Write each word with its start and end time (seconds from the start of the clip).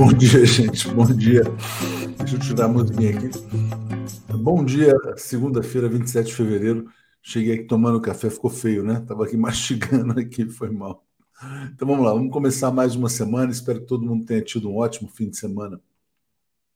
Bom 0.00 0.14
dia, 0.14 0.42
gente. 0.48 0.88
Bom 0.88 1.04
dia. 1.04 1.42
Deixa 2.16 2.36
eu 2.36 2.40
tirar 2.40 2.64
a 2.64 2.68
musiquinha 2.68 3.10
aqui. 3.10 3.28
Bom 4.32 4.64
dia, 4.64 4.94
segunda-feira, 5.18 5.90
27 5.90 6.28
de 6.28 6.34
fevereiro. 6.34 6.86
Cheguei 7.22 7.56
aqui 7.56 7.64
tomando 7.64 8.00
café, 8.00 8.30
ficou 8.30 8.48
feio, 8.48 8.82
né? 8.82 9.04
Tava 9.06 9.26
aqui 9.26 9.36
mastigando 9.36 10.18
aqui, 10.18 10.48
foi 10.48 10.70
mal. 10.70 11.04
Então 11.74 11.86
vamos 11.86 12.02
lá, 12.02 12.14
vamos 12.14 12.32
começar 12.32 12.70
mais 12.70 12.96
uma 12.96 13.10
semana. 13.10 13.52
Espero 13.52 13.80
que 13.80 13.86
todo 13.86 14.06
mundo 14.06 14.24
tenha 14.24 14.40
tido 14.40 14.70
um 14.70 14.78
ótimo 14.78 15.06
fim 15.06 15.28
de 15.28 15.36
semana 15.36 15.78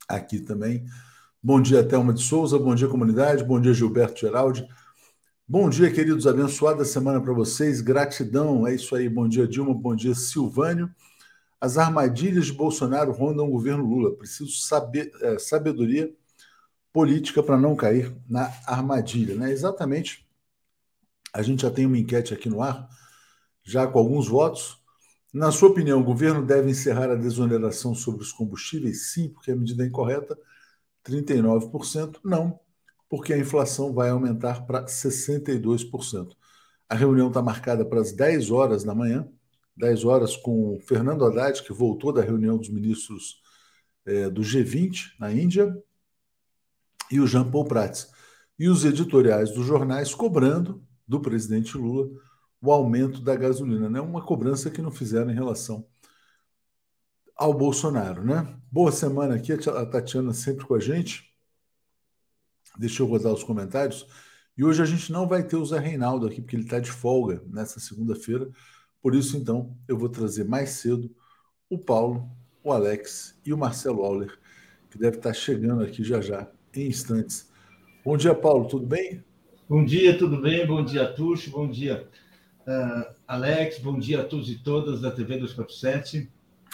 aqui 0.06 0.40
também. 0.40 0.84
Bom 1.42 1.62
dia, 1.62 1.82
Thelma 1.82 2.12
de 2.12 2.22
Souza. 2.22 2.58
Bom 2.58 2.74
dia, 2.74 2.88
comunidade. 2.88 3.42
Bom 3.42 3.58
dia, 3.58 3.72
Gilberto 3.72 4.20
Geraldi. 4.20 4.68
Bom 5.48 5.70
dia, 5.70 5.90
queridos. 5.90 6.26
Abençoada 6.26 6.84
semana 6.84 7.22
para 7.22 7.32
vocês. 7.32 7.80
Gratidão. 7.80 8.66
É 8.66 8.74
isso 8.74 8.94
aí. 8.94 9.08
Bom 9.08 9.26
dia, 9.26 9.48
Dilma. 9.48 9.72
Bom 9.72 9.96
dia, 9.96 10.14
Silvânio. 10.14 10.90
As 11.64 11.78
armadilhas 11.78 12.44
de 12.44 12.52
Bolsonaro 12.52 13.10
rondam 13.10 13.48
o 13.48 13.50
governo 13.50 13.86
Lula. 13.86 14.14
Preciso 14.14 14.50
saber 14.50 15.10
é, 15.22 15.38
sabedoria 15.38 16.14
política 16.92 17.42
para 17.42 17.56
não 17.56 17.74
cair 17.74 18.14
na 18.28 18.52
armadilha. 18.66 19.34
Né? 19.34 19.50
Exatamente. 19.50 20.28
A 21.32 21.40
gente 21.40 21.62
já 21.62 21.70
tem 21.70 21.86
uma 21.86 21.96
enquete 21.96 22.34
aqui 22.34 22.50
no 22.50 22.60
ar, 22.60 22.86
já 23.62 23.86
com 23.86 23.98
alguns 23.98 24.28
votos. 24.28 24.78
Na 25.32 25.50
sua 25.50 25.70
opinião, 25.70 26.02
o 26.02 26.04
governo 26.04 26.44
deve 26.44 26.70
encerrar 26.70 27.10
a 27.10 27.14
desoneração 27.16 27.94
sobre 27.94 28.20
os 28.20 28.30
combustíveis? 28.30 29.12
Sim, 29.14 29.30
porque 29.30 29.50
a 29.50 29.56
medida 29.56 29.84
é 29.84 29.86
incorreta. 29.86 30.38
39%. 31.02 32.20
Não, 32.22 32.60
porque 33.08 33.32
a 33.32 33.38
inflação 33.38 33.90
vai 33.94 34.10
aumentar 34.10 34.66
para 34.66 34.84
62%. 34.84 36.36
A 36.90 36.94
reunião 36.94 37.28
está 37.28 37.40
marcada 37.40 37.86
para 37.86 38.02
as 38.02 38.12
10 38.12 38.50
horas 38.50 38.84
da 38.84 38.94
manhã. 38.94 39.26
10 39.76 40.04
horas 40.04 40.36
com 40.36 40.78
Fernando 40.86 41.24
Haddad, 41.24 41.62
que 41.62 41.72
voltou 41.72 42.12
da 42.12 42.22
reunião 42.22 42.56
dos 42.56 42.68
ministros 42.68 43.42
é, 44.06 44.28
do 44.30 44.42
G20 44.42 45.14
na 45.18 45.32
Índia, 45.32 45.74
e 47.10 47.20
o 47.20 47.26
Jean 47.26 47.50
Paul 47.50 47.64
Prats. 47.64 48.10
E 48.58 48.68
os 48.68 48.84
editoriais 48.84 49.50
dos 49.50 49.66
jornais 49.66 50.14
cobrando 50.14 50.82
do 51.06 51.20
presidente 51.20 51.76
Lula 51.76 52.08
o 52.64 52.72
aumento 52.72 53.20
da 53.20 53.36
gasolina, 53.36 53.90
né? 53.90 54.00
Uma 54.00 54.24
cobrança 54.24 54.70
que 54.70 54.80
não 54.80 54.90
fizeram 54.90 55.30
em 55.30 55.34
relação 55.34 55.86
ao 57.36 57.52
Bolsonaro, 57.52 58.24
né? 58.24 58.58
Boa 58.72 58.90
semana 58.90 59.34
aqui, 59.34 59.52
a 59.52 59.86
Tatiana 59.86 60.32
sempre 60.32 60.64
com 60.64 60.74
a 60.74 60.80
gente. 60.80 61.30
Deixa 62.78 63.02
eu 63.02 63.06
rodar 63.06 63.34
os 63.34 63.44
comentários. 63.44 64.06
E 64.56 64.64
hoje 64.64 64.80
a 64.80 64.86
gente 64.86 65.12
não 65.12 65.28
vai 65.28 65.42
ter 65.42 65.56
o 65.56 65.64
Zé 65.64 65.78
Reinaldo 65.78 66.26
aqui, 66.26 66.40
porque 66.40 66.56
ele 66.56 66.62
está 66.62 66.80
de 66.80 66.90
folga 66.90 67.42
nessa 67.46 67.78
segunda-feira. 67.78 68.48
Por 69.04 69.14
isso, 69.14 69.36
então, 69.36 69.76
eu 69.86 69.98
vou 69.98 70.08
trazer 70.08 70.44
mais 70.44 70.70
cedo 70.70 71.14
o 71.68 71.76
Paulo, 71.76 72.26
o 72.62 72.72
Alex 72.72 73.38
e 73.44 73.52
o 73.52 73.58
Marcelo 73.58 74.02
Auler, 74.02 74.32
que 74.90 74.96
deve 74.96 75.18
estar 75.18 75.34
chegando 75.34 75.84
aqui 75.84 76.02
já 76.02 76.22
já, 76.22 76.48
em 76.74 76.88
instantes. 76.88 77.52
Bom 78.02 78.16
dia, 78.16 78.34
Paulo, 78.34 78.66
tudo 78.66 78.86
bem? 78.86 79.22
Bom 79.68 79.84
dia, 79.84 80.16
tudo 80.16 80.40
bem? 80.40 80.66
Bom 80.66 80.82
dia, 80.82 81.06
Tuxo, 81.06 81.50
bom 81.50 81.68
dia, 81.68 82.08
uh, 82.66 83.14
Alex, 83.28 83.78
bom 83.78 83.98
dia 83.98 84.22
a 84.22 84.24
todos 84.24 84.48
e 84.48 84.58
todas 84.60 85.02
da 85.02 85.10
TV 85.10 85.36
247. 85.36 86.30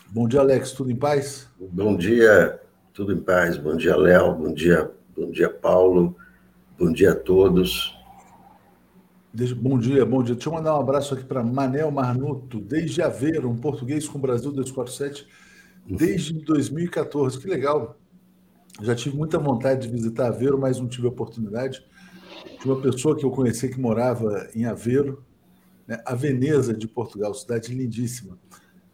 Bom 0.07 0.29
dia, 0.29 0.39
Alex, 0.39 0.71
tudo 0.71 0.93
em 0.93 0.97
paz? 0.97 1.49
Bom 1.59 1.97
dia, 1.97 2.61
tudo 2.95 3.13
em 3.13 3.21
paz. 3.21 3.57
Bom 3.57 3.77
dia, 3.77 3.97
Léo, 3.97 4.37
bom 4.37 4.55
dia, 4.55 4.89
bom 5.17 5.33
dia, 5.33 5.51
Paulo, 5.51 6.15
bom 6.79 6.93
dia 6.93 7.11
a 7.11 7.17
todos. 7.17 8.00
Bom 9.33 9.79
dia, 9.79 10.05
bom 10.05 10.25
dia. 10.25 10.35
Deixa 10.35 10.49
eu 10.49 10.53
mandar 10.53 10.77
um 10.77 10.81
abraço 10.81 11.15
aqui 11.15 11.23
para 11.23 11.41
Manel 11.41 11.89
Marnuto, 11.93 12.61
desde 12.61 13.01
Aveiro, 13.01 13.49
um 13.49 13.57
português 13.57 14.09
com 14.09 14.19
Brasil 14.19 14.51
247, 14.51 15.25
desde 15.87 16.33
2014. 16.33 17.39
Que 17.39 17.47
legal. 17.47 17.97
Já 18.83 18.93
tive 18.93 19.17
muita 19.17 19.39
vontade 19.39 19.87
de 19.87 19.93
visitar 19.95 20.27
Aveiro, 20.27 20.59
mas 20.59 20.81
não 20.81 20.89
tive 20.89 21.07
oportunidade. 21.07 21.81
Tinha 22.61 22.75
uma 22.75 22.83
pessoa 22.83 23.17
que 23.17 23.25
eu 23.25 23.31
conheci 23.31 23.69
que 23.69 23.81
morava 23.81 24.49
em 24.53 24.65
Aveiro, 24.65 25.25
né? 25.87 26.03
a 26.05 26.17
Veneza 26.17 26.75
de 26.75 26.89
Portugal, 26.89 27.33
cidade 27.33 27.73
lindíssima. 27.73 28.37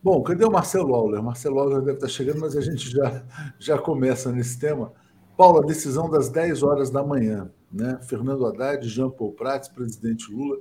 Bom, 0.03 0.23
cadê 0.23 0.45
o 0.45 0.51
Marcelo 0.51 0.95
Auler? 0.95 1.23
Marcelo 1.23 1.59
Auler 1.61 1.81
deve 1.81 1.97
estar 1.97 2.09
chegando, 2.09 2.41
mas 2.41 2.55
a 2.55 2.61
gente 2.61 2.91
já, 2.91 3.25
já 3.59 3.79
começa 3.79 4.31
nesse 4.31 4.59
tema. 4.59 4.93
Paulo, 5.35 5.63
a 5.63 5.67
decisão 5.67 6.11
das 6.11 6.29
10 6.29 6.63
horas 6.63 6.91
da 6.91 7.03
manhã 7.03 7.51
né? 7.71 7.99
Fernando 8.03 8.47
Haddad, 8.47 8.89
Jean 8.89 9.11
Paul 9.11 9.33
Prats, 9.33 9.69
presidente 9.69 10.31
Lula, 10.31 10.59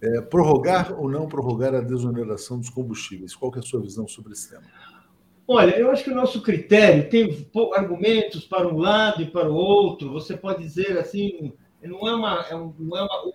é, 0.00 0.20
prorrogar 0.20 0.98
ou 0.98 1.08
não 1.08 1.28
prorrogar 1.28 1.74
a 1.74 1.80
desoneração 1.80 2.58
dos 2.58 2.70
combustíveis? 2.70 3.34
Qual 3.34 3.52
é 3.54 3.58
a 3.58 3.62
sua 3.62 3.80
visão 3.80 4.08
sobre 4.08 4.32
esse 4.32 4.50
tema? 4.50 4.64
Olha, 5.46 5.76
eu 5.76 5.90
acho 5.90 6.04
que 6.04 6.10
o 6.10 6.14
nosso 6.14 6.40
critério 6.40 7.08
tem 7.08 7.46
argumentos 7.74 8.44
para 8.44 8.66
um 8.66 8.78
lado 8.78 9.22
e 9.22 9.30
para 9.30 9.50
o 9.50 9.54
outro. 9.54 10.10
Você 10.12 10.36
pode 10.36 10.62
dizer 10.62 10.96
assim, 10.98 11.52
não 11.82 12.08
é 12.08 12.14
uma, 12.14 12.46
é 12.48 12.56
um, 12.56 12.74
não 12.78 12.96
é 12.96 13.02
uma 13.02 13.32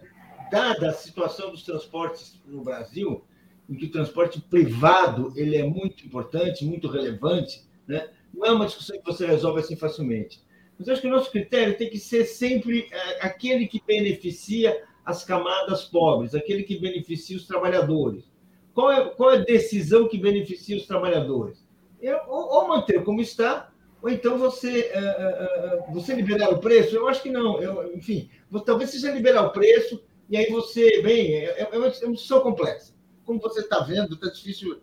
dada 0.49 0.89
a 0.89 0.93
situação 0.93 1.51
dos 1.51 1.63
transportes 1.63 2.41
no 2.45 2.63
Brasil, 2.63 3.23
em 3.69 3.75
que 3.75 3.85
o 3.85 3.91
transporte 3.91 4.39
privado 4.41 5.33
ele 5.35 5.57
é 5.57 5.63
muito 5.63 6.05
importante, 6.05 6.65
muito 6.65 6.87
relevante, 6.87 7.65
né? 7.85 8.09
Não 8.33 8.45
é 8.45 8.51
uma 8.51 8.65
discussão 8.65 8.97
que 8.97 9.05
você 9.05 9.25
resolve 9.25 9.59
assim 9.59 9.75
facilmente. 9.75 10.41
Mas 10.77 10.89
acho 10.89 11.01
que 11.01 11.07
o 11.07 11.11
nosso 11.11 11.31
critério 11.31 11.77
tem 11.77 11.89
que 11.89 11.97
ser 11.97 12.25
sempre 12.25 12.87
é, 12.91 13.25
aquele 13.25 13.67
que 13.67 13.81
beneficia 13.85 14.83
as 15.03 15.23
camadas 15.23 15.85
pobres, 15.85 16.35
aquele 16.35 16.63
que 16.63 16.77
beneficia 16.77 17.37
os 17.37 17.47
trabalhadores. 17.47 18.25
Qual 18.73 18.91
é, 18.91 19.09
qual 19.09 19.31
é 19.31 19.37
a 19.37 19.43
decisão 19.43 20.07
que 20.07 20.17
beneficia 20.17 20.77
os 20.77 20.85
trabalhadores? 20.85 21.65
É, 22.01 22.15
ou, 22.27 22.49
ou, 22.49 22.67
manter 22.67 23.03
como 23.03 23.21
está, 23.21 23.71
ou 24.03 24.09
então 24.09 24.37
você, 24.37 24.91
é, 24.93 25.83
você 25.91 26.13
liberar 26.13 26.49
o 26.53 26.59
preço? 26.59 26.95
Eu 26.95 27.07
acho 27.07 27.23
que 27.23 27.31
não. 27.31 27.59
Eu, 27.59 27.95
enfim, 27.95 28.29
talvez 28.63 28.91
seja 28.91 29.11
liberar 29.11 29.47
o 29.47 29.51
preço, 29.51 30.03
e 30.29 30.37
aí 30.37 30.51
você, 30.51 31.01
bem, 31.01 31.33
é, 31.33 31.69
é 31.71 31.77
uma, 31.77 31.89
discussão 31.89 32.41
complexa. 32.41 32.93
Como 33.25 33.39
você 33.39 33.61
está 33.61 33.79
vendo, 33.79 34.13
está 34.13 34.29
difícil 34.29 34.79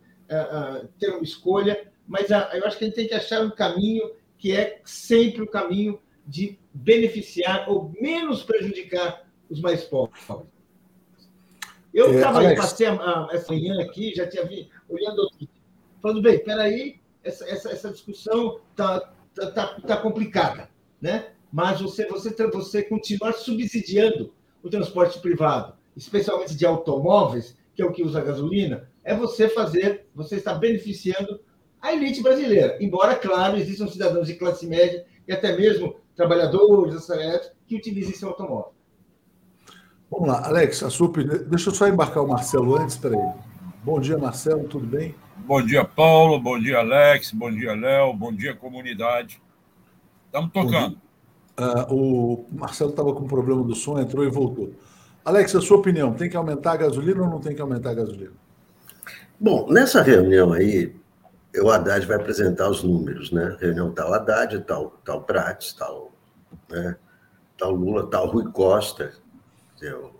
ter 0.98 1.10
uma 1.10 1.22
escolha, 1.22 1.86
mas 2.06 2.30
eu 2.30 2.66
acho 2.66 2.78
que 2.78 2.84
a 2.84 2.86
gente 2.88 2.96
tem 2.96 3.06
que 3.06 3.14
achar 3.14 3.42
um 3.42 3.50
caminho 3.50 4.10
que 4.44 4.52
é 4.52 4.82
sempre 4.84 5.40
o 5.40 5.46
caminho 5.46 5.98
de 6.26 6.58
beneficiar 6.70 7.66
ou 7.66 7.90
menos 7.98 8.42
prejudicar 8.42 9.26
os 9.48 9.58
mais 9.58 9.84
pobres. 9.84 10.22
Eu 11.94 12.12
estava 12.12 12.44
é, 12.44 12.54
passei 12.54 12.86
essa 13.32 13.50
manhã 13.50 13.80
aqui, 13.80 14.14
já 14.14 14.28
tinha 14.28 14.44
visto, 14.44 14.68
olhando, 14.86 15.30
falando, 16.02 16.20
bem, 16.20 16.44
peraí, 16.44 17.00
essa, 17.22 17.48
essa, 17.48 17.70
essa 17.70 17.90
discussão 17.90 18.60
está 18.70 19.00
tá, 19.34 19.50
tá, 19.50 19.80
tá 19.80 19.96
complicada, 19.96 20.68
né? 21.00 21.30
mas 21.50 21.80
você, 21.80 22.06
você, 22.06 22.30
você 22.48 22.82
continuar 22.82 23.32
subsidiando 23.32 24.30
o 24.62 24.68
transporte 24.68 25.20
privado, 25.20 25.72
especialmente 25.96 26.54
de 26.54 26.66
automóveis, 26.66 27.56
que 27.74 27.80
é 27.80 27.86
o 27.86 27.92
que 27.92 28.02
usa 28.02 28.20
gasolina, 28.20 28.90
é 29.02 29.14
você 29.14 29.48
fazer, 29.48 30.06
você 30.14 30.36
está 30.36 30.52
beneficiando 30.52 31.40
a 31.84 31.92
elite 31.92 32.22
brasileira. 32.22 32.78
Embora, 32.80 33.14
claro, 33.14 33.58
existam 33.58 33.86
cidadãos 33.86 34.26
de 34.26 34.34
classe 34.34 34.66
média 34.66 35.04
e 35.28 35.32
até 35.34 35.54
mesmo 35.54 35.96
trabalhadores, 36.16 36.94
assalariados, 36.94 37.50
que 37.66 37.76
utilizem 37.76 38.14
seu 38.14 38.30
automóvel. 38.30 38.72
Vamos 40.10 40.28
lá, 40.28 40.46
Alex, 40.46 40.82
a 40.82 40.88
sua 40.88 41.08
opinião. 41.08 41.44
Deixa 41.46 41.68
eu 41.68 41.74
só 41.74 41.86
embarcar 41.86 42.24
o 42.24 42.28
Marcelo 42.28 42.78
antes, 42.78 42.96
peraí. 42.96 43.20
Bom 43.82 44.00
dia, 44.00 44.16
Marcelo, 44.16 44.66
tudo 44.66 44.86
bem? 44.86 45.14
Bom 45.36 45.60
dia, 45.60 45.84
Paulo. 45.84 46.40
Bom 46.40 46.58
dia, 46.58 46.78
Alex. 46.78 47.32
Bom 47.32 47.52
dia, 47.52 47.74
Léo. 47.74 48.14
Bom 48.14 48.32
dia, 48.32 48.54
comunidade. 48.54 49.42
Estamos 50.26 50.52
tocando. 50.52 50.96
Uh, 51.58 51.94
o 51.94 52.46
Marcelo 52.50 52.90
estava 52.90 53.12
com 53.12 53.26
problema 53.26 53.62
do 53.62 53.74
som, 53.74 54.00
entrou 54.00 54.24
e 54.24 54.30
voltou. 54.30 54.72
Alex, 55.22 55.54
a 55.54 55.60
sua 55.60 55.76
opinião, 55.76 56.14
tem 56.14 56.30
que 56.30 56.36
aumentar 56.36 56.72
a 56.72 56.76
gasolina 56.76 57.22
ou 57.22 57.28
não 57.28 57.40
tem 57.40 57.54
que 57.54 57.60
aumentar 57.60 57.90
a 57.90 57.94
gasolina? 57.94 58.32
Bom, 59.38 59.66
nessa 59.70 60.00
reunião 60.00 60.52
aí, 60.52 60.94
o 61.60 61.70
Haddad 61.70 62.06
vai 62.06 62.16
apresentar 62.16 62.68
os 62.68 62.82
números, 62.82 63.30
né? 63.30 63.56
Reunião 63.60 63.92
tal 63.92 64.12
Haddad, 64.12 64.60
tal, 64.60 64.90
tal 65.04 65.22
Prates, 65.22 65.72
tal, 65.72 66.12
né? 66.68 66.96
tal 67.56 67.72
Lula, 67.72 68.08
tal 68.08 68.26
Rui 68.26 68.50
Costa, 68.50 69.12
o 69.82 70.10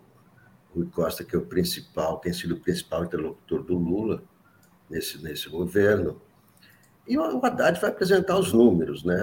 Rui 0.75 0.87
Costa 0.91 1.25
que 1.25 1.35
é 1.35 1.39
o 1.39 1.47
principal, 1.47 2.19
tem 2.19 2.33
sido 2.33 2.55
o 2.55 2.61
principal 2.61 3.05
interlocutor 3.05 3.63
do 3.63 3.77
Lula 3.77 4.23
nesse, 4.89 5.23
nesse 5.23 5.49
governo. 5.49 6.21
E 7.07 7.19
o 7.19 7.45
Haddad 7.45 7.81
vai 7.81 7.91
apresentar 7.91 8.39
os 8.39 8.53
números, 8.53 9.05
né? 9.05 9.17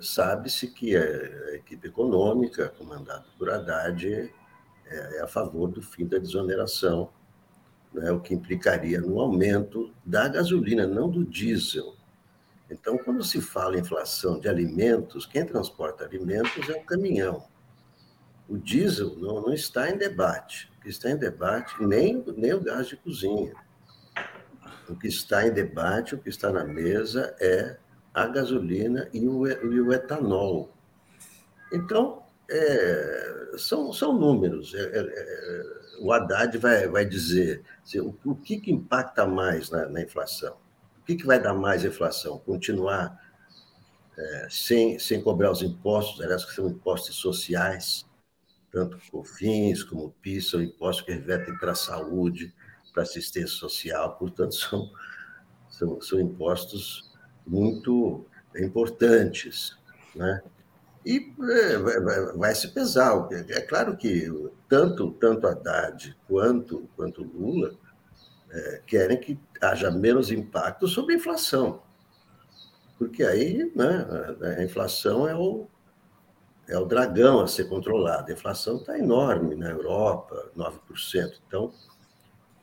Sabe-se 0.00 0.68
que 0.68 0.96
a 0.96 1.54
equipe 1.54 1.88
econômica, 1.88 2.68
comandada 2.78 3.24
por 3.36 3.50
Haddad, 3.50 4.32
é, 4.86 5.18
é 5.18 5.22
a 5.22 5.26
favor 5.26 5.68
do 5.68 5.82
fim 5.82 6.06
da 6.06 6.18
desoneração 6.18 7.10
né, 7.94 8.10
o 8.10 8.20
que 8.20 8.34
implicaria 8.34 9.00
no 9.00 9.20
aumento 9.20 9.94
da 10.04 10.28
gasolina, 10.28 10.86
não 10.86 11.08
do 11.08 11.24
diesel. 11.24 11.94
Então, 12.68 12.98
quando 12.98 13.22
se 13.22 13.40
fala 13.40 13.76
em 13.76 13.80
inflação 13.80 14.40
de 14.40 14.48
alimentos, 14.48 15.26
quem 15.26 15.46
transporta 15.46 16.04
alimentos 16.04 16.68
é 16.68 16.72
o 16.72 16.84
caminhão. 16.84 17.44
O 18.48 18.58
diesel 18.58 19.14
não, 19.16 19.40
não 19.40 19.52
está 19.52 19.88
em 19.88 19.96
debate. 19.96 20.70
O 20.78 20.82
que 20.82 20.88
está 20.88 21.10
em 21.10 21.16
debate, 21.16 21.74
nem, 21.82 22.22
nem 22.36 22.52
o 22.52 22.60
gás 22.60 22.88
de 22.88 22.96
cozinha. 22.96 23.54
O 24.88 24.96
que 24.96 25.06
está 25.06 25.46
em 25.46 25.52
debate, 25.52 26.14
o 26.14 26.18
que 26.18 26.28
está 26.28 26.50
na 26.50 26.64
mesa 26.64 27.34
é 27.40 27.78
a 28.12 28.26
gasolina 28.26 29.08
e 29.12 29.26
o, 29.26 29.46
e 29.46 29.80
o 29.80 29.92
etanol. 29.92 30.74
Então, 31.72 32.22
é, 32.50 33.52
são, 33.56 33.92
são 33.92 34.12
números. 34.18 34.74
É, 34.74 34.80
é, 34.80 35.00
é 35.00 35.83
o 36.00 36.12
Haddad 36.12 36.56
vai, 36.58 36.88
vai 36.88 37.04
dizer 37.04 37.62
assim, 37.82 38.00
o, 38.00 38.16
o 38.24 38.34
que, 38.34 38.60
que 38.60 38.72
impacta 38.72 39.26
mais 39.26 39.70
na, 39.70 39.88
na 39.88 40.02
inflação? 40.02 40.56
O 41.00 41.04
que, 41.04 41.16
que 41.16 41.26
vai 41.26 41.40
dar 41.40 41.54
mais 41.54 41.84
inflação? 41.84 42.38
Continuar 42.38 43.20
é, 44.16 44.46
sem, 44.50 44.98
sem 44.98 45.20
cobrar 45.20 45.50
os 45.50 45.62
impostos, 45.62 46.20
aliás, 46.20 46.44
que 46.44 46.54
são 46.54 46.68
impostos 46.68 47.16
sociais, 47.16 48.06
tanto 48.70 48.98
COFINS 49.10 49.84
como 49.84 50.14
PIS, 50.22 50.50
são 50.50 50.62
impostos 50.62 51.04
que 51.04 51.12
revertem 51.12 51.56
para 51.58 51.72
a 51.72 51.76
saúde, 51.76 52.54
para 52.92 53.02
assistência 53.02 53.48
social, 53.48 54.16
portanto, 54.16 54.54
são, 54.54 54.90
são, 55.68 56.00
são 56.00 56.20
impostos 56.20 57.12
muito 57.46 58.24
importantes. 58.56 59.76
Né? 60.14 60.42
E 61.04 61.34
é, 61.50 61.78
vai, 62.36 62.54
se 62.54 62.68
pesar. 62.68 63.28
É 63.50 63.60
claro 63.60 63.96
que 63.96 64.26
tanto, 64.68 65.12
tanto 65.12 65.46
Haddad 65.46 66.16
quanto, 66.26 66.88
quanto 66.96 67.22
Lula 67.22 67.74
é, 68.50 68.82
querem 68.86 69.20
que 69.20 69.38
haja 69.60 69.90
menos 69.90 70.30
impacto 70.30 70.88
sobre 70.88 71.14
a 71.14 71.18
inflação. 71.18 71.82
Porque 72.98 73.22
aí 73.22 73.70
né, 73.74 74.06
a 74.58 74.62
inflação 74.62 75.28
é 75.28 75.34
o, 75.34 75.66
é 76.66 76.78
o 76.78 76.86
dragão 76.86 77.40
a 77.40 77.46
ser 77.46 77.68
controlado. 77.68 78.30
A 78.30 78.34
inflação 78.34 78.76
está 78.76 78.98
enorme 78.98 79.54
na 79.54 79.70
Europa, 79.70 80.50
9%. 80.56 81.40
Então, 81.46 81.72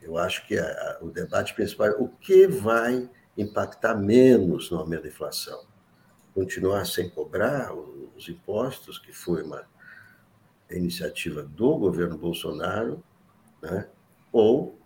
eu 0.01 0.17
acho 0.17 0.47
que 0.47 0.57
a, 0.57 0.97
o 1.01 1.09
debate 1.09 1.53
principal 1.53 1.87
é 1.87 1.91
o 1.91 2.07
que 2.07 2.47
vai 2.47 3.07
impactar 3.37 3.95
menos 3.95 4.71
no 4.71 4.79
aumento 4.79 5.03
da 5.03 5.09
inflação. 5.09 5.70
Continuar 6.33 6.85
sem 6.85 7.09
cobrar 7.09 7.73
os 7.73 8.29
impostos, 8.29 8.97
que 8.97 9.11
foi 9.11 9.43
uma 9.43 9.63
iniciativa 10.69 11.43
do 11.43 11.77
governo 11.77 12.17
Bolsonaro, 12.17 13.03
né? 13.61 13.87
ou 14.31 14.79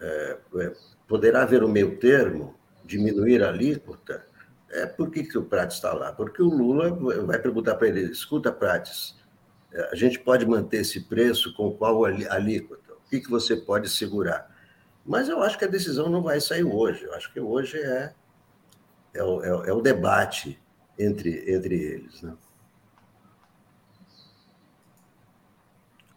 é, 0.00 0.38
é, 0.56 0.72
poderá 1.08 1.42
haver 1.42 1.64
um 1.64 1.68
meio 1.68 1.98
termo, 1.98 2.54
diminuir 2.84 3.42
a 3.42 3.48
alíquota. 3.48 4.26
É, 4.70 4.86
por 4.86 5.10
que, 5.10 5.24
que 5.24 5.38
o 5.38 5.44
Prates 5.44 5.76
está 5.76 5.92
lá? 5.92 6.12
Porque 6.12 6.42
o 6.42 6.48
Lula 6.48 6.90
vai 7.24 7.38
perguntar 7.38 7.76
para 7.76 7.88
ele: 7.88 8.02
escuta, 8.10 8.52
Prates, 8.52 9.16
é, 9.72 9.90
a 9.90 9.94
gente 9.94 10.18
pode 10.18 10.46
manter 10.46 10.78
esse 10.78 11.00
preço 11.00 11.54
com 11.54 11.72
qual 11.72 12.04
alíquota? 12.04 12.92
O 12.92 13.08
que, 13.08 13.20
que 13.20 13.30
você 13.30 13.56
pode 13.56 13.88
segurar? 13.88 14.52
Mas 15.06 15.28
eu 15.28 15.42
acho 15.42 15.58
que 15.58 15.64
a 15.64 15.68
decisão 15.68 16.08
não 16.08 16.22
vai 16.22 16.40
sair 16.40 16.64
hoje. 16.64 17.04
Eu 17.04 17.14
acho 17.14 17.32
que 17.32 17.38
hoje 17.38 17.78
é, 17.78 18.12
é, 19.12 19.22
o, 19.22 19.44
é, 19.44 19.68
é 19.68 19.72
o 19.72 19.80
debate 19.80 20.60
entre, 20.98 21.52
entre 21.52 21.74
eles. 21.74 22.22
Né? 22.22 22.34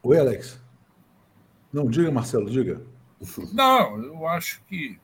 Oi, 0.03 0.19
Alex. 0.19 0.62
Não, 1.72 1.89
diga, 1.89 2.12
Marcelo, 2.12 2.50
diga. 2.50 2.81
Não, 3.53 4.01
eu 4.01 4.27
acho 4.27 4.63
que 4.65 5.00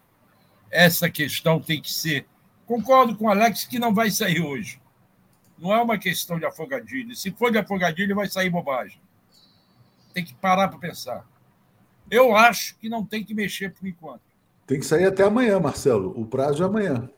essa 0.70 1.10
questão 1.10 1.60
tem 1.60 1.82
que 1.82 1.92
ser. 1.92 2.26
Concordo 2.66 3.16
com 3.16 3.26
o 3.26 3.30
Alex 3.30 3.66
que 3.66 3.78
não 3.78 3.94
vai 3.94 4.10
sair 4.10 4.42
hoje. 4.42 4.82
Não 5.58 5.74
é 5.74 5.82
uma 5.82 5.98
questão 5.98 6.40
de 6.40 6.46
afogadilho. 6.46 7.16
Se 7.16 7.32
for 7.32 7.52
de 7.52 7.58
afogadilho, 7.58 8.16
vai 8.16 8.28
sair 8.28 8.50
bobagem. 8.50 9.00
Tem 10.14 10.24
que 10.24 10.34
parar 10.34 10.68
para 10.68 10.80
pensar. 10.80 11.28
Eu 12.10 12.36
acho 12.36 12.78
que 12.78 12.90
não 12.90 13.06
tem 13.06 13.24
que 13.24 13.34
mexer 13.34 13.74
por 13.74 13.88
enquanto. 13.88 14.22
Tem 14.66 14.80
que 14.80 14.86
sair 14.86 15.06
até 15.06 15.24
amanhã, 15.24 15.60
Marcelo. 15.60 16.20
O 16.20 16.26
prazo 16.26 16.64
é 16.64 16.66
amanhã. 16.66 17.10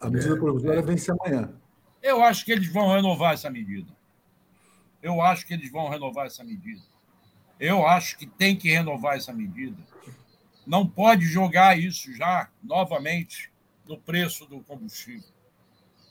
A, 0.00 0.10
medida 0.10 0.34
é, 0.34 0.38
provisória 0.38 0.78
é. 0.78 0.82
vence 0.82 1.10
amanhã. 1.10 1.52
Eu 2.02 2.22
acho 2.22 2.44
que 2.44 2.52
eles 2.52 2.70
vão 2.70 2.88
renovar 2.88 3.34
essa 3.34 3.48
medida. 3.48 3.90
Eu 5.00 5.22
acho 5.22 5.46
que 5.46 5.54
eles 5.54 5.70
vão 5.70 5.88
renovar 5.88 6.26
essa 6.26 6.42
medida. 6.42 6.82
Eu 7.60 7.86
acho 7.86 8.18
que 8.18 8.26
tem 8.26 8.56
que 8.56 8.70
renovar 8.70 9.16
essa 9.16 9.32
medida. 9.32 9.80
Não 10.66 10.86
pode 10.86 11.24
jogar 11.24 11.78
isso 11.78 12.12
já 12.14 12.50
novamente 12.62 13.52
no 13.86 13.96
preço 13.96 14.46
do 14.46 14.60
combustível. 14.60 15.28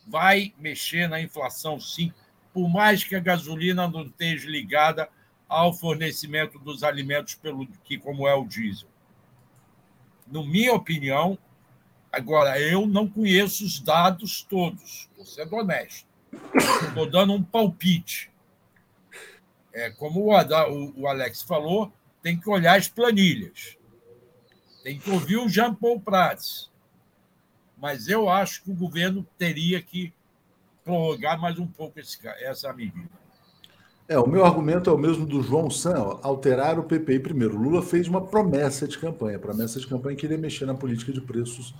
Vai 0.07 0.53
mexer 0.57 1.07
na 1.07 1.21
inflação, 1.21 1.79
sim, 1.79 2.13
por 2.53 2.69
mais 2.69 3.03
que 3.03 3.15
a 3.15 3.19
gasolina 3.19 3.87
não 3.87 4.03
esteja 4.03 4.49
ligada 4.49 5.09
ao 5.47 5.73
fornecimento 5.73 6.57
dos 6.59 6.83
alimentos 6.83 7.35
pelo 7.35 7.67
que 7.83 7.97
como 7.97 8.27
é 8.27 8.33
o 8.33 8.45
diesel. 8.45 8.87
Na 10.27 10.43
minha 10.43 10.73
opinião, 10.73 11.37
agora 12.11 12.59
eu 12.59 12.85
não 12.85 13.07
conheço 13.07 13.65
os 13.65 13.79
dados 13.79 14.45
todos, 14.49 15.09
vou 15.15 15.25
ser 15.25 15.51
honesto. 15.53 16.05
Estou 16.87 17.09
dando 17.09 17.33
um 17.33 17.43
palpite. 17.43 18.31
É, 19.73 19.89
como 19.91 20.31
o, 20.31 21.01
o 21.01 21.07
Alex 21.07 21.41
falou, 21.41 21.91
tem 22.21 22.39
que 22.39 22.49
olhar 22.49 22.77
as 22.77 22.87
planilhas. 22.87 23.77
Tem 24.83 24.99
que 24.99 25.09
ouvir 25.09 25.37
o 25.37 25.47
Jean 25.47 25.73
Paul 25.73 25.99
Prats. 25.99 26.69
Mas 27.77 28.07
eu 28.07 28.29
acho 28.29 28.63
que 28.63 28.71
o 28.71 28.75
governo 28.75 29.25
teria 29.37 29.81
que 29.81 30.13
prorrogar 30.83 31.39
mais 31.39 31.57
um 31.57 31.67
pouco 31.67 31.99
esse, 31.99 32.17
essa 32.39 32.71
medida. 32.73 33.09
É, 34.07 34.19
o 34.19 34.27
meu 34.27 34.43
argumento 34.43 34.89
é 34.89 34.93
o 34.93 34.97
mesmo 34.97 35.25
do 35.25 35.41
João 35.41 35.69
San, 35.69 35.97
ó, 35.97 36.19
alterar 36.21 36.77
o 36.77 36.83
PPI 36.83 37.19
primeiro. 37.19 37.57
Lula 37.57 37.81
fez 37.81 38.07
uma 38.07 38.21
promessa 38.21 38.87
de 38.87 38.97
campanha, 38.97 39.39
promessa 39.39 39.79
de 39.79 39.87
campanha 39.87 40.17
que 40.17 40.25
ele 40.25 40.33
ia 40.33 40.39
mexer 40.39 40.65
na 40.65 40.73
política 40.73 41.13
de 41.13 41.21
preços 41.21 41.73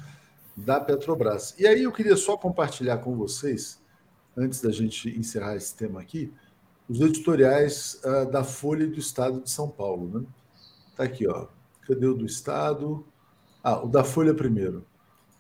da 0.55 0.79
Petrobras. 0.79 1.55
E 1.57 1.65
aí 1.65 1.83
eu 1.83 1.91
queria 1.91 2.15
só 2.15 2.37
compartilhar 2.37 2.97
com 2.97 3.15
vocês, 3.15 3.81
antes 4.35 4.61
da 4.61 4.71
gente 4.71 5.09
encerrar 5.17 5.55
esse 5.55 5.75
tema 5.75 6.01
aqui, 6.01 6.31
os 6.89 6.99
editoriais 6.99 8.01
uh, 8.03 8.29
da 8.29 8.43
Folha 8.43 8.85
do 8.87 8.99
Estado 8.99 9.41
de 9.41 9.49
São 9.49 9.69
Paulo. 9.69 10.19
Né? 10.19 10.25
Tá 10.95 11.03
aqui, 11.03 11.27
ó. 11.27 11.47
Cadê 11.87 12.05
o 12.05 12.13
do 12.13 12.25
Estado? 12.25 13.05
Ah, 13.63 13.83
o 13.83 13.87
da 13.87 14.03
Folha 14.03 14.33
primeiro. 14.33 14.85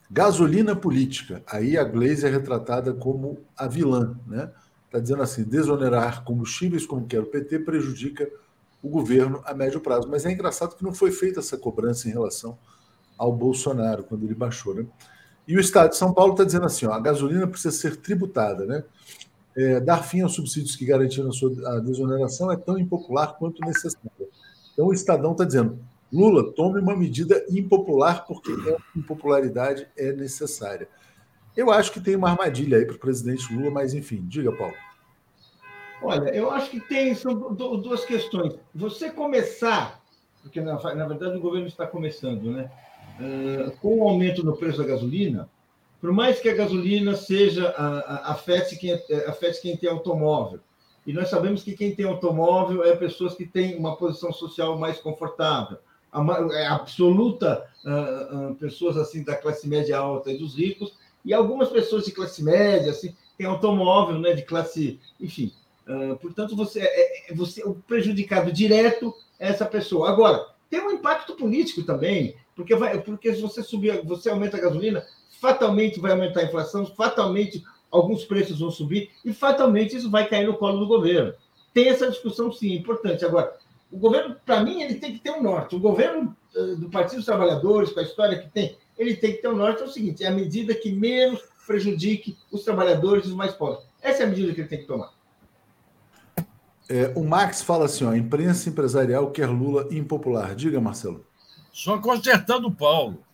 Gasolina 0.09 0.75
política. 0.75 1.43
Aí 1.47 1.77
a 1.77 1.83
Gleisi 1.83 2.25
é 2.25 2.29
retratada 2.29 2.93
como 2.93 3.39
a 3.55 3.67
vilã, 3.67 4.19
né? 4.27 4.51
Está 4.85 4.99
dizendo 4.99 5.23
assim: 5.23 5.43
desonerar 5.43 6.23
combustíveis, 6.25 6.85
como 6.85 7.07
quer 7.07 7.21
o 7.21 7.25
PT, 7.25 7.59
prejudica 7.59 8.29
o 8.83 8.89
governo 8.89 9.41
a 9.45 9.53
médio 9.53 9.79
prazo. 9.79 10.09
Mas 10.09 10.25
é 10.25 10.31
engraçado 10.31 10.75
que 10.75 10.83
não 10.83 10.93
foi 10.93 11.11
feita 11.11 11.39
essa 11.39 11.57
cobrança 11.57 12.09
em 12.09 12.11
relação 12.11 12.57
ao 13.21 13.31
Bolsonaro, 13.31 14.03
quando 14.03 14.25
ele 14.25 14.33
baixou. 14.33 14.73
Né? 14.73 14.83
E 15.47 15.55
o 15.55 15.59
Estado 15.59 15.91
de 15.91 15.97
São 15.97 16.11
Paulo 16.11 16.31
está 16.31 16.43
dizendo 16.43 16.65
assim: 16.65 16.87
ó, 16.87 16.93
a 16.93 16.99
gasolina 16.99 17.45
precisa 17.45 17.71
ser 17.71 17.97
tributada. 17.97 18.65
Né? 18.65 18.83
É, 19.55 19.79
dar 19.79 20.03
fim 20.03 20.21
aos 20.21 20.33
subsídios 20.33 20.75
que 20.75 20.85
garantiram 20.85 21.29
a 21.29 21.31
sua 21.31 21.51
a 21.75 21.79
desoneração 21.79 22.51
é 22.51 22.57
tão 22.57 22.79
impopular 22.79 23.37
quanto 23.37 23.63
necessário. 23.63 24.09
Então 24.73 24.87
o 24.87 24.93
Estadão 24.93 25.33
está 25.33 25.45
dizendo: 25.45 25.77
Lula, 26.11 26.51
tome 26.53 26.79
uma 26.79 26.97
medida 26.97 27.45
impopular, 27.47 28.25
porque 28.25 28.51
a 28.51 28.97
impopularidade 28.97 29.87
é 29.95 30.11
necessária. 30.11 30.89
Eu 31.55 31.69
acho 31.69 31.91
que 31.91 31.99
tem 31.99 32.15
uma 32.15 32.31
armadilha 32.31 32.77
aí 32.77 32.85
para 32.85 32.95
o 32.95 32.99
presidente 32.99 33.53
Lula, 33.53 33.69
mas 33.69 33.93
enfim, 33.93 34.25
diga, 34.25 34.51
Paulo. 34.51 34.73
Olha, 36.01 36.29
eu 36.29 36.49
acho 36.49 36.71
que 36.71 36.79
tem 36.79 37.13
são 37.13 37.53
duas 37.53 38.03
questões. 38.03 38.55
Você 38.73 39.11
começar, 39.11 40.01
porque 40.41 40.59
na, 40.59 40.81
na 40.95 41.07
verdade 41.07 41.37
o 41.37 41.41
governo 41.41 41.67
está 41.67 41.85
começando, 41.85 42.51
né? 42.51 42.71
Uh, 43.19 43.71
com 43.77 43.99
o 43.99 44.07
aumento 44.07 44.43
no 44.43 44.55
preço 44.55 44.79
da 44.79 44.83
gasolina, 44.83 45.49
por 45.99 46.11
mais 46.11 46.39
que 46.39 46.49
a 46.49 46.55
gasolina 46.55 47.15
seja 47.15 47.69
a, 47.69 47.99
a, 47.99 48.31
afete, 48.31 48.75
quem, 48.75 48.93
afete 49.27 49.61
quem 49.61 49.77
tem 49.77 49.89
automóvel, 49.89 50.59
e 51.05 51.13
nós 51.13 51.29
sabemos 51.29 51.63
que 51.63 51.73
quem 51.73 51.93
tem 51.93 52.05
automóvel 52.05 52.83
é 52.83 52.95
pessoas 52.95 53.35
que 53.35 53.45
têm 53.45 53.75
uma 53.75 53.95
posição 53.95 54.31
social 54.31 54.77
mais 54.77 54.99
confortável, 54.99 55.77
é 56.53 56.67
absoluta 56.67 57.65
uh, 57.85 58.51
uh, 58.51 58.55
pessoas 58.55 58.97
assim 58.97 59.23
da 59.23 59.35
classe 59.35 59.67
média 59.67 59.97
alta 59.97 60.31
e 60.31 60.37
dos 60.37 60.55
ricos 60.55 60.93
e 61.23 61.33
algumas 61.33 61.69
pessoas 61.69 62.05
de 62.05 62.11
classe 62.11 62.43
média, 62.43 62.91
assim, 62.91 63.15
tem 63.37 63.47
automóvel, 63.47 64.19
né, 64.19 64.33
de 64.33 64.41
classe, 64.41 64.99
enfim. 65.19 65.53
Uh, 65.87 66.15
portanto, 66.17 66.55
você 66.55 66.81
é, 66.81 67.31
é, 67.31 67.33
você 67.33 67.63
o 67.63 67.75
prejudicado 67.75 68.51
direto 68.51 69.13
é 69.39 69.47
essa 69.49 69.65
pessoa. 69.65 70.09
Agora, 70.09 70.47
tem 70.69 70.81
um 70.81 70.91
impacto 70.91 71.35
político 71.35 71.83
também, 71.83 72.35
porque 72.61 72.75
vai, 72.75 73.01
porque 73.01 73.33
se 73.33 73.41
você 73.41 73.63
subir, 73.63 74.05
você 74.05 74.29
aumenta 74.29 74.55
a 74.55 74.61
gasolina, 74.61 75.03
fatalmente 75.41 75.99
vai 75.99 76.11
aumentar 76.11 76.41
a 76.41 76.43
inflação, 76.45 76.85
fatalmente 76.85 77.63
alguns 77.89 78.23
preços 78.23 78.59
vão 78.59 78.69
subir 78.69 79.09
e 79.25 79.33
fatalmente 79.33 79.97
isso 79.97 80.11
vai 80.11 80.29
cair 80.29 80.45
no 80.45 80.55
colo 80.55 80.79
do 80.79 80.87
governo. 80.87 81.33
Tem 81.73 81.89
essa 81.89 82.09
discussão 82.09 82.51
sim, 82.51 82.73
importante. 82.73 83.25
Agora, 83.25 83.53
o 83.91 83.97
governo, 83.97 84.35
para 84.45 84.63
mim, 84.63 84.83
ele 84.83 84.95
tem 84.95 85.13
que 85.13 85.19
ter 85.19 85.31
um 85.31 85.41
norte. 85.41 85.75
O 85.75 85.79
governo 85.79 86.35
uh, 86.55 86.75
do 86.75 86.89
Partido 86.89 87.17
dos 87.17 87.25
Trabalhadores, 87.25 87.91
com 87.91 87.99
a 87.99 88.03
história 88.03 88.37
que 88.37 88.49
tem, 88.49 88.77
ele 88.95 89.15
tem 89.15 89.33
que 89.33 89.41
ter 89.41 89.47
um 89.47 89.55
norte, 89.55 89.81
é 89.81 89.85
o 89.85 89.89
seguinte: 89.89 90.23
é 90.23 90.27
a 90.27 90.31
medida 90.31 90.75
que 90.75 90.91
menos 90.91 91.41
prejudique 91.65 92.37
os 92.51 92.63
trabalhadores 92.63 93.25
e 93.25 93.29
os 93.29 93.33
mais 93.33 93.53
pobres. 93.53 93.83
Essa 94.01 94.23
é 94.23 94.25
a 94.27 94.29
medida 94.29 94.53
que 94.53 94.61
ele 94.61 94.69
tem 94.69 94.79
que 94.79 94.85
tomar. 94.85 95.11
É, 96.87 97.11
o 97.15 97.23
Max 97.23 97.63
fala 97.63 97.85
assim: 97.85 98.05
ó, 98.05 98.13
imprensa 98.13 98.69
empresarial 98.69 99.31
quer 99.31 99.47
Lula 99.47 99.87
impopular. 99.91 100.53
Diga, 100.53 100.79
Marcelo. 100.79 101.25
Só 101.71 101.99
consertando 101.99 102.67
o 102.67 102.75
Paulo. 102.75 103.25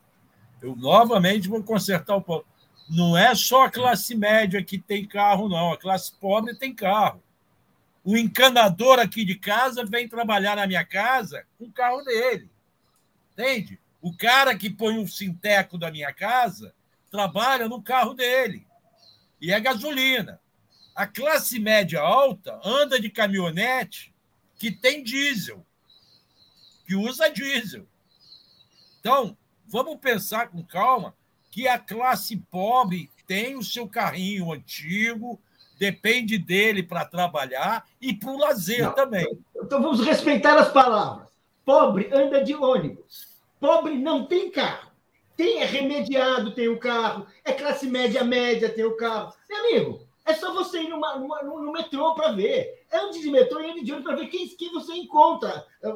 Eu 0.61 0.75
novamente 0.75 1.47
vou 1.47 1.63
consertar 1.63 2.15
o 2.15 2.21
Paulo. 2.21 2.45
não 2.89 3.17
é 3.17 3.35
só 3.35 3.65
a 3.65 3.71
classe 3.71 4.15
média 4.15 4.63
que 4.63 4.77
tem 4.77 5.05
carro, 5.05 5.49
não. 5.49 5.71
A 5.71 5.77
classe 5.77 6.11
pobre 6.13 6.55
tem 6.55 6.73
carro. 6.73 7.21
O 8.03 8.15
encanador 8.15 8.99
aqui 8.99 9.25
de 9.25 9.35
casa 9.35 9.85
vem 9.85 10.07
trabalhar 10.07 10.55
na 10.55 10.65
minha 10.65 10.85
casa 10.85 11.45
com 11.57 11.65
o 11.65 11.71
carro 11.71 12.01
dele. 12.03 12.49
Entende? 13.33 13.79
O 14.01 14.15
cara 14.15 14.57
que 14.57 14.69
põe 14.69 14.97
um 14.97 15.07
sinteco 15.07 15.77
da 15.77 15.91
minha 15.91 16.13
casa 16.13 16.73
trabalha 17.11 17.67
no 17.67 17.81
carro 17.81 18.13
dele. 18.13 18.65
E 19.41 19.51
é 19.51 19.59
gasolina. 19.59 20.39
A 20.95 21.05
classe 21.05 21.59
média 21.59 21.99
alta 21.99 22.59
anda 22.63 22.99
de 22.99 23.09
caminhonete 23.09 24.13
que 24.55 24.71
tem 24.71 25.03
diesel, 25.03 25.65
que 26.87 26.95
usa 26.95 27.29
diesel. 27.29 27.85
Então, 29.07 29.37
vamos 29.65 29.95
pensar 30.01 30.49
com 30.49 30.61
calma 30.61 31.15
que 31.49 31.65
a 31.65 31.79
classe 31.79 32.35
pobre 32.51 33.09
tem 33.25 33.55
o 33.55 33.63
seu 33.63 33.87
carrinho 33.87 34.51
antigo, 34.51 35.39
depende 35.79 36.37
dele 36.37 36.83
para 36.83 37.05
trabalhar 37.05 37.85
e 38.01 38.13
para 38.13 38.29
o 38.29 38.37
lazer 38.37 38.83
não, 38.83 38.93
também. 38.93 39.25
Então 39.55 39.81
vamos 39.81 40.05
respeitar 40.05 40.57
as 40.57 40.73
palavras. 40.73 41.25
Pobre 41.63 42.09
anda 42.11 42.43
de 42.43 42.53
ônibus. 42.53 43.39
Pobre 43.61 43.97
não 43.97 44.25
tem 44.25 44.51
carro. 44.51 44.91
Tem 45.37 45.61
é 45.61 45.65
remediado, 45.65 46.53
tem 46.53 46.67
o 46.67 46.77
carro. 46.77 47.25
É 47.45 47.53
classe 47.53 47.87
média 47.87 48.25
média, 48.25 48.67
tem 48.67 48.83
o 48.83 48.97
carro. 48.97 49.33
Meu 49.49 49.59
amigo, 49.59 50.07
é 50.25 50.33
só 50.33 50.53
você 50.53 50.81
ir 50.81 50.89
numa, 50.89 51.15
numa, 51.17 51.43
no 51.43 51.71
metrô 51.71 52.13
para 52.13 52.33
ver. 52.33 52.76
Ande 52.91 53.19
de 53.19 53.29
metrô 53.29 53.61
e 53.61 53.71
ande 53.71 53.83
de 53.83 53.91
ônibus 53.91 54.11
para 54.11 54.21
ver 54.21 54.27
quem, 54.29 54.47
quem 54.49 54.71
você 54.71 54.93
encontra. 54.93 55.65
O, 55.83 55.89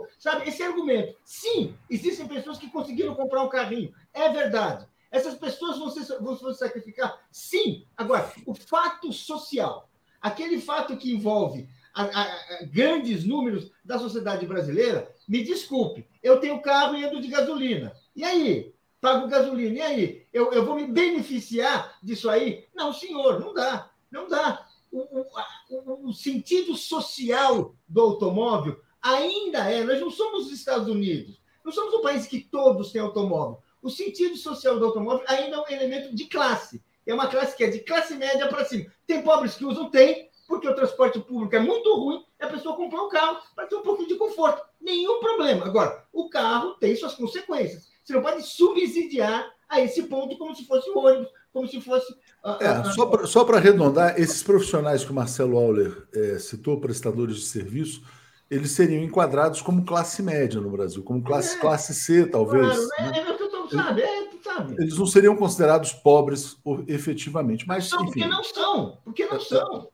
o, 0.00 0.06
sabe, 0.18 0.48
esse 0.48 0.62
argumento. 0.62 1.14
Sim, 1.24 1.76
existem 1.90 2.26
pessoas 2.26 2.58
que 2.58 2.70
conseguiram 2.70 3.14
comprar 3.14 3.42
um 3.42 3.48
carrinho. 3.48 3.92
É 4.12 4.28
verdade. 4.30 4.86
Essas 5.10 5.34
pessoas 5.34 5.78
vão, 5.78 5.90
ser, 5.90 6.18
vão 6.20 6.36
se 6.36 6.58
sacrificar? 6.58 7.18
Sim. 7.30 7.86
Agora, 7.96 8.30
o 8.46 8.54
fato 8.54 9.12
social, 9.12 9.88
aquele 10.20 10.60
fato 10.60 10.96
que 10.96 11.12
envolve 11.12 11.68
a, 11.94 12.04
a, 12.04 12.22
a, 12.22 12.64
grandes 12.64 13.24
números 13.24 13.70
da 13.84 13.98
sociedade 13.98 14.46
brasileira, 14.46 15.12
me 15.26 15.42
desculpe, 15.42 16.06
eu 16.22 16.40
tenho 16.40 16.62
carro 16.62 16.96
e 16.96 17.04
ando 17.04 17.20
de 17.20 17.28
gasolina. 17.28 17.92
E 18.14 18.24
aí? 18.24 18.74
Pago 19.00 19.28
gasolina. 19.28 19.78
E 19.78 19.82
aí? 19.82 20.26
Eu, 20.32 20.52
eu 20.52 20.64
vou 20.64 20.74
me 20.74 20.86
beneficiar 20.86 21.96
disso 22.02 22.28
aí? 22.28 22.66
Não, 22.74 22.92
senhor, 22.92 23.40
não 23.40 23.54
dá. 23.54 23.90
Não 24.10 24.28
dá. 24.28 24.66
O, 24.90 26.08
o, 26.08 26.12
sentido 26.12 26.76
social 26.76 27.74
do 27.86 28.00
automóvel 28.00 28.80
ainda 29.02 29.70
é. 29.70 29.84
Nós 29.84 30.00
não 30.00 30.10
somos 30.10 30.46
os 30.46 30.52
Estados 30.52 30.88
Unidos. 30.88 31.40
Não 31.64 31.72
somos 31.72 31.94
um 31.94 32.02
país 32.02 32.26
que 32.26 32.40
todos 32.40 32.92
têm 32.92 33.00
automóvel. 33.00 33.62
O 33.82 33.90
sentido 33.90 34.36
social 34.36 34.78
do 34.78 34.86
automóvel 34.86 35.24
ainda 35.28 35.56
é 35.56 35.60
um 35.60 35.68
elemento 35.68 36.14
de 36.14 36.24
classe. 36.24 36.82
É 37.06 37.14
uma 37.14 37.28
classe 37.28 37.56
que 37.56 37.64
é 37.64 37.68
de 37.68 37.80
classe 37.80 38.14
média 38.14 38.48
para 38.48 38.64
cima. 38.64 38.90
Tem 39.06 39.22
pobres 39.22 39.54
que 39.54 39.64
usam, 39.64 39.90
tem, 39.90 40.28
porque 40.46 40.68
o 40.68 40.74
transporte 40.74 41.20
público 41.20 41.54
é 41.54 41.60
muito 41.60 41.94
ruim, 41.94 42.24
a 42.40 42.46
pessoa 42.46 42.76
comprou 42.76 43.06
um 43.06 43.08
carro 43.08 43.38
para 43.54 43.66
ter 43.66 43.76
um 43.76 43.82
pouquinho 43.82 44.08
de 44.08 44.14
conforto. 44.16 44.62
Nenhum 44.80 45.20
problema. 45.20 45.66
Agora, 45.66 46.06
o 46.12 46.28
carro 46.28 46.74
tem 46.74 46.96
suas 46.96 47.14
consequências. 47.14 47.88
Você 48.02 48.14
não 48.14 48.22
pode 48.22 48.42
subsidiar 48.42 49.52
a 49.68 49.80
esse 49.80 50.04
ponto 50.04 50.38
como 50.38 50.54
se 50.54 50.64
fosse 50.64 50.88
um 50.90 50.98
ônibus, 50.98 51.28
como 51.52 51.68
se 51.68 51.80
fosse. 51.80 52.14
É, 52.44 53.26
só 53.26 53.44
para 53.44 53.56
arredondar, 53.56 54.18
esses 54.18 54.42
profissionais 54.42 55.04
que 55.04 55.10
o 55.10 55.14
Marcelo 55.14 55.58
Auler 55.58 56.06
é, 56.14 56.38
citou, 56.38 56.80
prestadores 56.80 57.36
de 57.36 57.46
serviço, 57.46 58.02
eles 58.50 58.70
seriam 58.70 59.02
enquadrados 59.02 59.60
como 59.60 59.84
classe 59.84 60.22
média 60.22 60.60
no 60.60 60.70
Brasil, 60.70 61.02
como 61.02 61.22
classe, 61.22 61.56
é, 61.56 61.60
classe 61.60 61.94
C, 61.94 62.26
talvez. 62.26 62.66
Claro, 62.66 63.12
né? 63.12 63.18
é, 63.18 63.20
é, 63.20 63.76
sabe? 63.76 64.02
É, 64.02 64.28
sabe? 64.42 64.76
Eles 64.78 64.96
não 64.96 65.06
seriam 65.06 65.36
considerados 65.36 65.92
pobres 65.92 66.56
efetivamente, 66.86 67.66
mas 67.66 67.90
não, 67.90 68.02
enfim. 68.04 68.20
Porque 68.20 68.26
não 68.26 68.44
são, 68.44 68.98
porque 69.04 69.26
não 69.26 69.40
são. 69.40 69.88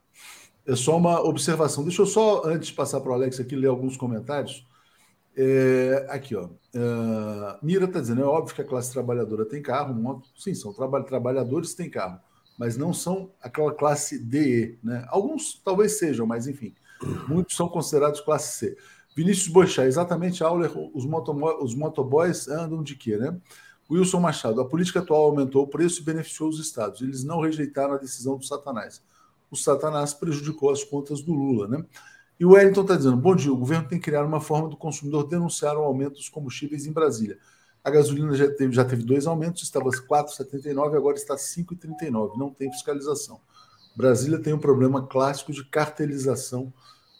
É 0.66 0.76
só 0.76 0.96
uma 0.96 1.20
observação. 1.20 1.84
Deixa 1.84 2.02
eu 2.02 2.06
só, 2.06 2.42
antes 2.44 2.68
de 2.68 2.74
passar 2.74 3.00
para 3.00 3.10
o 3.10 3.14
Alex 3.14 3.40
aqui, 3.40 3.56
ler 3.56 3.68
alguns 3.68 3.96
comentários. 3.96 4.66
É, 5.36 6.06
aqui, 6.08 6.36
ó. 6.36 6.44
Uh, 6.44 7.58
Mira 7.60 7.86
está 7.86 8.00
dizendo: 8.00 8.22
é 8.22 8.24
óbvio 8.24 8.54
que 8.54 8.62
a 8.62 8.64
classe 8.64 8.92
trabalhadora 8.92 9.44
tem 9.44 9.60
carro, 9.60 9.92
moto. 9.94 10.28
Sim, 10.36 10.54
são 10.54 10.72
traba 10.72 11.02
trabalhadores 11.02 11.70
que 11.70 11.78
têm 11.78 11.90
carro, 11.90 12.20
mas 12.58 12.76
não 12.76 12.92
são 12.92 13.30
aquela 13.42 13.72
classe 13.72 14.18
DE. 14.18 14.78
Né? 14.82 15.04
Alguns 15.08 15.60
talvez 15.64 15.98
sejam, 15.98 16.26
mas 16.26 16.46
enfim, 16.46 16.74
muitos 17.28 17.56
são 17.56 17.68
considerados 17.68 18.20
classe 18.20 18.58
C. 18.58 18.76
Vinícius 19.16 19.48
Boixá, 19.48 19.86
exatamente, 19.86 20.42
Auler, 20.42 20.72
os, 20.92 21.04
os 21.04 21.74
motoboys 21.74 22.48
andam 22.48 22.82
de 22.82 22.96
quê, 22.96 23.16
né? 23.16 23.36
Wilson 23.90 24.18
Machado, 24.18 24.60
a 24.60 24.64
política 24.64 25.00
atual 25.00 25.24
aumentou 25.24 25.62
o 25.62 25.66
preço 25.66 26.00
e 26.00 26.04
beneficiou 26.04 26.48
os 26.48 26.58
estados. 26.58 27.02
Eles 27.02 27.22
não 27.22 27.40
rejeitaram 27.40 27.94
a 27.94 27.98
decisão 27.98 28.36
do 28.36 28.44
Satanás. 28.44 29.02
O 29.50 29.56
Satanás 29.56 30.14
prejudicou 30.14 30.70
as 30.70 30.82
contas 30.82 31.20
do 31.20 31.32
Lula, 31.32 31.68
né? 31.68 31.84
E 32.40 32.44
o 32.44 32.52
Wellington 32.52 32.82
está 32.82 32.96
dizendo: 32.96 33.16
bom 33.16 33.36
dia, 33.36 33.52
o 33.52 33.56
governo 33.56 33.86
tem 33.86 33.98
que 33.98 34.06
criar 34.06 34.24
uma 34.24 34.40
forma 34.40 34.68
do 34.68 34.76
consumidor 34.76 35.28
denunciar 35.28 35.76
o 35.76 35.82
aumento 35.82 36.14
dos 36.14 36.28
combustíveis 36.28 36.86
em 36.86 36.92
Brasília. 36.92 37.38
A 37.84 37.90
gasolina 37.90 38.34
já 38.34 38.50
teve, 38.50 38.72
já 38.72 38.84
teve 38.84 39.02
dois 39.02 39.26
aumentos, 39.26 39.62
estava 39.62 39.90
4,79, 39.90 40.96
agora 40.96 41.16
está 41.16 41.36
5,39. 41.36 42.38
Não 42.38 42.50
tem 42.50 42.72
fiscalização. 42.72 43.38
Brasília 43.94 44.38
tem 44.38 44.54
um 44.54 44.58
problema 44.58 45.06
clássico 45.06 45.52
de 45.52 45.62
cartelização 45.64 46.72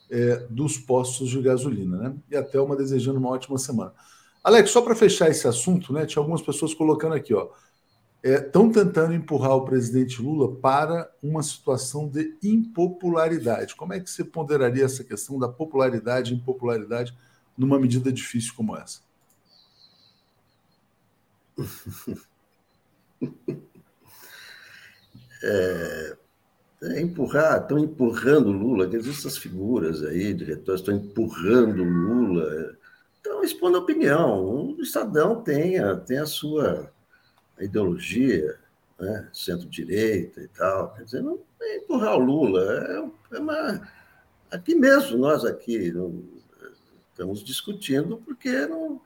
é, 0.09 0.37
dos 0.49 0.77
postos 0.77 1.29
de 1.29 1.39
gasolina, 1.39 1.97
né? 1.97 2.15
E 2.31 2.35
até 2.35 2.59
uma 2.59 2.75
desejando 2.75 3.19
uma 3.19 3.29
ótima 3.29 3.59
semana. 3.59 3.93
Alex, 4.43 4.71
só 4.71 4.81
para 4.81 4.95
fechar 4.95 5.29
esse 5.29 5.47
assunto, 5.47 5.93
né? 5.93 6.05
Tinha 6.05 6.19
algumas 6.19 6.41
pessoas 6.41 6.73
colocando 6.73 7.13
aqui, 7.13 7.33
ó. 7.33 7.49
Estão 8.23 8.69
é, 8.69 8.73
tentando 8.73 9.13
empurrar 9.13 9.55
o 9.55 9.65
presidente 9.65 10.19
Lula 10.19 10.55
para 10.55 11.11
uma 11.21 11.43
situação 11.43 12.07
de 12.07 12.35
impopularidade. 12.43 13.75
Como 13.75 13.93
é 13.93 13.99
que 13.99 14.09
você 14.09 14.23
ponderaria 14.23 14.83
essa 14.83 15.03
questão 15.03 15.37
da 15.37 15.47
popularidade 15.47 16.33
e 16.33 16.37
impopularidade 16.37 17.15
numa 17.55 17.79
medida 17.79 18.11
difícil 18.11 18.53
como 18.55 18.75
essa? 18.75 19.04
É, 25.47 26.17
é 26.81 27.01
empurrar, 27.01 27.61
estão 27.61 27.77
empurrando 27.77 28.51
Lula, 28.51 28.85
existem 28.85 29.11
essas 29.11 29.37
figuras 29.37 30.03
aí, 30.03 30.33
diretores, 30.33 30.81
estão 30.81 30.95
empurrando 30.95 31.83
Lula, 31.83 32.75
estão 33.17 33.43
expondo 33.43 33.77
opinião. 33.77 34.43
O 34.43 34.81
Estadão 34.81 35.41
tem 35.43 35.77
a, 35.77 35.95
tem 35.95 36.17
a 36.17 36.25
sua 36.25 36.91
ideologia, 37.59 38.57
né? 38.99 39.29
centro-direita 39.33 40.41
e 40.41 40.47
tal. 40.47 40.93
Quer 40.93 41.03
dizer, 41.03 41.21
não 41.21 41.39
é 41.61 41.77
empurrar 41.77 42.15
o 42.17 42.19
Lula, 42.19 43.11
é, 43.31 43.35
é 43.35 43.39
uma. 43.39 43.87
Aqui 44.51 44.73
mesmo, 44.75 45.17
nós 45.17 45.43
aqui 45.43 45.91
não, 45.91 46.23
estamos 47.11 47.43
discutindo 47.43 48.17
porque 48.25 48.65
não. 48.67 49.01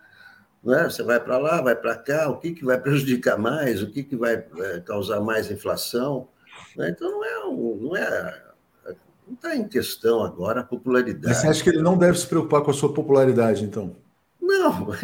Não 0.63 0.73
é? 0.73 0.83
Você 0.83 1.03
vai 1.03 1.19
para 1.19 1.37
lá, 1.37 1.61
vai 1.61 1.75
para 1.75 1.95
cá, 1.95 2.29
o 2.29 2.37
que, 2.37 2.51
que 2.51 2.65
vai 2.65 2.79
prejudicar 2.79 3.37
mais, 3.37 3.81
o 3.81 3.89
que, 3.89 4.03
que 4.03 4.15
vai 4.15 4.45
é, 4.57 4.79
causar 4.81 5.19
mais 5.21 5.49
inflação. 5.49 6.27
Né? 6.75 6.89
Então, 6.89 7.09
não 7.09 7.25
é, 7.25 7.45
um, 7.45 7.75
não 7.81 7.95
é 7.95 8.49
não 9.29 9.35
está 9.35 9.55
em 9.55 9.67
questão 9.67 10.23
agora 10.23 10.61
a 10.61 10.63
popularidade. 10.63 11.27
Mas 11.27 11.37
você 11.37 11.47
acha 11.47 11.63
que 11.63 11.69
ele 11.69 11.83
não 11.83 11.95
deve 11.95 12.17
se 12.17 12.25
preocupar 12.25 12.63
com 12.63 12.71
a 12.71 12.73
sua 12.73 12.91
popularidade, 12.91 13.63
então? 13.63 13.95
Não, 14.41 14.87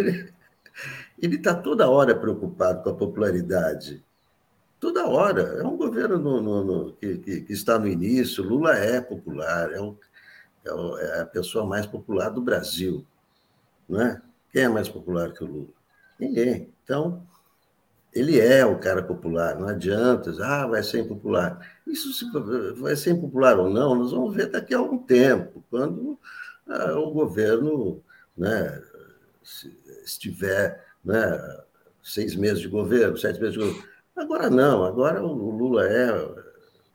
ele 1.22 1.36
está 1.36 1.54
toda 1.54 1.88
hora 1.88 2.16
preocupado 2.16 2.82
com 2.82 2.90
a 2.90 2.96
popularidade. 2.96 4.04
Toda 4.80 5.06
hora. 5.06 5.42
É 5.60 5.64
um 5.64 5.78
governo 5.78 6.18
no, 6.18 6.42
no, 6.42 6.64
no, 6.64 6.94
que, 6.94 7.18
que, 7.20 7.42
que, 7.42 7.54
está 7.54 7.78
no 7.78 7.88
início. 7.88 8.44
Lula 8.44 8.76
é 8.76 9.00
popular, 9.00 9.72
é, 9.72 9.80
o, 9.80 9.96
é, 10.66 10.74
o, 10.74 10.98
é, 10.98 11.22
a 11.22 11.26
pessoa 11.26 11.66
mais 11.66 11.86
popular 11.86 12.30
do 12.30 12.42
Brasil. 12.42 13.06
Não 13.88 14.02
é? 14.02 14.22
Quem 14.56 14.64
é 14.64 14.70
mais 14.70 14.88
popular 14.88 15.34
que 15.34 15.44
o 15.44 15.48
Lula? 15.48 15.74
Ninguém. 16.18 16.74
Então, 16.82 17.28
ele 18.14 18.40
é 18.40 18.66
o 18.66 18.80
cara 18.80 19.04
popular, 19.04 19.60
não 19.60 19.68
adianta, 19.68 20.32
ah, 20.42 20.66
vai 20.66 20.82
ser 20.82 21.00
impopular. 21.00 21.60
Isso 21.86 22.14
se, 22.14 22.26
vai 22.80 22.96
ser 22.96 23.12
impopular 23.12 23.60
ou 23.60 23.70
não, 23.70 23.94
nós 23.96 24.12
vamos 24.14 24.34
ver 24.34 24.50
daqui 24.50 24.74
a 24.74 24.78
algum 24.78 24.98
tempo, 24.98 25.62
quando 25.70 26.18
ah, 26.70 26.98
o 26.98 27.12
governo 27.12 28.02
né, 28.38 28.82
estiver 30.06 30.86
né, 31.04 31.38
seis 32.02 32.34
meses 32.34 32.62
de 32.62 32.70
governo, 32.70 33.18
sete 33.18 33.42
meses 33.42 33.56
de 33.56 33.60
governo. 33.60 33.84
Agora 34.16 34.50
não, 34.50 34.86
agora 34.86 35.22
o 35.22 35.34
Lula 35.34 35.86
é. 35.86 36.46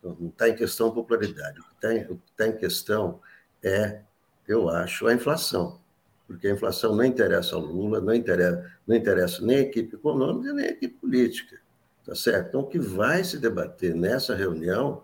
Não 0.02 0.28
está 0.28 0.48
em 0.48 0.56
questão 0.56 0.90
popularidade. 0.92 1.60
O 1.60 1.64
que 1.64 1.86
está 1.86 2.16
tá 2.38 2.48
em 2.48 2.56
questão 2.56 3.20
é, 3.62 4.00
eu 4.48 4.70
acho, 4.70 5.06
a 5.06 5.12
inflação 5.12 5.78
porque 6.30 6.46
a 6.46 6.52
inflação 6.52 6.94
não 6.94 7.02
interessa 7.02 7.56
ao 7.56 7.60
Lula, 7.60 8.00
não 8.00 8.14
interessa, 8.14 8.72
não 8.86 8.94
interessa 8.94 9.44
nem 9.44 9.56
a 9.56 9.60
equipe 9.62 9.96
econômica, 9.96 10.52
nem 10.52 10.66
a 10.66 10.70
equipe 10.70 10.94
política. 10.94 11.58
Tá 12.06 12.14
certo? 12.14 12.50
Então, 12.50 12.60
o 12.60 12.66
que 12.68 12.78
vai 12.78 13.24
se 13.24 13.36
debater 13.36 13.96
nessa 13.96 14.32
reunião 14.36 15.02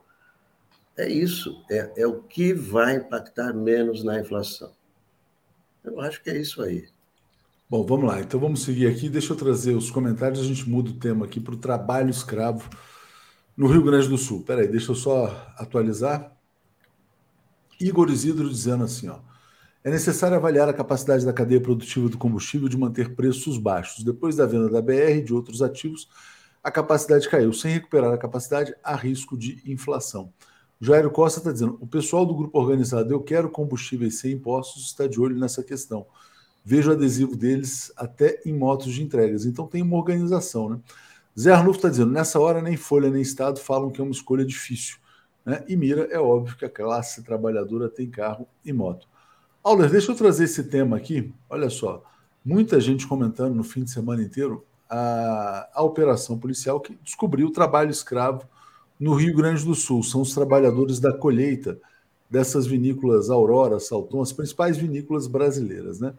é 0.97 1.09
isso, 1.09 1.65
é, 1.69 1.91
é 1.97 2.07
o 2.07 2.23
que 2.23 2.55
vai 2.55 2.99
impactar 2.99 3.53
menos 3.53 4.05
na 4.05 4.21
inflação. 4.21 4.71
Eu 5.83 6.01
acho 6.01 6.23
que 6.23 6.31
é 6.31 6.39
isso 6.39 6.63
aí. 6.63 6.87
Bom, 7.69 7.85
vamos 7.85 8.07
lá. 8.07 8.21
Então 8.21 8.39
vamos 8.39 8.63
seguir 8.63 8.87
aqui. 8.87 9.09
Deixa 9.09 9.33
eu 9.33 9.37
trazer 9.37 9.75
os 9.75 9.91
comentários. 9.91 10.39
A 10.39 10.45
gente 10.45 10.71
muda 10.71 10.91
o 10.91 10.99
tema 10.99 11.27
aqui 11.27 11.41
para 11.41 11.55
o 11.55 11.59
trabalho 11.59 12.09
escravo 12.09 12.71
no 13.57 13.67
Rio 13.67 13.83
Grande 13.83 14.09
do 14.09 14.17
Sul. 14.17 14.45
Peraí, 14.45 14.69
deixa 14.69 14.93
eu 14.93 14.95
só 14.95 15.53
atualizar. 15.57 16.37
Igor 17.81 18.11
Isidro 18.11 18.49
dizendo 18.49 18.85
assim, 18.85 19.09
ó. 19.09 19.19
É 19.87 19.91
necessário 19.91 20.37
avaliar 20.37 20.69
a 20.69 20.73
capacidade 20.73 21.25
da 21.25 21.33
cadeia 21.33 21.61
produtiva 21.61 22.09
do 22.09 22.19
combustível 22.19 22.69
de 22.69 22.77
manter 22.77 23.15
preços 23.15 23.57
baixos. 23.57 24.03
Depois 24.03 24.35
da 24.35 24.45
venda 24.45 24.69
da 24.69 24.83
BR 24.83 25.19
e 25.19 25.23
de 25.23 25.33
outros 25.33 25.63
ativos, 25.63 26.09
a 26.61 26.73
capacidade 26.73 27.29
caiu. 27.29 27.53
Sem 27.53 27.75
recuperar 27.75 28.13
a 28.13 28.19
capacidade, 28.19 28.75
há 28.83 28.97
risco 28.97 29.39
de 29.39 29.63
inflação. 29.65 30.33
Jairo 30.81 31.09
Costa 31.09 31.39
está 31.39 31.53
dizendo: 31.53 31.79
o 31.81 31.87
pessoal 31.87 32.27
do 32.27 32.35
grupo 32.35 32.59
organizado 32.59 33.13
Eu 33.13 33.21
Quero 33.21 33.49
Combustíveis 33.49 34.19
Sem 34.19 34.33
Impostos 34.33 34.87
está 34.87 35.07
de 35.07 35.21
olho 35.21 35.39
nessa 35.39 35.63
questão. 35.63 36.05
Vejo 36.65 36.91
o 36.91 36.95
adesivo 36.95 37.37
deles 37.37 37.93
até 37.97 38.43
em 38.45 38.53
motos 38.53 38.93
de 38.93 39.05
entregas. 39.05 39.47
Então 39.47 39.69
tem 39.69 39.83
uma 39.83 39.97
organização, 39.97 40.69
né? 40.69 40.81
Zé 41.39 41.53
Arnulfo 41.53 41.79
está 41.79 41.89
dizendo: 41.89 42.11
nessa 42.11 42.41
hora 42.41 42.61
nem 42.61 42.77
Folha 42.77 43.09
nem 43.09 43.23
Estado 43.23 43.61
falam 43.61 43.93
que 43.93 44.01
é 44.01 44.03
uma 44.03 44.11
escolha 44.11 44.45
difícil. 44.45 44.97
Né? 45.45 45.65
E 45.69 45.77
mira, 45.77 46.09
é 46.11 46.19
óbvio 46.19 46.57
que 46.57 46.65
a 46.65 46.69
classe 46.69 47.23
trabalhadora 47.23 47.89
tem 47.89 48.11
carro 48.11 48.49
e 48.65 48.73
moto. 48.73 49.07
Auler, 49.67 49.91
deixa 49.91 50.13
eu 50.13 50.15
trazer 50.15 50.45
esse 50.45 50.63
tema 50.63 50.97
aqui. 50.97 51.35
Olha 51.51 51.69
só, 51.69 52.01
muita 52.45 52.81
gente 52.81 53.05
comentando 53.05 53.53
no 53.53 53.65
fim 53.65 53.83
de 53.83 53.91
semana 53.91 54.23
inteiro 54.23 54.65
a, 54.89 55.69
a 55.75 55.83
operação 55.83 56.39
policial 56.39 56.79
que 56.79 56.97
descobriu 57.03 57.49
o 57.49 57.53
trabalho 57.53 57.91
escravo 57.91 58.45
no 58.97 59.13
Rio 59.15 59.35
Grande 59.35 59.65
do 59.65 59.75
Sul. 59.75 60.05
São 60.05 60.21
os 60.21 60.33
trabalhadores 60.33 61.01
da 61.01 61.13
colheita 61.13 61.81
dessas 62.31 62.65
vinícolas 62.65 63.29
Aurora, 63.29 63.81
Salton, 63.81 64.23
as 64.23 64.33
principais 64.33 64.77
vinícolas 64.77 65.27
brasileiras. 65.27 65.99
Né? 65.99 66.15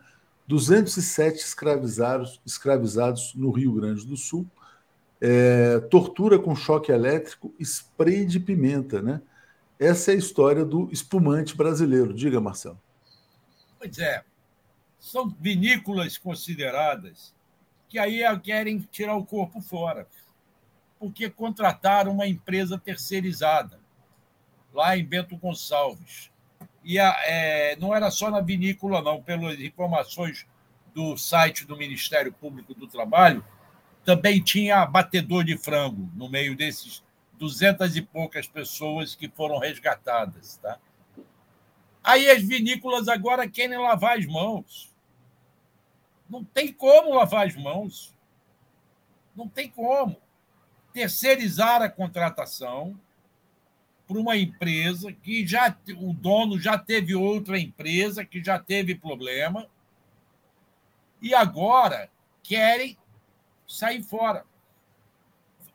207 0.45 1.37
escravizados, 1.37 2.41
escravizados 2.45 3.33
no 3.33 3.49
Rio 3.51 3.71
Grande 3.71 4.05
do 4.05 4.17
Sul, 4.17 4.45
é, 5.21 5.79
tortura 5.89 6.37
com 6.37 6.53
choque 6.53 6.91
elétrico, 6.91 7.53
spray 7.61 8.25
de 8.25 8.41
pimenta. 8.41 9.01
Né? 9.01 9.21
Essa 9.79 10.11
é 10.11 10.15
a 10.15 10.17
história 10.17 10.65
do 10.65 10.89
espumante 10.91 11.55
brasileiro. 11.55 12.13
Diga, 12.13 12.41
Marcelo. 12.41 12.77
Pois 13.77 13.97
é. 13.99 14.23
São 14.99 15.29
vinícolas 15.29 16.17
consideradas 16.17 17.33
que 17.87 17.99
aí 17.99 18.21
querem 18.39 18.79
tirar 18.91 19.15
o 19.15 19.25
corpo 19.25 19.61
fora, 19.61 20.07
porque 20.99 21.29
contrataram 21.29 22.11
uma 22.11 22.27
empresa 22.27 22.77
terceirizada 22.77 23.79
lá 24.73 24.97
em 24.97 25.05
Bento 25.05 25.37
Gonçalves. 25.37 26.31
E 26.83 26.99
a, 26.99 27.15
é, 27.25 27.75
não 27.77 27.95
era 27.95 28.09
só 28.11 28.29
na 28.29 28.41
vinícola, 28.41 29.01
não, 29.01 29.21
pelas 29.21 29.59
informações 29.59 30.45
do 30.93 31.17
site 31.17 31.65
do 31.65 31.77
Ministério 31.77 32.33
Público 32.33 32.73
do 32.73 32.87
Trabalho, 32.87 33.45
também 34.03 34.41
tinha 34.41 34.85
batedor 34.85 35.43
de 35.43 35.57
frango 35.57 36.09
no 36.15 36.29
meio 36.29 36.55
desses 36.55 37.03
duzentas 37.37 37.95
e 37.95 38.01
poucas 38.01 38.47
pessoas 38.47 39.13
que 39.13 39.29
foram 39.29 39.59
resgatadas. 39.59 40.57
Tá? 40.57 40.79
Aí 42.07 42.29
as 42.29 42.41
vinícolas 42.41 43.09
agora 43.09 43.49
querem 43.49 43.77
lavar 43.77 44.17
as 44.17 44.25
mãos. 44.25 44.95
Não 46.29 46.41
tem 46.41 46.71
como 46.71 47.13
lavar 47.13 47.45
as 47.45 47.55
mãos. 47.57 48.15
Não 49.35 49.49
tem 49.49 49.69
como. 49.69 50.15
Terceirizar 50.93 51.81
a 51.81 51.89
contratação 51.89 52.97
para 54.07 54.17
uma 54.17 54.37
empresa 54.37 55.11
que 55.11 55.45
já 55.45 55.77
o 55.97 56.13
dono 56.13 56.57
já 56.57 56.77
teve 56.77 57.13
outra 57.13 57.59
empresa 57.59 58.23
que 58.23 58.41
já 58.41 58.57
teve 58.57 58.95
problema 58.95 59.67
e 61.21 61.35
agora 61.35 62.09
querem 62.41 62.97
sair 63.67 64.01
fora. 64.01 64.45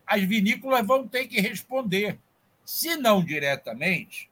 As 0.06 0.22
vinícolas 0.22 0.86
vão 0.86 1.06
ter 1.06 1.26
que 1.26 1.42
responder, 1.42 2.18
se 2.64 2.96
não 2.96 3.22
diretamente, 3.22 4.31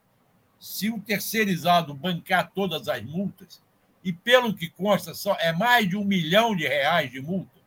se 0.61 0.91
o 0.91 1.01
terceirizado 1.01 1.91
bancar 1.91 2.51
todas 2.51 2.87
as 2.87 3.03
multas, 3.03 3.59
e 4.03 4.13
pelo 4.13 4.55
que 4.55 4.69
consta, 4.69 5.15
só 5.15 5.35
é 5.39 5.51
mais 5.51 5.89
de 5.89 5.97
um 5.97 6.05
milhão 6.05 6.55
de 6.55 6.67
reais 6.67 7.09
de 7.09 7.19
multa 7.19 7.59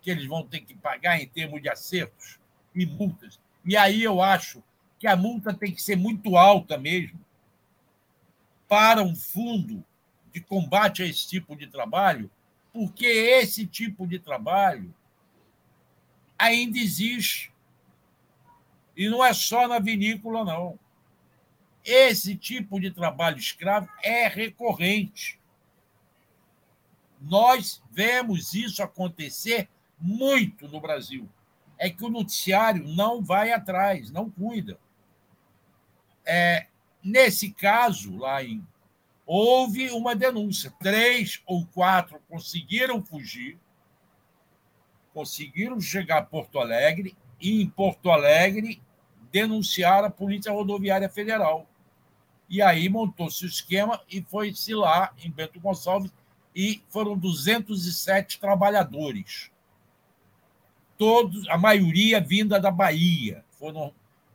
que 0.00 0.10
eles 0.10 0.26
vão 0.26 0.42
ter 0.42 0.60
que 0.60 0.74
pagar 0.74 1.20
em 1.20 1.28
termos 1.28 1.60
de 1.60 1.68
acertos 1.68 2.38
e 2.74 2.86
multas. 2.86 3.38
E 3.66 3.76
aí 3.76 4.02
eu 4.02 4.22
acho 4.22 4.62
que 4.98 5.06
a 5.06 5.14
multa 5.14 5.52
tem 5.52 5.74
que 5.74 5.82
ser 5.82 5.96
muito 5.96 6.38
alta 6.38 6.78
mesmo 6.78 7.20
para 8.66 9.02
um 9.02 9.14
fundo 9.14 9.84
de 10.32 10.40
combate 10.40 11.02
a 11.02 11.06
esse 11.06 11.28
tipo 11.28 11.54
de 11.54 11.66
trabalho, 11.66 12.30
porque 12.72 13.04
esse 13.04 13.66
tipo 13.66 14.06
de 14.06 14.18
trabalho 14.18 14.94
ainda 16.38 16.78
existe. 16.78 17.52
E 18.96 19.06
não 19.06 19.22
é 19.22 19.34
só 19.34 19.68
na 19.68 19.78
vinícola, 19.78 20.46
não. 20.46 20.78
Esse 21.86 22.34
tipo 22.34 22.80
de 22.80 22.90
trabalho 22.90 23.38
escravo 23.38 23.88
é 24.02 24.26
recorrente. 24.26 25.38
Nós 27.20 27.80
vemos 27.92 28.54
isso 28.54 28.82
acontecer 28.82 29.68
muito 29.96 30.66
no 30.66 30.80
Brasil. 30.80 31.28
É 31.78 31.88
que 31.88 32.04
o 32.04 32.10
noticiário 32.10 32.84
não 32.88 33.22
vai 33.22 33.52
atrás, 33.52 34.10
não 34.10 34.28
cuida. 34.28 34.80
É, 36.24 36.66
nesse 37.00 37.52
caso, 37.52 38.16
lá 38.16 38.42
em. 38.42 38.66
Houve 39.24 39.90
uma 39.90 40.14
denúncia. 40.14 40.72
Três 40.80 41.40
ou 41.46 41.64
quatro 41.66 42.20
conseguiram 42.28 43.00
fugir, 43.04 43.58
conseguiram 45.14 45.80
chegar 45.80 46.18
a 46.18 46.24
Porto 46.24 46.58
Alegre 46.58 47.16
e, 47.40 47.62
em 47.62 47.70
Porto 47.70 48.10
Alegre, 48.10 48.82
denunciar 49.30 50.02
a 50.04 50.10
Polícia 50.10 50.50
Rodoviária 50.50 51.08
Federal. 51.08 51.68
E 52.48 52.62
aí 52.62 52.88
montou-se 52.88 53.44
o 53.44 53.48
esquema 53.48 54.00
e 54.10 54.22
foi-se 54.22 54.74
lá 54.74 55.12
em 55.22 55.30
Bento 55.30 55.58
Gonçalves 55.58 56.12
e 56.54 56.82
foram 56.88 57.18
207 57.18 58.38
trabalhadores. 58.38 59.50
Todos, 60.96 61.46
a 61.48 61.58
maioria 61.58 62.20
vinda 62.20 62.58
da 62.58 62.70
Bahia, 62.70 63.44
foram 63.58 63.92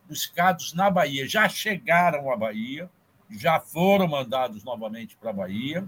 buscados 0.08 0.74
na 0.74 0.90
Bahia, 0.90 1.28
já 1.28 1.48
chegaram 1.48 2.32
à 2.32 2.38
Bahia, 2.38 2.90
já 3.30 3.60
foram 3.60 4.08
mandados 4.08 4.64
novamente 4.64 5.16
para 5.16 5.30
a 5.30 5.34
Bahia. 5.34 5.88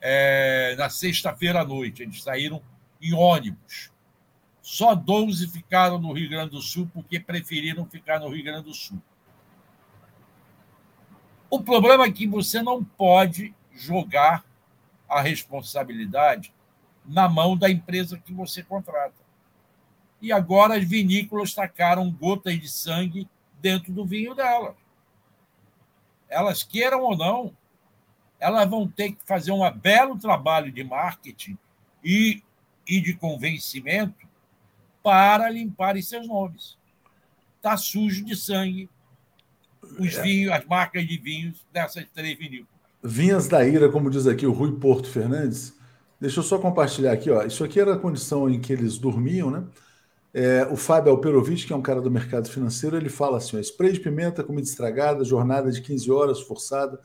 É, 0.00 0.74
na 0.76 0.90
sexta-feira 0.90 1.60
à 1.60 1.64
noite, 1.64 2.02
eles 2.02 2.22
saíram 2.22 2.60
em 3.00 3.12
ônibus. 3.12 3.92
Só 4.60 4.94
12 4.94 5.48
ficaram 5.48 5.98
no 6.00 6.12
Rio 6.12 6.30
Grande 6.30 6.52
do 6.52 6.60
Sul 6.60 6.90
porque 6.92 7.20
preferiram 7.20 7.84
ficar 7.84 8.18
no 8.18 8.28
Rio 8.28 8.44
Grande 8.44 8.64
do 8.64 8.74
Sul. 8.74 9.00
O 11.52 11.62
problema 11.62 12.06
é 12.06 12.10
que 12.10 12.26
você 12.26 12.62
não 12.62 12.82
pode 12.82 13.54
jogar 13.74 14.42
a 15.06 15.20
responsabilidade 15.20 16.50
na 17.04 17.28
mão 17.28 17.58
da 17.58 17.70
empresa 17.70 18.16
que 18.16 18.32
você 18.32 18.62
contrata. 18.62 19.20
E 20.18 20.32
agora 20.32 20.78
as 20.78 20.84
vinícolas 20.88 21.52
tacaram 21.52 22.10
gotas 22.10 22.58
de 22.58 22.70
sangue 22.70 23.28
dentro 23.60 23.92
do 23.92 24.06
vinho 24.06 24.34
delas. 24.34 24.74
Elas 26.26 26.62
queiram 26.62 27.02
ou 27.02 27.14
não, 27.14 27.54
elas 28.40 28.66
vão 28.66 28.88
ter 28.88 29.12
que 29.12 29.22
fazer 29.26 29.52
um 29.52 29.70
belo 29.72 30.18
trabalho 30.18 30.72
de 30.72 30.82
marketing 30.82 31.58
e, 32.02 32.42
e 32.88 32.98
de 32.98 33.12
convencimento 33.12 34.26
para 35.02 35.50
limparem 35.50 36.00
seus 36.00 36.26
nomes. 36.26 36.78
Está 37.58 37.76
sujo 37.76 38.24
de 38.24 38.34
sangue 38.34 38.88
os 39.98 40.14
vinhos, 40.16 40.52
as 40.52 40.64
marcas 40.64 41.06
de 41.06 41.18
vinhos 41.18 41.56
dessas 41.72 42.04
três 42.14 42.38
vinícolas. 42.38 42.68
Vinhas 43.02 43.48
da 43.48 43.66
ira, 43.66 43.88
como 43.88 44.10
diz 44.10 44.26
aqui 44.26 44.46
o 44.46 44.52
Rui 44.52 44.72
Porto 44.72 45.08
Fernandes. 45.08 45.74
Deixa 46.20 46.38
eu 46.38 46.44
só 46.44 46.56
compartilhar 46.58 47.12
aqui, 47.12 47.30
ó. 47.30 47.42
Isso 47.42 47.64
aqui 47.64 47.80
era 47.80 47.94
a 47.94 47.98
condição 47.98 48.48
em 48.48 48.60
que 48.60 48.72
eles 48.72 48.96
dormiam, 48.96 49.50
né? 49.50 49.64
É, 50.32 50.66
o 50.70 50.76
Fábio 50.76 51.10
Alperovitch, 51.12 51.66
que 51.66 51.72
é 51.72 51.76
um 51.76 51.82
cara 51.82 52.00
do 52.00 52.10
mercado 52.10 52.48
financeiro, 52.48 52.96
ele 52.96 53.08
fala 53.08 53.38
assim: 53.38 53.56
ó, 53.56 53.60
spray 53.60 53.92
de 53.92 54.00
pimenta, 54.00 54.42
comida 54.42 54.66
estragada, 54.66 55.24
jornada 55.24 55.70
de 55.70 55.82
15 55.82 56.10
horas 56.10 56.40
forçada, 56.40 56.98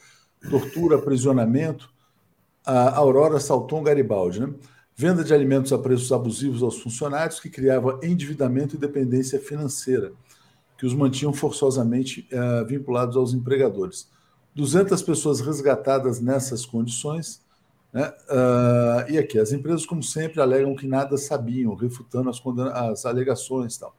tortura, 0.50 0.98
aprisionamento. 0.98 1.90
A 2.66 2.98
Aurora 2.98 3.40
Salton 3.40 3.82
Garibaldi, 3.82 4.42
né? 4.42 4.54
Venda 4.96 5.24
de 5.24 5.34
alimentos 5.34 5.72
a 5.72 5.78
preços 5.78 6.12
abusivos 6.12 6.64
aos 6.64 6.80
funcionários, 6.80 7.40
que 7.40 7.50
criava 7.50 8.00
endividamento 8.04 8.76
e 8.76 8.80
dependência 8.80 9.40
financeira, 9.40 10.12
que 10.78 10.86
os 10.86 10.94
mantinham 10.94 11.34
forçosamente 11.34 12.28
uh, 12.32 12.66
vinculados 12.66 13.18
aos 13.18 13.34
empregadores. 13.34 14.10
200 14.56 15.02
pessoas 15.02 15.40
resgatadas 15.40 16.20
nessas 16.20 16.66
condições. 16.66 17.42
Né? 17.94 18.12
Uh, 18.30 19.12
e 19.12 19.18
aqui, 19.18 19.40
as 19.40 19.52
empresas, 19.52 19.86
como 19.86 20.04
sempre, 20.04 20.42
alegam 20.42 20.76
que 20.76 20.88
nada 20.88 21.18
sabiam, 21.18 21.74
refutando 21.76 22.30
as, 22.30 22.42
as 22.74 23.06
alegações. 23.06 23.78
Tal. 23.78 23.96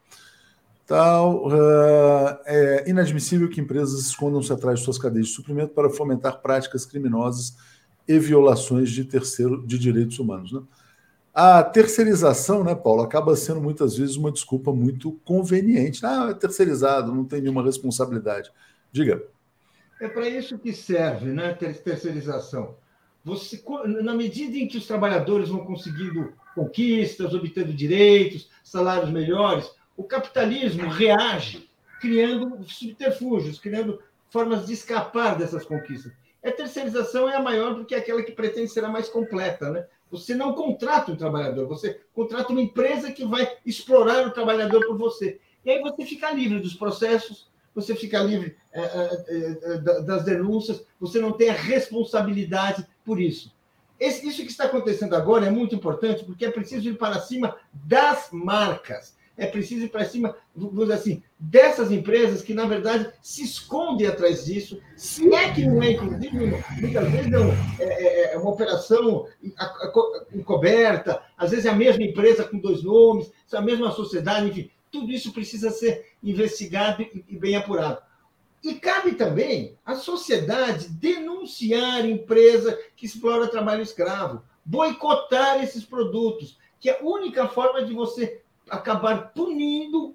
Tal, 0.86 1.48
uh, 1.48 2.38
é 2.46 2.88
inadmissível 2.88 3.48
que 3.50 3.60
empresas 3.60 4.00
escondam-se 4.00 4.50
atrás 4.52 4.78
de 4.78 4.84
suas 4.84 4.98
cadeias 4.98 5.26
de 5.26 5.34
suprimento 5.34 5.74
para 5.74 5.90
fomentar 5.90 6.40
práticas 6.40 6.86
criminosas 6.86 7.56
e 8.06 8.18
violações 8.18 8.90
de 8.90 9.04
terceiro 9.04 9.66
de 9.66 9.78
direitos 9.78 10.18
humanos. 10.18 10.50
Né? 10.50 10.62
A 11.40 11.62
terceirização, 11.62 12.64
né, 12.64 12.74
Paulo, 12.74 13.00
acaba 13.00 13.36
sendo 13.36 13.60
muitas 13.60 13.96
vezes 13.96 14.16
uma 14.16 14.32
desculpa 14.32 14.72
muito 14.72 15.12
conveniente. 15.24 16.04
Ah, 16.04 16.30
é 16.32 16.34
terceirizado, 16.34 17.14
não 17.14 17.24
tem 17.24 17.40
nenhuma 17.40 17.62
responsabilidade. 17.62 18.50
Diga. 18.90 19.22
É 20.00 20.08
para 20.08 20.28
isso 20.28 20.58
que 20.58 20.72
serve, 20.72 21.26
né, 21.26 21.54
terceirização. 21.54 22.74
Você, 23.24 23.62
na 24.02 24.16
medida 24.16 24.56
em 24.56 24.66
que 24.66 24.78
os 24.78 24.88
trabalhadores 24.88 25.48
vão 25.48 25.64
conseguindo 25.64 26.32
conquistas, 26.56 27.32
obtendo 27.32 27.72
direitos, 27.72 28.50
salários 28.64 29.12
melhores, 29.12 29.70
o 29.96 30.02
capitalismo 30.02 30.88
reage 30.88 31.70
criando 32.00 32.64
subterfúgios, 32.64 33.60
criando 33.60 34.02
formas 34.28 34.66
de 34.66 34.72
escapar 34.72 35.38
dessas 35.38 35.64
conquistas. 35.64 36.10
A 36.44 36.50
terceirização 36.50 37.30
é 37.30 37.36
a 37.36 37.42
maior 37.42 37.76
porque 37.76 37.94
é 37.94 37.98
aquela 37.98 38.24
que 38.24 38.32
pretende 38.32 38.72
ser 38.72 38.84
a 38.84 38.88
mais 38.88 39.08
completa, 39.08 39.70
né? 39.70 39.86
Você 40.10 40.34
não 40.34 40.54
contrata 40.54 41.12
um 41.12 41.16
trabalhador, 41.16 41.66
você 41.66 42.00
contrata 42.14 42.52
uma 42.52 42.62
empresa 42.62 43.12
que 43.12 43.24
vai 43.24 43.50
explorar 43.64 44.26
o 44.26 44.30
trabalhador 44.30 44.86
por 44.86 44.96
você. 44.96 45.40
E 45.64 45.70
aí 45.70 45.82
você 45.82 46.04
fica 46.04 46.30
livre 46.30 46.60
dos 46.60 46.74
processos, 46.74 47.48
você 47.74 47.94
fica 47.94 48.18
livre 48.20 48.56
é, 48.72 48.80
é, 48.80 49.58
é, 49.62 49.78
das 49.78 50.24
denúncias, 50.24 50.82
você 50.98 51.20
não 51.20 51.32
tem 51.32 51.50
a 51.50 51.54
responsabilidade 51.54 52.86
por 53.04 53.20
isso. 53.20 53.52
Esse, 54.00 54.26
isso 54.26 54.42
que 54.42 54.50
está 54.50 54.64
acontecendo 54.64 55.14
agora 55.14 55.46
é 55.46 55.50
muito 55.50 55.74
importante 55.74 56.24
porque 56.24 56.44
é 56.44 56.50
preciso 56.50 56.88
ir 56.88 56.96
para 56.96 57.20
cima 57.20 57.56
das 57.72 58.30
marcas 58.32 59.17
é 59.38 59.46
preciso 59.46 59.84
ir 59.84 59.88
para 59.88 60.04
cima, 60.04 60.36
vamos 60.54 60.80
dizer 60.80 60.92
assim, 60.92 61.22
dessas 61.38 61.92
empresas 61.92 62.42
que, 62.42 62.52
na 62.52 62.66
verdade, 62.66 63.10
se 63.22 63.44
escondem 63.44 64.06
atrás 64.08 64.44
disso, 64.44 64.82
se 64.96 65.32
é 65.32 65.52
que 65.52 65.64
não 65.64 65.80
é, 65.80 65.92
inclusive, 65.92 66.36
muitas 66.80 67.10
vezes 67.10 67.30
não, 67.30 67.52
é, 67.78 67.84
é, 67.84 68.34
é 68.34 68.38
uma 68.38 68.50
operação 68.50 69.26
encoberta, 70.34 71.22
às 71.36 71.52
vezes 71.52 71.66
é 71.66 71.70
a 71.70 71.76
mesma 71.76 72.02
empresa 72.02 72.44
com 72.44 72.58
dois 72.58 72.82
nomes, 72.82 73.30
a 73.52 73.62
mesma 73.62 73.92
sociedade, 73.92 74.48
enfim, 74.48 74.70
tudo 74.90 75.12
isso 75.12 75.32
precisa 75.32 75.70
ser 75.70 76.06
investigado 76.22 77.06
e 77.28 77.38
bem 77.38 77.54
apurado. 77.54 78.02
E 78.62 78.74
cabe 78.74 79.12
também 79.12 79.76
à 79.86 79.94
sociedade 79.94 80.88
denunciar 80.88 82.04
empresa 82.04 82.76
que 82.96 83.06
explora 83.06 83.46
trabalho 83.46 83.82
escravo, 83.82 84.42
boicotar 84.64 85.62
esses 85.62 85.84
produtos, 85.84 86.58
que 86.80 86.90
é 86.90 86.98
a 86.98 87.04
única 87.04 87.46
forma 87.46 87.84
de 87.84 87.94
você 87.94 88.42
acabar 88.70 89.32
punindo 89.32 90.14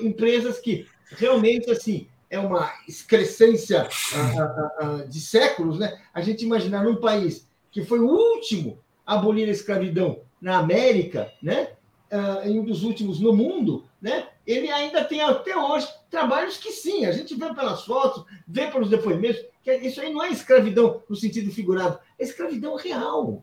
empresas 0.00 0.58
que 0.58 0.86
realmente 1.10 1.70
assim 1.70 2.06
é 2.28 2.38
uma 2.38 2.72
excrescência 2.88 3.88
de 5.08 5.20
séculos, 5.20 5.78
né? 5.78 6.00
A 6.14 6.20
gente 6.22 6.44
imaginar 6.44 6.82
num 6.82 6.96
país 6.96 7.46
que 7.70 7.84
foi 7.84 8.00
o 8.00 8.08
último 8.08 8.78
a 9.06 9.14
abolir 9.14 9.48
a 9.48 9.52
escravidão 9.52 10.20
na 10.40 10.58
América, 10.58 11.30
né? 11.42 11.70
Uh, 12.10 12.50
um 12.50 12.64
dos 12.64 12.82
últimos 12.82 13.20
no 13.20 13.32
mundo, 13.32 13.86
né? 14.00 14.28
Ele 14.46 14.70
ainda 14.70 15.04
tem 15.04 15.22
até 15.22 15.56
hoje 15.56 15.88
trabalhos 16.10 16.58
que 16.58 16.70
sim, 16.70 17.06
a 17.06 17.12
gente 17.12 17.34
vê 17.34 17.54
pelas 17.54 17.84
fotos, 17.84 18.24
vê 18.46 18.66
pelos 18.66 18.90
depoimentos, 18.90 19.42
que 19.62 19.72
isso 19.76 20.00
aí 20.00 20.12
não 20.12 20.22
é 20.22 20.30
escravidão 20.30 21.02
no 21.08 21.16
sentido 21.16 21.50
figurado, 21.50 21.98
é 22.18 22.24
escravidão 22.24 22.76
real 22.76 23.42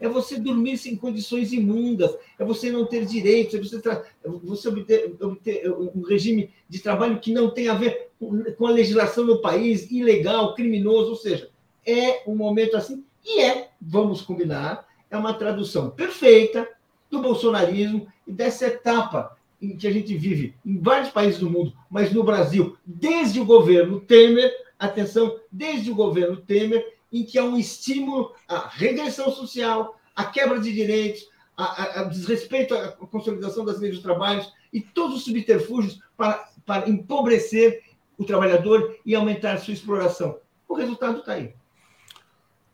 é 0.00 0.08
você 0.08 0.38
dormir 0.38 0.76
sem 0.78 0.96
condições 0.96 1.52
imundas, 1.52 2.16
é 2.38 2.44
você 2.44 2.70
não 2.70 2.86
ter 2.86 3.04
direitos, 3.04 3.54
é 3.54 3.58
você, 3.58 3.76
é 3.88 4.02
você 4.24 4.68
obter, 4.68 5.16
obter, 5.20 5.70
um 5.70 6.02
regime 6.02 6.50
de 6.68 6.78
trabalho 6.78 7.18
que 7.18 7.32
não 7.32 7.50
tem 7.50 7.68
a 7.68 7.74
ver 7.74 8.08
com 8.56 8.66
a 8.66 8.70
legislação 8.70 9.24
no 9.24 9.40
país, 9.40 9.90
ilegal, 9.90 10.54
criminoso, 10.54 11.10
ou 11.10 11.16
seja, 11.16 11.50
é 11.86 12.22
um 12.26 12.34
momento 12.34 12.76
assim, 12.76 13.04
e 13.24 13.40
é, 13.40 13.70
vamos 13.80 14.20
combinar, 14.22 14.86
é 15.10 15.16
uma 15.16 15.34
tradução 15.34 15.90
perfeita 15.90 16.68
do 17.10 17.20
bolsonarismo 17.20 18.06
e 18.26 18.32
dessa 18.32 18.66
etapa 18.66 19.36
em 19.60 19.76
que 19.76 19.86
a 19.86 19.90
gente 19.90 20.14
vive 20.16 20.54
em 20.64 20.78
vários 20.78 21.10
países 21.10 21.40
do 21.40 21.50
mundo, 21.50 21.72
mas 21.90 22.12
no 22.12 22.22
Brasil, 22.22 22.76
desde 22.84 23.40
o 23.40 23.44
governo 23.44 24.00
Temer, 24.00 24.52
atenção, 24.78 25.38
desde 25.50 25.90
o 25.90 25.94
governo 25.94 26.36
Temer, 26.36 26.97
em 27.12 27.24
que 27.24 27.38
há 27.38 27.44
um 27.44 27.56
estímulo 27.56 28.32
à 28.46 28.68
regressão 28.68 29.30
social, 29.32 29.98
à 30.14 30.24
quebra 30.26 30.60
de 30.60 30.72
direitos, 30.72 31.26
a, 31.56 32.00
a, 32.00 32.04
desrespeito 32.04 32.74
à 32.74 32.88
consolidação 32.92 33.64
das 33.64 33.80
leis 33.80 33.96
do 33.96 34.02
trabalho 34.02 34.44
e 34.72 34.80
todos 34.80 35.16
os 35.16 35.24
subterfúgios 35.24 36.00
para, 36.16 36.48
para 36.64 36.88
empobrecer 36.88 37.82
o 38.16 38.24
trabalhador 38.24 38.96
e 39.04 39.14
aumentar 39.14 39.58
sua 39.58 39.74
exploração. 39.74 40.38
O 40.68 40.74
resultado 40.74 41.18
está 41.20 41.32
aí. 41.32 41.54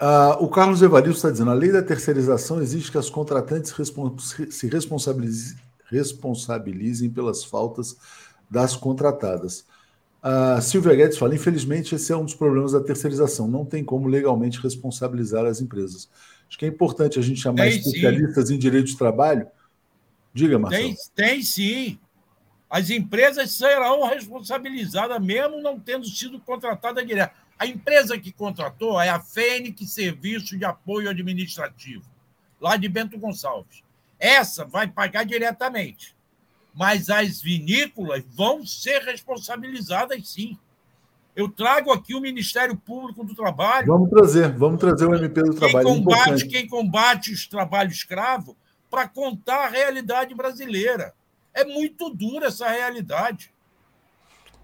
Uh, 0.00 0.42
o 0.42 0.48
Carlos 0.48 0.82
Evaristo 0.82 1.16
está 1.16 1.30
dizendo: 1.30 1.50
a 1.50 1.54
lei 1.54 1.70
da 1.70 1.82
terceirização 1.82 2.60
exige 2.60 2.90
que 2.90 2.98
as 2.98 3.08
contratantes 3.08 3.72
se 4.50 4.68
responsabilizem 5.88 7.10
pelas 7.10 7.44
faltas 7.44 7.96
das 8.50 8.74
contratadas. 8.74 9.64
A 10.24 10.58
Silvia 10.62 10.94
Guedes 10.94 11.18
fala: 11.18 11.34
infelizmente, 11.34 11.94
esse 11.94 12.10
é 12.10 12.16
um 12.16 12.24
dos 12.24 12.34
problemas 12.34 12.72
da 12.72 12.80
terceirização. 12.80 13.46
Não 13.46 13.62
tem 13.62 13.84
como 13.84 14.08
legalmente 14.08 14.58
responsabilizar 14.58 15.44
as 15.44 15.60
empresas. 15.60 16.08
Acho 16.48 16.58
que 16.58 16.64
é 16.64 16.68
importante 16.68 17.18
a 17.18 17.22
gente 17.22 17.42
chamar 17.42 17.64
tem, 17.64 17.76
especialistas 17.76 18.48
sim. 18.48 18.54
em 18.54 18.58
direito 18.58 18.86
de 18.86 18.96
trabalho. 18.96 19.46
Diga, 20.32 20.58
Marcelo. 20.58 20.82
Tem, 20.82 20.96
tem 21.14 21.42
sim. 21.42 21.98
As 22.70 22.88
empresas 22.88 23.52
serão 23.52 24.02
responsabilizadas, 24.08 25.22
mesmo 25.22 25.60
não 25.60 25.78
tendo 25.78 26.06
sido 26.06 26.40
contratadas 26.40 27.06
direto. 27.06 27.34
A 27.58 27.66
empresa 27.66 28.18
que 28.18 28.32
contratou 28.32 28.98
é 28.98 29.10
a 29.10 29.20
Fênix 29.20 29.92
Serviço 29.92 30.56
de 30.56 30.64
Apoio 30.64 31.10
Administrativo, 31.10 32.04
lá 32.58 32.78
de 32.78 32.88
Bento 32.88 33.18
Gonçalves. 33.18 33.82
Essa 34.18 34.64
vai 34.64 34.88
pagar 34.88 35.24
diretamente 35.24 36.16
mas 36.74 37.08
as 37.08 37.40
vinícolas 37.40 38.24
vão 38.34 38.66
ser 38.66 39.00
responsabilizadas 39.02 40.28
sim. 40.28 40.58
Eu 41.36 41.48
trago 41.48 41.92
aqui 41.92 42.14
o 42.14 42.20
Ministério 42.20 42.76
Público 42.76 43.24
do 43.24 43.34
Trabalho. 43.34 43.86
Vamos 43.86 44.10
trazer, 44.10 44.52
vamos 44.52 44.80
trazer 44.80 45.06
o 45.06 45.14
MP 45.14 45.42
do 45.42 45.54
Trabalho. 45.54 45.86
Quem 45.86 46.04
combate, 46.04 46.46
quem 46.46 46.68
combate 46.68 47.32
os 47.32 47.46
trabalho 47.46 47.90
escravo 47.90 48.56
para 48.90 49.08
contar 49.08 49.64
a 49.64 49.68
realidade 49.68 50.34
brasileira. 50.34 51.12
É 51.52 51.64
muito 51.64 52.10
dura 52.10 52.46
essa 52.46 52.68
realidade. 52.68 53.52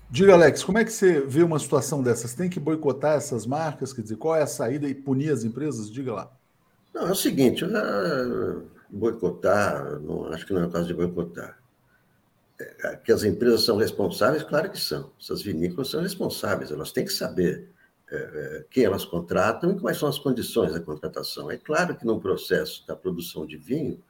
Diga, 0.08 0.34
Alex, 0.34 0.64
como 0.64 0.78
é 0.78 0.84
que 0.84 0.92
você 0.92 1.20
vê 1.20 1.42
uma 1.42 1.58
situação 1.58 2.02
dessas? 2.02 2.34
Tem 2.34 2.50
que 2.50 2.58
boicotar 2.58 3.16
essas 3.16 3.46
marcas? 3.46 3.92
Quer 3.92 4.02
dizer, 4.02 4.16
qual 4.16 4.34
é 4.34 4.42
a 4.42 4.46
saída 4.46 4.88
e 4.88 4.94
punir 4.94 5.32
as 5.32 5.44
empresas? 5.44 5.90
Diga 5.90 6.12
lá. 6.12 6.32
Não, 6.92 7.06
é 7.06 7.12
o 7.12 7.16
seguinte, 7.16 7.64
boicotar, 8.88 10.00
não, 10.00 10.26
acho 10.32 10.44
que 10.44 10.52
não 10.52 10.62
é 10.62 10.66
o 10.66 10.70
caso 10.70 10.88
de 10.88 10.94
boicotar 10.94 11.59
que 13.04 13.12
as 13.12 13.24
empresas 13.24 13.64
são 13.64 13.76
responsáveis, 13.76 14.42
claro 14.42 14.70
que 14.70 14.78
são. 14.78 15.12
Essas 15.20 15.42
vinícolas 15.42 15.88
são 15.88 16.02
responsáveis, 16.02 16.70
elas 16.70 16.92
têm 16.92 17.04
que 17.04 17.12
saber 17.12 17.70
é, 18.10 18.16
é, 18.16 18.64
quem 18.70 18.84
elas 18.84 19.04
contratam 19.04 19.70
e 19.70 19.78
quais 19.78 19.96
são 19.96 20.08
as 20.08 20.18
condições 20.18 20.72
da 20.72 20.80
contratação. 20.80 21.50
É 21.50 21.56
claro 21.56 21.96
que 21.96 22.04
no 22.04 22.20
processo 22.20 22.84
da 22.86 22.96
produção 22.96 23.46
de 23.46 23.56
vinho, 23.56 24.02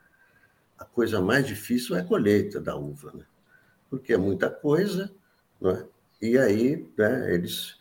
a 0.78 0.86
coisa 0.86 1.20
mais 1.20 1.46
difícil 1.46 1.94
é 1.94 2.00
a 2.00 2.04
colheita 2.04 2.58
da 2.58 2.74
uva, 2.74 3.12
né? 3.12 3.24
porque 3.90 4.14
é 4.14 4.16
muita 4.16 4.48
coisa, 4.48 5.12
não 5.60 5.72
é? 5.72 5.86
e 6.22 6.38
aí 6.38 6.88
né, 6.96 7.34
eles, 7.34 7.76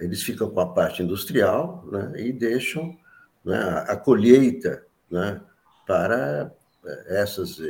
eles 0.00 0.22
ficam 0.22 0.48
com 0.48 0.60
a 0.60 0.72
parte 0.72 1.02
industrial 1.02 1.86
né, 1.92 2.12
e 2.16 2.32
deixam 2.32 2.96
né, 3.44 3.58
a 3.86 3.96
colheita 3.96 4.86
né, 5.10 5.42
para 5.86 6.50
é, 6.86 7.20
essas 7.20 7.60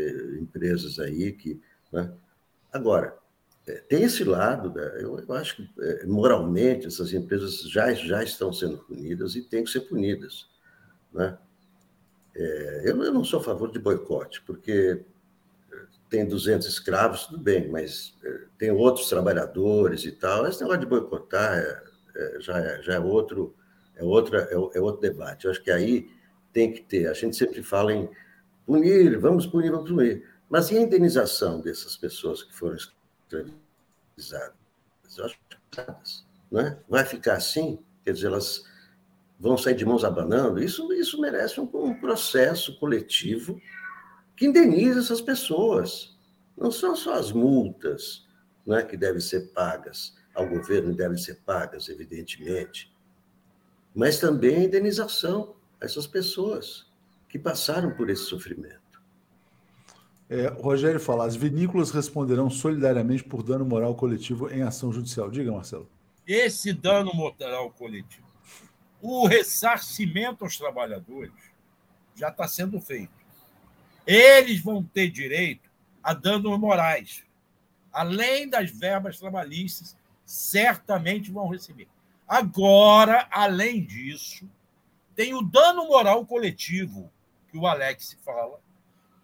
empresas 0.40 1.00
aí 1.00 1.32
que 1.32 1.60
né, 1.90 2.12
Agora, 2.72 3.16
é, 3.66 3.74
tem 3.88 4.02
esse 4.02 4.24
lado, 4.24 4.72
né? 4.72 4.98
eu, 5.00 5.18
eu, 5.18 5.34
acho 5.34 5.56
que 5.56 5.70
é, 5.80 6.06
moralmente 6.06 6.86
essas 6.86 7.12
empresas 7.12 7.62
já, 7.62 7.92
já 7.92 8.22
estão 8.22 8.52
sendo 8.52 8.78
punidas 8.78 9.34
e 9.34 9.42
têm 9.42 9.64
que 9.64 9.70
ser 9.70 9.80
punidas. 9.80 10.48
Né? 11.12 11.36
É, 12.34 12.82
eu, 12.84 13.02
eu, 13.02 13.12
não 13.12 13.24
sou 13.24 13.40
a 13.40 13.44
favor 13.44 13.70
de 13.70 13.78
boicote, 13.78 14.42
porque 14.42 15.04
tem 16.10 16.26
200 16.26 16.66
escravos, 16.66 17.26
tudo 17.26 17.38
bem, 17.38 17.68
mas 17.68 18.18
é, 18.24 18.40
tem 18.58 18.70
outros 18.72 19.08
trabalhadores 19.08 20.04
e 20.04 20.12
tal. 20.12 20.46
Esse 20.46 20.60
negócio 20.60 20.80
de 20.80 20.86
boicotar 20.86 21.58
é, 21.58 21.82
é, 22.16 22.40
já, 22.40 22.58
é, 22.58 22.82
já 22.82 22.94
é 22.94 23.00
outro, 23.00 23.54
é, 23.96 24.04
outra, 24.04 24.48
é, 24.50 24.80
outro 24.80 25.00
debate. 25.00 25.44
Eu 25.44 25.52
acho 25.52 25.62
que 25.62 25.70
aí 25.70 26.10
tem 26.52 26.72
que 26.72 26.82
ter. 26.82 27.06
A 27.06 27.12
gente 27.12 27.36
sempre 27.36 27.62
fala 27.62 27.92
em 27.92 28.08
punir, 28.66 29.18
vamos 29.18 29.46
punir, 29.46 29.70
vamos 29.70 29.88
punir. 29.88 30.28
Mas 30.50 30.70
e 30.70 30.76
a 30.76 30.80
indenização 30.80 31.60
dessas 31.60 31.96
pessoas 31.96 32.42
que 32.42 32.52
foram 32.52 32.76
escravizadas? 32.76 34.52
Eu 35.16 35.24
acho 35.24 35.38
que 35.48 35.80
não 36.50 36.60
é? 36.60 36.78
Vai 36.88 37.04
ficar 37.04 37.34
assim? 37.34 37.78
Quer 38.04 38.12
dizer, 38.12 38.26
elas 38.26 38.64
vão 39.38 39.56
sair 39.56 39.74
de 39.74 39.84
mãos 39.84 40.04
abanando? 40.04 40.62
Isso, 40.62 40.92
isso 40.92 41.20
merece 41.20 41.60
um, 41.60 41.70
um 41.72 41.94
processo 41.94 42.76
coletivo 42.78 43.60
que 44.36 44.46
indenize 44.46 44.98
essas 44.98 45.20
pessoas. 45.20 46.18
Não 46.56 46.72
são 46.72 46.96
só 46.96 47.14
as 47.14 47.30
multas 47.30 48.28
não 48.66 48.76
é, 48.76 48.82
que 48.82 48.96
devem 48.96 49.20
ser 49.20 49.52
pagas 49.52 50.16
ao 50.34 50.46
governo, 50.48 50.94
devem 50.94 51.16
ser 51.16 51.36
pagas, 51.46 51.88
evidentemente, 51.88 52.92
mas 53.94 54.18
também 54.18 54.56
a 54.56 54.64
indenização 54.64 55.56
a 55.80 55.84
essas 55.84 56.06
pessoas 56.06 56.86
que 57.28 57.38
passaram 57.38 57.92
por 57.92 58.10
esse 58.10 58.24
sofrimento. 58.24 58.89
É, 60.30 60.46
Rogério 60.46 61.00
fala: 61.00 61.26
as 61.26 61.34
vinícolas 61.34 61.90
responderão 61.90 62.48
solidariamente 62.48 63.24
por 63.24 63.42
dano 63.42 63.64
moral 63.64 63.96
coletivo 63.96 64.48
em 64.48 64.62
ação 64.62 64.92
judicial. 64.92 65.28
Diga, 65.28 65.50
Marcelo. 65.50 65.90
Esse 66.24 66.72
dano 66.72 67.12
moral 67.12 67.70
coletivo, 67.72 68.28
o 69.02 69.26
ressarcimento 69.26 70.44
aos 70.44 70.56
trabalhadores 70.56 71.32
já 72.14 72.28
está 72.28 72.46
sendo 72.46 72.80
feito. 72.80 73.10
Eles 74.06 74.60
vão 74.60 74.84
ter 74.84 75.10
direito 75.10 75.68
a 76.00 76.14
danos 76.14 76.56
morais. 76.60 77.24
Além 77.92 78.48
das 78.48 78.70
verbas 78.70 79.18
trabalhistas, 79.18 79.96
certamente 80.24 81.32
vão 81.32 81.48
receber. 81.48 81.88
Agora, 82.28 83.26
além 83.32 83.84
disso, 83.84 84.48
tem 85.16 85.34
o 85.34 85.42
dano 85.42 85.88
moral 85.88 86.24
coletivo, 86.24 87.10
que 87.50 87.58
o 87.58 87.66
Alex 87.66 88.16
fala, 88.24 88.60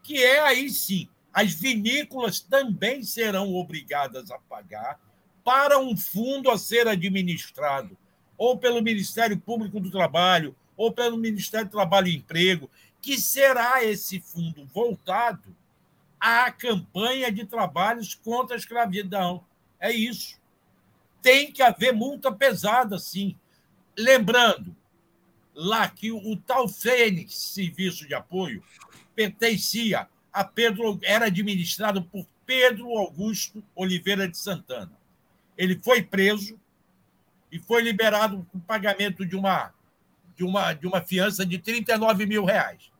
que 0.06 0.22
é 0.22 0.38
aí 0.38 0.70
sim, 0.70 1.08
as 1.32 1.52
vinícolas 1.52 2.38
também 2.38 3.02
serão 3.02 3.52
obrigadas 3.52 4.30
a 4.30 4.38
pagar 4.38 5.00
para 5.42 5.80
um 5.80 5.96
fundo 5.96 6.48
a 6.48 6.56
ser 6.56 6.86
administrado, 6.86 7.98
ou 8.38 8.56
pelo 8.56 8.80
Ministério 8.80 9.36
Público 9.36 9.80
do 9.80 9.90
Trabalho, 9.90 10.54
ou 10.76 10.92
pelo 10.92 11.16
Ministério 11.16 11.66
do 11.66 11.72
Trabalho 11.72 12.06
e 12.06 12.14
Emprego, 12.14 12.70
que 13.02 13.20
será 13.20 13.82
esse 13.82 14.20
fundo 14.20 14.64
voltado 14.66 15.56
à 16.20 16.52
campanha 16.52 17.32
de 17.32 17.44
trabalhos 17.44 18.14
contra 18.14 18.54
a 18.54 18.58
escravidão. 18.58 19.44
É 19.80 19.90
isso. 19.92 20.40
Tem 21.20 21.50
que 21.50 21.62
haver 21.62 21.92
multa 21.92 22.30
pesada, 22.30 22.96
sim. 22.96 23.36
Lembrando 23.98 24.76
lá 25.52 25.88
que 25.88 26.12
o 26.12 26.36
tal 26.36 26.68
Fênix 26.68 27.34
Serviço 27.34 28.06
de 28.06 28.14
Apoio 28.14 28.62
pertencia 29.16 30.06
a 30.32 30.44
Pedro, 30.44 31.00
era 31.02 31.26
administrado 31.26 32.02
por 32.02 32.26
Pedro 32.44 32.96
Augusto 32.96 33.64
Oliveira 33.74 34.28
de 34.28 34.36
Santana. 34.36 34.92
Ele 35.56 35.80
foi 35.82 36.02
preso 36.02 36.60
e 37.50 37.58
foi 37.58 37.82
liberado 37.82 38.46
com 38.52 38.60
pagamento 38.60 39.24
de 39.24 39.34
uma, 39.34 39.72
de 40.36 40.44
uma, 40.44 40.74
de 40.74 40.86
uma 40.86 41.00
fiança 41.00 41.44
de 41.44 41.58
39 41.58 42.26
mil 42.26 42.44
reais. 42.44 42.92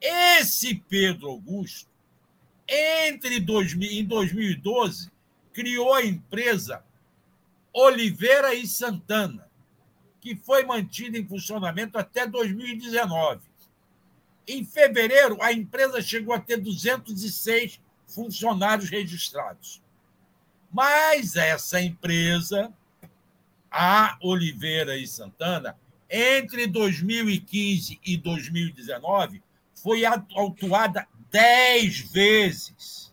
Esse 0.00 0.76
Pedro 0.88 1.28
Augusto, 1.28 1.90
entre 2.66 3.38
2000, 3.38 3.90
em 3.90 4.04
2012, 4.04 5.10
criou 5.52 5.92
a 5.92 6.04
empresa 6.04 6.82
Oliveira 7.72 8.54
e 8.54 8.66
Santana, 8.66 9.48
que 10.20 10.34
foi 10.34 10.64
mantida 10.64 11.18
em 11.18 11.26
funcionamento 11.26 11.98
até 11.98 12.26
2019. 12.26 13.47
Em 14.48 14.64
fevereiro, 14.64 15.36
a 15.42 15.52
empresa 15.52 16.00
chegou 16.00 16.34
a 16.34 16.40
ter 16.40 16.56
206 16.56 17.78
funcionários 18.06 18.88
registrados. 18.88 19.82
Mas 20.72 21.36
essa 21.36 21.78
empresa, 21.82 22.72
a 23.70 24.16
Oliveira 24.22 24.96
e 24.96 25.06
Santana, 25.06 25.78
entre 26.08 26.66
2015 26.66 28.00
e 28.02 28.16
2019, 28.16 29.42
foi 29.74 30.06
autuada 30.06 31.06
dez 31.30 32.00
vezes. 32.00 33.12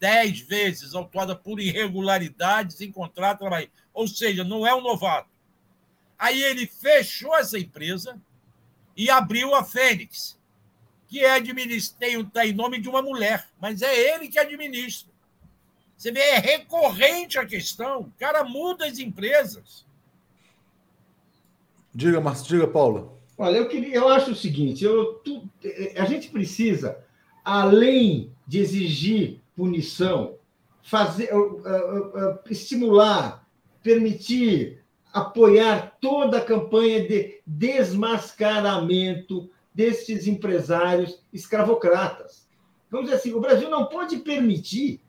Dez 0.00 0.40
vezes 0.40 0.96
autuada 0.96 1.36
por 1.36 1.60
irregularidades 1.60 2.80
em 2.80 2.90
contrato 2.90 3.38
de 3.38 3.40
trabalho. 3.40 3.70
Ou 3.94 4.08
seja, 4.08 4.42
não 4.42 4.66
é 4.66 4.74
um 4.74 4.80
novato. 4.80 5.30
Aí 6.18 6.42
ele 6.42 6.66
fechou 6.66 7.36
essa 7.36 7.56
empresa 7.56 8.20
e 8.96 9.08
abriu 9.08 9.54
a 9.54 9.64
Fênix, 9.64 10.39
que 11.10 11.24
é 11.24 11.32
administra, 11.32 11.96
tem, 11.98 12.24
tem 12.24 12.52
nome 12.52 12.80
de 12.80 12.88
uma 12.88 13.02
mulher, 13.02 13.48
mas 13.60 13.82
é 13.82 14.14
ele 14.14 14.28
que 14.28 14.38
administra. 14.38 15.10
Você 15.96 16.12
vê, 16.12 16.20
é 16.20 16.38
recorrente 16.38 17.36
a 17.36 17.44
questão. 17.44 18.02
O 18.02 18.12
cara 18.16 18.44
muda 18.44 18.86
as 18.86 19.00
empresas. 19.00 19.84
Diga, 21.92 22.20
Marcos, 22.20 22.46
diga, 22.46 22.68
Paulo. 22.68 23.18
Olha, 23.36 23.56
eu, 23.56 23.68
queria, 23.68 23.96
eu 23.96 24.08
acho 24.08 24.30
o 24.30 24.36
seguinte: 24.36 24.84
eu, 24.84 25.14
tu, 25.14 25.50
a 25.96 26.04
gente 26.04 26.28
precisa, 26.28 27.04
além 27.44 28.32
de 28.46 28.60
exigir 28.60 29.40
punição, 29.56 30.36
fazer, 30.80 31.34
uh, 31.34 31.56
uh, 31.56 32.34
uh, 32.34 32.38
estimular, 32.48 33.44
permitir, 33.82 34.84
apoiar 35.12 35.96
toda 36.00 36.38
a 36.38 36.44
campanha 36.44 37.04
de 37.06 37.40
desmascaramento 37.44 39.50
destes 39.74 40.26
empresários 40.26 41.22
escravocratas. 41.32 42.48
Vamos 42.90 43.06
dizer 43.06 43.18
assim, 43.18 43.32
o 43.32 43.40
Brasil 43.40 43.70
não 43.70 43.86
pode 43.86 44.18
permitir, 44.18 45.00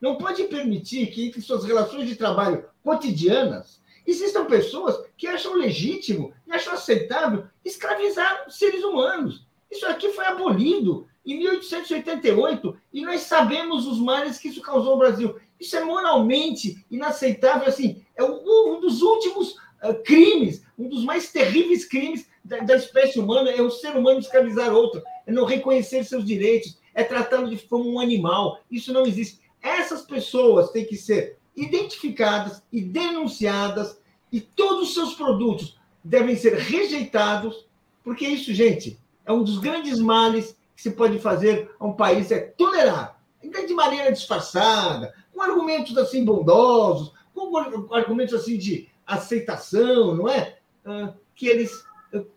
não 0.00 0.16
pode 0.16 0.44
permitir 0.44 1.06
que 1.06 1.26
entre 1.26 1.40
suas 1.40 1.64
relações 1.64 2.06
de 2.06 2.16
trabalho 2.16 2.64
cotidianas 2.84 3.80
existam 4.06 4.44
pessoas 4.44 5.04
que 5.16 5.26
acham 5.26 5.54
legítimo 5.54 6.32
e 6.46 6.52
acham 6.52 6.74
aceitável 6.74 7.44
escravizar 7.64 8.50
seres 8.50 8.82
humanos. 8.84 9.46
Isso 9.70 9.86
aqui 9.86 10.10
foi 10.10 10.26
abolido 10.26 11.06
em 11.24 11.38
1888 11.38 12.76
e 12.92 13.02
nós 13.02 13.22
sabemos 13.22 13.86
os 13.86 13.98
males 13.98 14.38
que 14.38 14.48
isso 14.48 14.60
causou 14.60 14.92
ao 14.92 14.98
Brasil. 14.98 15.36
Isso 15.58 15.76
é 15.76 15.84
moralmente 15.84 16.84
inaceitável, 16.90 17.68
assim, 17.68 18.04
é 18.16 18.24
um 18.24 18.80
dos 18.80 19.00
últimos 19.00 19.52
uh, 19.82 19.94
crimes, 20.04 20.64
um 20.76 20.88
dos 20.88 21.04
mais 21.04 21.30
terríveis 21.30 21.84
crimes 21.84 22.26
da, 22.44 22.58
da, 22.58 22.76
espécie 22.76 23.18
humana 23.18 23.50
é 23.50 23.62
o 23.62 23.70
ser 23.70 23.96
humano 23.96 24.18
escravizar 24.18 24.72
outro, 24.72 25.02
é 25.26 25.32
não 25.32 25.44
reconhecer 25.44 26.04
seus 26.04 26.24
direitos, 26.24 26.78
é 26.94 27.04
tratá-lo 27.04 27.50
como 27.68 27.90
um 27.90 28.00
animal. 28.00 28.60
Isso 28.70 28.92
não 28.92 29.06
existe. 29.06 29.40
Essas 29.62 30.02
pessoas 30.02 30.70
têm 30.70 30.84
que 30.84 30.96
ser 30.96 31.38
identificadas 31.56 32.62
e 32.72 32.80
denunciadas, 32.80 34.00
e 34.30 34.40
todos 34.40 34.88
os 34.88 34.94
seus 34.94 35.14
produtos 35.14 35.78
devem 36.02 36.34
ser 36.34 36.54
rejeitados, 36.54 37.66
porque 38.02 38.26
isso, 38.26 38.52
gente, 38.52 38.98
é 39.24 39.32
um 39.32 39.44
dos 39.44 39.58
grandes 39.58 39.98
males 39.98 40.56
que 40.74 40.82
se 40.82 40.90
pode 40.90 41.18
fazer 41.18 41.70
a 41.78 41.86
um 41.86 41.92
país, 41.92 42.32
é 42.32 42.40
tolerar, 42.40 43.20
ainda 43.42 43.66
de 43.66 43.74
maneira 43.74 44.10
disfarçada, 44.10 45.14
com 45.32 45.42
argumentos 45.42 45.96
assim 45.96 46.24
bondosos, 46.24 47.12
com 47.34 47.94
argumentos 47.94 48.34
assim 48.34 48.56
de 48.56 48.88
aceitação, 49.06 50.14
não 50.14 50.28
é? 50.28 50.58
Ah, 50.84 51.12
que 51.34 51.46
eles 51.46 51.84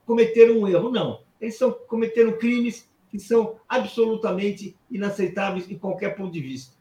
cometeram 0.06 0.60
um 0.60 0.68
erro. 0.68 0.90
Não. 0.90 1.22
Eles 1.40 1.58
são, 1.58 1.72
cometeram 1.72 2.38
crimes 2.38 2.90
que 3.10 3.20
são 3.20 3.60
absolutamente 3.68 4.76
inaceitáveis 4.90 5.70
em 5.70 5.78
qualquer 5.78 6.16
ponto 6.16 6.32
de 6.32 6.42
vista. 6.42 6.76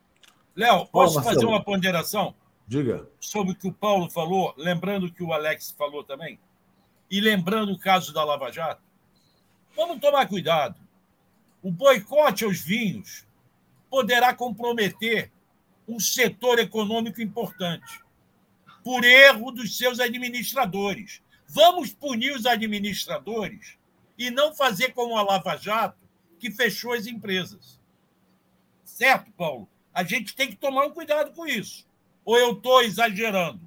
Léo, 0.57 0.87
posso 0.87 1.23
fazer 1.23 1.45
uma 1.45 1.63
ponderação? 1.63 2.35
Diga. 2.67 3.09
Sobre 3.21 3.53
o 3.53 3.57
que 3.57 3.69
o 3.69 3.73
Paulo 3.73 4.09
falou, 4.09 4.55
lembrando 4.57 5.13
que 5.13 5.23
o 5.23 5.33
Alex 5.33 5.75
falou 5.77 6.03
também, 6.03 6.39
e 7.11 7.21
lembrando 7.21 7.73
o 7.73 7.79
caso 7.79 8.13
da 8.13 8.25
Lava 8.25 8.51
Jato. 8.51 8.83
Vamos 9.77 10.01
tomar 10.01 10.27
cuidado. 10.29 10.81
O 11.63 11.71
boicote 11.71 12.45
aos 12.45 12.61
vinhos 12.61 13.27
poderá 13.91 14.35
comprometer 14.35 15.31
um 15.87 16.01
setor 16.01 16.59
econômico 16.59 17.21
importante 17.21 18.03
por 18.83 19.05
erro 19.05 19.51
dos 19.51 19.77
seus 19.77 20.01
administradores. 20.01 21.23
Vamos 21.47 21.93
punir 21.93 22.35
os 22.35 22.47
administradores 22.47 23.77
e 24.19 24.31
não 24.31 24.55
fazer 24.55 24.93
como 24.93 25.17
a 25.17 25.23
Lava 25.23 25.57
Jato, 25.57 25.99
que 26.39 26.51
fechou 26.51 26.93
as 26.93 27.07
empresas. 27.07 27.81
Certo, 28.85 29.31
Paulo? 29.33 29.69
A 29.93 30.03
gente 30.03 30.35
tem 30.35 30.49
que 30.49 30.57
tomar 30.57 30.87
um 30.87 30.91
cuidado 30.91 31.33
com 31.33 31.47
isso. 31.47 31.87
Ou 32.25 32.39
eu 32.39 32.53
estou 32.53 32.83
exagerando? 32.83 33.61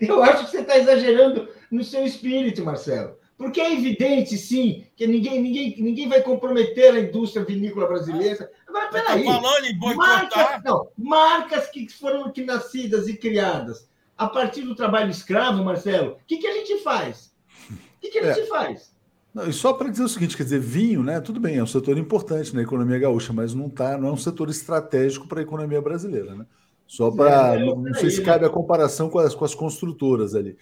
Eu 0.00 0.22
acho 0.22 0.44
que 0.44 0.50
você 0.50 0.60
está 0.60 0.78
exagerando 0.78 1.48
no 1.70 1.84
seu 1.84 2.04
espírito, 2.04 2.64
Marcelo. 2.64 3.18
Porque 3.36 3.60
é 3.60 3.72
evidente, 3.72 4.38
sim, 4.38 4.86
que 4.96 5.06
ninguém, 5.06 5.42
ninguém, 5.42 5.74
ninguém 5.78 6.08
vai 6.08 6.22
comprometer 6.22 6.94
a 6.94 7.00
indústria 7.00 7.44
vinícola 7.44 7.86
brasileira. 7.86 8.50
Agora, 8.66 8.88
peraí. 8.88 9.24
falando 9.24 9.64
em 9.66 9.76
boicotar... 9.76 10.30
Marcas, 10.30 10.62
não, 10.64 10.88
marcas 10.96 11.68
que 11.68 11.88
foram 11.88 12.30
que 12.30 12.44
nascidas 12.44 13.08
e 13.08 13.16
criadas 13.16 13.88
a 14.16 14.28
partir 14.28 14.62
do 14.62 14.74
trabalho 14.74 15.10
escravo, 15.10 15.64
Marcelo, 15.64 16.12
o 16.12 16.16
que, 16.26 16.38
que 16.38 16.46
a 16.46 16.52
gente 16.52 16.82
faz? 16.82 17.32
O 17.70 17.74
que, 18.00 18.10
que 18.10 18.18
a 18.18 18.32
gente 18.32 18.44
é. 18.44 18.46
faz? 18.46 18.94
Não, 19.34 19.48
e 19.48 19.52
só 19.52 19.72
para 19.72 19.90
dizer 19.90 20.04
o 20.04 20.08
seguinte, 20.08 20.36
quer 20.36 20.44
dizer, 20.44 20.60
vinho, 20.60 21.02
né? 21.02 21.20
Tudo 21.20 21.40
bem, 21.40 21.56
é 21.56 21.62
um 21.62 21.66
setor 21.66 21.98
importante 21.98 22.54
na 22.54 22.62
economia 22.62 22.98
gaúcha, 22.98 23.32
mas 23.32 23.52
não 23.52 23.68
tá, 23.68 23.98
não 23.98 24.08
é 24.08 24.12
um 24.12 24.16
setor 24.16 24.48
estratégico 24.48 25.26
para 25.26 25.40
a 25.40 25.42
economia 25.42 25.82
brasileira, 25.82 26.34
né? 26.34 26.46
Só 26.86 27.10
para. 27.10 27.56
É, 27.56 27.64
não, 27.64 27.76
não 27.76 27.94
sei 27.94 28.10
se 28.10 28.22
cabe 28.22 28.44
a 28.44 28.50
comparação 28.50 29.10
com 29.10 29.18
as, 29.18 29.34
com 29.34 29.44
as 29.44 29.54
construtoras 29.54 30.34
ali. 30.34 30.56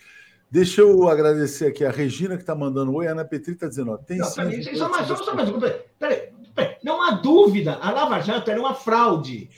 Deixa 0.51 0.81
eu 0.81 1.09
agradecer 1.09 1.67
aqui 1.67 1.85
a 1.85 1.91
Regina 1.91 2.37
que 2.37 2.43
está 2.43 2.55
mandando 2.55 2.95
oi. 2.95 3.07
A 3.07 3.13
Ana 3.13 3.25
Petri 3.25 3.53
está 3.53 3.67
dizendo: 3.69 3.91
ó, 3.91 3.97
tem 3.99 4.19
não, 4.19 4.27
sim. 4.27 4.37
Peraí, 4.37 4.77
só 4.77 4.89
mais, 4.89 5.07
só 5.07 5.35
mais, 5.35 5.51
peraí, 5.99 6.31
peraí, 6.55 6.77
não 6.83 7.03
há 7.03 7.13
dúvida, 7.13 7.75
a 7.75 7.91
Lava 7.91 8.21
Jato 8.21 8.51
era 8.51 8.61
uma 8.61 8.75
fraude. 8.75 9.51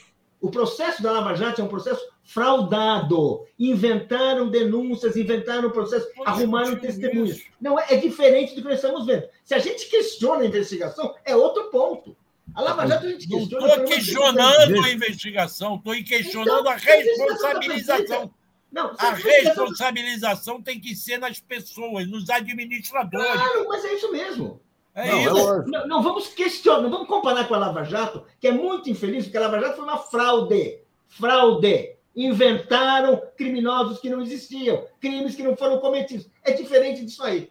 O 0.45 0.51
processo 0.51 1.03
da 1.03 1.11
Lava 1.11 1.35
Jato 1.35 1.63
é 1.63 1.65
um 1.65 1.69
processo 1.69 2.07
fraudado. 2.23 3.47
Inventaram 3.59 4.51
denúncias, 4.51 5.17
inventaram 5.17 5.71
processo, 5.71 6.07
arrumaram 6.27 6.77
testemunhas. 6.77 7.41
Não 7.59 7.79
é, 7.79 7.87
é 7.95 7.97
diferente 7.97 8.55
do 8.55 8.61
que 8.61 8.69
nós 8.69 8.75
estamos 8.77 9.07
vendo. 9.07 9.27
Se 9.43 9.55
a 9.55 9.59
gente 9.59 9.87
questiona 9.89 10.43
a 10.43 10.47
investigação, 10.47 11.15
é 11.25 11.35
outro 11.35 11.71
ponto. 11.71 12.15
A 12.55 12.61
Lava 12.61 12.87
Jato 12.87 13.07
a 13.07 13.09
gente 13.09 13.27
Não 13.31 13.39
questiona. 13.39 13.65
estou 13.67 13.75
amor 13.75 13.87
de 13.87 13.91
Deus. 13.91 14.05
questionando 14.05 14.85
a 14.85 14.91
investigação, 14.91 15.77
estou 15.77 15.95
questionando 16.05 16.61
Então, 16.61 16.73
a 16.73 16.79
tá 16.79 16.93
responsabilização. 16.93 18.35
Não, 18.71 18.91
A 18.99 19.13
essa- 19.13 19.15
responsabilização 19.15 20.61
tem 20.61 20.79
que 20.79 20.95
ser 20.95 21.17
nas 21.19 21.41
pessoas, 21.41 22.07
nos 22.07 22.29
administradores. 22.29 23.31
Claro, 23.33 23.67
mas 23.69 23.85
é 23.85 23.95
isso 23.95 24.13
mesmo. 24.13 24.61
É 24.95 25.11
Não, 25.11 25.19
é 25.19 25.23
isso. 25.25 25.65
Não, 25.67 25.89
não 25.89 26.03
vamos 26.03 26.29
questionar, 26.29 26.83
não 26.83 26.91
vamos 26.91 27.09
comparar 27.09 27.49
com 27.49 27.55
a 27.55 27.59
Lava 27.59 27.83
Jato, 27.83 28.25
que 28.41 28.47
é 28.47 28.53
muito 28.53 28.89
infeliz, 28.89 29.25
porque 29.25 29.37
a 29.37 29.41
Lava 29.41 29.61
Jato 29.61 29.77
foi 29.77 29.85
uma 29.85 29.99
fraude. 29.99 30.79
Fraude. 31.09 31.95
Inventaram 32.15 33.21
criminosos 33.37 33.99
que 33.99 34.09
não 34.09 34.23
existiam, 34.23 34.85
crimes 35.01 35.35
que 35.35 35.43
não 35.43 35.57
foram 35.57 35.81
cometidos. 35.81 36.29
É 36.45 36.53
diferente 36.53 37.05
disso 37.05 37.25
aí. 37.25 37.51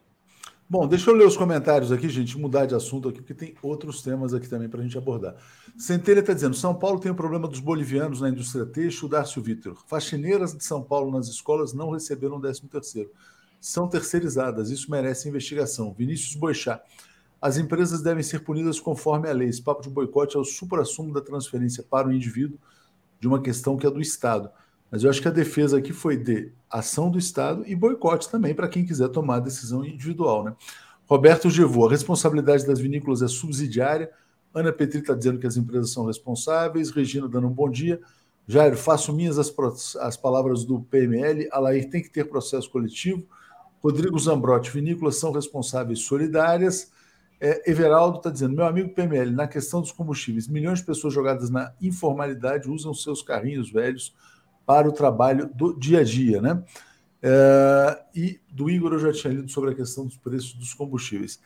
Bom, 0.69 0.87
deixa 0.87 1.11
eu 1.11 1.15
ler 1.15 1.27
os 1.27 1.35
comentários 1.35 1.91
aqui, 1.91 2.07
gente, 2.07 2.37
mudar 2.37 2.65
de 2.65 2.73
assunto 2.73 3.09
aqui, 3.09 3.19
porque 3.19 3.33
tem 3.33 3.53
outros 3.61 4.01
temas 4.01 4.33
aqui 4.33 4.47
também 4.47 4.69
para 4.69 4.79
a 4.79 4.83
gente 4.83 4.97
abordar. 4.97 5.35
Centelha 5.77 6.21
está 6.21 6.33
dizendo: 6.33 6.55
São 6.55 6.73
Paulo 6.73 6.99
tem 6.99 7.11
o 7.11 7.15
problema 7.15 7.47
dos 7.47 7.59
bolivianos 7.59 8.21
na 8.21 8.29
indústria 8.29 8.65
têxtil, 8.65 9.09
Darcio 9.09 9.41
Vitor. 9.41 9.77
Faxineiras 9.85 10.55
de 10.55 10.63
São 10.63 10.81
Paulo 10.81 11.11
nas 11.11 11.27
escolas 11.27 11.73
não 11.73 11.91
receberam 11.91 12.37
o 12.37 12.41
13 12.41 12.61
terceiro. 12.69 13.11
São 13.59 13.87
terceirizadas, 13.87 14.71
isso 14.71 14.89
merece 14.89 15.27
investigação. 15.27 15.93
Vinícius 15.93 16.35
Boixá. 16.35 16.81
As 17.43 17.57
empresas 17.57 18.01
devem 18.01 18.23
ser 18.23 18.39
punidas 18.39 18.79
conforme 18.79 19.27
a 19.27 19.33
lei. 19.33 19.49
Esse 19.49 19.61
papo 19.61 19.81
de 19.81 19.89
boicote 19.89 20.37
é 20.37 20.39
o 20.39 20.45
supra-sumo 20.45 21.13
da 21.13 21.19
transferência 21.19 21.83
para 21.83 22.07
o 22.07 22.13
indivíduo 22.13 22.57
de 23.19 23.27
uma 23.27 23.41
questão 23.41 23.75
que 23.75 23.85
é 23.85 23.91
do 23.91 23.99
Estado. 23.99 24.49
Mas 24.89 25.03
eu 25.03 25.09
acho 25.09 25.21
que 25.21 25.27
a 25.27 25.31
defesa 25.31 25.77
aqui 25.77 25.91
foi 25.91 26.15
de 26.15 26.53
ação 26.69 27.11
do 27.11 27.19
Estado 27.19 27.67
e 27.67 27.75
boicote 27.75 28.29
também 28.29 28.55
para 28.55 28.69
quem 28.69 28.85
quiser 28.85 29.09
tomar 29.09 29.35
a 29.35 29.39
decisão 29.41 29.83
individual. 29.83 30.45
Né? 30.45 30.55
Roberto 31.05 31.49
Gevô, 31.49 31.85
a 31.85 31.91
responsabilidade 31.91 32.65
das 32.65 32.79
vinícolas 32.79 33.21
é 33.21 33.27
subsidiária. 33.27 34.09
Ana 34.53 34.71
Petri 34.71 34.99
está 34.99 35.13
dizendo 35.13 35.37
que 35.37 35.45
as 35.45 35.57
empresas 35.57 35.91
são 35.91 36.05
responsáveis. 36.05 36.91
Regina 36.91 37.27
dando 37.27 37.47
um 37.47 37.53
bom 37.53 37.69
dia. 37.69 37.99
Jairo, 38.47 38.77
faço 38.77 39.11
minhas 39.11 39.37
as, 39.37 39.53
as 39.97 40.15
palavras 40.15 40.63
do 40.63 40.79
PML. 40.83 41.49
Alair 41.51 41.89
tem 41.89 42.01
que 42.01 42.09
ter 42.09 42.23
processo 42.23 42.71
coletivo. 42.71 43.27
Rodrigo 43.83 44.17
Zambrotti, 44.17 44.71
vinícolas 44.71 45.17
são 45.17 45.33
responsáveis 45.33 45.99
solidárias. 45.99 46.89
É, 47.45 47.69
Everaldo 47.69 48.19
está 48.19 48.29
dizendo, 48.29 48.55
meu 48.55 48.65
amigo 48.65 48.93
PML, 48.93 49.29
na 49.29 49.45
questão 49.45 49.81
dos 49.81 49.91
combustíveis, 49.91 50.47
milhões 50.47 50.79
de 50.79 50.85
pessoas 50.85 51.13
jogadas 51.13 51.49
na 51.49 51.73
informalidade 51.81 52.69
usam 52.69 52.93
seus 52.93 53.21
carrinhos 53.21 53.69
velhos 53.69 54.15
para 54.65 54.87
o 54.87 54.93
trabalho 54.93 55.49
do 55.53 55.77
dia 55.77 55.99
a 55.99 56.03
dia, 56.05 56.41
né? 56.41 56.63
É, 57.21 58.01
e 58.15 58.39
do 58.49 58.69
Igor 58.69 58.93
eu 58.93 58.99
já 58.99 59.11
tinha 59.11 59.33
lido 59.33 59.51
sobre 59.51 59.71
a 59.71 59.75
questão 59.75 60.05
dos 60.05 60.15
preços 60.15 60.53
dos 60.53 60.73
combustíveis. 60.73 61.37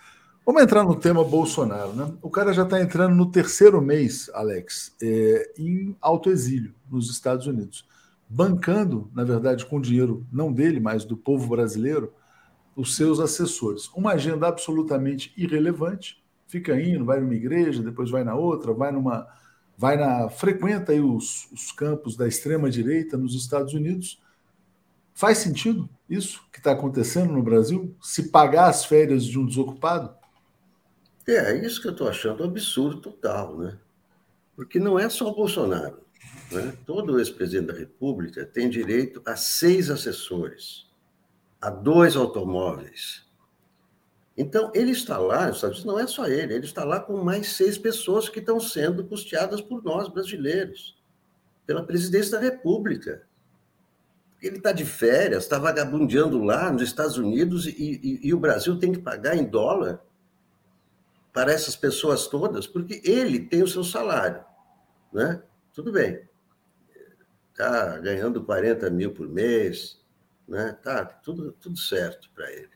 Vamos 0.45 0.61
entrar 0.61 0.83
no 0.83 0.95
tema 0.95 1.23
Bolsonaro, 1.23 1.93
né? 1.93 2.13
O 2.21 2.29
cara 2.29 2.53
já 2.53 2.61
está 2.61 2.79
entrando 2.79 3.15
no 3.15 3.31
terceiro 3.31 3.81
mês, 3.81 4.29
Alex, 4.35 4.95
é, 5.01 5.51
em 5.57 5.97
autoexílio 5.99 6.75
nos 6.87 7.09
Estados 7.09 7.47
Unidos, 7.47 7.87
bancando, 8.29 9.09
na 9.15 9.23
verdade, 9.23 9.65
com 9.65 9.81
dinheiro 9.81 10.23
não 10.31 10.53
dele, 10.53 10.79
mas 10.79 11.03
do 11.03 11.17
povo 11.17 11.47
brasileiro, 11.47 12.13
os 12.78 12.95
seus 12.95 13.19
assessores. 13.19 13.89
Uma 13.95 14.11
agenda 14.11 14.47
absolutamente 14.47 15.34
irrelevante, 15.36 16.23
fica 16.45 16.80
indo, 16.80 17.03
vai 17.03 17.19
numa 17.19 17.34
igreja, 17.34 17.82
depois 17.82 18.11
vai 18.11 18.23
na 18.23 18.36
outra, 18.36 18.71
vai 18.71 18.91
numa 18.91 19.28
vai 19.80 19.95
na 19.95 20.30
frequenta 20.30 20.91
aí 20.91 20.99
os, 20.99 21.51
os 21.51 21.71
campos 21.71 22.15
da 22.15 22.28
extrema 22.28 22.69
direita 22.69 23.17
nos 23.17 23.36
Estados 23.36 23.73
Unidos. 23.73 24.19
Faz 25.13 25.39
sentido 25.39 25.89
isso 26.09 26.43
que 26.51 26.59
está 26.59 26.71
acontecendo 26.71 27.32
no 27.34 27.43
Brasil? 27.43 27.95
Se 28.01 28.30
pagar 28.30 28.69
as 28.69 28.86
férias 28.86 29.23
de 29.23 29.38
um 29.38 29.45
desocupado? 29.45 30.15
É, 31.28 31.55
isso 31.63 31.82
que 31.82 31.88
eu 31.88 31.91
estou 31.91 32.07
achando 32.07 32.43
um 32.43 32.47
absurdo 32.47 33.01
total, 33.01 33.57
né? 33.57 33.78
Porque 34.55 34.80
não 34.80 34.97
é 34.97 35.09
só 35.09 35.30
o 35.30 35.36
Bolsonaro. 35.36 36.01
Né? 36.51 36.73
Todo 36.86 37.19
ex-presidente 37.19 37.67
da 37.67 37.78
República 37.78 38.45
tem 38.45 38.69
direito 38.69 39.21
a 39.25 39.36
seis 39.36 39.91
assessores, 39.91 40.86
a 41.62 41.70
dois 41.70 42.16
automóveis. 42.16 43.26
Então, 44.38 44.72
ele 44.76 44.91
está 44.91 45.18
lá, 45.18 45.51
Unidos, 45.51 45.84
não 45.84 45.99
é 45.99 46.05
só 46.05 46.28
ele, 46.28 46.53
ele 46.53 46.66
está 46.66 46.84
lá 46.84 46.99
com 46.99 47.24
mais 47.24 47.53
seis 47.53 47.76
pessoas 47.78 48.30
que 48.30 48.39
estão 48.39 48.60
sendo 48.60 49.03
custeadas 49.03 49.62
por 49.62 49.84
nós, 49.84 50.08
brasileiros, 50.08 50.95
pela 51.66 51.84
presidência 51.84 52.34
da 52.34 52.39
República. 52.39 53.24
Ele 54.39 54.58
está 54.58 54.72
de 54.72 54.86
férias, 54.86 55.43
está 55.43 55.58
vagabundeando 55.58 56.43
lá 56.43 56.72
nos 56.72 56.84
Estados 56.84 57.18
Unidos 57.18 57.66
e, 57.66 57.72
e, 57.80 58.28
e 58.28 58.34
o 58.34 58.39
Brasil 58.39 58.78
tem 58.78 58.91
que 58.91 58.99
pagar 58.99 59.36
em 59.36 59.43
dólar 59.43 59.99
para 61.34 61.51
essas 61.51 61.76
pessoas 61.76 62.28
todas, 62.28 62.68
porque 62.68 63.01
ele 63.03 63.39
tem 63.39 63.64
o 63.64 63.68
seu 63.68 63.84
salário, 63.84 64.43
né? 65.12 65.41
Tudo 65.74 65.91
bem, 65.91 66.28
está 67.51 67.97
ganhando 67.99 68.43
40 68.43 68.89
mil 68.91 69.14
por 69.14 69.28
mês, 69.28 69.99
né? 70.47 70.77
Tá 70.83 71.05
tudo, 71.05 71.51
tudo 71.53 71.77
certo 71.77 72.29
para 72.33 72.51
ele. 72.51 72.69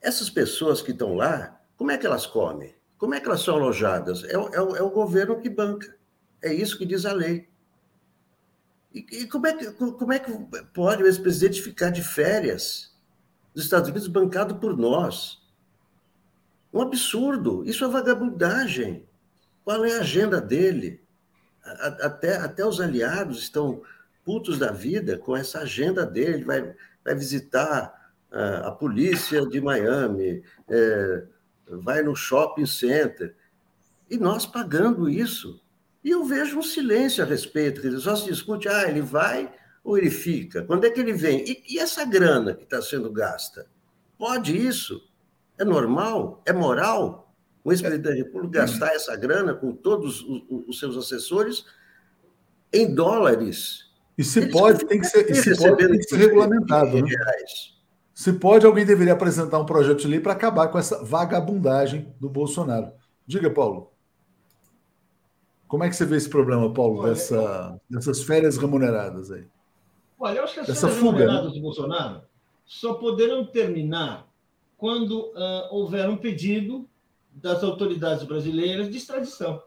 Essas 0.00 0.30
pessoas 0.30 0.80
que 0.80 0.92
estão 0.92 1.14
lá, 1.14 1.60
como 1.76 1.90
é 1.90 1.98
que 1.98 2.06
elas 2.06 2.26
comem? 2.26 2.74
Como 2.96 3.14
é 3.14 3.20
que 3.20 3.26
elas 3.26 3.42
são 3.42 3.56
alojadas? 3.56 4.24
É, 4.24 4.36
o- 4.38 4.48
é 4.54 4.60
o- 4.60 4.76
é 4.76 4.82
o 4.82 4.90
governo 4.90 5.40
que 5.40 5.48
banca. 5.50 5.96
É 6.42 6.52
isso 6.52 6.78
que 6.78 6.86
diz 6.86 7.04
a 7.04 7.12
lei. 7.12 7.48
E, 8.92 9.00
e 9.22 9.26
como, 9.28 9.46
é 9.46 9.52
que, 9.54 9.70
como 9.72 10.12
é 10.12 10.18
que 10.18 10.32
pode 10.72 11.02
o 11.02 11.06
ex-presidente 11.06 11.60
ficar 11.62 11.90
de 11.90 12.02
férias 12.02 12.96
nos 13.54 13.64
Estados 13.64 13.88
Unidos 13.90 14.08
bancado 14.08 14.56
por 14.56 14.76
nós? 14.76 15.42
Um 16.72 16.80
absurdo. 16.80 17.64
Isso 17.64 17.84
é 17.84 17.88
vagabundagem. 17.88 19.06
Qual 19.64 19.84
é 19.84 19.96
a 19.96 20.00
agenda 20.00 20.40
dele? 20.40 21.02
Até, 21.62 22.36
até 22.36 22.64
os 22.64 22.80
aliados 22.80 23.38
estão 23.42 23.82
putos 24.28 24.58
da 24.58 24.70
vida 24.70 25.16
com 25.16 25.34
essa 25.34 25.60
agenda 25.60 26.04
dele. 26.04 26.44
Vai, 26.44 26.74
vai 27.02 27.14
visitar 27.14 28.12
ah, 28.30 28.68
a 28.68 28.70
polícia 28.70 29.46
de 29.46 29.58
Miami, 29.58 30.42
eh, 30.68 31.24
vai 31.66 32.02
no 32.02 32.14
shopping 32.14 32.66
center. 32.66 33.34
E 34.10 34.18
nós 34.18 34.44
pagando 34.44 35.08
isso. 35.08 35.62
E 36.04 36.10
eu 36.10 36.26
vejo 36.26 36.58
um 36.58 36.62
silêncio 36.62 37.24
a 37.24 37.26
respeito. 37.26 37.80
Quer 37.80 37.88
dizer, 37.88 38.02
só 38.02 38.16
se 38.16 38.26
discute, 38.26 38.68
ah, 38.68 38.86
ele 38.86 39.00
vai 39.00 39.50
ou 39.82 39.96
ele 39.96 40.10
fica? 40.10 40.62
Quando 40.62 40.84
é 40.84 40.90
que 40.90 41.00
ele 41.00 41.14
vem? 41.14 41.42
E, 41.48 41.64
e 41.66 41.78
essa 41.78 42.04
grana 42.04 42.52
que 42.52 42.64
está 42.64 42.82
sendo 42.82 43.10
gasta? 43.10 43.66
Pode 44.18 44.54
isso? 44.54 45.10
É 45.56 45.64
normal? 45.64 46.42
É 46.44 46.52
moral? 46.52 47.34
O 47.64 47.72
ex-presidente 47.72 48.10
da 48.10 48.14
República 48.14 48.60
gastar 48.60 48.94
essa 48.94 49.16
grana 49.16 49.54
com 49.54 49.72
todos 49.72 50.20
os, 50.20 50.44
os 50.68 50.78
seus 50.78 50.98
assessores 50.98 51.64
em 52.70 52.94
dólares? 52.94 53.87
E 54.18 54.24
se 54.24 54.40
Eles 54.40 54.52
pode, 54.52 54.84
tem 54.84 55.00
que 55.00 55.06
ser, 55.06 55.30
e 55.30 55.34
se 55.36 55.56
pode, 55.56 55.76
tem 55.76 55.96
que 55.96 56.02
ser 56.02 56.16
regulamentado. 56.16 57.00
Né? 57.00 57.08
Se 58.12 58.32
pode, 58.32 58.66
alguém 58.66 58.84
deveria 58.84 59.12
apresentar 59.12 59.60
um 59.60 59.64
projeto 59.64 60.00
de 60.00 60.08
lei 60.08 60.18
para 60.18 60.32
acabar 60.32 60.66
com 60.66 60.76
essa 60.76 61.04
vagabundagem 61.04 62.12
do 62.18 62.28
Bolsonaro. 62.28 62.90
Diga, 63.24 63.48
Paulo. 63.48 63.92
Como 65.68 65.84
é 65.84 65.88
que 65.88 65.94
você 65.94 66.04
vê 66.04 66.16
esse 66.16 66.28
problema, 66.28 66.72
Paulo, 66.74 67.00
Olha, 67.00 67.10
dessa, 67.10 67.80
dessas 67.88 68.22
férias 68.24 68.56
remuneradas 68.56 69.30
aí? 69.30 69.46
Olha, 70.18 70.38
eu 70.38 70.44
acho 70.44 70.54
que 70.54 70.60
as 70.60 70.68
Essa 70.68 70.88
férias 70.88 70.98
fuga, 70.98 71.12
né? 71.12 71.18
remuneradas 71.20 71.52
do 71.52 71.60
Bolsonaro 71.60 72.22
só 72.66 72.94
poderão 72.94 73.46
terminar 73.46 74.26
quando 74.76 75.32
ah, 75.36 75.68
houver 75.70 76.08
um 76.08 76.16
pedido 76.16 76.88
das 77.32 77.62
autoridades 77.62 78.24
brasileiras 78.24 78.90
de 78.90 78.96
extradição. 78.96 79.62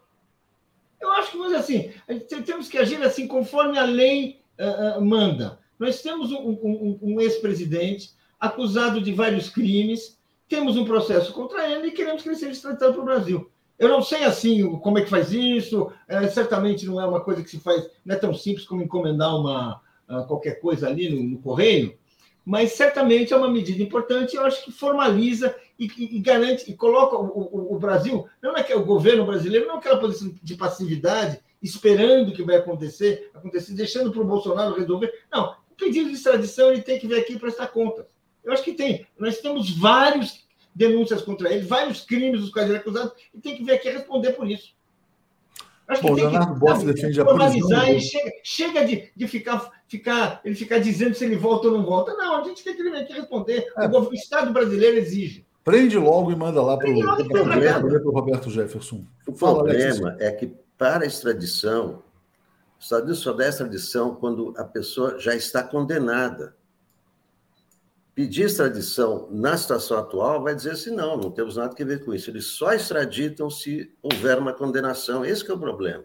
Eu 0.99 1.09
acho 1.13 1.31
que, 1.31 1.37
vamos 1.37 1.53
dizer 1.53 1.63
assim, 1.63 1.93
a 2.07 2.13
gente 2.13 2.43
temos 2.43 2.67
que 2.67 2.77
agir 2.77 3.01
assim 3.01 3.27
conforme 3.27 3.77
a 3.77 3.85
lei 3.85 4.40
ah, 4.61 4.93
ah, 4.97 5.01
manda. 5.01 5.59
Nós 5.79 6.01
temos 6.01 6.31
um, 6.31 6.37
um- 6.37 6.99
um- 7.01 7.21
ex-presidente 7.21 8.11
acusado 8.39 9.01
de 9.01 9.11
vários 9.13 9.49
crimes, 9.49 10.17
temos 10.47 10.77
um 10.77 10.85
processo 10.85 11.33
contra 11.33 11.69
ele 11.69 11.87
e 11.87 11.91
queremos 11.91 12.21
que 12.21 12.29
ele 12.29 12.35
seja 12.35 12.51
extraditado 12.51 12.93
para 12.93 13.01
o 13.01 13.05
Brasil. 13.05 13.49
Eu 13.79 13.89
não 13.89 14.01
sei 14.01 14.23
assim 14.23 14.69
como 14.79 14.99
é 14.99 15.01
que 15.01 15.09
faz 15.09 15.31
isso, 15.31 15.91
eh, 16.07 16.27
certamente 16.27 16.85
não 16.85 17.01
é 17.01 17.05
uma 17.05 17.21
coisa 17.21 17.41
que 17.41 17.49
se 17.49 17.59
faz, 17.59 17.89
não 18.05 18.15
é 18.15 18.19
tão 18.19 18.33
simples 18.33 18.65
como 18.65 18.83
encomendar 18.83 19.35
uma, 19.35 19.81
ah, 20.07 20.23
qualquer 20.23 20.59
coisa 20.59 20.87
ali 20.87 21.09
no, 21.09 21.23
no 21.23 21.37
correio, 21.39 21.97
mas 22.45 22.73
certamente 22.73 23.33
é 23.33 23.37
uma 23.37 23.49
medida 23.49 23.81
importante. 23.81 24.35
Eu 24.35 24.43
acho 24.45 24.63
que 24.65 24.71
formaliza 24.71 25.55
e, 25.79 25.85
e- 25.97 26.17
e 26.17 26.19
garante 26.19 26.69
e 26.69 26.75
coloca 26.75 27.15
o, 27.17 27.25
o- 27.25 27.75
o 27.75 27.79
Brasil, 27.79 28.27
não 28.41 28.55
é 28.55 28.61
que 28.63 28.73
o 28.73 28.85
governo 28.85 29.25
brasileiro, 29.25 29.67
não 29.67 29.75
é 29.75 29.77
aquela 29.79 29.99
posição 29.99 30.31
de 30.43 30.55
passividade, 30.55 31.39
esperando 31.61 32.33
que 32.33 32.43
vai 32.43 32.57
acontecer, 32.57 33.29
acontecer, 33.33 33.73
deixando 33.73 34.11
para 34.11 34.21
o 34.21 34.25
Bolsonaro 34.25 34.75
resolver. 34.75 35.11
Não, 35.31 35.55
o 35.71 35.75
pedido 35.75 36.09
de 36.09 36.15
extradição 36.15 36.71
ele 36.71 36.81
tem 36.81 36.99
que 36.99 37.07
vir 37.07 37.19
aqui 37.19 37.37
prestar 37.37 37.67
contas. 37.67 38.05
Eu 38.43 38.51
acho 38.51 38.63
que 38.63 38.73
tem. 38.73 39.05
Nós 39.17 39.37
temos 39.39 39.69
vários 39.77 40.45
denúncias 40.73 41.21
contra 41.21 41.51
ele, 41.51 41.65
vários 41.65 42.01
crimes 42.01 42.41
dos 42.41 42.49
quais 42.49 42.67
ele 42.67 42.77
é 42.77 42.81
acusado, 42.81 43.11
e 43.33 43.39
tem 43.39 43.55
que 43.55 43.63
vir 43.63 43.73
aqui 43.73 43.89
responder 43.89 44.33
por 44.33 44.49
isso. 44.49 44.73
Acho 45.91 46.01
Bom, 46.03 46.09
que 46.09 46.21
tem 46.21 46.23
Leonardo 46.23 46.53
que 46.53 46.59
Boff 46.59 46.85
defende 46.85 47.19
a 47.19 47.25
prisão 47.25 47.87
e 47.89 47.99
chega, 47.99 48.31
chega 48.43 48.85
de, 48.85 49.11
de 49.13 49.27
ficar, 49.27 49.69
ficar, 49.87 50.39
ele 50.45 50.55
ficar 50.55 50.79
dizendo 50.79 51.13
se 51.13 51.25
ele 51.25 51.35
volta 51.35 51.67
ou 51.67 51.77
não 51.77 51.85
volta. 51.85 52.13
Não, 52.13 52.37
a 52.41 52.43
gente 52.45 52.63
quer 52.63 52.73
que 52.73 52.81
ele 52.81 52.91
venha 52.91 53.03
aqui 53.03 53.11
responder. 53.13 53.67
É. 53.77 53.87
O, 53.87 54.13
Estado 54.13 54.53
brasileiro 54.53 54.97
exige. 54.97 55.45
Prende 55.65 55.97
logo 55.97 56.31
e 56.31 56.35
manda 56.35 56.61
lá 56.61 56.77
para 56.77 56.89
o 56.89 58.11
Roberto 58.11 58.49
Jefferson. 58.49 59.03
O 59.27 59.31
O 59.31 59.35
Fala, 59.35 59.63
problema 59.65 60.09
Alex. 60.11 60.21
é 60.21 60.31
que, 60.31 60.55
para 60.81 61.03
a 61.03 61.07
extradição, 61.07 62.01
os 62.79 62.85
Estados 62.85 63.03
Unidos 63.03 63.19
só 63.19 63.33
dá 63.33 63.47
extradição 63.47 64.15
quando 64.15 64.51
a 64.57 64.63
pessoa 64.63 65.19
já 65.19 65.35
está 65.35 65.61
condenada. 65.61 66.57
Pedir 68.15 68.45
extradição 68.45 69.29
na 69.29 69.55
situação 69.55 69.99
atual 69.99 70.41
vai 70.41 70.55
dizer 70.55 70.71
assim, 70.71 70.89
não, 70.89 71.15
não 71.17 71.29
temos 71.29 71.55
nada 71.55 71.75
a 71.79 71.85
ver 71.85 72.03
com 72.03 72.15
isso. 72.15 72.31
Eles 72.31 72.45
só 72.45 72.73
extraditam 72.73 73.47
se 73.47 73.95
houver 74.01 74.39
uma 74.39 74.53
condenação. 74.53 75.23
Esse 75.23 75.47
é 75.51 75.53
o 75.53 75.59
problema. 75.59 76.03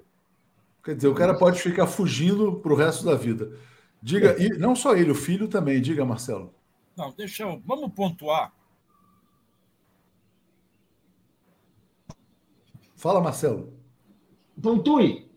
Quer 0.84 0.94
dizer, 0.94 1.08
o 1.08 1.14
cara 1.14 1.38
pode 1.38 1.58
ficar 1.58 1.86
fugindo 1.86 2.60
para 2.60 2.72
o 2.74 2.76
resto 2.76 3.02
da 3.02 3.14
vida. 3.14 3.58
Diga, 4.02 4.36
e 4.38 4.50
não 4.58 4.76
só 4.76 4.94
ele, 4.94 5.10
o 5.10 5.14
filho 5.14 5.48
também. 5.48 5.80
Diga, 5.80 6.04
Marcelo. 6.04 6.54
Não, 6.94 7.10
deixa 7.12 7.44
eu. 7.44 7.62
Vamos 7.64 7.90
pontuar. 7.94 8.52
Fala, 12.94 13.22
Marcelo. 13.22 13.75
Pontue. 14.66 15.30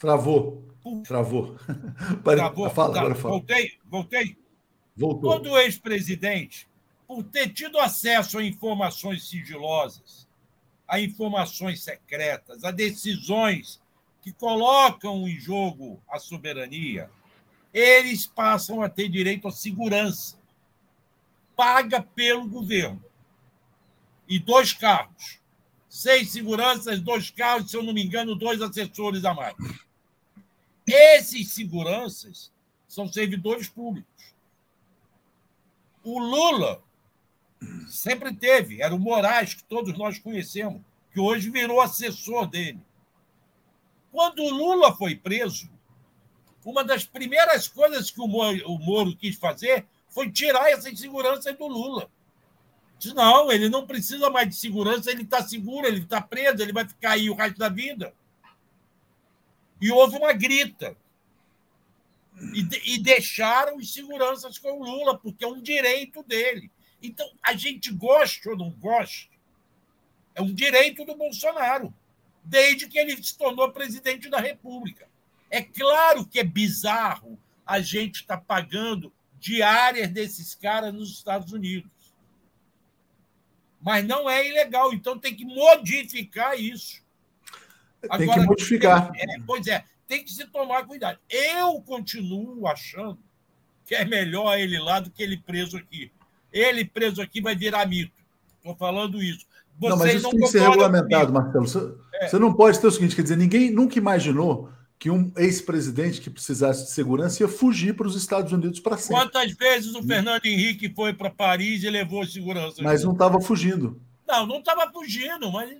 Travou. 0.00 0.64
Travou. 1.04 1.56
Travou. 2.24 2.70
Fala, 2.70 2.98
agora 2.98 3.14
fala. 3.14 3.34
Voltei, 3.34 3.78
voltei. 3.84 4.36
Voltou. 4.96 5.30
Quando 5.30 5.52
o 5.52 5.58
ex-presidente, 5.58 6.68
por 7.06 7.22
ter 7.22 7.50
tido 7.52 7.78
acesso 7.78 8.38
a 8.38 8.44
informações 8.44 9.28
sigilosas, 9.28 10.26
a 10.88 10.98
informações 10.98 11.84
secretas, 11.84 12.64
a 12.64 12.72
decisões 12.72 13.80
que 14.20 14.32
colocam 14.32 15.28
em 15.28 15.38
jogo 15.38 16.02
a 16.10 16.18
soberania, 16.18 17.08
eles 17.72 18.26
passam 18.26 18.82
a 18.82 18.88
ter 18.88 19.08
direito 19.08 19.46
à 19.46 19.52
segurança, 19.52 20.36
paga 21.54 22.02
pelo 22.02 22.48
governo. 22.48 23.04
E 24.28 24.40
dois 24.40 24.72
carros. 24.72 25.41
Seis 25.92 26.30
seguranças, 26.30 27.02
dois 27.02 27.28
carros, 27.28 27.70
se 27.70 27.76
eu 27.76 27.82
não 27.82 27.92
me 27.92 28.02
engano, 28.02 28.34
dois 28.34 28.62
assessores 28.62 29.26
a 29.26 29.34
mais. 29.34 29.54
Esses 30.86 31.52
seguranças 31.52 32.50
são 32.88 33.12
servidores 33.12 33.68
públicos. 33.68 34.34
O 36.02 36.18
Lula 36.18 36.82
sempre 37.90 38.34
teve, 38.34 38.80
era 38.80 38.94
o 38.94 38.98
Moraes, 38.98 39.52
que 39.52 39.64
todos 39.64 39.92
nós 39.98 40.18
conhecemos, 40.18 40.80
que 41.12 41.20
hoje 41.20 41.50
virou 41.50 41.78
assessor 41.78 42.46
dele. 42.46 42.80
Quando 44.10 44.42
o 44.42 44.50
Lula 44.50 44.96
foi 44.96 45.14
preso, 45.14 45.68
uma 46.64 46.82
das 46.82 47.04
primeiras 47.04 47.68
coisas 47.68 48.10
que 48.10 48.20
o 48.22 48.26
Moro, 48.26 48.66
o 48.66 48.78
Moro 48.78 49.14
quis 49.14 49.36
fazer 49.36 49.86
foi 50.08 50.32
tirar 50.32 50.70
essa 50.70 50.88
insegurança 50.88 51.52
do 51.52 51.66
Lula. 51.66 52.10
Não, 53.06 53.50
ele 53.50 53.68
não 53.68 53.86
precisa 53.86 54.30
mais 54.30 54.48
de 54.48 54.54
segurança, 54.54 55.10
ele 55.10 55.22
está 55.22 55.42
seguro, 55.42 55.86
ele 55.86 56.00
está 56.00 56.20
preso, 56.20 56.62
ele 56.62 56.72
vai 56.72 56.86
ficar 56.86 57.12
aí 57.12 57.28
o 57.28 57.34
resto 57.34 57.58
da 57.58 57.68
vida. 57.68 58.14
E 59.80 59.90
houve 59.90 60.16
uma 60.16 60.32
grita. 60.32 60.96
E, 62.54 62.94
e 62.94 62.98
deixaram 62.98 63.76
os 63.76 63.92
seguranças 63.92 64.58
com 64.58 64.80
o 64.80 64.84
Lula, 64.84 65.18
porque 65.18 65.44
é 65.44 65.48
um 65.48 65.60
direito 65.60 66.22
dele. 66.22 66.70
Então, 67.02 67.28
a 67.42 67.54
gente 67.54 67.92
gosta 67.92 68.50
ou 68.50 68.56
não 68.56 68.70
gosta, 68.70 69.28
é 70.34 70.40
um 70.40 70.54
direito 70.54 71.04
do 71.04 71.16
Bolsonaro, 71.16 71.92
desde 72.44 72.88
que 72.88 72.98
ele 72.98 73.20
se 73.22 73.36
tornou 73.36 73.70
presidente 73.72 74.28
da 74.28 74.38
República. 74.38 75.08
É 75.50 75.60
claro 75.60 76.24
que 76.24 76.38
é 76.38 76.44
bizarro 76.44 77.38
a 77.66 77.80
gente 77.80 78.22
estar 78.22 78.38
tá 78.38 78.44
pagando 78.46 79.12
diárias 79.38 80.08
desses 80.08 80.54
caras 80.54 80.94
nos 80.94 81.10
Estados 81.10 81.52
Unidos. 81.52 81.90
Mas 83.82 84.06
não 84.06 84.30
é 84.30 84.48
ilegal, 84.48 84.92
então 84.92 85.18
tem 85.18 85.34
que 85.34 85.44
modificar 85.44 86.58
isso. 86.58 87.02
Tem 88.00 88.10
Agora, 88.10 88.40
que 88.40 88.46
modificar. 88.46 89.10
É, 89.16 89.40
pois 89.44 89.66
é, 89.66 89.84
tem 90.06 90.24
que 90.24 90.32
se 90.32 90.46
tomar 90.46 90.86
cuidado. 90.86 91.18
Eu 91.28 91.80
continuo 91.82 92.66
achando 92.66 93.18
que 93.84 93.94
é 93.94 94.04
melhor 94.04 94.56
ele 94.56 94.78
lá 94.78 95.00
do 95.00 95.10
que 95.10 95.22
ele 95.22 95.36
preso 95.36 95.76
aqui. 95.76 96.12
Ele 96.52 96.84
preso 96.84 97.20
aqui 97.20 97.40
vai 97.40 97.56
virar 97.56 97.86
mito. 97.86 98.12
Estou 98.58 98.76
falando 98.76 99.22
isso. 99.22 99.46
Vocês 99.78 99.90
não, 99.90 99.98
mas 99.98 100.14
isso 100.14 100.22
não 100.22 100.30
tem 100.30 100.40
que 100.40 100.48
ser 100.48 100.60
regulamentado, 100.60 101.32
Marcelo. 101.32 101.66
Você, 101.66 101.94
é. 102.14 102.28
você 102.28 102.38
não 102.38 102.54
pode 102.54 102.80
ter 102.80 102.86
o 102.86 102.90
seguinte: 102.90 103.16
quer 103.16 103.22
dizer, 103.22 103.36
ninguém 103.36 103.70
nunca 103.70 103.98
imaginou 103.98 104.70
que 105.02 105.10
um 105.10 105.32
ex-presidente 105.36 106.20
que 106.20 106.30
precisasse 106.30 106.84
de 106.84 106.92
segurança 106.92 107.42
ia 107.42 107.48
fugir 107.48 107.92
para 107.92 108.06
os 108.06 108.14
Estados 108.14 108.52
Unidos 108.52 108.78
para 108.78 108.96
sempre. 108.96 109.16
Quantas 109.16 109.50
vezes 109.50 109.92
o 109.96 110.02
Fernando 110.04 110.46
Henrique 110.46 110.94
foi 110.94 111.12
para 111.12 111.28
Paris 111.28 111.82
e 111.82 111.90
levou 111.90 112.24
segurança? 112.24 112.80
Mas 112.80 113.02
não 113.02 113.10
estava 113.10 113.40
fugindo. 113.40 114.00
Não, 114.24 114.46
não 114.46 114.60
estava 114.60 114.88
fugindo, 114.92 115.50
mas 115.50 115.76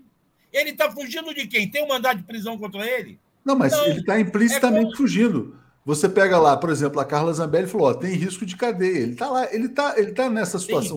ele 0.52 0.70
está 0.70 0.90
fugindo 0.90 1.32
de 1.32 1.46
quem? 1.46 1.70
Tem 1.70 1.84
um 1.84 1.86
mandado 1.86 2.16
de 2.16 2.24
prisão 2.24 2.58
contra 2.58 2.84
ele? 2.84 3.16
Não, 3.44 3.54
mas 3.54 3.72
então, 3.72 3.86
ele 3.86 4.00
está 4.00 4.18
implicitamente 4.18 4.92
é 4.92 4.96
fugindo. 4.96 5.56
Você 5.84 6.08
pega 6.08 6.36
lá, 6.40 6.56
por 6.56 6.70
exemplo, 6.70 6.98
a 6.98 7.04
Carla 7.04 7.32
Zambelli 7.32 7.68
falou: 7.68 7.90
ó, 7.90 7.94
tem 7.94 8.16
risco 8.16 8.44
de 8.44 8.56
cadeia. 8.56 8.98
Ele 8.98 9.12
está 9.12 9.30
lá, 9.30 9.54
ele 9.54 9.66
está 9.66 9.96
ele 10.00 10.10
tá 10.10 10.28
nessa 10.28 10.58
situação. 10.58 10.96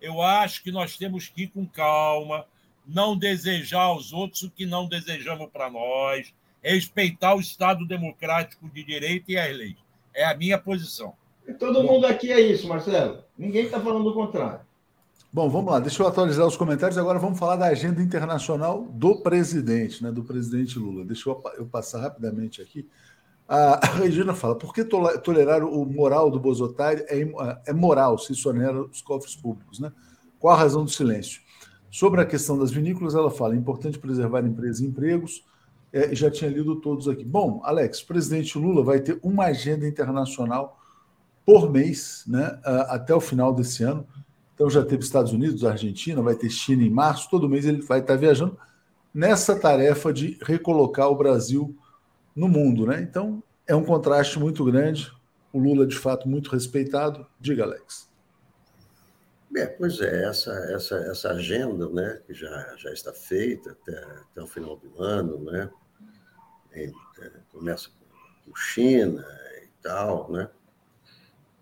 Eu 0.00 0.20
acho 0.20 0.60
que 0.64 0.72
nós 0.72 0.96
temos 0.96 1.28
que 1.28 1.42
ir 1.42 1.48
com 1.50 1.64
calma, 1.64 2.44
não 2.84 3.16
desejar 3.16 3.82
aos 3.82 4.12
outros 4.12 4.42
o 4.42 4.50
que 4.50 4.66
não 4.66 4.88
desejamos 4.88 5.48
para 5.52 5.70
nós, 5.70 6.34
respeitar 6.72 7.34
o 7.34 7.40
Estado 7.40 7.86
democrático 7.86 8.68
de 8.68 8.84
direito 8.84 9.30
e 9.30 9.38
as 9.38 9.56
leis. 9.56 9.76
É 10.14 10.24
a 10.24 10.36
minha 10.36 10.58
posição. 10.58 11.14
E 11.46 11.52
todo 11.52 11.82
Bom, 11.82 11.94
mundo 11.94 12.06
aqui 12.06 12.32
é 12.32 12.40
isso, 12.40 12.68
Marcelo. 12.68 13.24
Ninguém 13.36 13.64
está 13.64 13.80
falando 13.80 14.08
o 14.08 14.14
contrário. 14.14 14.60
Bom, 15.32 15.48
vamos 15.48 15.70
lá, 15.70 15.78
deixa 15.78 16.02
eu 16.02 16.06
atualizar 16.06 16.46
os 16.46 16.56
comentários. 16.56 16.96
Agora 16.96 17.18
vamos 17.18 17.38
falar 17.38 17.56
da 17.56 17.66
agenda 17.66 18.02
internacional 18.02 18.86
do 18.90 19.16
presidente, 19.22 20.02
né, 20.02 20.10
do 20.10 20.24
presidente 20.24 20.78
Lula. 20.78 21.04
Deixa 21.04 21.28
eu, 21.28 21.42
eu 21.58 21.66
passar 21.66 22.00
rapidamente 22.00 22.62
aqui. 22.62 22.88
A 23.46 23.80
Regina 23.96 24.34
fala: 24.34 24.54
por 24.54 24.74
que 24.74 24.84
tolerar 24.84 25.64
o 25.64 25.86
moral 25.86 26.30
do 26.30 26.38
Bozotário 26.38 27.04
é, 27.08 27.70
é 27.70 27.72
moral 27.72 28.18
se 28.18 28.32
isso 28.32 28.48
onera 28.48 28.82
os 28.82 29.00
cofres 29.00 29.36
públicos? 29.36 29.78
Né? 29.78 29.92
Qual 30.38 30.54
a 30.54 30.58
razão 30.58 30.84
do 30.84 30.90
silêncio? 30.90 31.40
Sobre 31.90 32.20
a 32.20 32.26
questão 32.26 32.58
das 32.58 32.70
vinícolas, 32.70 33.14
ela 33.14 33.30
fala: 33.30 33.54
é 33.54 33.56
importante 33.56 33.98
preservar 33.98 34.40
empresas 34.46 34.80
e 34.80 34.86
empregos. 34.86 35.44
É, 35.92 36.14
já 36.14 36.30
tinha 36.30 36.50
lido 36.50 36.76
todos 36.76 37.08
aqui. 37.08 37.24
Bom, 37.24 37.60
Alex, 37.64 38.00
o 38.00 38.06
presidente 38.06 38.58
Lula 38.58 38.82
vai 38.82 39.00
ter 39.00 39.18
uma 39.22 39.46
agenda 39.46 39.86
internacional 39.86 40.78
por 41.46 41.70
mês, 41.70 42.24
né, 42.26 42.60
até 42.88 43.14
o 43.14 43.20
final 43.20 43.54
desse 43.54 43.82
ano. 43.82 44.06
Então 44.54 44.68
já 44.68 44.84
teve 44.84 45.02
Estados 45.02 45.32
Unidos, 45.32 45.64
Argentina, 45.64 46.20
vai 46.20 46.34
ter 46.34 46.50
China 46.50 46.82
em 46.82 46.90
março, 46.90 47.30
todo 47.30 47.48
mês 47.48 47.64
ele 47.64 47.80
vai 47.80 48.00
estar 48.00 48.16
viajando 48.16 48.58
nessa 49.14 49.58
tarefa 49.58 50.12
de 50.12 50.36
recolocar 50.42 51.08
o 51.08 51.16
Brasil 51.16 51.74
no 52.36 52.48
mundo, 52.48 52.84
né? 52.84 53.00
Então 53.00 53.42
é 53.66 53.74
um 53.74 53.84
contraste 53.84 54.38
muito 54.38 54.64
grande. 54.64 55.10
O 55.52 55.58
Lula, 55.58 55.86
de 55.86 55.96
fato, 55.96 56.28
muito 56.28 56.50
respeitado. 56.50 57.26
Diga, 57.40 57.64
Alex. 57.64 58.07
É, 59.56 59.66
pois 59.66 60.00
é, 60.00 60.24
essa, 60.24 60.52
essa, 60.72 60.96
essa 60.96 61.30
agenda, 61.30 61.88
né, 61.88 62.20
que 62.26 62.34
já, 62.34 62.76
já 62.76 62.92
está 62.92 63.12
feita 63.12 63.72
até, 63.72 63.98
até 63.98 64.42
o 64.42 64.46
final 64.46 64.76
do 64.76 65.02
ano, 65.02 65.42
né, 65.44 65.70
é, 66.72 66.90
começa 67.50 67.88
com 68.44 68.54
China 68.54 69.24
e 69.62 69.68
tal, 69.82 70.30
né, 70.30 70.50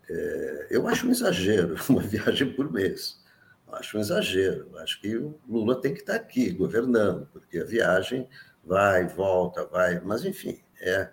é, 0.09 0.67
eu 0.71 0.87
acho 0.87 1.07
um 1.07 1.11
exagero, 1.11 1.77
uma 1.89 2.03
viagem 2.03 2.53
por 2.53 2.71
mês. 2.71 3.25
Acho 3.73 3.99
um 3.99 4.01
exagero. 4.01 4.79
Acho 4.79 5.01
que 5.01 5.17
o 5.17 5.39
Lula 5.49 5.81
tem 5.81 5.93
que 5.93 6.01
estar 6.01 6.15
aqui 6.15 6.51
governando, 6.51 7.27
porque 7.33 7.59
a 7.59 7.65
viagem 7.65 8.29
vai, 8.65 9.07
volta, 9.07 9.67
vai. 9.67 10.01
Mas, 10.01 10.25
enfim, 10.25 10.61
é, 10.81 11.11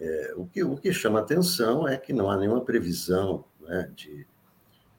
é 0.00 0.34
o, 0.36 0.46
que, 0.46 0.64
o 0.64 0.76
que 0.76 0.92
chama 0.92 1.20
atenção 1.20 1.86
é 1.86 1.96
que 1.98 2.12
não 2.12 2.30
há 2.30 2.36
nenhuma 2.38 2.64
previsão 2.64 3.44
né, 3.60 3.90
de, 3.94 4.26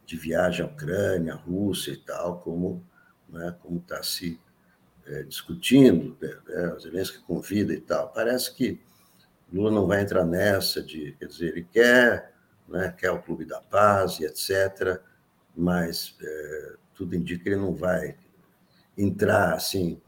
de 0.06 0.18
viagem 0.18 0.66
à 0.66 0.70
Ucrânia, 0.70 1.34
à 1.34 1.38
Rússia 1.38 1.91
e 1.91 1.97
tal, 1.97 2.39
como 2.39 2.84
né, 3.30 3.56
como 3.62 3.80
está 3.80 4.04
se 4.04 4.39
é, 5.06 5.24
discutindo, 5.24 6.16
né, 6.22 6.38
né, 6.47 6.80
Zelensky 6.80 7.20
convida 7.20 7.74
e 7.74 7.82
tal. 7.82 8.10
Parece 8.10 8.54
que 8.54 8.80
Lula 9.51 9.72
não 9.72 9.88
vai 9.88 10.01
entrar 10.01 10.26
nessa 10.26 10.82
de, 10.82 11.14
quer 11.14 11.26
dizer, 11.26 11.47
ele 11.49 11.64
quer 11.72 12.34
né, 12.68 12.93
quer 12.97 13.12
o 13.12 13.22
Clube 13.22 13.45
da 13.45 13.62
Paz 13.62 14.20
e 14.20 14.26
etc., 14.26 14.99
mas 15.56 16.16
é, 16.22 16.74
tudo 16.95 17.16
indica 17.16 17.43
que 17.43 17.49
ele 17.49 17.58
não 17.58 17.74
vai 17.74 18.16
entrar 18.97 19.54
assim. 19.54 20.01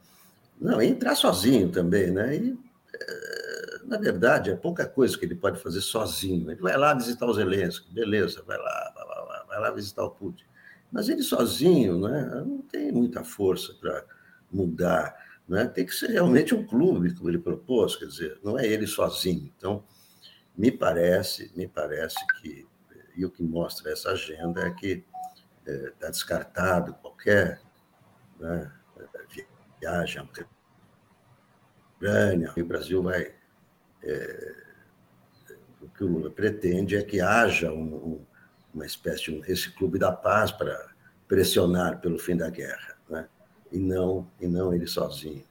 Não, 0.60 0.80
entrar 0.80 1.14
sozinho 1.14 1.70
também, 1.70 2.10
né? 2.10 2.34
E, 2.34 2.58
é, 2.94 3.78
na 3.84 3.98
verdade, 3.98 4.50
é 4.50 4.56
pouca 4.56 4.86
coisa 4.86 5.16
que 5.16 5.24
ele 5.24 5.36
pode 5.36 5.60
fazer 5.60 5.80
sozinho. 5.80 6.50
Ele 6.50 6.60
vai 6.60 6.76
lá 6.76 6.94
visitar 6.94 7.26
os 7.26 7.36
Zelensky, 7.36 7.92
beleza, 7.92 8.42
vai 8.44 8.58
lá, 8.58 8.92
vai 8.94 9.06
lá, 9.06 9.15
lá 9.58 9.70
visitar 9.70 10.04
o 10.04 10.10
Putin. 10.10 10.44
Mas 10.90 11.08
ele 11.08 11.22
sozinho 11.22 12.00
né, 12.00 12.42
não 12.46 12.62
tem 12.62 12.92
muita 12.92 13.24
força 13.24 13.74
para 13.74 14.04
mudar. 14.50 15.16
Né? 15.48 15.66
Tem 15.66 15.84
que 15.84 15.94
ser 15.94 16.10
realmente 16.10 16.54
um 16.54 16.66
clube, 16.66 17.14
como 17.14 17.28
ele 17.28 17.38
propôs, 17.38 17.96
quer 17.96 18.06
dizer, 18.06 18.38
não 18.42 18.58
é 18.58 18.66
ele 18.66 18.86
sozinho. 18.86 19.52
Então, 19.56 19.84
me 20.56 20.70
parece, 20.70 21.52
me 21.54 21.66
parece 21.66 22.16
que, 22.40 22.66
e 23.16 23.24
o 23.24 23.30
que 23.30 23.42
mostra 23.42 23.92
essa 23.92 24.10
agenda 24.10 24.62
é 24.66 24.70
que 24.70 25.04
está 25.66 26.06
é, 26.06 26.10
descartado 26.10 26.94
qualquer 26.94 27.60
né, 28.38 28.72
que 29.78 29.86
haja 29.86 30.26
Ucrânia, 31.96 32.52
e 32.56 32.62
o 32.62 32.66
Brasil 32.66 33.02
vai. 33.02 33.34
É, 34.02 34.66
o 35.80 35.88
que 35.88 36.04
o 36.04 36.06
Lula 36.06 36.30
pretende 36.30 36.96
é 36.96 37.02
que 37.02 37.20
haja 37.20 37.72
um, 37.72 38.24
uma 38.76 38.86
espécie 38.86 39.32
de 39.32 39.50
esse 39.50 39.72
clube 39.72 39.98
da 39.98 40.12
paz 40.12 40.52
para 40.52 40.78
pressionar 41.26 42.00
pelo 42.00 42.18
fim 42.18 42.36
da 42.36 42.50
guerra, 42.50 42.96
né? 43.08 43.26
e 43.72 43.78
não 43.78 44.28
e 44.40 44.46
não 44.46 44.72
ele 44.72 44.86
sozinho. 44.86 45.42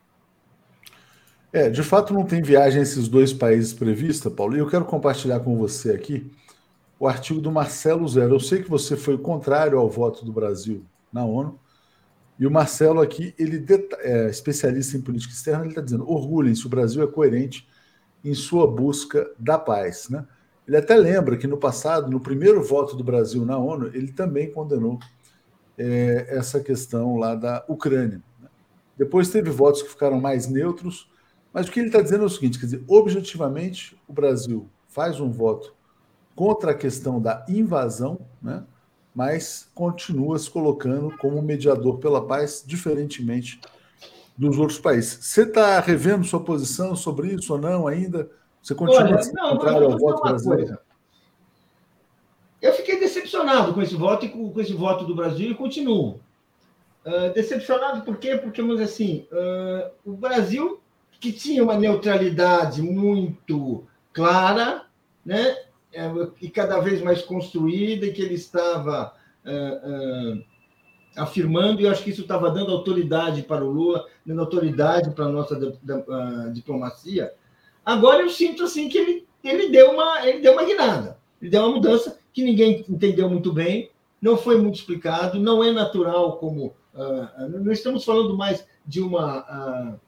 É, 1.51 1.69
de 1.69 1.81
fato 1.83 2.13
não 2.13 2.23
tem 2.23 2.41
viagem 2.41 2.79
a 2.79 2.83
esses 2.83 3.07
dois 3.07 3.33
países 3.33 3.73
prevista, 3.73 4.29
Paulo. 4.29 4.55
E 4.55 4.59
eu 4.59 4.69
quero 4.69 4.85
compartilhar 4.85 5.39
com 5.39 5.57
você 5.57 5.91
aqui 5.91 6.31
o 6.99 7.07
artigo 7.07 7.41
do 7.41 7.51
Marcelo 7.51 8.07
Zero. 8.07 8.35
Eu 8.35 8.39
sei 8.39 8.61
que 8.61 8.69
você 8.69 8.95
foi 8.95 9.17
contrário 9.17 9.77
ao 9.77 9.89
voto 9.89 10.23
do 10.23 10.31
Brasil 10.31 10.85
na 11.11 11.25
ONU, 11.25 11.59
e 12.37 12.45
o 12.45 12.51
Marcelo 12.51 13.01
aqui, 13.01 13.33
ele 13.39 13.65
é 13.99 14.29
especialista 14.29 14.97
em 14.97 15.01
política 15.01 15.33
externa, 15.33 15.61
ele 15.61 15.69
está 15.69 15.81
dizendo: 15.81 16.09
orgulhem-se, 16.09 16.65
o 16.65 16.69
Brasil 16.69 17.01
é 17.01 17.07
coerente 17.07 17.67
em 18.23 18.33
sua 18.33 18.69
busca 18.69 19.31
da 19.39 19.57
paz. 19.57 20.09
Né? 20.09 20.25
Ele 20.67 20.77
até 20.77 20.95
lembra 20.95 21.37
que 21.37 21.47
no 21.47 21.57
passado, 21.57 22.09
no 22.09 22.19
primeiro 22.19 22.63
voto 22.63 22.95
do 22.95 23.03
Brasil 23.03 23.45
na 23.45 23.57
ONU, 23.57 23.87
ele 23.93 24.11
também 24.11 24.51
condenou 24.51 24.99
é, 25.77 26.25
essa 26.29 26.59
questão 26.59 27.17
lá 27.17 27.35
da 27.35 27.63
Ucrânia. 27.67 28.21
Né? 28.41 28.47
Depois 28.97 29.29
teve 29.29 29.49
votos 29.49 29.83
que 29.83 29.89
ficaram 29.89 30.19
mais 30.19 30.47
neutros, 30.47 31.09
mas 31.53 31.67
o 31.67 31.71
que 31.71 31.79
ele 31.79 31.87
está 31.87 32.01
dizendo 32.01 32.23
é 32.23 32.27
o 32.27 32.29
seguinte: 32.29 32.59
quer 32.59 32.65
dizer, 32.65 32.83
objetivamente, 32.87 33.95
o 34.07 34.13
Brasil 34.13 34.67
faz 34.87 35.19
um 35.19 35.31
voto 35.31 35.75
contra 36.35 36.71
a 36.71 36.75
questão 36.75 37.21
da 37.21 37.45
invasão, 37.47 38.19
né? 38.41 38.63
mas 39.13 39.69
continua 39.73 40.37
se 40.37 40.49
colocando 40.49 41.15
como 41.17 41.41
mediador 41.41 41.99
pela 41.99 42.25
paz, 42.25 42.63
diferentemente 42.65 43.61
dos 44.37 44.57
outros 44.57 44.79
países. 44.79 45.25
Você 45.25 45.43
está 45.43 45.79
revendo 45.79 46.25
sua 46.25 46.43
posição 46.43 46.95
sobre 46.95 47.33
isso 47.33 47.53
ou 47.53 47.59
não 47.59 47.87
ainda? 47.87 48.29
Você 48.65 48.73
continua 48.73 49.03
Olha, 49.03 49.21
não, 49.31 49.49
contrário 49.51 49.91
ao 49.91 49.99
voto 49.99 50.23
brasileiro? 50.23 50.79
Eu 52.59 52.73
fiquei 52.73 52.99
decepcionado 52.99 53.75
com 53.75 53.81
esse 53.83 53.93
voto 53.93 54.25
e 54.25 54.29
com, 54.29 54.51
com 54.51 54.59
esse 54.59 54.73
voto 54.73 55.05
do 55.05 55.13
Brasil 55.13 55.51
e 55.51 55.53
continuo. 55.53 56.19
Uh, 57.05 57.31
decepcionado 57.35 58.01
por 58.01 58.17
quê? 58.17 58.35
Porque, 58.37 58.63
vamos 58.63 58.77
dizer 58.77 58.91
assim, 58.91 59.27
uh, 59.31 59.91
o 60.03 60.17
Brasil, 60.17 60.81
que 61.19 61.31
tinha 61.31 61.63
uma 61.63 61.77
neutralidade 61.77 62.81
muito 62.81 63.85
clara, 64.11 64.85
né? 65.23 65.55
É, 65.93 66.09
e 66.41 66.49
cada 66.49 66.79
vez 66.79 67.03
mais 67.03 67.21
construída, 67.21 68.07
e 68.07 68.13
que 68.13 68.21
ele 68.23 68.33
estava 68.33 69.13
uh, 69.45 70.43
afirmando, 71.15 71.81
e 71.81 71.83
eu 71.83 71.91
acho 71.91 72.03
que 72.03 72.09
isso 72.09 72.23
estava 72.23 72.49
dando 72.49 72.71
autoridade 72.71 73.43
para 73.43 73.63
o 73.63 73.69
Lula, 73.69 74.07
dando 74.25 74.41
autoridade 74.41 75.11
para 75.11 75.25
a 75.25 75.31
nossa 75.31 75.55
diplomacia. 76.51 77.31
Agora 77.85 78.23
eu 78.23 78.29
sinto 78.29 78.63
assim 78.63 78.89
que 78.89 78.97
ele, 78.97 79.27
ele, 79.43 79.69
deu 79.69 79.91
uma, 79.91 80.27
ele 80.27 80.39
deu 80.39 80.53
uma 80.53 80.65
guinada, 80.65 81.19
ele 81.41 81.51
deu 81.51 81.61
uma 81.61 81.75
mudança 81.75 82.19
que 82.33 82.43
ninguém 82.43 82.83
entendeu 82.89 83.29
muito 83.29 83.53
bem, 83.53 83.91
não 84.21 84.35
foi 84.35 84.59
muito 84.59 84.79
explicado, 84.79 85.39
não 85.39 85.63
é 85.63 85.71
natural 85.71 86.37
como. 86.37 86.73
não 87.49 87.71
estamos 87.71 88.03
falando 88.03 88.35
mais 88.35 88.65
de 88.85 89.01
uma, 89.01 89.99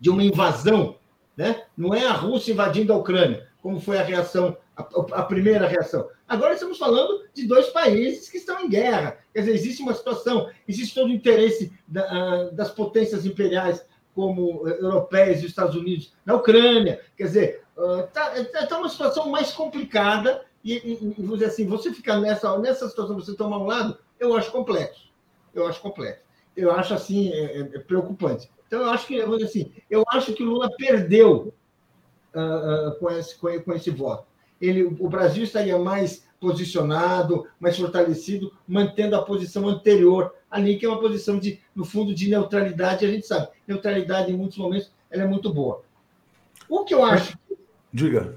de 0.00 0.10
uma 0.10 0.24
invasão, 0.24 0.96
né? 1.36 1.64
não 1.76 1.94
é 1.94 2.06
a 2.06 2.12
Rússia 2.12 2.52
invadindo 2.52 2.92
a 2.92 2.96
Ucrânia, 2.96 3.48
como 3.62 3.80
foi 3.80 3.98
a 3.98 4.02
reação 4.02 4.56
a, 4.76 4.82
a, 5.20 5.22
primeira 5.22 5.66
reação. 5.66 6.08
Agora 6.26 6.54
estamos 6.54 6.78
falando 6.78 7.24
de 7.32 7.46
dois 7.46 7.68
países 7.68 8.28
que 8.28 8.38
estão 8.38 8.60
em 8.60 8.68
guerra. 8.68 9.18
Quer 9.32 9.40
dizer, 9.40 9.54
existe 9.54 9.82
uma 9.82 9.94
situação, 9.94 10.50
existe 10.66 10.94
todo 10.94 11.08
o 11.08 11.12
interesse 11.12 11.72
da, 11.86 12.50
das 12.50 12.70
potências 12.70 13.24
imperiais, 13.24 13.84
como 14.14 14.68
eh, 14.68 14.78
europeias 14.80 15.42
e 15.42 15.46
Estados 15.46 15.74
Unidos, 15.74 16.12
na 16.24 16.34
Ucrânia. 16.34 17.00
Quer 17.16 17.24
dizer, 17.24 17.64
está 18.04 18.34
uh, 18.40 18.68
tá 18.68 18.78
uma 18.78 18.88
situação 18.88 19.28
mais 19.28 19.52
complicada. 19.52 20.44
E, 20.64 20.72
e, 20.72 21.14
e 21.18 21.22
dizer 21.26 21.46
assim, 21.46 21.66
você 21.66 21.92
ficar 21.92 22.18
nessa, 22.20 22.58
nessa 22.58 22.88
situação, 22.88 23.16
você 23.16 23.34
tomar 23.34 23.58
um 23.58 23.66
lado, 23.66 23.98
eu 24.18 24.34
acho 24.34 24.50
complexo. 24.50 25.12
Eu 25.52 25.66
acho 25.66 25.80
complexo. 25.80 26.22
Eu 26.56 26.70
acho 26.70 26.94
assim, 26.94 27.30
é, 27.32 27.44
é, 27.44 27.60
é 27.60 27.78
preocupante. 27.80 28.50
Então, 28.66 28.80
eu 28.80 28.90
acho 28.90 29.06
que, 29.06 29.22
dizer 29.22 29.44
assim, 29.44 29.72
eu 29.90 30.02
acho 30.08 30.32
que 30.32 30.42
o 30.42 30.46
Lula 30.46 30.70
perdeu 30.78 31.52
uh, 32.34 32.88
uh, 32.88 32.98
com, 32.98 33.10
esse, 33.10 33.36
com, 33.36 33.60
com 33.60 33.72
esse 33.74 33.90
voto 33.90 34.26
ele, 34.60 34.84
o 34.84 35.08
Brasil 35.08 35.44
estaria 35.44 35.78
mais 35.78 36.26
posicionado, 36.44 37.46
mais 37.58 37.78
fortalecido, 37.78 38.52
mantendo 38.68 39.16
a 39.16 39.22
posição 39.22 39.66
anterior 39.66 40.34
ali, 40.50 40.76
que 40.76 40.84
é 40.84 40.88
uma 40.88 41.00
posição 41.00 41.38
de, 41.38 41.58
no 41.74 41.84
fundo, 41.84 42.14
de 42.14 42.28
neutralidade. 42.28 43.06
A 43.06 43.10
gente 43.10 43.26
sabe, 43.26 43.48
neutralidade 43.66 44.30
em 44.30 44.36
muitos 44.36 44.58
momentos 44.58 44.92
ela 45.10 45.22
é 45.22 45.26
muito 45.26 45.52
boa. 45.52 45.82
O 46.68 46.84
que 46.84 46.94
eu 46.94 47.02
acho. 47.04 47.38
Diga. 47.92 48.34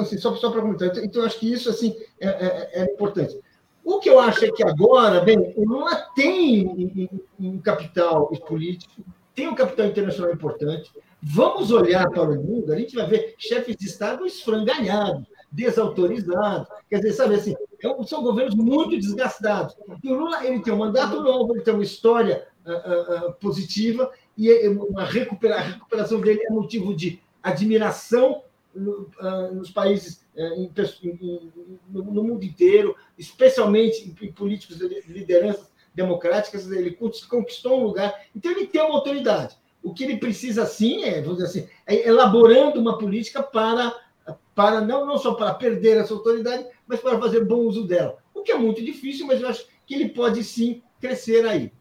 Assim, 0.00 0.18
só, 0.18 0.34
só 0.36 0.50
para 0.50 0.60
comentar. 0.60 0.88
Então, 0.88 1.04
então, 1.04 1.22
eu 1.22 1.26
acho 1.26 1.38
que 1.38 1.50
isso 1.50 1.70
assim, 1.70 1.96
é, 2.20 2.28
é, 2.28 2.70
é, 2.82 2.84
importante. 2.92 3.38
O 3.84 3.98
que 3.98 4.10
eu 4.10 4.18
acho 4.20 4.44
é 4.44 4.50
que 4.50 4.64
agora, 4.64 5.20
bem, 5.20 5.54
o 5.56 5.64
Lula 5.64 5.94
tem 6.14 6.66
um, 6.68 7.48
um 7.48 7.58
capital 7.58 8.26
político, 8.46 9.02
tem 9.34 9.48
um 9.48 9.54
capital 9.54 9.86
internacional 9.86 10.32
importante. 10.32 10.90
Vamos 11.20 11.70
olhar 11.70 12.10
para 12.10 12.22
o 12.22 12.42
mundo, 12.42 12.72
a 12.72 12.76
gente 12.76 12.96
vai 12.96 13.06
ver 13.06 13.34
chefes 13.38 13.76
de 13.76 13.86
Estado 13.86 14.26
esfrangalhados, 14.26 15.24
desautorizados. 15.52 16.66
Quer 16.88 16.96
dizer, 16.96 17.12
sabe 17.12 17.34
assim, 17.34 17.54
é 17.82 18.04
são 18.04 18.22
governos 18.22 18.54
muito 18.54 18.96
desgastados. 18.96 19.76
E 20.02 20.10
o 20.10 20.14
Lula 20.14 20.46
ele 20.46 20.60
tem 20.60 20.72
um 20.72 20.78
mandato 20.78 21.20
novo, 21.20 21.54
ele 21.54 21.62
tem 21.62 21.74
uma 21.74 21.82
história 21.82 22.48
uh, 22.64 23.28
uh, 23.28 23.32
positiva, 23.34 24.10
e 24.36 24.50
é, 24.50 24.66
é 24.66 24.70
uma 24.70 25.04
recupera, 25.04 25.56
a 25.56 25.60
recuperação 25.60 26.20
dele 26.20 26.42
é 26.42 26.50
motivo 26.50 26.94
de 26.94 27.20
admiração 27.42 28.42
no, 28.74 29.10
nos 29.52 29.70
países, 29.70 30.24
em, 30.34 30.70
no, 31.90 32.02
no, 32.04 32.24
mundo 32.24 32.42
inteiro, 32.42 32.96
especialmente 33.18 34.08
em 34.22 34.32
políticos 34.32 34.78
de 34.78 35.02
lideranças 35.08 35.70
democráticas. 35.94 36.70
Ele 36.70 36.96
conquistou 37.28 37.80
um 37.80 37.84
lugar, 37.84 38.14
então 38.34 38.50
ele 38.50 38.66
tem 38.66 38.80
uma 38.80 38.94
autoridade. 38.94 39.56
O 39.82 39.92
que 39.92 40.04
ele 40.04 40.16
precisa, 40.16 40.64
sim, 40.64 41.02
é, 41.02 41.20
vamos 41.20 41.38
dizer 41.38 41.48
assim, 41.48 41.68
é 41.86 42.08
elaborando 42.08 42.80
uma 42.80 42.96
política 42.96 43.42
para 43.42 43.94
para 44.54 44.80
não, 44.80 45.06
não 45.06 45.18
só 45.18 45.34
para 45.34 45.54
perder 45.54 45.96
essa 45.96 46.14
autoridade, 46.14 46.66
mas 46.86 47.00
para 47.00 47.18
fazer 47.18 47.44
bom 47.44 47.60
uso 47.60 47.86
dela. 47.86 48.16
O 48.34 48.42
que 48.42 48.52
é 48.52 48.58
muito 48.58 48.84
difícil, 48.84 49.26
mas 49.26 49.40
eu 49.40 49.48
acho 49.48 49.66
que 49.86 49.94
ele 49.94 50.08
pode 50.08 50.42
sim 50.44 50.82
crescer 51.00 51.46
aí. 51.46 51.72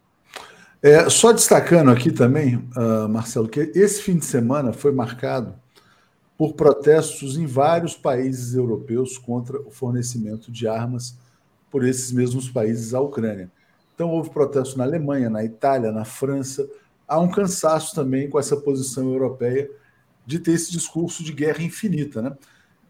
É, 0.81 1.07
só 1.09 1.31
destacando 1.31 1.91
aqui 1.91 2.11
também, 2.11 2.55
uh, 2.55 3.07
Marcelo, 3.07 3.47
que 3.47 3.71
esse 3.75 4.01
fim 4.01 4.17
de 4.17 4.25
semana 4.25 4.73
foi 4.73 4.91
marcado 4.91 5.53
por 6.35 6.53
protestos 6.53 7.37
em 7.37 7.45
vários 7.45 7.95
países 7.95 8.55
europeus 8.55 9.15
contra 9.15 9.61
o 9.61 9.69
fornecimento 9.69 10.51
de 10.51 10.67
armas 10.67 11.15
por 11.69 11.85
esses 11.85 12.11
mesmos 12.11 12.49
países 12.49 12.95
à 12.95 12.99
Ucrânia. 12.99 13.51
Então, 13.93 14.09
houve 14.09 14.31
protestos 14.31 14.75
na 14.75 14.83
Alemanha, 14.83 15.29
na 15.29 15.45
Itália, 15.45 15.91
na 15.91 16.03
França. 16.03 16.67
Há 17.07 17.19
um 17.19 17.29
cansaço 17.29 17.93
também 17.93 18.27
com 18.27 18.39
essa 18.39 18.57
posição 18.57 19.11
europeia 19.13 19.69
de 20.25 20.39
ter 20.39 20.53
esse 20.53 20.71
discurso 20.71 21.23
de 21.23 21.31
guerra 21.31 21.61
infinita, 21.61 22.21
né? 22.23 22.35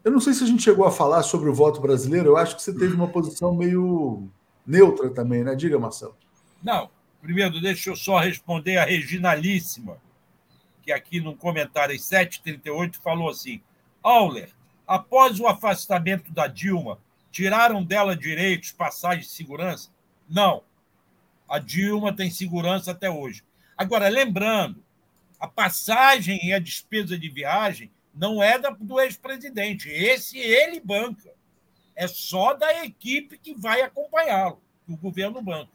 Eu 0.04 0.10
não 0.10 0.20
sei 0.20 0.34
se 0.34 0.42
a 0.42 0.46
gente 0.46 0.62
chegou 0.62 0.84
a 0.84 0.90
falar 0.90 1.22
sobre 1.22 1.48
o 1.48 1.54
voto 1.54 1.80
brasileiro, 1.80 2.30
eu 2.30 2.36
acho 2.36 2.56
que 2.56 2.62
você 2.62 2.72
teve 2.72 2.94
uma 2.94 3.08
posição 3.08 3.54
meio 3.54 4.28
neutra 4.66 5.10
também, 5.10 5.44
né? 5.44 5.54
Diga, 5.54 5.78
Marcelo. 5.78 6.16
Não, 6.62 6.90
primeiro, 7.20 7.60
deixa 7.60 7.90
eu 7.90 7.96
só 7.96 8.18
responder 8.18 8.78
a 8.78 8.84
Reginalíssima, 8.84 9.98
que 10.82 10.90
aqui 10.90 11.20
no 11.20 11.36
comentário 11.36 11.96
738 11.96 13.00
falou 13.00 13.30
assim: 13.30 13.62
Auler, 14.02 14.50
após 14.86 15.38
o 15.38 15.46
afastamento 15.46 16.32
da 16.32 16.48
Dilma, 16.48 16.98
tiraram 17.30 17.84
dela 17.84 18.16
direitos, 18.16 18.72
passagem 18.72 19.20
de 19.20 19.28
segurança? 19.28 19.90
Não. 20.28 20.64
A 21.48 21.60
Dilma 21.60 22.12
tem 22.12 22.30
segurança 22.30 22.90
até 22.90 23.08
hoje. 23.08 23.44
Agora, 23.76 24.08
lembrando, 24.08 24.82
a 25.38 25.46
passagem 25.46 26.44
e 26.44 26.52
a 26.52 26.58
despesa 26.58 27.16
de 27.16 27.28
viagem 27.28 27.90
não 28.14 28.42
é 28.42 28.58
do 28.58 29.00
ex-presidente. 29.00 29.88
Esse 29.88 30.38
ele 30.38 30.80
banca. 30.80 31.32
É 31.94 32.06
só 32.06 32.54
da 32.54 32.84
equipe 32.84 33.38
que 33.38 33.54
vai 33.54 33.82
acompanhá-lo, 33.82 34.62
o 34.88 34.96
governo 34.96 35.42
banca. 35.42 35.70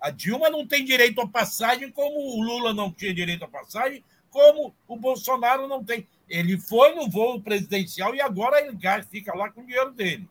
A 0.00 0.10
Dilma 0.10 0.50
não 0.50 0.66
tem 0.66 0.84
direito 0.84 1.20
à 1.20 1.28
passagem, 1.28 1.90
como 1.90 2.18
o 2.18 2.42
Lula 2.42 2.72
não 2.72 2.92
tinha 2.92 3.12
direito 3.12 3.44
à 3.44 3.48
passagem, 3.48 4.04
como 4.30 4.74
o 4.86 4.96
Bolsonaro 4.96 5.66
não 5.66 5.82
tem. 5.82 6.06
Ele 6.28 6.58
foi 6.58 6.94
no 6.94 7.08
voo 7.08 7.40
presidencial 7.40 8.14
e 8.14 8.20
agora 8.20 8.60
ele 8.60 8.76
fica 9.10 9.34
lá 9.34 9.50
com 9.50 9.62
o 9.62 9.66
dinheiro 9.66 9.92
dele. 9.92 10.28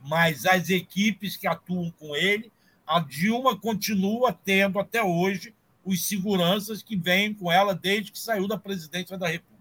Mas 0.00 0.46
as 0.46 0.70
equipes 0.70 1.36
que 1.36 1.46
atuam 1.46 1.90
com 1.92 2.16
ele, 2.16 2.50
a 2.86 3.00
Dilma 3.00 3.58
continua 3.58 4.32
tendo 4.32 4.78
até 4.78 5.02
hoje 5.02 5.54
os 5.84 6.06
seguranças 6.06 6.82
que 6.82 6.96
vêm 6.96 7.34
com 7.34 7.50
ela 7.50 7.74
desde 7.74 8.12
que 8.12 8.18
saiu 8.18 8.46
da 8.46 8.58
presidência 8.58 9.18
da 9.18 9.28
República. 9.28 9.59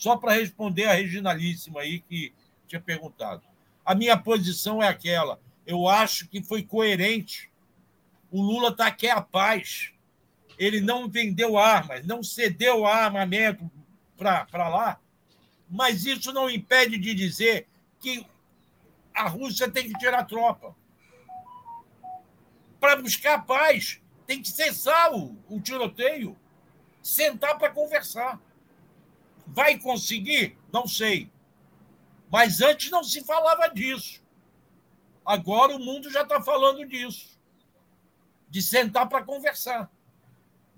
Só 0.00 0.16
para 0.16 0.32
responder 0.32 0.86
a 0.86 0.94
Reginalíssima 0.94 1.82
aí 1.82 2.00
que 2.00 2.32
tinha 2.66 2.80
perguntado. 2.80 3.42
A 3.84 3.94
minha 3.94 4.16
posição 4.16 4.82
é 4.82 4.88
aquela. 4.88 5.38
Eu 5.66 5.86
acho 5.86 6.26
que 6.26 6.42
foi 6.42 6.62
coerente. 6.62 7.52
O 8.30 8.40
Lula 8.40 8.70
está 8.70 8.90
quer 8.90 9.10
a 9.10 9.20
paz. 9.20 9.92
ele 10.58 10.80
não 10.80 11.06
vendeu 11.06 11.58
armas, 11.58 12.06
não 12.06 12.22
cedeu 12.22 12.86
armamento 12.86 13.70
para 14.16 14.68
lá, 14.70 14.98
mas 15.68 16.06
isso 16.06 16.32
não 16.32 16.48
impede 16.48 16.96
de 16.96 17.14
dizer 17.14 17.66
que 17.98 18.26
a 19.14 19.28
Rússia 19.28 19.70
tem 19.70 19.86
que 19.86 19.98
tirar 19.98 20.24
tropa. 20.24 20.74
Para 22.80 22.96
buscar 22.96 23.44
paz, 23.44 24.00
tem 24.26 24.40
que 24.40 24.48
cessar 24.48 25.12
o, 25.12 25.36
o 25.46 25.60
tiroteio, 25.60 26.34
sentar 27.02 27.58
para 27.58 27.70
conversar. 27.70 28.40
Vai 29.52 29.78
conseguir? 29.78 30.56
Não 30.72 30.86
sei. 30.86 31.30
Mas 32.30 32.60
antes 32.60 32.90
não 32.90 33.02
se 33.02 33.24
falava 33.24 33.68
disso. 33.68 34.22
Agora 35.24 35.74
o 35.74 35.78
mundo 35.78 36.10
já 36.10 36.22
está 36.22 36.40
falando 36.40 36.86
disso. 36.86 37.38
De 38.48 38.62
sentar 38.62 39.08
para 39.08 39.24
conversar. 39.24 39.90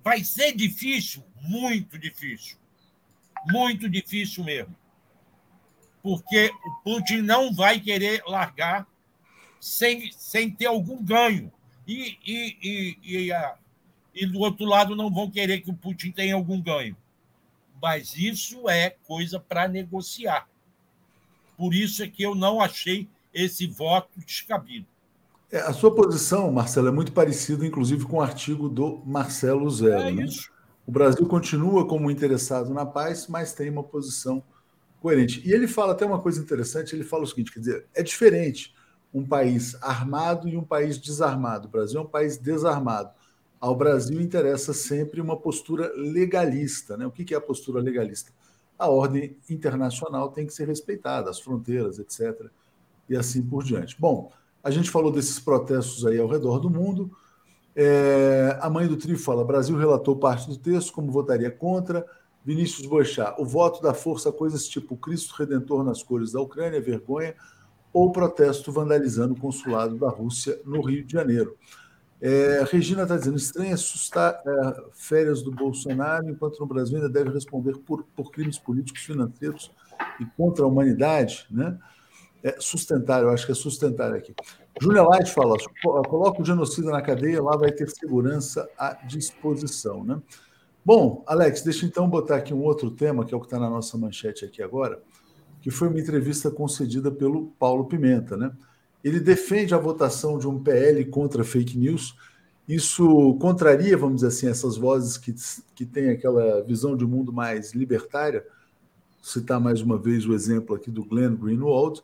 Vai 0.03 0.25
ser 0.25 0.53
difícil, 0.53 1.25
muito 1.43 1.99
difícil. 1.99 2.57
Muito 3.47 3.89
difícil 3.89 4.45
mesmo. 4.45 4.75
Porque 6.03 6.53
o 6.65 6.73
Putin 6.83 7.19
não 7.19 7.53
vai 7.53 7.79
querer 7.79 8.23
largar 8.27 8.87
sem, 9.61 10.11
sem 10.13 10.51
ter 10.51 10.67
algum 10.67 11.03
ganho. 11.03 11.53
E, 11.87 12.19
e, 12.25 12.59
e, 12.63 12.99
e, 13.03 13.33
a, 13.33 13.57
e 14.15 14.27
do 14.27 14.41
outro 14.41 14.65
lado 14.65 14.97
não 14.97 15.13
vão 15.13 15.31
querer 15.31 15.61
que 15.61 15.71
o 15.71 15.77
Putin 15.77 16.11
tenha 16.11 16.35
algum 16.35 16.61
ganho. 16.61 16.97
Mas 17.83 18.15
isso 18.17 18.69
é 18.69 18.91
coisa 18.91 19.41
para 19.41 19.67
negociar. 19.67 20.49
Por 21.57 21.75
isso 21.75 22.03
é 22.05 22.09
que 22.09 22.23
eu 22.23 22.33
não 22.33 22.61
achei 22.61 23.09
esse 23.35 23.67
voto 23.67 24.21
descabido. 24.25 24.87
É, 25.51 25.59
a 25.59 25.73
sua 25.73 25.93
posição, 25.93 26.51
Marcelo, 26.53 26.89
é 26.89 26.93
muito 26.93 27.13
parecida, 27.13 27.67
inclusive, 27.67 28.07
com 28.07 28.19
o 28.19 28.23
artigo 28.23 28.69
do 28.69 29.03
Marcelo 29.05 29.69
Zero. 29.69 30.01
É 30.01 30.13
né? 30.13 30.27
O 30.87 30.93
Brasil 30.93 31.27
continua 31.27 31.87
como 31.87 32.11
interessado 32.11 32.73
na 32.73 32.87
paz, 32.87 33.27
mas 33.27 33.53
tem 33.53 33.69
uma 33.69 33.83
posição 33.83 34.43
coerente. 35.01 35.43
E 35.45 35.53
ele 35.53 35.67
fala 35.67 35.93
até 35.93 36.07
uma 36.07 36.21
coisa 36.21 36.41
interessante: 36.41 36.95
ele 36.95 37.05
fala 37.05 37.25
o 37.25 37.27
seguinte: 37.27 37.53
quer 37.53 37.61
dizer, 37.61 37.87
é 37.95 38.03
diferente 38.03 38.73
um 39.13 39.27
país 39.27 39.77
armado 39.83 40.49
e 40.49 40.57
um 40.57 40.65
país 40.65 40.97
desarmado. 40.99 41.67
O 41.67 41.71
Brasil 41.71 42.01
é 42.01 42.03
um 42.03 42.09
país 42.09 42.39
desarmado. 42.39 43.11
Ao 43.63 43.77
Brasil 43.77 44.21
interessa 44.21 44.75
sempre 44.75 45.21
uma 45.21 45.37
postura 45.37 45.93
legalista. 45.95 46.97
Né? 46.97 47.07
O 47.07 47.13
que 47.13 47.33
é 47.33 47.37
a 47.37 47.41
postura 47.41 47.81
legalista? 47.81 48.33
A 48.77 48.89
ordem 48.89 49.37
internacional 49.49 50.33
tem 50.33 50.45
que 50.45 50.53
ser 50.53 50.67
respeitada, 50.67 51.31
as 51.31 51.39
fronteiras, 51.39 52.01
etc. 52.01 52.51
E 53.09 53.17
assim 53.17 53.41
por 53.41 53.63
diante. 53.63 53.95
Bom, 54.01 54.33
a 54.65 54.71
gente 54.73 54.91
falou 54.91 55.13
desses 55.13 55.39
protestos 55.39 56.05
aí 56.05 56.19
ao 56.19 56.27
redor 56.27 56.59
do 56.59 56.69
mundo. 56.69 57.09
É, 57.77 58.59
a 58.61 58.69
mãe 58.69 58.89
do 58.89 58.97
Trio 58.97 59.17
fala: 59.17 59.45
Brasil 59.45 59.79
relatou 59.79 60.17
parte 60.17 60.49
do 60.49 60.57
texto, 60.57 60.93
como 60.93 61.13
votaria 61.13 61.49
contra. 61.49 62.05
Vinícius 62.45 62.85
Boechat, 62.89 63.41
o 63.41 63.45
voto 63.45 63.81
dá 63.81 63.95
força 63.95 64.33
coisas 64.33 64.67
tipo 64.67 64.97
Cristo 64.97 65.37
Redentor 65.39 65.85
nas 65.85 66.03
cores 66.03 66.33
da 66.33 66.41
Ucrânia, 66.41 66.81
vergonha, 66.81 67.37
ou 67.93 68.11
protesto 68.11 68.73
vandalizando 68.73 69.35
o 69.35 69.39
consulado 69.39 69.97
da 69.97 70.09
Rússia 70.09 70.61
no 70.65 70.81
Rio 70.81 71.05
de 71.05 71.13
Janeiro. 71.13 71.57
É, 72.23 72.65
Regina 72.71 73.03
está 73.03 73.17
dizendo: 73.17 73.37
estranho 73.37 73.75
assustar 73.75 74.41
é, 74.47 74.85
férias 74.93 75.43
do 75.43 75.51
Bolsonaro, 75.51 76.31
enquanto 76.31 76.61
no 76.61 76.67
Brasil 76.67 76.97
ainda 76.97 77.09
deve 77.09 77.31
responder 77.31 77.77
por, 77.79 78.05
por 78.15 78.31
crimes 78.31 78.59
políticos, 78.59 79.03
financeiros 79.03 79.73
e 80.21 80.25
contra 80.37 80.65
a 80.65 80.69
humanidade. 80.69 81.47
Né? 81.51 81.77
É 82.45 82.57
sustentário, 82.61 83.29
eu 83.29 83.33
acho 83.33 83.45
que 83.45 83.53
é 83.53 83.55
sustentário 83.55 84.17
aqui. 84.17 84.35
Júlia 84.81 85.03
Light 85.03 85.31
fala: 85.33 85.57
coloca 86.09 86.41
o 86.41 86.45
genocida 86.45 86.91
na 86.91 87.03
cadeia, 87.03 87.43
lá 87.43 87.57
vai 87.57 87.73
ter 87.73 87.91
segurança 87.91 88.69
à 88.79 88.95
disposição. 89.05 90.05
Né? 90.05 90.23
Bom, 90.85 91.25
Alex, 91.27 91.63
deixa 91.63 91.85
então 91.85 92.09
botar 92.09 92.37
aqui 92.37 92.55
um 92.55 92.63
outro 92.63 92.91
tema, 92.91 93.25
que 93.25 93.35
é 93.35 93.37
o 93.37 93.41
que 93.41 93.47
está 93.47 93.59
na 93.59 93.69
nossa 93.69 93.99
manchete 93.99 94.45
aqui 94.45 94.63
agora 94.63 95.03
que 95.63 95.71
foi 95.71 95.89
uma 95.89 96.01
entrevista 96.01 96.51
concedida 96.51 97.11
pelo 97.11 97.53
Paulo 97.59 97.87
Pimenta. 97.87 98.37
Né? 98.37 98.51
Ele 99.03 99.21
defende 99.21 99.75
a 99.75 99.79
votação 99.79 100.39
de 100.39 100.47
um 100.47 100.63
PL 100.63 101.05
contra 101.07 101.45
fake 101.45 101.77
news. 101.77 102.17
Isso 102.69 103.37
contraria, 103.41 103.97
vamos 103.97 104.17
dizer 104.17 104.29
assim, 104.29 104.49
essas 104.49 104.77
vozes 104.77 105.17
que, 105.17 105.35
que 105.75 105.85
têm 105.85 106.11
aquela 106.11 106.63
visão 106.63 106.97
de 106.97 107.05
mundo 107.05 107.33
mais 107.33 107.73
libertária. 107.73 108.45
Vou 109.17 109.25
citar 109.25 109.61
mais 109.61 109.81
uma 109.81 109.99
vez 109.99 110.27
o 110.27 110.35
exemplo 110.35 110.77
aqui 110.77 110.91
do 110.91 111.05
Glenn 111.05 111.35
Greenwald. 111.35 112.03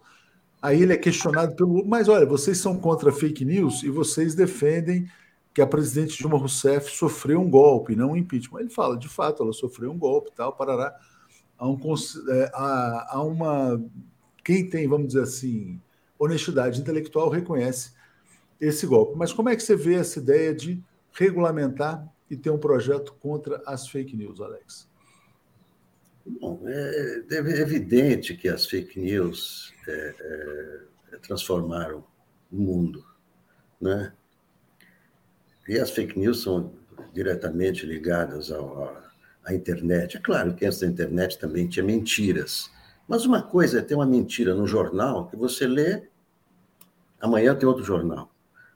Aí 0.61 0.83
ele 0.83 0.93
é 0.93 0.97
questionado 0.97 1.55
pelo. 1.55 1.87
Mas 1.87 2.09
olha, 2.09 2.27
vocês 2.27 2.59
são 2.59 2.77
contra 2.77 3.13
fake 3.13 3.45
news 3.45 3.83
e 3.85 3.91
vocês 3.91 4.35
defendem 4.35 5.09
que 5.55 5.63
a 5.63 5.67
presidente 5.67 6.19
Dilma 6.19 6.39
Rousseff 6.39 6.91
sofreu 6.91 7.41
um 7.41 7.49
golpe, 7.49 7.97
não 7.97 8.13
um 8.13 8.17
impeachment. 8.17 8.61
Ele 8.61 8.71
fala, 8.71 8.97
de 8.97 9.09
fato, 9.09 9.43
ela 9.43 9.53
sofreu 9.53 9.91
um 9.91 9.99
golpe, 9.99 10.31
tal, 10.35 10.53
parará 10.53 10.95
a, 11.59 11.69
um, 11.69 11.79
é, 12.29 12.51
a, 12.55 13.17
a 13.17 13.23
uma. 13.23 13.83
Quem 14.45 14.69
tem, 14.69 14.87
vamos 14.87 15.09
dizer 15.09 15.23
assim, 15.23 15.81
honestidade 16.19 16.81
intelectual 16.81 17.29
reconhece 17.29 17.93
esse 18.61 18.87
golpe. 18.87 19.17
Mas 19.17 19.33
como 19.33 19.49
é 19.49 19.57
que 19.57 19.63
você 19.63 19.77
vê 19.77 19.95
essa 19.95 20.19
ideia 20.19 20.55
de 20.55 20.83
regulamentar 21.13 22.07
e 22.31 22.37
ter 22.37 22.51
um 22.51 22.59
projeto 22.59 23.15
contra 23.21 23.63
as 23.67 23.89
fake 23.89 24.17
news, 24.17 24.41
Alex? 24.41 24.89
Bom, 26.41 26.63
é, 26.67 27.23
é 27.31 27.37
evidente 27.61 28.37
que 28.37 28.49
as 28.49 28.67
fake 28.67 29.01
news 29.01 29.73
é, 29.87 30.15
é, 31.13 31.17
transformaram 31.19 32.05
o 32.53 32.57
mundo, 32.57 33.05
né? 33.81 34.13
E 35.67 35.79
as 35.79 35.91
fake 35.91 36.19
news 36.19 36.43
são 36.43 36.73
diretamente 37.13 37.87
ligadas 37.87 38.51
ao, 38.51 38.97
a 39.45 39.55
internet. 39.55 40.17
É 40.17 40.21
claro 40.21 40.55
que 40.55 40.67
antes 40.67 40.81
da 40.81 40.87
internet 40.87 41.39
também 41.39 41.67
tinha 41.67 41.85
mentiras. 41.85 42.71
Mas 43.09 43.25
uma 43.25 43.43
coisa 43.43 43.79
é 43.79 43.83
ter 43.83 43.95
uma 43.95 44.07
mentira 44.07 44.55
no 44.55 44.67
jornal 44.67 45.27
que 45.29 45.37
você 45.37 45.67
lê, 45.67 46.03
amanhã 47.19 47.55
tem 47.55 47.67
outro 47.67 47.83
jornal. 47.83 48.31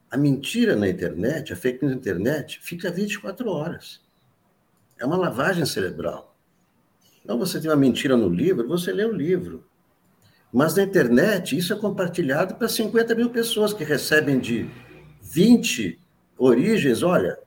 A 0.09 0.17
mentira 0.17 0.75
na 0.75 0.89
internet, 0.89 1.53
a 1.53 1.55
fake 1.55 1.83
news 1.83 1.93
na 1.93 2.01
internet, 2.01 2.59
fica 2.59 2.91
24 2.91 3.47
horas. 3.49 4.01
É 4.97 5.05
uma 5.05 5.17
lavagem 5.17 5.65
cerebral. 5.65 6.35
Então, 7.23 7.37
você 7.37 7.61
tem 7.61 7.69
uma 7.69 7.77
mentira 7.77 8.17
no 8.17 8.27
livro, 8.27 8.67
você 8.67 8.91
lê 8.91 9.05
o 9.05 9.11
livro. 9.11 9.63
Mas 10.51 10.75
na 10.75 10.83
internet, 10.83 11.55
isso 11.55 11.71
é 11.71 11.75
compartilhado 11.75 12.55
para 12.55 12.67
50 12.67 13.15
mil 13.15 13.29
pessoas 13.29 13.73
que 13.73 13.83
recebem 13.83 14.39
de 14.39 14.69
20 15.21 15.99
origens. 16.37 17.01
Olha, 17.01 17.39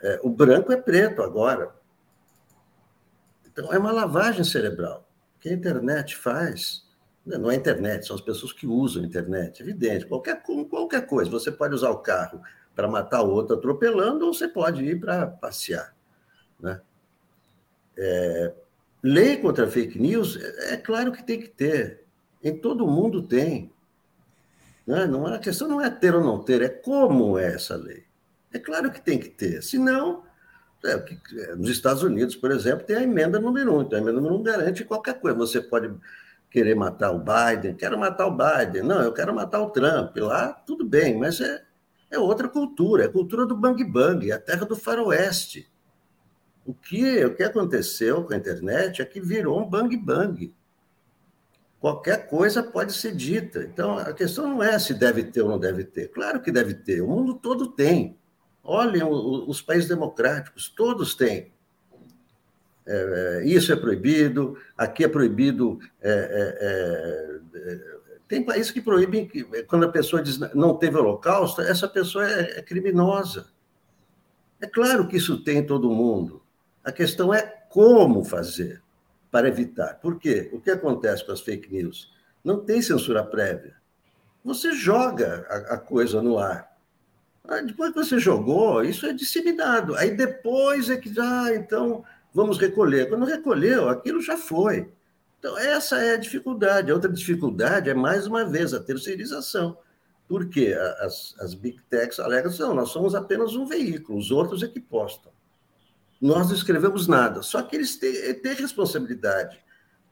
é, 0.00 0.20
o 0.22 0.30
branco 0.30 0.72
é 0.72 0.76
preto 0.76 1.22
agora, 1.22 1.74
então, 3.52 3.72
é 3.72 3.78
uma 3.78 3.92
lavagem 3.92 4.44
cerebral. 4.44 5.09
Que 5.40 5.48
a 5.48 5.52
internet 5.52 6.16
faz, 6.16 6.86
né, 7.24 7.38
não 7.38 7.50
é 7.50 7.54
a 7.54 7.56
internet, 7.56 8.06
são 8.06 8.14
as 8.14 8.22
pessoas 8.22 8.52
que 8.52 8.66
usam 8.66 9.02
a 9.02 9.06
internet, 9.06 9.62
evidente. 9.62 10.06
Qualquer, 10.06 10.42
qualquer 10.42 11.06
coisa, 11.06 11.30
você 11.30 11.50
pode 11.50 11.74
usar 11.74 11.90
o 11.90 11.98
carro 11.98 12.42
para 12.74 12.88
matar 12.88 13.22
o 13.22 13.30
outro 13.30 13.56
atropelando, 13.56 14.26
ou 14.26 14.34
você 14.34 14.48
pode 14.48 14.84
ir 14.84 15.00
para 15.00 15.26
passear. 15.26 15.94
Né? 16.58 16.80
É, 17.96 18.54
lei 19.02 19.36
contra 19.36 19.68
fake 19.68 19.98
news, 19.98 20.36
é, 20.36 20.74
é 20.74 20.76
claro 20.76 21.12
que 21.12 21.22
tem 21.22 21.40
que 21.40 21.48
ter. 21.48 22.04
Em 22.42 22.56
todo 22.56 22.86
mundo 22.86 23.22
tem. 23.22 23.72
Né? 24.86 25.06
Não, 25.06 25.26
a 25.26 25.38
questão 25.38 25.68
não 25.68 25.80
é 25.80 25.90
ter 25.90 26.14
ou 26.14 26.24
não 26.24 26.42
ter, 26.42 26.62
é 26.62 26.68
como 26.68 27.38
é 27.38 27.54
essa 27.54 27.76
lei. 27.76 28.04
É 28.52 28.58
claro 28.58 28.90
que 28.90 29.00
tem 29.00 29.18
que 29.18 29.28
ter. 29.28 29.62
Senão, 29.62 30.24
é, 30.84 30.92
é, 30.92 31.54
nos 31.54 31.70
Estados 31.70 32.02
Unidos, 32.02 32.34
por 32.36 32.50
exemplo, 32.50 32.86
tem 32.86 32.96
a 32.96 33.02
emenda 33.02 33.38
número 33.38 33.76
um. 33.76 33.82
Então, 33.82 33.98
a 33.98 34.02
emenda 34.02 34.20
número 34.20 34.36
um 34.36 34.42
garante 34.42 34.84
qualquer 34.84 35.20
coisa. 35.20 35.36
Você 35.36 35.60
pode 35.60 35.94
querer 36.50 36.74
matar 36.74 37.12
o 37.12 37.18
Biden, 37.18 37.74
quero 37.74 37.98
matar 37.98 38.26
o 38.26 38.36
Biden, 38.36 38.82
não, 38.82 39.00
eu 39.02 39.12
quero 39.12 39.34
matar 39.34 39.60
o 39.60 39.70
Trump. 39.70 40.16
Lá, 40.16 40.52
tudo 40.52 40.84
bem, 40.84 41.16
mas 41.16 41.40
é, 41.40 41.62
é 42.10 42.18
outra 42.18 42.48
cultura, 42.48 43.04
é 43.04 43.06
a 43.06 43.12
cultura 43.12 43.46
do 43.46 43.56
bang 43.56 43.82
bang, 43.84 44.30
é 44.30 44.34
a 44.34 44.38
terra 44.38 44.66
do 44.66 44.76
faroeste. 44.76 45.70
O 46.66 46.74
que, 46.74 47.24
o 47.24 47.34
que 47.34 47.42
aconteceu 47.42 48.24
com 48.24 48.34
a 48.34 48.36
internet 48.36 49.00
é 49.00 49.04
que 49.04 49.20
virou 49.20 49.60
um 49.60 49.68
bang 49.68 49.96
bang. 49.96 50.54
Qualquer 51.78 52.28
coisa 52.28 52.62
pode 52.62 52.92
ser 52.92 53.14
dita. 53.14 53.62
Então, 53.62 53.96
a 53.96 54.12
questão 54.12 54.46
não 54.46 54.62
é 54.62 54.78
se 54.78 54.92
deve 54.92 55.24
ter 55.24 55.40
ou 55.40 55.48
não 55.48 55.58
deve 55.58 55.84
ter. 55.84 56.08
Claro 56.08 56.40
que 56.42 56.52
deve 56.52 56.74
ter, 56.74 57.00
o 57.00 57.08
mundo 57.08 57.34
todo 57.34 57.68
tem. 57.68 58.19
Olhem 58.62 59.02
os 59.02 59.62
países 59.62 59.88
democráticos, 59.88 60.68
todos 60.68 61.14
têm. 61.14 61.50
É, 62.86 63.40
é, 63.42 63.46
isso 63.46 63.72
é 63.72 63.76
proibido, 63.76 64.56
aqui 64.76 65.04
é 65.04 65.08
proibido. 65.08 65.78
É, 66.00 66.10
é, 66.10 67.40
é, 67.54 68.00
tem 68.26 68.44
países 68.44 68.70
que 68.70 68.80
proíbem 68.80 69.26
que, 69.26 69.44
quando 69.64 69.84
a 69.84 69.90
pessoa 69.90 70.22
diz 70.22 70.38
não 70.54 70.76
teve 70.76 70.96
holocausto, 70.96 71.62
essa 71.62 71.88
pessoa 71.88 72.28
é, 72.28 72.58
é 72.58 72.62
criminosa. 72.62 73.48
É 74.60 74.66
claro 74.66 75.08
que 75.08 75.16
isso 75.16 75.42
tem 75.42 75.58
em 75.58 75.66
todo 75.66 75.90
mundo. 75.90 76.42
A 76.84 76.92
questão 76.92 77.32
é 77.32 77.42
como 77.70 78.24
fazer 78.24 78.82
para 79.30 79.48
evitar. 79.48 79.94
Por 80.00 80.18
quê? 80.18 80.50
O 80.52 80.60
que 80.60 80.70
acontece 80.70 81.24
com 81.24 81.32
as 81.32 81.40
fake 81.40 81.72
news? 81.72 82.12
Não 82.44 82.60
tem 82.64 82.82
censura 82.82 83.24
prévia. 83.24 83.76
Você 84.44 84.72
joga 84.72 85.46
a, 85.48 85.74
a 85.74 85.78
coisa 85.78 86.20
no 86.20 86.38
ar. 86.38 86.69
Ah, 87.44 87.60
depois 87.60 87.92
que 87.92 87.98
você 87.98 88.18
jogou, 88.18 88.84
isso 88.84 89.06
é 89.06 89.12
disseminado. 89.12 89.94
Aí 89.96 90.10
depois 90.10 90.90
é 90.90 90.96
que, 90.96 91.12
ah, 91.18 91.54
então 91.54 92.04
vamos 92.32 92.58
recolher. 92.58 93.08
Quando 93.08 93.24
recolheu, 93.24 93.88
aquilo 93.88 94.20
já 94.20 94.36
foi. 94.36 94.90
Então, 95.38 95.56
essa 95.58 95.96
é 95.96 96.14
a 96.14 96.18
dificuldade. 96.18 96.90
A 96.90 96.94
outra 96.94 97.10
dificuldade 97.10 97.88
é, 97.88 97.94
mais 97.94 98.26
uma 98.26 98.44
vez, 98.44 98.74
a 98.74 98.80
terceirização. 98.80 99.76
Porque 100.28 100.76
as, 101.00 101.34
as 101.40 101.54
big 101.54 101.80
techs 101.90 102.20
alegam 102.20 102.52
não, 102.60 102.74
nós 102.74 102.90
somos 102.90 103.16
apenas 103.16 103.56
um 103.56 103.66
veículo, 103.66 104.16
os 104.16 104.30
outros 104.30 104.62
é 104.62 104.68
que 104.68 104.78
postam. 104.78 105.32
Nós 106.20 106.46
não 106.48 106.54
escrevemos 106.54 107.08
nada, 107.08 107.42
só 107.42 107.60
que 107.62 107.74
eles 107.74 107.96
têm, 107.96 108.34
têm 108.34 108.54
responsabilidade 108.54 109.58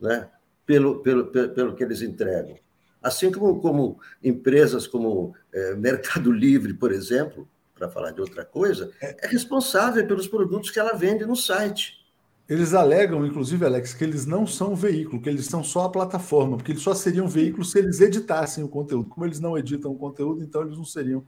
né, 0.00 0.28
pelo, 0.66 1.00
pelo, 1.02 1.26
pelo, 1.26 1.48
pelo 1.50 1.76
que 1.76 1.84
eles 1.84 2.02
entregam. 2.02 2.58
Assim 3.02 3.30
como, 3.30 3.60
como 3.60 4.00
empresas 4.22 4.86
como 4.86 5.34
é, 5.52 5.74
Mercado 5.74 6.32
Livre, 6.32 6.74
por 6.74 6.92
exemplo, 6.92 7.48
para 7.74 7.88
falar 7.88 8.10
de 8.10 8.20
outra 8.20 8.44
coisa, 8.44 8.90
é 9.00 9.26
responsável 9.28 10.06
pelos 10.06 10.26
produtos 10.26 10.70
que 10.70 10.80
ela 10.80 10.94
vende 10.94 11.24
no 11.24 11.36
site. 11.36 11.98
Eles 12.48 12.72
alegam, 12.72 13.26
inclusive, 13.26 13.64
Alex, 13.64 13.92
que 13.92 14.02
eles 14.02 14.24
não 14.24 14.46
são 14.46 14.74
veículo, 14.74 15.20
que 15.20 15.28
eles 15.28 15.44
são 15.46 15.62
só 15.62 15.84
a 15.84 15.90
plataforma, 15.90 16.56
porque 16.56 16.72
eles 16.72 16.82
só 16.82 16.94
seriam 16.94 17.28
veículo 17.28 17.62
se 17.62 17.78
eles 17.78 18.00
editassem 18.00 18.64
o 18.64 18.68
conteúdo. 18.68 19.10
Como 19.10 19.26
eles 19.26 19.38
não 19.38 19.56
editam 19.56 19.92
o 19.92 19.98
conteúdo, 19.98 20.42
então 20.42 20.62
eles 20.62 20.76
não 20.76 20.84
seriam 20.84 21.22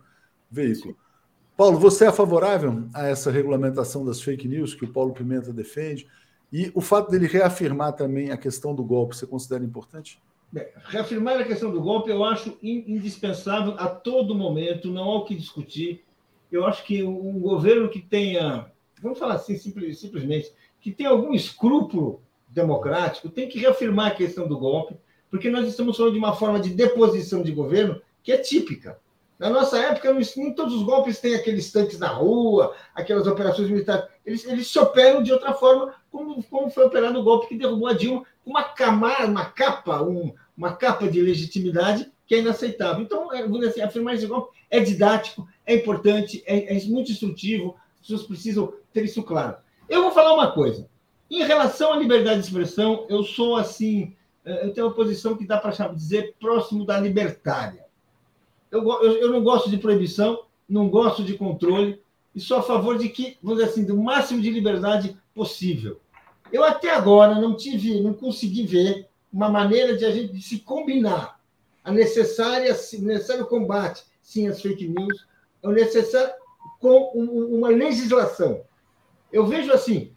veículo. 0.50 0.96
Paulo, 1.56 1.78
você 1.78 2.06
é 2.06 2.12
favorável 2.12 2.88
a 2.94 3.06
essa 3.06 3.30
regulamentação 3.30 4.02
das 4.02 4.22
fake 4.22 4.48
news 4.48 4.74
que 4.74 4.86
o 4.86 4.92
Paulo 4.92 5.12
Pimenta 5.12 5.52
defende? 5.52 6.08
E 6.50 6.72
o 6.74 6.80
fato 6.80 7.10
dele 7.10 7.26
reafirmar 7.26 7.92
também 7.92 8.30
a 8.30 8.36
questão 8.38 8.74
do 8.74 8.82
golpe, 8.82 9.14
você 9.14 9.26
considera 9.26 9.62
importante? 9.62 10.20
Reafirmar 10.84 11.38
a 11.38 11.44
questão 11.44 11.70
do 11.70 11.80
golpe 11.80 12.10
eu 12.10 12.24
acho 12.24 12.58
indispensável 12.62 13.74
a 13.78 13.88
todo 13.88 14.34
momento, 14.34 14.90
não 14.90 15.04
há 15.04 15.16
o 15.18 15.24
que 15.24 15.34
discutir. 15.34 16.04
Eu 16.50 16.66
acho 16.66 16.84
que 16.84 17.02
um 17.04 17.38
governo 17.38 17.88
que 17.88 18.00
tenha, 18.00 18.66
vamos 19.00 19.18
falar 19.18 19.34
assim 19.34 19.56
simplesmente, 19.56 20.52
que 20.80 20.90
tenha 20.90 21.10
algum 21.10 21.32
escrúpulo 21.32 22.20
democrático 22.48 23.28
tem 23.28 23.48
que 23.48 23.58
reafirmar 23.58 24.08
a 24.08 24.14
questão 24.14 24.48
do 24.48 24.58
golpe, 24.58 24.96
porque 25.30 25.48
nós 25.48 25.68
estamos 25.68 25.96
falando 25.96 26.14
de 26.14 26.18
uma 26.18 26.34
forma 26.34 26.58
de 26.58 26.70
deposição 26.70 27.42
de 27.42 27.52
governo 27.52 28.00
que 28.22 28.32
é 28.32 28.38
típica. 28.38 28.98
Na 29.38 29.48
nossa 29.48 29.78
época, 29.78 30.12
nem 30.36 30.52
todos 30.52 30.74
os 30.74 30.82
golpes 30.82 31.20
têm 31.20 31.34
aqueles 31.34 31.72
tanques 31.72 31.98
na 31.98 32.08
rua, 32.08 32.74
aquelas 32.94 33.26
operações 33.26 33.70
militares. 33.70 34.09
Eles, 34.24 34.44
eles 34.44 34.70
se 34.70 34.78
operam 34.78 35.22
de 35.22 35.32
outra 35.32 35.54
forma, 35.54 35.94
como, 36.10 36.42
como 36.44 36.70
foi 36.70 36.84
operado 36.84 37.18
o 37.18 37.22
golpe 37.22 37.48
que 37.48 37.58
derrubou 37.58 37.88
a 37.88 37.94
Dilma, 37.94 38.24
uma 38.44 38.64
camada, 38.64 39.26
uma 39.26 39.44
capa, 39.46 40.02
um, 40.02 40.34
uma 40.56 40.74
capa 40.74 41.08
de 41.08 41.20
legitimidade 41.20 42.10
que 42.26 42.34
é 42.34 42.38
inaceitável. 42.38 43.02
Então, 43.02 43.32
é, 43.32 43.42
assim, 43.66 43.80
afirmar 43.80 44.14
esse 44.14 44.26
golpe 44.26 44.56
é 44.70 44.78
didático, 44.80 45.48
é 45.66 45.74
importante, 45.74 46.42
é, 46.46 46.76
é 46.76 46.84
muito 46.84 47.10
instrutivo, 47.10 47.76
as 47.96 48.02
pessoas 48.02 48.22
precisam 48.22 48.72
ter 48.92 49.04
isso 49.04 49.22
claro. 49.22 49.56
Eu 49.88 50.02
vou 50.02 50.12
falar 50.12 50.34
uma 50.34 50.52
coisa. 50.52 50.88
Em 51.30 51.42
relação 51.42 51.92
à 51.92 51.96
liberdade 51.96 52.40
de 52.40 52.46
expressão, 52.46 53.06
eu 53.08 53.22
sou 53.22 53.56
assim, 53.56 54.14
é, 54.44 54.66
eu 54.66 54.72
tenho 54.72 54.86
uma 54.86 54.94
posição 54.94 55.36
que 55.36 55.46
dá 55.46 55.58
para 55.58 55.88
dizer 55.88 56.34
próximo 56.40 56.84
da 56.84 56.98
libertária. 56.98 57.84
Eu, 58.70 58.86
eu, 59.02 59.12
eu, 59.16 59.32
não 59.32 59.42
gosto 59.42 59.68
de 59.68 59.78
proibição, 59.78 60.44
não 60.68 60.88
gosto 60.88 61.24
de 61.24 61.34
controle, 61.34 62.00
e 62.34 62.40
sou 62.40 62.58
a 62.58 62.62
favor 62.62 62.98
de 62.98 63.08
que, 63.08 63.38
vamos 63.42 63.58
dizer 63.58 63.70
assim, 63.70 63.84
do 63.84 63.96
máximo 63.96 64.40
de 64.40 64.50
liberdade 64.50 65.16
possível. 65.34 66.00
Eu 66.52 66.64
até 66.64 66.90
agora 66.90 67.40
não 67.40 67.56
tive, 67.56 68.00
não 68.00 68.12
consegui 68.12 68.66
ver 68.66 69.08
uma 69.32 69.48
maneira 69.48 69.96
de 69.96 70.04
a 70.04 70.10
gente 70.10 70.40
se 70.42 70.58
combinar 70.58 71.40
a 71.82 71.92
necessária, 71.92 72.72
necessário 72.72 73.46
combate, 73.46 74.04
sim, 74.20 74.48
às 74.48 74.60
fake 74.60 74.88
news, 74.88 75.26
o 75.62 75.70
necessário 75.70 76.32
com 76.78 77.12
uma 77.14 77.68
legislação. 77.68 78.62
Eu 79.32 79.46
vejo 79.46 79.72
assim, 79.72 80.12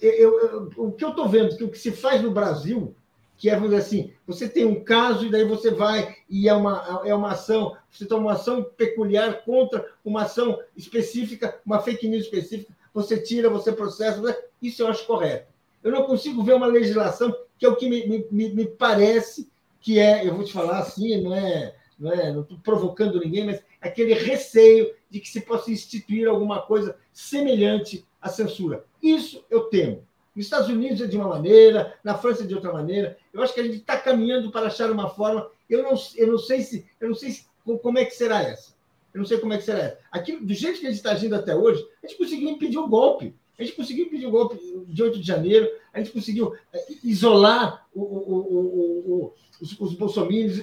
eu, 0.00 0.40
eu, 0.40 0.70
o 0.76 0.92
que 0.92 1.04
eu 1.04 1.10
estou 1.10 1.28
vendo, 1.28 1.56
que 1.56 1.64
o 1.64 1.70
que 1.70 1.78
se 1.78 1.92
faz 1.92 2.22
no 2.22 2.30
Brasil, 2.30 2.94
que 3.36 3.50
é, 3.50 3.54
vamos 3.54 3.70
dizer 3.70 3.82
assim, 3.82 4.12
você 4.26 4.48
tem 4.48 4.64
um 4.64 4.82
caso 4.82 5.26
e 5.26 5.30
daí 5.30 5.44
você 5.44 5.70
vai 5.70 6.16
e 6.28 6.48
é 6.48 6.54
uma, 6.54 7.02
é 7.04 7.14
uma 7.14 7.32
ação, 7.32 7.76
você 7.90 8.06
toma 8.06 8.22
uma 8.22 8.32
ação 8.32 8.62
peculiar 8.62 9.44
contra 9.44 9.86
uma 10.04 10.22
ação 10.22 10.58
específica, 10.76 11.60
uma 11.64 11.80
fake 11.80 12.08
news 12.08 12.24
específica, 12.24 12.74
você 12.94 13.18
tira, 13.18 13.50
você 13.50 13.72
processa, 13.72 14.22
isso 14.62 14.82
eu 14.82 14.88
acho 14.88 15.06
correto. 15.06 15.52
Eu 15.84 15.92
não 15.92 16.04
consigo 16.04 16.42
ver 16.42 16.54
uma 16.54 16.66
legislação 16.66 17.34
que 17.58 17.66
é 17.66 17.68
o 17.68 17.76
que 17.76 17.88
me, 17.88 18.26
me, 18.30 18.54
me 18.54 18.66
parece 18.66 19.48
que 19.80 19.98
é, 19.98 20.26
eu 20.26 20.34
vou 20.34 20.44
te 20.44 20.52
falar 20.52 20.78
assim, 20.78 21.22
não 21.22 21.34
é, 21.34 21.74
não 21.98 22.12
é, 22.12 22.32
não 22.32 22.42
estou 22.42 22.58
provocando 22.58 23.20
ninguém, 23.20 23.44
mas 23.44 23.62
aquele 23.80 24.14
receio 24.14 24.92
de 25.10 25.20
que 25.20 25.28
se 25.28 25.40
possa 25.40 25.70
instituir 25.70 26.26
alguma 26.26 26.62
coisa 26.62 26.96
semelhante 27.12 28.04
à 28.20 28.28
censura. 28.28 28.84
Isso 29.02 29.44
eu 29.48 29.64
temo. 29.64 30.04
Nos 30.36 30.44
Estados 30.44 30.68
Unidos 30.68 31.00
é 31.00 31.06
de 31.06 31.16
uma 31.16 31.28
maneira, 31.28 31.94
na 32.04 32.18
França 32.18 32.44
é 32.44 32.46
de 32.46 32.54
outra 32.54 32.70
maneira. 32.70 33.16
Eu 33.32 33.42
acho 33.42 33.54
que 33.54 33.60
a 33.60 33.64
gente 33.64 33.78
está 33.78 33.96
caminhando 33.96 34.50
para 34.50 34.66
achar 34.66 34.90
uma 34.90 35.08
forma. 35.08 35.48
Eu 35.68 35.82
não, 35.82 35.94
eu 36.14 36.26
não 36.26 36.38
sei 36.38 36.60
se, 36.60 36.86
eu 37.00 37.08
não 37.08 37.14
sei 37.14 37.30
se, 37.30 37.46
como 37.82 37.98
é 37.98 38.04
que 38.04 38.14
será 38.14 38.42
essa. 38.42 38.76
Eu 39.14 39.20
não 39.20 39.24
sei 39.24 39.38
como 39.38 39.54
é 39.54 39.56
que 39.56 39.64
será 39.64 39.78
essa. 39.78 39.98
Aqui, 40.12 40.36
do 40.36 40.52
jeito 40.52 40.78
que 40.78 40.86
a 40.86 40.90
gente 40.90 40.98
está 40.98 41.12
agindo 41.12 41.34
até 41.34 41.56
hoje, 41.56 41.82
a 42.04 42.06
gente 42.06 42.18
conseguiu 42.18 42.50
impedir 42.50 42.76
o 42.76 42.86
golpe. 42.86 43.34
A 43.58 43.64
gente 43.64 43.74
conseguiu 43.74 44.04
impedir 44.04 44.26
o 44.26 44.30
golpe 44.30 44.58
de 44.86 45.02
8 45.02 45.18
de 45.18 45.26
janeiro, 45.26 45.70
a 45.90 45.98
gente 45.98 46.12
conseguiu 46.12 46.54
eh, 46.70 46.86
isolar 47.02 47.86
o, 47.94 48.02
o, 48.02 48.38
o, 48.44 49.34
os, 49.58 49.80
os 49.80 49.94
bolsominions, 49.94 50.58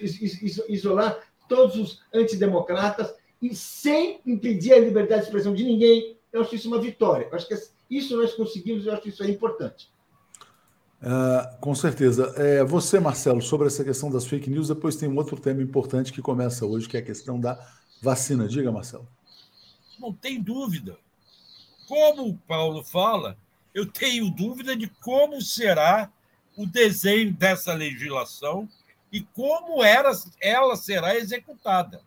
isolar 0.69 1.19
todos 1.49 1.75
os 1.75 2.01
antidemocratas, 2.13 3.11
e 3.41 3.55
sem 3.55 4.21
impedir 4.23 4.73
a 4.73 4.79
liberdade 4.79 5.21
de 5.21 5.27
expressão 5.27 5.53
de 5.55 5.63
ninguém. 5.63 6.15
Eu 6.33 6.41
acho 6.41 6.55
isso 6.55 6.67
uma 6.67 6.81
vitória. 6.81 7.27
Eu 7.31 7.35
acho 7.35 7.47
que 7.47 7.55
isso 7.89 8.17
nós 8.17 8.33
conseguimos, 8.33 8.85
eu 8.85 8.93
acho 8.93 9.03
que 9.03 9.09
isso 9.09 9.23
é 9.23 9.29
importante. 9.29 9.93
Uh, 11.03 11.59
com 11.59 11.75
certeza. 11.75 12.33
É, 12.37 12.63
você, 12.63 12.99
Marcelo, 12.99 13.41
sobre 13.41 13.67
essa 13.67 13.83
questão 13.83 14.09
das 14.09 14.25
fake 14.25 14.49
news, 14.49 14.69
depois 14.69 14.95
tem 14.95 15.07
um 15.07 15.17
outro 15.17 15.39
tema 15.39 15.61
importante 15.61 16.11
que 16.11 16.21
começa 16.21 16.65
hoje, 16.65 16.89
que 16.89 16.97
é 16.97 17.01
a 17.01 17.05
questão 17.05 17.39
da 17.39 17.59
vacina. 18.01 18.47
Diga, 18.47 18.71
Marcelo. 18.71 19.07
Não 19.99 20.11
tem 20.11 20.41
dúvida. 20.41 20.97
Como 21.87 22.29
o 22.29 22.37
Paulo 22.37 22.83
fala, 22.83 23.37
eu 23.73 23.85
tenho 23.85 24.31
dúvida 24.31 24.75
de 24.75 24.87
como 24.87 25.41
será 25.41 26.09
o 26.55 26.65
desenho 26.65 27.33
dessa 27.33 27.73
legislação 27.73 28.67
e 29.11 29.21
como 29.21 29.83
era, 29.83 30.11
ela 30.41 30.75
será 30.75 31.15
executada. 31.15 32.01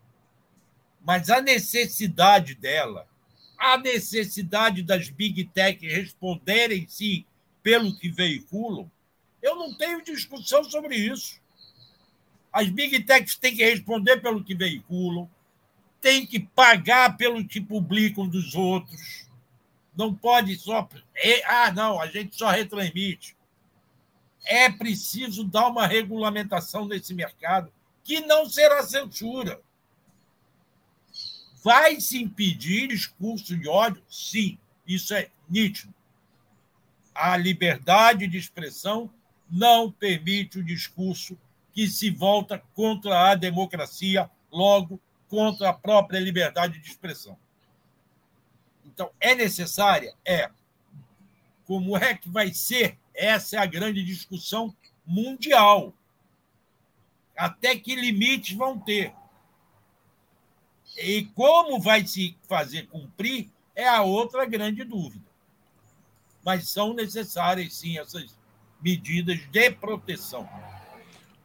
Mas 1.05 1.31
a 1.31 1.41
necessidade 1.41 2.55
dela, 2.55 3.07
a 3.59 3.79
necessidade 3.79 4.83
das 4.83 5.09
big 5.09 5.45
tech 5.47 5.87
responderem 5.87 6.87
sim 6.89 7.25
pelo 7.63 7.97
que 7.97 8.09
veiculam, 8.09 8.91
eu 9.43 9.57
não 9.57 9.75
tenho 9.77 10.03
discussão 10.03 10.63
sobre 10.65 10.97
isso. 10.97 11.41
As 12.53 12.69
big 12.69 13.03
techs 13.05 13.37
têm 13.37 13.57
que 13.57 13.65
responder 13.65 14.19
pelo 14.19 14.43
que 14.43 14.55
veiculam, 14.55 15.29
têm 16.01 16.27
que 16.27 16.41
pagar 16.41 17.17
pelo 17.17 17.47
que 17.47 17.61
publicam 17.61 18.29
dos 18.29 18.55
outros 18.55 19.27
não 19.97 20.15
pode 20.15 20.55
só. 20.57 20.87
Ah, 21.47 21.73
não, 21.73 22.01
a 22.01 22.07
gente 22.07 22.37
só 22.37 22.51
retransmite. 22.51 23.35
É 24.45 24.71
preciso 24.71 25.43
dar 25.43 25.69
uma 25.69 25.87
regulamentação 25.87 26.87
nesse 26.87 27.15
mercado 27.15 27.73
que 28.05 28.21
não 28.21 28.47
será 28.47 28.83
censura. 28.83 29.61
Vai 31.63 32.01
se 32.01 32.23
impedir 32.23 32.89
discurso 32.89 33.57
de 33.57 33.69
ódio? 33.69 34.03
Sim, 34.09 34.59
isso 34.87 35.15
é 35.15 35.29
nítido. 35.49 35.93
A 37.15 37.37
liberdade 37.37 38.27
de 38.27 38.37
expressão 38.37 39.11
não 39.51 39.91
permite 39.91 40.59
o 40.59 40.65
discurso 40.65 41.37
que 41.73 41.89
se 41.89 42.11
volta 42.11 42.63
contra 42.75 43.31
a 43.31 43.35
democracia, 43.35 44.31
logo 44.51 45.01
contra 45.29 45.71
a 45.71 45.75
própria 45.75 46.19
liberdade 46.19 46.79
de 46.79 46.89
expressão. 46.89 47.37
Então, 48.85 49.11
é 49.21 49.35
necessária? 49.35 50.15
É. 50.25 50.51
Como 51.67 51.97
é 51.97 52.15
que 52.15 52.29
vai 52.29 52.53
ser? 52.55 52.97
Essa 53.15 53.57
é 53.57 53.59
a 53.59 53.67
grande 53.67 54.05
discussão 54.05 54.75
mundial. 55.05 55.93
Até 57.37 57.77
que 57.77 57.95
limites 57.95 58.57
vão 58.57 58.79
ter? 58.79 59.13
E 60.97 61.25
como 61.35 61.81
vai 61.81 62.07
se 62.07 62.37
fazer 62.49 62.87
cumprir 62.87 63.51
é 63.75 63.87
a 63.87 64.03
outra 64.03 64.45
grande 64.47 64.85
dúvida. 64.85 65.25
Mas 66.45 66.69
são 66.71 66.95
necessárias, 66.95 67.75
sim, 67.75 67.99
essas 67.99 68.39
medidas 68.81 69.39
de 69.51 69.71
proteção. 69.73 70.49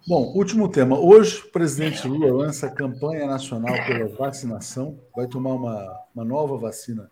Bom, 0.07 0.33
último 0.35 0.69
tema. 0.69 0.97
Hoje, 0.97 1.41
o 1.41 1.51
presidente 1.51 2.07
Lula 2.07 2.31
lança 2.33 2.67
a 2.67 2.71
campanha 2.71 3.27
nacional 3.27 3.75
pela 3.85 4.07
vacinação. 4.15 4.99
Vai 5.15 5.27
tomar 5.27 5.53
uma, 5.53 5.99
uma 6.15 6.25
nova 6.25 6.57
vacina 6.57 7.09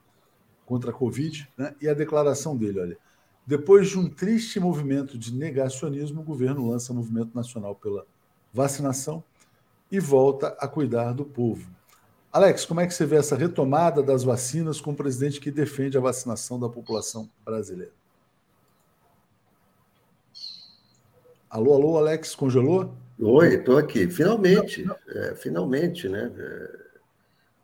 contra 0.65 0.91
a 0.91 0.93
Covid, 0.93 1.49
né? 1.57 1.75
e 1.81 1.89
a 1.89 1.93
declaração 1.93 2.55
dele, 2.55 2.79
olha, 2.79 2.97
depois 3.45 3.89
de 3.89 3.97
um 3.97 4.07
triste 4.07 4.59
movimento 4.59 5.17
de 5.17 5.33
negacionismo, 5.33 6.21
o 6.21 6.23
governo 6.23 6.69
lança 6.69 6.93
o 6.93 6.95
movimento 6.95 7.33
nacional 7.33 7.73
pela 7.73 8.05
vacinação 8.53 9.23
e 9.91 9.99
volta 9.99 10.55
a 10.59 10.67
cuidar 10.67 11.13
do 11.13 11.25
povo. 11.25 11.67
Alex, 12.31 12.63
como 12.63 12.79
é 12.79 12.85
que 12.85 12.93
você 12.93 13.07
vê 13.07 13.15
essa 13.15 13.35
retomada 13.35 14.03
das 14.03 14.23
vacinas 14.23 14.79
com 14.79 14.91
um 14.91 14.95
presidente 14.95 15.41
que 15.41 15.49
defende 15.49 15.97
a 15.97 16.01
vacinação 16.01 16.59
da 16.59 16.69
população 16.69 17.27
brasileira? 17.43 17.91
Alô, 21.49 21.73
alô, 21.73 21.97
Alex, 21.97 22.35
congelou? 22.35 22.93
Oi, 23.19 23.55
estou 23.55 23.79
aqui. 23.79 24.07
Finalmente, 24.07 24.85
é, 25.07 25.33
finalmente, 25.33 26.07
né? 26.07 26.31
É, 26.37 26.79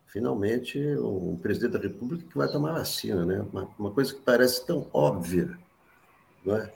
finalmente, 0.08 0.76
um 0.96 1.36
presidente 1.36 1.72
da 1.72 1.78
República 1.78 2.28
que 2.28 2.36
vai 2.36 2.50
tomar 2.50 2.72
vacina, 2.72 3.24
né? 3.24 3.46
Uma, 3.52 3.70
uma 3.78 3.92
coisa 3.92 4.12
que 4.12 4.20
parece 4.20 4.66
tão 4.66 4.90
óbvia, 4.92 5.56
não 6.44 6.56
é? 6.56 6.74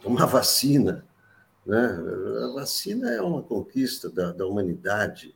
Tomar 0.00 0.26
vacina, 0.30 1.04
né? 1.66 1.98
A 2.44 2.54
vacina 2.54 3.10
é 3.10 3.20
uma 3.20 3.42
conquista 3.42 4.08
da, 4.08 4.30
da 4.30 4.46
humanidade, 4.46 5.34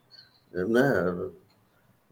né? 0.53 1.33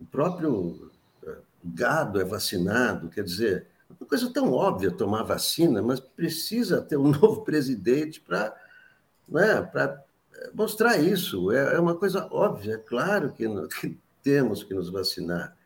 O 0.01 0.05
próprio 0.05 0.91
eh, 1.25 1.37
gado 1.65 2.21
é 2.21 2.25
vacinado, 2.25 3.09
quer 3.09 3.25
dizer, 3.25 3.67
uma 3.99 4.09
coisa 4.09 4.33
tão 4.33 4.53
óbvia 4.53 4.91
tomar 4.91 5.23
vacina, 5.23 5.83
mas 5.83 5.99
precisa 6.01 6.81
ter 6.81 6.97
um 6.97 7.09
novo 7.11 7.43
presidente 7.43 8.21
para 8.21 8.55
né, 9.29 9.71
eh, 9.75 10.51
mostrar 10.55 10.99
isso. 10.99 11.51
É, 11.51 11.75
é 11.75 11.81
uma 11.81 11.97
coisa 11.97 12.27
óbvia, 12.31 12.75
é 12.75 12.79
claro 12.79 13.33
que, 13.33 13.47
que 13.81 13.99
temos 14.23 14.63
que 14.63 14.75
nos 14.75 14.91
vacinar. 14.91 15.57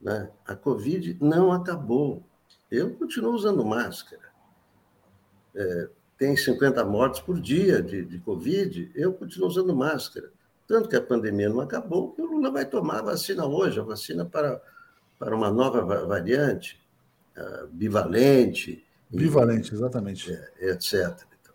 Né? 0.00 0.30
A 0.46 0.54
Covid 0.54 1.16
não 1.20 1.52
acabou. 1.52 2.22
Eu 2.70 2.94
continuo 2.94 3.32
usando 3.32 3.64
máscara. 3.64 4.26
É, 5.54 5.88
tem 6.18 6.36
50 6.36 6.84
mortes 6.84 7.20
por 7.20 7.40
dia 7.40 7.82
de, 7.82 8.04
de 8.04 8.18
Covid, 8.18 8.90
eu 8.94 9.12
continuo 9.12 9.48
usando 9.48 9.74
máscara. 9.74 10.30
Tanto 10.66 10.88
que 10.88 10.96
a 10.96 11.00
pandemia 11.00 11.48
não 11.48 11.60
acabou, 11.60 12.12
que 12.12 12.22
o 12.22 12.26
Lula 12.26 12.50
vai 12.50 12.64
tomar 12.64 12.98
a 12.98 13.02
vacina 13.02 13.46
hoje, 13.46 13.78
a 13.78 13.84
vacina 13.84 14.24
para, 14.24 14.60
para 15.18 15.34
uma 15.34 15.50
nova 15.50 15.82
variante, 16.04 16.80
uh, 17.36 17.66
bivalente. 17.68 18.84
Bivalente, 19.08 19.72
e, 19.72 19.74
exatamente. 19.74 20.32
É, 20.32 20.70
etc. 20.70 21.22
Então, 21.40 21.54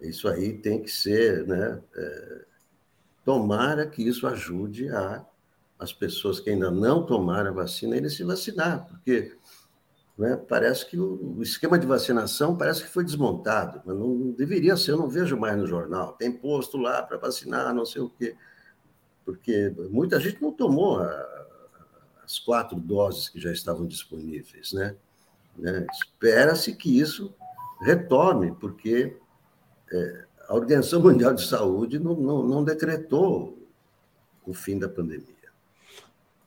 isso 0.00 0.28
aí 0.28 0.54
tem 0.54 0.82
que 0.82 0.90
ser, 0.90 1.46
né? 1.46 1.80
É, 1.94 2.44
tomara 3.24 3.86
que 3.86 4.02
isso 4.02 4.26
ajude 4.26 4.88
a 4.88 5.24
as 5.78 5.92
pessoas 5.92 6.40
que 6.40 6.50
ainda 6.50 6.70
não 6.70 7.04
tomaram 7.04 7.50
a 7.50 7.54
vacina 7.54 7.96
eles 7.96 8.14
se 8.14 8.24
vacinar, 8.24 8.86
porque 8.86 9.36
né, 10.18 10.36
parece 10.48 10.86
que 10.86 10.98
o, 10.98 11.42
esquema 11.42 11.78
de 11.78 11.86
vacinação 11.86 12.56
parece 12.56 12.82
que 12.82 12.88
foi 12.88 13.04
desmontado, 13.04 13.82
mas 13.84 13.96
não 13.96 14.30
deveria 14.30 14.76
ser, 14.76 14.92
eu 14.92 14.96
não 14.96 15.08
vejo 15.08 15.36
mais 15.36 15.56
no 15.56 15.66
jornal. 15.66 16.12
Tem 16.14 16.32
posto 16.32 16.78
lá 16.78 17.02
para 17.02 17.18
vacinar, 17.18 17.74
não 17.74 17.84
sei 17.84 18.02
o 18.02 18.10
quê 18.10 18.36
porque 19.26 19.74
muita 19.90 20.20
gente 20.20 20.40
não 20.40 20.52
tomou 20.52 21.00
a, 21.00 21.46
as 22.24 22.38
quatro 22.38 22.78
doses 22.78 23.28
que 23.28 23.40
já 23.40 23.50
estavam 23.50 23.84
disponíveis, 23.84 24.72
né? 24.72 24.96
né? 25.56 25.84
Espera-se 25.92 26.72
que 26.76 26.96
isso 26.96 27.34
retome, 27.80 28.52
porque 28.52 29.18
é, 29.92 30.24
a 30.48 30.54
Organização 30.54 31.02
Mundial 31.02 31.34
de 31.34 31.44
Saúde 31.44 31.98
não, 31.98 32.14
não, 32.14 32.42
não 32.44 32.64
decretou 32.64 33.58
o 34.46 34.54
fim 34.54 34.78
da 34.78 34.88
pandemia. 34.88 35.35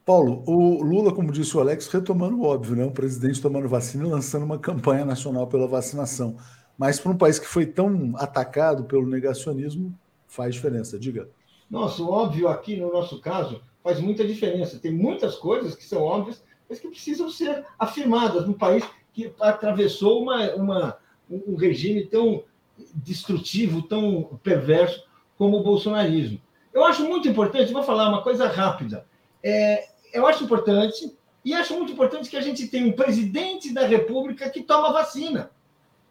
Paulo, 0.09 0.43
o 0.47 0.81
Lula, 0.81 1.13
como 1.13 1.31
disse 1.31 1.55
o 1.55 1.59
Alex, 1.59 1.87
retomando 1.87 2.39
o 2.39 2.43
óbvio, 2.43 2.75
né? 2.75 2.83
O 2.83 2.89
presidente 2.89 3.39
tomando 3.39 3.69
vacina 3.69 4.07
e 4.07 4.09
lançando 4.09 4.41
uma 4.41 4.57
campanha 4.57 5.05
nacional 5.05 5.45
pela 5.45 5.67
vacinação. 5.67 6.35
Mas 6.75 6.99
para 6.99 7.11
um 7.11 7.15
país 7.15 7.37
que 7.37 7.45
foi 7.45 7.67
tão 7.67 8.13
atacado 8.15 8.85
pelo 8.85 9.05
negacionismo, 9.05 9.93
faz 10.25 10.55
diferença. 10.55 10.97
Diga. 10.97 11.29
Nossa, 11.69 12.01
o 12.01 12.09
óbvio 12.09 12.47
aqui, 12.47 12.75
no 12.75 12.91
nosso 12.91 13.21
caso, 13.21 13.61
faz 13.83 13.99
muita 13.99 14.25
diferença. 14.25 14.79
Tem 14.79 14.91
muitas 14.91 15.35
coisas 15.35 15.75
que 15.75 15.85
são 15.85 16.01
óbvias, 16.01 16.43
mas 16.67 16.79
que 16.79 16.87
precisam 16.87 17.29
ser 17.29 17.63
afirmadas 17.77 18.47
num 18.47 18.53
país 18.53 18.83
que 19.13 19.31
atravessou 19.39 20.23
uma, 20.23 20.55
uma, 20.55 20.97
um 21.29 21.55
regime 21.55 22.07
tão 22.07 22.43
destrutivo, 22.95 23.83
tão 23.83 24.39
perverso 24.41 25.03
como 25.37 25.59
o 25.59 25.63
bolsonarismo. 25.63 26.41
Eu 26.73 26.83
acho 26.83 27.03
muito 27.03 27.29
importante, 27.29 27.71
vou 27.71 27.83
falar 27.83 28.09
uma 28.09 28.23
coisa 28.23 28.47
rápida. 28.47 29.05
É, 29.43 29.87
eu 30.13 30.27
acho 30.27 30.43
importante, 30.43 31.15
e 31.43 31.53
acho 31.53 31.73
muito 31.73 31.91
importante 31.91 32.29
que 32.29 32.37
a 32.37 32.41
gente 32.41 32.67
tenha 32.67 32.87
um 32.87 32.91
presidente 32.91 33.73
da 33.73 33.85
República 33.85 34.49
que 34.49 34.61
toma 34.61 34.91
vacina 34.91 35.51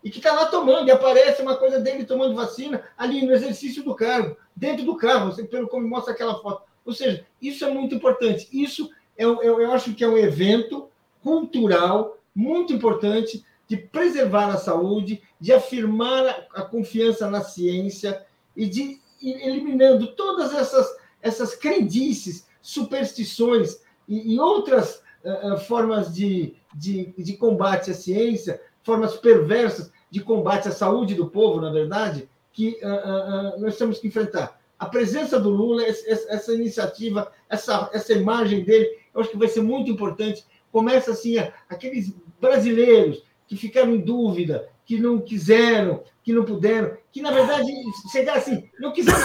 e 0.02 0.10
que 0.10 0.18
está 0.18 0.32
lá 0.32 0.46
tomando, 0.46 0.88
e 0.88 0.90
aparece 0.90 1.42
uma 1.42 1.56
coisa 1.56 1.80
dele 1.80 2.04
tomando 2.04 2.34
vacina 2.34 2.82
ali 2.96 3.26
no 3.26 3.32
exercício 3.32 3.82
do 3.82 3.94
cargo, 3.94 4.36
dentro 4.54 4.84
do 4.84 4.96
carro, 4.96 5.34
pelo 5.46 5.68
como 5.68 5.86
mostra 5.86 6.12
aquela 6.12 6.40
foto. 6.40 6.62
Ou 6.84 6.92
seja, 6.92 7.26
isso 7.42 7.64
é 7.64 7.70
muito 7.70 7.94
importante. 7.94 8.48
Isso 8.52 8.90
eu, 9.16 9.42
eu, 9.42 9.60
eu 9.60 9.72
acho 9.72 9.94
que 9.94 10.04
é 10.04 10.08
um 10.08 10.16
evento 10.16 10.88
cultural 11.22 12.16
muito 12.34 12.72
importante 12.72 13.44
de 13.66 13.76
preservar 13.76 14.48
a 14.48 14.56
saúde, 14.56 15.20
de 15.40 15.52
afirmar 15.52 16.26
a, 16.26 16.60
a 16.60 16.62
confiança 16.62 17.28
na 17.28 17.42
ciência 17.42 18.24
e 18.56 18.66
de 18.66 19.00
ir 19.20 19.46
eliminando 19.46 20.14
todas 20.14 20.54
essas, 20.54 20.86
essas 21.20 21.54
crendices, 21.54 22.46
superstições 22.62 23.80
e, 24.08 24.34
e 24.34 24.40
outras 24.40 25.02
uh, 25.24 25.58
formas 25.58 26.14
de, 26.14 26.54
de, 26.74 27.12
de 27.16 27.36
combate 27.36 27.90
à 27.90 27.94
ciência 27.94 28.60
formas 28.82 29.16
perversas 29.16 29.92
de 30.10 30.20
combate 30.20 30.68
à 30.68 30.72
saúde 30.72 31.14
do 31.14 31.28
povo, 31.28 31.60
na 31.60 31.70
verdade, 31.70 32.28
que 32.52 32.80
uh, 32.82 33.56
uh, 33.56 33.60
nós 33.60 33.76
temos 33.76 33.98
que 33.98 34.08
enfrentar. 34.08 34.58
A 34.78 34.86
presença 34.86 35.38
do 35.38 35.50
Lula, 35.50 35.84
essa 35.84 36.54
iniciativa, 36.54 37.30
essa, 37.48 37.90
essa 37.92 38.12
imagem 38.12 38.64
dele, 38.64 38.88
eu 39.12 39.20
acho 39.20 39.30
que 39.30 39.36
vai 39.36 39.48
ser 39.48 39.60
muito 39.60 39.90
importante. 39.90 40.46
Começa 40.70 41.10
assim, 41.10 41.36
aqueles 41.68 42.14
brasileiros 42.40 43.22
que 43.46 43.56
ficaram 43.56 43.94
em 43.94 44.00
dúvida, 44.00 44.68
que 44.86 44.98
não 44.98 45.20
quiseram, 45.20 46.02
que 46.22 46.32
não 46.32 46.44
puderam, 46.44 46.96
que 47.10 47.20
na 47.20 47.30
verdade 47.30 47.72
chegar 48.12 48.36
assim, 48.36 48.68
não 48.78 48.92
quiseram 48.92 49.18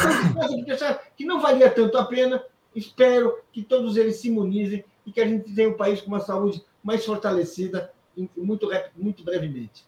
porque 0.56 0.72
acharam 0.72 1.00
que 1.16 1.26
não 1.26 1.40
valia 1.40 1.70
tanto 1.70 1.98
a 1.98 2.06
pena. 2.06 2.44
Espero 2.76 3.40
que 3.52 3.62
todos 3.62 3.98
eles 3.98 4.18
se 4.18 4.28
imunizem 4.28 4.84
e 5.06 5.12
que 5.12 5.22
a 5.22 5.28
gente 5.28 5.54
tenha 5.54 5.70
um 5.70 5.78
país 5.78 6.02
com 6.02 6.08
uma 6.08 6.20
saúde 6.20 6.64
mais 6.84 7.06
fortalecida 7.06 7.94
muito, 8.36 8.70
muito 8.96 9.24
brevemente. 9.24 9.86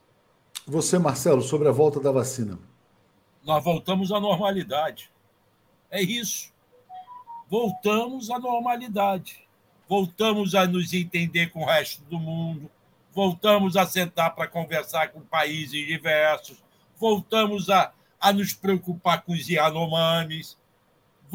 Você, 0.67 0.97
Marcelo, 0.97 1.41
sobre 1.41 1.67
a 1.67 1.71
volta 1.71 1.99
da 1.99 2.11
vacina. 2.11 2.57
Nós 3.43 3.63
voltamos 3.63 4.11
à 4.11 4.19
normalidade. 4.19 5.11
É 5.91 6.01
isso. 6.01 6.51
Voltamos 7.47 8.31
à 8.31 8.39
normalidade. 8.39 9.47
Voltamos 9.87 10.55
a 10.55 10.65
nos 10.65 10.93
entender 10.93 11.51
com 11.51 11.61
o 11.61 11.65
resto 11.65 12.03
do 12.05 12.17
mundo. 12.17 12.69
Voltamos 13.13 13.77
a 13.77 13.85
sentar 13.85 14.33
para 14.33 14.47
conversar 14.47 15.09
com 15.09 15.21
países 15.21 15.85
diversos. 15.85 16.57
Voltamos 16.99 17.69
a, 17.69 17.93
a 18.19 18.33
nos 18.33 18.53
preocupar 18.53 19.21
com 19.21 19.33
os 19.33 19.47
Yanomamis. 19.47 20.57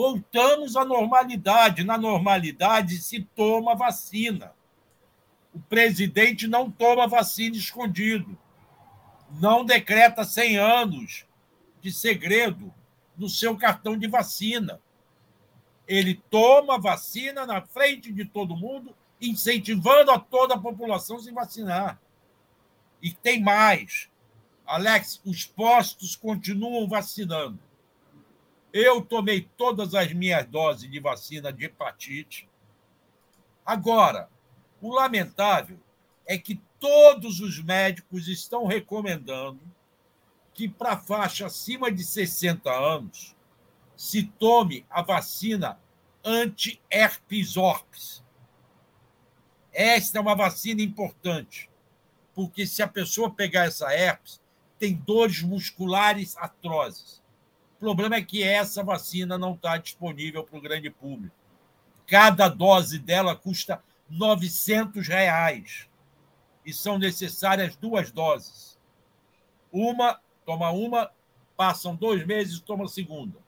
Voltamos 0.00 0.76
à 0.76 0.84
normalidade. 0.86 1.84
Na 1.84 1.98
normalidade 1.98 3.02
se 3.02 3.22
toma 3.36 3.74
vacina. 3.74 4.54
O 5.52 5.60
presidente 5.60 6.48
não 6.48 6.70
toma 6.70 7.06
vacina 7.06 7.54
escondido, 7.54 8.38
não 9.32 9.62
decreta 9.62 10.24
100 10.24 10.56
anos 10.56 11.26
de 11.82 11.92
segredo 11.92 12.72
no 13.14 13.28
seu 13.28 13.58
cartão 13.58 13.94
de 13.94 14.08
vacina. 14.08 14.80
Ele 15.86 16.14
toma 16.30 16.80
vacina 16.80 17.44
na 17.44 17.60
frente 17.60 18.10
de 18.10 18.24
todo 18.24 18.56
mundo, 18.56 18.96
incentivando 19.20 20.12
a 20.12 20.18
toda 20.18 20.54
a 20.54 20.58
população 20.58 21.18
a 21.18 21.20
se 21.20 21.30
vacinar. 21.30 22.00
E 23.02 23.12
tem 23.12 23.42
mais. 23.42 24.08
Alex, 24.64 25.20
os 25.26 25.44
postos 25.44 26.16
continuam 26.16 26.88
vacinando. 26.88 27.69
Eu 28.72 29.02
tomei 29.02 29.48
todas 29.56 29.94
as 29.94 30.12
minhas 30.12 30.46
doses 30.46 30.90
de 30.90 31.00
vacina 31.00 31.52
de 31.52 31.64
hepatite. 31.64 32.48
Agora, 33.66 34.28
o 34.80 34.94
lamentável 34.94 35.78
é 36.26 36.38
que 36.38 36.60
todos 36.78 37.40
os 37.40 37.62
médicos 37.62 38.28
estão 38.28 38.66
recomendando 38.66 39.60
que, 40.54 40.68
para 40.68 40.96
faixa 40.96 41.46
acima 41.46 41.90
de 41.90 42.04
60 42.04 42.70
anos, 42.70 43.36
se 43.96 44.24
tome 44.24 44.86
a 44.88 45.02
vacina 45.02 45.78
anti-herpes. 46.24 48.22
Esta 49.72 50.18
é 50.18 50.20
uma 50.20 50.34
vacina 50.34 50.82
importante, 50.82 51.70
porque 52.34 52.66
se 52.66 52.82
a 52.82 52.88
pessoa 52.88 53.30
pegar 53.30 53.66
essa 53.66 53.92
herpes, 53.92 54.40
tem 54.78 54.94
dores 54.94 55.42
musculares 55.42 56.36
atrozes. 56.38 57.19
O 57.80 57.84
problema 57.86 58.16
é 58.16 58.22
que 58.22 58.42
essa 58.42 58.84
vacina 58.84 59.38
não 59.38 59.54
está 59.54 59.78
disponível 59.78 60.44
para 60.44 60.58
o 60.58 60.60
grande 60.60 60.90
público. 60.90 61.34
Cada 62.06 62.46
dose 62.46 62.98
dela 62.98 63.34
custa 63.34 63.82
900 64.10 65.08
reais. 65.08 65.88
E 66.62 66.74
são 66.74 66.98
necessárias 66.98 67.76
duas 67.76 68.12
doses. 68.12 68.78
Uma, 69.72 70.20
toma 70.44 70.70
uma, 70.70 71.10
passam 71.56 71.96
dois 71.96 72.26
meses, 72.26 72.60
toma 72.60 72.84
a 72.84 72.88
segunda. 72.88 73.38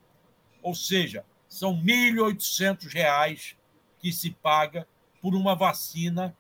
Ou 0.63 0.75
seja, 0.75 1.27
são 1.47 1.77
1.800 1.77 2.91
reais 2.91 3.55
que 3.99 4.11
se 4.11 4.31
paga 4.31 4.89
por 5.21 5.35
uma 5.35 5.55
vacina 5.55 6.35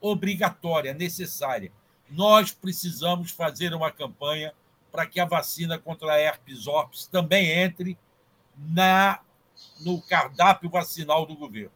obrigatória, 0.00 0.94
necessária. 0.94 1.72
Nós 2.08 2.52
precisamos 2.52 3.32
fazer 3.32 3.74
uma 3.74 3.90
campanha 3.90 4.54
para 4.94 5.06
que 5.06 5.18
a 5.18 5.24
vacina 5.24 5.76
contra 5.76 6.12
a 6.12 6.20
herpes 6.20 6.68
ops 6.68 7.08
também 7.08 7.50
entre 7.50 7.98
na 8.56 9.18
no 9.84 10.00
cardápio 10.00 10.70
vacinal 10.70 11.26
do 11.26 11.34
governo. 11.34 11.72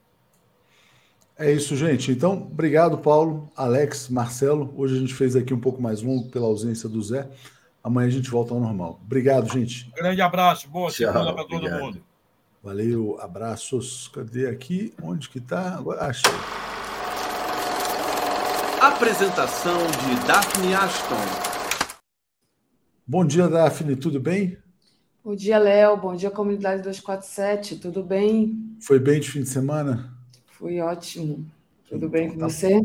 É 1.37 1.51
isso, 1.51 1.77
gente. 1.77 2.13
Então, 2.13 2.35
obrigado, 2.35 2.97
Paulo, 2.99 3.51
Alex, 3.57 4.09
Marcelo. 4.09 4.73
Hoje 4.77 4.97
a 4.97 5.01
gente 5.01 5.15
fez 5.15 5.35
aqui 5.35 5.53
um 5.53 5.59
pouco 5.59 5.83
mais 5.83 6.01
longo 6.01 6.29
pela 6.29 6.47
ausência 6.47 6.89
do 6.89 7.03
Zé. 7.03 7.29
Amanhã 7.83 8.07
a 8.07 8.11
gente 8.11 8.31
volta 8.31 8.55
ao 8.55 8.61
normal. 8.61 9.01
Obrigado, 9.05 9.53
gente. 9.53 9.89
Um 9.89 10.01
grande 10.01 10.23
abraço. 10.23 10.69
Boa 10.69 10.91
semana 10.91 11.33
para 11.33 11.45
todo 11.45 11.69
mundo. 11.69 12.01
Valeu, 12.63 13.19
abraços. 13.21 14.09
Cadê 14.15 14.47
aqui? 14.47 14.95
Onde 15.03 15.29
que 15.29 15.41
tá? 15.41 15.75
Agora 15.75 16.05
achei. 16.05 16.33
Apresentação 18.81 19.79
de 19.89 20.27
Daphne 20.27 20.73
Ashton. 20.75 21.58
Bom 23.11 23.25
dia, 23.25 23.49
Daphne. 23.49 23.97
Tudo 23.97 24.21
bem? 24.21 24.59
Bom 25.25 25.35
dia, 25.35 25.59
Léo. 25.59 25.97
Bom 25.97 26.15
dia, 26.15 26.31
comunidade 26.31 26.83
247. 26.83 27.77
Tudo 27.77 28.03
bem? 28.03 28.77
Foi 28.83 28.99
bem 28.99 29.19
de 29.19 29.31
fim 29.31 29.41
de 29.41 29.49
semana? 29.49 30.13
Fui 30.49 30.79
ótimo. 30.79 31.51
Tudo 31.89 32.07
bem 32.07 32.29
com 32.29 32.37
tá 32.37 32.51
você? 32.51 32.79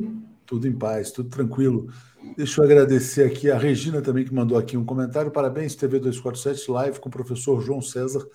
Tudo 0.46 0.66
em 0.66 0.72
paz, 0.72 1.12
tudo 1.12 1.28
tranquilo. 1.28 1.90
Deixa 2.38 2.62
eu 2.62 2.64
agradecer 2.64 3.26
aqui 3.26 3.52
a 3.52 3.58
Regina 3.58 4.02
também, 4.02 4.24
que 4.24 4.34
mandou 4.34 4.58
aqui 4.58 4.78
um 4.78 4.86
comentário. 4.86 5.30
Parabéns, 5.30 5.76
TV 5.76 6.00
247 6.00 6.72
Live 6.72 7.02
com 7.02 7.10
o 7.10 7.12
professor 7.12 7.60
João 7.60 7.82
César. 7.82 8.26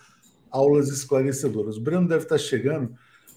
Aulas 0.51 0.91
esclarecedoras. 0.91 1.79
O 1.79 1.81
Breno 1.81 2.07
deve 2.07 2.25
estar 2.25 2.37
chegando, 2.37 2.93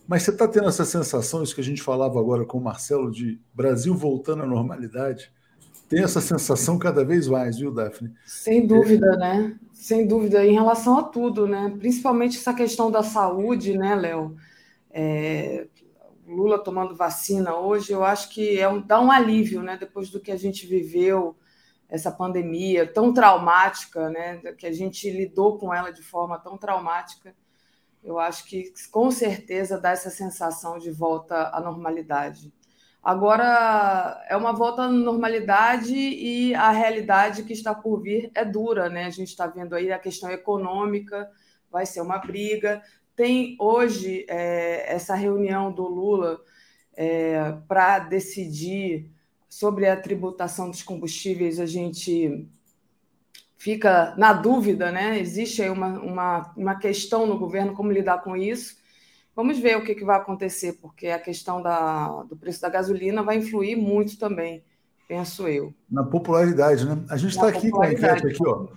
mas 0.06 0.24
você 0.24 0.32
está 0.32 0.46
tendo 0.46 0.68
essa 0.68 0.84
sensação, 0.84 1.42
isso 1.42 1.56
que 1.56 1.62
a 1.62 1.64
gente 1.64 1.82
falava 1.82 2.20
agora 2.20 2.44
com 2.44 2.58
o 2.58 2.62
Marcelo, 2.62 3.12
de 3.12 3.40
Brasil 3.54 3.96
voltando 3.96 4.44
à 4.44 4.46
normalidade? 4.46 5.32
Tem 5.92 6.02
essa 6.02 6.22
sensação 6.22 6.80
cada 6.80 7.04
vez 7.04 7.28
mais, 7.28 7.58
viu, 7.58 7.70
Daphne? 7.70 8.14
Sem 8.26 8.66
dúvida, 8.66 9.08
é. 9.08 9.18
né? 9.18 9.60
Sem 9.74 10.08
dúvida, 10.08 10.46
em 10.46 10.54
relação 10.54 10.98
a 10.98 11.04
tudo, 11.04 11.46
né? 11.46 11.76
Principalmente 11.78 12.38
essa 12.38 12.54
questão 12.54 12.90
da 12.90 13.04
saúde, 13.04 13.78
né, 13.78 13.94
Léo? 13.94 14.38
É, 14.90 15.68
Lula 16.26 16.58
tomando 16.64 16.96
vacina 16.96 17.58
hoje, 17.58 17.92
eu 17.92 18.06
acho 18.06 18.30
que 18.30 18.58
é 18.58 18.70
um, 18.70 18.80
dá 18.80 19.02
um 19.02 19.12
alívio, 19.12 19.62
né? 19.62 19.76
Depois 19.78 20.10
do 20.10 20.22
que 20.22 20.32
a 20.32 20.38
gente 20.38 20.66
viveu, 20.66 21.36
essa 21.90 22.10
pandemia 22.10 22.88
tão 22.88 23.14
traumática, 23.14 24.10
né? 24.10 24.38
Que 24.54 24.68
a 24.68 24.72
gente 24.72 25.10
lidou 25.10 25.58
com 25.58 25.74
ela 25.74 25.92
de 25.92 26.02
forma 26.02 26.40
tão 26.40 26.58
traumática, 26.58 27.36
eu 28.02 28.18
acho 28.18 28.46
que 28.46 28.72
com 28.92 29.12
certeza 29.12 29.78
dá 29.78 29.90
essa 29.90 30.10
sensação 30.10 30.78
de 30.78 30.90
volta 30.90 31.50
à 31.54 31.60
normalidade. 31.60 32.54
Agora 33.04 34.24
é 34.30 34.38
uma 34.38 34.54
volta 34.54 34.84
à 34.84 34.88
normalidade 34.88 35.96
e 35.96 36.54
a 36.54 36.72
realidade 36.72 37.44
que 37.44 37.54
está 37.54 37.74
por 37.74 38.02
vir 38.02 38.32
é 38.36 38.46
dura, 38.46 38.90
né? 38.90 39.06
A 39.06 39.10
gente 39.10 39.30
está 39.30 39.48
vendo 39.48 39.74
aí 39.74 39.92
a 39.92 39.98
questão 39.98 40.30
econômica, 40.30 41.30
vai 41.72 41.86
ser 41.86 42.02
uma 42.02 42.20
briga 42.20 42.82
tem 43.16 43.56
hoje 43.60 44.26
é, 44.28 44.96
essa 44.96 45.14
reunião 45.14 45.72
do 45.72 45.88
Lula 45.88 46.42
é, 46.96 47.56
para 47.68 48.00
decidir 48.00 49.12
sobre 49.48 49.88
a 49.88 50.00
tributação 50.00 50.72
dos 50.72 50.82
combustíveis, 50.82 51.60
a 51.60 51.68
gente 51.68 52.50
fica 53.58 54.16
na 54.18 54.34
dúvida, 54.34 54.92
né? 54.92 55.20
Existe 55.20 55.62
aí 55.62 55.70
uma, 55.70 56.00
uma, 56.00 56.54
uma 56.58 56.76
questão 56.80 57.28
no 57.28 57.38
governo 57.38 57.76
como 57.76 57.92
lidar 57.92 58.24
com 58.24 58.36
isso. 58.36 58.81
Vamos 59.36 59.60
ver 59.60 59.78
o 59.78 59.84
que, 59.84 59.96
que 59.96 60.04
vai 60.04 60.18
acontecer, 60.18 60.74
porque 60.82 61.08
a 61.08 61.20
questão 61.20 61.62
da, 61.62 62.24
do 62.24 62.36
preço 62.36 62.62
da 62.62 62.70
gasolina 62.70 63.24
vai 63.24 63.38
influir 63.38 63.76
muito 63.76 64.18
também, 64.18 64.64
penso 65.08 65.48
eu. 65.48 65.74
Na 65.90 66.04
popularidade, 66.04 66.86
né? 66.86 67.04
A 67.10 67.18
gente 67.18 67.32
está 67.32 67.48
aqui 67.48 67.70
com 67.70 67.82
a 67.82 67.92
enquete 67.92 68.28
aqui, 68.28 68.46
ó. 68.46 68.68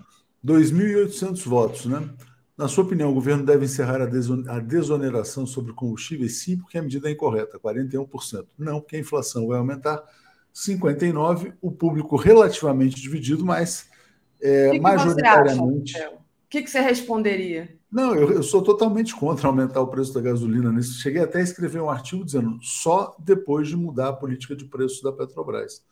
2.800 0.45 1.45
votos, 1.49 1.87
né? 1.87 2.09
Na 2.57 2.69
sua 2.69 2.85
opinião, 2.85 3.11
o 3.11 3.15
governo 3.15 3.45
deve 3.45 3.65
encerrar 3.65 4.01
a 4.01 4.61
desoneração 4.61 5.45
sobre 5.45 5.73
combustíveis? 5.73 6.39
Sim, 6.39 6.59
porque 6.59 6.79
a 6.79 6.83
medida 6.83 7.09
é 7.09 7.13
incorreta, 7.13 7.59
41%. 7.59 8.47
Não, 8.57 8.81
porque 8.81 8.95
a 8.95 9.01
inflação 9.01 9.49
vai 9.49 9.59
aumentar, 9.59 10.01
59%. 10.55 11.55
O 11.61 11.73
público 11.73 12.15
relativamente 12.15 12.95
dividido, 13.01 13.45
mas 13.45 13.89
é, 14.41 14.71
que 14.71 14.77
que 14.77 14.81
majoritariamente. 14.81 15.99
o 15.99 16.19
que, 16.49 16.63
que, 16.63 16.71
você 16.71 16.81
responderia? 16.81 17.77
Não, 17.95 18.15
eu, 18.15 18.31
eu, 18.33 18.43
sou 18.43 18.61
totalmente 18.61 19.15
contra 19.15 19.47
aumentar 19.47 19.81
o 19.81 19.87
preço 19.87 20.13
da 20.13 20.21
gasolina. 20.21 20.73
Nisso. 20.73 21.01
Cheguei 21.01 21.23
até 21.23 21.39
a 21.39 21.43
escrever 21.43 21.81
um 21.81 21.89
artigo 21.89 22.25
dizendo 22.25 22.59
só 22.61 23.17
depois 23.21 23.69
de 23.69 23.77
mudar 23.77 24.09
a 24.09 24.13
política 24.13 24.57
de 24.57 24.65
preços 24.65 25.01
da 25.01 25.13
Petrobras. 25.13 25.85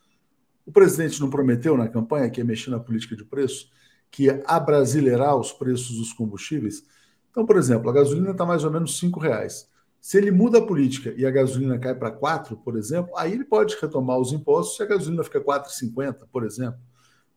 O 0.66 0.72
presidente 0.72 1.20
não 1.20 1.30
prometeu 1.30 1.76
na 1.76 1.88
campanha 1.88 2.28
que 2.28 2.40
ia 2.40 2.44
mexer 2.44 2.70
na 2.70 2.80
política 2.80 3.14
de 3.14 3.24
preço? 3.24 3.70
que 4.12 4.28
é 4.28 4.42
abrasileirar 4.46 5.34
os 5.36 5.50
preços 5.50 5.96
dos 5.96 6.12
combustíveis. 6.12 6.84
Então, 7.30 7.46
por 7.46 7.56
exemplo, 7.56 7.88
a 7.88 7.94
gasolina 7.94 8.30
está 8.30 8.44
mais 8.44 8.62
ou 8.62 8.70
menos 8.70 9.00
R$ 9.00 9.10
reais. 9.18 9.66
Se 9.98 10.18
ele 10.18 10.30
muda 10.30 10.58
a 10.58 10.66
política 10.66 11.14
e 11.16 11.24
a 11.24 11.30
gasolina 11.30 11.78
cai 11.78 11.94
para 11.94 12.10
4, 12.10 12.56
por 12.58 12.76
exemplo, 12.76 13.16
aí 13.16 13.32
ele 13.32 13.44
pode 13.44 13.74
retomar 13.80 14.18
os 14.18 14.32
impostos 14.32 14.76
se 14.76 14.82
a 14.82 14.86
gasolina 14.86 15.24
fica 15.24 15.40
4,50, 15.40 16.26
por 16.30 16.44
exemplo. 16.44 16.78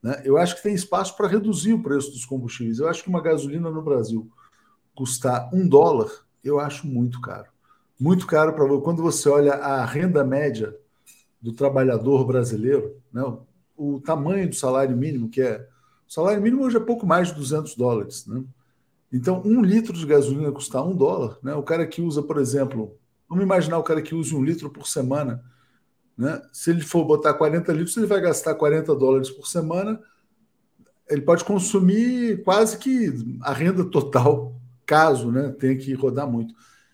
Né? 0.03 0.22
Eu 0.26 0.38
acho 0.38 0.57
que 0.57 0.63
tem 0.63 0.74
espaço 0.74 1.16
para 1.16 1.28
reduzir 1.28 1.74
o 1.74 1.82
preço 1.82 2.12
dos 2.12 2.25
combustíveis. 2.25 2.79
Eu 2.79 2.89
acho 2.89 3.01
que 3.01 3.09
uma 3.09 3.21
gasolina 3.21 3.71
no 3.71 3.82
Brasil 3.82 4.29
custar 4.96 5.50
um 5.54 5.67
dólar, 5.67 6.09
eu 6.43 6.59
acho 6.59 6.88
muito 6.88 7.20
caro. 7.22 7.47
Muito 8.00 8.26
caro 8.28 8.54
para 8.54 8.67
quando 8.82 9.01
você 9.01 9.30
olha 9.30 9.54
a 9.54 9.86
renda 9.86 10.24
média 10.24 10.76
do 11.42 11.54
trabalhador 11.54 12.26
brasileiro, 12.26 12.96
né? 13.12 13.22
o 13.78 14.00
tamanho 14.00 14.50
do 14.50 14.55
salário 14.55 14.96
mínimo, 14.96 15.30
que 15.30 15.42
é 15.42 15.67
o 16.08 16.12
salário 16.12 16.42
mínimo 16.42 16.63
hoje 16.63 16.78
é 16.78 16.80
pouco 16.80 17.05
mais 17.05 17.30
de 17.30 17.36
200 17.36 17.76
dólares. 17.76 18.26
Né? 18.28 18.43
Então, 19.12 19.42
um 19.43 19.62
litro 19.62 19.93
de 19.93 20.05
gasolina 20.05 20.51
custar 20.51 20.86
um 20.86 20.96
dólar. 20.96 21.38
Né? 21.42 21.54
O 21.55 21.63
cara 21.63 21.86
que 21.86 22.01
usa, 22.01 22.22
por 22.22 22.38
exemplo, 22.38 22.97
vamos 23.28 23.43
imaginar 23.43 23.78
o 23.78 23.84
cara 23.84 24.01
que 24.01 24.13
usa 24.13 24.36
um 24.36 24.43
litro 24.43 24.70
por 24.70 24.88
semana. 24.88 25.43
Né? 26.17 26.42
Se 26.54 26.70
ele 26.70 26.82
for 26.82 27.04
botar 27.05 27.34
40 27.34 27.72
litros, 27.74 27.97
ele 27.97 28.05
vai 28.05 28.22
gastar 28.22 28.55
40 28.55 28.96
dólares 28.96 29.30
por 29.30 29.47
semana. 29.47 30.00
Ele 31.09 31.22
pode 31.22 31.43
consumir 31.43 32.43
quase 32.43 32.78
que 32.78 33.13
a 33.42 33.54
renda 33.54 33.84
total, 33.86 34.54
caso 34.86 35.32
né, 35.32 35.53
tenha 35.57 35.78
que 35.78 35.93
rodar 35.93 36.29
muito. 36.29 36.53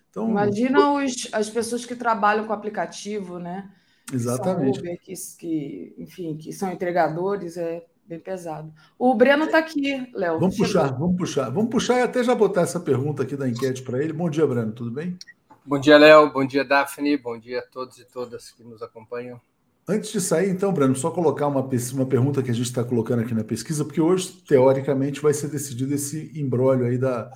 Então, 0.09 0.29
Imagina 0.29 0.93
os, 0.93 1.29
as 1.31 1.49
pessoas 1.49 1.85
que 1.85 1.95
trabalham 1.95 2.45
com 2.45 2.53
aplicativo, 2.53 3.39
né? 3.39 3.69
Exatamente. 4.13 4.81
Que, 4.81 4.87
Uber, 4.87 4.99
que, 5.01 5.13
que, 5.39 5.95
enfim, 5.97 6.37
que 6.37 6.51
são 6.51 6.71
entregadores, 6.71 7.55
é 7.55 7.85
bem 8.05 8.19
pesado. 8.19 8.73
O 8.99 9.15
Breno 9.15 9.45
está 9.45 9.59
aqui, 9.59 10.09
Léo. 10.13 10.37
Vamos 10.39 10.55
Chegou. 10.55 10.67
puxar, 10.67 10.91
vamos 10.97 11.15
puxar. 11.17 11.49
Vamos 11.49 11.69
puxar 11.69 11.99
e 11.99 12.01
até 12.01 12.23
já 12.23 12.35
botar 12.35 12.61
essa 12.61 12.79
pergunta 12.79 13.23
aqui 13.23 13.37
da 13.37 13.47
enquete 13.47 13.81
para 13.83 14.03
ele. 14.03 14.11
Bom 14.11 14.29
dia, 14.29 14.45
Breno, 14.45 14.73
tudo 14.73 14.91
bem? 14.91 15.17
Bom 15.65 15.79
dia, 15.79 15.97
Léo. 15.97 16.33
Bom 16.33 16.45
dia, 16.45 16.65
Daphne. 16.65 17.17
Bom 17.17 17.39
dia 17.39 17.59
a 17.59 17.61
todos 17.61 17.97
e 17.97 18.05
todas 18.05 18.51
que 18.51 18.63
nos 18.63 18.81
acompanham. 18.81 19.39
Antes 19.87 20.11
de 20.11 20.19
sair, 20.19 20.49
então, 20.49 20.73
Breno, 20.73 20.95
só 20.95 21.09
colocar 21.09 21.47
uma, 21.47 21.61
uma 21.61 22.05
pergunta 22.05 22.43
que 22.43 22.51
a 22.51 22.53
gente 22.53 22.65
está 22.65 22.83
colocando 22.83 23.21
aqui 23.21 23.33
na 23.33 23.43
pesquisa, 23.43 23.83
porque 23.83 23.99
hoje, 24.01 24.31
teoricamente, 24.47 25.21
vai 25.21 25.33
ser 25.33 25.47
decidido 25.47 25.93
esse 25.93 26.31
embrólio 26.39 26.85
aí 26.85 26.97
da, 26.97 27.31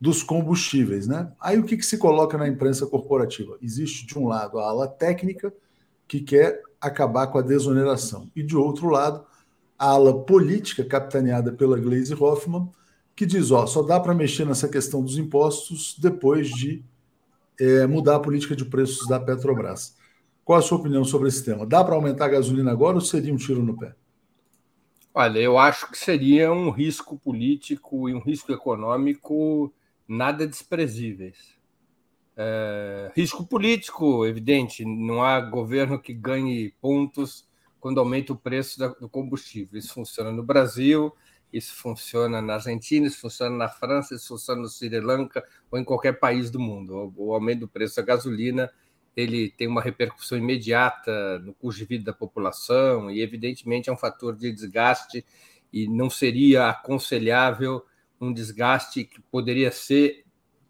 dos 0.00 0.22
combustíveis, 0.22 1.06
né? 1.06 1.30
Aí 1.38 1.58
o 1.58 1.64
que, 1.64 1.76
que 1.76 1.84
se 1.84 1.98
coloca 1.98 2.38
na 2.38 2.48
imprensa 2.48 2.86
corporativa? 2.86 3.58
Existe, 3.60 4.06
de 4.06 4.18
um 4.18 4.26
lado, 4.26 4.58
a 4.58 4.68
ala 4.68 4.88
técnica, 4.88 5.52
que 6.08 6.20
quer 6.20 6.62
acabar 6.80 7.26
com 7.26 7.38
a 7.38 7.42
desoneração, 7.42 8.30
e 8.34 8.42
de 8.42 8.56
outro 8.56 8.88
lado, 8.88 9.24
a 9.78 9.90
ala 9.90 10.24
política 10.24 10.82
capitaneada 10.84 11.52
pela 11.52 11.78
Gleisi 11.78 12.14
Hoffmann, 12.14 12.70
que 13.14 13.26
diz: 13.26 13.50
ó, 13.50 13.66
só 13.66 13.82
dá 13.82 14.00
para 14.00 14.14
mexer 14.14 14.46
nessa 14.46 14.68
questão 14.68 15.02
dos 15.02 15.18
impostos 15.18 15.94
depois 15.98 16.48
de 16.48 16.82
é, 17.60 17.86
mudar 17.86 18.16
a 18.16 18.20
política 18.20 18.56
de 18.56 18.64
preços 18.64 19.06
da 19.06 19.20
Petrobras. 19.20 19.94
Qual 20.42 20.58
a 20.58 20.62
sua 20.62 20.78
opinião 20.78 21.04
sobre 21.04 21.28
esse 21.28 21.44
tema? 21.44 21.66
Dá 21.66 21.84
para 21.84 21.94
aumentar 21.94 22.24
a 22.24 22.28
gasolina 22.28 22.72
agora 22.72 22.96
ou 22.96 23.00
seria 23.02 23.32
um 23.32 23.36
tiro 23.36 23.62
no 23.62 23.76
pé? 23.76 23.94
Olha, 25.12 25.38
eu 25.38 25.58
acho 25.58 25.90
que 25.90 25.98
seria 25.98 26.50
um 26.52 26.70
risco 26.70 27.18
político 27.18 28.08
e 28.08 28.14
um 28.14 28.20
risco 28.20 28.50
econômico 28.52 29.72
nada 30.10 30.44
desprezíveis. 30.44 31.56
É, 32.36 33.12
risco 33.14 33.46
político, 33.46 34.26
evidente, 34.26 34.84
não 34.84 35.22
há 35.22 35.40
governo 35.40 36.00
que 36.00 36.12
ganhe 36.12 36.74
pontos 36.80 37.48
quando 37.78 38.00
aumenta 38.00 38.32
o 38.32 38.36
preço 38.36 38.78
do 39.00 39.08
combustível. 39.08 39.78
Isso 39.78 39.94
funciona 39.94 40.32
no 40.32 40.42
Brasil, 40.42 41.14
isso 41.52 41.74
funciona 41.76 42.42
na 42.42 42.54
Argentina, 42.54 43.06
isso 43.06 43.20
funciona 43.20 43.56
na 43.56 43.68
França, 43.68 44.14
isso 44.14 44.28
funciona 44.28 44.62
no 44.62 44.68
Sri 44.68 45.00
Lanka 45.00 45.44
ou 45.70 45.78
em 45.78 45.84
qualquer 45.84 46.18
país 46.18 46.50
do 46.50 46.58
mundo. 46.58 47.12
O 47.16 47.32
aumento 47.32 47.60
do 47.60 47.68
preço 47.68 47.96
da 47.96 48.02
gasolina 48.02 48.68
ele 49.16 49.50
tem 49.50 49.68
uma 49.68 49.82
repercussão 49.82 50.38
imediata 50.38 51.38
no 51.40 51.54
custo 51.54 51.80
de 51.80 51.86
vida 51.86 52.04
da 52.04 52.12
população 52.12 53.10
e, 53.10 53.20
evidentemente, 53.20 53.88
é 53.88 53.92
um 53.92 53.96
fator 53.96 54.34
de 54.34 54.52
desgaste 54.52 55.24
e 55.72 55.86
não 55.88 56.10
seria 56.10 56.68
aconselhável 56.68 57.84
um 58.20 58.32
desgaste 58.32 59.04
que 59.04 59.20
poderia 59.22 59.72
ser 59.72 60.24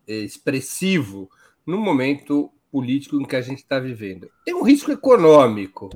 eh, 0.07 0.15
expressivo 0.21 1.31
no 1.67 1.79
momento 1.79 2.53
político 2.71 3.21
em 3.21 3.25
que 3.25 3.37
a 3.37 3.41
gente 3.41 3.59
está 3.59 3.79
vivendo. 3.79 4.31
Tem 4.45 4.55
um 4.55 4.63
risco 4.63 4.93
econômico. 4.93 5.91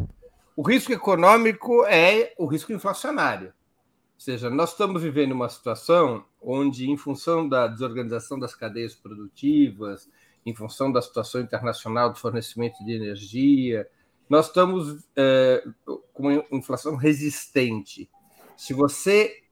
O 0.57 0.63
risco 0.63 0.93
econômico 0.93 1.85
é 1.87 2.33
o 2.39 2.47
risco 2.47 2.73
inflacionário. 2.73 3.49
Ou 3.49 4.21
seja, 4.21 4.49
nós 4.51 4.71
estamos 4.71 5.03
vivendo 5.03 5.33
uma 5.33 5.49
situação 5.49 6.25
onde, 6.41 6.91
em 6.91 6.97
função 6.97 7.49
da 7.49 7.67
desorganização 7.67 8.39
das 8.39 8.55
cadeias 8.55 8.95
produtivas, 8.95 10.09
em 10.47 10.55
função 10.55 10.93
da 10.93 11.01
situação 11.01 11.41
internacional 11.41 12.13
do 12.13 12.19
fornecimento 12.19 12.85
de 12.85 12.93
energia, 12.93 13.89
nós 14.29 14.47
estamos 14.47 15.05
é, 15.17 15.65
com 16.13 16.33
inflação 16.51 16.97
resistente. 16.97 18.09
Se 18.57 18.73
você, 18.73 19.43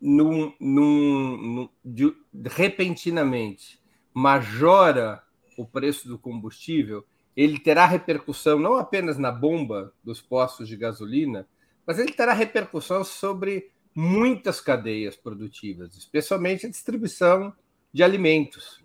num, 0.00 0.52
num, 0.58 1.36
num, 1.36 1.68
de, 1.84 2.14
repentinamente, 2.46 3.80
majora 4.14 5.22
o 5.56 5.66
preço 5.66 6.08
do 6.08 6.18
combustível, 6.18 7.04
ele 7.36 7.58
terá 7.58 7.86
repercussão 7.86 8.58
não 8.58 8.74
apenas 8.74 9.18
na 9.18 9.30
bomba 9.30 9.92
dos 10.02 10.20
postos 10.20 10.68
de 10.68 10.76
gasolina, 10.76 11.46
mas 11.86 11.98
ele 11.98 12.12
terá 12.12 12.32
repercussão 12.32 13.04
sobre 13.04 13.70
muitas 13.94 14.60
cadeias 14.60 15.16
produtivas, 15.16 15.96
especialmente 15.96 16.66
a 16.66 16.70
distribuição 16.70 17.52
de 17.92 18.02
alimentos. 18.02 18.82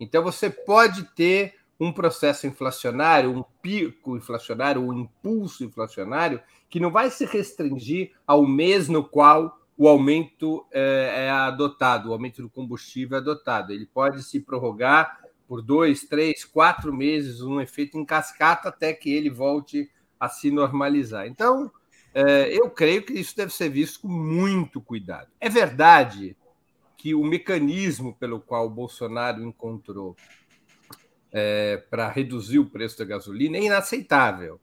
Então, 0.00 0.22
você 0.22 0.50
pode 0.50 1.04
ter 1.14 1.54
um 1.78 1.92
processo 1.92 2.46
inflacionário, 2.46 3.30
um 3.30 3.44
pico 3.60 4.16
inflacionário, 4.16 4.82
um 4.82 4.92
impulso 4.92 5.64
inflacionário, 5.64 6.40
que 6.68 6.80
não 6.80 6.90
vai 6.90 7.10
se 7.10 7.24
restringir 7.26 8.12
ao 8.26 8.46
mês 8.46 8.88
no 8.88 9.04
qual 9.04 9.60
o 9.76 9.88
aumento 9.88 10.66
é, 10.72 11.26
é 11.26 11.30
adotado, 11.30 12.08
o 12.08 12.12
aumento 12.12 12.40
do 12.40 12.48
combustível 12.48 13.16
é 13.16 13.20
adotado. 13.20 13.72
Ele 13.72 13.86
pode 13.86 14.22
se 14.22 14.40
prorrogar 14.40 15.20
por 15.46 15.62
dois, 15.62 16.04
três, 16.04 16.44
quatro 16.44 16.92
meses, 16.92 17.40
um 17.40 17.60
efeito 17.60 17.98
em 17.98 18.04
cascata 18.04 18.68
até 18.68 18.92
que 18.92 19.12
ele 19.12 19.30
volte 19.30 19.90
a 20.18 20.28
se 20.28 20.50
normalizar. 20.50 21.26
Então, 21.26 21.70
é, 22.14 22.48
eu 22.50 22.70
creio 22.70 23.04
que 23.04 23.12
isso 23.12 23.36
deve 23.36 23.52
ser 23.52 23.68
visto 23.68 24.00
com 24.00 24.08
muito 24.08 24.80
cuidado. 24.80 25.28
É 25.38 25.48
verdade 25.48 26.36
que 26.96 27.14
o 27.14 27.22
mecanismo 27.22 28.14
pelo 28.14 28.40
qual 28.40 28.66
o 28.66 28.70
Bolsonaro 28.70 29.42
encontrou 29.42 30.16
é, 31.30 31.76
para 31.90 32.08
reduzir 32.08 32.58
o 32.58 32.70
preço 32.70 32.98
da 32.98 33.04
gasolina 33.04 33.58
é 33.58 33.64
inaceitável. 33.64 34.58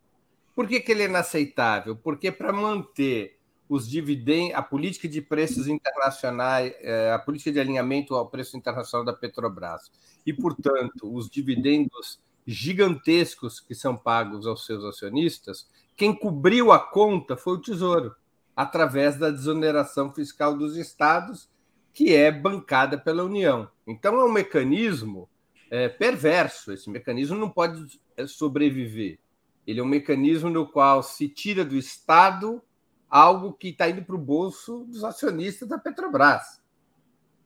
Por 0.56 0.68
que, 0.68 0.80
que 0.80 0.92
ele 0.92 1.04
é 1.04 1.06
inaceitável? 1.06 1.96
Porque 1.96 2.32
para 2.32 2.52
manter 2.52 3.40
os 3.74 3.90
dividendos, 3.90 4.56
a 4.56 4.62
política 4.62 5.08
de 5.08 5.20
preços 5.22 5.68
internacionais, 5.68 6.74
é, 6.80 7.12
a 7.12 7.18
política 7.18 7.52
de 7.52 7.60
alinhamento 7.60 8.14
ao 8.14 8.28
preço 8.28 8.56
internacional 8.56 9.04
da 9.04 9.14
Petrobras 9.14 9.92
e, 10.26 10.32
portanto, 10.32 11.12
os 11.12 11.30
dividendos 11.30 12.20
gigantescos 12.46 13.60
que 13.60 13.74
são 13.74 13.98
pagos 13.98 14.46
aos 14.46 14.66
seus 14.66 14.84
acionistas, 14.84 15.68
quem 15.96 16.14
cobriu 16.14 16.72
a 16.72 16.80
conta 16.80 17.36
foi 17.36 17.54
o 17.54 17.62
Tesouro, 17.62 18.16
através 18.56 19.18
da 19.18 19.32
desoneração 19.32 20.14
fiscal 20.14 20.56
dos 20.56 20.78
estados, 20.78 21.50
que 21.92 22.14
é 22.14 22.32
bancada 22.32 22.98
pela 22.98 23.24
União. 23.24 23.68
Então, 23.88 24.20
é 24.20 24.24
um 24.24 24.32
mecanismo 24.32 25.28
é, 25.72 25.90
perverso. 25.90 26.72
Esse 26.72 26.90
mecanismo 26.90 27.38
não 27.38 27.50
pode 27.50 28.00
é, 28.16 28.28
sobreviver. 28.28 29.18
Ele 29.66 29.80
é 29.80 29.84
um 29.84 29.88
mecanismo 29.88 30.50
no 30.50 30.68
qual 30.68 31.02
se 31.02 31.28
tira 31.28 31.66
do 31.66 31.76
Estado 31.76 32.62
algo 33.14 33.54
que 33.54 33.68
está 33.68 33.88
indo 33.88 34.04
para 34.04 34.16
o 34.16 34.18
bolso 34.18 34.86
dos 34.86 35.04
acionistas 35.04 35.70
da 35.70 35.78
Petrobras, 35.78 36.60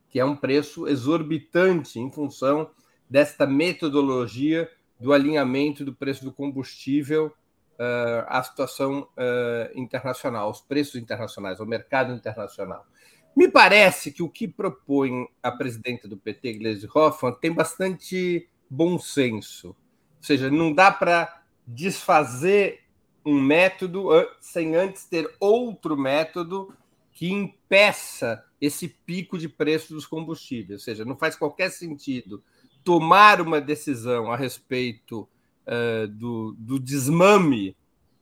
que 0.08 0.18
é 0.18 0.24
um 0.24 0.34
preço 0.34 0.88
exorbitante 0.88 2.00
em 2.00 2.10
função 2.10 2.72
desta 3.10 3.46
metodologia 3.46 4.72
do 4.98 5.12
alinhamento 5.12 5.84
do 5.84 5.94
preço 5.94 6.24
do 6.24 6.32
combustível 6.32 7.28
uh, 7.28 8.24
à 8.28 8.42
situação 8.44 9.10
uh, 9.18 9.78
internacional, 9.78 10.48
aos 10.48 10.62
preços 10.62 10.96
internacionais, 10.96 11.60
ao 11.60 11.66
mercado 11.66 12.14
internacional. 12.14 12.88
Me 13.36 13.52
parece 13.52 14.14
que 14.14 14.24
o 14.24 14.30
que 14.30 14.48
propõe 14.48 15.28
a 15.44 15.52
presidenta 15.52 16.08
do 16.08 16.16
PT, 16.16 16.54
Gleisi 16.54 16.88
Hoffmann, 16.96 17.36
tem 17.42 17.52
bastante 17.52 18.50
bom 18.70 18.98
senso. 18.98 19.68
Ou 19.68 19.76
seja, 20.22 20.50
não 20.50 20.74
dá 20.74 20.94
para 20.94 21.44
desfazer 21.68 22.87
um 23.28 23.42
método 23.42 24.08
sem 24.40 24.74
antes 24.74 25.04
ter 25.04 25.30
outro 25.38 25.98
método 25.98 26.74
que 27.12 27.30
impeça 27.30 28.42
esse 28.62 28.88
pico 28.88 29.38
de 29.38 29.50
preço 29.50 29.94
dos 29.94 30.06
combustíveis. 30.06 30.80
Ou 30.80 30.84
seja, 30.86 31.04
não 31.04 31.18
faz 31.18 31.36
qualquer 31.36 31.70
sentido 31.70 32.42
tomar 32.86 33.42
uma 33.42 33.60
decisão 33.60 34.32
a 34.32 34.38
respeito 34.38 35.28
uh, 35.68 36.08
do, 36.08 36.56
do, 36.58 36.80
desmame 36.80 37.76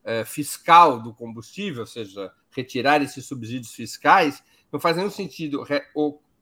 uh, 0.03 0.25
fiscal 0.25 0.99
do 0.99 1.13
combustível, 1.13 1.81
ou 1.81 1.87
seja, 1.87 2.33
retirar 2.49 2.99
esses 3.03 3.27
subsídios 3.27 3.75
fiscais, 3.75 4.41
não 4.71 4.79
faz 4.79 4.97
nenhum 4.97 5.11
sentido 5.11 5.63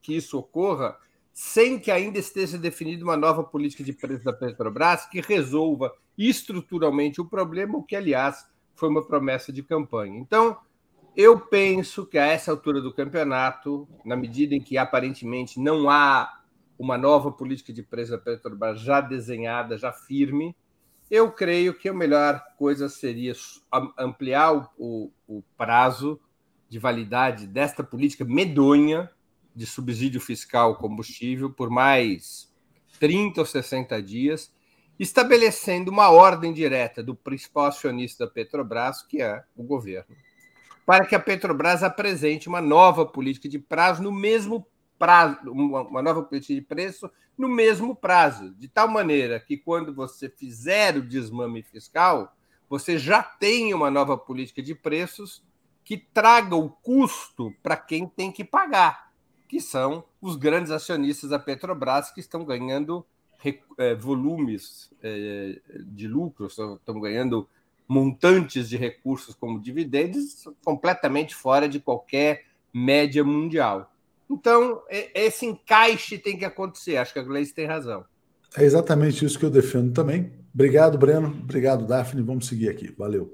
que 0.01 0.15
isso 0.15 0.39
ocorra 0.39 0.97
sem 1.33 1.77
que 1.77 1.91
ainda 1.91 2.17
esteja 2.17 2.57
definida 2.57 3.03
uma 3.03 3.17
nova 3.17 3.43
política 3.43 3.83
de 3.83 3.91
preço 3.91 4.23
da 4.23 4.31
Petrobras 4.31 5.05
que 5.05 5.19
resolva 5.19 5.91
estruturalmente 6.17 7.19
o 7.19 7.25
problema, 7.25 7.77
o 7.77 7.83
que, 7.83 7.95
aliás, 7.95 8.52
foi 8.75 8.89
uma 8.89 9.05
promessa 9.05 9.51
de 9.51 9.63
campanha. 9.63 10.17
Então, 10.17 10.57
eu 11.15 11.39
penso 11.39 12.05
que 12.05 12.17
a 12.17 12.25
essa 12.25 12.51
altura 12.51 12.81
do 12.81 12.93
campeonato, 12.93 13.87
na 14.03 14.15
medida 14.15 14.55
em 14.55 14.61
que 14.61 14.77
aparentemente 14.77 15.59
não 15.59 15.89
há 15.89 16.41
uma 16.77 16.97
nova 16.97 17.31
política 17.31 17.71
de 17.71 17.83
preço 17.83 18.11
da 18.11 18.17
Petrobras 18.17 18.79
já 18.79 18.99
desenhada, 18.99 19.77
já 19.77 19.91
firme, 19.91 20.55
eu 21.09 21.31
creio 21.31 21.73
que 21.73 21.87
a 21.87 21.93
melhor 21.93 22.43
coisa 22.57 22.89
seria 22.89 23.33
ampliar 23.97 24.71
o, 24.77 25.11
o 25.27 25.43
prazo 25.55 26.19
de 26.67 26.79
validade 26.79 27.45
desta 27.45 27.83
política 27.83 28.25
medonha 28.25 29.09
de 29.55 29.67
subsídio 29.67 30.19
fiscal 30.19 30.75
combustível 30.77 31.51
por 31.51 31.69
mais 31.69 32.51
30 32.99 33.41
ou 33.41 33.45
60 33.45 34.01
dias, 34.01 34.51
estabelecendo 34.99 35.89
uma 35.91 36.09
ordem 36.09 36.53
direta 36.53 37.01
do 37.01 37.15
principal 37.15 37.65
acionista 37.65 38.25
da 38.25 38.31
Petrobras, 38.31 39.01
que 39.01 39.21
é 39.21 39.43
o 39.55 39.63
governo, 39.63 40.15
para 40.85 41.05
que 41.05 41.15
a 41.15 41.19
Petrobras 41.19 41.83
apresente 41.83 42.47
uma 42.47 42.61
nova 42.61 43.05
política 43.05 43.49
de 43.49 43.59
prazo 43.59 44.03
no 44.03 44.11
mesmo 44.11 44.65
prazo, 44.99 45.51
uma 45.51 46.01
nova 46.01 46.23
política 46.23 46.53
de 46.53 46.61
preço 46.61 47.09
no 47.37 47.49
mesmo 47.49 47.95
prazo, 47.95 48.53
de 48.55 48.67
tal 48.67 48.87
maneira 48.87 49.39
que 49.39 49.57
quando 49.57 49.93
você 49.93 50.29
fizer 50.29 50.95
o 50.97 51.01
desmame 51.01 51.63
fiscal, 51.63 52.35
você 52.69 52.97
já 52.97 53.23
tem 53.23 53.73
uma 53.73 53.89
nova 53.89 54.17
política 54.17 54.61
de 54.61 54.75
preços 54.75 55.43
que 55.83 55.97
traga 55.97 56.55
o 56.55 56.69
custo 56.69 57.53
para 57.61 57.75
quem 57.75 58.07
tem 58.07 58.31
que 58.31 58.43
pagar, 58.43 59.11
que 59.47 59.59
são 59.59 60.05
os 60.21 60.35
grandes 60.35 60.71
acionistas 60.71 61.31
da 61.31 61.39
Petrobras 61.39 62.11
que 62.11 62.19
estão 62.19 62.45
ganhando 62.45 63.05
volumes 63.99 64.91
é, 65.01 65.59
de 65.85 66.07
lucros, 66.07 66.53
estão 66.53 66.99
ganhando 66.99 67.47
montantes 67.87 68.69
de 68.69 68.77
recursos 68.77 69.35
como 69.35 69.59
dividendos 69.59 70.45
completamente 70.63 71.35
fora 71.35 71.67
de 71.67 71.79
qualquer 71.79 72.45
média 72.73 73.23
mundial. 73.23 73.93
Então, 74.29 74.81
esse 74.89 75.45
encaixe 75.45 76.17
tem 76.17 76.37
que 76.37 76.45
acontecer. 76.45 76.97
Acho 76.97 77.13
que 77.13 77.19
a 77.19 77.23
Gleice 77.23 77.53
tem 77.53 77.67
razão. 77.67 78.05
É 78.57 78.63
exatamente 78.63 79.25
isso 79.25 79.37
que 79.37 79.45
eu 79.45 79.49
defendo 79.49 79.93
também. 79.93 80.31
Obrigado, 80.53 80.97
Breno. 80.97 81.27
Obrigado, 81.27 81.85
Daphne. 81.85 82.21
Vamos 82.21 82.47
seguir 82.47 82.69
aqui. 82.69 82.93
Valeu. 82.97 83.33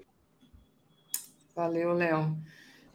Valeu, 1.56 1.94
Léo. 1.94 2.38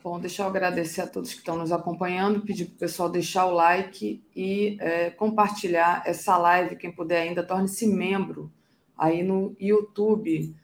Bom, 0.05 0.21
deixa 0.21 0.43
eu 0.43 0.47
agradecer 0.47 1.01
a 1.01 1.07
todos 1.07 1.33
que 1.33 1.39
estão 1.39 1.57
nos 1.57 1.73
acompanhando, 1.73 2.43
pedir 2.43 2.67
para 2.67 2.75
o 2.75 2.79
pessoal 2.79 3.09
deixar 3.09 3.47
o 3.47 3.55
like 3.55 4.23
e 4.37 4.77
é, 4.79 5.09
compartilhar 5.09 6.03
essa 6.05 6.37
live. 6.37 6.77
Quem 6.77 6.93
puder 6.93 7.23
ainda, 7.23 7.43
torne-se 7.43 7.87
membro 7.87 8.53
aí 8.99 9.23
no 9.23 9.57
YouTube, 9.59 10.55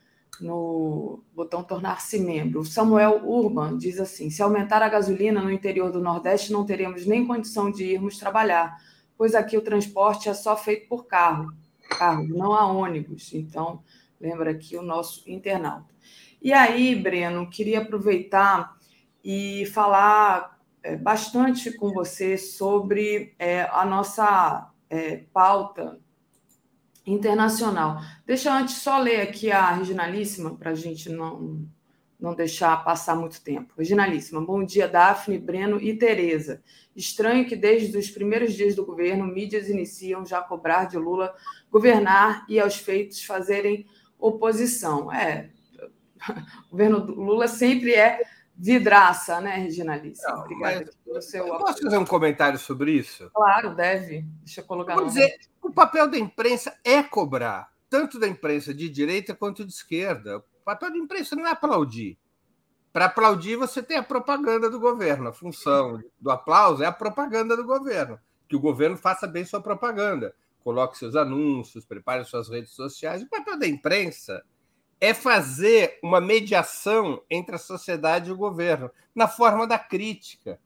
no 0.42 1.24
botão 1.34 1.64
tornar-se 1.64 2.18
membro. 2.18 2.60
O 2.60 2.66
Samuel 2.66 3.22
Urban 3.26 3.78
diz 3.78 3.98
assim: 3.98 4.28
se 4.28 4.42
aumentar 4.42 4.82
a 4.82 4.90
gasolina 4.90 5.40
no 5.40 5.50
interior 5.50 5.90
do 5.90 6.02
Nordeste, 6.02 6.52
não 6.52 6.66
teremos 6.66 7.06
nem 7.06 7.26
condição 7.26 7.70
de 7.70 7.84
irmos 7.84 8.18
trabalhar, 8.18 8.76
pois 9.16 9.34
aqui 9.34 9.56
o 9.56 9.64
transporte 9.64 10.28
é 10.28 10.34
só 10.34 10.54
feito 10.54 10.86
por 10.86 11.06
carro, 11.06 11.50
carro, 11.88 12.28
não 12.28 12.52
há 12.52 12.66
ônibus. 12.66 13.32
Então, 13.32 13.82
lembra 14.20 14.50
aqui 14.50 14.76
o 14.76 14.82
nosso 14.82 15.22
internauta. 15.26 15.94
E 16.42 16.52
aí, 16.52 16.94
Breno, 16.94 17.48
queria 17.48 17.80
aproveitar 17.80 18.78
e 19.24 19.66
falar 19.66 20.58
é, 20.82 20.96
bastante 20.96 21.72
com 21.72 21.92
você 21.92 22.38
sobre 22.38 23.34
é, 23.38 23.62
a 23.62 23.84
nossa 23.84 24.70
é, 24.88 25.24
pauta 25.32 25.98
internacional. 27.06 28.00
Deixa 28.26 28.48
eu 28.48 28.54
antes 28.54 28.76
só 28.76 28.98
ler 28.98 29.20
aqui 29.20 29.50
a 29.50 29.72
Reginalíssima, 29.72 30.56
para 30.56 30.70
a 30.70 30.74
gente 30.74 31.08
não, 31.08 31.66
não 32.18 32.34
deixar 32.34 32.84
passar 32.84 33.16
muito 33.16 33.42
tempo. 33.42 33.72
Originalíssima. 33.76 34.40
Bom 34.40 34.64
dia, 34.64 34.88
Daphne, 34.88 35.38
Breno 35.38 35.80
e 35.80 35.96
Tereza. 35.96 36.62
Estranho 36.94 37.46
que 37.46 37.56
desde 37.56 37.96
os 37.96 38.10
primeiros 38.10 38.54
dias 38.54 38.74
do 38.74 38.84
governo, 38.84 39.26
mídias 39.26 39.68
iniciam 39.68 40.24
já 40.24 40.38
a 40.38 40.44
cobrar 40.44 40.84
de 40.84 40.98
Lula 40.98 41.34
governar 41.70 42.44
e 42.48 42.60
aos 42.60 42.76
feitos 42.76 43.24
fazerem 43.24 43.86
oposição. 44.18 45.10
É, 45.12 45.50
o 46.68 46.70
governo 46.70 46.98
Lula 46.98 47.48
sempre 47.48 47.94
é 47.94 48.20
vidraça, 48.60 49.40
né, 49.40 49.56
Reginalíssima? 49.56 50.40
Obrigada 50.40 50.90
pelo 51.04 51.22
seu 51.22 51.46
Posso 51.46 51.82
fazer 51.82 51.96
um 51.96 52.04
comentário 52.04 52.58
sobre 52.58 52.92
isso? 52.92 53.30
Claro, 53.32 53.74
deve. 53.74 54.26
Deixa 54.44 54.60
eu 54.60 54.64
colocar 54.64 54.94
Vou 54.94 55.06
dizer, 55.06 55.34
o 55.62 55.72
papel 55.72 56.08
da 56.08 56.18
imprensa 56.18 56.76
é 56.84 57.02
cobrar, 57.02 57.72
tanto 57.88 58.18
da 58.18 58.28
imprensa 58.28 58.74
de 58.74 58.88
direita 58.88 59.34
quanto 59.34 59.64
de 59.64 59.72
esquerda. 59.72 60.38
O 60.38 60.64
papel 60.64 60.90
da 60.90 60.98
imprensa 60.98 61.34
não 61.34 61.46
é 61.46 61.50
aplaudir. 61.50 62.18
Para 62.92 63.06
aplaudir, 63.06 63.56
você 63.56 63.82
tem 63.82 63.96
a 63.96 64.02
propaganda 64.02 64.68
do 64.68 64.78
governo. 64.78 65.28
A 65.28 65.32
função 65.32 66.02
do 66.20 66.30
aplauso 66.30 66.82
é 66.82 66.86
a 66.86 66.92
propaganda 66.92 67.56
do 67.56 67.64
governo. 67.64 68.18
Que 68.48 68.56
o 68.56 68.60
governo 68.60 68.96
faça 68.96 69.26
bem 69.26 69.44
sua 69.44 69.62
propaganda. 69.62 70.34
Coloque 70.62 70.98
seus 70.98 71.16
anúncios, 71.16 71.86
prepare 71.86 72.24
suas 72.24 72.48
redes 72.48 72.72
sociais. 72.72 73.22
O 73.22 73.28
papel 73.28 73.58
da 73.58 73.66
imprensa 73.66 74.44
é 75.00 75.14
fazer 75.14 75.98
uma 76.02 76.20
mediação 76.20 77.22
entre 77.30 77.54
a 77.54 77.58
sociedade 77.58 78.28
e 78.28 78.32
o 78.32 78.36
governo, 78.36 78.90
na 79.14 79.26
forma 79.26 79.66
da 79.66 79.78
crítica. 79.78 80.60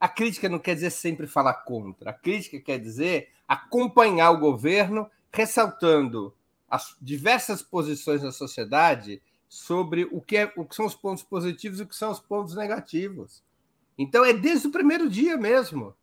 A 0.00 0.08
crítica 0.08 0.48
não 0.48 0.58
quer 0.58 0.74
dizer 0.74 0.90
sempre 0.90 1.26
falar 1.26 1.54
contra, 1.54 2.10
a 2.10 2.12
crítica 2.14 2.60
quer 2.60 2.78
dizer 2.78 3.30
acompanhar 3.46 4.30
o 4.30 4.38
governo, 4.38 5.08
ressaltando 5.32 6.34
as 6.68 6.96
diversas 7.00 7.62
posições 7.62 8.22
da 8.22 8.30
sociedade 8.30 9.22
sobre 9.48 10.06
o 10.12 10.20
que, 10.20 10.36
é, 10.36 10.52
o 10.56 10.64
que 10.64 10.74
são 10.74 10.84
os 10.84 10.94
pontos 10.94 11.22
positivos 11.22 11.80
e 11.80 11.82
o 11.84 11.86
que 11.86 11.96
são 11.96 12.10
os 12.10 12.20
pontos 12.20 12.54
negativos. 12.54 13.42
Então, 13.96 14.24
é 14.24 14.32
desde 14.32 14.68
o 14.68 14.72
primeiro 14.72 15.08
dia 15.08 15.36
mesmo. 15.36 15.94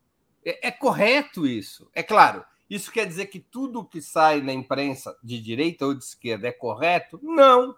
É, 0.43 0.69
é 0.69 0.71
correto 0.71 1.45
isso. 1.45 1.87
É 1.93 2.01
claro, 2.01 2.43
isso 2.69 2.91
quer 2.91 3.05
dizer 3.05 3.27
que 3.27 3.39
tudo 3.39 3.85
que 3.85 4.01
sai 4.01 4.41
na 4.41 4.51
imprensa, 4.51 5.15
de 5.23 5.39
direita 5.39 5.85
ou 5.85 5.93
de 5.93 6.03
esquerda, 6.03 6.47
é 6.47 6.51
correto? 6.51 7.19
Não. 7.21 7.75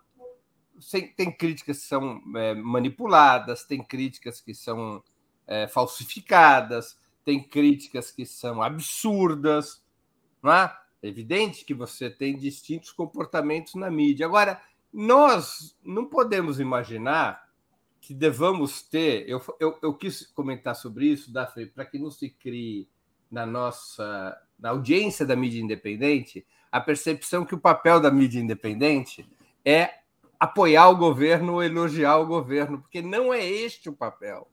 Tem 1.15 1.31
críticas 1.31 1.77
que 1.77 1.87
são 1.87 2.21
é, 2.35 2.53
manipuladas, 2.53 3.63
tem 3.63 3.83
críticas 3.83 4.39
que 4.39 4.53
são 4.53 5.03
é, 5.45 5.67
falsificadas, 5.67 6.97
tem 7.25 7.43
críticas 7.43 8.11
que 8.11 8.25
são 8.25 8.61
absurdas. 8.61 9.83
Não 10.41 10.53
é? 10.53 10.73
é 11.01 11.07
evidente 11.07 11.65
que 11.65 11.73
você 11.73 12.09
tem 12.09 12.37
distintos 12.37 12.91
comportamentos 12.91 13.75
na 13.75 13.91
mídia. 13.91 14.25
Agora, 14.25 14.61
nós 14.93 15.77
não 15.83 16.05
podemos 16.05 16.59
imaginar 16.59 17.45
que 17.99 18.13
devamos 18.13 18.81
ter. 18.81 19.27
Eu, 19.27 19.41
eu, 19.59 19.77
eu 19.81 19.93
quis 19.93 20.27
comentar 20.27 20.75
sobre 20.75 21.07
isso, 21.07 21.33
Daphne, 21.33 21.65
para 21.65 21.85
que 21.85 21.99
não 21.99 22.09
se 22.09 22.29
crie 22.29 22.87
na 23.29 23.45
nossa 23.45 24.41
na 24.59 24.69
audiência 24.69 25.25
da 25.25 25.35
mídia 25.35 25.61
independente 25.61 26.45
a 26.71 26.81
percepção 26.81 27.45
que 27.45 27.55
o 27.55 27.59
papel 27.59 27.99
da 27.99 28.11
mídia 28.11 28.39
independente 28.39 29.27
é 29.63 29.99
apoiar 30.39 30.89
o 30.89 30.97
governo 30.97 31.53
ou 31.53 31.63
elogiar 31.63 32.17
o 32.17 32.27
governo, 32.27 32.79
porque 32.79 33.01
não 33.01 33.33
é 33.33 33.45
este 33.45 33.89
o 33.89 33.93
papel. 33.93 34.47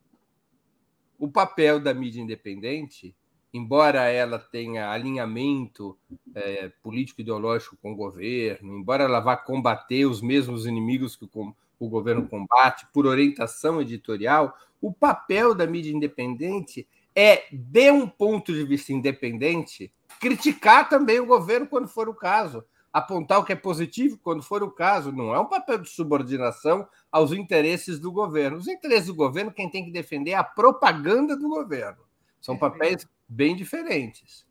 O 1.19 1.31
papel 1.31 1.79
da 1.79 1.93
mídia 1.93 2.21
independente, 2.21 3.15
embora 3.53 4.09
ela 4.09 4.39
tenha 4.39 4.91
alinhamento 4.91 5.99
é, 6.35 6.71
político-ideológico 6.83 7.77
com 7.77 7.93
o 7.93 7.97
governo, 7.97 8.79
embora 8.79 9.05
ela 9.05 9.21
vá 9.21 9.37
combater 9.37 10.07
os 10.07 10.23
mesmos 10.23 10.67
inimigos 10.67 11.17
que 11.17 11.25
o, 11.25 11.55
o 11.79 11.89
governo 11.89 12.27
combate 12.29 12.87
por 12.93 13.07
orientação 13.07 13.81
editorial, 13.81 14.57
o 14.81 14.93
papel 14.93 15.55
da 15.55 15.67
mídia 15.67 15.93
independente 15.93 16.89
é, 17.15 17.45
de 17.53 17.91
um 17.91 18.09
ponto 18.09 18.53
de 18.53 18.65
vista 18.65 18.93
independente, 18.93 19.93
criticar 20.21 20.89
também 20.89 21.21
o 21.21 21.27
governo 21.27 21.67
quando 21.67 21.87
for 21.87 22.09
o 22.09 22.15
caso, 22.15 22.65
apontar 22.93 23.39
o 23.39 23.45
que 23.45 23.53
é 23.53 23.57
positivo 23.57 24.19
quando 24.19 24.43
for 24.43 24.63
o 24.63 24.71
caso. 24.71 25.13
Não 25.13 25.35
é 25.35 25.39
um 25.39 25.47
papel 25.47 25.79
de 25.79 25.89
subordinação 25.89 26.89
aos 27.11 27.33
interesses 27.33 27.99
do 27.99 28.11
governo. 28.11 28.57
Os 28.57 28.69
interesses 28.69 29.07
do 29.07 29.15
governo, 29.15 29.53
quem 29.53 29.71
tem 29.71 29.85
que 29.85 29.91
defender 29.91 30.33
é 30.33 30.37
a 30.37 30.45
propaganda 30.45 31.37
do 31.37 31.49
governo. 31.49 32.03
São 32.41 32.59
papéis 32.59 33.07
bem 33.29 33.55
diferentes. 33.57 34.45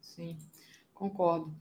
Sim, 0.00 0.36
concordo. 0.92 1.54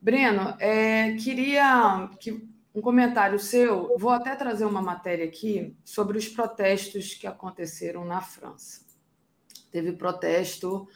Breno, 0.00 0.54
é, 0.58 1.14
queria 1.14 2.08
que 2.20 2.46
um 2.74 2.80
comentário 2.80 3.38
seu. 3.38 3.96
Vou 3.98 4.10
até 4.10 4.34
trazer 4.34 4.64
uma 4.64 4.82
matéria 4.82 5.24
aqui 5.24 5.76
sobre 5.84 6.18
os 6.18 6.28
protestos 6.28 7.14
que 7.14 7.26
aconteceram 7.26 8.04
na 8.04 8.20
França 8.20 8.83
teve 9.74 9.90
protesto 9.90 10.86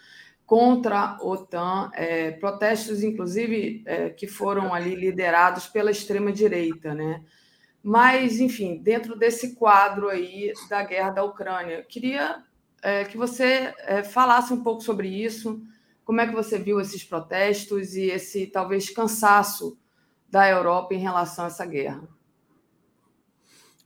contra 0.47 1.01
a 1.01 1.19
OTAN, 1.21 1.91
é, 1.95 2.31
protestos, 2.31 3.03
inclusive, 3.03 3.83
é, 3.85 4.09
que 4.09 4.29
foram 4.29 4.73
ali 4.73 4.95
liderados 4.95 5.67
pela 5.67 5.91
extrema-direita, 5.91 6.95
né? 6.95 7.25
Mas, 7.83 8.39
enfim, 8.39 8.79
dentro 8.81 9.19
desse 9.19 9.57
quadro 9.57 10.09
aí 10.09 10.53
da 10.71 10.85
guerra 10.85 11.11
da 11.11 11.25
Ucrânia, 11.25 11.85
queria 11.89 12.45
é, 12.81 13.05
que 13.05 13.17
você 13.17 13.75
é, 13.79 14.05
falasse 14.05 14.53
um 14.53 14.63
pouco 14.63 14.81
sobre 14.81 15.09
isso, 15.09 15.61
como 16.05 16.21
é 16.21 16.27
que 16.27 16.35
você 16.35 16.57
viu 16.57 16.81
esses 16.81 17.03
protestos 17.03 17.97
e 17.97 18.05
esse, 18.05 18.47
talvez, 18.47 18.91
cansaço 18.91 19.77
da 20.31 20.49
Europa 20.49 20.95
em 20.95 20.99
relação 20.99 21.47
a 21.47 21.49
essa 21.49 21.67
guerra. 21.67 22.09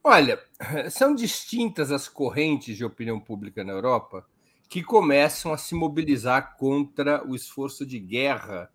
Olha, 0.04 0.38
são 0.90 1.14
distintas 1.14 1.90
as 1.90 2.08
correntes 2.08 2.76
de 2.76 2.84
opinião 2.84 3.18
pública 3.18 3.64
na 3.64 3.72
Europa 3.72 4.26
que 4.72 4.82
começam 4.82 5.52
a 5.52 5.58
se 5.58 5.74
mobilizar 5.74 6.56
contra 6.56 7.22
o 7.28 7.36
esforço 7.36 7.84
de 7.84 7.98
guerra 7.98 8.72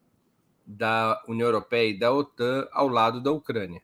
da 0.63 1.19
União 1.27 1.47
Europeia 1.47 1.89
e 1.89 1.97
da 1.97 2.13
OTAN 2.13 2.67
ao 2.71 2.87
lado 2.87 3.19
da 3.19 3.31
Ucrânia. 3.31 3.81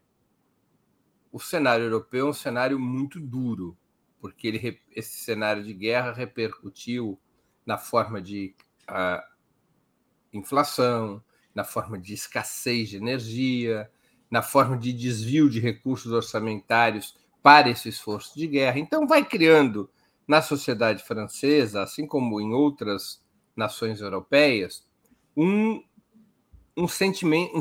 O 1.32 1.40
cenário 1.40 1.86
europeu 1.86 2.28
é 2.28 2.30
um 2.30 2.34
cenário 2.34 2.80
muito 2.80 3.20
duro, 3.20 3.76
porque 4.22 4.48
ele, 4.48 4.80
esse 4.96 5.24
cenário 5.24 5.64
de 5.64 5.74
guerra 5.74 6.12
repercutiu 6.12 7.20
na 7.66 7.80
forma 7.80 8.22
de 8.22 8.56
inflação, 10.32 11.20
na 11.56 11.64
forma 11.64 11.98
de 11.98 12.14
escassez 12.14 12.90
de 12.90 12.98
energia, 12.98 13.90
na 14.30 14.44
forma 14.44 14.78
de 14.78 14.94
desvio 14.94 15.50
de 15.50 15.60
recursos 15.60 16.12
orçamentários 16.12 17.18
para 17.42 17.72
esse 17.72 17.90
esforço 17.90 18.38
de 18.38 18.46
guerra. 18.46 18.78
Então, 18.78 19.08
vai 19.08 19.26
criando 19.26 19.90
na 20.28 20.42
sociedade 20.42 21.04
francesa, 21.04 21.84
assim 21.84 22.08
como 22.08 22.40
em 22.40 22.54
outras 22.54 23.22
nações 23.56 24.02
europeias, 24.02 24.88
um, 25.36 25.84
um 26.76 26.88
sentimento, 26.88 27.60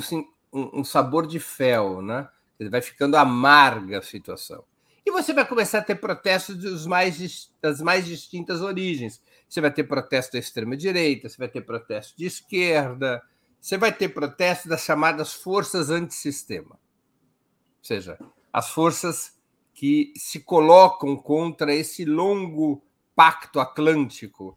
um, 0.53 0.81
um 0.81 0.85
sabor 0.85 1.27
de 1.27 1.41
fel, 1.41 2.03
né? 2.03 2.29
Vai 2.71 2.81
ficando 2.81 3.17
amarga 3.17 3.99
a 3.99 4.03
situação. 4.03 4.65
E 5.05 5.11
você 5.11 5.33
vai 5.33 5.47
começar 5.47 5.79
a 5.79 5.83
ter 5.83 5.97
protestos 5.97 6.57
dos 6.57 6.87
mais, 6.87 7.51
das 7.61 7.81
mais 7.81 8.07
distintas 8.07 8.61
origens. 8.61 9.21
Você 9.49 9.61
vai 9.61 9.71
ter 9.71 9.85
protesto 9.85 10.33
da 10.33 10.39
extrema-direita, 10.39 11.29
você 11.29 11.37
vai 11.37 11.49
ter 11.49 11.63
protesto 11.63 12.17
de 12.17 12.25
esquerda, 12.25 13.21
você 13.61 13.77
vai 13.77 13.93
ter 13.93 14.09
protesto 14.11 14.69
das 14.69 14.83
chamadas 14.83 15.33
forças 15.33 15.91
antissistema. 15.91 16.71
Ou 16.71 17.85
seja, 17.85 18.17
as 18.53 18.71
forças 18.71 19.37
que 19.83 20.13
se 20.15 20.39
colocam 20.39 21.17
contra 21.17 21.75
esse 21.75 22.05
longo 22.05 22.85
pacto 23.17 23.59
atlântico 23.59 24.57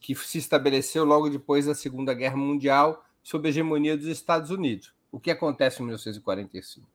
que 0.00 0.14
se 0.14 0.38
estabeleceu 0.38 1.04
logo 1.04 1.28
depois 1.28 1.66
da 1.66 1.74
Segunda 1.74 2.14
Guerra 2.14 2.38
Mundial 2.38 3.04
sob 3.22 3.46
a 3.46 3.50
hegemonia 3.50 3.98
dos 3.98 4.06
Estados 4.06 4.50
Unidos. 4.50 4.94
O 5.10 5.20
que 5.20 5.30
acontece 5.30 5.82
em 5.82 5.84
1945? 5.84 6.88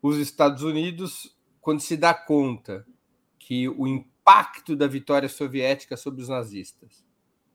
Os 0.00 0.18
Estados 0.18 0.62
Unidos, 0.62 1.36
quando 1.60 1.80
se 1.80 1.96
dá 1.96 2.14
conta 2.14 2.86
que 3.40 3.68
o 3.68 3.88
impacto 3.88 4.76
da 4.76 4.86
vitória 4.86 5.28
soviética 5.28 5.96
sobre 5.96 6.22
os 6.22 6.28
nazistas 6.28 7.04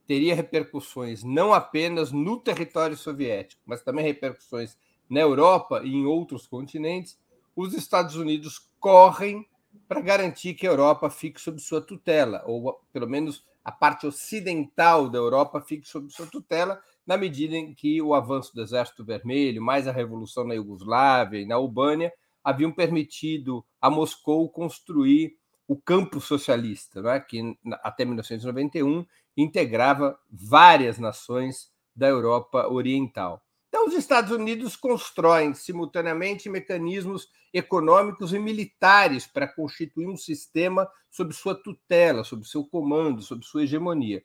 teria 0.06 0.34
repercussões 0.34 1.24
não 1.24 1.54
apenas 1.54 2.12
no 2.12 2.38
território 2.38 2.94
soviético, 2.94 3.62
mas 3.64 3.80
também 3.80 4.04
repercussões 4.04 4.76
na 5.08 5.20
Europa 5.20 5.80
e 5.82 5.94
em 5.94 6.04
outros 6.04 6.46
continentes, 6.46 7.18
os 7.56 7.72
Estados 7.72 8.16
Unidos 8.16 8.68
correm 8.86 9.44
para 9.88 10.00
garantir 10.00 10.54
que 10.54 10.64
a 10.64 10.70
Europa 10.70 11.10
fique 11.10 11.40
sob 11.40 11.60
sua 11.60 11.80
tutela, 11.80 12.44
ou 12.46 12.80
pelo 12.92 13.08
menos 13.08 13.44
a 13.64 13.72
parte 13.72 14.06
ocidental 14.06 15.08
da 15.10 15.18
Europa 15.18 15.60
fique 15.60 15.88
sob 15.88 16.08
sua 16.08 16.26
tutela, 16.28 16.80
na 17.04 17.16
medida 17.16 17.56
em 17.56 17.74
que 17.74 18.00
o 18.00 18.14
avanço 18.14 18.54
do 18.54 18.62
Exército 18.62 19.04
Vermelho, 19.04 19.60
mais 19.60 19.88
a 19.88 19.92
revolução 19.92 20.46
na 20.46 20.54
Iugoslávia 20.54 21.40
e 21.40 21.44
na 21.44 21.56
Albânia, 21.56 22.12
haviam 22.44 22.70
permitido 22.70 23.64
a 23.80 23.90
Moscou 23.90 24.48
construir 24.48 25.36
o 25.66 25.74
campo 25.74 26.20
socialista, 26.20 27.00
é? 27.10 27.18
que 27.18 27.58
até 27.82 28.04
1991 28.04 29.04
integrava 29.36 30.16
várias 30.30 30.96
nações 30.96 31.72
da 31.92 32.06
Europa 32.06 32.68
Oriental. 32.68 33.42
Então, 33.68 33.86
os 33.86 33.94
Estados 33.94 34.30
Unidos 34.30 34.76
constroem 34.76 35.52
simultaneamente 35.54 36.48
mecanismos 36.48 37.28
econômicos 37.52 38.32
e 38.32 38.38
militares 38.38 39.26
para 39.26 39.48
constituir 39.48 40.08
um 40.08 40.16
sistema 40.16 40.88
sob 41.10 41.32
sua 41.32 41.54
tutela, 41.54 42.24
sob 42.24 42.46
seu 42.46 42.64
comando, 42.64 43.22
sob 43.22 43.44
sua 43.44 43.64
hegemonia. 43.64 44.24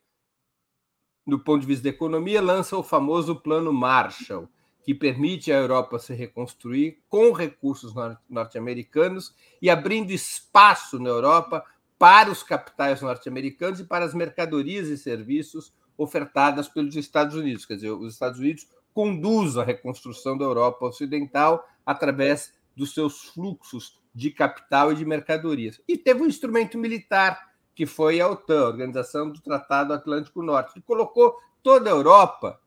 Do 1.26 1.39
ponto 1.39 1.61
de 1.61 1.68
vista 1.68 1.84
da 1.84 1.89
economia, 1.89 2.41
lança 2.41 2.76
o 2.76 2.84
famoso 2.84 3.35
Plano 3.35 3.72
Marshall, 3.72 4.49
que 4.84 4.93
permite 4.93 5.51
à 5.51 5.57
Europa 5.57 5.99
se 5.99 6.13
reconstruir 6.13 7.03
com 7.07 7.31
recursos 7.31 7.93
norte-americanos 8.27 9.34
e 9.61 9.69
abrindo 9.69 10.11
espaço 10.11 10.99
na 10.99 11.09
Europa 11.09 11.63
para 11.99 12.31
os 12.31 12.41
capitais 12.41 13.01
norte-americanos 13.01 13.80
e 13.80 13.84
para 13.84 14.03
as 14.03 14.13
mercadorias 14.13 14.88
e 14.88 14.97
serviços 14.97 15.72
ofertadas 15.95 16.68
pelos 16.68 16.95
Estados 16.95 17.35
Unidos. 17.35 17.65
Quer 17.65 17.76
dizer, 17.76 17.91
os 17.91 18.13
Estados 18.13 18.39
Unidos 18.39 18.68
conduz 18.93 19.57
a 19.57 19.63
reconstrução 19.63 20.38
da 20.38 20.45
Europa 20.45 20.85
Ocidental 20.85 21.68
através 21.85 22.53
dos 22.76 22.93
seus 22.93 23.26
fluxos 23.26 23.99
de 24.13 24.31
capital 24.31 24.91
e 24.91 24.95
de 24.95 25.05
mercadorias. 25.05 25.81
E 25.88 25.97
teve 25.97 26.22
um 26.22 26.27
instrumento 26.27 26.77
militar, 26.77 27.51
que 27.73 27.85
foi 27.85 28.19
a 28.19 28.27
OTAN, 28.27 28.65
a 28.65 28.68
Organização 28.68 29.30
do 29.30 29.39
Tratado 29.39 29.93
Atlântico 29.93 30.41
Norte, 30.43 30.73
que 30.73 30.81
colocou 30.81 31.38
toda 31.63 31.89
a 31.89 31.93
Europa 31.93 32.59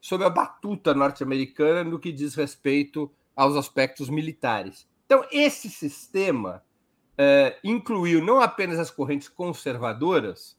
sob 0.00 0.24
a 0.24 0.30
batuta 0.30 0.94
norte-americana 0.94 1.84
no 1.84 1.98
que 1.98 2.12
diz 2.12 2.34
respeito 2.34 3.10
aos 3.34 3.56
aspectos 3.56 4.08
militares. 4.08 4.86
Então, 5.06 5.24
esse 5.30 5.68
sistema 5.68 6.62
é, 7.16 7.58
incluiu 7.62 8.22
não 8.22 8.40
apenas 8.40 8.78
as 8.78 8.90
correntes 8.90 9.28
conservadoras, 9.28 10.56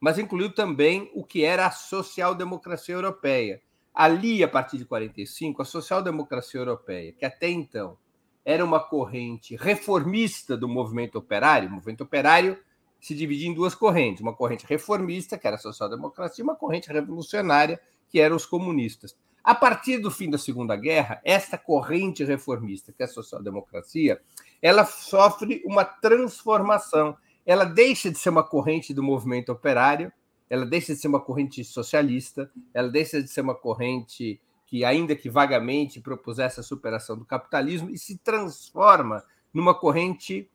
mas 0.00 0.18
incluiu 0.18 0.54
também 0.54 1.10
o 1.14 1.24
que 1.24 1.44
era 1.44 1.66
a 1.66 1.70
social-democracia 1.70 2.94
europeia. 2.94 3.60
Ali, 3.98 4.44
a 4.44 4.48
partir 4.48 4.78
de 4.78 4.84
45, 4.84 5.60
a 5.60 5.64
social-democracia 5.64 6.60
europeia, 6.60 7.12
que 7.12 7.24
até 7.24 7.50
então 7.50 7.98
era 8.44 8.64
uma 8.64 8.78
corrente 8.78 9.56
reformista 9.56 10.56
do 10.56 10.68
movimento 10.68 11.18
operário, 11.18 11.68
o 11.68 11.72
movimento 11.72 12.02
operário 12.02 12.56
se 13.00 13.12
dividia 13.12 13.48
em 13.48 13.54
duas 13.54 13.74
correntes, 13.74 14.22
uma 14.22 14.32
corrente 14.32 14.64
reformista, 14.64 15.36
que 15.36 15.48
era 15.48 15.56
a 15.56 15.58
social-democracia, 15.58 16.42
e 16.42 16.46
uma 16.46 16.54
corrente 16.54 16.92
revolucionária, 16.92 17.80
que 18.08 18.20
eram 18.20 18.36
os 18.36 18.46
comunistas. 18.46 19.16
A 19.42 19.52
partir 19.52 19.98
do 19.98 20.12
fim 20.12 20.30
da 20.30 20.38
Segunda 20.38 20.76
Guerra, 20.76 21.20
esta 21.24 21.58
corrente 21.58 22.22
reformista, 22.22 22.92
que 22.92 23.02
é 23.02 23.06
a 23.06 23.08
social-democracia, 23.08 24.20
ela 24.62 24.84
sofre 24.84 25.60
uma 25.66 25.84
transformação. 25.84 27.16
Ela 27.44 27.64
deixa 27.64 28.12
de 28.12 28.18
ser 28.18 28.28
uma 28.28 28.44
corrente 28.44 28.94
do 28.94 29.02
movimento 29.02 29.50
operário, 29.50 30.12
ela 30.50 30.64
deixa 30.64 30.94
de 30.94 31.00
ser 31.00 31.08
uma 31.08 31.20
corrente 31.20 31.62
socialista, 31.64 32.50
ela 32.72 32.88
deixa 32.88 33.22
de 33.22 33.28
ser 33.28 33.40
uma 33.40 33.54
corrente 33.54 34.40
que, 34.66 34.84
ainda 34.84 35.16
que 35.16 35.30
vagamente, 35.30 36.00
propusesse 36.00 36.60
a 36.60 36.62
superação 36.62 37.16
do 37.16 37.24
capitalismo 37.24 37.90
e 37.90 37.98
se 37.98 38.18
transforma 38.18 39.24
numa 39.52 39.74
corrente 39.74 40.50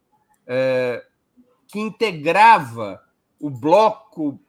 é, 0.46 1.04
que 1.68 1.80
integrava 1.80 3.04
o 3.40 3.50
bloco 3.50 4.40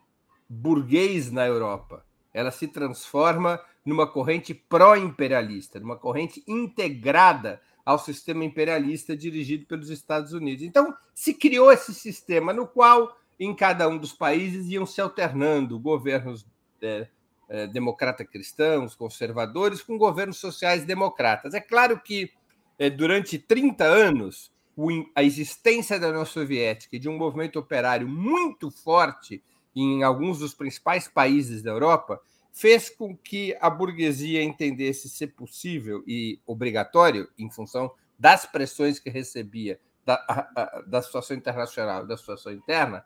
burguês 0.49 1.31
na 1.31 1.47
Europa. 1.47 2.05
Ela 2.33 2.51
se 2.51 2.69
transforma 2.69 3.61
numa 3.85 4.07
corrente 4.07 4.55
pró-imperialista, 4.55 5.79
numa 5.79 5.97
corrente 5.97 6.43
integrada 6.47 7.61
ao 7.85 7.99
sistema 7.99 8.45
imperialista 8.45 9.17
dirigido 9.17 9.67
pelos 9.67 9.91
Estados 9.91 10.33
Unidos. 10.33 10.65
Então, 10.65 10.95
se 11.15 11.35
criou 11.35 11.71
esse 11.71 11.93
sistema 11.95 12.53
no 12.53 12.67
qual, 12.67 13.15
em 13.39 13.55
cada 13.55 13.89
um 13.89 13.99
dos 13.99 14.13
países, 14.13 14.69
iam 14.69 14.87
se 14.87 15.01
alternando 15.01 15.79
governos 15.79 16.47
é, 16.81 17.09
é, 17.49 17.67
democrata-cristãos, 17.67 18.95
conservadores, 18.95 19.83
com 19.83 19.99
governos 19.99 20.39
sociais-democratas. 20.39 21.55
É 21.55 21.61
claro 21.61 22.01
que, 22.01 22.31
é, 22.79 22.89
durante 22.89 23.39
30 23.39 23.85
anos, 23.85 24.53
o, 24.77 24.89
a 25.15 25.23
existência 25.23 25.99
da 25.99 26.09
União 26.09 26.25
Soviética 26.25 26.97
e 26.97 26.99
de 26.99 27.09
um 27.09 27.17
movimento 27.17 27.59
operário 27.59 28.09
muito 28.09 28.71
forte 28.71 29.43
em 29.75 30.03
alguns 30.03 30.39
dos 30.39 30.55
principais 30.55 31.09
países 31.09 31.63
da 31.63 31.71
Europa 31.71 32.21
fez 32.53 32.89
com 32.89 33.17
que 33.17 33.57
a 33.61 33.69
burguesia 33.69 34.43
entendesse 34.43 35.09
ser 35.09 35.29
possível 35.29 36.05
e 36.07 36.39
obrigatório, 36.47 37.29
em 37.37 37.51
função 37.51 37.93
das 38.17 38.47
pressões 38.47 39.01
que 39.01 39.11
recebia 39.11 39.81
da, 40.07 40.15
a, 40.29 40.63
a, 40.63 40.83
da 40.83 41.03
situação 41.03 41.37
internacional, 41.37 42.07
da 42.07 42.17
situação 42.17 42.53
interna, 42.53 43.05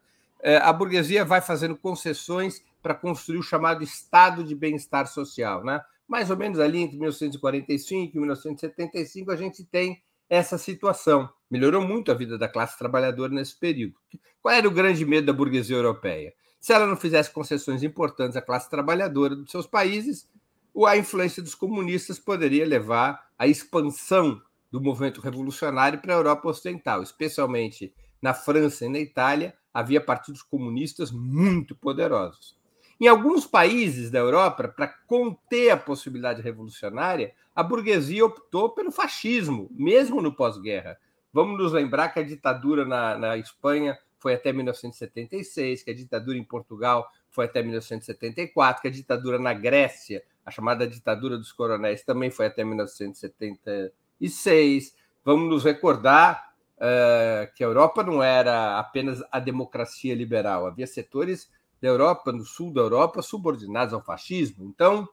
a 0.62 0.72
burguesia 0.72 1.24
vai 1.24 1.40
fazendo 1.40 1.76
concessões 1.76 2.62
para 2.82 2.94
construir 2.94 3.38
o 3.38 3.42
chamado 3.42 3.82
estado 3.82 4.44
de 4.44 4.54
bem-estar 4.54 5.06
social. 5.06 5.64
Né? 5.64 5.80
Mais 6.06 6.30
ou 6.30 6.36
menos 6.36 6.58
ali 6.58 6.78
entre 6.78 6.96
1945 6.96 8.16
e 8.16 8.18
1975, 8.18 9.30
a 9.30 9.36
gente 9.36 9.64
tem 9.64 10.02
essa 10.28 10.58
situação. 10.58 11.28
Melhorou 11.50 11.86
muito 11.86 12.12
a 12.12 12.14
vida 12.14 12.38
da 12.38 12.48
classe 12.48 12.78
trabalhadora 12.78 13.32
nesse 13.32 13.58
período. 13.58 13.94
Qual 14.40 14.54
era 14.54 14.68
o 14.68 14.70
grande 14.70 15.04
medo 15.04 15.26
da 15.26 15.32
burguesia 15.32 15.76
europeia? 15.76 16.32
Se 16.60 16.72
ela 16.72 16.86
não 16.86 16.96
fizesse 16.96 17.30
concessões 17.30 17.82
importantes 17.82 18.36
à 18.36 18.42
classe 18.42 18.68
trabalhadora 18.68 19.34
dos 19.34 19.50
seus 19.50 19.66
países, 19.66 20.28
a 20.86 20.96
influência 20.96 21.42
dos 21.42 21.54
comunistas 21.54 22.18
poderia 22.18 22.66
levar 22.66 23.28
à 23.38 23.46
expansão 23.46 24.40
do 24.70 24.80
movimento 24.80 25.20
revolucionário 25.20 26.00
para 26.00 26.14
a 26.14 26.16
Europa 26.16 26.48
Ocidental, 26.48 27.02
especialmente 27.02 27.92
na 28.20 28.34
França 28.34 28.84
e 28.84 28.88
na 28.88 28.98
Itália, 28.98 29.54
havia 29.78 30.00
partidos 30.00 30.42
comunistas 30.42 31.12
muito 31.12 31.76
poderosos. 31.76 32.58
Em 33.00 33.06
alguns 33.06 33.46
países 33.46 34.10
da 34.10 34.18
Europa, 34.18 34.66
para 34.66 34.88
conter 34.88 35.70
a 35.70 35.76
possibilidade 35.76 36.42
revolucionária, 36.42 37.32
a 37.54 37.62
burguesia 37.62 38.26
optou 38.26 38.70
pelo 38.70 38.90
fascismo, 38.90 39.68
mesmo 39.70 40.20
no 40.20 40.34
pós-guerra. 40.34 40.98
Vamos 41.32 41.56
nos 41.56 41.72
lembrar 41.72 42.08
que 42.08 42.18
a 42.18 42.24
ditadura 42.24 42.84
na, 42.84 43.16
na 43.16 43.36
Espanha 43.36 43.96
foi 44.18 44.34
até 44.34 44.52
1976, 44.52 45.84
que 45.84 45.92
a 45.92 45.94
ditadura 45.94 46.36
em 46.36 46.42
Portugal 46.42 47.08
foi 47.30 47.44
até 47.44 47.62
1974, 47.62 48.82
que 48.82 48.88
a 48.88 48.90
ditadura 48.90 49.38
na 49.38 49.54
Grécia, 49.54 50.24
a 50.44 50.50
chamada 50.50 50.88
ditadura 50.88 51.38
dos 51.38 51.52
coronéis, 51.52 52.02
também 52.02 52.32
foi 52.32 52.46
até 52.46 52.64
1976. 52.64 54.92
Vamos 55.24 55.48
nos 55.48 55.62
recordar 55.62 56.47
uh, 56.78 57.52
que 57.54 57.62
a 57.62 57.66
Europa 57.66 58.02
não 58.02 58.22
era 58.22 58.78
apenas 58.78 59.22
a 59.30 59.38
democracia 59.38 60.14
liberal, 60.14 60.66
havia 60.66 60.86
setores 60.86 61.50
da 61.80 61.88
Europa, 61.88 62.32
no 62.32 62.44
sul 62.44 62.72
da 62.72 62.80
Europa, 62.80 63.22
subordinados 63.22 63.94
ao 63.94 64.02
fascismo. 64.02 64.64
Então, 64.64 65.08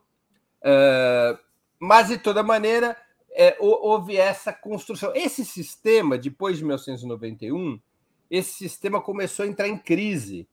uh, 0.62 1.38
mas 1.78 2.08
de 2.08 2.18
toda 2.18 2.42
maneira, 2.42 2.96
é, 3.30 3.56
houve 3.60 4.16
essa 4.16 4.52
construção. 4.52 5.12
Esse 5.14 5.44
sistema, 5.44 6.16
depois 6.16 6.56
de 6.56 6.64
1991, 6.64 7.78
esse 8.30 8.52
sistema 8.54 9.00
começou 9.00 9.44
a 9.44 9.48
entrar 9.48 9.68
em 9.68 9.76
crise, 9.76 10.48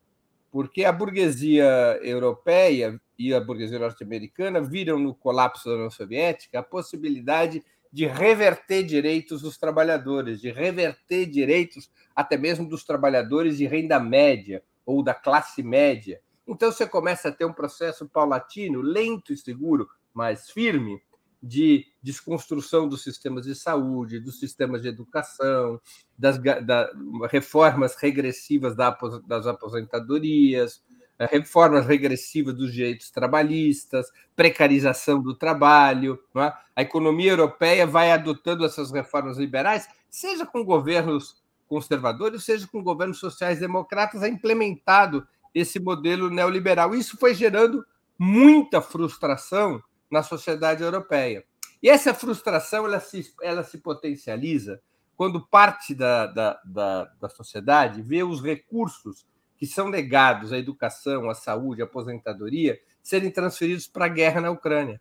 porque 0.51 0.83
a 0.83 0.91
burguesia 0.91 1.65
europeia 2.03 2.99
e 3.17 3.33
a 3.33 3.39
burguesia 3.39 3.79
norte-americana 3.79 4.61
viram 4.61 4.99
no 4.99 5.15
colapso 5.15 5.69
da 5.69 5.75
União 5.75 5.89
Soviética 5.89 6.59
a 6.59 6.63
possibilidade 6.63 7.63
de 7.93 8.07
reverter 8.07 8.81
direitos 8.83 9.43
dos 9.43 9.55
trabalhadores, 9.55 10.41
de 10.41 10.49
reverter 10.49 11.27
direitos 11.27 11.91
até 12.15 12.35
mesmo 12.35 12.67
dos 12.67 12.83
trabalhadores 12.83 13.59
de 13.59 13.67
renda 13.67 13.99
média 13.99 14.63
ou 14.83 15.03
da 15.03 15.13
classe 15.13 15.61
média. 15.61 16.19
Então 16.47 16.71
você 16.71 16.87
começa 16.87 17.29
a 17.29 17.31
ter 17.31 17.45
um 17.45 17.53
processo 17.53 18.09
paulatino, 18.09 18.81
lento 18.81 19.31
e 19.31 19.37
seguro, 19.37 19.87
mas 20.11 20.49
firme, 20.49 20.99
de 21.41 21.85
desconstrução 22.01 22.87
dos 22.87 23.03
sistemas 23.03 23.45
de 23.45 23.53
saúde, 23.53 24.19
dos 24.19 24.39
sistemas 24.39 24.81
de 24.81 24.87
educação, 24.87 25.79
das 26.17 26.39
da, 26.39 26.89
reformas 27.29 27.95
regressivas 27.95 28.75
das 28.75 29.45
aposentadorias, 29.45 30.81
reformas 31.19 31.85
regressivas 31.85 32.53
dos 32.55 32.73
direitos 32.73 33.11
trabalhistas, 33.11 34.07
precarização 34.35 35.21
do 35.21 35.35
trabalho. 35.35 36.19
É? 36.35 36.53
A 36.75 36.81
economia 36.81 37.31
europeia 37.31 37.85
vai 37.85 38.11
adotando 38.11 38.65
essas 38.65 38.91
reformas 38.91 39.37
liberais, 39.37 39.87
seja 40.09 40.45
com 40.45 40.63
governos 40.63 41.41
conservadores, 41.67 42.43
seja 42.43 42.67
com 42.67 42.83
governos 42.83 43.19
sociais-democratas, 43.19 44.23
é 44.23 44.27
implementado 44.27 45.27
esse 45.53 45.79
modelo 45.79 46.29
neoliberal. 46.29 46.93
Isso 46.93 47.17
foi 47.17 47.33
gerando 47.33 47.85
muita 48.17 48.81
frustração 48.81 49.81
na 50.09 50.23
sociedade 50.23 50.83
europeia. 50.83 51.43
E 51.81 51.89
essa 51.89 52.13
frustração 52.13 52.85
ela 52.85 52.99
se, 52.99 53.33
ela 53.41 53.63
se 53.63 53.77
potencializa 53.77 54.81
quando 55.15 55.45
parte 55.45 55.93
da, 55.93 56.27
da, 56.27 56.61
da, 56.65 57.05
da 57.19 57.29
sociedade 57.29 58.01
vê 58.01 58.23
os 58.23 58.41
recursos 58.41 59.25
que 59.63 59.67
são 59.67 59.87
legados 59.87 60.51
à 60.51 60.57
educação, 60.57 61.29
à 61.29 61.33
saúde, 61.33 61.81
à 61.81 61.85
aposentadoria 61.85 62.77
serem 63.01 63.31
transferidos 63.31 63.87
para 63.87 64.07
a 64.07 64.09
guerra 64.09 64.41
na 64.41 64.51
Ucrânia. 64.51 64.99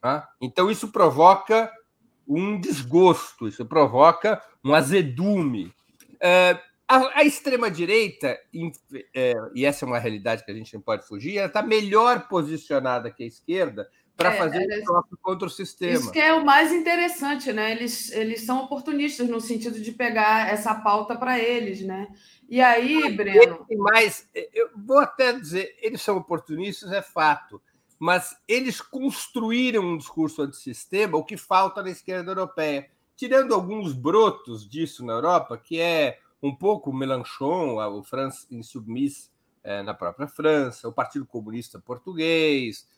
Tá? 0.00 0.28
Então, 0.40 0.68
isso 0.68 0.88
provoca 0.88 1.72
um 2.26 2.60
desgosto, 2.60 3.46
isso 3.46 3.64
provoca 3.64 4.42
um 4.64 4.74
azedume. 4.74 5.72
É, 6.20 6.60
a, 6.88 7.22
extrema-direita, 7.22 8.36
é, 9.14 9.32
e 9.54 9.64
essa 9.64 9.84
é 9.84 9.86
uma 9.86 10.00
realidade 10.00 10.44
que 10.44 10.50
a 10.50 10.54
gente 10.54 10.74
não 10.74 10.80
pode 10.80 11.06
fugir, 11.06 11.36
ela 11.36 11.46
está 11.46 11.62
melhor 11.62 12.26
posicionada 12.26 13.12
que 13.12 13.22
a 13.22 13.26
esquerda 13.28 13.88
para 14.18 14.34
é, 14.34 14.36
fazer 14.36 14.68
é, 14.68 14.80
troca 14.82 15.16
contra 15.22 15.46
o 15.46 15.50
sistema. 15.50 15.92
Isso 15.92 16.10
que 16.10 16.18
é 16.18 16.34
o 16.34 16.44
mais 16.44 16.72
interessante, 16.72 17.52
né? 17.52 17.70
Eles, 17.70 18.10
eles 18.10 18.40
são 18.40 18.64
oportunistas 18.64 19.28
no 19.28 19.40
sentido 19.40 19.78
de 19.80 19.92
pegar 19.92 20.52
essa 20.52 20.74
pauta 20.74 21.16
para 21.16 21.38
eles, 21.38 21.82
né? 21.82 22.08
E 22.48 22.60
aí, 22.60 23.14
Breno. 23.16 23.64
Mas 23.78 24.28
eu 24.52 24.70
vou 24.76 24.98
até 24.98 25.32
dizer, 25.32 25.78
eles 25.80 26.02
são 26.02 26.16
oportunistas, 26.16 26.90
é 26.90 27.00
fato, 27.00 27.62
mas 27.96 28.36
eles 28.48 28.80
construíram 28.80 29.84
um 29.84 29.96
discurso 29.96 30.42
antissistema, 30.42 31.16
o 31.16 31.24
que 31.24 31.36
falta 31.36 31.80
na 31.80 31.90
esquerda 31.90 32.32
europeia. 32.32 32.90
Tirando 33.14 33.54
alguns 33.54 33.92
brotos 33.92 34.68
disso 34.68 35.06
na 35.06 35.12
Europa, 35.12 35.56
que 35.56 35.78
é 35.80 36.18
um 36.42 36.52
pouco 36.52 36.90
o 36.90 36.94
Mélenchon, 36.94 37.76
o 37.76 38.02
France 38.02 38.48
Insubmiss 38.50 39.30
é, 39.62 39.80
na 39.80 39.94
própria 39.94 40.26
França, 40.26 40.88
o 40.88 40.92
Partido 40.92 41.24
Comunista 41.24 41.78
Português, 41.78 42.88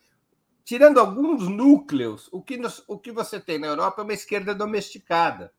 tirando 0.71 1.01
alguns 1.01 1.49
núcleos, 1.49 2.29
o 2.31 2.41
que, 2.41 2.57
nos, 2.57 2.85
o 2.87 2.97
que 2.97 3.11
você 3.11 3.41
tem 3.41 3.59
na 3.59 3.67
Europa 3.67 4.03
é 4.03 4.05
uma 4.05 4.13
esquerda 4.13 4.55
domesticada. 4.55 5.53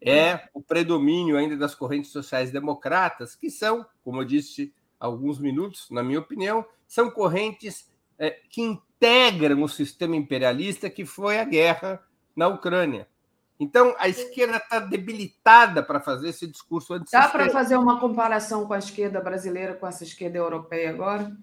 É 0.00 0.48
o 0.54 0.62
predomínio 0.62 1.36
ainda 1.36 1.54
das 1.54 1.74
correntes 1.74 2.10
sociais 2.10 2.50
democratas, 2.50 3.36
que 3.36 3.50
são, 3.50 3.84
como 4.02 4.22
eu 4.22 4.24
disse 4.24 4.72
há 4.98 5.04
alguns 5.04 5.38
minutos, 5.38 5.90
na 5.90 6.02
minha 6.02 6.18
opinião, 6.18 6.64
são 6.88 7.10
correntes 7.10 7.92
é, 8.18 8.30
que 8.48 8.62
integram 8.62 9.62
o 9.62 9.68
sistema 9.68 10.16
imperialista 10.16 10.88
que 10.88 11.04
foi 11.04 11.38
a 11.38 11.44
guerra 11.44 12.02
na 12.34 12.48
Ucrânia. 12.48 13.06
Então, 13.60 13.94
a 13.98 14.08
esquerda 14.08 14.56
está 14.56 14.80
debilitada 14.80 15.82
para 15.82 16.00
fazer 16.00 16.30
esse 16.30 16.46
discurso 16.46 16.98
Dá 17.12 17.28
para 17.28 17.50
fazer 17.50 17.76
uma 17.76 18.00
comparação 18.00 18.66
com 18.66 18.72
a 18.72 18.78
esquerda 18.78 19.20
brasileira 19.20 19.74
com 19.74 19.86
essa 19.86 20.04
esquerda 20.04 20.38
europeia 20.38 20.88
agora? 20.88 21.36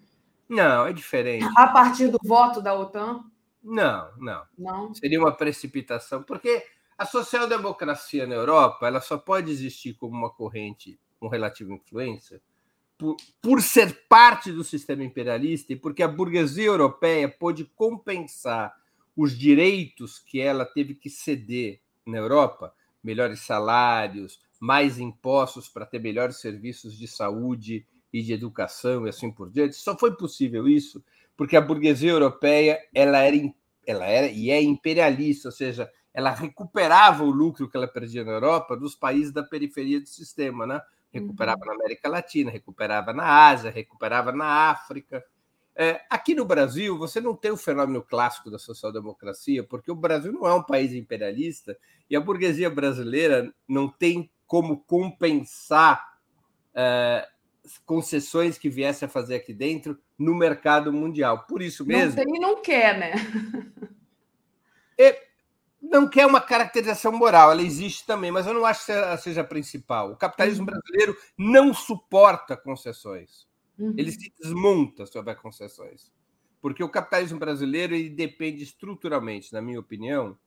Não, 0.52 0.86
é 0.86 0.92
diferente. 0.92 1.48
A 1.56 1.68
partir 1.68 2.10
do 2.10 2.20
voto 2.22 2.62
da 2.62 2.74
OTAN? 2.78 3.24
Não, 3.64 4.12
não. 4.18 4.44
Não. 4.58 4.94
Seria 4.94 5.18
uma 5.18 5.32
precipitação, 5.32 6.24
porque 6.24 6.62
a 6.98 7.06
social-democracia 7.06 8.28
na 8.28 8.36
Europa 8.36 8.86
ela 8.86 9.00
só 9.00 9.18
pode 9.18 9.50
existir 9.50 9.94
como 9.94 10.14
uma 10.14 10.30
corrente 10.30 11.00
com 11.22 11.30
relativa 11.30 11.72
influência 11.72 12.42
por, 12.98 13.16
por 13.42 13.62
ser 13.62 14.06
parte 14.10 14.52
do 14.52 14.62
sistema 14.62 15.06
imperialista 15.06 15.72
e 15.72 15.76
porque 15.78 16.04
a 16.04 16.08
burguesia 16.08 16.66
europeia 16.66 17.30
pôde 17.30 17.64
compensar 17.64 18.76
os 19.16 19.38
direitos 19.38 20.20
que 20.20 20.42
ela 20.42 20.66
teve 20.66 20.96
que 20.96 21.10
ceder 21.10 21.80
na 22.06 22.18
Europa, 22.18 22.76
melhores 23.02 23.40
salários, 23.40 24.42
mais 24.60 25.00
impostos 25.00 25.70
para 25.70 25.86
ter 25.86 26.00
melhores 26.00 26.42
serviços 26.42 26.98
de 26.98 27.08
saúde 27.08 27.88
e 28.14 28.22
de 28.22 28.34
educação 28.34 29.06
e 29.06 29.10
assim 29.10 29.32
por 29.32 29.50
diante. 29.50 29.76
Só 29.76 29.98
foi 29.98 30.16
possível 30.16 30.68
isso 30.68 31.04
porque 31.36 31.56
a 31.56 31.62
burguesia 31.62 32.12
europeia 32.12 32.80
ela 32.94 33.20
era, 33.20 33.36
ela 33.88 34.06
era 34.06 34.28
e 34.28 34.52
é 34.52 34.62
imperialista, 34.62 35.48
ou 35.48 35.52
seja, 35.52 35.90
ela 36.14 36.32
recuperava 36.32 37.24
o 37.24 37.32
lucro 37.32 37.70
que 37.70 37.78
ela 37.78 37.88
perdia 37.88 38.24
na 38.24 38.34
Europa 38.34 38.76
dos 38.76 38.96
países 38.96 39.32
da 39.32 39.44
periferia 39.44 40.00
do 40.00 40.08
sistema, 40.08 40.68
né? 40.68 40.82
Recuperava 41.12 41.62
uhum. 41.62 41.68
na 41.68 41.74
América 41.74 42.10
Latina, 42.10 42.52
recuperava 42.52 43.14
na 43.14 43.48
Ásia, 43.48 43.72
recuperava 43.72 44.32
na 44.32 44.70
África. 44.70 45.24
É, 45.76 46.02
aqui 46.10 46.36
no 46.36 46.46
Brasil, 46.46 46.98
você 46.98 47.22
não 47.22 47.36
tem 47.36 47.52
o 47.52 47.58
fenômeno 47.58 48.02
clássico 48.02 48.52
da 48.52 48.60
social-democracia, 48.60 49.64
porque 49.64 49.92
o 49.92 49.96
Brasil 49.96 50.32
não 50.32 50.46
é 50.46 50.54
um 50.54 50.64
país 50.64 50.94
imperialista 50.94 51.78
e 52.10 52.16
a 52.16 52.22
burguesia 52.22 52.70
brasileira 52.70 53.54
não 53.68 53.90
tem 53.90 54.30
como 54.46 54.84
compensar 54.84 56.18
é, 56.76 57.28
concessões 57.86 58.58
que 58.58 58.70
viesse 58.70 59.06
a 59.06 59.10
fazer 59.10 59.36
aqui 59.36 59.54
dentro 59.54 59.98
no 60.18 60.36
mercado 60.36 60.92
mundial. 60.92 61.46
Por 61.46 61.62
isso 61.62 61.86
mesmo. 61.86 62.16
Não 62.16 62.26
tem 62.26 62.36
e 62.36 62.40
não 62.40 62.62
quer, 62.62 62.98
né? 62.98 63.12
É, 64.98 65.28
não 65.82 66.08
quer 66.08 66.28
uma 66.28 66.40
caracterização 66.40 67.12
moral, 67.12 67.52
ela 67.52 67.62
existe 67.64 68.06
também, 68.06 68.30
mas 68.30 68.46
eu 68.46 68.54
não 68.54 68.66
acho 68.66 68.86
que 68.86 68.92
ela 68.92 69.18
seja 69.18 69.42
a 69.42 69.44
principal. 69.44 70.12
O 70.12 70.16
capitalismo 70.16 70.62
uhum. 70.62 70.66
brasileiro 70.68 71.18
não 71.36 71.74
suporta 71.74 72.56
concessões. 72.56 73.48
Uhum. 73.80 73.96
Ele 73.98 74.12
se 74.12 74.32
desmonta 74.40 75.08
sobre 75.08 75.32
as 75.32 75.40
concessões. 75.40 76.12
Porque 76.62 76.84
o 76.84 76.90
capitalismo 76.90 77.40
brasileiro 77.40 77.96
ele 77.96 78.10
depende 78.10 78.62
estruturalmente, 78.62 79.52
na 79.52 79.62
minha 79.62 79.80
opinião, 79.80 80.38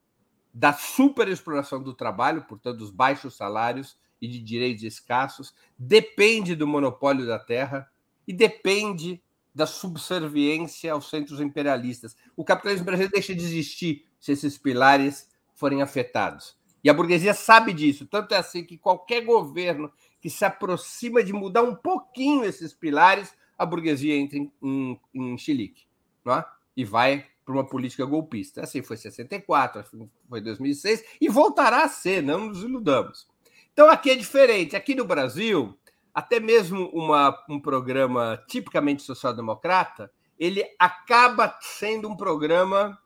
da 0.53 0.71
superexploração 0.71 1.83
do 1.83 1.93
trabalho, 1.93 2.45
portanto, 2.45 2.77
dos 2.77 2.91
baixos 2.91 3.35
salários 3.35 3.97
e 4.21 4.27
de 4.27 4.39
direitos 4.39 4.83
escassos, 4.83 5.53
depende 5.77 6.55
do 6.55 6.67
monopólio 6.67 7.25
da 7.25 7.39
terra 7.39 7.89
e 8.27 8.33
depende 8.33 9.21
da 9.53 9.65
subserviência 9.65 10.91
aos 10.91 11.09
centros 11.09 11.39
imperialistas. 11.39 12.15
O 12.35 12.43
capitalismo 12.43 12.85
brasileiro 12.85 13.13
deixa 13.13 13.33
de 13.33 13.43
existir 13.43 14.05
se 14.19 14.33
esses 14.33 14.57
pilares 14.57 15.29
forem 15.55 15.81
afetados. 15.81 16.57
E 16.83 16.89
a 16.89 16.93
burguesia 16.93 17.33
sabe 17.33 17.73
disso. 17.73 18.05
Tanto 18.05 18.33
é 18.33 18.37
assim 18.37 18.63
que 18.63 18.77
qualquer 18.77 19.21
governo 19.21 19.91
que 20.19 20.29
se 20.29 20.43
aproxima 20.43 21.23
de 21.23 21.31
mudar 21.31 21.63
um 21.63 21.75
pouquinho 21.75 22.43
esses 22.43 22.73
pilares, 22.73 23.33
a 23.57 23.65
burguesia 23.65 24.15
entra 24.15 24.37
em, 24.37 24.51
em, 24.61 24.99
em 25.13 25.37
chilique 25.37 25.85
não 26.25 26.33
é? 26.33 26.45
e 26.75 26.83
vai 26.83 27.25
para 27.45 27.53
uma 27.53 27.65
política 27.65 28.03
golpista. 28.05 28.61
Assim 28.61 28.81
foi 28.81 28.97
64, 28.97 29.81
assim 29.81 30.09
foi 30.27 30.41
2006 30.41 31.03
e 31.21 31.29
voltará 31.29 31.83
a 31.83 31.87
ser, 31.87 32.21
não 32.21 32.47
nos 32.47 32.63
iludamos. 32.63 33.27
Então 33.75 33.89
aqui 33.89 34.09
é 34.09 34.15
diferente. 34.15 34.73
Aqui 34.73 34.95
no 34.95 35.03
Brasil, 35.03 35.77
até 36.13 36.39
mesmo 36.39 36.89
uma, 36.93 37.37
um 37.49 37.59
programa 37.59 38.41
tipicamente 38.47 39.03
social-democrata, 39.03 40.09
ele 40.39 40.63
acaba 40.79 41.53
sendo 41.59 42.07
um 42.07 42.15
programa 42.15 42.97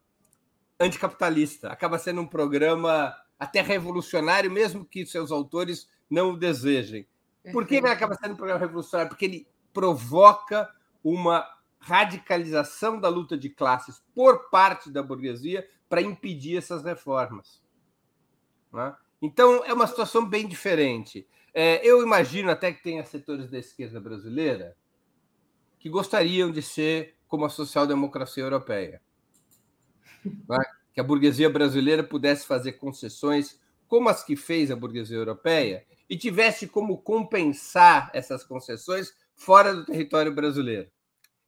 anticapitalista, 0.80 1.70
acaba 1.70 1.98
sendo 1.98 2.22
um 2.22 2.28
programa 2.28 3.16
até 3.40 3.62
revolucionário, 3.62 4.52
mesmo 4.52 4.86
que 4.86 5.08
seus 5.08 5.32
autores 5.32 5.90
não 6.08 6.34
o 6.34 6.38
desejem. 6.38 7.08
Por 7.52 7.66
que 7.66 7.78
ele 7.78 7.88
acaba 7.88 8.14
sendo 8.14 8.34
um 8.34 8.38
programa 8.38 8.60
revolucionário? 8.60 9.10
Porque 9.10 9.26
ele 9.26 9.48
provoca 9.74 10.72
uma 11.04 11.48
radicalização 11.80 13.00
da 13.00 13.10
luta 13.10 13.36
de 13.36 13.50
classes 13.50 14.04
por 14.14 14.52
parte 14.52 14.92
da 14.92 15.02
burguesia 15.02 15.68
para 15.90 16.00
impedir 16.00 16.58
essas 16.58 16.84
reformas. 16.84 17.60
Né? 18.72 18.96
Então, 19.22 19.64
é 19.66 19.74
uma 19.74 19.88
situação 19.88 20.26
bem 20.26 20.48
diferente. 20.48 21.28
É, 21.54 21.86
eu 21.86 22.02
imagino 22.02 22.50
até 22.50 22.72
que 22.72 22.84
tenha 22.84 23.04
setores 23.06 23.50
da 23.50 23.58
esquerda 23.58 24.00
brasileira 24.00 24.78
que 25.80 25.90
gostariam 25.90 26.52
de 26.52 26.62
ser 26.62 27.16
como 27.28 27.46
a 27.46 27.50
social-democracia 27.50 28.44
europeia. 28.44 29.02
Né? 30.24 30.60
Que 30.94 31.00
a 31.00 31.04
burguesia 31.04 31.50
brasileira 31.50 32.04
pudesse 32.04 32.46
fazer 32.46 32.74
concessões 32.74 33.60
como 33.88 34.10
as 34.10 34.24
que 34.24 34.36
fez 34.36 34.70
a 34.72 34.76
burguesia 34.76 35.18
europeia 35.18 35.86
e 36.10 36.18
tivesse 36.18 36.68
como 36.68 36.98
compensar 36.98 38.10
essas 38.14 38.44
concessões 38.44 39.14
fora 39.36 39.74
do 39.74 39.86
território 39.86 40.34
brasileiro. 40.34 40.90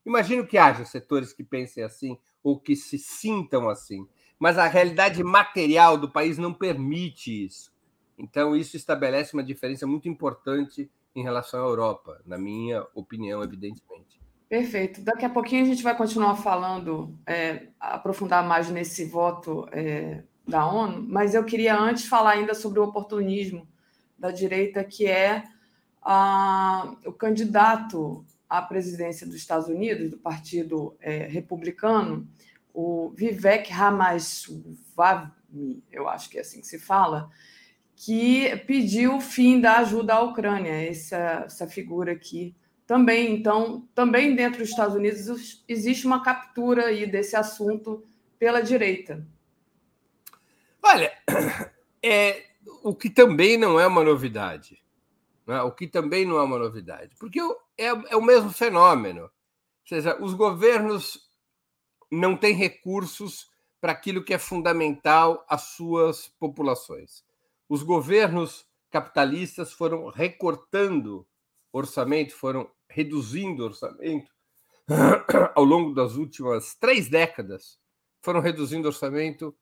Imagino 0.06 0.45
que 0.45 0.57
haja 0.57 0.85
setores 0.85 1.34
que 1.34 1.43
pensem 1.43 1.84
assim 1.84 2.18
ou 2.43 2.60
que 2.60 2.76
se 2.76 2.98
sintam 2.98 3.69
assim 3.69 4.07
mas 4.41 4.57
a 4.57 4.65
realidade 4.65 5.23
material 5.23 5.95
do 5.95 6.09
país 6.09 6.39
não 6.39 6.51
permite 6.51 7.45
isso. 7.45 7.72
Então, 8.18 8.55
isso 8.55 8.76
estabelece 8.76 9.35
uma 9.35 9.43
diferença 9.43 9.85
muito 9.85 10.09
importante 10.09 10.89
em 11.15 11.22
relação 11.22 11.63
à 11.63 11.68
Europa, 11.68 12.19
na 12.26 12.39
minha 12.39 12.84
opinião, 12.95 13.43
evidentemente. 13.43 14.19
Perfeito. 14.49 14.99
Daqui 15.01 15.26
a 15.26 15.30
pouquinho 15.30 15.61
a 15.61 15.68
gente 15.68 15.84
vai 15.84 15.95
continuar 15.95 16.35
falando, 16.38 17.15
é, 17.23 17.68
aprofundar 17.80 18.43
mais 18.43 18.68
nesse 18.72 19.05
voto 19.05 19.68
é, 19.72 20.23
da 20.47 20.65
ONU, 20.65 21.05
mas 21.07 21.35
eu 21.35 21.43
queria 21.43 21.80
antes 21.80 22.07
falar 22.07 22.31
ainda 22.31 22.55
sobre 22.55 22.80
o 22.80 22.84
oportunismo 22.84 23.68
da 24.18 24.31
direita, 24.31 24.84
que 24.84 25.05
é 25.05 25.43
a, 26.01 26.95
o 27.05 27.13
candidato 27.13 28.26
à 28.49 28.59
presidência 28.59 29.27
dos 29.27 29.35
Estados 29.35 29.68
Unidos, 29.68 30.09
do 30.09 30.18
Partido 30.18 30.95
é, 30.99 31.27
Republicano, 31.27 32.27
o 32.73 33.11
Vivek 33.15 33.72
Ramaswamy, 33.72 35.31
eu 35.91 36.07
acho 36.07 36.30
que 36.30 36.38
é 36.38 36.41
assim 36.41 36.61
que 36.61 36.68
se 36.68 36.80
fala, 36.80 37.30
que 37.95 38.56
pediu 38.65 39.18
o 39.18 39.22
fim 39.22 39.60
da 39.60 39.77
ajuda 39.77 40.15
à 40.15 40.22
Ucrânia, 40.22 40.72
essa, 40.72 41.43
essa 41.45 41.68
figura 41.68 42.11
aqui. 42.11 42.56
Também, 42.88 43.35
então, 43.35 43.88
também 43.93 44.35
dentro 44.35 44.60
dos 44.60 44.69
Estados 44.69 44.95
Unidos 44.95 45.64
existe 45.68 46.06
uma 46.06 46.23
captura 46.23 46.88
aí 46.88 47.06
desse 47.06 47.35
assunto 47.35 48.03
pela 48.39 48.61
direita. 48.61 49.26
Olha, 50.81 51.11
é, 52.03 52.43
o 52.84 52.95
que 52.95 53.10
também 53.10 53.57
não 53.57 53.80
é 53.80 53.85
uma 53.85 54.03
novidade. 54.03 54.84
Né? 55.45 55.61
O 55.61 55.72
que 55.72 55.88
também 55.88 56.26
não 56.26 56.38
é 56.38 56.43
uma 56.43 56.57
novidade. 56.57 57.15
Porque 57.19 57.39
é, 57.77 57.88
é 57.88 58.15
o 58.15 58.22
mesmo 58.22 58.52
fenômeno. 58.52 59.23
Ou 59.23 59.30
seja, 59.85 60.22
os 60.22 60.34
governos 60.34 61.30
não 62.11 62.35
tem 62.35 62.53
recursos 62.53 63.49
para 63.79 63.93
aquilo 63.93 64.23
que 64.23 64.33
é 64.33 64.38
fundamental 64.38 65.45
às 65.49 65.61
suas 65.61 66.27
populações. 66.27 67.23
Os 67.67 67.81
governos 67.81 68.65
capitalistas 68.91 69.71
foram 69.71 70.09
recortando 70.09 71.25
orçamento, 71.71 72.33
foram 72.33 72.69
reduzindo 72.89 73.63
orçamento 73.63 74.29
ao 75.55 75.63
longo 75.63 75.93
das 75.93 76.15
últimas 76.15 76.75
três 76.75 77.07
décadas, 77.07 77.79
foram 78.21 78.41
reduzindo 78.41 78.88
orçamento 78.88 79.55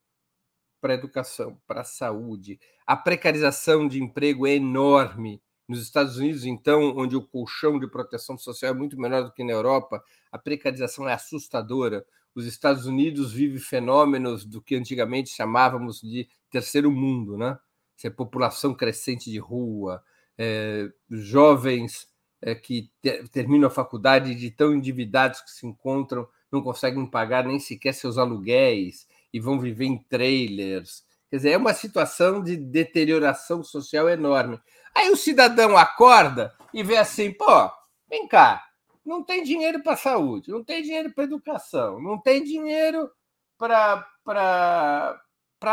para 0.82 0.94
a 0.94 0.96
educação, 0.96 1.62
para 1.68 1.82
a 1.82 1.86
saúde. 1.86 2.60
A 2.86 2.96
precarização 2.96 3.88
de 3.88 4.02
emprego 4.02 4.48
é 4.48 4.56
enorme. 4.56 5.42
Nos 5.68 5.84
Estados 5.84 6.18
Unidos, 6.18 6.46
então, 6.46 6.98
onde 6.98 7.16
o 7.16 7.22
colchão 7.22 7.80
de 7.80 7.88
proteção 7.88 8.36
social 8.36 8.72
é 8.72 8.76
muito 8.76 9.00
menor 9.00 9.24
do 9.24 9.32
que 9.32 9.44
na 9.44 9.52
Europa, 9.52 10.04
a 10.32 10.38
precarização 10.40 11.08
é 11.08 11.14
assustadora. 11.14 12.04
Os 12.40 12.46
Estados 12.46 12.86
Unidos 12.86 13.34
vivem 13.34 13.60
fenômenos 13.60 14.46
do 14.46 14.62
que 14.62 14.74
antigamente 14.74 15.30
chamávamos 15.30 16.00
de 16.00 16.26
terceiro 16.50 16.90
mundo, 16.90 17.38
né? 17.38 17.60
É 18.02 18.10
população 18.10 18.74
crescente 18.74 19.30
de 19.30 19.38
rua, 19.38 20.02
é, 20.38 20.90
jovens 21.10 22.08
é, 22.42 22.56
que 22.56 22.90
te, 23.02 23.28
terminam 23.28 23.68
a 23.68 23.70
faculdade 23.70 24.34
de 24.36 24.50
tão 24.50 24.74
endividados 24.74 25.42
que 25.42 25.52
se 25.52 25.68
encontram, 25.68 26.26
não 26.50 26.62
conseguem 26.62 27.06
pagar 27.06 27.46
nem 27.46 27.60
sequer 27.60 27.94
seus 27.94 28.18
aluguéis 28.18 29.06
e 29.34 29.40
vão 29.42 29.60
viver 29.60 29.84
em 29.84 29.98
trailers. 29.98 31.04
Quer 31.30 31.36
dizer, 31.36 31.50
é 31.52 31.58
uma 31.58 31.74
situação 31.74 32.42
de 32.42 32.56
deterioração 32.56 33.62
social 33.62 34.08
enorme. 34.08 34.58
Aí 34.96 35.10
o 35.10 35.18
cidadão 35.18 35.78
acorda 35.78 36.56
e 36.74 36.82
vê 36.84 36.96
assim: 36.96 37.34
pô, 37.34 37.70
vem 38.10 38.30
cá, 38.30 38.64
não 39.06 39.24
tem 39.24 39.44
dinheiro 39.44 39.82
para 39.82 39.98
saúde, 39.98 40.52
não 40.52 40.64
tem 40.64 40.82
dinheiro 40.84 41.12
para 41.14 41.24
educação, 41.24 42.02
não 42.02 42.18
tem 42.18 42.44
dinheiro 42.44 43.10
para 43.58 44.06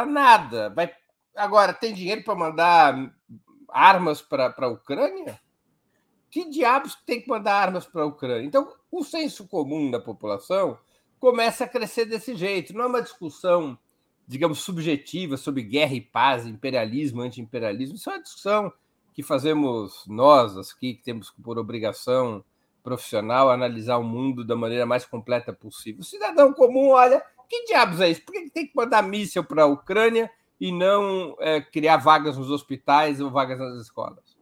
nada. 0.07 0.71
Vai, 0.71 0.93
agora, 1.35 1.73
tem 1.73 1.93
dinheiro 1.93 2.25
para 2.25 2.35
mandar 2.35 3.15
armas 3.69 4.23
para 4.23 4.55
a 4.57 4.69
Ucrânia? 4.69 5.41
Que 6.31 6.49
diabos 6.51 6.95
tem 7.07 7.21
que 7.21 7.29
mandar 7.29 7.55
armas 7.55 7.87
para 7.87 8.03
a 8.03 8.07
Ucrânia? 8.07 8.47
Então, 8.47 8.73
o 8.91 9.05
senso 9.05 9.47
comum 9.47 9.91
da 9.91 10.01
população 10.01 10.79
começa 11.19 11.65
a 11.65 11.69
crescer 11.69 12.05
desse 12.05 12.35
jeito. 12.35 12.75
Não 12.75 12.85
é 12.85 12.87
uma 12.89 13.03
discussão, 13.03 13.79
digamos, 14.27 14.59
subjetiva 14.59 15.37
sobre 15.37 15.63
guerra 15.63 15.95
e 15.95 16.01
paz, 16.01 16.47
imperialismo, 16.47 17.23
anti-imperialismo. 17.23 17.97
Isso 17.97 18.11
é 18.11 18.15
uma 18.15 18.23
discussão 18.23 18.73
que 19.15 19.23
fazemos 19.23 20.05
nós, 20.07 20.57
aqui, 20.59 20.95
que 20.95 21.03
temos 21.03 21.31
por 21.31 21.59
obrigação 21.59 22.45
profissional 22.87 23.51
analisar 23.51 23.97
o 23.97 24.05
mundo 24.05 24.45
da 24.45 24.55
maneira 24.55 24.87
mais 24.87 25.05
completa 25.05 25.53
possível. 25.53 26.03
O 26.03 26.05
cidadão 26.05 26.53
comum 26.53 26.91
olha, 26.91 27.21
que 27.49 27.65
diabos 27.65 28.01
é 28.01 28.11
isso? 28.11 28.25
Por 28.25 28.33
que 28.33 28.49
tem 28.49 28.65
que 28.65 28.77
mandar 28.77 29.03
míssil 29.03 29.43
para 29.43 29.65
a 29.65 29.67
Ucrânia 29.67 30.31
e 30.61 30.71
não 30.71 31.37
é, 31.41 31.61
criar 31.61 31.97
vagas 31.97 32.39
nos 32.39 32.49
hospitais 32.49 33.21
ou 33.21 33.29
vagas 33.29 33.59
nas 33.59 33.83
escolas? 33.83 34.37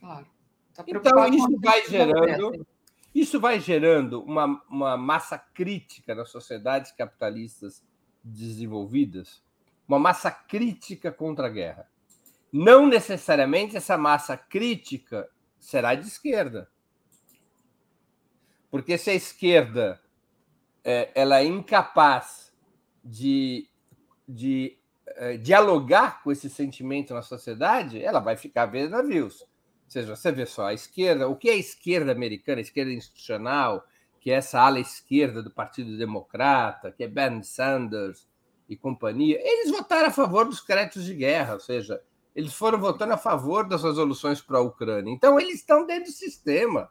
Claro. 0.00 0.26
Tá 0.74 0.84
então, 0.86 1.28
isso 1.28 1.60
vai 1.60 1.86
gerando 1.86 2.66
isso 3.14 3.40
vai 3.40 3.60
gerando 3.60 4.22
uma, 4.22 4.62
uma 4.70 4.96
massa 4.96 5.38
crítica 5.38 6.14
nas 6.14 6.30
sociedades 6.30 6.92
capitalistas 6.92 7.82
desenvolvidas, 8.22 9.42
uma 9.86 9.98
massa 9.98 10.30
crítica 10.30 11.12
contra 11.12 11.46
a 11.46 11.50
guerra. 11.50 11.88
Não 12.50 12.86
necessariamente 12.86 13.76
essa 13.76 13.98
massa 13.98 14.36
crítica 14.36 15.28
será 15.58 15.94
de 15.94 16.06
esquerda. 16.06 16.70
Porque 18.76 18.98
se 18.98 19.08
a 19.08 19.14
esquerda 19.14 19.98
é, 20.84 21.10
ela 21.14 21.40
é 21.40 21.46
incapaz 21.46 22.52
de, 23.02 23.66
de 24.28 24.78
é, 25.06 25.38
dialogar 25.38 26.22
com 26.22 26.30
esse 26.30 26.50
sentimento 26.50 27.14
na 27.14 27.22
sociedade, 27.22 28.02
ela 28.02 28.20
vai 28.20 28.36
ficar 28.36 28.66
vendo 28.66 28.90
navios. 28.90 29.40
Ou 29.40 29.48
seja, 29.88 30.14
você 30.14 30.30
vê 30.30 30.44
só, 30.44 30.66
a 30.66 30.74
esquerda, 30.74 31.26
o 31.26 31.34
que 31.34 31.48
é 31.48 31.54
a 31.54 31.56
esquerda 31.56 32.12
americana, 32.12 32.58
a 32.58 32.60
esquerda 32.60 32.92
institucional, 32.92 33.82
que 34.20 34.30
é 34.30 34.34
essa 34.34 34.60
ala 34.60 34.78
esquerda 34.78 35.42
do 35.42 35.50
Partido 35.50 35.96
Democrata, 35.96 36.92
que 36.92 37.02
é 37.02 37.08
Bernie 37.08 37.44
Sanders 37.44 38.28
e 38.68 38.76
companhia, 38.76 39.40
eles 39.40 39.70
votaram 39.70 40.08
a 40.08 40.12
favor 40.12 40.44
dos 40.44 40.60
créditos 40.60 41.06
de 41.06 41.14
guerra, 41.14 41.54
ou 41.54 41.60
seja, 41.60 42.02
eles 42.34 42.52
foram 42.52 42.78
votando 42.78 43.14
a 43.14 43.16
favor 43.16 43.66
das 43.66 43.82
resoluções 43.82 44.42
para 44.42 44.58
a 44.58 44.62
Ucrânia. 44.62 45.10
Então, 45.10 45.40
eles 45.40 45.60
estão 45.60 45.86
dentro 45.86 46.10
do 46.10 46.14
sistema, 46.14 46.90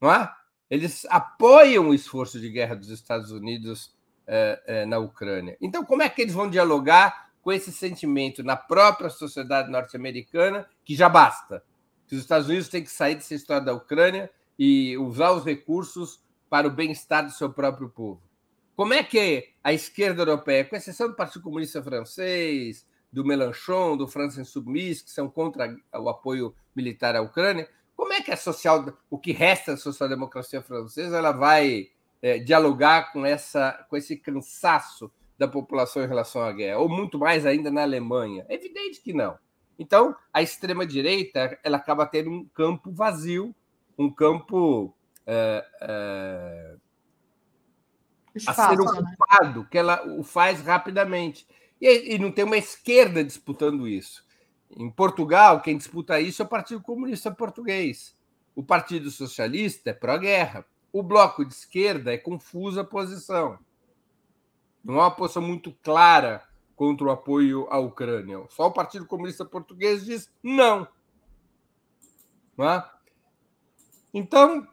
não 0.00 0.10
é? 0.10 0.32
Eles 0.74 1.06
apoiam 1.08 1.88
o 1.88 1.94
esforço 1.94 2.40
de 2.40 2.50
guerra 2.50 2.74
dos 2.74 2.90
Estados 2.90 3.30
Unidos 3.30 3.94
é, 4.26 4.62
é, 4.66 4.86
na 4.86 4.98
Ucrânia. 4.98 5.56
Então, 5.60 5.84
como 5.84 6.02
é 6.02 6.08
que 6.08 6.22
eles 6.22 6.34
vão 6.34 6.50
dialogar 6.50 7.30
com 7.42 7.52
esse 7.52 7.70
sentimento 7.70 8.42
na 8.42 8.56
própria 8.56 9.10
sociedade 9.10 9.70
norte-americana, 9.70 10.66
que 10.84 10.94
já 10.94 11.08
basta? 11.08 11.62
que 12.06 12.14
os 12.14 12.20
Estados 12.20 12.48
Unidos 12.48 12.68
têm 12.68 12.82
que 12.82 12.90
sair 12.90 13.14
dessa 13.14 13.34
história 13.34 13.64
da 13.64 13.72
Ucrânia 13.72 14.30
e 14.58 14.96
usar 14.98 15.32
os 15.32 15.44
recursos 15.44 16.22
para 16.48 16.68
o 16.68 16.70
bem-estar 16.70 17.24
do 17.24 17.32
seu 17.32 17.52
próprio 17.52 17.88
povo. 17.88 18.22
Como 18.76 18.92
é 18.92 19.02
que 19.02 19.48
a 19.62 19.72
esquerda 19.72 20.22
europeia, 20.22 20.64
com 20.64 20.76
exceção 20.76 21.08
do 21.08 21.16
Partido 21.16 21.42
Comunista 21.42 21.82
Francês, 21.82 22.86
do 23.12 23.24
Mélenchon, 23.24 23.96
do 23.96 24.08
France 24.08 24.40
Insoumise, 24.40 25.04
que 25.04 25.10
são 25.10 25.28
contra 25.28 25.74
o 25.94 26.08
apoio 26.08 26.54
militar 26.74 27.14
à 27.14 27.20
Ucrânia, 27.22 27.68
como 27.96 28.12
é 28.12 28.20
que 28.20 28.30
a 28.30 28.36
social, 28.36 28.96
o 29.08 29.18
que 29.18 29.32
resta 29.32 29.72
da 29.72 29.76
social-democracia 29.76 30.62
francesa, 30.62 31.16
ela 31.16 31.32
vai 31.32 31.88
é, 32.20 32.38
dialogar 32.38 33.12
com 33.12 33.24
essa, 33.24 33.86
com 33.88 33.96
esse 33.96 34.16
cansaço 34.16 35.10
da 35.38 35.48
população 35.48 36.02
em 36.02 36.08
relação 36.08 36.42
à 36.42 36.52
guerra, 36.52 36.78
ou 36.78 36.88
muito 36.88 37.18
mais 37.18 37.44
ainda 37.44 37.70
na 37.70 37.82
Alemanha? 37.82 38.46
É 38.48 38.54
evidente 38.54 39.00
que 39.00 39.12
não. 39.12 39.38
Então, 39.78 40.14
a 40.32 40.42
extrema-direita 40.42 41.58
ela 41.62 41.76
acaba 41.76 42.06
tendo 42.06 42.30
um 42.30 42.44
campo 42.46 42.92
vazio, 42.92 43.54
um 43.98 44.10
campo 44.10 44.94
é, 45.26 45.64
é, 45.80 46.76
a 48.46 48.54
ser 48.54 48.78
né? 48.78 48.84
ocupado, 48.84 49.60
né? 49.60 49.66
que 49.70 49.78
ela 49.78 50.04
o 50.06 50.22
faz 50.22 50.60
rapidamente. 50.60 51.46
E, 51.80 52.14
e 52.14 52.18
não 52.18 52.30
tem 52.30 52.44
uma 52.44 52.56
esquerda 52.56 53.22
disputando 53.24 53.86
isso. 53.86 54.24
Em 54.76 54.90
Portugal, 54.90 55.60
quem 55.60 55.78
disputa 55.78 56.20
isso 56.20 56.42
é 56.42 56.44
o 56.44 56.48
Partido 56.48 56.82
Comunista 56.82 57.30
Português. 57.30 58.14
O 58.54 58.62
Partido 58.62 59.10
Socialista 59.10 59.90
é 59.90 59.92
pró-guerra. 59.92 60.66
O 60.92 61.02
Bloco 61.02 61.44
de 61.44 61.54
Esquerda 61.54 62.12
é 62.12 62.18
confusa 62.18 62.80
a 62.80 62.84
posição. 62.84 63.58
Não 64.84 64.94
é 64.94 64.98
uma 64.98 65.10
posição 65.10 65.42
muito 65.42 65.72
clara 65.82 66.42
contra 66.76 67.06
o 67.06 67.10
apoio 67.10 67.66
à 67.70 67.78
Ucrânia. 67.78 68.44
Só 68.50 68.66
o 68.66 68.72
Partido 68.72 69.06
Comunista 69.06 69.44
Português 69.44 70.04
diz 70.04 70.30
não. 70.42 70.86
não 72.56 72.68
é? 72.68 72.90
Então, 74.12 74.66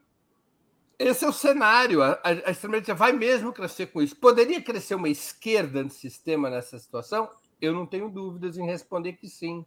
esse 0.97 1.25
é 1.25 1.29
o 1.29 1.33
cenário. 1.33 2.03
A, 2.03 2.19
a 2.23 2.51
extrema-direita 2.51 2.93
vai 2.93 3.11
mesmo 3.11 3.53
crescer 3.53 3.87
com 3.87 4.01
isso. 4.01 4.15
Poderia 4.15 4.61
crescer 4.61 4.95
uma 4.95 5.09
esquerda 5.09 5.79
antissistema 5.79 6.49
nessa 6.49 6.77
situação? 6.77 7.29
Eu 7.59 7.73
não 7.73 7.85
tenho 7.85 8.09
dúvidas 8.09 8.57
em 8.57 8.65
responder 8.65 9.13
que 9.13 9.27
sim. 9.27 9.65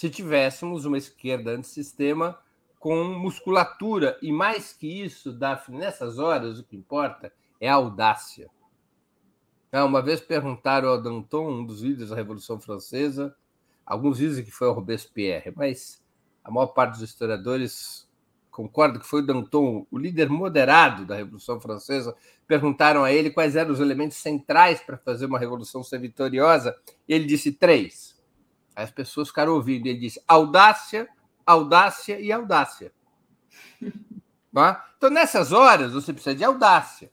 Se 0.00 0.08
tivéssemos 0.08 0.86
uma 0.86 0.96
esquerda 0.96 1.50
antissistema 1.50 2.38
com 2.78 3.04
musculatura, 3.04 4.18
e 4.22 4.32
mais 4.32 4.72
que 4.72 4.86
isso, 4.86 5.30
Daphne, 5.30 5.76
nessas 5.76 6.18
horas 6.18 6.58
o 6.58 6.64
que 6.64 6.74
importa 6.74 7.30
é 7.60 7.68
a 7.68 7.74
audácia. 7.74 8.48
Ah, 9.70 9.84
uma 9.84 10.00
vez 10.00 10.18
perguntaram 10.18 10.88
ao 10.88 11.02
Danton, 11.02 11.50
um 11.50 11.66
dos 11.66 11.82
líderes 11.82 12.08
da 12.08 12.16
Revolução 12.16 12.58
Francesa, 12.58 13.36
alguns 13.84 14.16
dizem 14.16 14.42
que 14.42 14.50
foi 14.50 14.68
o 14.68 14.72
Robespierre, 14.72 15.52
mas 15.54 16.02
a 16.42 16.50
maior 16.50 16.68
parte 16.68 16.92
dos 16.92 17.02
historiadores 17.02 18.08
concorda 18.50 18.98
que 18.98 19.06
foi 19.06 19.20
o 19.20 19.26
Danton, 19.26 19.86
o 19.90 19.98
líder 19.98 20.30
moderado 20.30 21.04
da 21.04 21.16
Revolução 21.16 21.60
Francesa. 21.60 22.16
Perguntaram 22.46 23.04
a 23.04 23.12
ele 23.12 23.28
quais 23.28 23.54
eram 23.54 23.70
os 23.70 23.80
elementos 23.80 24.16
centrais 24.16 24.80
para 24.80 24.96
fazer 24.96 25.26
uma 25.26 25.38
revolução 25.38 25.82
ser 25.82 25.98
vitoriosa. 25.98 26.74
E 27.06 27.12
ele 27.12 27.26
disse 27.26 27.52
três. 27.52 28.18
Aí 28.80 28.84
as 28.84 28.90
pessoas 28.90 29.28
ficaram 29.28 29.52
ouvindo. 29.52 29.86
Ele 29.86 29.98
disse 29.98 30.22
audácia, 30.26 31.06
audácia 31.44 32.18
e 32.18 32.32
audácia. 32.32 32.92
Tá? 34.52 34.92
Então, 34.98 35.10
nessas 35.10 35.52
horas, 35.52 35.92
você 35.92 36.12
precisa 36.12 36.34
de 36.34 36.42
audácia. 36.42 37.08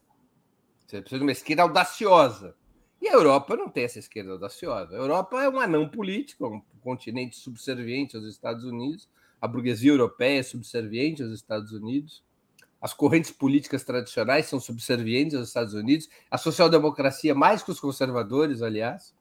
Você 0.88 0.99
precisa 1.02 1.19
de 1.19 1.23
uma 1.23 1.31
esquerda 1.31 1.61
audaciosa. 1.61 2.56
E 2.99 3.07
a 3.07 3.14
Europa 3.14 3.56
não 3.56 3.69
tem 3.69 3.84
essa 3.84 3.99
esquerda 3.99 4.31
audaciosa. 4.31 4.95
A 4.95 4.98
Europa 4.98 5.39
é 5.44 5.48
um 5.48 5.60
anão 5.60 5.88
político, 5.88 6.48
um 6.48 6.80
continente 6.81 7.35
subserviente 7.35 8.18
aos 8.18 8.26
Estados 8.26 8.64
Unidos. 8.64 9.07
A 9.39 9.48
burguesia 9.48 9.91
europeia 9.91 10.39
é 10.39 10.44
subserviente 10.44 11.22
aos 11.22 11.31
Estados 11.31 11.72
Unidos. 11.72 12.23
As 12.81 12.91
correntes 12.91 13.30
políticas 13.30 13.84
tradicionais 13.84 14.48
são 14.48 14.60
subservientes 14.60 15.38
aos 15.38 15.49
Estados 15.49 15.76
Unidos. 15.76 16.10
A 16.31 16.39
social-democracia, 16.39 17.35
mais 17.35 17.61
que 17.61 17.69
os 17.69 17.80
conservadores, 17.80 18.64
aliás. 18.64 19.14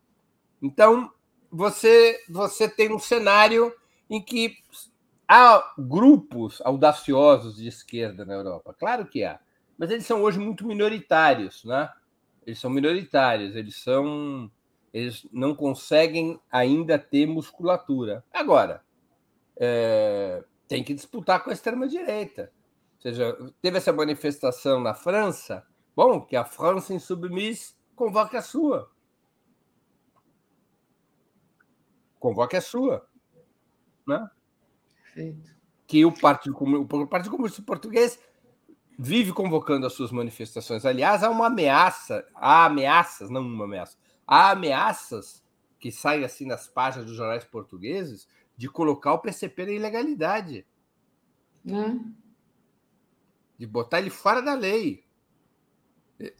Então, 0.63 1.13
você, 1.51 2.23
você 2.29 2.69
tem 2.69 2.93
um 2.93 2.99
cenário 2.99 3.73
em 4.09 4.23
que 4.23 4.57
há 5.29 5.75
grupos 5.79 6.61
audaciosos 6.65 7.57
de 7.57 7.69
esquerda 7.69 8.25
na 8.25 8.35
Europa. 8.35 8.75
Claro 8.79 9.07
que 9.07 9.25
há 9.25 9.41
mas 9.79 9.91
eles 9.91 10.07
são 10.07 10.23
hoje 10.23 10.39
muito 10.39 10.67
minoritários, 10.67 11.65
né? 11.65 11.91
Eles 12.47 12.59
são 12.59 12.71
minoritários, 12.71 13.57
eles 13.57 13.77
são 13.77 14.51
eles 14.93 15.29
não 15.31 15.55
conseguem 15.55 16.41
ainda 16.51 16.99
ter 16.99 17.27
musculatura. 17.27 18.25
Agora, 18.33 18.83
é, 19.59 20.43
tem 20.67 20.83
que 20.83 20.95
disputar 20.95 21.45
com 21.45 21.51
a 21.51 21.53
extrema-direita. 21.53 22.51
Ou 22.95 23.01
seja, 23.03 23.37
teve 23.61 23.77
essa 23.77 23.93
manifestação 23.93 24.81
na 24.81 24.95
França, 24.95 25.67
bom, 25.95 26.23
que 26.23 26.35
a 26.35 26.47
França 26.47 26.95
insubmisse 26.95 27.75
convoque 27.95 28.39
a 28.39 28.43
sua. 28.43 28.91
Convoque 32.27 32.57
a 32.57 32.61
sua. 32.61 33.09
Né? 34.05 34.29
Perfeito. 35.01 35.55
Que 35.87 36.05
o 36.05 36.11
Partido, 36.11 36.57
o 36.59 37.07
Partido 37.07 37.31
Comunista 37.31 37.63
Português 37.63 38.19
vive 38.99 39.33
convocando 39.33 39.87
as 39.87 39.93
suas 39.93 40.11
manifestações. 40.11 40.85
Aliás, 40.85 41.23
há 41.23 41.31
uma 41.31 41.47
ameaça, 41.47 42.27
há 42.35 42.65
ameaças, 42.65 43.31
não 43.31 43.43
uma 43.43 43.63
ameaça, 43.63 43.97
há 44.27 44.51
ameaças 44.51 45.41
que 45.79 45.93
saem 45.93 46.25
assim 46.25 46.47
nas 46.47 46.67
páginas 46.67 47.07
dos 47.07 47.17
jornais 47.17 47.45
portugueses 47.45 48.27
de 48.57 48.69
colocar 48.69 49.13
o 49.13 49.21
PCP 49.21 49.65
na 49.65 49.73
ilegalidade. 49.73 50.67
É. 51.65 51.97
De 53.57 53.69
botar 53.69 54.01
ele 54.01 54.11
fora 54.11 54.43
da 54.43 54.55
lei. 54.55 55.05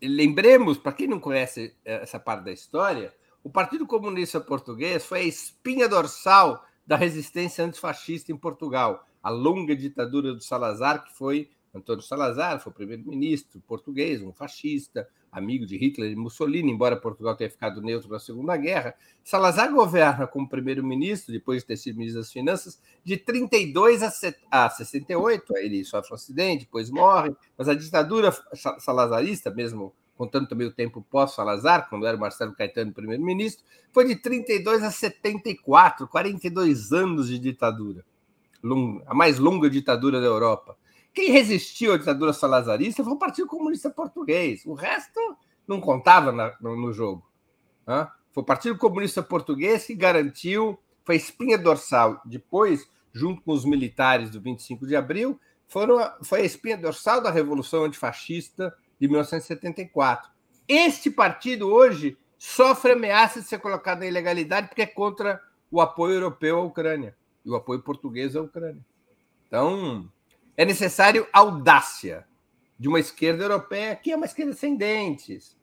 Lembremos, 0.03 0.79
para 0.79 0.95
quem 0.95 1.07
não 1.07 1.21
conhece 1.21 1.77
essa 1.85 2.19
parte 2.19 2.43
da 2.43 2.51
história, 2.51 3.15
o 3.47 3.49
Partido 3.49 3.87
Comunista 3.87 4.41
Português 4.41 5.07
foi 5.07 5.21
a 5.21 5.23
espinha 5.23 5.89
dorsal 5.89 6.65
da 6.85 6.97
resistência 6.97 7.65
antifascista 7.65 8.33
em 8.33 8.37
Portugal, 8.37 9.07
a 9.23 9.31
longa 9.31 9.77
ditadura 9.77 10.35
do 10.35 10.43
Salazar, 10.43 11.05
que 11.05 11.17
foi 11.17 11.49
Antônio 11.73 12.03
Salazar, 12.03 12.59
foi 12.59 12.73
primeiro-ministro 12.73 13.61
português, 13.61 14.21
um 14.21 14.33
fascista, 14.33 15.09
amigo 15.31 15.65
de 15.65 15.77
Hitler 15.77 16.11
e 16.11 16.17
Mussolini, 16.17 16.73
embora 16.73 16.97
Portugal 16.97 17.37
tenha 17.37 17.49
ficado 17.49 17.81
neutro 17.81 18.11
na 18.11 18.19
Segunda 18.19 18.57
Guerra. 18.57 18.97
Salazar 19.23 19.73
governa 19.73 20.27
como 20.27 20.49
primeiro-ministro, 20.49 21.33
depois 21.33 21.63
de 21.63 21.69
ter 21.69 21.77
sido 21.77 21.99
ministro 21.99 22.23
das 22.23 22.33
Finanças, 22.33 22.83
de 23.05 23.17
32 23.17 24.03
a 24.51 24.71
68. 24.71 25.57
Ele 25.59 25.85
sofre 25.85 26.11
um 26.11 26.15
acidente, 26.17 26.65
depois 26.65 26.91
morre. 26.91 27.33
Mas 27.57 27.69
a 27.69 27.75
ditadura 27.75 28.33
salazarista, 28.81 29.53
mesmo 29.53 29.95
contando 30.17 30.49
também 30.49 30.67
o 30.67 30.73
tempo 30.73 31.05
pós-Salazar, 31.11 31.89
quando 31.89 32.07
era 32.07 32.17
Marcelo 32.17 32.55
Caetano 32.55 32.93
primeiro-ministro, 32.93 33.65
foi 33.93 34.07
de 34.07 34.17
32 34.17 34.83
a 34.83 34.91
74, 34.91 36.09
42 36.09 36.93
anos 36.93 37.29
de 37.29 37.39
ditadura. 37.39 38.05
A 39.07 39.15
mais 39.15 39.39
longa 39.39 39.71
ditadura 39.71 40.21
da 40.21 40.27
Europa. 40.27 40.77
Quem 41.15 41.31
resistiu 41.31 41.95
à 41.95 41.97
ditadura 41.97 42.33
salazarista 42.33 43.03
foi 43.03 43.13
o 43.13 43.19
Partido 43.19 43.47
Comunista 43.47 43.89
Português. 43.89 44.67
O 44.67 44.75
resto 44.75 45.37
não 45.67 45.81
contava 45.81 46.31
no, 46.61 46.93
jogo. 46.93 47.27
Foi 48.33 48.43
o 48.43 48.45
Partido 48.45 48.77
Comunista 48.77 49.23
Português 49.23 49.87
que 49.87 49.95
garantiu, 49.95 50.79
foi 51.05 51.15
a 51.15 51.19
espinha 51.19 51.57
dorsal. 51.57 52.21
Depois, 52.25 52.87
junto 53.13 53.41
com 53.43 53.53
os 53.53 53.65
militares 53.65 54.29
do 54.31 54.41
25 54.41 54.87
de 54.87 54.95
abril, 54.95 55.41
foram, 55.69 55.99
foi 56.23 56.43
a 56.43 56.45
espinha 56.45 56.77
dorsal 56.77 57.23
da 57.23 57.31
Revolução 57.31 57.85
Antifascista 57.85 58.77
de 59.01 59.09
1974. 59.09 60.31
Este 60.69 61.11
partido 61.11 61.69
hoje 61.69 62.17
sofre 62.39 62.93
ameaça 62.93 63.41
de 63.41 63.47
ser 63.47 63.59
colocado 63.59 64.01
na 64.01 64.07
ilegalidade 64.07 64.69
porque 64.69 64.83
é 64.83 64.87
contra 64.87 65.41
o 65.71 65.81
apoio 65.81 66.15
europeu 66.15 66.59
à 66.59 66.63
Ucrânia 66.63 67.17
e 67.45 67.51
o 67.51 67.57
apoio 67.57 67.83
português 67.83 68.37
à 68.37 68.43
Ucrânia. 68.43 68.85
Então, 69.47 70.11
é 70.57 70.65
necessário 70.65 71.27
audácia 71.33 72.27
de 72.79 72.89
uma 72.89 73.01
esquerda 73.01 73.45
europeia 73.45 73.97
que 73.97 74.11
é 74.11 74.17
uma 74.17 74.27
esquerda 74.27 74.53
sem 74.53 74.77
dentes. 74.77 75.57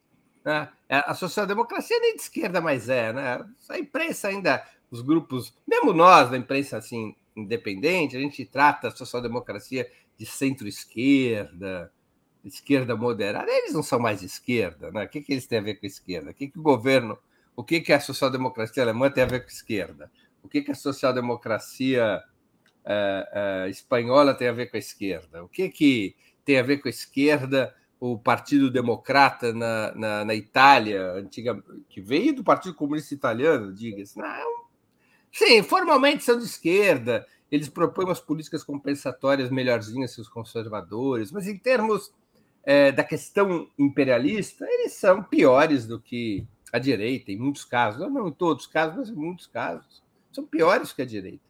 Né? 0.43 0.69
É, 0.89 0.97
a 1.05 1.13
social-democracia 1.13 1.99
nem 1.99 2.15
de 2.15 2.21
esquerda 2.21 2.61
mais 2.61 2.89
é. 2.89 3.13
Né? 3.13 3.45
A 3.69 3.77
imprensa 3.77 4.27
ainda, 4.27 4.65
os 4.89 5.01
grupos, 5.01 5.53
mesmo 5.67 5.93
nós 5.93 6.29
da 6.29 6.37
imprensa 6.37 6.77
assim, 6.77 7.15
independente, 7.35 8.15
a 8.15 8.19
gente 8.19 8.45
trata 8.45 8.87
a 8.87 8.91
social-democracia 8.91 9.89
de 10.17 10.25
centro-esquerda, 10.25 11.91
esquerda 12.43 12.95
moderada. 12.95 13.51
Eles 13.51 13.73
não 13.73 13.83
são 13.83 13.99
mais 13.99 14.21
esquerda. 14.21 14.91
Né? 14.91 15.05
O 15.05 15.09
que, 15.09 15.21
que 15.21 15.33
eles 15.33 15.47
têm 15.47 15.59
a 15.59 15.61
ver 15.61 15.75
com 15.75 15.85
esquerda? 15.85 16.31
O 16.31 16.33
que, 16.33 16.47
que 16.47 16.59
o 16.59 16.61
governo, 16.61 17.17
o 17.55 17.63
que, 17.63 17.81
que 17.81 17.93
a 17.93 17.99
social-democracia 17.99 18.83
alemã 18.83 19.09
tem 19.09 19.23
a 19.23 19.27
ver 19.27 19.41
com 19.41 19.49
esquerda? 19.49 20.11
O 20.43 20.49
que, 20.49 20.61
que 20.61 20.71
a 20.71 20.75
social-democracia 20.75 22.21
uh, 22.85 23.65
uh, 23.65 23.69
espanhola 23.69 24.33
tem 24.33 24.47
a 24.47 24.53
ver 24.53 24.69
com 24.69 24.77
a 24.77 24.79
esquerda? 24.79 25.43
O 25.43 25.47
que, 25.47 25.69
que 25.69 26.15
tem 26.43 26.59
a 26.59 26.63
ver 26.63 26.77
com 26.77 26.87
a 26.87 26.91
esquerda 26.91 27.73
o 27.99 28.17
Partido 28.17 28.69
Democrata 28.69 29.53
na, 29.53 29.95
na, 29.95 30.25
na 30.25 30.35
Itália, 30.35 31.13
antiga, 31.13 31.63
que 31.87 32.01
veio 32.01 32.35
do 32.35 32.43
Partido 32.43 32.75
Comunista 32.75 33.13
Italiano, 33.13 33.73
diga-se? 33.73 34.19
Não. 34.19 34.63
Sim, 35.31 35.63
formalmente 35.63 36.21
são 36.21 36.37
de 36.37 36.43
esquerda, 36.43 37.25
eles 37.49 37.69
propõem 37.69 38.07
umas 38.07 38.19
políticas 38.19 38.61
compensatórias 38.61 39.49
melhorzinhas 39.49 40.13
que 40.13 40.19
os 40.19 40.27
conservadores, 40.27 41.31
mas 41.31 41.47
em 41.47 41.57
termos 41.57 42.13
é, 42.63 42.91
da 42.91 43.03
questão 43.03 43.67
imperialista, 43.77 44.65
eles 44.69 44.93
são 44.93 45.21
piores 45.23 45.85
do 45.85 45.99
que 45.99 46.45
a 46.71 46.79
direita, 46.79 47.31
em 47.31 47.37
muitos 47.37 47.65
casos. 47.65 48.01
Não 48.11 48.27
em 48.27 48.31
todos 48.31 48.65
os 48.65 48.71
casos, 48.71 48.97
mas 48.97 49.09
em 49.09 49.15
muitos 49.15 49.47
casos. 49.47 50.01
São 50.31 50.45
piores 50.45 50.91
que 50.91 51.01
a 51.01 51.05
direita. 51.05 51.43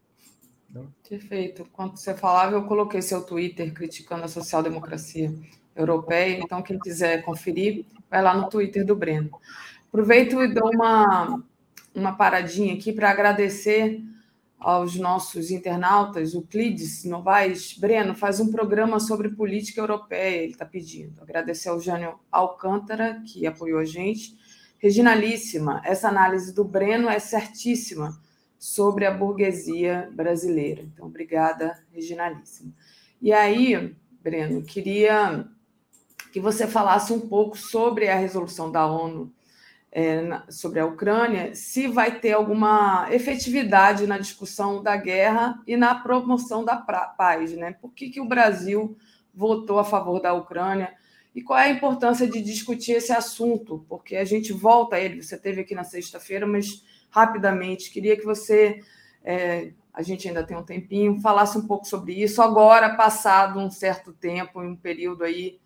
Perfeito. 1.07 1.67
Quando 1.71 1.97
você 1.97 2.13
falava, 2.15 2.55
eu 2.55 2.63
coloquei 2.63 3.01
seu 3.01 3.21
Twitter 3.21 3.71
criticando 3.73 4.23
a 4.23 4.27
social-democracia 4.27 5.31
europeia. 5.75 6.39
Então, 6.39 6.61
quem 6.61 6.79
quiser 6.79 7.23
conferir, 7.23 7.85
vai 8.09 8.21
lá 8.21 8.35
no 8.35 8.49
Twitter 8.49 8.85
do 8.85 8.95
Breno. 8.95 9.29
Aproveito 9.87 10.41
e 10.41 10.51
dou 10.51 10.71
uma, 10.73 11.43
uma 11.93 12.13
paradinha 12.13 12.73
aqui 12.73 12.91
para 12.91 13.11
agradecer 13.11 14.01
aos 14.63 14.95
nossos 14.95 15.51
internautas, 15.51 16.33
o 16.33 16.41
Clides 16.41 17.03
Novaes. 17.03 17.77
Breno, 17.77 18.15
faz 18.15 18.39
um 18.39 18.49
programa 18.49 18.99
sobre 18.99 19.29
política 19.29 19.81
europeia, 19.81 20.43
ele 20.43 20.53
está 20.53 20.65
pedindo. 20.65 21.21
Agradecer 21.21 21.69
ao 21.69 21.79
Jânio 21.79 22.17
Alcântara, 22.31 23.21
que 23.25 23.45
apoiou 23.45 23.79
a 23.79 23.85
gente. 23.85 24.37
Reginalíssima, 24.79 25.81
essa 25.83 26.07
análise 26.07 26.53
do 26.53 26.63
Breno 26.63 27.09
é 27.09 27.19
certíssima 27.19 28.17
sobre 28.57 29.05
a 29.05 29.11
burguesia 29.11 30.09
brasileira. 30.13 30.81
Então, 30.81 31.07
obrigada, 31.07 31.83
Reginalíssima. 31.91 32.73
E 33.21 33.33
aí, 33.33 33.93
Breno, 34.21 34.63
queria 34.63 35.45
que 36.31 36.39
você 36.39 36.65
falasse 36.65 37.11
um 37.11 37.19
pouco 37.19 37.57
sobre 37.57 38.07
a 38.09 38.15
resolução 38.15 38.71
da 38.71 38.87
ONU 38.87 39.31
é, 39.95 40.41
sobre 40.49 40.79
a 40.79 40.85
Ucrânia, 40.87 41.53
se 41.53 41.87
vai 41.87 42.19
ter 42.19 42.31
alguma 42.31 43.07
efetividade 43.11 44.07
na 44.07 44.17
discussão 44.17 44.81
da 44.81 44.97
guerra 44.97 45.61
e 45.67 45.77
na 45.77 45.93
promoção 45.93 46.65
da 46.65 46.75
paz, 46.75 47.55
né? 47.55 47.73
Por 47.79 47.93
que, 47.93 48.09
que 48.09 48.19
o 48.19 48.27
Brasil 48.27 48.97
votou 49.31 49.77
a 49.77 49.83
favor 49.83 50.19
da 50.19 50.33
Ucrânia? 50.33 50.91
E 51.35 51.43
qual 51.43 51.59
é 51.59 51.65
a 51.65 51.69
importância 51.69 52.27
de 52.27 52.41
discutir 52.41 52.93
esse 52.93 53.11
assunto? 53.11 53.85
Porque 53.87 54.15
a 54.15 54.25
gente 54.25 54.51
volta 54.51 54.95
a 54.95 54.99
ele, 54.99 55.21
você 55.21 55.37
teve 55.37 55.61
aqui 55.61 55.75
na 55.75 55.83
sexta-feira, 55.83 56.47
mas 56.47 56.83
rapidamente. 57.11 57.91
Queria 57.91 58.17
que 58.17 58.25
você, 58.25 58.79
é, 59.23 59.73
a 59.93 60.01
gente 60.01 60.27
ainda 60.27 60.43
tem 60.43 60.57
um 60.57 60.63
tempinho, 60.63 61.21
falasse 61.21 61.55
um 61.55 61.67
pouco 61.67 61.85
sobre 61.85 62.13
isso, 62.13 62.41
agora, 62.41 62.95
passado 62.95 63.59
um 63.59 63.69
certo 63.69 64.11
tempo, 64.11 64.59
um 64.59 64.75
período 64.75 65.23
aí 65.23 65.59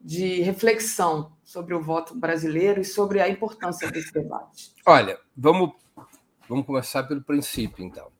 de 0.00 0.40
reflexão 0.42 1.32
sobre 1.44 1.74
o 1.74 1.82
voto 1.82 2.14
brasileiro 2.14 2.80
e 2.80 2.84
sobre 2.84 3.20
a 3.20 3.28
importância 3.28 3.90
desse 3.90 4.12
debate. 4.12 4.72
Olha, 4.86 5.18
vamos, 5.36 5.72
vamos 6.48 6.66
começar 6.66 7.02
pelo 7.04 7.22
princípio, 7.22 7.84
então. 7.84 8.10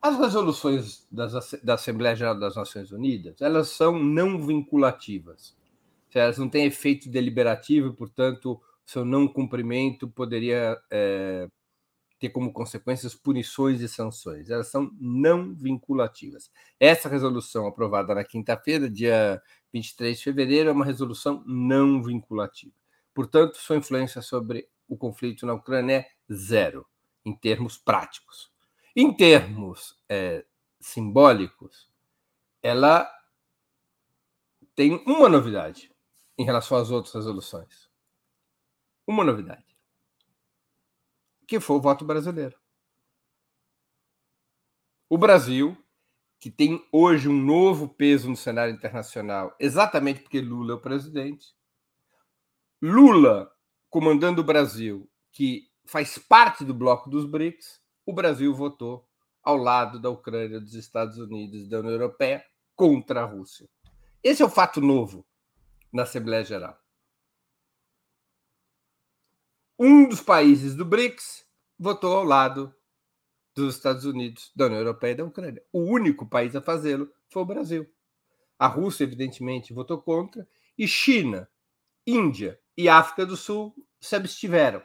As 0.00 0.18
resoluções 0.18 1.06
das, 1.12 1.32
da 1.62 1.74
Assembleia 1.74 2.16
Geral 2.16 2.38
das 2.38 2.56
Nações 2.56 2.90
Unidas, 2.90 3.40
elas 3.40 3.68
são 3.68 3.98
não 3.98 4.40
vinculativas. 4.40 5.54
Elas 6.14 6.38
não 6.38 6.48
têm 6.48 6.64
efeito 6.64 7.08
deliberativo, 7.08 7.92
portanto, 7.92 8.60
seu 8.84 9.04
não 9.04 9.28
cumprimento 9.28 10.08
poderia 10.08 10.80
é, 10.90 11.46
ter 12.18 12.28
como 12.30 12.52
consequências 12.52 13.14
punições 13.14 13.80
e 13.80 13.88
sanções. 13.88 14.50
Elas 14.50 14.68
são 14.68 14.90
não 15.00 15.54
vinculativas. 15.54 16.50
Essa 16.78 17.08
resolução 17.08 17.66
aprovada 17.66 18.14
na 18.14 18.24
quinta-feira, 18.24 18.90
dia 18.90 19.40
23 19.72 20.18
de 20.18 20.24
fevereiro, 20.24 20.70
é 20.70 20.72
uma 20.72 20.84
resolução 20.84 21.42
não 21.46 22.02
vinculativa. 22.02 22.74
Portanto, 23.14 23.56
sua 23.56 23.76
influência 23.76 24.22
sobre 24.22 24.68
o 24.88 24.96
conflito 24.96 25.46
na 25.46 25.54
Ucrânia 25.54 25.98
é 25.98 26.10
zero, 26.32 26.86
em 27.24 27.36
termos 27.36 27.78
práticos. 27.78 28.52
Em 28.94 29.14
termos 29.14 30.00
é, 30.08 30.44
simbólicos, 30.80 31.90
ela 32.62 33.10
tem 34.74 35.02
uma 35.06 35.28
novidade 35.28 35.92
em 36.36 36.44
relação 36.44 36.76
às 36.76 36.90
outras 36.90 37.14
resoluções. 37.14 37.88
Uma 39.06 39.24
novidade 39.24 39.70
que 41.50 41.58
foi 41.58 41.76
o 41.78 41.80
voto 41.80 42.04
brasileiro. 42.04 42.56
O 45.08 45.18
Brasil, 45.18 45.76
que 46.40 46.50
tem 46.50 46.84
hoje 46.90 47.28
um 47.28 47.40
novo 47.40 47.88
peso 47.88 48.28
no 48.28 48.36
cenário 48.36 48.74
internacional, 48.74 49.54
exatamente 49.60 50.22
porque 50.22 50.40
Lula 50.40 50.72
é 50.72 50.74
o 50.74 50.80
presidente. 50.80 51.54
Lula 52.82 53.52
comandando 53.88 54.40
o 54.40 54.44
Brasil, 54.44 55.08
que 55.30 55.68
faz 55.84 56.18
parte 56.18 56.64
do 56.64 56.74
bloco 56.74 57.10
dos 57.10 57.26
BRICS, 57.26 57.80
o 58.06 58.12
Brasil 58.12 58.54
votou 58.54 59.06
ao 59.42 59.56
lado 59.56 60.00
da 60.00 60.08
Ucrânia, 60.10 60.60
dos 60.60 60.74
Estados 60.74 61.18
Unidos 61.18 61.68
da 61.68 61.78
União 61.78 61.92
Europeia 61.92 62.44
contra 62.74 63.22
a 63.22 63.26
Rússia. 63.26 63.68
Esse 64.22 64.42
é 64.42 64.46
o 64.46 64.50
fato 64.50 64.80
novo 64.80 65.26
na 65.92 66.04
Assembleia 66.04 66.44
Geral. 66.44 66.80
um 69.82 70.06
dos 70.06 70.20
países 70.20 70.74
do 70.74 70.84
BRICS 70.84 71.46
votou 71.78 72.14
ao 72.14 72.22
lado 72.22 72.74
dos 73.54 73.76
Estados 73.76 74.04
Unidos, 74.04 74.52
da 74.54 74.66
União 74.66 74.80
Europeia 74.80 75.12
e 75.12 75.16
da 75.16 75.24
Ucrânia. 75.24 75.62
O 75.72 75.80
único 75.80 76.26
país 76.26 76.54
a 76.54 76.62
fazê-lo 76.62 77.12
foi 77.28 77.42
o 77.42 77.46
Brasil. 77.46 77.90
A 78.58 78.66
Rússia, 78.66 79.04
evidentemente, 79.04 79.72
votou 79.72 80.00
contra, 80.00 80.46
e 80.76 80.86
China, 80.86 81.48
Índia 82.06 82.60
e 82.76 82.88
África 82.88 83.26
do 83.26 83.36
Sul 83.36 83.74
se 84.00 84.16
abstiveram. 84.16 84.82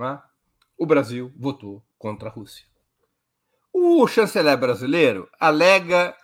É? 0.00 0.18
O 0.78 0.86
Brasil 0.86 1.32
votou 1.36 1.84
contra 1.98 2.28
a 2.28 2.32
Rússia. 2.32 2.66
O 3.72 4.06
chanceler 4.08 4.58
brasileiro 4.58 5.30
alega, 5.38 6.16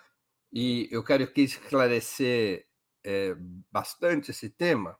e 0.51 0.87
eu 0.91 1.03
quero 1.03 1.23
aqui 1.23 1.41
esclarecer 1.41 2.67
é, 3.03 3.35
bastante 3.71 4.31
esse 4.31 4.49
tema, 4.49 4.97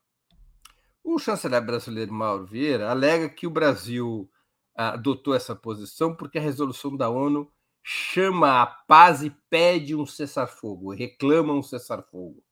o 1.04 1.18
chanceler 1.18 1.62
brasileiro 1.66 2.14
Mauro 2.14 2.46
Vieira 2.46 2.90
alega 2.90 3.30
que 3.30 3.48
o 3.48 3.52
Brasil 3.52 4.30
adotou 4.78 5.34
essa 5.34 5.56
posição 5.56 6.16
porque 6.16 6.38
a 6.38 6.42
resolução 6.42 6.96
da 6.96 7.10
ONU 7.10 7.52
chama 7.84 8.62
a 8.62 8.66
paz 8.68 9.24
e 9.24 9.32
pede 9.50 9.96
um 9.96 10.06
cessar-fogo, 10.06 10.94
reclama 10.94 11.54
um 11.54 11.64
cessar-fogo. 11.64 12.44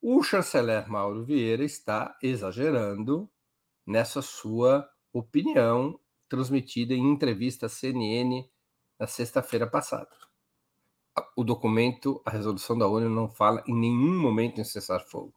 O 0.00 0.22
chanceler 0.22 0.88
Mauro 0.88 1.24
Vieira 1.24 1.64
está 1.64 2.16
exagerando 2.22 3.28
nessa 3.84 4.22
sua 4.22 4.88
opinião 5.12 5.98
transmitida 6.28 6.94
em 6.94 7.10
entrevista 7.10 7.66
à 7.66 7.68
CNN 7.68 8.48
na 8.98 9.06
sexta-feira 9.06 9.66
passada. 9.66 10.10
O 11.34 11.42
documento, 11.42 12.20
a 12.24 12.30
resolução 12.30 12.76
da 12.76 12.86
ONU, 12.86 13.08
não 13.08 13.28
fala 13.28 13.64
em 13.66 13.74
nenhum 13.74 14.20
momento 14.20 14.60
em 14.60 14.64
cessar-fogo. 14.64 15.34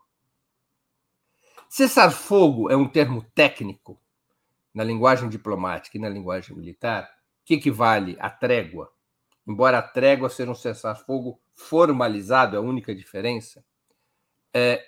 Cessar-fogo 1.69 2.69
é 2.69 2.75
um 2.75 2.87
termo 2.87 3.23
técnico 3.33 3.99
na 4.77 4.83
linguagem 4.83 5.27
diplomática 5.27 5.97
e 5.97 5.99
na 5.99 6.07
linguagem 6.07 6.55
militar 6.55 7.11
que 7.43 7.55
equivale 7.55 8.15
à 8.19 8.29
trégua. 8.29 8.93
Embora 9.47 9.79
a 9.79 9.81
trégua 9.81 10.29
seja 10.29 10.51
um 10.51 10.53
cessar-fogo 10.53 11.41
formalizado, 11.55 12.55
é 12.55 12.59
a 12.59 12.61
única 12.61 12.93
diferença, 12.93 13.65
é, 14.53 14.85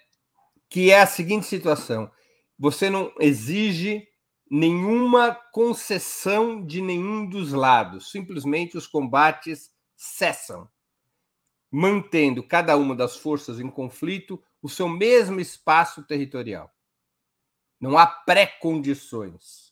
que 0.70 0.92
é 0.92 1.02
a 1.02 1.08
seguinte 1.08 1.48
situação: 1.48 2.12
você 2.56 2.88
não 2.88 3.12
exige 3.20 4.08
nenhuma 4.48 5.34
concessão 5.34 6.64
de 6.64 6.84
nenhum 6.84 7.28
dos 7.28 7.52
lados, 7.52 8.12
simplesmente 8.12 8.78
os 8.78 8.86
combates 8.86 9.72
cessam, 9.98 10.70
mantendo 11.72 12.44
cada 12.44 12.78
uma 12.78 12.96
das 12.96 13.18
forças 13.18 13.60
em 13.60 13.72
conflito 13.72 14.40
o 14.62 14.70
seu 14.70 14.88
mesmo 14.88 15.40
espaço 15.40 16.04
territorial. 16.04 16.72
Não 17.82 17.98
há 17.98 18.06
pré-condições. 18.06 19.69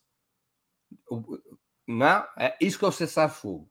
Não, 1.87 2.25
é 2.37 2.55
isso 2.59 2.77
que 2.77 2.85
é 2.85 2.87
o 2.87 2.91
cessar-fogo. 2.91 3.69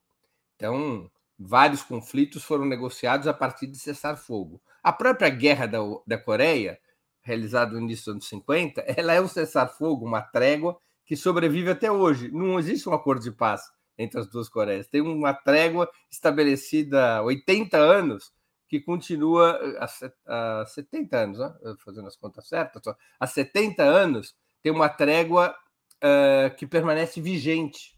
Então, 0.55 1.09
vários 1.37 1.83
conflitos 1.83 2.43
foram 2.43 2.65
negociados 2.65 3.27
a 3.27 3.33
partir 3.33 3.67
de 3.67 3.77
cessar-fogo. 3.77 4.61
A 4.81 4.91
própria 4.91 5.29
guerra 5.29 5.67
da, 5.67 5.79
da 6.05 6.17
Coreia, 6.17 6.79
realizada 7.21 7.73
no 7.73 7.79
início 7.79 8.05
dos 8.05 8.13
anos 8.13 8.29
50, 8.29 8.81
ela 8.87 9.13
é 9.13 9.21
um 9.21 9.27
cessar-fogo, 9.27 10.05
uma 10.05 10.21
trégua 10.21 10.79
que 11.05 11.15
sobrevive 11.15 11.69
até 11.69 11.91
hoje. 11.91 12.31
Não 12.31 12.59
existe 12.59 12.89
um 12.89 12.93
acordo 12.93 13.21
de 13.21 13.31
paz 13.31 13.61
entre 13.97 14.19
as 14.19 14.27
duas 14.27 14.49
Coreias. 14.49 14.87
Tem 14.87 15.01
uma 15.01 15.33
trégua 15.33 15.89
estabelecida 16.09 17.17
há 17.17 17.21
80 17.23 17.77
anos 17.77 18.31
que 18.67 18.81
continua 18.81 19.59
há 19.79 20.65
70 20.65 21.17
anos, 21.17 21.39
né? 21.39 21.53
fazendo 21.79 22.07
as 22.07 22.17
contas 22.17 22.47
certas, 22.47 22.81
há 23.19 23.27
70 23.27 23.81
anos 23.81 24.35
tem 24.61 24.71
uma 24.71 24.89
trégua 24.89 25.55
uh, 26.03 26.55
que 26.55 26.65
permanece 26.65 27.21
vigente. 27.21 27.97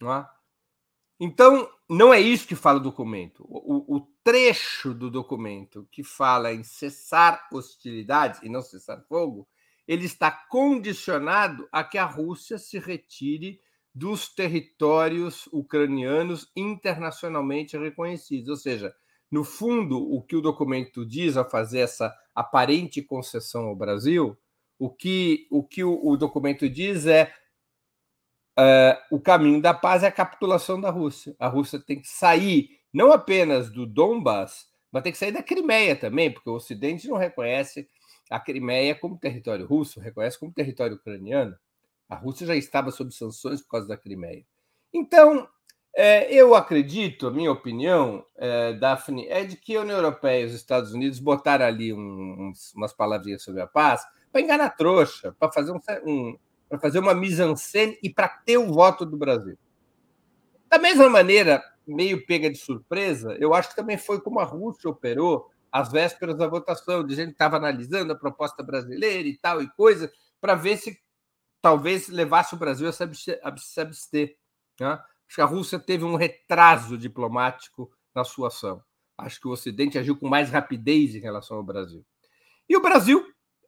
Não 0.00 0.12
é? 0.12 0.28
Então, 1.20 1.70
não 1.88 2.12
é 2.12 2.20
isso 2.20 2.46
que 2.46 2.56
fala 2.56 2.78
o 2.78 2.82
documento. 2.82 3.44
O, 3.48 3.96
o, 3.96 4.14
trecho 4.24 4.94
do 4.94 5.10
documento 5.10 5.86
que 5.92 6.02
fala 6.02 6.50
em 6.52 6.62
cessar 6.64 7.46
hostilidades 7.52 8.42
e 8.42 8.48
não 8.48 8.62
cessar 8.62 9.04
fogo, 9.06 9.46
ele 9.86 10.06
está 10.06 10.30
condicionado 10.30 11.68
a 11.70 11.84
que 11.84 11.98
a 11.98 12.06
Rússia 12.06 12.56
se 12.56 12.78
retire 12.78 13.60
dos 13.94 14.34
territórios 14.34 15.46
ucranianos 15.52 16.50
internacionalmente 16.56 17.76
reconhecidos. 17.76 18.48
Ou 18.48 18.56
seja, 18.56 18.94
no 19.30 19.44
fundo, 19.44 19.98
o 19.98 20.22
que 20.22 20.36
o 20.36 20.40
documento 20.40 21.04
diz 21.04 21.36
a 21.36 21.44
fazer 21.44 21.80
essa 21.80 22.14
aparente 22.34 23.02
concessão 23.02 23.66
ao 23.66 23.76
Brasil 23.76 24.36
o 24.78 24.90
que 24.90 25.46
o, 25.50 25.62
que 25.62 25.84
o, 25.84 26.00
o 26.04 26.16
documento 26.16 26.68
diz 26.68 27.06
é 27.06 27.32
uh, 28.58 29.14
o 29.16 29.20
caminho 29.20 29.60
da 29.60 29.74
paz 29.74 30.02
é 30.02 30.08
a 30.08 30.12
capitulação 30.12 30.80
da 30.80 30.90
Rússia. 30.90 31.34
A 31.38 31.48
Rússia 31.48 31.78
tem 31.78 32.00
que 32.00 32.08
sair 32.08 32.80
não 32.92 33.12
apenas 33.12 33.70
do 33.70 33.86
Donbass, 33.86 34.68
mas 34.90 35.02
tem 35.02 35.12
que 35.12 35.18
sair 35.18 35.32
da 35.32 35.42
Crimeia 35.42 35.96
também, 35.96 36.30
porque 36.30 36.48
o 36.48 36.54
Ocidente 36.54 37.08
não 37.08 37.16
reconhece 37.16 37.88
a 38.30 38.38
Crimeia 38.38 38.94
como 38.94 39.18
território 39.18 39.66
russo, 39.66 40.00
reconhece 40.00 40.38
como 40.38 40.52
território 40.52 40.96
ucraniano. 40.96 41.56
A 42.08 42.14
Rússia 42.14 42.46
já 42.46 42.54
estava 42.54 42.90
sob 42.90 43.12
sanções 43.12 43.60
por 43.60 43.70
causa 43.70 43.88
da 43.88 43.96
Crimeia. 43.96 44.44
Então, 44.92 45.48
é, 45.96 46.32
eu 46.32 46.54
acredito, 46.54 47.26
a 47.26 47.30
minha 47.30 47.50
opinião, 47.50 48.24
é, 48.36 48.72
Daphne, 48.74 49.26
é 49.28 49.44
de 49.44 49.56
que 49.56 49.76
a 49.76 49.80
União 49.80 49.96
Europeia 49.96 50.42
e 50.42 50.46
os 50.46 50.54
Estados 50.54 50.92
Unidos 50.92 51.18
botaram 51.18 51.64
ali 51.64 51.92
um, 51.92 52.52
umas 52.74 52.92
palavrinhas 52.92 53.42
sobre 53.42 53.60
a 53.62 53.66
paz, 53.66 54.04
para 54.34 54.42
enganar 54.42 54.70
trouxa, 54.70 55.30
para 55.38 55.52
fazer, 55.52 55.70
um, 55.70 55.80
um 56.04 56.38
para 56.68 56.80
fazer 56.80 56.98
uma 56.98 57.14
mise-en-scène 57.14 57.96
e 58.02 58.10
para 58.10 58.26
ter 58.26 58.58
o 58.58 58.72
voto 58.72 59.06
do 59.06 59.16
Brasil. 59.16 59.56
Da 60.68 60.76
mesma 60.76 61.08
maneira, 61.08 61.62
meio 61.86 62.26
pega 62.26 62.50
de 62.50 62.58
surpresa, 62.58 63.36
eu 63.38 63.54
acho 63.54 63.68
que 63.68 63.76
também 63.76 63.96
foi 63.96 64.20
como 64.20 64.40
a 64.40 64.44
Rússia 64.44 64.90
operou 64.90 65.48
às 65.70 65.92
vésperas 65.92 66.36
da 66.36 66.48
votação, 66.48 67.06
dizendo 67.06 67.28
que 67.28 67.34
estava 67.34 67.58
analisando 67.58 68.12
a 68.12 68.16
proposta 68.16 68.60
brasileira 68.60 69.28
e 69.28 69.38
tal 69.38 69.62
e 69.62 69.70
coisa, 69.70 70.12
para 70.40 70.56
ver 70.56 70.78
se 70.78 70.98
talvez 71.62 72.08
levasse 72.08 72.56
o 72.56 72.58
Brasil 72.58 72.88
a 72.88 72.92
se 72.92 73.80
abster. 73.80 74.36
Né? 74.80 74.88
Acho 74.88 75.36
que 75.36 75.40
a 75.40 75.46
Rússia 75.46 75.78
teve 75.78 76.04
um 76.04 76.16
retraso 76.16 76.98
diplomático 76.98 77.88
na 78.12 78.24
sua 78.24 78.48
ação. 78.48 78.82
Acho 79.16 79.40
que 79.40 79.46
o 79.46 79.52
Ocidente 79.52 79.96
agiu 79.96 80.16
com 80.16 80.26
mais 80.26 80.50
rapidez 80.50 81.14
em 81.14 81.20
relação 81.20 81.56
ao 81.56 81.62
Brasil. 81.62 82.04
E 82.68 82.76
o 82.76 82.82
Brasil 82.82 83.24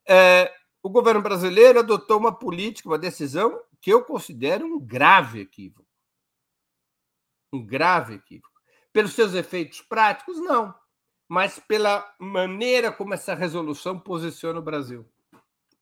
é, 0.09 0.53
o 0.87 0.89
governo 0.89 1.21
brasileiro 1.21 1.81
adotou 1.81 2.17
uma 2.17 2.33
política, 2.33 2.89
uma 2.89 2.97
decisão 2.97 3.61
que 3.81 3.93
eu 3.93 4.05
considero 4.05 4.65
um 4.65 4.79
grave 4.79 5.41
equívoco. 5.41 5.85
Um 7.53 7.67
grave 7.67 8.15
equívoco. 8.15 8.55
Pelos 8.93 9.13
seus 9.13 9.35
efeitos 9.35 9.81
práticos, 9.81 10.39
não, 10.39 10.73
mas 11.29 11.59
pela 11.59 12.09
maneira 12.21 12.93
como 12.93 13.15
essa 13.15 13.35
resolução 13.35 13.99
posiciona 13.99 14.61
o 14.61 14.63
Brasil. 14.63 15.05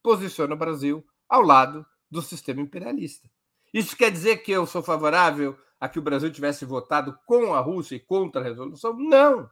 Posiciona 0.02 0.54
o 0.54 0.58
Brasil 0.58 1.06
ao 1.28 1.42
lado 1.42 1.84
do 2.10 2.22
sistema 2.22 2.62
imperialista. 2.62 3.30
Isso 3.74 3.94
quer 3.94 4.10
dizer 4.10 4.38
que 4.38 4.52
eu 4.52 4.66
sou 4.66 4.82
favorável 4.82 5.54
a 5.78 5.86
que 5.86 5.98
o 5.98 6.02
Brasil 6.02 6.32
tivesse 6.32 6.64
votado 6.64 7.18
com 7.26 7.52
a 7.52 7.60
Rússia 7.60 7.96
e 7.96 8.00
contra 8.00 8.40
a 8.40 8.44
resolução? 8.44 8.94
Não. 8.94 9.50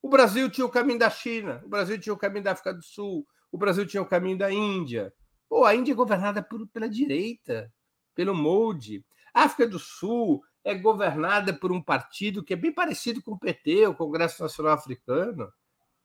O 0.00 0.08
Brasil 0.08 0.48
tinha 0.48 0.64
o 0.64 0.70
caminho 0.70 1.00
da 1.00 1.10
China, 1.10 1.60
o 1.64 1.68
Brasil 1.68 1.98
tinha 1.98 2.12
o 2.12 2.18
caminho 2.18 2.44
da 2.44 2.52
África 2.52 2.72
do 2.72 2.84
Sul, 2.84 3.26
o 3.56 3.58
Brasil 3.58 3.86
tinha 3.86 4.02
o 4.02 4.06
caminho 4.06 4.36
da 4.36 4.52
Índia. 4.52 5.14
Pô, 5.48 5.64
a 5.64 5.74
Índia 5.74 5.92
é 5.92 5.94
governada 5.94 6.42
por, 6.42 6.68
pela 6.68 6.86
direita, 6.90 7.72
pelo 8.14 8.34
Modi. 8.34 9.02
A 9.32 9.44
África 9.44 9.66
do 9.66 9.78
Sul 9.78 10.44
é 10.62 10.74
governada 10.74 11.54
por 11.54 11.72
um 11.72 11.82
partido 11.82 12.44
que 12.44 12.52
é 12.52 12.56
bem 12.56 12.70
parecido 12.70 13.22
com 13.22 13.32
o 13.32 13.38
PT, 13.38 13.86
o 13.86 13.94
Congresso 13.94 14.42
Nacional 14.42 14.74
Africano. 14.74 15.50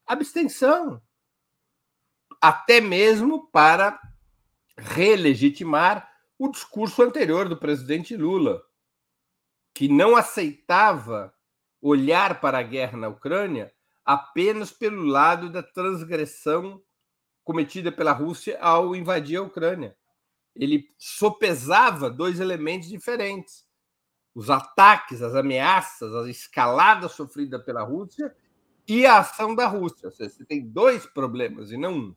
Abstenção. 0.08 1.02
Até 2.40 2.80
mesmo 2.80 3.52
para 3.52 4.00
relegitimar 4.78 6.10
o 6.40 6.50
discurso 6.50 7.04
anterior 7.04 7.50
do 7.50 7.58
presidente 7.58 8.16
Lula, 8.16 8.64
que 9.74 9.90
não 9.90 10.16
aceitava 10.16 11.34
olhar 11.82 12.40
para 12.40 12.60
a 12.60 12.64
guerra 12.64 12.98
na 12.98 13.10
Ucrânia 13.10 13.74
apenas 14.06 14.72
pelo 14.72 15.04
lado 15.04 15.50
da 15.50 15.62
transgressão 15.62 16.82
cometida 17.44 17.92
pela 17.92 18.12
Rússia 18.12 18.58
ao 18.60 18.96
invadir 18.96 19.38
a 19.38 19.44
Ucrânia. 19.44 19.96
Ele 20.56 20.86
sopesava 20.98 22.10
dois 22.10 22.40
elementos 22.40 22.90
diferentes: 22.90 23.66
os 24.36 24.50
ataques, 24.50 25.22
as 25.22 25.36
ameaças, 25.36 26.14
a 26.14 26.30
escalada 26.30 27.08
sofrida 27.08 27.60
pela 27.60 27.84
Rússia 27.84 28.36
e 28.88 29.06
a 29.06 29.20
ação 29.20 29.56
da 29.56 29.68
Rússia. 29.68 30.10
Você 30.10 30.46
tem 30.46 30.68
dois 30.68 31.06
problemas 31.06 31.72
e 31.72 31.78
não 31.78 31.94
um. 31.94 32.16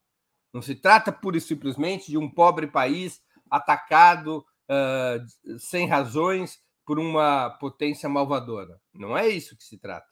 Não 0.52 0.62
se 0.62 0.74
trata 0.74 1.10
pura 1.10 1.36
e 1.36 1.40
simplesmente 1.40 2.10
de 2.10 2.16
um 2.16 2.30
pobre 2.30 2.68
país 2.68 3.20
atacado 3.50 4.44
uh, 4.70 5.58
sem 5.58 5.86
razões 5.86 6.60
por 6.86 6.98
uma 6.98 7.50
potência 7.50 8.08
malvadora. 8.08 8.80
Não 8.92 9.16
é 9.16 9.28
isso 9.28 9.56
que 9.56 9.64
se 9.64 9.78
trata. 9.78 10.06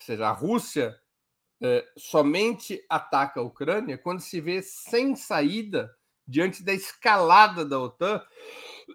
Ou 0.00 0.06
seja, 0.06 0.28
a 0.28 0.32
Rússia 0.32 0.98
é, 1.60 1.86
somente 1.96 2.84
ataca 2.88 3.40
a 3.40 3.42
Ucrânia 3.42 3.96
quando 3.96 4.20
se 4.20 4.40
vê 4.40 4.62
sem 4.62 5.16
saída 5.16 5.94
diante 6.26 6.62
da 6.62 6.72
escalada 6.72 7.64
da 7.64 7.78
OTAN 7.78 8.22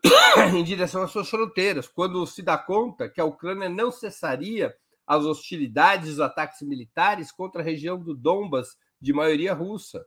em 0.53 0.63
direção 0.63 1.01
às 1.03 1.11
suas 1.11 1.29
fronteiras, 1.29 1.87
quando 1.87 2.25
se 2.27 2.41
dá 2.41 2.57
conta 2.57 3.09
que 3.09 3.21
a 3.21 3.25
Ucrânia 3.25 3.69
não 3.69 3.91
cessaria 3.91 4.75
as 5.07 5.25
hostilidades, 5.25 6.11
os 6.11 6.19
ataques 6.19 6.61
militares 6.61 7.31
contra 7.31 7.61
a 7.61 7.65
região 7.65 7.99
do 7.99 8.15
Donbas 8.15 8.77
de 8.99 9.13
maioria 9.13 9.53
russa. 9.53 10.05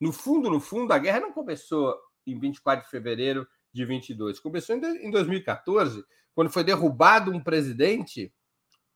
No 0.00 0.12
fundo, 0.12 0.50
no 0.50 0.60
fundo, 0.60 0.92
a 0.92 0.98
guerra 0.98 1.20
não 1.20 1.32
começou 1.32 1.96
em 2.26 2.38
24 2.38 2.84
de 2.84 2.90
fevereiro 2.90 3.46
de 3.72 3.84
22, 3.84 4.38
começou 4.38 4.76
em 4.76 5.10
2014, 5.10 6.04
quando 6.34 6.50
foi 6.50 6.62
derrubado 6.62 7.30
um 7.30 7.42
presidente 7.42 8.32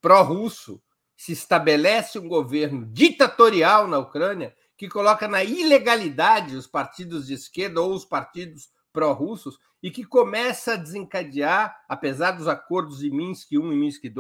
pró-russo, 0.01 0.83
se 1.17 1.33
estabelece 1.33 2.19
um 2.19 2.29
governo 2.29 2.87
ditatorial 2.87 3.89
na 3.89 3.99
Ucrânia 3.99 4.55
que 4.77 4.89
coloca 4.89 5.27
na 5.27 5.43
ilegalidade 5.43 6.55
os 6.55 6.67
partidos 6.67 7.27
de 7.27 7.35
esquerda 7.35 7.81
ou 7.81 7.95
os 7.95 8.05
partidos 8.05 8.69
pró-russos 8.93 9.59
e 9.83 9.91
que 9.91 10.05
começa 10.05 10.75
a 10.75 10.77
desencadear, 10.77 11.85
apesar 11.89 12.33
dos 12.33 12.49
acordos 12.49 12.99
de 12.99 13.11
Minsk 13.11 13.53
I 13.53 13.57
e 13.57 13.59
Minsk 13.61 14.05
II, 14.05 14.13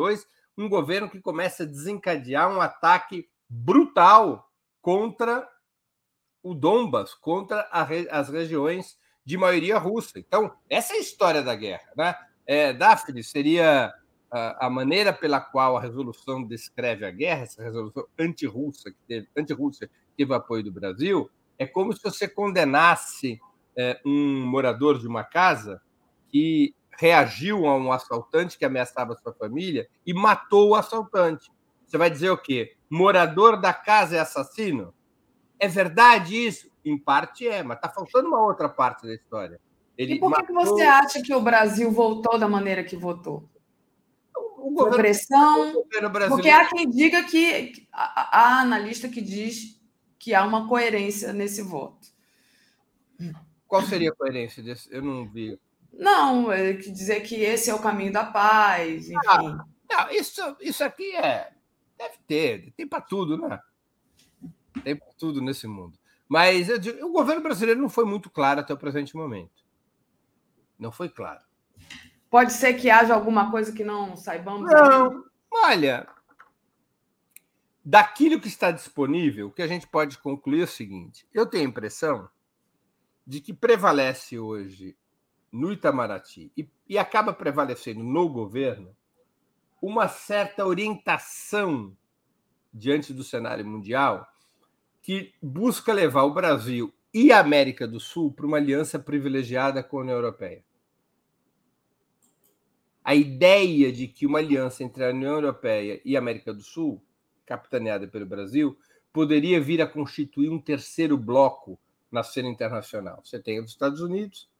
um 0.56 0.68
governo 0.68 1.10
que 1.10 1.20
começa 1.20 1.64
a 1.64 1.66
desencadear 1.66 2.50
um 2.50 2.60
ataque 2.60 3.28
brutal 3.48 4.50
contra 4.80 5.46
o 6.42 6.54
Donbas, 6.54 7.12
contra 7.14 7.68
as 7.72 8.28
regiões 8.28 8.96
de 9.24 9.36
maioria 9.36 9.78
russa. 9.78 10.18
Então, 10.18 10.56
essa 10.70 10.94
é 10.94 10.96
a 10.96 11.00
história 11.00 11.42
da 11.42 11.54
guerra. 11.54 11.90
Né? 11.96 12.14
É, 12.46 12.72
Daphne, 12.72 13.24
seria 13.24 13.92
a, 14.30 14.68
maneira 14.68 15.12
pela 15.12 15.40
qual 15.40 15.76
a 15.76 15.80
resolução 15.80 16.42
descreve 16.42 17.04
a 17.04 17.10
guerra, 17.10 17.42
essa 17.42 17.62
resolução 17.62 18.06
anti-russa 18.18 18.90
que 18.90 18.98
teve, 19.06 19.28
anti-Rússia, 19.36 19.90
teve 20.16 20.34
apoio 20.34 20.64
do 20.64 20.72
Brasil, 20.72 21.30
é 21.58 21.66
como 21.66 21.92
se 21.92 22.02
você 22.02 22.28
condenasse 22.28 23.40
é, 23.76 24.00
um 24.04 24.44
morador 24.46 24.98
de 24.98 25.06
uma 25.06 25.24
casa 25.24 25.80
que 26.28 26.74
reagiu 26.98 27.66
a 27.66 27.76
um 27.76 27.92
assaltante 27.92 28.58
que 28.58 28.64
ameaçava 28.64 29.16
sua 29.16 29.32
família 29.32 29.88
e 30.04 30.12
matou 30.12 30.70
o 30.70 30.74
assaltante. 30.74 31.50
Você 31.86 31.96
vai 31.96 32.10
dizer 32.10 32.30
o 32.30 32.38
quê? 32.38 32.74
Morador 32.90 33.60
da 33.60 33.72
casa 33.72 34.16
é 34.16 34.18
assassino? 34.18 34.94
É 35.58 35.68
verdade 35.68 36.36
isso? 36.36 36.70
Em 36.84 36.98
parte 36.98 37.46
é, 37.46 37.62
mas 37.62 37.76
está 37.78 37.88
faltando 37.88 38.28
uma 38.28 38.42
outra 38.42 38.68
parte 38.68 39.06
da 39.06 39.14
história. 39.14 39.60
Ele 39.96 40.14
e 40.14 40.18
por 40.18 40.30
que, 40.30 40.40
matou... 40.40 40.46
que 40.46 40.52
você 40.52 40.82
acha 40.82 41.22
que 41.22 41.34
o 41.34 41.40
Brasil 41.40 41.90
voltou 41.90 42.38
da 42.38 42.48
maneira 42.48 42.84
que 42.84 42.96
votou? 42.96 43.48
O 44.66 44.70
governo, 44.72 46.10
governo 46.10 46.28
porque 46.28 46.48
há 46.48 46.68
quem 46.68 46.90
diga 46.90 47.22
que 47.22 47.86
há 47.92 48.60
analista 48.60 49.08
que 49.08 49.20
diz 49.20 49.80
que 50.18 50.34
há 50.34 50.44
uma 50.44 50.66
coerência 50.66 51.32
nesse 51.32 51.62
voto. 51.62 52.08
Qual 53.68 53.82
seria 53.82 54.10
a 54.10 54.14
coerência 54.14 54.62
desse? 54.62 54.92
Eu 54.92 55.02
não 55.02 55.28
vi. 55.28 55.56
Não, 55.92 56.50
é 56.50 56.72
dizer 56.72 57.20
que 57.20 57.36
esse 57.36 57.70
é 57.70 57.74
o 57.74 57.80
caminho 57.80 58.12
da 58.12 58.24
paz, 58.24 59.08
enfim. 59.08 59.16
Ah, 59.28 59.64
não, 59.88 60.10
isso, 60.10 60.40
isso 60.60 60.82
aqui 60.82 61.14
é. 61.14 61.52
Deve 61.96 62.18
ter, 62.26 62.72
tem 62.72 62.88
para 62.88 63.00
tudo, 63.00 63.38
né? 63.38 63.60
Tem 64.82 64.96
para 64.96 65.12
tudo 65.16 65.40
nesse 65.40 65.68
mundo. 65.68 65.96
Mas 66.28 66.66
digo, 66.80 67.06
o 67.06 67.12
governo 67.12 67.40
brasileiro 67.40 67.80
não 67.80 67.88
foi 67.88 68.04
muito 68.04 68.28
claro 68.28 68.60
até 68.60 68.74
o 68.74 68.78
presente 68.78 69.16
momento. 69.16 69.64
Não 70.76 70.90
foi 70.90 71.08
claro. 71.08 71.45
Pode 72.36 72.52
ser 72.52 72.74
que 72.74 72.90
haja 72.90 73.14
alguma 73.14 73.50
coisa 73.50 73.72
que 73.72 73.82
não 73.82 74.14
saibamos? 74.14 74.70
Não. 74.70 75.24
Olha, 75.50 76.06
daquilo 77.82 78.38
que 78.38 78.46
está 78.46 78.70
disponível, 78.70 79.46
o 79.46 79.50
que 79.50 79.62
a 79.62 79.66
gente 79.66 79.86
pode 79.86 80.18
concluir 80.18 80.60
é 80.60 80.64
o 80.64 80.68
seguinte: 80.68 81.26
eu 81.32 81.46
tenho 81.46 81.64
a 81.64 81.70
impressão 81.70 82.28
de 83.26 83.40
que 83.40 83.54
prevalece 83.54 84.38
hoje 84.38 84.94
no 85.50 85.72
Itamaraty 85.72 86.52
e, 86.54 86.68
e 86.86 86.98
acaba 86.98 87.32
prevalecendo 87.32 88.04
no 88.04 88.28
governo 88.28 88.94
uma 89.80 90.06
certa 90.06 90.66
orientação 90.66 91.96
diante 92.70 93.14
do 93.14 93.24
cenário 93.24 93.64
mundial 93.64 94.28
que 95.00 95.32
busca 95.40 95.90
levar 95.90 96.24
o 96.24 96.34
Brasil 96.34 96.92
e 97.14 97.32
a 97.32 97.40
América 97.40 97.88
do 97.88 97.98
Sul 97.98 98.30
para 98.30 98.44
uma 98.44 98.58
aliança 98.58 98.98
privilegiada 98.98 99.82
com 99.82 99.96
a 99.96 100.02
União 100.02 100.16
Europeia. 100.16 100.62
A 103.06 103.14
ideia 103.14 103.92
de 103.92 104.08
que 104.08 104.26
uma 104.26 104.40
aliança 104.40 104.82
entre 104.82 105.04
a 105.04 105.10
União 105.10 105.34
Europeia 105.34 106.00
e 106.04 106.16
a 106.16 106.18
América 106.18 106.52
do 106.52 106.60
Sul, 106.60 107.00
capitaneada 107.46 108.08
pelo 108.08 108.26
Brasil, 108.26 108.76
poderia 109.12 109.60
vir 109.60 109.80
a 109.80 109.86
constituir 109.86 110.50
um 110.50 110.60
terceiro 110.60 111.16
bloco 111.16 111.78
na 112.10 112.24
cena 112.24 112.48
internacional. 112.48 113.22
Você 113.24 113.38
tem 113.38 113.60
os 113.60 113.70
Estados 113.70 114.00
Unidos, 114.00 114.50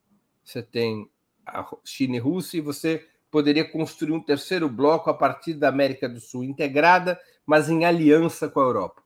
você 0.45 0.63
tem 0.63 1.11
a 1.45 1.69
China 1.83 2.15
e 2.15 2.19
Rússia, 2.19 2.59
e 2.59 2.61
você 2.61 3.05
poderia 3.29 3.69
construir 3.69 4.13
um 4.13 4.23
terceiro 4.23 4.69
bloco 4.69 5.09
a 5.09 5.13
partir 5.13 5.53
da 5.53 5.67
América 5.67 6.07
do 6.07 6.21
Sul 6.21 6.45
integrada, 6.45 7.19
mas 7.45 7.69
em 7.69 7.83
aliança 7.83 8.47
com 8.47 8.61
a 8.61 8.63
Europa. 8.63 9.03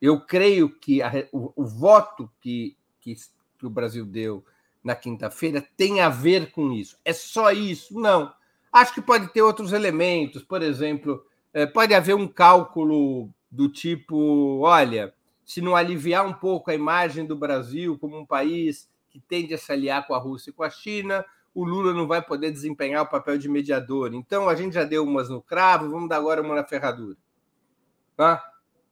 Eu 0.00 0.22
creio 0.22 0.74
que 0.74 1.02
a, 1.02 1.12
o, 1.32 1.52
o, 1.54 1.66
voto 1.66 2.32
que, 2.40 2.78
que, 2.98 3.14
que 3.58 3.66
o 3.66 3.70
Brasil 3.70 4.06
deu 4.06 4.42
na 4.82 4.94
quinta-feira 4.94 5.66
tem 5.76 6.00
a 6.00 6.08
ver 6.08 6.50
com 6.52 6.72
isso. 6.72 6.96
É 7.04 7.12
só 7.12 7.50
isso? 7.50 7.98
Não. 7.98 8.32
Acho 8.72 8.94
que 8.94 9.02
pode 9.02 9.32
ter 9.32 9.42
outros 9.42 9.72
elementos, 9.72 10.42
por 10.42 10.62
exemplo, 10.62 11.24
é, 11.52 11.66
pode 11.66 11.94
haver 11.94 12.14
um 12.14 12.28
cálculo 12.28 13.30
do 13.50 13.68
tipo: 13.68 14.60
olha, 14.60 15.12
se 15.44 15.60
não 15.60 15.74
aliviar 15.74 16.26
um 16.26 16.32
pouco 16.32 16.70
a 16.70 16.74
imagem 16.74 17.26
do 17.26 17.34
Brasil 17.34 17.98
como 17.98 18.18
um 18.18 18.26
país 18.26 18.88
que 19.10 19.18
tende 19.18 19.54
a 19.54 19.58
se 19.58 19.72
aliar 19.72 20.06
com 20.06 20.14
a 20.14 20.18
Rússia 20.18 20.50
e 20.50 20.52
com 20.52 20.62
a 20.62 20.70
China, 20.70 21.24
o 21.54 21.64
Lula 21.64 21.92
não 21.92 22.06
vai 22.06 22.22
poder 22.22 22.50
desempenhar 22.52 23.02
o 23.02 23.08
papel 23.08 23.38
de 23.38 23.48
mediador. 23.48 24.14
Então, 24.14 24.48
a 24.48 24.54
gente 24.54 24.74
já 24.74 24.84
deu 24.84 25.02
umas 25.02 25.28
no 25.28 25.40
cravo, 25.40 25.90
vamos 25.90 26.08
dar 26.08 26.18
agora 26.18 26.42
uma 26.42 26.54
na 26.54 26.64
ferradura. 26.64 27.16
Tá? 28.16 28.44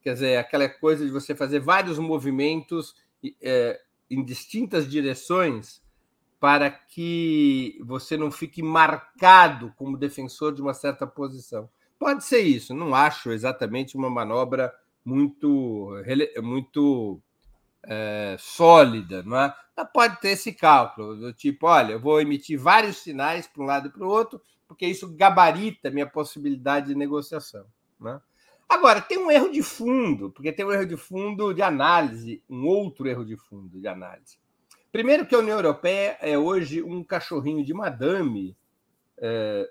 Quer 0.02 0.14
dizer, 0.14 0.38
aquela 0.38 0.68
coisa 0.68 1.04
de 1.04 1.10
você 1.10 1.34
fazer 1.34 1.60
vários 1.60 1.98
movimentos 1.98 2.94
é, 3.42 3.80
em 4.10 4.24
distintas 4.24 4.88
direções 4.88 5.82
para 6.38 6.70
que 6.70 7.80
você 7.84 8.16
não 8.16 8.30
fique 8.30 8.62
marcado 8.62 9.72
como 9.76 9.96
defensor 9.96 10.54
de 10.54 10.60
uma 10.60 10.74
certa 10.74 11.06
posição. 11.06 11.68
Pode 11.98 12.24
ser 12.24 12.40
isso, 12.40 12.74
não 12.74 12.94
acho 12.94 13.32
exatamente 13.32 13.96
uma 13.96 14.10
manobra 14.10 14.72
muito, 15.04 15.92
muito 16.42 17.20
é, 17.84 18.36
sólida, 18.38 19.22
não 19.22 19.38
é? 19.38 19.54
Mas 19.76 19.88
pode 19.92 20.20
ter 20.20 20.30
esse 20.30 20.52
cálculo, 20.52 21.16
do 21.16 21.32
tipo, 21.32 21.66
olha, 21.66 21.92
eu 21.92 22.00
vou 22.00 22.20
emitir 22.20 22.58
vários 22.58 22.98
sinais 22.98 23.46
para 23.46 23.62
um 23.62 23.66
lado 23.66 23.88
e 23.88 23.90
para 23.90 24.04
o 24.04 24.10
outro, 24.10 24.40
porque 24.66 24.86
isso 24.86 25.14
gabarita 25.14 25.90
minha 25.90 26.06
possibilidade 26.06 26.88
de 26.88 26.94
negociação. 26.94 27.64
Não 27.98 28.10
é? 28.10 28.20
Agora, 28.68 29.00
tem 29.00 29.18
um 29.18 29.30
erro 29.30 29.50
de 29.50 29.62
fundo, 29.62 30.30
porque 30.30 30.52
tem 30.52 30.64
um 30.64 30.72
erro 30.72 30.86
de 30.86 30.96
fundo 30.96 31.54
de 31.54 31.62
análise, 31.62 32.42
um 32.48 32.66
outro 32.66 33.06
erro 33.06 33.24
de 33.24 33.36
fundo 33.36 33.80
de 33.80 33.86
análise. 33.86 34.38
Primeiro, 34.90 35.26
que 35.26 35.34
a 35.34 35.38
União 35.38 35.56
Europeia 35.56 36.16
é 36.20 36.36
hoje 36.38 36.82
um 36.82 37.04
cachorrinho 37.04 37.64
de 37.64 37.72
madame 37.72 38.56
é, 39.18 39.68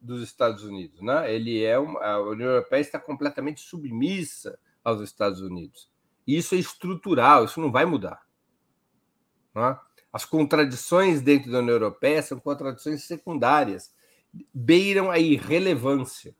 dos 0.00 0.22
Estados 0.22 0.62
Unidos. 0.62 1.00
Né? 1.00 1.34
Ele 1.34 1.62
é 1.64 1.78
uma, 1.78 2.00
a 2.00 2.20
União 2.20 2.50
Europeia 2.50 2.80
está 2.80 2.98
completamente 2.98 3.60
submissa 3.60 4.58
aos 4.84 5.00
Estados 5.00 5.40
Unidos. 5.40 5.90
Isso 6.26 6.54
é 6.54 6.58
estrutural, 6.58 7.44
isso 7.44 7.60
não 7.60 7.72
vai 7.72 7.84
mudar. 7.84 8.22
Né? 9.54 9.78
As 10.12 10.24
contradições 10.24 11.20
dentro 11.20 11.50
da 11.50 11.58
União 11.58 11.74
Europeia 11.74 12.22
são 12.22 12.38
contradições 12.38 13.02
secundárias, 13.04 13.92
beiram 14.52 15.10
a 15.10 15.18
irrelevância. 15.18 16.34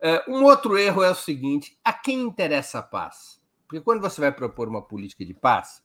É, 0.00 0.24
um 0.28 0.44
outro 0.44 0.78
erro 0.78 1.02
é 1.02 1.10
o 1.10 1.14
seguinte: 1.14 1.78
a 1.84 1.92
quem 1.92 2.20
interessa 2.20 2.78
a 2.78 2.82
paz? 2.82 3.40
Porque 3.66 3.82
quando 3.82 4.00
você 4.00 4.20
vai 4.20 4.32
propor 4.32 4.68
uma 4.68 4.82
política 4.82 5.24
de 5.24 5.34
paz, 5.34 5.82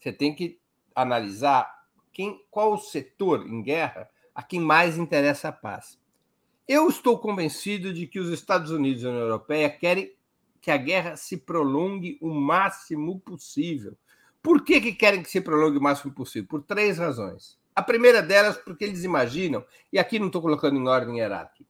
você 0.00 0.12
tem 0.12 0.34
que 0.34 0.58
analisar 0.94 1.68
quem, 2.12 2.44
qual 2.50 2.72
o 2.72 2.78
setor 2.78 3.46
em 3.46 3.62
guerra 3.62 4.08
a 4.34 4.42
quem 4.42 4.60
mais 4.60 4.96
interessa 4.96 5.48
a 5.48 5.52
paz. 5.52 5.98
Eu 6.66 6.88
estou 6.88 7.18
convencido 7.18 7.92
de 7.92 8.06
que 8.06 8.20
os 8.20 8.28
Estados 8.28 8.70
Unidos 8.70 9.02
e 9.02 9.06
a 9.06 9.10
União 9.10 9.22
Europeia 9.22 9.68
querem 9.68 10.14
que 10.60 10.70
a 10.70 10.76
guerra 10.76 11.16
se 11.16 11.36
prolongue 11.36 12.18
o 12.20 12.32
máximo 12.32 13.18
possível. 13.20 13.96
Por 14.42 14.62
que, 14.62 14.80
que 14.80 14.92
querem 14.92 15.22
que 15.22 15.30
se 15.30 15.40
prolongue 15.40 15.78
o 15.78 15.82
máximo 15.82 16.12
possível? 16.12 16.48
Por 16.48 16.62
três 16.62 16.98
razões. 16.98 17.58
A 17.74 17.82
primeira 17.82 18.22
delas, 18.22 18.56
porque 18.56 18.84
eles 18.84 19.04
imaginam, 19.04 19.64
e 19.92 19.98
aqui 19.98 20.18
não 20.18 20.26
estou 20.26 20.42
colocando 20.42 20.76
em 20.76 20.88
ordem 20.88 21.18
hierárquica, 21.18 21.67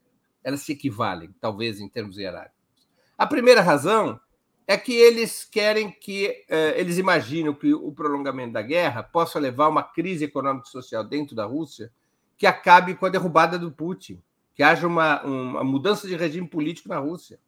elas 0.49 0.63
se 0.63 0.73
equivalem, 0.73 1.35
talvez, 1.39 1.79
em 1.79 1.89
termos 1.89 2.17
hierárquicos. 2.17 2.89
A 3.19 3.27
primeira 3.27 3.61
razão 3.61 4.19
é 4.67 4.79
que 4.79 4.95
eles 4.95 5.45
querem 5.45 5.91
que, 5.91 6.45
eh, 6.49 6.75
eles 6.81 6.97
imaginam 6.97 7.53
que 7.53 7.75
o 7.75 7.93
prolongamento 7.93 8.55
da 8.55 8.63
guerra 8.63 9.03
possa 9.03 9.39
levar 9.39 9.67
a 9.67 9.69
uma 9.69 9.83
crise 9.83 10.25
econômica 10.25 10.67
e 10.67 10.71
social 10.71 11.05
dentro 11.05 11.37
da 11.37 11.45
Rússia 11.45 11.93
que 12.39 12.47
acabe 12.47 12.95
com 12.95 13.05
a 13.05 13.11
derrubada 13.11 13.59
do 13.59 13.71
Putin, 13.71 14.23
que 14.55 14.63
haja 14.63 14.87
uma, 14.87 15.23
uma 15.23 15.65
mudança 15.65 16.09
de 16.09 16.17
regime 16.17 16.49
político 16.49 16.89
na 16.89 16.99
Rússia. 16.99 17.39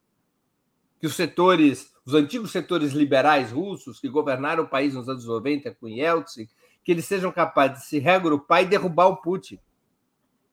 que 0.98 1.06
os 1.06 1.16
setores, 1.16 1.94
os 2.04 2.12
antigos 2.12 2.50
setores 2.50 2.92
liberais 2.92 3.50
russos 3.50 3.98
que 3.98 4.10
governaram 4.10 4.64
o 4.64 4.68
país 4.68 4.92
nos 4.92 5.08
anos 5.08 5.24
90 5.24 5.74
com 5.76 5.88
Yeltsin, 5.88 6.46
que 6.84 6.92
eles 6.92 7.06
sejam 7.06 7.32
capazes 7.32 7.78
de 7.78 7.86
se 7.86 7.98
reagrupar 7.98 8.62
e 8.62 8.66
derrubar 8.66 9.06
o 9.06 9.16
Putin. 9.16 9.58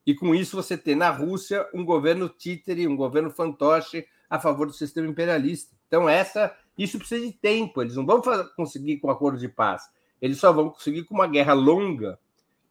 E 0.08 0.14
com 0.14 0.34
isso 0.34 0.56
você 0.56 0.74
ter 0.74 0.94
na 0.94 1.10
Rússia 1.10 1.68
um 1.74 1.84
governo 1.84 2.30
títere, 2.30 2.88
um 2.88 2.96
governo 2.96 3.30
fantoche 3.30 4.06
a 4.30 4.40
favor 4.40 4.66
do 4.66 4.72
sistema 4.72 5.06
imperialista. 5.06 5.76
Então 5.86 6.08
essa, 6.08 6.56
isso 6.78 6.96
precisa 6.96 7.26
de 7.26 7.30
tempo. 7.30 7.82
Eles 7.82 7.94
não 7.94 8.06
vão 8.06 8.22
conseguir 8.56 8.96
com 9.00 9.10
acordo 9.10 9.38
de 9.38 9.48
paz. 9.48 9.82
Eles 10.18 10.38
só 10.38 10.50
vão 10.50 10.70
conseguir 10.70 11.04
com 11.04 11.14
uma 11.14 11.26
guerra 11.26 11.52
longa 11.52 12.18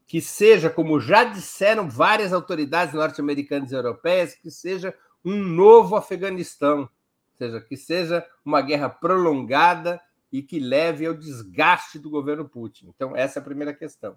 que 0.08 0.20
seja, 0.20 0.68
como 0.68 1.00
já 1.00 1.26
disseram 1.26 1.88
várias 1.88 2.34
autoridades 2.34 2.96
norte-americanas 2.96 3.72
e 3.72 3.76
europeias, 3.76 4.34
que 4.34 4.50
seja 4.50 4.92
um 5.24 5.38
novo 5.38 5.96
Afeganistão, 5.96 6.80
ou 6.80 6.90
seja, 7.38 7.62
que 7.62 7.78
seja 7.78 8.26
uma 8.44 8.62
guerra 8.62 8.90
prolongada 8.90 10.02
e 10.32 10.42
que 10.42 10.60
leve 10.60 11.06
ao 11.06 11.14
desgaste 11.14 12.00
do 12.00 12.10
governo 12.10 12.50
Putin. 12.50 12.92
Então, 12.96 13.16
essa 13.16 13.38
é 13.38 13.42
a 13.42 13.46
primeira 13.46 13.76
questão. 13.76 14.16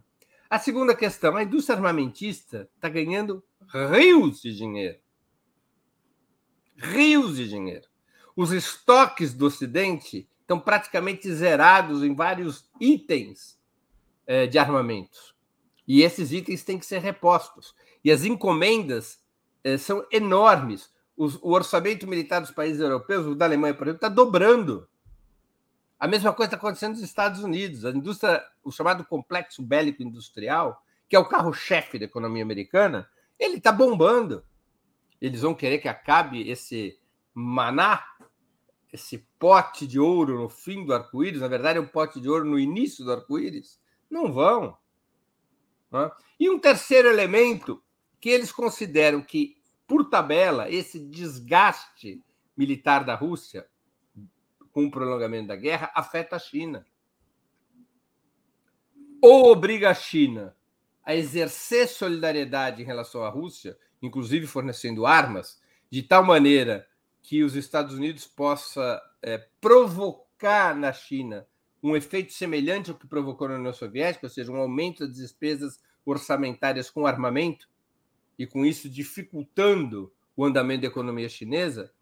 A 0.51 0.59
segunda 0.59 0.97
questão, 0.97 1.36
a 1.36 1.44
indústria 1.44 1.77
armamentista 1.77 2.68
está 2.74 2.89
ganhando 2.89 3.40
rios 3.68 4.43
de 4.43 4.52
dinheiro. 4.52 4.98
Rios 6.77 7.36
de 7.36 7.48
dinheiro. 7.48 7.86
Os 8.35 8.51
estoques 8.51 9.32
do 9.32 9.47
Ocidente 9.47 10.28
estão 10.40 10.59
praticamente 10.59 11.32
zerados 11.32 12.02
em 12.02 12.16
vários 12.16 12.68
itens 12.81 13.56
eh, 14.27 14.48
de 14.48 14.59
armamentos. 14.59 15.36
E 15.86 16.02
esses 16.02 16.32
itens 16.32 16.64
têm 16.64 16.81
que 16.81 16.86
ser 16.86 16.98
repostos. 16.98 17.72
E 18.02 18.10
as 18.10 18.24
encomendas 18.24 19.20
eh, 19.62 19.78
são 19.78 20.05
enormes. 20.10 20.93
Os, 21.16 21.36
o 21.36 21.51
orçamento 21.52 22.09
militar 22.09 22.40
dos 22.40 22.51
países 22.51 22.81
europeus, 22.81 23.24
o 23.24 23.36
da 23.36 23.44
Alemanha, 23.44 23.74
por 23.74 23.86
exemplo, 23.86 23.98
está 24.05 24.09
dobrando. 24.09 24.89
A 26.01 26.09
mesma 26.09 26.32
coisa 26.32 26.47
está 26.47 26.56
acontecendo 26.56 26.93
nos 26.93 27.02
Estados 27.02 27.44
Unidos. 27.44 27.85
A 27.85 27.90
indústria, 27.90 28.43
o 28.64 28.72
chamado 28.72 29.05
complexo 29.05 29.62
bélico 29.62 30.02
industrial, 30.02 30.82
que 31.06 31.14
é 31.14 31.18
o 31.18 31.28
carro-chefe 31.28 31.98
da 31.98 32.06
economia 32.06 32.43
americana, 32.43 33.06
ele 33.39 33.59
está 33.59 33.70
bombando. 33.70 34.43
Eles 35.20 35.43
vão 35.43 35.55
querer 35.55 35.78
que 35.78 35.89
acabe 35.89 36.48
esse 36.48 36.98
maná, 37.35 38.02
esse 38.90 39.18
pote 39.39 39.86
de 39.86 40.01
ouro 40.01 40.40
no 40.40 40.48
fim 40.48 40.86
do 40.86 40.94
arco-íris. 40.94 41.43
Na 41.43 41.48
verdade, 41.48 41.78
é 41.78 41.82
um 41.82 41.86
pote 41.86 42.18
de 42.18 42.31
ouro 42.31 42.47
no 42.47 42.59
início 42.59 43.05
do 43.05 43.12
arco-íris. 43.12 43.78
Não 44.09 44.32
vão. 44.32 44.78
E 46.39 46.48
um 46.48 46.59
terceiro 46.59 47.09
elemento 47.09 47.82
que 48.18 48.31
eles 48.31 48.51
consideram 48.51 49.20
que, 49.20 49.59
por 49.86 50.09
tabela, 50.09 50.70
esse 50.70 50.98
desgaste 50.98 52.24
militar 52.56 53.05
da 53.05 53.14
Rússia 53.14 53.68
com 54.72 54.84
o 54.84 54.90
prolongamento 54.90 55.48
da 55.48 55.56
guerra 55.56 55.90
afeta 55.94 56.36
a 56.36 56.38
China. 56.38 56.86
Ou 59.22 59.51
obriga 59.51 59.90
a 59.90 59.94
China 59.94 60.56
a 61.05 61.14
exercer 61.14 61.88
solidariedade 61.88 62.82
em 62.82 62.86
relação 62.86 63.22
à 63.22 63.28
Rússia, 63.28 63.76
inclusive 64.01 64.47
fornecendo 64.47 65.06
armas, 65.06 65.60
de 65.90 66.02
tal 66.02 66.24
maneira 66.24 66.86
que 67.22 67.42
os 67.42 67.55
Estados 67.55 67.94
Unidos 67.94 68.26
possa 68.26 69.02
é, 69.22 69.38
provocar 69.60 70.74
na 70.74 70.92
China 70.92 71.47
um 71.82 71.97
efeito 71.97 72.32
semelhante 72.32 72.90
ao 72.90 72.97
que 72.97 73.06
provocou 73.06 73.48
na 73.48 73.56
União 73.56 73.72
Soviética, 73.72 74.26
ou 74.26 74.30
seja, 74.30 74.52
um 74.52 74.56
aumento 74.56 75.06
das 75.06 75.16
despesas 75.16 75.80
orçamentárias 76.05 76.90
com 76.90 77.06
armamento, 77.06 77.68
e 78.38 78.47
com 78.47 78.64
isso 78.64 78.88
dificultando 78.88 80.12
o 80.34 80.44
andamento 80.44 80.82
da 80.82 80.88
economia 80.88 81.28
chinesa, 81.28 81.92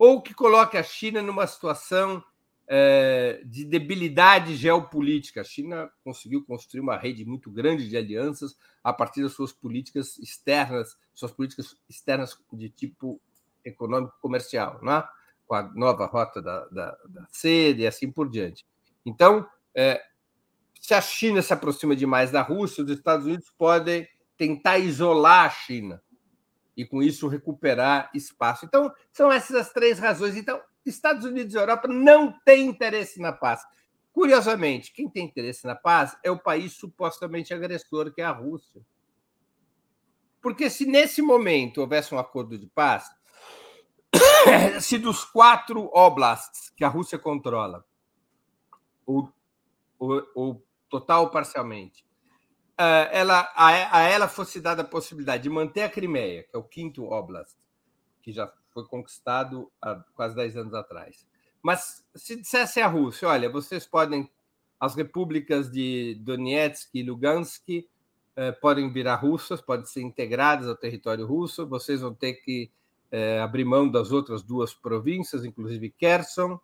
ou 0.00 0.22
que 0.22 0.32
coloque 0.32 0.78
a 0.78 0.82
China 0.82 1.20
numa 1.20 1.46
situação 1.46 2.24
é, 2.66 3.42
de 3.44 3.66
debilidade 3.66 4.56
geopolítica. 4.56 5.42
A 5.42 5.44
China 5.44 5.90
conseguiu 6.02 6.42
construir 6.42 6.80
uma 6.80 6.96
rede 6.96 7.22
muito 7.22 7.50
grande 7.50 7.86
de 7.86 7.98
alianças 7.98 8.56
a 8.82 8.94
partir 8.94 9.22
das 9.22 9.32
suas 9.32 9.52
políticas 9.52 10.18
externas, 10.18 10.96
suas 11.12 11.32
políticas 11.32 11.76
externas 11.86 12.34
de 12.50 12.70
tipo 12.70 13.20
econômico 13.62 14.14
comercial, 14.22 14.80
né? 14.82 15.04
com 15.46 15.54
a 15.54 15.64
nova 15.74 16.06
rota 16.06 16.40
da, 16.40 16.64
da, 16.68 16.96
da 17.06 17.26
sede 17.28 17.82
e 17.82 17.86
assim 17.86 18.10
por 18.10 18.30
diante. 18.30 18.64
Então, 19.04 19.46
é, 19.74 20.02
se 20.80 20.94
a 20.94 21.00
China 21.02 21.42
se 21.42 21.52
aproxima 21.52 21.94
demais 21.94 22.30
da 22.30 22.40
Rússia, 22.40 22.82
os 22.82 22.90
Estados 22.90 23.26
Unidos 23.26 23.52
podem 23.58 24.08
tentar 24.38 24.78
isolar 24.78 25.44
a 25.44 25.50
China 25.50 26.02
e, 26.76 26.84
com 26.84 27.02
isso, 27.02 27.28
recuperar 27.28 28.10
espaço. 28.14 28.64
Então, 28.64 28.92
são 29.12 29.30
essas 29.30 29.56
as 29.56 29.72
três 29.72 29.98
razões. 29.98 30.36
Então, 30.36 30.60
Estados 30.84 31.24
Unidos 31.24 31.54
e 31.54 31.58
Europa 31.58 31.88
não 31.88 32.32
têm 32.44 32.66
interesse 32.66 33.20
na 33.20 33.32
paz. 33.32 33.62
Curiosamente, 34.12 34.92
quem 34.92 35.08
tem 35.08 35.26
interesse 35.26 35.66
na 35.66 35.74
paz 35.74 36.16
é 36.24 36.30
o 36.30 36.38
país 36.38 36.72
supostamente 36.72 37.54
agressor, 37.54 38.12
que 38.12 38.20
é 38.20 38.24
a 38.24 38.32
Rússia. 38.32 38.84
Porque 40.40 40.70
se 40.70 40.86
nesse 40.86 41.20
momento 41.20 41.78
houvesse 41.78 42.14
um 42.14 42.18
acordo 42.18 42.58
de 42.58 42.66
paz, 42.66 43.10
se 44.80 44.98
dos 44.98 45.24
quatro 45.24 45.90
oblasts 45.92 46.70
que 46.70 46.84
a 46.84 46.88
Rússia 46.88 47.18
controla, 47.18 47.84
ou, 49.06 49.32
ou, 49.98 50.26
ou 50.34 50.66
total 50.88 51.24
ou 51.24 51.30
parcialmente, 51.30 52.04
ela, 53.12 53.52
a, 53.54 53.98
a, 53.98 54.02
ela 54.02 54.28
fosse 54.28 54.60
dada 54.60 54.82
a 54.82 54.84
possibilidade 54.84 55.42
de 55.42 55.50
manter 55.50 55.82
a 55.82 55.88
Crimeia, 55.88 56.44
que 56.44 56.54
é 56.54 56.58
o 56.58 56.62
quinto 56.62 57.04
oblast, 57.04 57.56
que 58.22 58.32
já 58.32 58.52
foi 58.72 58.84
conquistado 58.86 59.70
há 59.82 59.96
quase 60.14 60.34
10 60.34 60.56
anos 60.56 60.74
atrás. 60.74 61.26
Mas 61.62 62.04
se 62.14 62.36
dissesse 62.36 62.80
à 62.80 62.86
Rússia, 62.86 63.28
olha, 63.28 63.50
vocês 63.50 63.86
podem, 63.86 64.30
as 64.78 64.94
repúblicas 64.94 65.70
de 65.70 66.14
Donetsk 66.22 66.90
e 66.94 67.02
Lugansk 67.02 67.68
eh, 68.36 68.52
podem 68.52 68.90
virar 68.90 69.16
russas, 69.16 69.60
podem 69.60 69.84
ser 69.84 70.00
integradas 70.00 70.66
ao 70.66 70.76
território 70.76 71.26
russo, 71.26 71.66
vocês 71.66 72.00
vão 72.00 72.14
ter 72.14 72.34
que 72.34 72.70
eh, 73.10 73.40
abrir 73.40 73.64
mão 73.64 73.90
das 73.90 74.12
outras 74.12 74.42
duas 74.42 74.72
províncias, 74.72 75.44
inclusive 75.44 75.90
Kherson, 75.90 76.58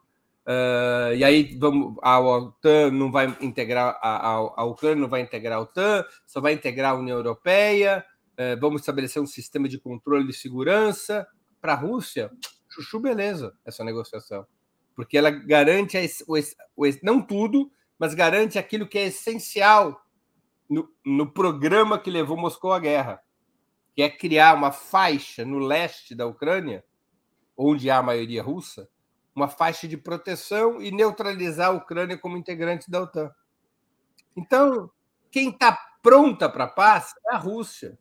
Uh, 0.46 1.12
e 1.16 1.24
aí 1.24 1.58
vamos, 1.58 1.96
a 2.00 2.20
OTAN 2.20 2.92
não 2.92 3.10
vai 3.10 3.36
integrar 3.40 3.98
a, 4.00 4.30
a, 4.30 4.34
a, 4.34 4.64
Ucrânia 4.64 5.02
não 5.02 5.08
vai 5.08 5.20
integrar 5.20 5.58
a 5.58 5.60
OTAN, 5.60 6.04
só 6.24 6.40
vai 6.40 6.52
integrar 6.52 6.92
a 6.92 6.98
União 6.98 7.16
Europeia. 7.16 8.04
Uh, 8.34 8.60
vamos 8.60 8.82
estabelecer 8.82 9.20
um 9.20 9.26
sistema 9.26 9.68
de 9.68 9.76
controle 9.76 10.24
de 10.24 10.32
segurança 10.32 11.26
para 11.60 11.72
a 11.72 11.76
Rússia. 11.76 12.30
Chuchu, 12.68 13.00
beleza, 13.00 13.54
essa 13.64 13.82
negociação, 13.82 14.46
porque 14.94 15.18
ela 15.18 15.30
garante 15.30 15.98
a, 15.98 16.02
o, 16.28 16.38
o, 16.76 16.90
não 17.02 17.20
tudo, 17.20 17.72
mas 17.98 18.14
garante 18.14 18.56
aquilo 18.56 18.86
que 18.86 18.98
é 18.98 19.06
essencial 19.06 20.00
no, 20.70 20.88
no 21.04 21.28
programa 21.28 21.98
que 21.98 22.10
levou 22.10 22.36
Moscou 22.36 22.72
à 22.72 22.78
guerra, 22.78 23.20
que 23.96 24.02
é 24.02 24.08
criar 24.08 24.54
uma 24.54 24.70
faixa 24.70 25.44
no 25.44 25.58
leste 25.58 26.14
da 26.14 26.26
Ucrânia, 26.26 26.84
onde 27.56 27.90
há 27.90 27.98
a 27.98 28.02
maioria 28.02 28.42
russa, 28.42 28.88
uma 29.36 29.48
faixa 29.48 29.86
de 29.86 29.98
proteção 29.98 30.80
e 30.80 30.90
neutralizar 30.90 31.68
a 31.68 31.72
Ucrânia 31.72 32.16
como 32.16 32.38
integrante 32.38 32.90
da 32.90 33.02
OTAN. 33.02 33.30
Então, 34.34 34.90
quem 35.30 35.50
está 35.50 35.78
pronta 36.02 36.48
para 36.48 36.64
a 36.64 36.68
paz 36.68 37.12
é 37.26 37.34
a 37.34 37.38
Rússia, 37.38 37.98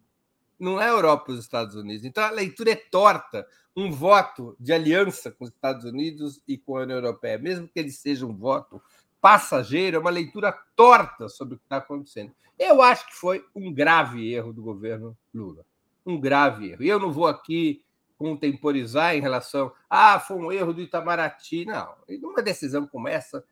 não 0.57 0.79
é 0.79 0.85
a 0.85 0.91
Europa 0.91 1.31
e 1.31 1.33
os 1.33 1.41
Estados 1.41 1.75
Unidos. 1.75 2.05
Então, 2.05 2.23
a 2.23 2.31
leitura 2.31 2.71
é 2.71 2.75
torta. 2.75 3.45
Um 3.77 3.91
voto 3.91 4.55
de 4.57 4.71
aliança 4.71 5.29
com 5.29 5.43
os 5.43 5.49
Estados 5.49 5.83
Unidos 5.83 6.41
e 6.47 6.57
com 6.57 6.77
a 6.77 6.83
União 6.83 6.95
Europeia, 6.95 7.37
mesmo 7.37 7.67
que 7.67 7.77
ele 7.77 7.91
seja 7.91 8.25
um 8.25 8.33
voto 8.33 8.81
passageiro, 9.19 9.97
é 9.97 9.99
uma 9.99 10.09
leitura 10.09 10.57
torta 10.77 11.27
sobre 11.27 11.55
o 11.55 11.57
que 11.57 11.65
está 11.65 11.77
acontecendo. 11.77 12.31
Eu 12.57 12.81
acho 12.81 13.05
que 13.07 13.15
foi 13.15 13.45
um 13.53 13.73
grave 13.73 14.31
erro 14.33 14.53
do 14.53 14.63
governo 14.63 15.17
Lula. 15.33 15.65
Um 16.05 16.17
grave 16.17 16.71
erro. 16.71 16.83
E 16.83 16.87
eu 16.87 16.97
não 16.97 17.11
vou 17.11 17.27
aqui 17.27 17.83
contemporizar 18.17 19.15
em 19.15 19.21
relação. 19.21 19.71
Ah, 19.89 20.19
foi 20.19 20.37
um 20.37 20.51
erro 20.51 20.73
do 20.73 20.81
Itamaraty. 20.81 21.65
Não, 21.65 21.95
numa 22.21 22.41
decisão 22.41 22.87
como 22.87 23.07
essa, 23.07 23.43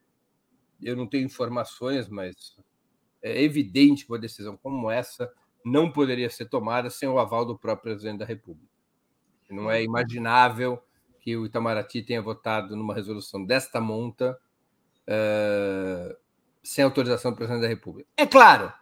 eu 0.82 0.96
não 0.96 1.06
tenho 1.06 1.24
informações, 1.24 2.08
mas 2.08 2.56
é 3.22 3.42
evidente 3.42 4.04
que 4.04 4.12
uma 4.12 4.18
decisão 4.18 4.56
como 4.56 4.90
essa 4.90 5.32
não 5.64 5.90
poderia 5.90 6.28
ser 6.28 6.46
tomada 6.46 6.90
sem 6.90 7.08
o 7.08 7.18
aval 7.18 7.44
do 7.46 7.58
próprio 7.58 7.94
presidente 7.94 8.18
da 8.18 8.26
República. 8.26 8.72
Não 9.50 9.70
é 9.70 9.82
imaginável 9.82 10.82
que 11.20 11.36
o 11.36 11.46
Itamaraty 11.46 12.02
tenha 12.02 12.20
votado 12.20 12.76
numa 12.76 12.94
resolução 12.94 13.44
desta 13.44 13.80
monta 13.80 14.38
uh, 15.08 16.16
sem 16.62 16.84
autorização 16.84 17.30
do 17.30 17.36
presidente 17.36 17.62
da 17.62 17.68
República. 17.68 18.08
É 18.16 18.26
claro, 18.26 18.72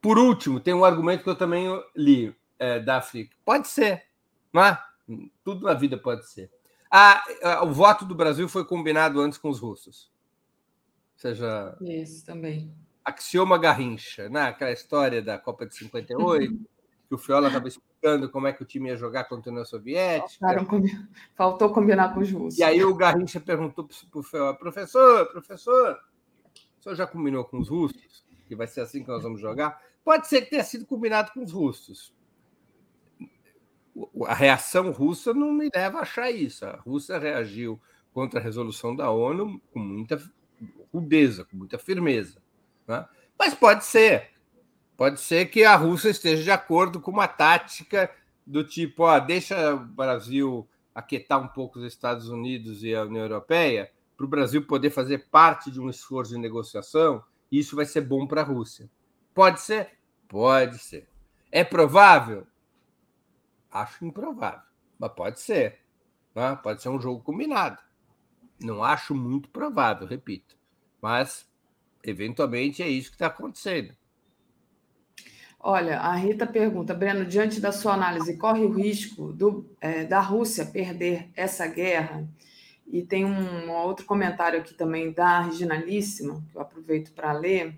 por 0.00 0.16
último, 0.16 0.60
tem 0.60 0.74
um 0.74 0.84
argumento 0.84 1.24
que 1.24 1.30
eu 1.30 1.34
também 1.34 1.66
li 1.96 2.28
uh, 2.28 2.84
da 2.84 2.98
África. 2.98 3.34
Pode 3.44 3.66
ser, 3.66 4.04
não 4.52 4.64
é? 4.64 4.78
Tudo 5.44 5.66
na 5.66 5.74
vida 5.74 5.96
pode 5.96 6.28
ser. 6.28 6.50
Ah, 6.90 7.22
ah, 7.42 7.64
o 7.64 7.72
voto 7.72 8.04
do 8.04 8.14
Brasil 8.14 8.48
foi 8.48 8.64
combinado 8.64 9.20
antes 9.20 9.38
com 9.38 9.48
os 9.48 9.60
russos. 9.60 10.10
Ou 11.14 11.20
seja. 11.20 11.76
Isso 11.80 12.24
também. 12.24 12.74
Axioma 13.04 13.58
Garrincha, 13.58 14.28
né? 14.28 14.42
aquela 14.42 14.72
história 14.72 15.22
da 15.22 15.38
Copa 15.38 15.66
de 15.66 15.74
58. 15.74 16.58
que 17.08 17.14
o 17.14 17.18
Fiola 17.18 17.46
estava 17.46 17.66
explicando 17.66 18.30
como 18.30 18.46
é 18.46 18.52
que 18.52 18.62
o 18.62 18.66
time 18.66 18.90
ia 18.90 18.96
jogar 18.96 19.24
contra 19.24 19.50
a 19.50 19.52
União 19.52 19.64
Soviética. 19.64 20.46
Faltou 21.34 21.72
combinar 21.72 22.12
com 22.12 22.20
os 22.20 22.30
russos. 22.30 22.58
E 22.58 22.62
aí 22.62 22.84
o 22.84 22.94
Garrincha 22.94 23.40
perguntou 23.40 23.88
para 24.10 24.20
o 24.20 24.22
Fiola, 24.22 24.54
professor, 24.54 25.26
professor, 25.30 25.98
o 26.78 26.82
senhor 26.82 26.94
já 26.94 27.06
combinou 27.06 27.44
com 27.46 27.58
os 27.58 27.68
russos? 27.70 28.26
Que 28.46 28.54
vai 28.54 28.66
ser 28.66 28.82
assim 28.82 29.02
que 29.02 29.08
nós 29.08 29.22
vamos 29.22 29.40
jogar? 29.40 29.80
Pode 30.04 30.28
ser 30.28 30.42
que 30.42 30.50
tenha 30.50 30.64
sido 30.64 30.84
combinado 30.84 31.32
com 31.32 31.42
os 31.42 31.52
russos. 31.52 32.14
A 34.26 34.34
reação 34.34 34.90
russa 34.90 35.32
não 35.32 35.52
me 35.52 35.70
leva 35.74 35.98
a 35.98 36.02
achar 36.02 36.30
isso. 36.30 36.64
A 36.64 36.76
Rússia 36.76 37.18
reagiu 37.18 37.80
contra 38.12 38.40
a 38.40 38.42
resolução 38.42 38.94
da 38.94 39.10
ONU 39.10 39.60
com 39.72 39.78
muita 39.78 40.20
rudeza, 40.92 41.44
com 41.44 41.56
muita 41.56 41.78
firmeza. 41.78 42.40
Né? 42.86 43.06
Mas 43.38 43.54
pode 43.54 43.84
ser. 43.84 44.30
Pode 44.96 45.20
ser 45.20 45.46
que 45.46 45.64
a 45.64 45.76
Rússia 45.76 46.10
esteja 46.10 46.42
de 46.42 46.50
acordo 46.50 47.00
com 47.00 47.10
uma 47.10 47.28
tática 47.28 48.10
do 48.44 48.64
tipo, 48.64 49.04
ó, 49.04 49.18
deixa 49.20 49.74
o 49.74 49.78
Brasil 49.78 50.68
aquietar 50.94 51.40
um 51.40 51.46
pouco 51.46 51.78
os 51.78 51.84
Estados 51.84 52.28
Unidos 52.28 52.82
e 52.82 52.94
a 52.94 53.04
União 53.04 53.22
Europeia, 53.22 53.92
para 54.16 54.26
o 54.26 54.28
Brasil 54.28 54.66
poder 54.66 54.90
fazer 54.90 55.28
parte 55.30 55.70
de 55.70 55.80
um 55.80 55.88
esforço 55.88 56.32
de 56.32 56.40
negociação, 56.40 57.22
e 57.52 57.60
isso 57.60 57.76
vai 57.76 57.86
ser 57.86 58.00
bom 58.00 58.26
para 58.26 58.40
a 58.40 58.44
Rússia. 58.44 58.90
Pode 59.32 59.60
ser? 59.60 59.90
Pode 60.26 60.78
ser. 60.78 61.08
É 61.52 61.62
provável? 61.62 62.44
Acho 63.70 64.04
improvável, 64.04 64.68
mas 64.98 65.12
pode 65.12 65.40
ser. 65.40 65.80
Né? 66.34 66.58
Pode 66.62 66.82
ser 66.82 66.88
um 66.88 67.00
jogo 67.00 67.22
combinado. 67.22 67.78
Não 68.60 68.82
acho 68.82 69.14
muito 69.14 69.48
provável, 69.48 70.06
repito. 70.06 70.56
Mas, 71.00 71.48
eventualmente, 72.02 72.82
é 72.82 72.88
isso 72.88 73.10
que 73.10 73.16
está 73.16 73.26
acontecendo. 73.26 73.94
Olha, 75.60 75.98
a 75.98 76.14
Rita 76.14 76.46
pergunta, 76.46 76.94
Breno, 76.94 77.24
diante 77.24 77.60
da 77.60 77.72
sua 77.72 77.94
análise, 77.94 78.36
corre 78.36 78.64
o 78.64 78.72
risco 78.72 79.32
do, 79.32 79.68
é, 79.80 80.04
da 80.04 80.20
Rússia 80.20 80.64
perder 80.64 81.28
essa 81.34 81.66
guerra? 81.66 82.28
E 82.86 83.02
tem 83.02 83.24
um, 83.24 83.66
um 83.66 83.72
outro 83.72 84.06
comentário 84.06 84.58
aqui 84.58 84.72
também 84.72 85.12
da 85.12 85.40
Reginalíssima, 85.40 86.42
que 86.50 86.56
eu 86.56 86.62
aproveito 86.62 87.12
para 87.12 87.32
ler, 87.32 87.76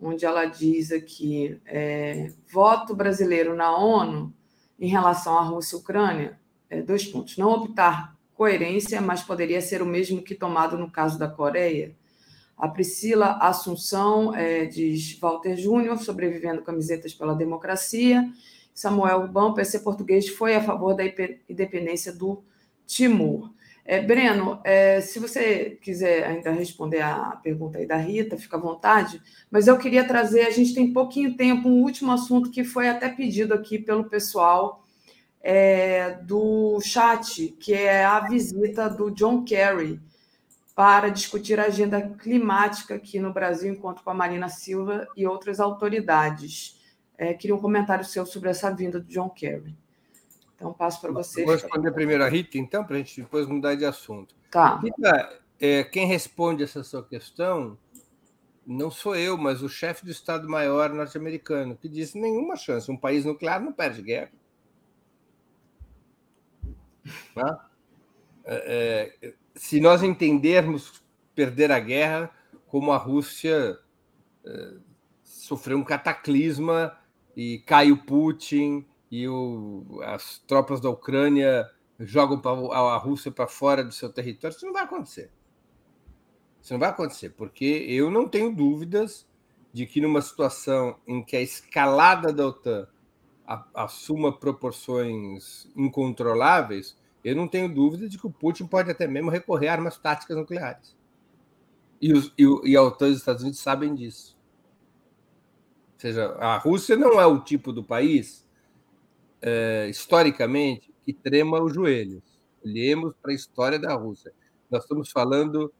onde 0.00 0.24
ela 0.24 0.46
diz 0.46 0.92
aqui: 0.92 1.60
é, 1.66 2.32
voto 2.50 2.94
brasileiro 2.94 3.54
na 3.54 3.76
ONU 3.76 4.32
em 4.78 4.88
relação 4.88 5.36
à 5.38 5.42
Rússia 5.42 5.76
e 5.76 5.78
Ucrânia, 5.78 6.38
é, 6.70 6.82
dois 6.82 7.04
pontos. 7.06 7.36
Não 7.36 7.50
optar 7.50 8.16
coerência, 8.34 9.00
mas 9.00 9.22
poderia 9.22 9.60
ser 9.60 9.82
o 9.82 9.86
mesmo 9.86 10.22
que 10.22 10.34
tomado 10.34 10.78
no 10.78 10.90
caso 10.90 11.18
da 11.18 11.26
Coreia. 11.26 11.94
A 12.56 12.68
Priscila 12.68 13.38
Assunção 13.40 14.34
é, 14.34 14.64
diz 14.66 15.18
Walter 15.18 15.56
Júnior, 15.56 15.98
sobrevivendo 15.98 16.62
camisetas 16.62 17.14
pela 17.14 17.34
democracia. 17.34 18.28
Samuel 18.74 19.22
Rubão, 19.22 19.54
PC 19.54 19.80
português, 19.80 20.28
foi 20.28 20.54
a 20.54 20.62
favor 20.62 20.94
da 20.94 21.02
independência 21.48 22.12
do 22.12 22.42
Timor. 22.86 23.50
É, 23.90 24.02
Breno, 24.02 24.60
é, 24.64 25.00
se 25.00 25.18
você 25.18 25.78
quiser 25.80 26.22
ainda 26.22 26.50
responder 26.50 27.00
a 27.00 27.40
pergunta 27.42 27.78
aí 27.78 27.86
da 27.86 27.96
Rita, 27.96 28.36
fica 28.36 28.58
à 28.58 28.60
vontade, 28.60 29.18
mas 29.50 29.66
eu 29.66 29.78
queria 29.78 30.06
trazer, 30.06 30.42
a 30.42 30.50
gente 30.50 30.74
tem 30.74 30.92
pouquinho 30.92 31.38
tempo, 31.38 31.70
um 31.70 31.82
último 31.82 32.12
assunto 32.12 32.50
que 32.50 32.64
foi 32.64 32.86
até 32.86 33.08
pedido 33.08 33.54
aqui 33.54 33.78
pelo 33.78 34.04
pessoal 34.04 34.84
é, 35.40 36.10
do 36.22 36.78
chat, 36.82 37.48
que 37.58 37.72
é 37.72 38.04
a 38.04 38.20
visita 38.28 38.90
do 38.90 39.10
John 39.10 39.42
Kerry 39.42 39.98
para 40.74 41.08
discutir 41.08 41.58
a 41.58 41.64
agenda 41.64 41.98
climática 42.02 42.96
aqui 42.96 43.18
no 43.18 43.32
Brasil, 43.32 43.72
enquanto 43.72 44.02
com 44.04 44.10
a 44.10 44.14
Marina 44.14 44.50
Silva 44.50 45.08
e 45.16 45.26
outras 45.26 45.60
autoridades. 45.60 46.78
É, 47.16 47.32
queria 47.32 47.56
um 47.56 47.60
comentário 47.60 48.04
seu 48.04 48.26
sobre 48.26 48.50
essa 48.50 48.70
vinda 48.70 49.00
do 49.00 49.06
John 49.06 49.30
Kerry. 49.30 49.74
Então, 50.58 50.72
passo 50.72 51.00
para 51.00 51.12
você. 51.12 51.44
Vou 51.44 51.54
responder 51.54 51.92
primeiro 51.92 52.24
a 52.24 52.28
Rita, 52.28 52.58
então, 52.58 52.84
para 52.84 52.96
a 52.96 52.98
gente 52.98 53.22
depois 53.22 53.46
mudar 53.46 53.76
de 53.76 53.84
assunto. 53.84 54.34
Tá. 54.50 54.76
Rita, 54.78 55.40
é, 55.60 55.84
quem 55.84 56.04
responde 56.04 56.64
essa 56.64 56.82
sua 56.82 57.04
questão 57.04 57.78
não 58.66 58.90
sou 58.90 59.14
eu, 59.14 59.38
mas 59.38 59.62
o 59.62 59.68
chefe 59.68 60.04
do 60.04 60.10
Estado-Maior 60.10 60.92
norte-americano, 60.92 61.76
que 61.76 61.88
disse 61.88 62.18
nenhuma 62.18 62.56
chance. 62.56 62.90
Um 62.90 62.96
país 62.96 63.24
nuclear 63.24 63.62
não 63.62 63.72
perde 63.72 64.02
guerra. 64.02 64.32
Tá? 67.34 67.70
É, 68.44 69.16
é, 69.22 69.34
se 69.54 69.80
nós 69.80 70.02
entendermos 70.02 71.02
perder 71.36 71.70
a 71.70 71.78
guerra 71.78 72.30
como 72.66 72.90
a 72.90 72.96
Rússia 72.96 73.78
é, 74.44 74.74
sofreu 75.22 75.78
um 75.78 75.84
cataclisma 75.84 76.98
e 77.36 77.60
cai 77.60 77.92
o 77.92 78.04
Putin 78.04 78.84
e 79.10 79.26
o, 79.26 80.00
as 80.02 80.38
tropas 80.46 80.80
da 80.80 80.90
Ucrânia 80.90 81.68
jogam 81.98 82.40
a 82.72 82.96
Rússia 82.96 83.30
para 83.30 83.46
fora 83.46 83.82
do 83.82 83.92
seu 83.92 84.12
território, 84.12 84.54
isso 84.54 84.66
não 84.66 84.72
vai 84.72 84.84
acontecer. 84.84 85.30
Isso 86.60 86.72
não 86.72 86.80
vai 86.80 86.90
acontecer, 86.90 87.30
porque 87.30 87.86
eu 87.88 88.10
não 88.10 88.28
tenho 88.28 88.54
dúvidas 88.54 89.26
de 89.72 89.86
que 89.86 90.00
numa 90.00 90.20
situação 90.20 90.96
em 91.06 91.22
que 91.22 91.36
a 91.36 91.40
escalada 91.40 92.32
da 92.32 92.46
OTAN 92.46 92.86
assuma 93.74 94.36
proporções 94.36 95.70
incontroláveis, 95.74 96.96
eu 97.24 97.34
não 97.34 97.48
tenho 97.48 97.72
dúvida 97.72 98.08
de 98.08 98.18
que 98.18 98.26
o 98.26 98.30
Putin 98.30 98.66
pode 98.66 98.90
até 98.90 99.06
mesmo 99.06 99.30
recorrer 99.30 99.68
a 99.68 99.72
armas 99.72 99.96
táticas 99.96 100.36
nucleares. 100.36 100.96
E, 102.00 102.12
os, 102.12 102.32
e, 102.38 102.44
e 102.70 102.76
a 102.76 102.82
OTAN 102.82 103.08
e 103.08 103.12
os 103.12 103.18
Estados 103.18 103.42
Unidos 103.42 103.60
sabem 103.60 103.94
disso. 103.94 104.36
Ou 105.94 106.00
seja, 106.00 106.26
a 106.38 106.58
Rússia 106.58 106.96
não 106.96 107.20
é 107.20 107.26
o 107.26 107.40
tipo 107.40 107.72
do 107.72 107.82
país 107.82 108.47
é, 109.40 109.88
historicamente, 109.88 110.92
que 111.04 111.12
trema 111.12 111.60
os 111.62 111.74
joelhos. 111.74 112.22
Olhemos 112.64 113.14
para 113.20 113.32
a 113.32 113.34
história 113.34 113.78
da 113.78 113.94
Rússia. 113.94 114.32
Nós 114.70 114.82
estamos 114.82 115.10
falando 115.10 115.72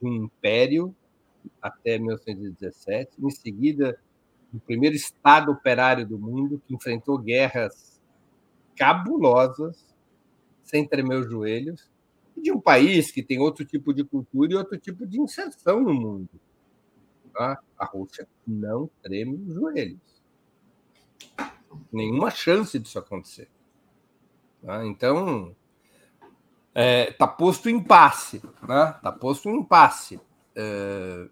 de 0.00 0.08
um 0.08 0.24
império 0.24 0.94
até 1.60 1.98
1917, 1.98 3.12
em 3.18 3.30
seguida, 3.30 3.98
do 4.52 4.60
primeiro 4.60 4.96
Estado 4.96 5.52
operário 5.52 6.06
do 6.06 6.18
mundo, 6.18 6.60
que 6.66 6.74
enfrentou 6.74 7.18
guerras 7.18 8.00
cabulosas, 8.76 9.94
sem 10.62 10.86
tremer 10.86 11.20
os 11.20 11.30
joelhos, 11.30 11.90
e 12.36 12.42
de 12.42 12.52
um 12.52 12.60
país 12.60 13.10
que 13.10 13.22
tem 13.22 13.38
outro 13.38 13.64
tipo 13.64 13.92
de 13.92 14.04
cultura 14.04 14.52
e 14.52 14.56
outro 14.56 14.78
tipo 14.78 15.06
de 15.06 15.20
inserção 15.20 15.80
no 15.80 15.92
mundo. 15.92 16.28
Tá? 17.32 17.60
A 17.78 17.84
Rússia 17.84 18.26
não 18.46 18.90
treme 19.02 19.36
os 19.36 19.54
joelhos 19.54 20.10
nenhuma 21.92 22.30
chance 22.30 22.78
disso 22.78 22.98
acontecer. 22.98 23.48
Tá? 24.64 24.86
Então, 24.86 25.54
está 26.68 26.80
é, 26.80 27.12
tá 27.12 27.26
posto 27.26 27.68
em 27.68 27.76
impasse. 27.76 28.36
Está 28.36 28.66
né? 28.66 28.98
Tá 29.02 29.12
posto 29.12 29.48
em 29.48 29.56
impasse. 29.56 30.20
É, 30.54 31.28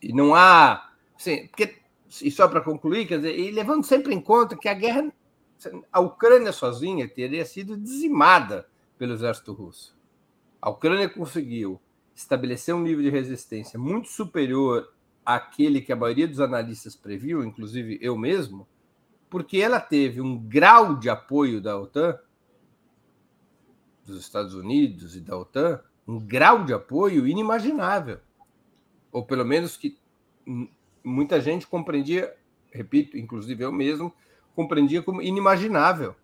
e 0.00 0.12
não 0.12 0.34
há. 0.34 0.90
Assim, 1.16 1.46
porque, 1.48 1.78
e 2.22 2.30
só 2.30 2.48
para 2.48 2.60
concluir, 2.60 3.06
quer 3.06 3.16
dizer, 3.16 3.38
e 3.38 3.50
levando 3.50 3.84
sempre 3.84 4.14
em 4.14 4.20
conta 4.20 4.56
que 4.56 4.68
a 4.68 4.74
guerra. 4.74 5.12
A 5.92 6.00
Ucrânia 6.00 6.50
sozinha 6.50 7.08
teria 7.08 7.44
sido 7.44 7.76
dizimada 7.76 8.66
pelo 8.98 9.12
exército 9.12 9.52
russo. 9.52 9.96
A 10.60 10.70
Ucrânia 10.70 11.08
conseguiu 11.08 11.80
estabelecer 12.14 12.74
um 12.74 12.82
nível 12.82 13.02
de 13.02 13.10
resistência 13.10 13.78
muito 13.78 14.08
superior 14.08 14.92
àquele 15.24 15.80
que 15.80 15.92
a 15.92 15.96
maioria 15.96 16.26
dos 16.26 16.40
analistas 16.40 16.96
previu, 16.96 17.44
inclusive 17.44 17.96
eu 18.02 18.18
mesmo, 18.18 18.66
porque 19.32 19.56
ela 19.56 19.80
teve 19.80 20.20
um 20.20 20.36
grau 20.38 20.94
de 20.94 21.08
apoio 21.08 21.58
da 21.58 21.80
OTAN, 21.80 22.18
dos 24.04 24.20
Estados 24.20 24.52
Unidos 24.52 25.16
e 25.16 25.20
da 25.20 25.34
OTAN, 25.38 25.80
um 26.06 26.20
grau 26.20 26.66
de 26.66 26.74
apoio 26.74 27.26
inimaginável. 27.26 28.20
Ou 29.10 29.24
pelo 29.24 29.42
menos 29.42 29.74
que 29.74 29.98
muita 31.02 31.40
gente 31.40 31.66
compreendia, 31.66 32.36
repito, 32.70 33.16
inclusive 33.16 33.64
eu 33.64 33.72
mesmo, 33.72 34.12
compreendia 34.54 35.02
como 35.02 35.22
inimaginável. 35.22 36.14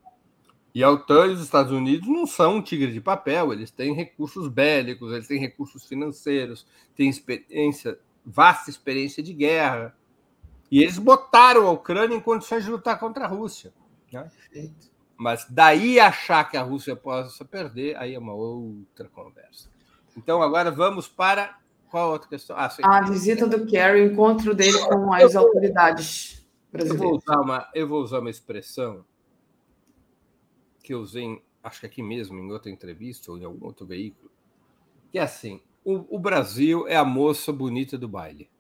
E 0.75 0.85
a 0.85 0.91
OTAN 0.91 1.29
e 1.29 1.31
os 1.31 1.41
Estados 1.41 1.73
Unidos 1.73 2.07
não 2.07 2.27
são 2.27 2.57
um 2.57 2.63
tigre 2.63 2.93
de 2.93 3.01
papel, 3.01 3.55
eles 3.55 3.71
têm 3.71 3.95
recursos 3.95 4.49
bélicos, 4.49 5.13
eles 5.15 5.27
têm 5.27 5.41
recursos 5.41 5.87
financeiros, 5.87 6.67
têm 6.95 7.09
experiência, 7.09 7.99
vasta 8.23 8.69
experiência 8.69 9.23
de 9.23 9.33
guerra. 9.33 9.97
E 10.71 10.83
eles 10.83 10.99
botaram 10.99 11.67
a 11.67 11.71
Ucrânia 11.71 12.15
em 12.15 12.21
condições 12.21 12.65
de 12.65 12.71
lutar 12.71 12.99
contra 12.99 13.25
a 13.25 13.29
Rússia. 13.29 13.73
Né? 14.13 14.31
Mas 15.17 15.47
daí 15.49 15.99
achar 15.99 16.45
que 16.49 16.57
a 16.57 16.63
Rússia 16.63 16.95
possa 16.95 17.45
perder, 17.45 17.97
aí 17.97 18.15
é 18.15 18.19
uma 18.19 18.35
outra 18.35 19.09
conversa. 19.09 19.69
Então, 20.17 20.43
agora 20.43 20.71
vamos 20.71 21.09
para 21.09 21.59
qual 21.89 22.13
outra 22.13 22.29
questão? 22.29 22.57
Ah, 22.57 22.71
a 22.83 23.03
visita 23.03 23.47
do 23.47 23.67
Kerry, 23.67 24.03
o 24.03 24.13
encontro 24.13 24.55
dele 24.55 24.79
com 24.79 25.13
as 25.13 25.35
autoridades 25.35 26.47
brasileiras. 26.71 27.03
Eu 27.03 27.11
vou, 27.11 27.19
usar 27.19 27.41
uma, 27.41 27.69
eu 27.75 27.89
vou 27.89 28.03
usar 28.03 28.19
uma 28.19 28.31
expressão 28.31 29.05
que 30.83 30.93
eu 30.93 31.01
usei, 31.01 31.43
acho 31.63 31.81
que 31.81 31.87
aqui 31.87 32.03
mesmo, 32.03 32.39
em 32.39 32.53
outra 32.53 32.71
entrevista 32.71 33.31
ou 33.33 33.39
em 33.39 33.45
algum 33.45 33.65
outro 33.65 33.87
veículo, 33.87 34.31
que 35.11 35.19
é 35.19 35.23
assim: 35.23 35.63
o, 35.83 36.17
o 36.17 36.19
Brasil 36.19 36.87
é 36.87 36.97
a 36.97 37.05
moça 37.05 37.53
bonita 37.53 37.97
do 37.97 38.09
baile 38.09 38.51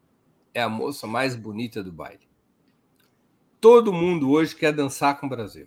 é 0.54 0.62
a 0.62 0.68
moça 0.68 1.06
mais 1.06 1.36
bonita 1.36 1.82
do 1.82 1.92
baile. 1.92 2.28
Todo 3.60 3.92
mundo 3.92 4.30
hoje 4.30 4.54
quer 4.54 4.72
dançar 4.72 5.18
com 5.18 5.26
o 5.26 5.30
Brasil. 5.30 5.66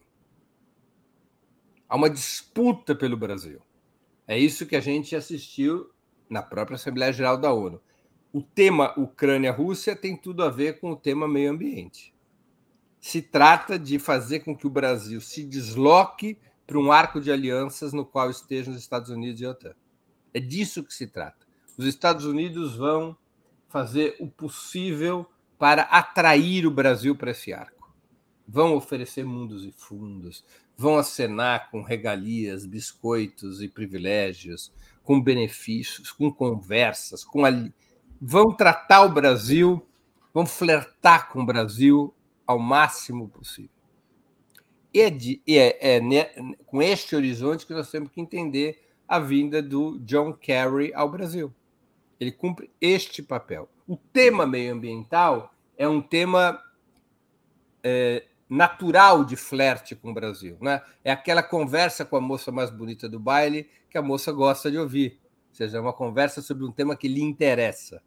Há 1.87 1.95
uma 1.95 2.09
disputa 2.09 2.95
pelo 2.95 3.17
Brasil. 3.17 3.61
É 4.25 4.37
isso 4.39 4.65
que 4.65 4.77
a 4.77 4.79
gente 4.79 5.15
assistiu 5.15 5.91
na 6.29 6.41
própria 6.41 6.75
Assembleia 6.75 7.11
Geral 7.11 7.37
da 7.37 7.51
ONU. 7.51 7.81
O 8.31 8.41
tema 8.41 8.93
Ucrânia-Rússia 8.97 9.93
tem 9.93 10.15
tudo 10.15 10.41
a 10.41 10.49
ver 10.49 10.79
com 10.79 10.91
o 10.91 10.95
tema 10.95 11.27
meio 11.27 11.51
ambiente. 11.51 12.15
Se 13.01 13.21
trata 13.21 13.77
de 13.77 13.99
fazer 13.99 14.39
com 14.39 14.55
que 14.55 14.65
o 14.65 14.69
Brasil 14.69 15.19
se 15.19 15.43
desloque 15.43 16.37
para 16.65 16.79
um 16.79 16.91
arco 16.93 17.19
de 17.19 17.29
alianças 17.29 17.91
no 17.91 18.05
qual 18.05 18.29
estejam 18.29 18.73
os 18.73 18.79
Estados 18.79 19.09
Unidos 19.09 19.41
e 19.41 19.45
a 19.45 19.49
OTAN. 19.49 19.75
É 20.33 20.39
disso 20.39 20.83
que 20.85 20.93
se 20.93 21.07
trata. 21.07 21.45
Os 21.77 21.85
Estados 21.85 22.23
Unidos 22.23 22.77
vão 22.77 23.17
fazer 23.71 24.15
o 24.19 24.27
possível 24.27 25.25
para 25.57 25.83
atrair 25.83 26.67
o 26.67 26.71
Brasil 26.71 27.15
para 27.15 27.31
esse 27.31 27.53
arco. 27.53 27.93
Vão 28.47 28.75
oferecer 28.75 29.23
mundos 29.23 29.65
e 29.65 29.71
fundos, 29.71 30.43
vão 30.75 30.97
acenar 30.97 31.69
com 31.71 31.81
regalias, 31.81 32.65
biscoitos 32.65 33.61
e 33.61 33.69
privilégios, 33.69 34.73
com 35.03 35.21
benefícios, 35.21 36.11
com 36.11 36.31
conversas, 36.31 37.23
com 37.23 37.45
ali... 37.45 37.73
vão 38.19 38.51
tratar 38.51 39.03
o 39.03 39.13
Brasil, 39.13 39.87
vão 40.33 40.45
flertar 40.45 41.29
com 41.29 41.41
o 41.41 41.45
Brasil 41.45 42.13
ao 42.45 42.59
máximo 42.59 43.29
possível. 43.29 43.71
E 44.93 44.99
é, 44.99 45.09
de, 45.09 45.41
é, 45.47 45.95
é 45.95 46.53
com 46.65 46.81
este 46.81 47.15
horizonte 47.15 47.65
que 47.65 47.73
nós 47.73 47.89
temos 47.89 48.09
que 48.11 48.19
entender 48.19 48.81
a 49.07 49.19
vinda 49.19 49.61
do 49.61 49.97
John 49.99 50.33
Kerry 50.33 50.93
ao 50.93 51.09
Brasil. 51.09 51.53
Ele 52.21 52.31
cumpre 52.31 52.69
este 52.79 53.23
papel. 53.23 53.67
O 53.87 53.97
tema 53.97 54.45
meioambiental 54.45 55.51
é 55.75 55.87
um 55.87 55.99
tema 55.99 56.61
é, 57.83 58.27
natural 58.47 59.25
de 59.25 59.35
flerte 59.35 59.95
com 59.95 60.11
o 60.11 60.13
Brasil. 60.13 60.55
Né? 60.61 60.83
É 61.03 61.11
aquela 61.11 61.41
conversa 61.41 62.05
com 62.05 62.15
a 62.15 62.21
moça 62.21 62.51
mais 62.51 62.69
bonita 62.69 63.09
do 63.09 63.19
baile 63.19 63.67
que 63.89 63.97
a 63.97 64.03
moça 64.03 64.31
gosta 64.31 64.69
de 64.69 64.77
ouvir. 64.77 65.19
Ou 65.49 65.55
seja, 65.55 65.79
é 65.79 65.81
uma 65.81 65.93
conversa 65.93 66.43
sobre 66.43 66.63
um 66.63 66.71
tema 66.71 66.95
que 66.95 67.07
lhe 67.07 67.23
interessa. 67.23 68.03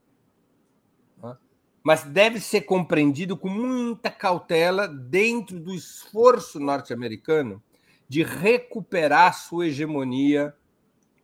Né? 1.20 1.36
Mas 1.82 2.04
deve 2.04 2.38
ser 2.38 2.60
compreendido 2.60 3.36
com 3.36 3.48
muita 3.48 4.12
cautela 4.12 4.86
dentro 4.86 5.58
do 5.58 5.74
esforço 5.74 6.60
norte-americano 6.60 7.60
de 8.08 8.22
recuperar 8.22 9.34
sua 9.34 9.66
hegemonia 9.66 10.54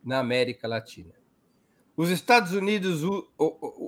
na 0.03 0.19
América 0.19 0.67
Latina. 0.67 1.20
Os 2.01 2.09
Estados 2.09 2.53
Unidos 2.53 3.03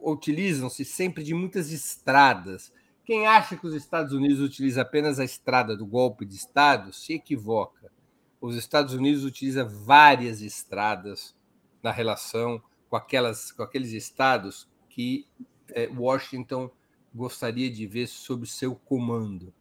utilizam-se 0.03 0.85
sempre 0.85 1.23
de 1.23 1.34
muitas 1.34 1.72
estradas 1.72 2.72
quem 3.03 3.26
acha 3.26 3.57
que 3.57 3.65
os 3.65 3.73
Estados 3.73 4.14
Unidos 4.14 4.40
utiliza 4.40 4.84
apenas 4.84 5.19
a 5.19 5.26
estrada 5.26 5.76
do 5.76 5.84
golpe 5.84 6.23
de 6.23 6.35
Estado 6.35 6.94
se 6.94 7.14
equivoca. 7.14 7.91
Os 8.40 8.56
Estados 8.56 8.94
Unidos 8.94 9.23
utiliza 9.23 9.65
várias 9.65 10.44
estradas 10.44 11.35
na 11.81 11.90
relação 11.90 12.61
com, 12.88 12.95
aquelas, 12.95 13.52
com 13.52 13.64
aqueles 13.64 13.94
estados 13.94 14.69
que 14.88 15.27
é, 15.69 15.88
Washington 15.88 16.69
gostaria 17.15 17.72
de 17.72 17.88
ver 17.88 18.06
sob 18.06 18.45
seu 18.45 18.76
comando. 18.76 19.52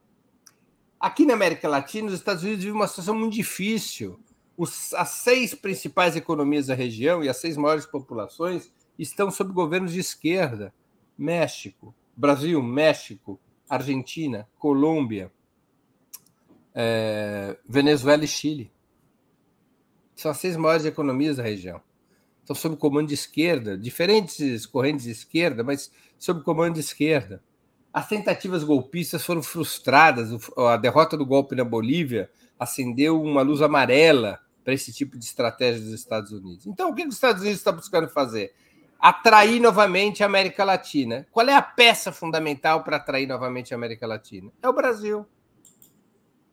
Aqui 1.00 1.24
na 1.24 1.32
América 1.32 1.70
Latina, 1.70 2.08
os 2.08 2.12
Estados 2.12 2.42
Unidos 2.42 2.62
vivem 2.62 2.78
uma 2.78 2.86
situação 2.86 3.18
muito 3.18 3.32
difícil. 3.32 4.20
Os, 4.56 4.92
as 4.94 5.08
seis 5.10 5.54
principais 5.54 6.14
economias 6.14 6.66
da 6.66 6.74
região 6.74 7.24
e 7.24 7.28
as 7.28 7.38
seis 7.38 7.56
maiores 7.56 7.86
populações 7.86 8.72
estão 8.98 9.30
sob 9.30 9.52
governos 9.52 9.92
de 9.92 10.00
esquerda. 10.00 10.72
México, 11.16 11.94
Brasil, 12.16 12.62
México, 12.62 13.40
Argentina, 13.68 14.48
Colômbia, 14.58 15.32
é, 16.74 17.56
Venezuela 17.66 18.24
e 18.24 18.28
Chile. 18.28 18.70
São 20.14 20.30
as 20.30 20.38
seis 20.38 20.56
maiores 20.56 20.84
economias 20.84 21.36
da 21.36 21.42
região. 21.42 21.80
Estão 22.40 22.56
sob 22.56 22.76
comando 22.76 23.08
de 23.08 23.14
esquerda, 23.14 23.78
diferentes 23.78 24.66
correntes 24.66 25.04
de 25.04 25.12
esquerda, 25.12 25.62
mas 25.62 25.90
sob 26.18 26.42
comando 26.42 26.74
de 26.74 26.80
esquerda. 26.80 27.42
As 27.92 28.08
tentativas 28.08 28.64
golpistas 28.64 29.24
foram 29.24 29.42
frustradas. 29.42 30.30
A 30.56 30.76
derrota 30.76 31.16
do 31.16 31.26
golpe 31.26 31.54
na 31.54 31.64
Bolívia 31.64 32.30
acendeu 32.58 33.22
uma 33.22 33.42
luz 33.42 33.60
amarela 33.60 34.40
para 34.64 34.72
esse 34.72 34.93
tipo 34.93 35.18
de 35.18 35.24
estratégia 35.24 35.80
dos 35.80 35.93
Estados 35.93 36.32
Unidos. 36.32 36.66
Então, 36.66 36.90
o 36.90 36.94
que 36.94 37.06
os 37.06 37.14
Estados 37.14 37.43
Unidos 37.43 37.59
estão 37.59 37.74
buscando 37.74 38.09
fazer? 38.09 38.55
atrair 39.02 39.59
novamente 39.59 40.22
a 40.22 40.26
América 40.26 40.62
Latina. 40.62 41.26
Qual 41.32 41.48
é 41.48 41.56
a 41.56 41.60
peça 41.60 42.12
fundamental 42.12 42.84
para 42.84 42.98
atrair 42.98 43.26
novamente 43.26 43.74
a 43.74 43.76
América 43.76 44.06
Latina? 44.06 44.52
É 44.62 44.68
o 44.68 44.72
Brasil. 44.72 45.26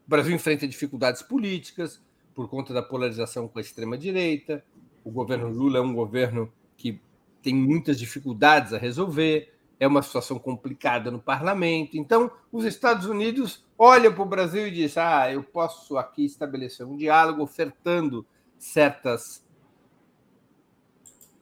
O 0.08 0.10
Brasil 0.10 0.34
enfrenta 0.34 0.68
dificuldades 0.68 1.22
políticas 1.22 2.02
por 2.34 2.50
conta 2.50 2.74
da 2.74 2.82
polarização 2.82 3.48
com 3.48 3.60
a 3.60 3.62
extrema-direita. 3.62 4.66
O 5.04 5.12
governo 5.12 5.48
Lula 5.48 5.78
é 5.78 5.82
um 5.82 5.94
governo 5.94 6.52
que 6.76 7.00
tem 7.44 7.54
muitas 7.54 8.00
dificuldades 8.00 8.74
a 8.74 8.80
resolver. 8.80 9.54
É 9.80 9.88
uma 9.88 10.02
situação 10.02 10.38
complicada 10.38 11.10
no 11.10 11.22
parlamento. 11.22 11.98
Então, 11.98 12.30
os 12.52 12.66
Estados 12.66 13.06
Unidos 13.06 13.66
olham 13.78 14.14
para 14.14 14.24
o 14.24 14.26
Brasil 14.26 14.68
e 14.68 14.72
dizem: 14.72 15.02
ah, 15.02 15.32
eu 15.32 15.42
posso 15.42 15.98
aqui 15.98 16.26
estabelecer 16.26 16.86
um 16.86 16.98
diálogo 16.98 17.42
ofertando 17.42 18.26
certas 18.58 19.48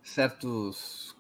certos, 0.07 1.15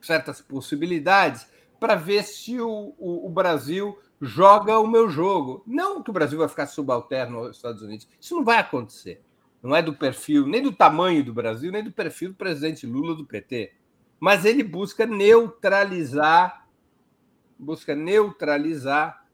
certas 0.00 0.40
possibilidades 0.40 1.46
para 1.78 1.94
ver 1.94 2.24
se 2.24 2.60
o, 2.60 2.94
o, 2.98 3.26
o, 3.26 3.30
Brasil 3.30 3.98
joga 4.20 4.78
o 4.78 4.86
meu 4.86 5.08
jogo. 5.08 5.62
Não 5.66 6.02
que 6.02 6.10
o 6.10 6.12
Brasil 6.12 6.38
vai 6.38 6.48
ficar 6.48 6.66
subalterno 6.66 7.38
aos 7.38 7.56
Estados 7.56 7.82
Unidos. 7.82 8.08
Isso 8.20 8.34
não 8.34 8.44
vai 8.44 8.58
acontecer. 8.58 9.22
Não 9.62 9.74
é 9.74 9.82
do 9.82 9.92
perfil, 9.92 10.46
nem 10.46 10.62
do 10.62 10.72
tamanho 10.72 11.24
do 11.24 11.34
Brasil, 11.34 11.70
nem 11.70 11.84
do 11.84 11.92
perfil 11.92 12.30
do 12.30 12.36
presidente 12.36 12.86
Lula 12.86 13.14
do 13.14 13.24
PT. 13.24 13.72
Mas 14.20 14.44
ele 14.44 14.62
busca 14.62 15.06
neutralizar, 15.06 16.66
busca 17.58 17.94
neutralizar 17.94 19.24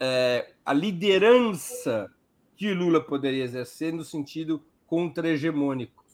é, 0.00 0.52
a 0.64 0.72
liderança 0.72 2.10
que 2.56 2.72
Lula 2.72 3.00
poderia 3.00 3.44
exercer 3.44 3.92
no 3.92 4.04
sentido 4.04 4.62
contra-hegemônico. 4.86 6.04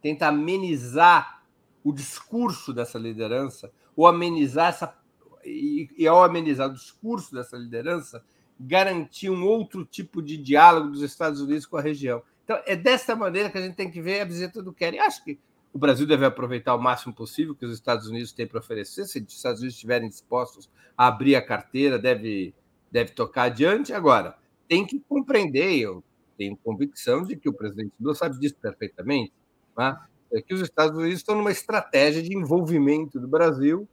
Tenta 0.00 0.28
amenizar 0.28 1.42
o 1.82 1.92
discurso 1.92 2.72
dessa 2.72 2.98
liderança, 2.98 3.72
ou 3.96 4.06
amenizar 4.06 4.68
essa. 4.68 4.96
E, 5.44 5.88
e 5.96 6.06
ao 6.06 6.22
amenizar 6.22 6.68
o 6.68 6.74
discurso 6.74 7.34
dessa 7.34 7.56
liderança, 7.56 8.24
garantir 8.58 9.30
um 9.30 9.44
outro 9.44 9.84
tipo 9.84 10.20
de 10.20 10.36
diálogo 10.36 10.90
dos 10.90 11.02
Estados 11.02 11.40
Unidos 11.40 11.66
com 11.66 11.76
a 11.76 11.80
região. 11.80 12.22
Então, 12.44 12.60
é 12.66 12.76
dessa 12.76 13.14
maneira 13.14 13.50
que 13.50 13.58
a 13.58 13.62
gente 13.62 13.76
tem 13.76 13.90
que 13.90 14.00
ver 14.00 14.20
a 14.20 14.24
visita 14.24 14.62
do 14.62 14.72
Kerry. 14.72 14.98
Acho 14.98 15.22
que 15.24 15.38
o 15.72 15.78
Brasil 15.78 16.06
deve 16.06 16.24
aproveitar 16.24 16.74
o 16.74 16.80
máximo 16.80 17.14
possível 17.14 17.54
que 17.54 17.66
os 17.66 17.72
Estados 17.72 18.06
Unidos 18.08 18.32
têm 18.32 18.46
para 18.46 18.60
oferecer. 18.60 19.04
Se 19.04 19.20
os 19.20 19.34
Estados 19.34 19.60
Unidos 19.60 19.74
estiverem 19.74 20.08
dispostos 20.08 20.70
a 20.96 21.06
abrir 21.06 21.36
a 21.36 21.44
carteira, 21.44 21.98
deve, 21.98 22.54
deve 22.90 23.12
tocar 23.12 23.44
adiante. 23.44 23.92
Agora, 23.92 24.36
tem 24.68 24.86
que 24.86 25.00
compreender, 25.08 25.76
eu 25.78 26.02
tenho 26.36 26.56
convicção 26.56 27.22
de 27.22 27.36
que 27.36 27.48
o 27.48 27.52
presidente 27.52 27.92
Lula 28.00 28.14
sabe 28.14 28.38
disso 28.38 28.56
perfeitamente, 28.60 29.32
né? 29.76 29.98
é 30.32 30.40
que 30.40 30.54
os 30.54 30.60
Estados 30.60 30.96
Unidos 30.96 31.18
estão 31.18 31.36
numa 31.36 31.52
estratégia 31.52 32.22
de 32.22 32.36
envolvimento 32.36 33.20
do 33.20 33.28
Brasil 33.28 33.88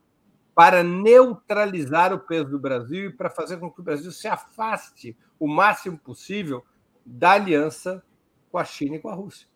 para 0.56 0.84
neutralizar 0.84 2.14
o 2.14 2.20
peso 2.20 2.50
do 2.50 2.60
Brasil 2.60 3.10
e 3.10 3.14
para 3.14 3.30
fazer 3.30 3.58
com 3.58 3.72
que 3.72 3.80
o 3.80 3.84
Brasil 3.84 4.12
se 4.12 4.28
afaste 4.28 5.18
o 5.40 5.48
máximo 5.48 5.98
possível 5.98 6.64
da 7.06 7.32
aliança 7.32 8.04
com 8.52 8.58
a 8.58 8.64
China 8.64 8.96
e 8.96 9.00
com 9.00 9.10
a 9.10 9.16
Rússia. 9.16 9.48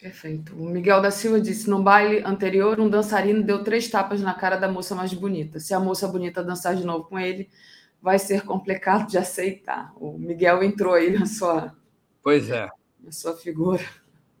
Perfeito. 0.00 0.54
O 0.54 0.64
Miguel 0.68 1.02
da 1.02 1.10
Silva 1.10 1.40
disse: 1.40 1.68
no 1.68 1.82
baile 1.82 2.22
anterior, 2.24 2.78
um 2.80 2.88
dançarino 2.88 3.42
deu 3.42 3.64
três 3.64 3.88
tapas 3.88 4.20
na 4.20 4.32
cara 4.32 4.56
da 4.56 4.70
moça 4.70 4.94
mais 4.94 5.12
bonita. 5.12 5.58
Se 5.58 5.74
a 5.74 5.80
moça 5.80 6.06
bonita 6.06 6.42
dançar 6.42 6.76
de 6.76 6.84
novo 6.84 7.04
com 7.04 7.18
ele, 7.18 7.50
vai 8.00 8.18
ser 8.18 8.42
complicado 8.44 9.08
de 9.08 9.18
aceitar. 9.18 9.92
O 9.96 10.16
Miguel 10.16 10.62
entrou 10.62 10.94
aí 10.94 11.10
na 11.10 11.26
sua. 11.26 11.76
Pois 12.22 12.48
é. 12.48 12.68
Na 13.00 13.10
sua 13.10 13.36
figura. 13.36 13.84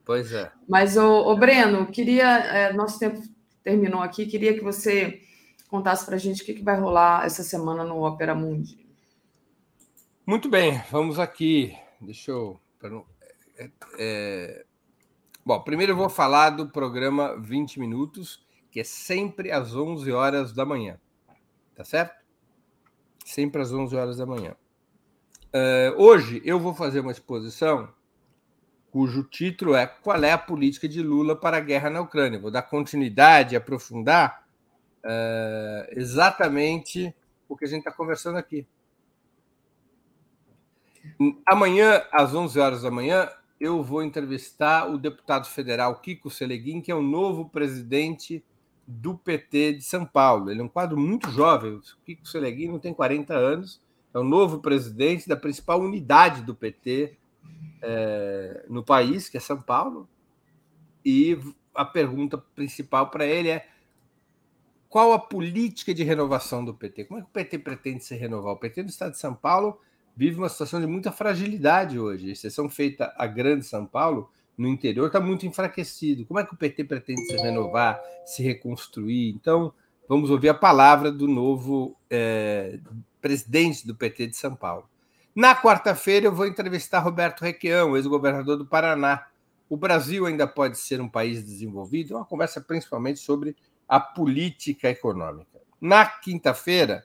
Pois 0.04 0.32
é. 0.32 0.50
Mas, 0.68 0.96
o, 0.96 1.36
Breno, 1.36 1.86
queria. 1.86 2.38
É, 2.38 2.72
nosso 2.72 2.98
tempo 2.98 3.20
terminou 3.62 4.00
aqui, 4.00 4.26
queria 4.26 4.54
que 4.54 4.62
você 4.62 5.20
contasse 5.68 6.06
para 6.06 6.14
a 6.14 6.18
gente 6.18 6.42
o 6.42 6.46
que, 6.46 6.54
que 6.54 6.62
vai 6.62 6.78
rolar 6.78 7.26
essa 7.26 7.42
semana 7.42 7.84
no 7.84 8.06
Opera 8.06 8.34
Mundi. 8.34 8.86
Muito 10.24 10.48
bem, 10.48 10.82
vamos 10.90 11.18
aqui. 11.18 11.76
Deixa 12.00 12.30
eu. 12.30 12.60
É, 13.58 13.70
é... 13.98 14.64
Bom, 15.48 15.58
primeiro 15.60 15.92
eu 15.92 15.96
vou 15.96 16.10
falar 16.10 16.50
do 16.50 16.68
programa 16.68 17.34
20 17.40 17.80
Minutos, 17.80 18.46
que 18.70 18.80
é 18.80 18.84
sempre 18.84 19.50
às 19.50 19.74
11 19.74 20.12
horas 20.12 20.52
da 20.52 20.62
manhã. 20.66 21.00
Tá 21.74 21.82
certo? 21.84 22.22
Sempre 23.24 23.62
às 23.62 23.72
11 23.72 23.96
horas 23.96 24.18
da 24.18 24.26
manhã. 24.26 24.54
Uh, 25.46 26.02
hoje 26.02 26.42
eu 26.44 26.60
vou 26.60 26.74
fazer 26.74 27.00
uma 27.00 27.12
exposição 27.12 27.88
cujo 28.90 29.22
título 29.22 29.74
é 29.74 29.86
Qual 29.86 30.22
é 30.22 30.32
a 30.32 30.36
política 30.36 30.86
de 30.86 31.02
Lula 31.02 31.34
para 31.34 31.56
a 31.56 31.60
guerra 31.60 31.88
na 31.88 32.02
Ucrânia? 32.02 32.38
Vou 32.38 32.50
dar 32.50 32.60
continuidade, 32.60 33.56
aprofundar 33.56 34.46
uh, 35.02 35.88
exatamente 35.92 37.16
o 37.48 37.56
que 37.56 37.64
a 37.64 37.68
gente 37.68 37.86
está 37.86 37.90
conversando 37.90 38.36
aqui. 38.36 38.68
Amanhã, 41.46 42.02
às 42.12 42.34
11 42.34 42.60
horas 42.60 42.82
da 42.82 42.90
manhã, 42.90 43.30
eu 43.60 43.82
vou 43.82 44.02
entrevistar 44.02 44.88
o 44.88 44.98
deputado 44.98 45.46
federal 45.46 46.00
Kiko 46.00 46.30
Seleguin, 46.30 46.80
que 46.80 46.90
é 46.90 46.94
o 46.94 47.02
novo 47.02 47.48
presidente 47.48 48.44
do 48.86 49.16
PT 49.16 49.74
de 49.74 49.82
São 49.82 50.04
Paulo. 50.04 50.50
Ele 50.50 50.60
é 50.60 50.64
um 50.64 50.68
quadro 50.68 50.96
muito 50.96 51.30
jovem. 51.30 51.72
O 51.74 51.82
Kiko 52.04 52.26
Seleguin 52.26 52.68
não 52.68 52.78
tem 52.78 52.94
40 52.94 53.34
anos, 53.34 53.82
é 54.14 54.18
o 54.18 54.24
novo 54.24 54.60
presidente 54.60 55.28
da 55.28 55.36
principal 55.36 55.80
unidade 55.80 56.42
do 56.42 56.54
PT 56.54 57.16
é, 57.82 58.64
no 58.68 58.84
país, 58.84 59.28
que 59.28 59.36
é 59.36 59.40
São 59.40 59.60
Paulo. 59.60 60.08
E 61.04 61.38
a 61.74 61.84
pergunta 61.84 62.38
principal 62.38 63.10
para 63.10 63.26
ele 63.26 63.50
é 63.50 63.68
qual 64.88 65.12
a 65.12 65.18
política 65.18 65.92
de 65.92 66.02
renovação 66.02 66.64
do 66.64 66.72
PT? 66.72 67.04
Como 67.04 67.20
é 67.20 67.22
que 67.22 67.28
o 67.28 67.32
PT 67.32 67.58
pretende 67.58 68.04
se 68.04 68.14
renovar? 68.14 68.54
O 68.54 68.58
PT 68.58 68.84
do 68.84 68.88
Estado 68.88 69.12
de 69.12 69.18
São 69.18 69.34
Paulo 69.34 69.78
vive 70.18 70.36
uma 70.36 70.48
situação 70.48 70.80
de 70.80 70.86
muita 70.88 71.12
fragilidade 71.12 71.96
hoje. 71.96 72.28
A 72.28 72.32
exceção 72.32 72.68
feita 72.68 73.14
a 73.16 73.24
Grande 73.24 73.64
São 73.64 73.86
Paulo, 73.86 74.28
no 74.56 74.66
interior, 74.66 75.06
está 75.06 75.20
muito 75.20 75.46
enfraquecido. 75.46 76.26
Como 76.26 76.40
é 76.40 76.44
que 76.44 76.52
o 76.52 76.56
PT 76.56 76.82
pretende 76.82 77.24
se 77.24 77.36
renovar, 77.36 78.02
se 78.26 78.42
reconstruir? 78.42 79.30
Então, 79.30 79.72
vamos 80.08 80.28
ouvir 80.28 80.48
a 80.48 80.54
palavra 80.54 81.12
do 81.12 81.28
novo 81.28 81.96
é, 82.10 82.80
presidente 83.20 83.86
do 83.86 83.94
PT 83.94 84.26
de 84.26 84.36
São 84.36 84.56
Paulo. 84.56 84.90
Na 85.36 85.54
quarta-feira, 85.54 86.26
eu 86.26 86.34
vou 86.34 86.48
entrevistar 86.48 86.98
Roberto 86.98 87.42
Requião, 87.42 87.96
ex-governador 87.96 88.56
do 88.56 88.66
Paraná. 88.66 89.24
O 89.70 89.76
Brasil 89.76 90.26
ainda 90.26 90.48
pode 90.48 90.78
ser 90.78 91.00
um 91.00 91.08
país 91.08 91.44
desenvolvido? 91.44 92.16
Uma 92.16 92.24
conversa 92.24 92.60
principalmente 92.60 93.20
sobre 93.20 93.54
a 93.88 94.00
política 94.00 94.88
econômica. 94.88 95.60
Na 95.80 96.04
quinta-feira, 96.04 97.04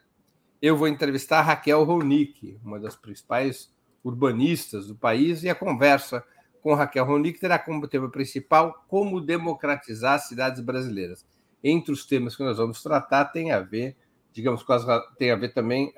eu 0.64 0.78
vou 0.78 0.88
entrevistar 0.88 1.42
Raquel 1.42 1.84
Ronick, 1.84 2.58
uma 2.64 2.80
das 2.80 2.96
principais 2.96 3.70
urbanistas 4.02 4.88
do 4.88 4.96
país, 4.96 5.44
e 5.44 5.50
a 5.50 5.56
conversa 5.56 6.24
com 6.62 6.74
Raquel 6.74 7.04
Ronick 7.04 7.38
terá 7.38 7.60
como 7.60 7.86
tema 7.86 8.10
principal 8.10 8.86
como 8.88 9.20
democratizar 9.20 10.14
as 10.14 10.30
cidades 10.30 10.62
brasileiras. 10.62 11.26
Entre 11.62 11.92
os 11.92 12.06
temas 12.06 12.34
que 12.34 12.44
nós 12.44 12.60
vamos 12.60 12.82
tratar 12.82 13.26
tem 13.26 13.52
a 13.52 13.60
ver, 13.60 13.98
digamos, 14.32 14.64
as, 14.70 14.86
tem 15.18 15.32
a 15.32 15.36
ver 15.36 15.54
também, 15.54 15.94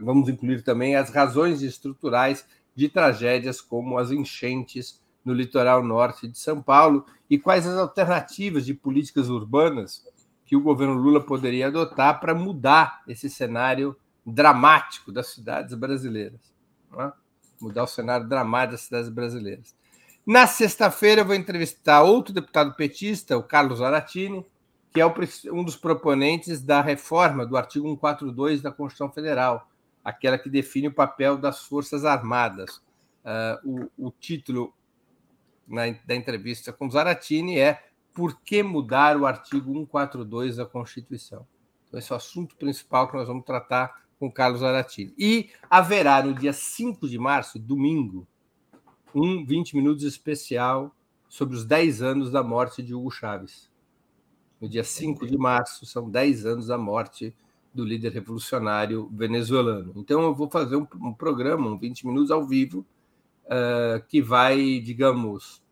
vamos 0.00 0.28
incluir 0.28 0.62
também 0.62 0.94
as 0.94 1.10
razões 1.10 1.60
estruturais 1.60 2.46
de 2.76 2.88
tragédias 2.88 3.60
como 3.60 3.98
as 3.98 4.12
enchentes 4.12 5.02
no 5.24 5.34
litoral 5.34 5.82
norte 5.82 6.28
de 6.28 6.38
São 6.38 6.62
Paulo 6.62 7.04
e 7.28 7.40
quais 7.40 7.66
as 7.66 7.76
alternativas 7.76 8.64
de 8.64 8.72
políticas 8.72 9.28
urbanas 9.28 10.06
que 10.54 10.56
o 10.56 10.60
governo 10.60 10.94
Lula 10.94 11.20
poderia 11.20 11.66
adotar 11.66 12.20
para 12.20 12.32
mudar 12.32 13.02
esse 13.08 13.28
cenário 13.28 13.96
dramático 14.24 15.10
das 15.10 15.26
cidades 15.26 15.74
brasileiras. 15.74 16.40
É? 16.96 17.12
Mudar 17.60 17.82
o 17.82 17.88
cenário 17.88 18.28
dramático 18.28 18.72
das 18.72 18.82
cidades 18.82 19.08
brasileiras. 19.08 19.74
Na 20.24 20.46
sexta-feira, 20.46 21.22
eu 21.22 21.24
vou 21.24 21.34
entrevistar 21.34 22.02
outro 22.02 22.32
deputado 22.32 22.72
petista, 22.74 23.36
o 23.36 23.42
Carlos 23.42 23.82
Aratini, 23.82 24.46
que 24.92 25.00
é 25.00 25.06
um 25.52 25.64
dos 25.64 25.74
proponentes 25.74 26.62
da 26.62 26.80
reforma 26.80 27.44
do 27.44 27.56
artigo 27.56 27.88
142 27.88 28.62
da 28.62 28.70
Constituição 28.70 29.10
Federal, 29.10 29.68
aquela 30.04 30.38
que 30.38 30.48
define 30.48 30.86
o 30.86 30.94
papel 30.94 31.36
das 31.36 31.64
Forças 31.64 32.04
Armadas. 32.04 32.80
Uh, 33.24 33.90
o, 33.98 34.06
o, 34.06 34.10
título 34.12 34.72
na, 35.66 35.82
da 36.06 36.14
entrevista 36.14 36.72
com 36.72 36.88
Zaratini 36.88 37.58
é 37.58 37.82
por 38.14 38.40
que 38.40 38.62
mudar 38.62 39.16
o 39.16 39.26
artigo 39.26 39.72
142 39.72 40.56
da 40.56 40.64
Constituição. 40.64 41.44
Então, 41.88 41.98
esse 41.98 42.12
é 42.12 42.14
o 42.14 42.16
assunto 42.16 42.56
principal 42.56 43.08
que 43.08 43.16
nós 43.16 43.26
vamos 43.26 43.44
tratar 43.44 44.04
com 44.18 44.30
Carlos 44.30 44.62
Aratini. 44.62 45.12
E 45.18 45.50
haverá 45.68 46.22
no 46.22 46.32
dia 46.32 46.52
5 46.52 47.08
de 47.08 47.18
março, 47.18 47.58
domingo, 47.58 48.26
um 49.12 49.44
20 49.44 49.76
minutos 49.76 50.04
especial 50.04 50.94
sobre 51.28 51.56
os 51.56 51.64
10 51.64 52.02
anos 52.02 52.30
da 52.30 52.42
morte 52.42 52.82
de 52.82 52.94
Hugo 52.94 53.10
Chávez. 53.10 53.68
No 54.60 54.68
dia 54.68 54.84
5 54.84 55.26
de 55.26 55.36
março, 55.36 55.84
são 55.84 56.08
10 56.08 56.46
anos 56.46 56.66
da 56.68 56.78
morte 56.78 57.34
do 57.74 57.84
líder 57.84 58.12
revolucionário 58.12 59.10
venezuelano. 59.12 59.92
Então, 59.96 60.22
eu 60.22 60.32
vou 60.32 60.48
fazer 60.48 60.76
um, 60.76 60.86
um 61.02 61.12
programa, 61.12 61.68
um 61.68 61.76
20 61.76 62.06
minutos 62.06 62.30
ao 62.30 62.46
vivo, 62.46 62.86
uh, 63.46 64.04
que 64.08 64.22
vai, 64.22 64.78
digamos, 64.78 65.63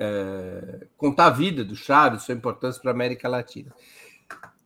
é, 0.00 0.86
contar 0.96 1.26
a 1.26 1.30
vida 1.30 1.62
do 1.62 1.76
Chaves, 1.76 2.22
sua 2.22 2.34
importância 2.34 2.80
para 2.80 2.90
a 2.90 2.94
América 2.94 3.28
Latina. 3.28 3.70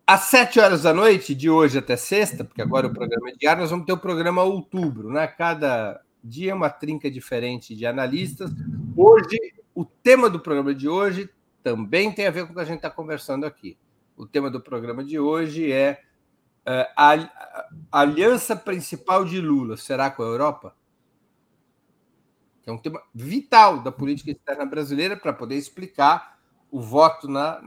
Às 0.06 0.22
sete 0.22 0.60
horas 0.60 0.82
da 0.82 0.94
noite, 0.94 1.34
de 1.34 1.50
hoje 1.50 1.78
até 1.78 1.96
sexta, 1.96 2.44
porque 2.44 2.62
agora 2.62 2.86
o 2.86 2.94
programa 2.94 3.30
é 3.30 3.32
diário, 3.32 3.62
nós 3.62 3.70
vamos 3.70 3.84
ter 3.84 3.92
o 3.92 3.98
programa 3.98 4.42
Outubro. 4.42 5.10
Né? 5.10 5.26
Cada 5.26 6.00
dia 6.22 6.52
é 6.52 6.54
uma 6.54 6.70
trinca 6.70 7.10
diferente 7.10 7.74
de 7.74 7.84
analistas. 7.84 8.50
Hoje, 8.96 9.38
o 9.74 9.84
tema 9.84 10.30
do 10.30 10.38
programa 10.38 10.72
de 10.72 10.88
hoje 10.88 11.28
também 11.64 12.12
tem 12.12 12.26
a 12.26 12.30
ver 12.30 12.46
com 12.46 12.52
o 12.52 12.54
que 12.54 12.60
a 12.60 12.66
gente 12.66 12.76
está 12.76 12.90
conversando 12.90 13.44
aqui. 13.44 13.76
O 14.16 14.26
tema 14.26 14.48
do 14.48 14.60
programa 14.60 15.02
de 15.02 15.18
hoje 15.18 15.72
é, 15.72 16.00
é 16.64 16.88
a, 16.96 17.14
a 17.90 18.00
aliança 18.00 18.54
principal 18.54 19.24
de 19.24 19.40
Lula 19.40 19.76
será 19.76 20.10
com 20.10 20.22
a 20.22 20.26
Europa? 20.26 20.76
Que 22.64 22.70
é 22.70 22.72
um 22.72 22.78
tema 22.78 23.02
vital 23.14 23.82
da 23.82 23.92
política 23.92 24.30
externa 24.30 24.64
brasileira 24.64 25.18
para 25.18 25.34
poder 25.34 25.56
explicar 25.56 26.38
o 26.70 26.80
voto 26.80 27.28
na, 27.28 27.62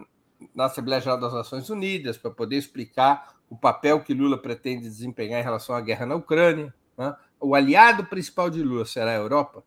na 0.55 0.65
Assembleia 0.65 0.99
Geral 0.99 1.19
das 1.19 1.33
Nações 1.33 1.69
Unidas, 1.69 2.17
para 2.17 2.31
poder 2.31 2.57
explicar 2.57 3.35
o 3.47 3.55
papel 3.55 4.01
que 4.01 4.13
Lula 4.13 4.41
pretende 4.41 4.81
desempenhar 4.81 5.39
em 5.39 5.43
relação 5.43 5.75
à 5.75 5.81
guerra 5.81 6.07
na 6.07 6.15
Ucrânia. 6.15 6.73
Né? 6.97 7.15
O 7.39 7.53
aliado 7.53 8.05
principal 8.05 8.49
de 8.49 8.63
Lula 8.63 8.85
será 8.85 9.11
a 9.11 9.15
Europa? 9.15 9.63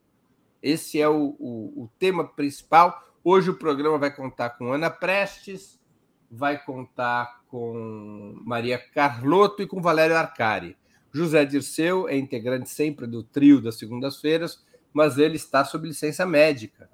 Esse 0.61 1.01
é 1.01 1.09
o, 1.09 1.36
o, 1.39 1.85
o 1.85 1.90
tema 1.97 2.24
principal. 2.27 3.01
Hoje 3.23 3.51
o 3.51 3.57
programa 3.57 3.98
vai 3.98 4.15
contar 4.15 4.51
com 4.51 4.73
Ana 4.73 4.90
Prestes, 4.90 5.81
vai 6.28 6.62
contar 6.62 7.40
com 7.47 8.35
Maria 8.44 8.78
Carlotto 8.78 9.62
e 9.62 9.66
com 9.66 9.81
Valério 9.81 10.16
Arcari. 10.16 10.77
José 11.12 11.44
Dirceu 11.44 12.09
é 12.09 12.16
integrante 12.19 12.69
sempre 12.69 13.07
do 13.07 13.23
trio 13.23 13.62
das 13.62 13.77
segundas-feiras 13.78 14.69
mas 14.93 15.19
ele 15.19 15.37
está 15.37 15.65
sob 15.65 15.89
licença 15.89 16.27
médica. 16.27 16.89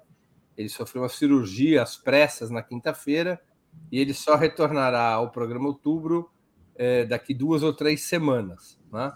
Ele 0.55 0.69
sofreu 0.69 1.03
uma 1.03 1.09
cirurgia 1.09 1.83
às 1.83 1.95
pressas 1.95 2.49
na 2.49 2.63
quinta-feira 2.63 3.39
e 3.91 3.99
ele 3.99 4.13
só 4.13 4.35
retornará 4.35 5.13
ao 5.13 5.31
programa 5.31 5.67
Outubro 5.67 6.29
é, 6.75 7.05
daqui 7.05 7.33
duas 7.33 7.63
ou 7.63 7.73
três 7.73 8.03
semanas. 8.03 8.79
Né? 8.91 9.11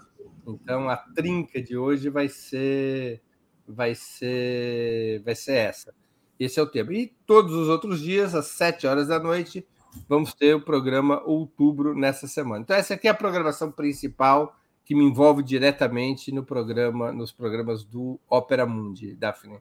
Então 0.46 0.88
a 0.88 0.96
trinca 0.96 1.60
de 1.60 1.76
hoje 1.76 2.08
vai 2.08 2.28
ser 2.28 3.22
vai 3.66 3.94
ser 3.94 5.22
vai 5.22 5.34
ser 5.34 5.54
essa. 5.54 5.94
Esse 6.38 6.58
é 6.58 6.62
o 6.62 6.66
tema. 6.66 6.92
E 6.92 7.14
todos 7.26 7.52
os 7.54 7.68
outros 7.68 8.00
dias, 8.00 8.34
às 8.34 8.46
sete 8.46 8.86
horas 8.86 9.08
da 9.08 9.20
noite, 9.20 9.66
vamos 10.08 10.34
ter 10.34 10.54
o 10.54 10.60
programa 10.60 11.22
Outubro 11.24 11.94
nessa 11.94 12.26
semana. 12.26 12.62
Então, 12.62 12.74
essa 12.74 12.94
aqui 12.94 13.06
é 13.06 13.10
a 13.10 13.14
programação 13.14 13.70
principal 13.70 14.56
que 14.84 14.94
me 14.94 15.04
envolve 15.04 15.42
diretamente 15.42 16.32
no 16.32 16.44
programa, 16.44 17.12
nos 17.12 17.32
programas 17.32 17.84
do 17.84 18.18
Opera 18.28 18.66
Mundi, 18.66 19.14
Daphne. 19.14 19.58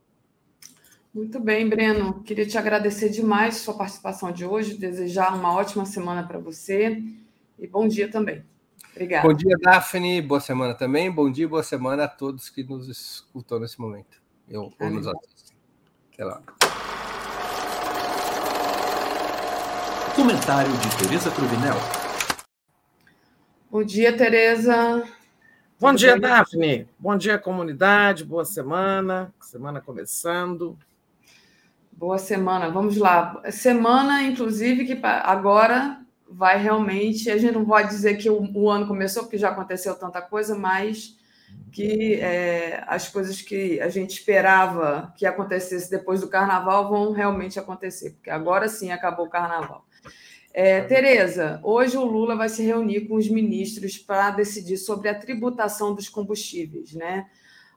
Muito 1.14 1.40
bem, 1.40 1.68
Breno. 1.68 2.24
Queria 2.24 2.46
te 2.46 2.58
agradecer 2.58 3.10
demais 3.10 3.58
sua 3.58 3.74
participação 3.74 4.32
de 4.32 4.46
hoje, 4.46 4.78
desejar 4.78 5.36
uma 5.36 5.54
ótima 5.54 5.86
semana 5.86 6.24
para 6.24 6.40
você 6.40 7.04
e 7.60 7.68
bom 7.68 7.88
dia 7.88 8.10
também. 8.10 8.44
Obrigada. 8.92 9.28
Bom 9.28 9.34
dia, 9.34 9.56
Daphne. 9.62 10.22
Boa 10.22 10.40
semana 10.40 10.74
também. 10.74 11.12
Bom 11.12 11.32
dia, 11.32 11.48
boa 11.48 11.64
semana 11.64 12.06
a 12.06 12.08
todos 12.08 12.50
que 12.50 12.64
nos 12.64 12.88
escutam 12.88 13.60
nesse 13.60 13.80
momento. 13.80 14.22
Eu, 14.50 14.72
ou 14.80 14.90
nos 14.90 15.08
assistem. 15.08 15.58
Até 16.14 16.26
lá. 16.26 16.42
Comentário 20.16 20.72
de 20.72 20.98
Tereza 20.98 21.32
Cruvinel. 21.32 22.01
Bom 23.72 23.86
dia, 23.86 24.12
Tereza. 24.12 25.02
Bom 25.80 25.94
dia, 25.94 26.12
bem? 26.12 26.30
Daphne. 26.30 26.90
Bom 27.00 27.16
dia, 27.16 27.40
comunidade. 27.40 28.26
Boa 28.26 28.44
semana. 28.44 29.34
Semana 29.40 29.80
começando. 29.80 30.78
Boa 31.90 32.18
semana. 32.18 32.70
Vamos 32.70 32.98
lá. 32.98 33.42
Semana, 33.50 34.24
inclusive, 34.24 34.84
que 34.84 35.00
agora 35.06 36.02
vai 36.30 36.62
realmente. 36.62 37.32
A 37.32 37.38
gente 37.38 37.54
não 37.54 37.64
pode 37.64 37.88
dizer 37.88 38.18
que 38.18 38.30
o, 38.30 38.44
o 38.54 38.70
ano 38.70 38.86
começou, 38.86 39.24
porque 39.24 39.38
já 39.38 39.52
aconteceu 39.52 39.96
tanta 39.96 40.22
coisa, 40.22 40.54
mas 40.54 41.16
que 41.72 42.16
é, 42.16 42.84
as 42.88 43.08
coisas 43.08 43.42
que 43.42 43.80
a 43.80 43.88
gente 43.88 44.10
esperava 44.10 45.14
que 45.16 45.26
acontecesse 45.26 45.90
depois 45.90 46.20
do 46.20 46.28
carnaval 46.28 46.90
vão 46.90 47.14
realmente 47.14 47.58
acontecer, 47.58 48.12
porque 48.12 48.30
agora 48.30 48.68
sim 48.68 48.92
acabou 48.92 49.28
o 49.28 49.30
carnaval. 49.30 49.86
É, 50.54 50.82
Tereza, 50.82 51.62
hoje 51.64 51.98
o 51.98 52.04
Lula 52.04 52.36
vai 52.36 52.50
se 52.50 52.62
reunir 52.64 53.08
com 53.08 53.16
os 53.16 53.30
ministros 53.30 53.98
para 53.98 54.32
decidir 54.32 54.78
sobre 54.78 55.08
a 55.08 55.18
tributação 55.18 55.96
dos 55.96 56.10
combustíveis, 56.10 56.94
né? 56.94 57.30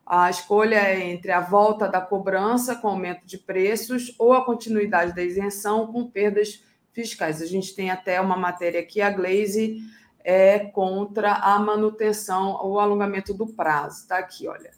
A 0.04 0.28
escolha 0.28 0.76
é 0.76 1.08
entre 1.08 1.30
a 1.30 1.40
volta 1.40 1.88
da 1.88 2.00
cobrança 2.00 2.74
com 2.74 2.88
aumento 2.88 3.24
de 3.24 3.38
preços 3.38 4.14
ou 4.18 4.32
a 4.32 4.44
continuidade 4.44 5.14
da 5.14 5.22
isenção 5.22 5.86
com 5.86 6.10
perdas 6.10 6.62
fiscais. 6.92 7.40
A 7.40 7.46
gente 7.46 7.74
tem 7.74 7.90
até 7.90 8.20
uma 8.20 8.36
matéria 8.36 8.80
aqui, 8.80 9.00
a 9.00 9.10
Glaze 9.10 9.80
é 10.22 10.58
contra 10.58 11.32
a 11.32 11.58
manutenção, 11.58 12.58
o 12.66 12.78
alongamento 12.80 13.32
do 13.32 13.46
prazo. 13.46 14.02
Está 14.02 14.18
aqui, 14.18 14.48
olha. 14.48 14.72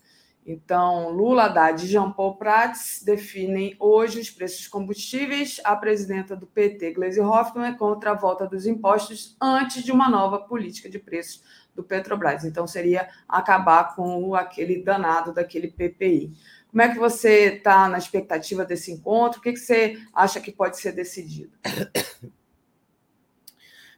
Então, 0.48 1.10
Lula, 1.10 1.46
Haddad 1.46 1.84
e 1.84 1.88
Jean 1.88 2.12
Paul 2.12 2.36
Prats 2.36 3.02
definem 3.04 3.74
hoje 3.80 4.20
os 4.20 4.30
preços 4.30 4.58
dos 4.58 4.68
combustíveis. 4.68 5.60
A 5.64 5.74
presidenta 5.74 6.36
do 6.36 6.46
PT, 6.46 6.92
Gleisi 6.92 7.20
Hoffmann, 7.20 7.72
é 7.72 7.76
contra 7.76 8.12
a 8.12 8.14
volta 8.14 8.46
dos 8.46 8.64
impostos 8.64 9.36
antes 9.42 9.82
de 9.82 9.90
uma 9.90 10.08
nova 10.08 10.38
política 10.38 10.88
de 10.88 11.00
preços 11.00 11.42
do 11.74 11.82
Petrobras. 11.82 12.44
Então, 12.44 12.64
seria 12.64 13.08
acabar 13.28 13.96
com 13.96 14.36
aquele 14.36 14.84
danado 14.84 15.34
daquele 15.34 15.66
PPI. 15.66 16.32
Como 16.70 16.80
é 16.80 16.90
que 16.90 16.98
você 16.98 17.56
está 17.56 17.88
na 17.88 17.98
expectativa 17.98 18.64
desse 18.64 18.92
encontro? 18.92 19.40
O 19.40 19.42
que, 19.42 19.52
que 19.52 19.58
você 19.58 19.98
acha 20.14 20.40
que 20.40 20.52
pode 20.52 20.78
ser 20.78 20.92
decidido? 20.92 21.50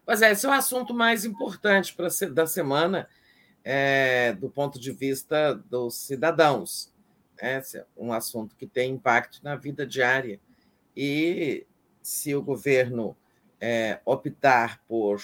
Pois 0.09 0.23
é, 0.23 0.33
esse 0.33 0.47
é 0.47 0.49
o 0.49 0.53
assunto 0.53 0.95
mais 0.95 1.27
importante 1.27 1.95
para 1.95 2.09
da 2.33 2.47
semana, 2.47 3.07
é, 3.71 4.33
do 4.33 4.49
ponto 4.49 4.81
de 4.81 4.91
vista 4.91 5.53
dos 5.53 5.95
cidadãos. 5.95 6.91
Né? 7.37 7.63
É 7.75 7.85
um 7.95 8.15
assunto 8.15 8.57
que 8.57 8.67
tem 8.67 8.93
impacto 8.93 9.41
na 9.45 9.57
vida 9.57 9.87
diária. 9.87 10.41
E 10.97 11.67
se 12.01 12.35
o 12.35 12.41
governo 12.41 13.15
é, 13.61 14.01
optar 14.07 14.83
por 14.89 15.21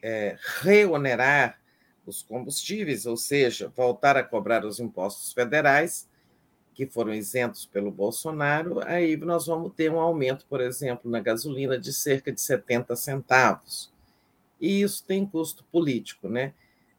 é, 0.00 0.36
reonerar 0.60 1.60
os 2.06 2.22
combustíveis, 2.22 3.04
ou 3.04 3.16
seja, 3.16 3.72
voltar 3.74 4.16
a 4.16 4.22
cobrar 4.22 4.64
os 4.64 4.78
impostos 4.78 5.32
federais, 5.32 6.08
que 6.72 6.86
foram 6.86 7.12
isentos 7.12 7.66
pelo 7.66 7.90
Bolsonaro, 7.90 8.78
aí 8.86 9.16
nós 9.16 9.46
vamos 9.46 9.72
ter 9.74 9.90
um 9.90 9.98
aumento, 9.98 10.46
por 10.48 10.60
exemplo, 10.60 11.10
na 11.10 11.18
gasolina 11.18 11.76
de 11.76 11.92
cerca 11.92 12.30
de 12.30 12.40
70 12.40 12.94
centavos. 12.94 13.92
E 14.60 14.82
isso 14.82 15.04
tem 15.04 15.26
custo 15.26 15.64
político, 15.64 16.28
né? 16.28 16.54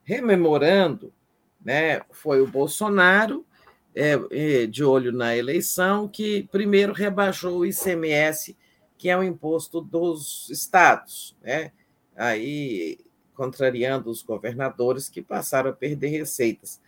Rememorando, 0.08 1.14
né, 1.60 2.00
foi 2.12 2.40
o 2.40 2.48
Bolsonaro, 2.48 3.46
é, 3.94 4.14
é 4.32 4.66
de 4.66 4.82
olho 4.82 5.12
na 5.12 5.36
eleição, 5.36 6.08
que 6.08 6.48
primeiro 6.50 6.94
rebaixou 6.94 7.58
o 7.58 7.66
ICMS, 7.66 8.56
que 8.98 9.10
é 9.10 9.18
o 9.18 9.22
imposto 9.22 9.82
dos 9.82 10.50
estados, 10.50 11.36
né? 11.44 11.74
Aí 12.16 12.98
contrariando 13.36 14.10
os 14.10 14.24
governadores 14.24 15.10
que 15.10 15.22
passaram 15.22 15.72
a 15.72 15.74
perder 15.74 16.08
receitas. 16.08 16.80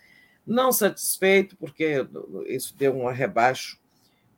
Não 0.46 0.72
satisfeito, 0.72 1.58
porque 1.58 2.06
isso 2.46 2.74
deu 2.74 2.96
um 2.96 3.06
rebaixo, 3.06 3.78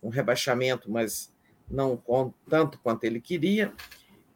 um 0.02 0.09
rebaixamento, 0.09 0.90
mas 0.90 1.32
não 1.70 2.02
tanto 2.50 2.80
quanto 2.80 3.04
ele 3.04 3.20
queria. 3.20 3.72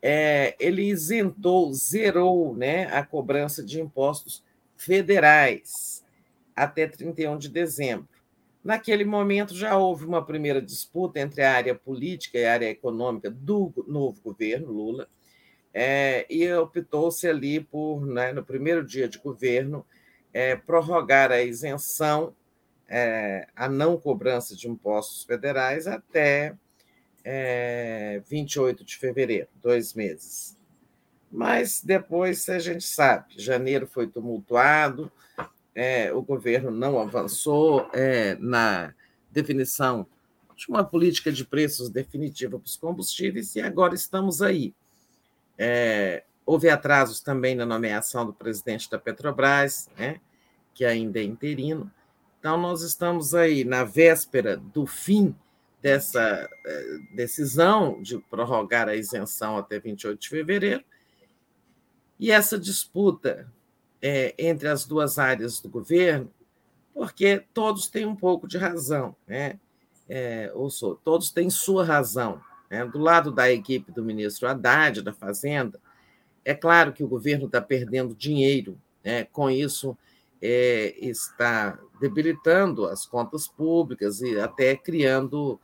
É, 0.08 0.54
ele 0.60 0.84
isentou, 0.84 1.72
zerou 1.72 2.54
né, 2.54 2.84
a 2.92 3.04
cobrança 3.04 3.60
de 3.60 3.80
impostos 3.80 4.40
federais 4.76 6.04
até 6.54 6.86
31 6.86 7.36
de 7.36 7.48
dezembro. 7.48 8.06
Naquele 8.62 9.04
momento 9.04 9.52
já 9.52 9.76
houve 9.76 10.04
uma 10.04 10.24
primeira 10.24 10.62
disputa 10.62 11.18
entre 11.18 11.42
a 11.42 11.52
área 11.52 11.74
política 11.74 12.38
e 12.38 12.44
a 12.44 12.52
área 12.52 12.70
econômica 12.70 13.28
do 13.28 13.72
novo 13.88 14.20
governo 14.22 14.70
Lula, 14.70 15.08
é, 15.74 16.24
e 16.30 16.52
optou-se 16.54 17.26
ali 17.26 17.58
por, 17.58 18.06
né, 18.06 18.32
no 18.32 18.44
primeiro 18.44 18.86
dia 18.86 19.08
de 19.08 19.18
governo, 19.18 19.84
é, 20.32 20.54
prorrogar 20.54 21.32
a 21.32 21.42
isenção, 21.42 22.32
é, 22.88 23.48
a 23.56 23.68
não 23.68 23.96
cobrança 23.96 24.54
de 24.54 24.68
impostos 24.68 25.24
federais 25.24 25.88
até 25.88 26.54
é, 27.28 28.22
28 28.28 28.84
de 28.84 28.96
fevereiro, 28.96 29.48
dois 29.60 29.94
meses. 29.94 30.56
Mas 31.28 31.82
depois 31.82 32.48
a 32.48 32.60
gente 32.60 32.84
sabe, 32.84 33.34
janeiro 33.36 33.88
foi 33.88 34.06
tumultuado, 34.06 35.10
é, 35.74 36.12
o 36.12 36.22
governo 36.22 36.70
não 36.70 37.00
avançou 37.00 37.90
é, 37.92 38.36
na 38.36 38.94
definição 39.28 40.06
de 40.54 40.68
uma 40.68 40.84
política 40.84 41.32
de 41.32 41.44
preços 41.44 41.90
definitiva 41.90 42.60
para 42.60 42.66
os 42.66 42.76
combustíveis 42.76 43.56
e 43.56 43.60
agora 43.60 43.96
estamos 43.96 44.40
aí. 44.40 44.72
É, 45.58 46.22
houve 46.46 46.70
atrasos 46.70 47.20
também 47.20 47.56
na 47.56 47.66
nomeação 47.66 48.24
do 48.24 48.32
presidente 48.32 48.88
da 48.88 49.00
Petrobras, 49.00 49.90
né? 49.98 50.20
que 50.72 50.84
ainda 50.84 51.18
é 51.18 51.24
interino. 51.24 51.90
Então, 52.38 52.56
nós 52.56 52.82
estamos 52.82 53.34
aí 53.34 53.64
na 53.64 53.82
véspera 53.82 54.56
do 54.56 54.86
fim 54.86 55.34
dessa 55.80 56.48
eh, 56.64 56.98
decisão 57.14 58.00
de 58.02 58.18
prorrogar 58.18 58.88
a 58.88 58.96
isenção 58.96 59.56
até 59.56 59.78
28 59.78 60.20
de 60.20 60.28
fevereiro, 60.28 60.84
e 62.18 62.30
essa 62.30 62.58
disputa 62.58 63.52
é, 64.00 64.34
entre 64.38 64.68
as 64.68 64.84
duas 64.86 65.18
áreas 65.18 65.60
do 65.60 65.68
governo, 65.68 66.32
porque 66.94 67.44
todos 67.52 67.88
têm 67.88 68.06
um 68.06 68.16
pouco 68.16 68.48
de 68.48 68.56
razão, 68.56 69.14
né? 69.26 69.58
É, 70.08 70.50
ou 70.54 70.70
sou, 70.70 70.94
todos 70.96 71.30
têm 71.30 71.50
sua 71.50 71.84
razão. 71.84 72.40
Né? 72.70 72.84
Do 72.86 72.98
lado 72.98 73.30
da 73.32 73.50
equipe 73.50 73.90
do 73.92 74.04
ministro 74.04 74.48
Haddad, 74.48 75.02
da 75.02 75.12
Fazenda, 75.12 75.80
é 76.44 76.54
claro 76.54 76.92
que 76.92 77.02
o 77.02 77.08
governo 77.08 77.46
está 77.46 77.60
perdendo 77.60 78.14
dinheiro, 78.14 78.80
né? 79.04 79.24
com 79.24 79.50
isso 79.50 79.98
é, 80.40 80.94
está 81.00 81.78
debilitando 82.00 82.86
as 82.86 83.06
contas 83.06 83.48
públicas 83.48 84.20
e 84.20 84.38
até 84.38 84.76
criando 84.76 85.60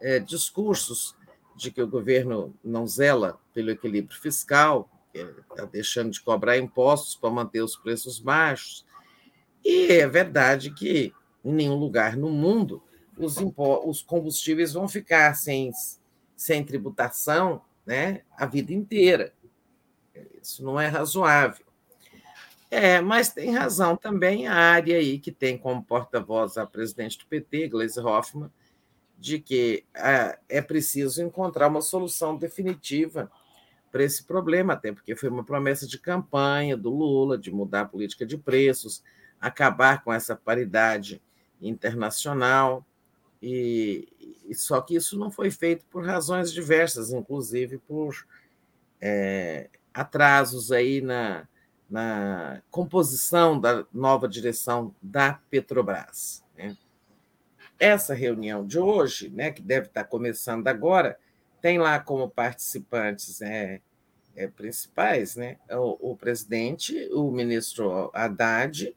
é, 0.00 0.18
discursos 0.18 1.16
de 1.56 1.70
que 1.70 1.82
o 1.82 1.88
governo 1.88 2.54
não 2.62 2.86
zela 2.86 3.38
pelo 3.52 3.70
equilíbrio 3.70 4.18
fiscal, 4.18 4.88
está 5.14 5.64
deixando 5.66 6.10
de 6.10 6.20
cobrar 6.20 6.56
impostos 6.56 7.14
para 7.14 7.30
manter 7.30 7.62
os 7.62 7.76
preços 7.76 8.18
baixos. 8.18 8.86
E 9.64 9.92
é 9.92 10.08
verdade 10.08 10.72
que 10.72 11.12
em 11.44 11.52
nenhum 11.52 11.76
lugar 11.76 12.16
no 12.16 12.30
mundo 12.30 12.82
os, 13.16 13.36
os 13.84 14.02
combustíveis 14.02 14.72
vão 14.72 14.88
ficar 14.88 15.34
sem, 15.34 15.70
sem 16.36 16.64
tributação 16.64 17.62
né, 17.84 18.22
a 18.36 18.46
vida 18.46 18.72
inteira. 18.72 19.34
Isso 20.40 20.64
não 20.64 20.80
é 20.80 20.88
razoável. 20.88 21.66
É, 22.74 23.02
mas 23.02 23.28
tem 23.28 23.50
razão 23.50 23.98
também 23.98 24.48
a 24.48 24.54
área 24.54 24.96
aí 24.96 25.18
que 25.18 25.30
tem 25.30 25.58
como 25.58 25.84
porta-voz 25.84 26.56
a 26.56 26.64
presidente 26.64 27.18
do 27.18 27.26
PT, 27.26 27.68
Gleisi 27.68 28.00
Hoffmann, 28.00 28.50
de 29.18 29.38
que 29.38 29.84
é, 29.94 30.38
é 30.48 30.62
preciso 30.62 31.22
encontrar 31.22 31.68
uma 31.68 31.82
solução 31.82 32.34
definitiva 32.34 33.30
para 33.90 34.02
esse 34.02 34.24
problema, 34.24 34.72
até 34.72 34.90
porque 34.90 35.14
foi 35.14 35.28
uma 35.28 35.44
promessa 35.44 35.86
de 35.86 35.98
campanha 35.98 36.74
do 36.74 36.88
Lula 36.88 37.36
de 37.36 37.50
mudar 37.52 37.82
a 37.82 37.84
política 37.84 38.24
de 38.24 38.38
preços, 38.38 39.04
acabar 39.38 40.02
com 40.02 40.10
essa 40.10 40.34
paridade 40.34 41.20
internacional, 41.60 42.86
e, 43.42 44.08
e 44.48 44.54
só 44.54 44.80
que 44.80 44.94
isso 44.94 45.18
não 45.18 45.30
foi 45.30 45.50
feito 45.50 45.84
por 45.90 46.06
razões 46.06 46.50
diversas, 46.50 47.12
inclusive 47.12 47.76
por 47.76 48.26
é, 48.98 49.68
atrasos 49.92 50.72
aí 50.72 51.02
na, 51.02 51.46
na 51.92 52.62
composição 52.70 53.60
da 53.60 53.84
nova 53.92 54.26
direção 54.26 54.94
da 55.02 55.34
Petrobras. 55.50 56.42
Né? 56.56 56.74
Essa 57.78 58.14
reunião 58.14 58.66
de 58.66 58.78
hoje, 58.78 59.28
né, 59.28 59.50
que 59.50 59.60
deve 59.60 59.88
estar 59.88 60.04
começando 60.04 60.66
agora, 60.68 61.18
tem 61.60 61.78
lá 61.78 62.00
como 62.00 62.30
participantes 62.30 63.42
é, 63.42 63.82
é, 64.34 64.46
principais 64.46 65.36
né, 65.36 65.58
o, 65.70 66.12
o, 66.12 66.16
presidente, 66.16 66.96
o 67.12 67.30
ministro 67.30 68.10
Haddad, 68.14 68.96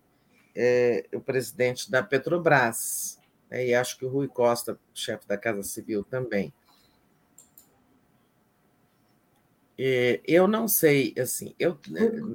é, 0.56 1.06
o 1.14 1.20
presidente 1.20 1.92
da 1.92 2.02
Petrobras, 2.02 3.20
né, 3.50 3.68
e 3.68 3.76
acho 3.76 4.00
que 4.00 4.06
o 4.06 4.10
Rui 4.10 4.30
Costa, 4.30 4.80
chefe 4.94 5.28
da 5.28 5.38
Casa 5.38 5.64
Civil, 5.64 6.02
também. 6.06 6.54
É, 6.54 6.64
eu 9.78 10.48
não 10.48 10.68
sei, 10.68 11.14
assim, 11.18 11.54
eu. 11.60 11.78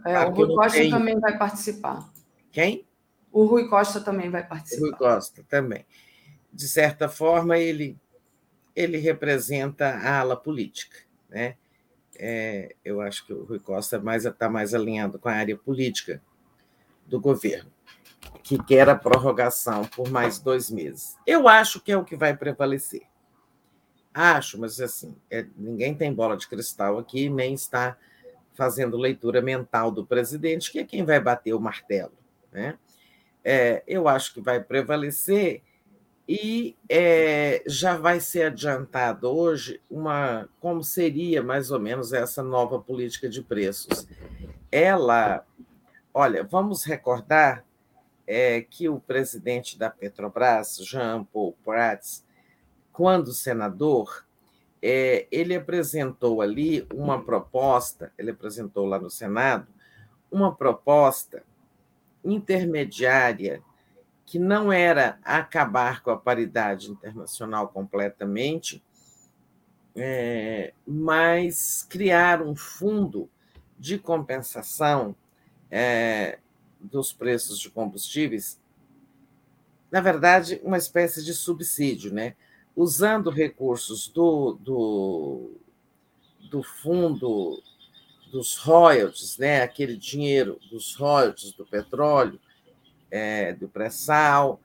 É, 0.05 0.25
o 0.27 0.31
Rui 0.31 0.55
Costa 0.55 0.79
tenho... 0.79 0.91
também 0.91 1.19
vai 1.19 1.39
participar. 1.39 2.13
Quem? 2.53 2.87
O 3.33 3.45
Rui 3.45 3.69
Costa 3.69 4.01
também 4.01 4.31
vai 4.31 4.47
participar. 4.47 4.83
O 4.83 4.89
Rui 4.91 4.99
Costa 4.99 5.45
também. 5.49 5.87
De 6.53 6.69
certa 6.69 7.09
forma, 7.09 7.57
ele, 7.57 7.97
ele 8.75 8.99
representa 8.99 9.87
a 9.87 10.19
ala 10.19 10.37
política, 10.37 10.99
né? 11.29 11.57
É, 12.19 12.75
eu 12.85 13.01
acho 13.01 13.27
que 13.27 13.33
o 13.33 13.45
Rui 13.45 13.59
Costa 13.59 13.97
está 13.97 14.05
mais, 14.05 14.25
tá 14.37 14.51
mais 14.51 14.75
alinhado 14.75 15.19
com 15.19 15.29
a 15.29 15.33
área 15.33 15.57
política 15.57 16.21
do 17.07 17.19
governo, 17.19 17.73
que 18.43 18.63
quer 18.63 18.89
a 18.89 18.95
prorrogação 18.95 19.87
por 19.87 20.11
mais 20.11 20.39
dois 20.39 20.71
meses. 20.71 21.17
Eu 21.27 21.49
acho 21.49 21.81
que 21.81 21.91
é 21.93 21.97
o 21.97 22.05
que 22.05 22.17
vai 22.17 22.37
prevalecer. 22.37 23.10
Acho, 24.13 24.59
mas 24.59 24.81
assim, 24.81 25.17
é, 25.31 25.47
ninguém 25.57 25.95
tem 25.95 26.13
bola 26.13 26.37
de 26.37 26.49
cristal 26.49 26.99
aqui, 26.99 27.29
nem 27.29 27.55
está 27.55 27.97
fazendo 28.55 28.97
leitura 28.97 29.41
mental 29.41 29.91
do 29.91 30.05
presidente, 30.05 30.71
que 30.71 30.81
é 30.81 30.85
quem 30.85 31.05
vai 31.05 31.21
bater 31.21 31.55
o 31.55 31.61
martelo. 31.61 32.13
Né? 32.53 32.77
É, 33.45 33.83
eu 33.87 34.09
acho 34.09 34.35
que 34.35 34.41
vai 34.41 34.61
prevalecer 34.63 35.63
e 36.29 36.77
é, 36.89 37.63
já 37.67 37.97
vai 37.97 38.21
ser 38.21 38.43
adiantado 38.43 39.29
hoje 39.29 39.81
uma 39.91 40.49
como 40.61 40.83
seria 40.85 41.43
mais 41.43 41.71
ou 41.71 41.81
menos 41.81 42.13
essa 42.13 42.43
nova 42.43 42.79
política 42.79 43.29
de 43.29 43.43
preços. 43.43 44.07
ela, 44.71 45.45
olha, 46.15 46.45
vamos 46.45 46.85
recordar 46.85 47.65
é, 48.27 48.61
que 48.61 48.89
o 48.89 49.01
presidente 49.01 49.77
da 49.77 49.91
Petrobras, 49.91 50.77
Jean 50.85 51.25
Paul 51.25 51.57
Prats, 51.65 52.25
quando 52.93 53.33
senador, 53.33 54.27
é, 54.83 55.27
ele 55.31 55.55
apresentou 55.55 56.41
ali 56.41 56.87
uma 56.95 57.23
proposta, 57.23 58.13
ele 58.19 58.31
apresentou 58.31 58.87
lá 58.87 58.99
no 58.99 59.11
Senado, 59.11 59.67
uma 60.31 60.55
proposta 60.55 61.43
intermediária 62.25 63.63
que 64.25 64.39
não 64.39 64.73
era 64.73 65.19
acabar 65.25 66.03
com 66.03 66.11
a 66.11 66.17
paridade 66.17 66.91
internacional 66.91 67.69
completamente, 67.69 68.83
é, 69.97 70.73
mas 70.87 71.85
criar 71.89 72.41
um 72.41 72.55
fundo 72.55 73.29
de 73.77 73.99
compensação 73.99 75.17
é, 75.71 76.39
dos 76.79 77.13
preços 77.13 77.59
de 77.59 77.71
combustíveis, 77.71 78.61
na 79.91 80.01
verdade, 80.01 80.61
uma 80.63 80.79
espécie 80.79 81.25
de 81.25 81.35
subsídio, 81.35 82.15
né? 82.15 82.37
Usando 82.75 83.31
recursos 83.31 84.09
do, 84.09 84.55
do, 84.61 85.51
do 86.51 86.63
fundo 86.63 87.63
dos 88.31 88.57
royalties, 88.57 89.37
né? 89.39 89.63
aquele 89.63 89.97
dinheiro 89.97 90.59
dos 90.71 90.95
royalties 90.95 91.53
do 91.53 91.67
petróleo, 91.67 92.41
é, 93.11 93.53
do 93.53 93.69
pré-sal, 93.69 94.61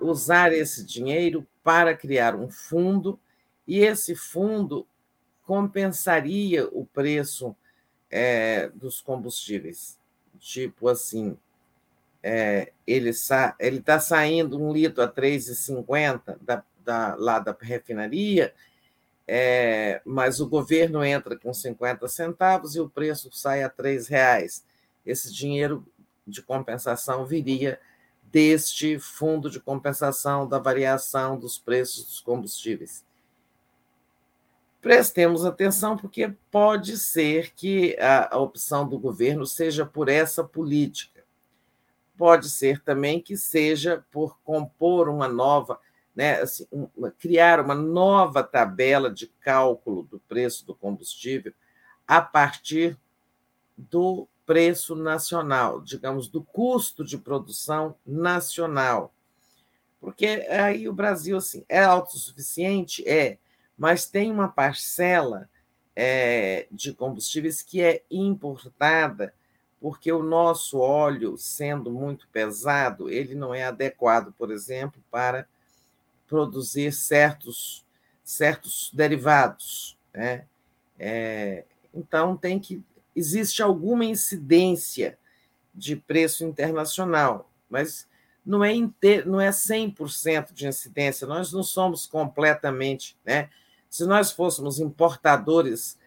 usar 0.00 0.52
esse 0.52 0.84
dinheiro 0.84 1.46
para 1.64 1.96
criar 1.96 2.36
um 2.36 2.50
fundo, 2.50 3.18
e 3.66 3.78
esse 3.78 4.14
fundo 4.14 4.86
compensaria 5.44 6.68
o 6.68 6.84
preço 6.84 7.56
é, 8.10 8.68
dos 8.68 9.00
combustíveis. 9.00 9.98
Tipo 10.38 10.88
assim, 10.88 11.36
é, 12.22 12.72
ele 12.86 13.10
está 13.10 13.56
ele 13.58 13.80
tá 13.80 13.98
saindo 13.98 14.60
um 14.62 14.72
litro 14.72 15.02
a 15.02 15.08
3,50 15.08 16.36
da, 16.40 16.62
da, 16.86 17.16
lá 17.16 17.40
da 17.40 17.54
refinaria, 17.60 18.54
é, 19.26 20.00
mas 20.04 20.40
o 20.40 20.48
governo 20.48 21.04
entra 21.04 21.36
com 21.36 21.52
50 21.52 22.06
centavos 22.06 22.76
e 22.76 22.80
o 22.80 22.88
preço 22.88 23.28
sai 23.32 23.64
a 23.64 23.66
R$ 23.66 23.98
reais. 24.08 24.64
Esse 25.04 25.32
dinheiro 25.32 25.84
de 26.26 26.40
compensação 26.42 27.26
viria 27.26 27.80
deste 28.22 28.98
fundo 28.98 29.50
de 29.50 29.58
compensação 29.58 30.48
da 30.48 30.58
variação 30.58 31.38
dos 31.38 31.58
preços 31.58 32.04
dos 32.04 32.20
combustíveis. 32.20 33.04
Prestemos 34.80 35.44
atenção, 35.44 35.96
porque 35.96 36.32
pode 36.50 36.96
ser 36.96 37.52
que 37.54 37.96
a, 37.98 38.36
a 38.36 38.38
opção 38.38 38.88
do 38.88 38.98
governo 38.98 39.44
seja 39.44 39.84
por 39.84 40.08
essa 40.08 40.44
política. 40.44 41.24
Pode 42.16 42.48
ser 42.48 42.80
também 42.82 43.20
que 43.20 43.36
seja 43.36 44.04
por 44.12 44.38
compor 44.44 45.08
uma 45.08 45.26
nova 45.26 45.80
né, 46.16 46.40
assim, 46.40 46.66
uma, 46.72 47.10
criar 47.10 47.60
uma 47.60 47.74
nova 47.74 48.42
tabela 48.42 49.10
de 49.10 49.26
cálculo 49.26 50.02
do 50.04 50.18
preço 50.20 50.66
do 50.66 50.74
combustível 50.74 51.52
a 52.08 52.22
partir 52.22 52.98
do 53.76 54.26
preço 54.46 54.94
nacional, 54.94 55.82
digamos, 55.82 56.28
do 56.28 56.42
custo 56.42 57.04
de 57.04 57.18
produção 57.18 57.94
nacional. 58.06 59.12
Porque 60.00 60.46
aí 60.48 60.88
o 60.88 60.92
Brasil 60.92 61.36
assim, 61.36 61.64
é 61.68 61.82
autossuficiente? 61.82 63.06
É, 63.06 63.36
mas 63.76 64.06
tem 64.06 64.32
uma 64.32 64.48
parcela 64.48 65.50
é, 65.94 66.66
de 66.70 66.94
combustíveis 66.94 67.60
que 67.60 67.82
é 67.82 68.02
importada, 68.10 69.34
porque 69.78 70.10
o 70.10 70.22
nosso 70.22 70.78
óleo, 70.78 71.36
sendo 71.36 71.90
muito 71.90 72.26
pesado, 72.28 73.10
ele 73.10 73.34
não 73.34 73.54
é 73.54 73.64
adequado, 73.64 74.32
por 74.32 74.50
exemplo, 74.50 75.02
para 75.10 75.46
produzir 76.26 76.92
certos, 76.92 77.84
certos 78.22 78.90
derivados. 78.92 79.96
Né? 80.12 80.44
É, 80.98 81.64
então, 81.94 82.36
tem 82.36 82.58
que. 82.58 82.82
Existe 83.14 83.62
alguma 83.62 84.04
incidência 84.04 85.18
de 85.74 85.96
preço 85.96 86.44
internacional, 86.44 87.50
mas 87.68 88.06
não 88.44 88.62
é, 88.62 88.72
inter, 88.72 89.26
não 89.26 89.40
é 89.40 89.50
100% 89.50 90.52
de 90.52 90.66
incidência, 90.68 91.26
nós 91.26 91.52
não 91.52 91.62
somos 91.62 92.06
completamente. 92.06 93.16
Né? 93.24 93.50
Se 93.90 94.06
nós 94.06 94.30
fôssemos 94.30 94.78
importadores 94.78 95.98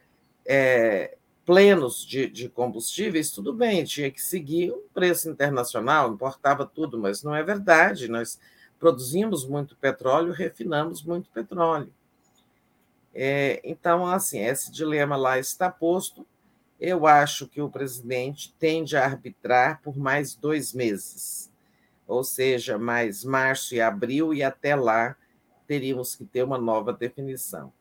é, 0.45 1.17
plenos 1.45 2.05
de, 2.05 2.29
de 2.29 2.47
combustíveis, 2.47 3.31
tudo 3.31 3.51
bem, 3.51 3.83
tinha 3.83 4.09
que 4.09 4.21
seguir 4.21 4.71
o 4.71 4.83
preço 4.93 5.29
internacional, 5.29 6.13
importava 6.13 6.65
tudo, 6.65 6.97
mas 6.97 7.23
não 7.23 7.35
é 7.35 7.43
verdade. 7.43 8.07
Nós 8.07 8.39
produzimos 8.79 9.45
muito 9.45 9.75
petróleo, 9.75 10.31
refinamos 10.31 11.03
muito 11.03 11.29
petróleo. 11.29 11.93
É, 13.13 13.59
então, 13.63 14.07
assim, 14.07 14.39
esse 14.39 14.71
dilema 14.71 15.17
lá 15.17 15.37
está 15.37 15.69
posto. 15.69 16.25
Eu 16.79 17.05
acho 17.05 17.47
que 17.47 17.61
o 17.61 17.69
presidente 17.69 18.53
tende 18.57 18.95
a 18.95 19.03
arbitrar 19.03 19.81
por 19.83 19.97
mais 19.97 20.33
dois 20.33 20.73
meses, 20.73 21.51
ou 22.07 22.23
seja, 22.23 22.77
mais 22.77 23.23
março 23.25 23.75
e 23.75 23.81
abril, 23.81 24.33
e 24.33 24.41
até 24.41 24.75
lá 24.75 25.17
teríamos 25.67 26.15
que 26.15 26.23
ter 26.23 26.43
uma 26.43 26.57
nova 26.57 26.93
definição. 26.93 27.73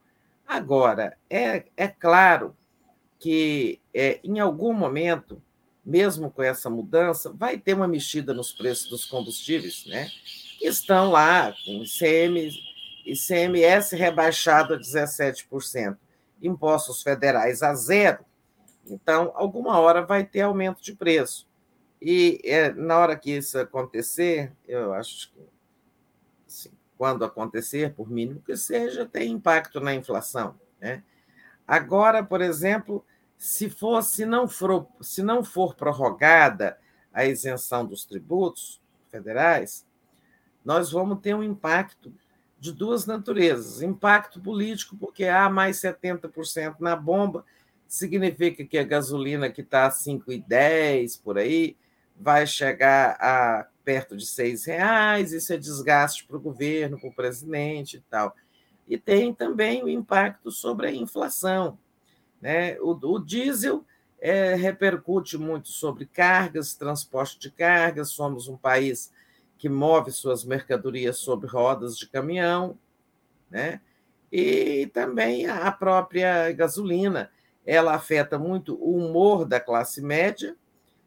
Agora, 0.47 1.17
é, 1.31 1.67
é 1.77 1.87
claro 1.87 2.57
que 3.19 3.81
é, 3.95 4.19
em 4.25 4.41
algum 4.41 4.73
momento, 4.73 5.41
mesmo 5.85 6.31
com 6.31 6.43
essa 6.43 6.69
mudança, 6.69 7.33
vai 7.33 7.59
ter 7.59 7.75
uma 7.75 7.87
mexida 7.87 8.35
nos 8.35 8.53
preços 8.53 8.89
dos 8.89 9.05
combustíveis, 9.05 9.87
né? 9.87 10.11
Estão 10.69 11.11
lá 11.11 11.53
com 11.65 11.83
ICM, 11.83 12.51
ICMS 13.05 13.97
rebaixado 13.97 14.75
a 14.75 14.79
17%, 14.79 15.97
impostos 16.43 17.03
federais 17.03 17.63
a 17.63 17.75
zero. 17.75 18.25
Então, 18.87 19.33
alguma 19.35 19.79
hora 19.79 20.03
vai 20.03 20.25
ter 20.25 20.43
aumento 20.43 20.83
de 20.83 20.95
preço. 20.95 21.47
E 22.01 22.41
é, 22.45 22.73
na 22.73 22.99
hora 22.99 23.17
que 23.17 23.33
isso 23.33 23.59
acontecer, 23.59 24.53
eu 24.67 24.93
acho 24.93 25.33
que 25.33 25.41
assim, 26.47 26.71
quando 26.97 27.25
acontecer, 27.25 27.95
por 27.95 28.11
mínimo 28.11 28.41
que 28.41 28.57
seja, 28.57 29.05
tem 29.05 29.33
impacto 29.33 29.81
na 29.81 29.95
inflação. 29.95 30.59
Né? 30.81 31.03
Agora, 31.67 32.23
por 32.23 32.41
exemplo, 32.41 33.05
se 33.37 33.69
for, 33.69 34.03
se 34.03 34.25
não 34.25 34.49
for, 34.49 34.87
se 35.01 35.23
não 35.23 35.45
for 35.45 35.75
prorrogada 35.75 36.79
a 37.13 37.25
isenção 37.25 37.85
dos 37.85 38.05
tributos 38.05 38.81
federais, 39.11 39.87
nós 40.69 40.93
vamos 40.93 41.21
ter 41.21 41.35
um 41.35 41.43
impacto 41.43 42.13
de 42.61 42.73
duas 42.73 43.07
naturezas. 43.07 43.81
Impacto 43.81 44.39
político, 44.39 44.99
porque 44.99 45.25
há 45.25 45.49
mais 45.49 45.79
70% 45.79 46.77
na 46.79 46.95
bomba, 46.95 47.43
significa 47.87 48.63
que 48.67 48.77
a 48.77 48.85
gasolina 48.85 49.49
que 49.49 49.63
está 49.63 49.87
a 49.87 49.91
5,10 49.91 51.23
por 51.23 51.39
aí 51.39 51.75
vai 52.15 52.47
chegar 52.47 53.17
a 53.19 53.67
perto 53.83 54.15
de 54.15 54.27
R$ 54.27 54.55
reais, 54.67 55.33
isso 55.33 55.55
é 55.55 55.57
desgaste 55.57 56.27
para 56.27 56.37
o 56.37 56.41
governo, 56.41 57.01
para 57.01 57.09
o 57.09 57.15
presidente 57.15 57.97
e 57.97 58.01
tal. 58.01 58.37
E 58.87 58.99
tem 58.99 59.33
também 59.33 59.83
o 59.83 59.89
impacto 59.89 60.51
sobre 60.51 60.89
a 60.89 60.93
inflação. 60.93 61.79
Né? 62.43 62.79
O, 62.83 62.91
o 62.91 63.19
diesel 63.19 63.87
é, 64.21 64.55
repercute 64.55 65.39
muito 65.39 65.69
sobre 65.69 66.05
cargas, 66.05 66.75
transporte 66.75 67.39
de 67.39 67.51
cargas, 67.51 68.11
somos 68.11 68.49
um 68.49 68.57
país 68.59 69.11
que 69.59 69.69
move 69.69 70.13
suas 70.13 70.45
mercadorias 70.45 71.19
sobre 71.19 71.49
rodas 71.49 71.99
de 71.99 72.09
caminhão, 72.09 72.79
né? 73.51 73.81
E 74.31 74.87
também 74.95 75.47
a 75.47 75.71
própria 75.73 76.53
gasolina, 76.53 77.31
ela 77.67 77.95
afeta 77.95 78.39
muito 78.39 78.75
o 78.77 78.97
humor 78.97 79.45
da 79.45 79.59
classe 79.59 80.01
média, 80.01 80.57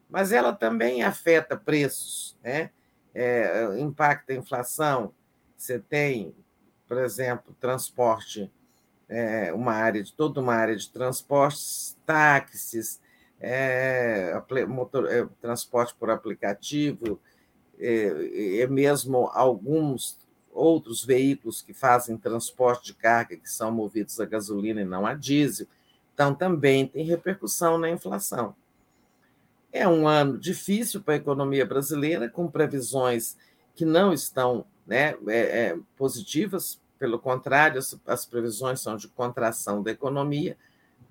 mas 0.08 0.32
ela 0.32 0.52
também 0.52 1.02
afeta 1.02 1.56
preços, 1.56 2.36
né? 2.42 2.70
É, 3.14 3.78
impacta 3.78 4.32
a 4.32 4.36
inflação. 4.36 5.14
Você 5.56 5.78
tem, 5.78 6.34
por 6.86 6.98
exemplo, 6.98 7.56
transporte, 7.58 8.52
é, 9.08 9.52
uma 9.52 9.72
área 9.72 10.02
de 10.02 10.12
toda 10.12 10.40
uma 10.40 10.54
área 10.54 10.76
de 10.76 10.90
transportes, 10.90 11.96
táxis, 12.04 13.00
é, 13.40 14.40
motor, 14.68 15.10
é, 15.10 15.26
transporte 15.40 15.94
por 15.94 16.10
aplicativo, 16.10 17.20
é, 17.78 18.60
é 18.60 18.66
mesmo 18.66 19.30
alguns 19.32 20.18
outros 20.52 21.04
veículos 21.04 21.62
que 21.62 21.72
fazem 21.72 22.16
transporte 22.16 22.86
de 22.86 22.94
carga 22.94 23.36
que 23.36 23.50
são 23.50 23.72
movidos 23.72 24.20
a 24.20 24.26
gasolina 24.26 24.82
e 24.82 24.84
não 24.84 25.06
a 25.06 25.14
diesel. 25.14 25.66
Então, 26.14 26.34
também 26.34 26.86
tem 26.86 27.04
repercussão 27.04 27.78
na 27.78 27.90
inflação. 27.90 28.54
É 29.72 29.88
um 29.88 30.06
ano 30.06 30.38
difícil 30.38 31.00
para 31.00 31.14
a 31.14 31.16
economia 31.16 31.64
brasileira, 31.64 32.28
com 32.28 32.46
previsões 32.46 33.36
que 33.74 33.86
não 33.86 34.12
estão 34.12 34.66
né, 34.86 35.16
é, 35.26 35.38
é, 35.38 35.78
positivas, 35.96 36.78
pelo 36.98 37.18
contrário, 37.18 37.78
as, 37.78 37.98
as 38.06 38.26
previsões 38.26 38.80
são 38.80 38.96
de 38.96 39.08
contração 39.08 39.82
da 39.82 39.90
economia, 39.90 40.56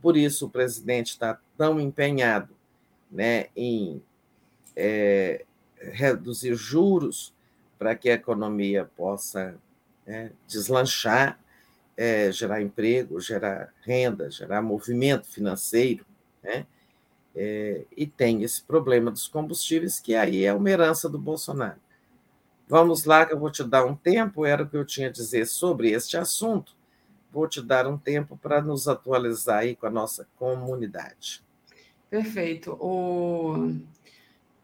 por 0.02 0.16
isso 0.16 0.46
o 0.46 0.50
presidente 0.50 1.10
está 1.10 1.40
tão 1.58 1.80
empenhado 1.80 2.56
né, 3.12 3.48
em 3.56 4.02
é, 4.76 5.46
reduzir 5.92 6.56
juros 6.56 7.34
para 7.78 7.96
que 7.96 8.10
a 8.10 8.14
economia 8.14 8.90
possa 8.96 9.56
é, 10.06 10.32
deslanchar, 10.48 11.40
é, 11.98 12.32
gerar 12.32 12.62
emprego, 12.62 13.20
gerar 13.20 13.74
renda, 13.82 14.30
gerar 14.30 14.62
movimento 14.62 15.28
financeiro, 15.28 16.06
né? 16.44 16.66
É, 17.34 17.86
e 17.96 18.06
tem 18.06 18.44
esse 18.44 18.62
problema 18.62 19.10
dos 19.10 19.28
combustíveis, 19.28 20.00
que 20.00 20.14
aí 20.16 20.44
é 20.44 20.54
uma 20.54 20.70
herança 20.70 21.08
do 21.08 21.18
Bolsonaro. 21.18 21.80
Vamos 22.68 23.06
lá, 23.06 23.26
que 23.26 23.34
eu 23.34 23.40
vou 23.40 23.50
te 23.50 23.64
dar 23.64 23.86
um 23.86 23.96
tempo, 23.96 24.46
era 24.46 24.64
o 24.64 24.70
que 24.70 24.78
eu 24.78 24.86
tinha 24.86 25.08
a 25.08 25.12
dizer 25.12 25.46
sobre 25.46 25.92
este 25.92 26.18
assunto. 26.18 26.76
Vou 27.32 27.48
te 27.48 27.62
dar 27.62 27.88
um 27.88 27.98
tempo 27.98 28.38
para 28.38 28.62
nos 28.62 28.88
atualizar 28.88 29.60
aí 29.60 29.76
com 29.76 29.88
a 29.88 29.90
nossa 29.90 30.28
comunidade. 30.36 31.42
Perfeito. 32.10 32.78
O 32.80 33.74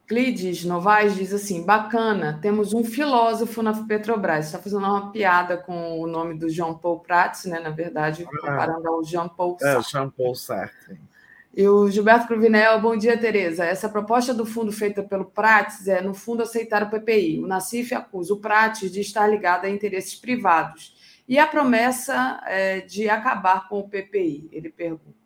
Clides 0.08 0.64
Novaes 0.64 1.16
diz 1.16 1.34
assim: 1.34 1.66
bacana, 1.66 2.40
temos 2.42 2.74
um 2.74 2.84
filósofo 2.84 3.62
na 3.62 3.74
Petrobras. 3.86 4.46
Está 4.46 4.58
fazendo 4.58 4.86
uma 4.86 5.12
piada 5.12 5.58
com 5.58 6.00
o 6.00 6.08
nome 6.08 6.36
do 6.36 6.50
Jean 6.50 6.74
Paul 6.74 7.02
Prats, 7.02 7.44
né? 7.46 7.60
Na 7.60 7.70
verdade, 7.70 8.26
ah. 8.26 8.40
comparando 8.40 8.88
ao 8.88 9.04
Jean 9.04 9.28
Paul 9.28 9.58
Sartre. 9.60 9.80
É, 9.80 9.92
Jean 9.92 10.10
Paul 10.10 10.36
Sartre. 10.36 10.98
E 11.54 11.68
o 11.68 11.90
Gilberto 11.90 12.28
Cruvinel, 12.28 12.80
bom 12.80 12.96
dia, 12.96 13.18
Tereza. 13.18 13.66
Essa 13.66 13.90
proposta 13.90 14.34
do 14.34 14.46
fundo 14.46 14.72
feita 14.72 15.04
pelo 15.04 15.26
Prates 15.26 15.88
é, 15.88 16.02
no 16.02 16.14
fundo, 16.14 16.44
aceitar 16.44 16.84
o 16.84 16.90
PPI. 16.90 17.44
O 17.44 17.48
Nacif 17.48 17.94
acusa 17.94 18.34
o 18.34 18.40
Prates 18.40 18.92
de 18.92 19.02
estar 19.02 19.28
ligado 19.28 19.66
a 19.66 19.70
interesses 19.70 20.16
privados. 20.16 20.96
E 21.28 21.38
a 21.38 21.46
promessa 21.48 22.40
é, 22.46 22.80
de 22.80 23.10
acabar 23.10 23.68
com 23.68 23.80
o 23.80 23.90
PPI? 23.90 24.48
Ele 24.54 24.70
pergunta. 24.70 25.17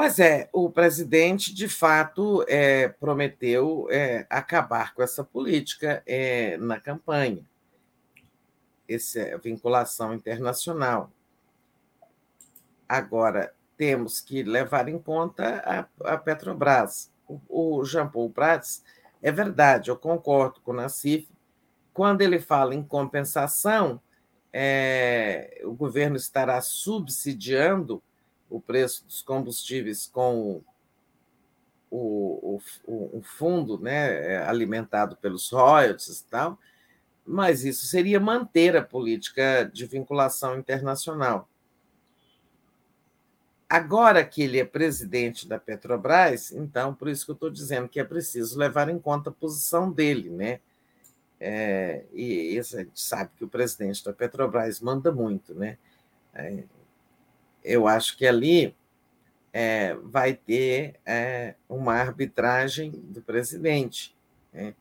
Pois 0.00 0.18
é, 0.18 0.48
o 0.50 0.70
presidente, 0.70 1.54
de 1.54 1.68
fato, 1.68 2.42
é, 2.48 2.88
prometeu 2.88 3.86
é, 3.90 4.26
acabar 4.30 4.94
com 4.94 5.02
essa 5.02 5.22
política 5.22 6.02
é, 6.06 6.56
na 6.56 6.80
campanha, 6.80 7.44
essa 8.88 9.20
é 9.20 9.36
vinculação 9.36 10.14
internacional. 10.14 11.12
Agora, 12.88 13.52
temos 13.76 14.22
que 14.22 14.42
levar 14.42 14.88
em 14.88 14.98
conta 14.98 15.62
a, 16.02 16.14
a 16.14 16.16
Petrobras. 16.16 17.12
O, 17.28 17.80
o 17.80 17.84
Jean 17.84 18.08
Paul 18.08 18.30
Prats, 18.30 18.82
é 19.20 19.30
verdade, 19.30 19.90
eu 19.90 19.98
concordo 19.98 20.62
com 20.62 20.70
o 20.70 20.76
Nassif, 20.76 21.28
quando 21.92 22.22
ele 22.22 22.40
fala 22.40 22.74
em 22.74 22.82
compensação, 22.82 24.00
é, 24.50 25.60
o 25.62 25.74
governo 25.74 26.16
estará 26.16 26.58
subsidiando 26.62 28.02
o 28.50 28.60
preço 28.60 29.04
dos 29.06 29.22
combustíveis 29.22 30.06
com 30.06 30.62
o, 31.90 32.60
o, 32.86 33.10
o, 33.18 33.22
fundo 33.22 33.78
né, 33.78 34.34
é, 34.34 34.46
alimentado 34.46 35.16
pelos 35.16 35.50
royalties 35.50 36.20
e 36.20 36.24
tal, 36.26 36.58
mas 37.26 37.64
isso 37.64 37.86
seria 37.86 38.20
manter 38.20 38.76
a 38.76 38.82
política 38.82 39.70
de 39.72 39.86
vinculação 39.86 40.58
internacional. 40.58 41.48
Agora 43.68 44.24
que 44.24 44.42
ele 44.42 44.58
é 44.58 44.64
presidente 44.64 45.46
da 45.46 45.58
Petrobras, 45.58 46.50
então, 46.50 46.92
por 46.92 47.08
isso 47.08 47.24
que 47.24 47.30
eu 47.30 47.34
estou 47.34 47.50
dizendo 47.50 47.88
que 47.88 48.00
é 48.00 48.04
preciso 48.04 48.58
levar 48.58 48.88
em 48.88 48.98
conta 48.98 49.30
a 49.30 49.32
posição 49.32 49.92
dele, 49.92 50.28
né? 50.28 50.58
É, 51.38 52.04
e 52.12 52.56
isso 52.56 52.76
a 52.76 52.80
gente 52.80 53.00
sabe 53.00 53.30
que 53.36 53.44
o 53.44 53.48
presidente 53.48 54.04
da 54.04 54.12
Petrobras 54.12 54.80
manda 54.80 55.12
muito, 55.12 55.54
né? 55.54 55.78
É, 56.34 56.64
eu 57.64 57.86
acho 57.86 58.16
que 58.16 58.26
ali 58.26 58.74
é, 59.52 59.94
vai 60.02 60.34
ter 60.34 60.98
é, 61.04 61.54
uma 61.68 61.94
arbitragem 61.94 62.90
do 62.90 63.20
presidente, 63.20 64.14
né? 64.52 64.74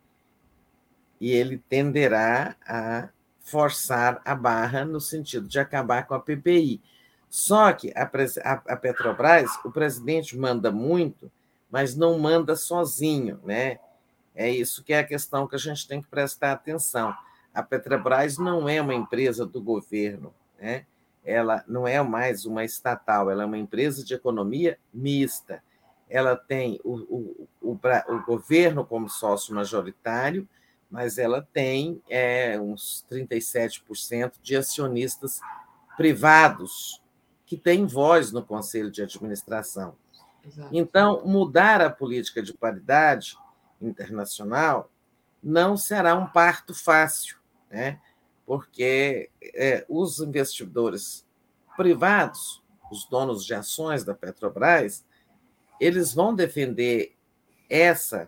e 1.19 1.31
ele 1.31 1.57
tenderá 1.69 2.55
a 2.65 3.09
forçar 3.41 4.21
a 4.23 4.35
barra 4.35 4.85
no 4.85 5.01
sentido 5.01 5.47
de 5.47 5.59
acabar 5.59 6.05
com 6.05 6.13
a 6.13 6.19
PPI. 6.19 6.81
Só 7.29 7.73
que 7.73 7.91
a, 7.95 8.03
a, 8.03 8.75
Petrobras, 8.75 9.49
o 9.65 9.71
presidente 9.71 10.37
manda 10.37 10.71
muito, 10.71 11.31
mas 11.69 11.95
não 11.95 12.17
manda 12.17 12.55
sozinho, 12.55 13.39
né? 13.43 13.79
É 14.35 14.49
isso 14.49 14.83
que 14.83 14.93
é 14.93 14.99
a 14.99 15.03
questão 15.03 15.47
que 15.47 15.55
a 15.55 15.59
gente 15.59 15.87
tem 15.87 16.01
que 16.01 16.07
prestar 16.07 16.53
atenção. 16.53 17.13
A 17.53 17.61
Petrobras 17.61 18.37
não 18.37 18.69
é 18.69 18.81
uma 18.81 18.95
empresa 18.95 19.45
do 19.45 19.61
governo, 19.61 20.33
né? 20.59 20.85
Ela 21.29 21.63
não 21.67 21.87
é 21.87 22.01
mais 22.01 22.45
uma 22.45 22.63
estatal, 22.63 23.29
ela 23.29 23.43
é 23.43 23.45
uma 23.45 23.57
empresa 23.57 24.03
de 24.03 24.13
economia 24.13 24.79
mista. 24.93 25.63
Ela 26.09 26.35
tem 26.35 26.79
o, 26.83 26.95
o, 27.61 27.71
o, 27.71 27.79
o 28.07 28.25
governo 28.25 28.83
como 28.83 29.07
sócio 29.07 29.53
majoritário, 29.53 30.47
mas 30.89 31.19
ela 31.19 31.47
tem 31.53 32.01
é, 32.09 32.59
uns 32.59 33.05
37% 33.11 34.33
de 34.41 34.55
acionistas 34.55 35.39
privados 35.95 37.01
que 37.45 37.55
tem 37.55 37.85
voz 37.85 38.31
no 38.31 38.43
conselho 38.43 38.89
de 38.89 39.03
administração. 39.03 39.95
Exato. 40.45 40.69
Então, 40.71 41.21
mudar 41.25 41.81
a 41.81 41.89
política 41.89 42.41
de 42.41 42.53
paridade 42.53 43.37
internacional 43.79 44.89
não 45.43 45.77
será 45.77 46.15
um 46.15 46.25
parto 46.25 46.73
fácil, 46.73 47.37
né? 47.69 47.99
Porque 48.49 49.29
é, 49.53 49.85
os 49.87 50.19
investidores 50.21 51.23
privados, 51.77 52.63
os 52.91 53.05
donos 53.05 53.45
de 53.45 53.53
ações 53.53 54.03
da 54.03 54.15
Petrobras, 54.15 55.05
eles 55.79 56.15
vão 56.15 56.33
defender 56.33 57.15
essa 57.69 58.27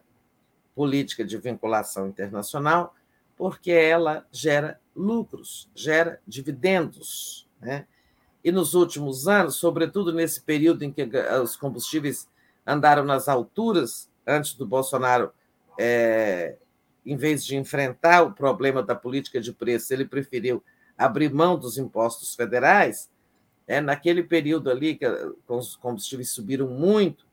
política 0.75 1.25
de 1.25 1.39
vinculação 1.39 2.07
internacional 2.07 2.95
porque 3.35 3.71
ela 3.71 4.23
gera 4.31 4.79
lucros, 4.95 5.67
gera 5.73 6.21
dividendos, 6.27 7.49
né? 7.59 7.87
E 8.43 8.51
nos 8.51 8.75
últimos 8.75 9.27
anos, 9.27 9.55
sobretudo 9.55 10.13
nesse 10.13 10.39
período 10.39 10.83
em 10.83 10.93
que 10.93 11.01
os 11.41 11.55
combustíveis 11.55 12.29
andaram 12.63 13.03
nas 13.03 13.27
alturas, 13.27 14.07
antes 14.27 14.53
do 14.53 14.67
Bolsonaro, 14.67 15.31
é, 15.79 16.57
em 17.05 17.15
vez 17.15 17.45
de 17.45 17.55
enfrentar 17.55 18.23
o 18.23 18.33
problema 18.33 18.83
da 18.83 18.95
política 18.95 19.39
de 19.41 19.51
preço, 19.51 19.93
ele 19.93 20.05
preferiu 20.05 20.63
abrir 20.97 21.33
mão 21.33 21.57
dos 21.57 21.77
impostos 21.77 22.35
federais. 22.35 23.09
É, 23.67 23.79
naquele 23.79 24.23
período 24.23 24.69
ali, 24.69 24.95
que 24.95 25.05
os 25.47 25.75
combustíveis 25.75 26.29
subiram 26.31 26.67
muito, 26.67 27.25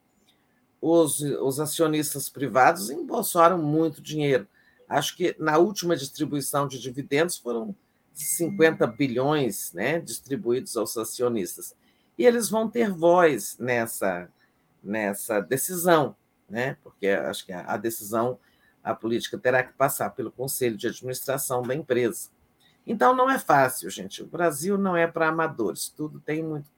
os, 0.81 1.19
os 1.21 1.59
acionistas 1.59 2.29
privados 2.29 2.89
embolsaram 2.89 3.57
muito 3.57 4.01
dinheiro. 4.01 4.47
Acho 4.87 5.15
que 5.15 5.35
na 5.37 5.57
última 5.57 5.95
distribuição 5.95 6.67
de 6.67 6.79
dividendos 6.79 7.37
foram 7.37 7.75
50 8.13 8.85
bilhões 8.87 9.71
né, 9.73 9.99
distribuídos 9.99 10.75
aos 10.75 10.97
acionistas. 10.97 11.75
E 12.17 12.25
eles 12.25 12.49
vão 12.49 12.69
ter 12.69 12.91
voz 12.91 13.55
nessa, 13.59 14.29
nessa 14.83 15.39
decisão, 15.39 16.15
né? 16.49 16.75
porque 16.83 17.07
acho 17.07 17.45
que 17.45 17.53
a 17.53 17.77
decisão, 17.77 18.37
a 18.83 18.93
política 18.93 19.37
terá 19.37 19.63
que 19.63 19.73
passar 19.73 20.09
pelo 20.11 20.31
conselho 20.31 20.77
de 20.77 20.87
administração 20.87 21.61
da 21.61 21.75
empresa. 21.75 22.29
Então 22.85 23.15
não 23.15 23.29
é 23.29 23.37
fácil, 23.37 23.89
gente. 23.89 24.23
O 24.23 24.27
Brasil 24.27 24.77
não 24.77 24.97
é 24.97 25.05
para 25.05 25.27
amadores. 25.27 25.89
Tudo 25.89 26.19
tem 26.19 26.43
muito, 26.43 26.69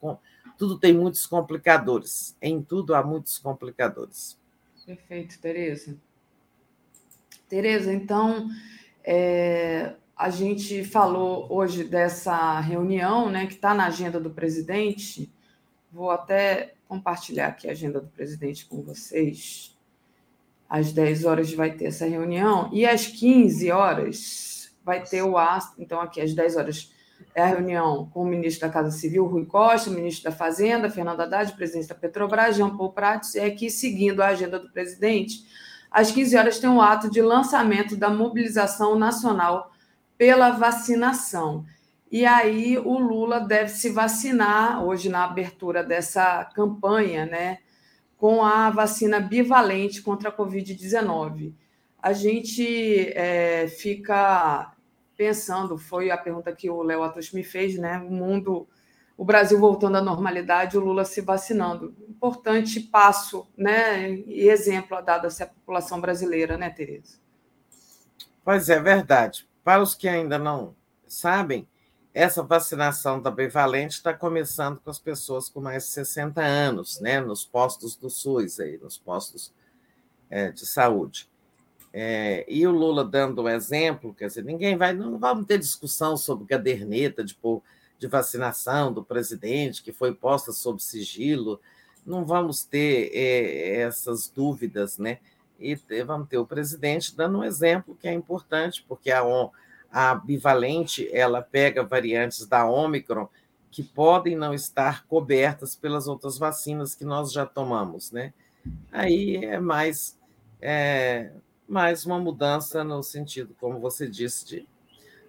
tudo 0.58 0.78
tem 0.78 0.94
muitos 0.94 1.26
complicadores. 1.26 2.36
Em 2.42 2.62
tudo 2.62 2.94
há 2.94 3.04
muitos 3.04 3.38
complicadores. 3.38 4.38
Perfeito, 4.86 5.40
Tereza. 5.40 5.98
Tereza, 7.48 7.94
então 7.94 8.50
é, 9.04 9.96
a 10.16 10.30
gente 10.30 10.84
falou 10.84 11.48
hoje 11.50 11.84
dessa 11.84 12.60
reunião, 12.60 13.30
né, 13.30 13.46
que 13.46 13.54
está 13.54 13.74
na 13.74 13.88
agenda 13.88 14.20
do 14.20 14.30
presidente. 14.30 15.32
Vou 15.92 16.12
até 16.12 16.76
compartilhar 16.88 17.48
aqui 17.48 17.68
a 17.68 17.72
agenda 17.72 18.00
do 18.00 18.08
presidente 18.08 18.66
com 18.66 18.82
vocês. 18.82 19.78
Às 20.72 20.93
10 20.93 21.25
horas 21.25 21.53
vai 21.53 21.72
ter 21.72 21.88
essa 21.88 22.06
reunião 22.06 22.69
e 22.72 22.85
às 22.85 23.06
15 23.06 23.69
horas 23.72 24.72
vai 24.85 25.03
ter 25.03 25.22
o 25.22 25.38
astro. 25.38 25.75
Então, 25.83 26.00
aqui 26.00 26.22
às 26.22 26.33
10 26.33 26.56
horas 26.56 26.93
é 27.35 27.41
a 27.41 27.48
reunião 27.48 28.09
com 28.14 28.22
o 28.22 28.25
ministro 28.25 28.66
da 28.66 28.74
Casa 28.74 28.90
Civil, 28.90 29.25
Rui 29.25 29.45
Costa, 29.45 29.90
o 29.90 29.93
ministro 29.93 30.32
da 30.32 30.32
Fazenda, 30.32 30.90
Fernando 30.90 31.19
Haddad, 31.19 31.51
presidente 31.58 31.90
da 31.90 31.95
Petrobras, 31.95 32.56
Jean 32.56 32.77
Paul 32.77 32.93
Prats, 32.93 33.35
e 33.35 33.41
aqui, 33.41 33.69
seguindo 33.69 34.22
a 34.22 34.27
agenda 34.27 34.58
do 34.58 34.72
presidente, 34.72 35.45
às 35.91 36.09
15 36.09 36.38
horas 36.38 36.58
tem 36.58 36.69
um 36.69 36.82
ato 36.82 37.11
de 37.11 37.22
lançamento 37.22 37.98
da 37.98 38.09
mobilização 38.09 38.98
nacional 38.98 39.74
pela 40.17 40.51
vacinação. 40.51 41.66
E 42.09 42.25
aí 42.25 42.77
o 42.77 42.98
Lula 42.98 43.41
deve 43.41 43.72
se 43.72 43.90
vacinar 43.90 44.85
hoje 44.85 45.09
na 45.09 45.25
abertura 45.25 45.83
dessa 45.83 46.45
campanha, 46.45 47.25
né, 47.25 47.58
com 48.22 48.45
a 48.45 48.69
vacina 48.69 49.19
bivalente 49.19 50.00
contra 50.00 50.30
a 50.30 50.32
Covid-19. 50.32 51.56
A 51.98 52.14
gente 52.14 53.11
é, 53.16 53.67
fica 53.67 54.75
pensando, 55.17 55.75
foi 55.75 56.11
a 56.11 56.17
pergunta 56.19 56.56
que 56.56 56.69
o 56.69 56.83
Léo 56.83 57.01
Atos 57.01 57.32
me 57.32 57.43
fez, 57.43 57.80
né? 57.80 57.98
O 57.98 58.11
mundo, 58.11 58.67
o 59.17 59.25
Brasil 59.25 59.59
voltando 59.59 59.98
à 59.98 60.03
normalidade, 60.03 60.77
o 60.77 60.82
Lula 60.82 61.03
se 61.03 61.19
vacinando. 61.19 61.95
importante 62.08 62.80
passo 62.80 63.48
né, 63.58 64.11
e 64.11 64.48
exemplo 64.48 64.95
a 64.95 65.01
dado 65.01 65.25
à 65.25 65.45
população 65.48 66.00
brasileira, 66.00 66.59
né, 66.59 66.69
Tereza? 66.69 67.17
Pois 68.45 68.69
é, 68.69 68.80
verdade. 68.80 69.50
Para 69.64 69.82
os 69.82 69.95
que 69.95 70.08
ainda 70.08 70.38
não 70.38 70.75
sabem, 71.08 71.67
essa 72.14 72.44
vacinação 72.44 73.22
da 73.22 73.32
bivalente 73.32 73.96
está 73.96 74.14
começando 74.14 74.80
com 74.80 74.90
as 74.90 75.00
pessoas 75.00 75.48
com 75.48 75.62
mais 75.62 75.86
de 75.86 75.92
60 75.92 76.42
anos, 76.42 77.00
né, 77.00 77.22
nos 77.22 77.46
postos 77.46 77.96
do 77.96 78.10
SUS, 78.10 78.60
aí, 78.60 78.78
nos 78.78 78.98
postos 78.98 79.54
é, 80.30 80.52
de 80.52 80.66
saúde. 80.66 81.30
É, 81.94 82.46
e 82.48 82.66
o 82.66 82.72
Lula 82.72 83.04
dando 83.04 83.42
um 83.42 83.50
exemplo, 83.50 84.14
quer 84.14 84.28
dizer, 84.28 84.44
ninguém 84.44 84.78
vai, 84.78 84.94
não 84.94 85.18
vamos 85.18 85.46
ter 85.46 85.58
discussão 85.58 86.16
sobre 86.16 86.48
caderneta 86.48 87.24
de, 87.24 87.38
de 88.00 88.08
vacinação 88.08 88.94
do 88.94 89.04
presidente 89.04 89.84
que 89.84 89.92
foi 89.92 90.14
posta 90.14 90.52
sob 90.52 90.82
sigilo, 90.82 91.60
não 92.06 92.26
vamos 92.26 92.64
ter 92.64 93.12
é, 93.14 93.82
essas 93.82 94.30
dúvidas, 94.30 94.98
né? 94.98 95.20
E 95.60 95.76
vamos 96.04 96.28
ter 96.28 96.40
o 96.40 96.46
presidente 96.46 97.16
dando 97.16 97.40
um 97.40 97.44
exemplo 97.44 97.96
que 98.00 98.08
é 98.08 98.14
importante, 98.14 98.84
porque 98.88 99.12
a, 99.12 99.22
a 99.92 100.16
bivalente 100.16 101.10
ela 101.11 101.42
pega 101.42 101.84
variantes 101.84 102.48
da 102.48 102.66
Omicron 102.66 103.28
que 103.70 103.84
podem 103.84 104.36
não 104.36 104.53
estar 104.53 105.06
cobertas 105.06 105.76
pelas 105.76 106.08
outras 106.08 106.38
vacinas 106.38 106.94
que 106.95 107.06
nós 107.06 107.32
já 107.32 107.45
tomamos, 107.45 108.11
né? 108.11 108.34
Aí 108.92 109.38
é 109.38 109.60
mais 109.60 110.18
é, 110.61 111.32
mais 111.68 112.06
uma 112.06 112.20
mudança 112.20 112.84
no 112.84 113.02
sentido, 113.02 113.56
como 113.60 113.80
você 113.80 114.08
disse, 114.08 114.45
de 114.45 114.68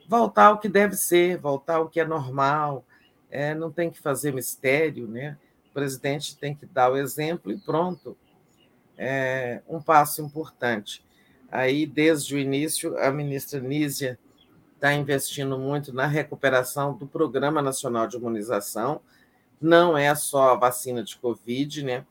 voltar 0.08 0.46
ao 0.46 0.58
que 0.58 0.68
deve 0.68 0.96
ser, 0.96 1.38
voltar 1.38 1.76
ao 1.76 1.88
que 1.88 2.00
é 2.00 2.04
normal, 2.04 2.84
é, 3.30 3.54
não 3.54 3.70
tem 3.70 3.90
que 3.90 4.00
fazer 4.00 4.32
mistério, 4.32 5.06
né? 5.06 5.38
O 5.70 5.72
presidente 5.72 6.36
tem 6.36 6.54
que 6.54 6.66
dar 6.66 6.90
o 6.92 6.96
exemplo 6.96 7.50
e 7.50 7.56
pronto. 7.56 8.16
É 8.98 9.62
um 9.66 9.80
passo 9.80 10.20
importante. 10.20 11.02
Aí, 11.50 11.86
desde 11.86 12.34
o 12.34 12.38
início, 12.38 12.98
a 12.98 13.10
ministra 13.10 13.60
Nízia 13.60 14.18
está 14.82 14.92
investindo 14.94 15.56
muito 15.56 15.92
na 15.92 16.08
recuperação 16.08 16.92
do 16.92 17.06
Programa 17.06 17.62
Nacional 17.62 18.08
de 18.08 18.16
Imunização. 18.16 19.00
Não 19.60 19.96
é 19.96 20.12
só 20.16 20.50
a 20.50 20.56
vacina 20.56 21.04
de 21.04 21.16
Covid, 21.18 21.84
né? 21.84 22.04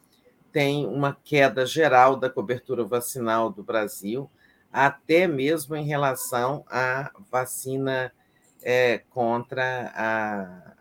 Tem 0.54 0.88
uma 0.88 1.18
queda 1.22 1.66
geral 1.66 2.16
da 2.16 2.30
cobertura 2.30 2.86
vacinal 2.86 3.50
do 3.50 3.62
Brasil 3.62 4.32
até 4.72 5.28
mesmo 5.28 5.76
em 5.76 5.84
relação 5.84 6.64
à 6.70 7.12
vacina 7.30 8.10
é, 8.64 9.00
contra 9.10 9.92
a, 9.94 10.74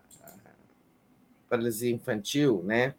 paralisia 1.49 1.93
infantil, 1.93 2.63
né? 2.63 2.95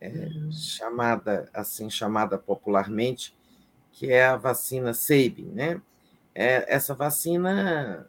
É, 0.00 0.08
uhum. 0.08 0.52
chamada 0.52 1.50
assim 1.52 1.90
chamada 1.90 2.38
popularmente, 2.38 3.36
que 3.90 4.12
é 4.12 4.24
a 4.24 4.36
vacina 4.36 4.94
Sabin, 4.94 5.46
né? 5.46 5.82
É, 6.32 6.72
essa 6.72 6.94
vacina 6.94 8.08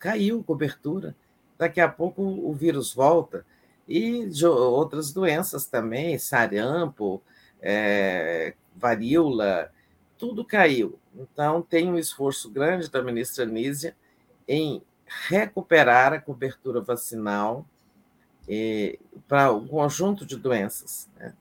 caiu 0.00 0.42
cobertura. 0.42 1.14
Daqui 1.56 1.80
a 1.80 1.88
pouco 1.88 2.22
o 2.22 2.52
vírus 2.54 2.92
volta 2.92 3.44
e 3.86 4.26
outras 4.44 5.12
doenças 5.12 5.66
também, 5.66 6.18
sarampo, 6.18 7.22
é, 7.60 8.54
varíola, 8.74 9.70
tudo 10.16 10.44
caiu. 10.44 10.98
Então, 11.14 11.60
tem 11.60 11.90
um 11.90 11.98
esforço 11.98 12.50
grande 12.50 12.90
da 12.90 13.02
ministra 13.02 13.44
Nízia 13.44 13.94
em 14.48 14.82
recuperar 15.28 16.12
a 16.12 16.20
cobertura 16.20 16.80
vacinal 16.80 17.66
para 19.28 19.52
um 19.52 19.66
conjunto 19.66 20.26
de 20.26 20.36
doenças, 20.36 21.08
né? 21.16 21.34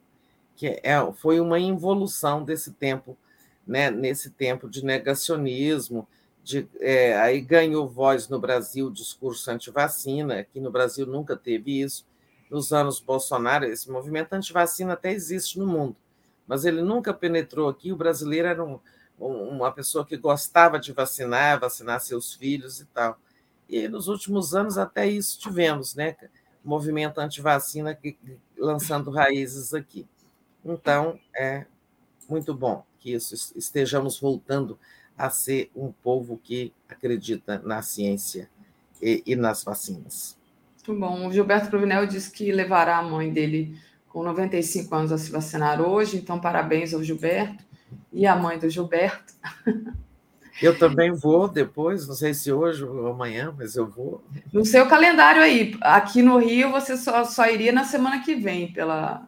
que 0.55 0.79
é, 0.83 1.11
foi 1.15 1.39
uma 1.39 1.59
involução 1.59 2.43
desse 2.43 2.73
tempo, 2.73 3.17
né? 3.65 3.89
nesse 3.89 4.29
tempo 4.29 4.69
de 4.69 4.83
negacionismo, 4.83 6.07
de, 6.49 6.67
é, 6.79 7.15
aí 7.19 7.39
ganhou 7.39 7.87
voz 7.87 8.27
no 8.27 8.39
Brasil 8.39 8.87
o 8.87 8.91
discurso 8.91 9.51
anti-vacina, 9.51 10.39
aqui 10.39 10.59
no 10.59 10.71
Brasil 10.71 11.05
nunca 11.05 11.37
teve 11.37 11.79
isso. 11.79 12.05
Nos 12.49 12.73
anos 12.73 12.99
Bolsonaro, 12.99 13.65
esse 13.65 13.89
movimento 13.91 14.33
anti-vacina 14.33 14.93
até 14.93 15.11
existe 15.11 15.59
no 15.59 15.67
mundo, 15.67 15.95
mas 16.47 16.65
ele 16.65 16.81
nunca 16.81 17.13
penetrou 17.13 17.69
aqui. 17.69 17.91
O 17.93 17.95
brasileiro 17.95 18.47
era 18.47 18.65
um, 18.65 18.79
uma 19.19 19.71
pessoa 19.71 20.03
que 20.03 20.17
gostava 20.17 20.79
de 20.79 20.91
vacinar, 20.91 21.59
vacinar 21.59 22.01
seus 22.01 22.33
filhos 22.33 22.79
e 22.79 22.85
tal. 22.85 23.19
E 23.69 23.87
nos 23.87 24.07
últimos 24.07 24.55
anos 24.55 24.79
até 24.79 25.07
isso 25.07 25.39
tivemos, 25.39 25.93
né? 25.93 26.15
Movimento 26.65 27.19
anti-vacina 27.19 27.97
lançando 28.57 29.11
raízes 29.11 29.75
aqui. 29.75 30.07
Então, 30.65 31.19
é 31.37 31.67
muito 32.27 32.55
bom 32.55 32.83
que 32.99 33.13
isso 33.13 33.35
estejamos 33.55 34.19
voltando 34.19 34.77
a 35.19 35.29
ser 35.29 35.69
um 35.75 35.91
povo 35.91 36.39
que 36.41 36.73
acredita 36.87 37.61
na 37.63 37.81
ciência 37.81 38.49
e, 39.01 39.21
e 39.25 39.35
nas 39.35 39.63
vacinas. 39.63 40.37
Muito 40.87 40.99
bom. 40.99 41.27
O 41.27 41.31
Gilberto 41.31 41.69
Provinel 41.69 42.07
disse 42.07 42.31
que 42.31 42.51
levará 42.51 42.97
a 42.97 43.03
mãe 43.03 43.31
dele 43.31 43.77
com 44.07 44.23
95 44.23 44.95
anos 44.95 45.11
a 45.11 45.17
se 45.17 45.29
vacinar 45.29 45.81
hoje, 45.81 46.17
então 46.17 46.39
parabéns 46.39 46.93
ao 46.93 47.03
Gilberto 47.03 47.63
e 48.11 48.25
a 48.25 48.35
mãe 48.35 48.57
do 48.57 48.69
Gilberto. 48.69 49.33
Eu 50.61 50.77
também 50.77 51.11
vou 51.11 51.47
depois, 51.47 52.05
não 52.05 52.15
sei 52.15 52.33
se 52.33 52.51
hoje 52.51 52.83
ou 52.83 53.07
amanhã, 53.07 53.53
mas 53.57 53.77
eu 53.77 53.87
vou. 53.87 54.21
No 54.51 54.65
seu 54.65 54.85
calendário 54.87 55.41
aí, 55.41 55.73
aqui 55.79 56.21
no 56.21 56.37
Rio 56.37 56.69
você 56.69 56.97
só, 56.97 57.23
só 57.23 57.49
iria 57.49 57.71
na 57.71 57.85
semana 57.85 58.19
que 58.19 58.35
vem, 58.35 58.73
pela 58.73 59.25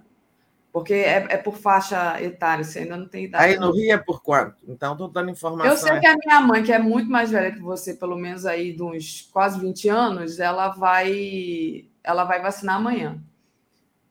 porque 0.72 0.94
é, 0.94 1.28
é 1.30 1.38
por 1.38 1.58
faixa 1.58 2.22
etária, 2.22 2.64
você 2.64 2.80
ainda 2.80 2.96
não 2.96 3.08
tem 3.08 3.26
idade. 3.26 3.44
Aí 3.44 3.60
no 3.60 3.72
Rio 3.72 3.94
é 3.94 3.98
por 3.98 4.22
quanto? 4.22 4.56
Então 4.68 4.94
estou 4.94 5.10
dando 5.10 5.30
informação. 5.30 5.70
Eu 5.70 5.78
sei 5.78 6.00
que 6.00 6.08
a 6.08 6.16
minha 6.16 6.40
mãe, 6.40 6.64
que 6.64 6.72
é 6.72 6.80
muito 6.80 7.10
mais 7.10 7.30
velha 7.30 7.52
que 7.52 7.60
você, 7.60 7.94
pelo 7.94 8.16
menos 8.16 8.46
aí 8.46 8.74
de 8.74 8.82
uns 8.82 9.30
quase 9.34 9.60
20 9.60 9.90
anos, 9.90 10.40
ela 10.40 10.70
vai, 10.70 11.90
ela 12.02 12.24
vai 12.24 12.42
vacinar 12.42 12.78
amanhã. 12.78 13.22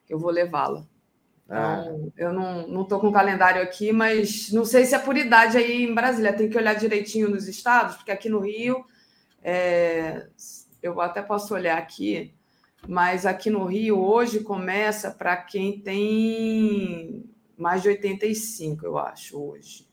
Eu 0.07 0.19
vou 0.19 0.29
levá-la. 0.29 0.85
Ah. 1.49 1.83
Então, 1.83 2.13
eu 2.15 2.31
não 2.31 2.83
estou 2.83 2.99
com 2.99 3.07
o 3.07 3.13
calendário 3.13 3.61
aqui, 3.61 3.91
mas 3.91 4.51
não 4.51 4.63
sei 4.63 4.85
se 4.85 4.93
é 4.93 4.99
por 4.99 5.17
idade 5.17 5.57
aí 5.57 5.83
em 5.83 5.95
Brasília. 5.95 6.31
Tem 6.31 6.49
que 6.49 6.57
olhar 6.57 6.75
direitinho 6.75 7.29
nos 7.29 7.47
estados, 7.47 7.95
porque 7.95 8.11
aqui 8.11 8.29
no 8.29 8.39
Rio, 8.39 8.85
é, 9.41 10.27
eu 10.81 11.01
até 11.01 11.23
posso 11.23 11.55
olhar 11.55 11.77
aqui, 11.77 12.35
mas 12.87 13.25
aqui 13.25 13.49
no 13.49 13.65
Rio 13.65 13.99
hoje 13.99 14.39
começa 14.41 15.11
para 15.11 15.37
quem 15.37 15.79
tem 15.79 17.29
mais 17.57 17.81
de 17.81 17.89
85, 17.89 18.85
eu 18.85 18.97
acho, 18.97 19.39
hoje. 19.39 19.87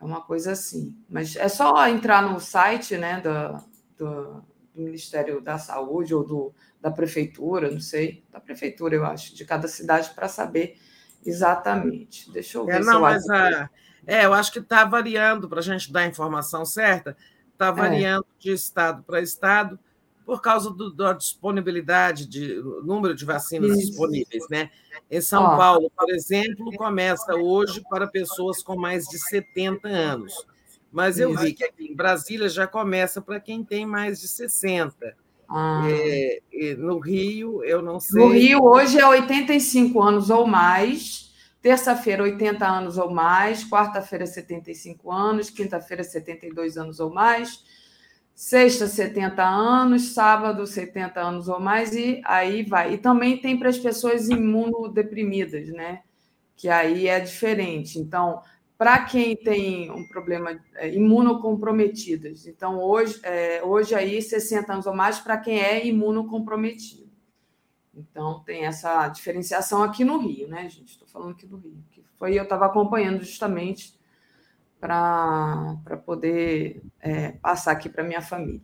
É 0.00 0.04
uma 0.04 0.22
coisa 0.22 0.52
assim. 0.52 0.96
Mas 1.08 1.36
é 1.36 1.48
só 1.48 1.86
entrar 1.88 2.22
no 2.22 2.40
site 2.40 2.96
né, 2.96 3.20
do, 3.20 4.04
do, 4.04 4.44
do 4.74 4.82
Ministério 4.82 5.40
da 5.40 5.58
Saúde 5.58 6.14
ou 6.14 6.24
do, 6.24 6.54
da 6.80 6.90
prefeitura, 6.90 7.70
não 7.70 7.80
sei, 7.80 8.24
da 8.30 8.40
prefeitura, 8.40 8.94
eu 8.94 9.04
acho, 9.04 9.34
de 9.34 9.44
cada 9.44 9.68
cidade 9.68 10.10
para 10.14 10.28
saber 10.28 10.78
exatamente. 11.24 12.30
Deixa 12.32 12.58
eu 12.58 12.64
ver. 12.64 12.76
É, 12.76 12.80
não, 12.80 13.02
mas 13.02 13.28
a, 13.28 13.68
é, 14.06 14.24
eu 14.24 14.32
acho 14.32 14.52
que 14.52 14.60
está 14.60 14.84
variando 14.84 15.48
para 15.48 15.58
a 15.58 15.62
gente 15.62 15.92
dar 15.92 16.00
a 16.00 16.06
informação 16.06 16.64
certa, 16.64 17.14
está 17.52 17.66
é. 17.66 17.72
variando 17.72 18.24
é. 18.38 18.42
de 18.42 18.52
estado 18.52 19.02
para 19.02 19.20
estado 19.20 19.78
por 20.28 20.42
causa 20.42 20.70
do, 20.70 20.92
da 20.92 21.14
disponibilidade 21.14 22.26
de 22.26 22.62
número 22.84 23.14
de 23.14 23.24
vacinas 23.24 23.70
Isso. 23.70 23.86
disponíveis, 23.88 24.46
né? 24.50 24.70
Em 25.10 25.22
São 25.22 25.42
Ó. 25.42 25.56
Paulo, 25.56 25.90
por 25.96 26.10
exemplo, 26.10 26.70
começa 26.76 27.34
hoje 27.34 27.82
para 27.88 28.06
pessoas 28.06 28.62
com 28.62 28.76
mais 28.76 29.06
de 29.06 29.18
70 29.18 29.88
anos. 29.88 30.34
Mas 30.92 31.18
eu 31.18 31.32
Isso. 31.32 31.42
vi 31.42 31.54
que 31.54 31.64
aqui 31.64 31.86
em 31.90 31.96
Brasília 31.96 32.46
já 32.50 32.66
começa 32.66 33.22
para 33.22 33.40
quem 33.40 33.64
tem 33.64 33.86
mais 33.86 34.20
de 34.20 34.28
60. 34.28 35.16
Ah. 35.48 35.84
É, 35.88 36.40
no 36.76 36.98
Rio, 36.98 37.64
eu 37.64 37.80
não 37.80 37.98
sei. 37.98 38.22
No 38.22 38.28
Rio, 38.28 38.64
hoje 38.64 39.00
é 39.00 39.08
85 39.08 40.02
anos 40.02 40.28
ou 40.28 40.46
mais. 40.46 41.32
Terça-feira, 41.62 42.22
80 42.22 42.66
anos 42.66 42.98
ou 42.98 43.10
mais. 43.10 43.64
Quarta-feira, 43.64 44.26
75 44.26 45.10
anos. 45.10 45.48
Quinta-feira, 45.48 46.04
72 46.04 46.76
anos 46.76 47.00
ou 47.00 47.08
mais. 47.08 47.64
Sexta, 48.38 48.86
70 48.86 49.42
anos. 49.42 50.10
Sábado, 50.10 50.64
70 50.64 51.20
anos 51.20 51.48
ou 51.48 51.58
mais. 51.58 51.92
E 51.96 52.22
aí 52.24 52.62
vai. 52.62 52.94
E 52.94 52.98
também 52.98 53.36
tem 53.36 53.58
para 53.58 53.68
as 53.68 53.76
pessoas 53.76 54.28
imunodeprimidas, 54.28 55.66
né? 55.70 56.04
Que 56.56 56.68
aí 56.68 57.08
é 57.08 57.18
diferente. 57.18 57.98
Então, 57.98 58.40
para 58.78 59.04
quem 59.04 59.34
tem 59.34 59.90
um 59.90 60.06
problema 60.06 60.56
é, 60.76 60.88
imunocomprometidas. 60.88 62.46
Então, 62.46 62.80
hoje, 62.80 63.18
é, 63.24 63.60
hoje 63.64 63.92
aí, 63.96 64.22
60 64.22 64.72
anos 64.72 64.86
ou 64.86 64.94
mais 64.94 65.18
para 65.18 65.36
quem 65.36 65.58
é 65.58 65.84
imunocomprometido. 65.84 67.10
Então, 67.92 68.38
tem 68.46 68.66
essa 68.66 69.08
diferenciação 69.08 69.82
aqui 69.82 70.04
no 70.04 70.16
Rio, 70.16 70.46
né, 70.46 70.68
gente? 70.68 70.92
Estou 70.92 71.08
falando 71.08 71.32
aqui 71.32 71.44
do 71.44 71.56
Rio. 71.56 71.82
Que 71.90 72.04
foi 72.16 72.38
eu 72.38 72.44
estava 72.44 72.66
acompanhando 72.66 73.18
justamente 73.18 73.97
para 74.80 75.76
poder 76.04 76.82
é, 77.00 77.32
passar 77.32 77.72
aqui 77.72 77.88
para 77.88 78.04
minha 78.04 78.22
família. 78.22 78.60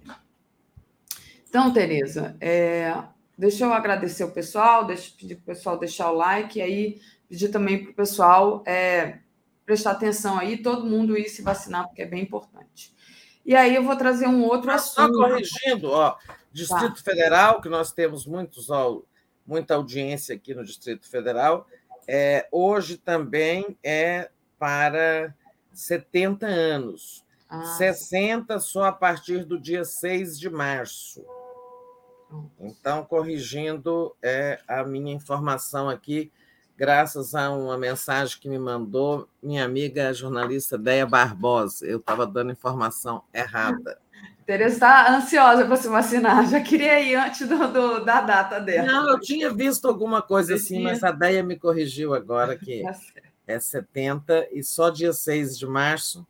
Então, 1.49 1.73
Tereza, 1.73 2.37
é, 2.41 2.93
deixa 3.39 3.65
eu 3.65 3.73
agradecer 3.73 4.25
o 4.25 4.31
pessoal, 4.31 4.85
deixa 4.85 5.11
eu 5.11 5.17
pedir 5.17 5.37
para 5.37 5.43
o 5.43 5.57
pessoal 5.57 5.79
deixar 5.79 6.11
o 6.11 6.17
like, 6.17 6.59
e 6.59 6.63
aí 6.63 7.01
pedir 7.29 7.49
também 7.49 7.83
para 7.83 7.93
o 7.93 7.95
pessoal 7.95 8.63
é, 8.67 9.19
prestar 9.65 9.93
atenção 9.93 10.39
aí, 10.39 10.57
todo 10.57 10.87
mundo 10.87 11.17
ir 11.17 11.29
se 11.29 11.43
vacinar, 11.43 11.87
porque 11.87 12.03
é 12.03 12.07
bem 12.07 12.23
importante. 12.23 12.95
E 13.45 13.55
aí 13.55 13.75
eu 13.75 13.83
vou 13.83 13.97
trazer 13.97 14.27
um 14.27 14.43
outro 14.45 14.71
assunto. 14.71 15.15
Só 15.15 15.29
corrigindo, 15.29 15.91
ó, 15.91 16.17
Distrito 16.53 16.97
tá. 16.97 17.03
Federal, 17.03 17.61
que 17.61 17.69
nós 17.69 17.93
temos 17.93 18.27
muitos, 18.27 18.71
ó, 18.71 19.03
muita 19.47 19.75
audiência 19.75 20.35
aqui 20.35 20.55
no 20.55 20.65
Distrito 20.65 21.09
Federal, 21.09 21.67
é, 22.07 22.47
hoje 22.51 22.97
também 22.97 23.77
é 23.83 24.31
para 24.59 25.35
70 25.75 26.47
anos. 26.47 27.25
Ah. 27.49 27.63
60 27.77 28.59
só 28.61 28.85
a 28.85 28.93
partir 28.93 29.45
do 29.45 29.61
dia 29.61 29.85
6 29.85 30.39
de 30.39 30.49
março. 30.49 31.25
Então, 32.59 33.05
corrigindo 33.05 34.15
é, 34.23 34.59
a 34.67 34.83
minha 34.83 35.13
informação 35.13 35.89
aqui, 35.89 36.33
graças 36.77 37.35
a 37.35 37.51
uma 37.51 37.79
mensagem 37.79 38.39
que 38.41 38.49
me 38.49 38.59
mandou 38.59 39.29
minha 39.43 39.65
amiga 39.65 40.13
jornalista 40.13 40.77
Deia 40.77 41.07
Barbosa. 41.07 41.87
Eu 41.87 41.99
estava 41.99 42.27
dando 42.27 42.53
informação 42.53 43.23
errada. 43.33 43.99
Tereza 44.47 44.75
está 44.75 45.17
ansiosa 45.17 45.65
para 45.65 45.77
se 45.77 45.89
vacinar, 45.89 46.47
já 46.51 46.61
queria 46.61 47.01
ir 47.01 47.15
antes 47.15 47.49
do, 47.49 47.57
do, 47.69 48.05
da 48.05 48.21
data 48.21 48.61
dela. 48.61 48.87
Não, 48.87 49.13
eu 49.13 49.21
tinha 49.21 49.51
visto 49.51 49.89
alguma 49.89 50.21
coisa 50.21 50.57
assim, 50.57 50.83
mas 50.83 51.03
a 51.03 51.11
Deia 51.11 51.43
me 51.43 51.57
corrigiu 51.57 52.13
agora 52.13 52.55
que 52.57 52.83
tá 52.83 52.95
é 53.47 53.59
70 53.59 54.49
e 54.53 54.63
só 54.63 54.91
dia 54.91 55.13
6 55.13 55.59
de 55.59 55.67
março. 55.67 56.27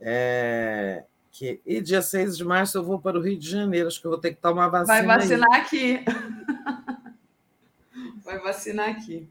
É, 0.00 1.04
que, 1.32 1.60
e 1.66 1.80
dia 1.80 2.02
6 2.02 2.36
de 2.36 2.44
março 2.44 2.78
eu 2.78 2.84
vou 2.84 2.98
para 2.98 3.18
o 3.18 3.22
Rio 3.22 3.38
de 3.38 3.50
Janeiro, 3.50 3.88
acho 3.88 4.00
que 4.00 4.06
eu 4.06 4.10
vou 4.10 4.20
ter 4.20 4.34
que 4.34 4.40
tomar 4.40 4.68
vacina. 4.68 5.02
Vai 5.02 5.18
vacinar 5.18 5.52
aí. 5.52 5.60
aqui. 5.60 6.04
Vai 8.24 8.38
vacinar 8.40 8.88
aqui. 8.88 9.28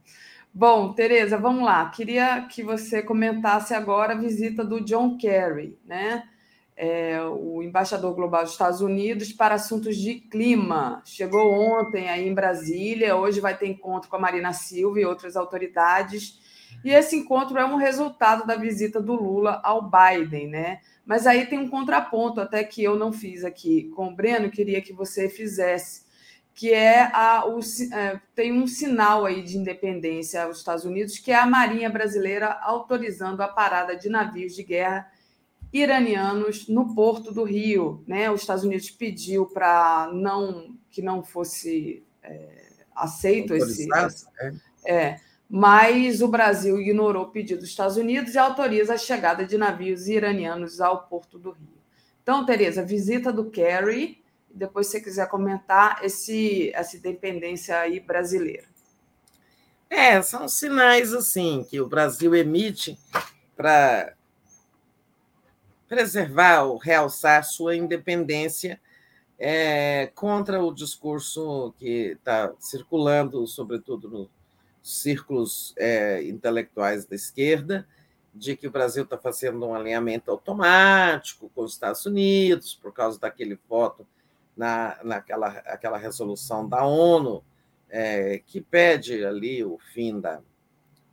Bom, 0.53 0.93
Tereza, 0.93 1.37
vamos 1.37 1.65
lá. 1.65 1.89
Queria 1.89 2.43
que 2.43 2.63
você 2.63 3.01
comentasse 3.01 3.73
agora 3.73 4.13
a 4.13 4.17
visita 4.17 4.63
do 4.63 4.79
John 4.79 5.17
Kerry, 5.17 5.77
né? 5.85 6.29
É, 6.77 7.21
o 7.23 7.61
embaixador 7.61 8.13
global 8.13 8.43
dos 8.43 8.53
Estados 8.53 8.81
Unidos 8.81 9.33
para 9.33 9.55
assuntos 9.55 9.97
de 9.97 10.15
clima. 10.15 11.01
Chegou 11.05 11.53
ontem 11.53 12.07
aí 12.07 12.27
em 12.27 12.33
Brasília, 12.33 13.17
hoje 13.17 13.41
vai 13.41 13.57
ter 13.57 13.67
encontro 13.67 14.09
com 14.09 14.15
a 14.15 14.19
Marina 14.19 14.53
Silva 14.53 14.99
e 14.99 15.05
outras 15.05 15.35
autoridades. 15.35 16.39
E 16.83 16.91
esse 16.91 17.15
encontro 17.15 17.57
é 17.57 17.65
um 17.65 17.77
resultado 17.77 18.45
da 18.45 18.55
visita 18.55 19.01
do 19.01 19.13
Lula 19.13 19.61
ao 19.63 19.89
Biden, 19.89 20.47
né? 20.47 20.81
Mas 21.05 21.27
aí 21.27 21.45
tem 21.45 21.59
um 21.59 21.69
contraponto, 21.69 22.41
até 22.41 22.63
que 22.63 22.83
eu 22.83 22.95
não 22.97 23.13
fiz 23.13 23.43
aqui 23.43 23.89
com 23.95 24.07
o 24.07 24.15
Breno, 24.15 24.49
queria 24.49 24.81
que 24.81 24.93
você 24.93 25.29
fizesse 25.29 26.05
que 26.55 26.73
é 26.73 27.01
a, 27.13 27.45
o, 27.45 27.59
é, 27.91 28.19
tem 28.33 28.53
um 28.53 28.65
sinal 28.65 29.25
aí 29.25 29.43
de 29.43 29.57
independência 29.57 30.41
aos 30.41 30.59
Estados 30.59 30.85
Unidos, 30.85 31.19
que 31.19 31.29
é 31.29 31.35
a 31.35 31.45
Marinha 31.45 31.89
Brasileira 31.89 32.57
autorizando 32.61 33.41
a 33.41 33.47
parada 33.47 33.93
de 33.97 34.07
navios 34.07 34.55
de 34.55 34.63
guerra 34.63 35.11
iranianos 35.73 36.69
no 36.69 36.95
porto 36.95 37.33
do 37.33 37.43
Rio. 37.43 38.01
Né? 38.07 38.31
Os 38.31 38.39
Estados 38.39 38.63
Unidos 38.63 38.89
pediu 38.89 39.45
para 39.47 40.09
não 40.13 40.73
que 40.89 41.01
não 41.01 41.21
fosse 41.21 42.01
é, 42.23 42.61
aceito 42.95 43.53
esse. 43.53 43.85
É. 44.39 44.53
é, 44.85 45.19
mas 45.49 46.21
o 46.21 46.27
Brasil 46.27 46.79
ignorou 46.79 47.23
o 47.23 47.31
pedido 47.31 47.61
dos 47.61 47.69
Estados 47.69 47.97
Unidos 47.97 48.33
e 48.33 48.37
autoriza 48.37 48.93
a 48.95 48.97
chegada 48.97 49.45
de 49.45 49.57
navios 49.57 50.07
iranianos 50.07 50.81
ao 50.81 51.07
porto 51.07 51.37
do 51.37 51.51
Rio. 51.51 51.75
Então, 52.21 52.45
Tereza, 52.45 52.83
visita 52.83 53.31
do 53.31 53.49
Kerry 53.49 54.23
depois, 54.55 54.87
se 54.87 54.93
você 54.93 55.01
quiser 55.01 55.27
comentar 55.27 55.99
esse, 56.03 56.71
essa 56.73 56.95
independência 56.95 57.77
aí 57.77 57.99
brasileira. 57.99 58.63
É, 59.89 60.21
são 60.21 60.47
sinais 60.47 61.13
assim 61.13 61.65
que 61.69 61.79
o 61.81 61.87
Brasil 61.87 62.33
emite 62.33 62.97
para 63.55 64.13
preservar 65.87 66.63
ou 66.63 66.77
realçar 66.77 67.43
sua 67.43 67.75
independência 67.75 68.79
é, 69.37 70.09
contra 70.15 70.63
o 70.63 70.73
discurso 70.73 71.73
que 71.77 72.13
está 72.17 72.53
circulando, 72.57 73.45
sobretudo 73.45 74.09
nos 74.09 74.29
círculos 74.85 75.73
é, 75.77 76.21
intelectuais 76.23 77.05
da 77.05 77.15
esquerda, 77.15 77.87
de 78.31 78.55
que 78.55 78.67
o 78.67 78.71
Brasil 78.71 79.03
está 79.03 79.17
fazendo 79.17 79.65
um 79.65 79.73
alinhamento 79.73 80.29
automático 80.29 81.49
com 81.55 81.63
os 81.63 81.73
Estados 81.73 82.05
Unidos 82.05 82.75
por 82.75 82.93
causa 82.93 83.19
daquele 83.19 83.57
voto 83.67 84.05
na, 84.55 84.99
naquela 85.03 85.47
aquela 85.65 85.97
resolução 85.97 86.69
da 86.69 86.85
ONU 86.85 87.43
é, 87.89 88.43
que 88.45 88.61
pede 88.61 89.25
ali 89.25 89.63
o 89.63 89.79
fim 89.91 90.19
da, 90.19 90.39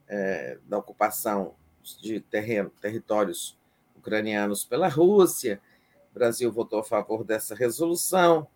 é, 0.06 0.58
da 0.66 0.76
ocupação 0.76 1.54
de 1.98 2.20
terreno, 2.20 2.70
territórios 2.78 3.58
ucranianos 3.96 4.66
pela 4.66 4.88
Rússia. 4.88 5.62
O 6.10 6.14
Brasil 6.14 6.52
votou 6.52 6.80
a 6.80 6.84
favor 6.84 7.24
dessa 7.24 7.54
resolução, 7.54 8.46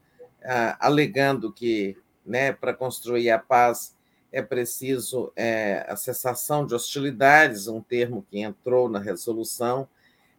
ah, 0.44 0.76
alegando 0.78 1.50
que 1.50 1.96
né, 2.24 2.52
para 2.52 2.74
construir 2.74 3.30
a 3.30 3.38
paz 3.38 3.95
é 4.36 4.42
preciso 4.42 5.32
é, 5.34 5.86
a 5.88 5.96
cessação 5.96 6.66
de 6.66 6.74
hostilidades, 6.74 7.68
um 7.68 7.80
termo 7.80 8.22
que 8.30 8.38
entrou 8.40 8.86
na 8.86 8.98
resolução, 8.98 9.88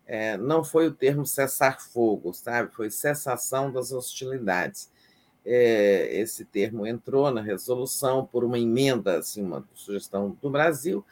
é, 0.05 0.37
não 0.37 0.63
foi 0.63 0.85
o 0.85 0.93
termo 0.93 1.25
cessar 1.25 1.81
fogo, 1.81 2.31
sabe? 2.31 2.71
Foi 2.71 2.91
cessação 2.91 3.71
das 3.71 3.91
hostilidades. 3.91 4.91
É, 5.43 6.09
esse 6.11 6.45
termo 6.45 6.85
entrou 6.85 7.31
na 7.31 7.41
resolução 7.41 8.23
por 8.23 8.43
uma 8.43 8.59
emenda, 8.59 9.17
assim, 9.17 9.41
uma 9.41 9.67
sugestão 9.73 10.37
do 10.39 10.47
Brasil. 10.51 11.03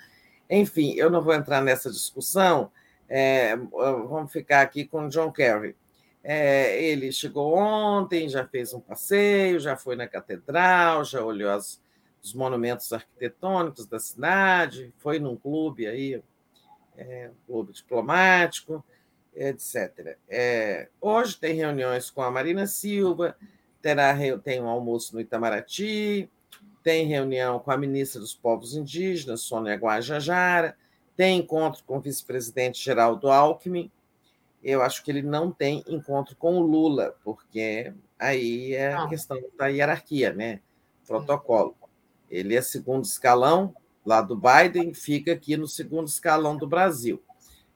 Enfim, 0.48 0.94
eu 0.94 1.10
não 1.10 1.24
vou 1.24 1.34
entrar 1.34 1.64
nessa 1.64 1.90
discussão, 1.90 2.72
é, 3.10 3.56
vamos 3.56 4.32
ficar 4.32 4.62
aqui 4.62 4.86
com 4.86 5.10
John 5.10 5.32
Kerry. 5.32 5.76
É, 6.24 6.84
ele 6.84 7.12
chegou 7.12 7.58
ontem, 7.58 8.30
já 8.30 8.46
fez 8.46 8.76
um 8.76 8.80
passeio, 8.80 9.60
já 9.60 9.76
foi 9.76 9.96
na 9.96 10.08
catedral, 10.08 11.04
já 11.04 11.24
olhou 11.24 11.50
as, 11.50 11.84
os 12.26 12.34
monumentos 12.34 12.92
arquitetônicos 12.92 13.86
da 13.86 14.00
cidade, 14.00 14.92
foi 14.98 15.20
num 15.20 15.36
clube 15.36 15.86
aí, 15.86 16.22
é, 16.98 17.30
clube 17.46 17.72
diplomático, 17.72 18.84
etc. 19.36 20.18
É, 20.28 20.90
hoje 21.00 21.38
tem 21.38 21.54
reuniões 21.54 22.10
com 22.10 22.24
a 22.24 22.32
Marina 22.32 22.66
Silva, 22.66 23.38
terá 23.80 24.16
tem 24.44 24.60
um 24.60 24.68
almoço 24.68 25.14
no 25.14 25.22
Itamaraty, 25.22 26.28
tem 26.84 27.06
reunião 27.06 27.60
com 27.60 27.70
a 27.70 27.78
ministra 27.78 28.20
dos 28.20 28.34
Povos 28.34 28.76
Indígenas, 28.76 29.42
Sônia 29.42 29.76
Guajajara, 29.76 30.76
tem 31.16 31.38
encontro 31.38 31.84
com 31.84 31.98
o 31.98 32.02
vice-presidente 32.02 32.84
Geraldo 32.84 33.30
Alckmin. 33.30 33.92
Eu 34.64 34.82
acho 34.82 35.04
que 35.04 35.12
ele 35.12 35.22
não 35.22 35.52
tem 35.52 35.84
encontro 35.88 36.36
com 36.36 36.58
o 36.58 36.62
Lula, 36.62 37.16
porque 37.24 37.94
aí 38.18 38.74
é 38.74 38.96
a 38.96 39.08
questão 39.08 39.40
da 39.56 39.68
hierarquia, 39.68 40.34
né? 40.34 40.60
Protocolo. 41.06 41.76
Ele 42.30 42.56
é 42.56 42.62
segundo 42.62 43.04
escalão, 43.04 43.76
lá 44.06 44.22
do 44.22 44.40
Biden, 44.40 44.94
fica 44.94 45.34
aqui 45.34 45.58
no 45.58 45.68
segundo 45.68 46.08
escalão 46.08 46.56
do 46.56 46.68
Brasil. 46.68 47.22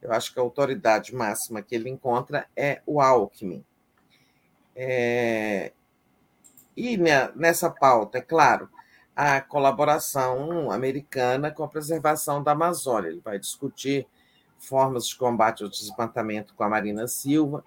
Eu 0.01 0.11
acho 0.13 0.33
que 0.33 0.39
a 0.39 0.43
autoridade 0.43 1.13
máxima 1.13 1.61
que 1.61 1.75
ele 1.75 1.89
encontra 1.89 2.47
é 2.55 2.81
o 2.85 3.01
Alckmin. 3.01 3.65
É... 4.75 5.73
E 6.77 6.97
nessa 7.35 7.69
pauta, 7.69 8.19
é 8.19 8.21
claro, 8.21 8.69
a 9.15 9.41
colaboração 9.41 10.71
americana 10.71 11.51
com 11.51 11.63
a 11.63 11.67
preservação 11.67 12.41
da 12.41 12.53
Amazônia. 12.53 13.09
Ele 13.09 13.19
vai 13.19 13.37
discutir 13.37 14.07
formas 14.57 15.07
de 15.07 15.17
combate 15.17 15.63
ao 15.63 15.69
desmatamento 15.69 16.53
com 16.53 16.63
a 16.63 16.69
Marina 16.69 17.05
Silva. 17.05 17.61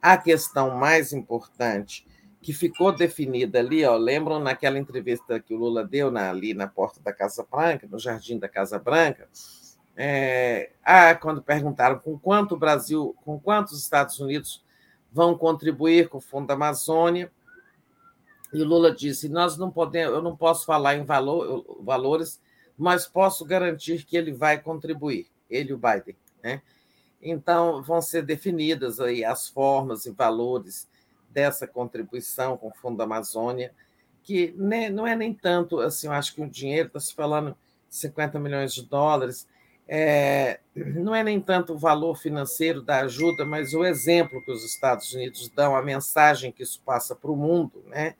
A 0.00 0.16
questão 0.16 0.70
mais 0.70 1.12
importante 1.12 2.06
que 2.44 2.52
ficou 2.52 2.92
definida 2.92 3.58
ali, 3.58 3.86
ó, 3.86 3.96
lembram 3.96 4.38
naquela 4.38 4.78
entrevista 4.78 5.40
que 5.40 5.54
o 5.54 5.56
Lula 5.56 5.82
deu 5.82 6.10
na, 6.10 6.28
ali 6.28 6.52
na 6.52 6.68
porta 6.68 7.00
da 7.00 7.10
Casa 7.10 7.42
Branca, 7.50 7.88
no 7.90 7.98
jardim 7.98 8.38
da 8.38 8.46
Casa 8.46 8.78
Branca, 8.78 9.26
é, 9.96 10.72
ah, 10.84 11.14
quando 11.14 11.42
perguntaram 11.42 11.98
com 11.98 12.18
quanto 12.18 12.54
o 12.54 12.58
Brasil, 12.58 13.16
com 13.24 13.40
quantos 13.40 13.80
Estados 13.80 14.20
Unidos 14.20 14.62
vão 15.10 15.38
contribuir 15.38 16.10
com 16.10 16.18
o 16.18 16.20
Fundo 16.20 16.48
da 16.48 16.52
Amazônia, 16.52 17.32
e 18.52 18.60
o 18.60 18.66
Lula 18.66 18.94
disse: 18.94 19.26
nós 19.26 19.56
não 19.56 19.70
podemos, 19.70 20.14
eu 20.14 20.20
não 20.20 20.36
posso 20.36 20.66
falar 20.66 20.96
em 20.96 21.02
valor, 21.02 21.64
valores, 21.80 22.38
mas 22.76 23.06
posso 23.06 23.42
garantir 23.46 24.04
que 24.04 24.18
ele 24.18 24.32
vai 24.32 24.60
contribuir, 24.60 25.28
ele 25.48 25.70
e 25.70 25.72
o 25.72 25.78
Biden, 25.78 26.16
né? 26.42 26.60
Então 27.22 27.82
vão 27.82 28.02
ser 28.02 28.22
definidas 28.22 29.00
aí 29.00 29.24
as 29.24 29.48
formas 29.48 30.04
e 30.04 30.10
valores 30.10 30.86
dessa 31.34 31.66
contribuição 31.66 32.56
com 32.56 32.68
o 32.68 32.74
Fundo 32.74 32.96
da 32.96 33.04
Amazônia, 33.04 33.74
que 34.22 34.54
né, 34.56 34.88
não 34.88 35.06
é 35.06 35.14
nem 35.14 35.34
tanto, 35.34 35.80
assim, 35.80 36.06
eu 36.06 36.12
acho 36.12 36.34
que 36.34 36.40
o 36.40 36.48
dinheiro, 36.48 36.86
está 36.86 37.00
se 37.00 37.12
falando 37.12 37.54
50 37.90 38.38
milhões 38.38 38.72
de 38.72 38.86
dólares, 38.86 39.46
é, 39.86 40.60
não 40.74 41.14
é 41.14 41.22
nem 41.22 41.38
tanto 41.38 41.74
o 41.74 41.78
valor 41.78 42.16
financeiro 42.16 42.80
da 42.80 43.00
ajuda, 43.00 43.44
mas 43.44 43.74
o 43.74 43.84
exemplo 43.84 44.42
que 44.42 44.50
os 44.50 44.64
Estados 44.64 45.12
Unidos 45.12 45.50
dão, 45.50 45.76
a 45.76 45.82
mensagem 45.82 46.50
que 46.50 46.62
isso 46.62 46.80
passa 46.86 47.14
para 47.14 47.30
o 47.30 47.36
mundo, 47.36 47.84
né? 47.88 48.14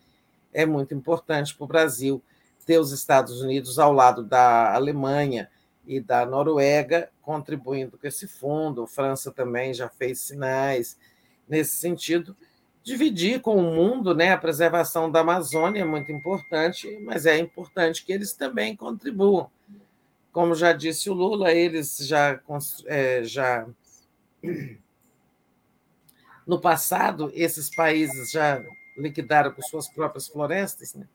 é 0.55 0.65
muito 0.65 0.95
importante 0.95 1.55
para 1.55 1.65
o 1.65 1.69
Brasil 1.69 2.23
ter 2.65 2.79
os 2.79 2.93
Estados 2.93 3.43
Unidos 3.43 3.79
ao 3.79 3.93
lado 3.93 4.23
da 4.23 4.73
Alemanha 4.73 5.51
e 5.87 6.01
da 6.01 6.25
Noruega 6.25 7.11
contribuindo 7.21 7.99
com 7.99 8.07
esse 8.07 8.27
fundo. 8.27 8.85
A 8.85 8.87
França 8.87 9.31
também 9.31 9.75
já 9.75 9.89
fez 9.89 10.21
sinais 10.21 10.97
nesse 11.47 11.77
sentido. 11.77 12.35
Dividir 12.85 13.41
com 13.41 13.57
o 13.57 13.75
mundo 13.75 14.15
né, 14.15 14.33
a 14.33 14.37
preservação 14.37 15.11
da 15.11 15.21
Amazônia 15.21 15.81
é 15.81 15.85
muito 15.87 16.13
importante, 16.13 16.99
mas 17.01 17.25
é 17.25 17.39
importante 17.39 18.05
que 18.05 18.13
eles 18.13 18.35
também 18.35 18.77
contribuam. 18.77 19.51
Como 20.31 20.55
já 20.55 20.75
disse 20.75 21.09
o 21.09 21.15
Lula, 21.15 21.51
eles 21.51 21.97
já, 22.07 22.39
é, 22.85 23.25
já 23.25 23.67
no 26.47 26.61
passado, 26.61 27.33
esses 27.35 27.75
países 27.75 28.31
já 28.31 28.63
liquidaram 28.99 29.51
com 29.51 29.63
suas 29.63 29.89
próprias 29.89 30.29
florestas, 30.29 30.93
né? 30.93 31.09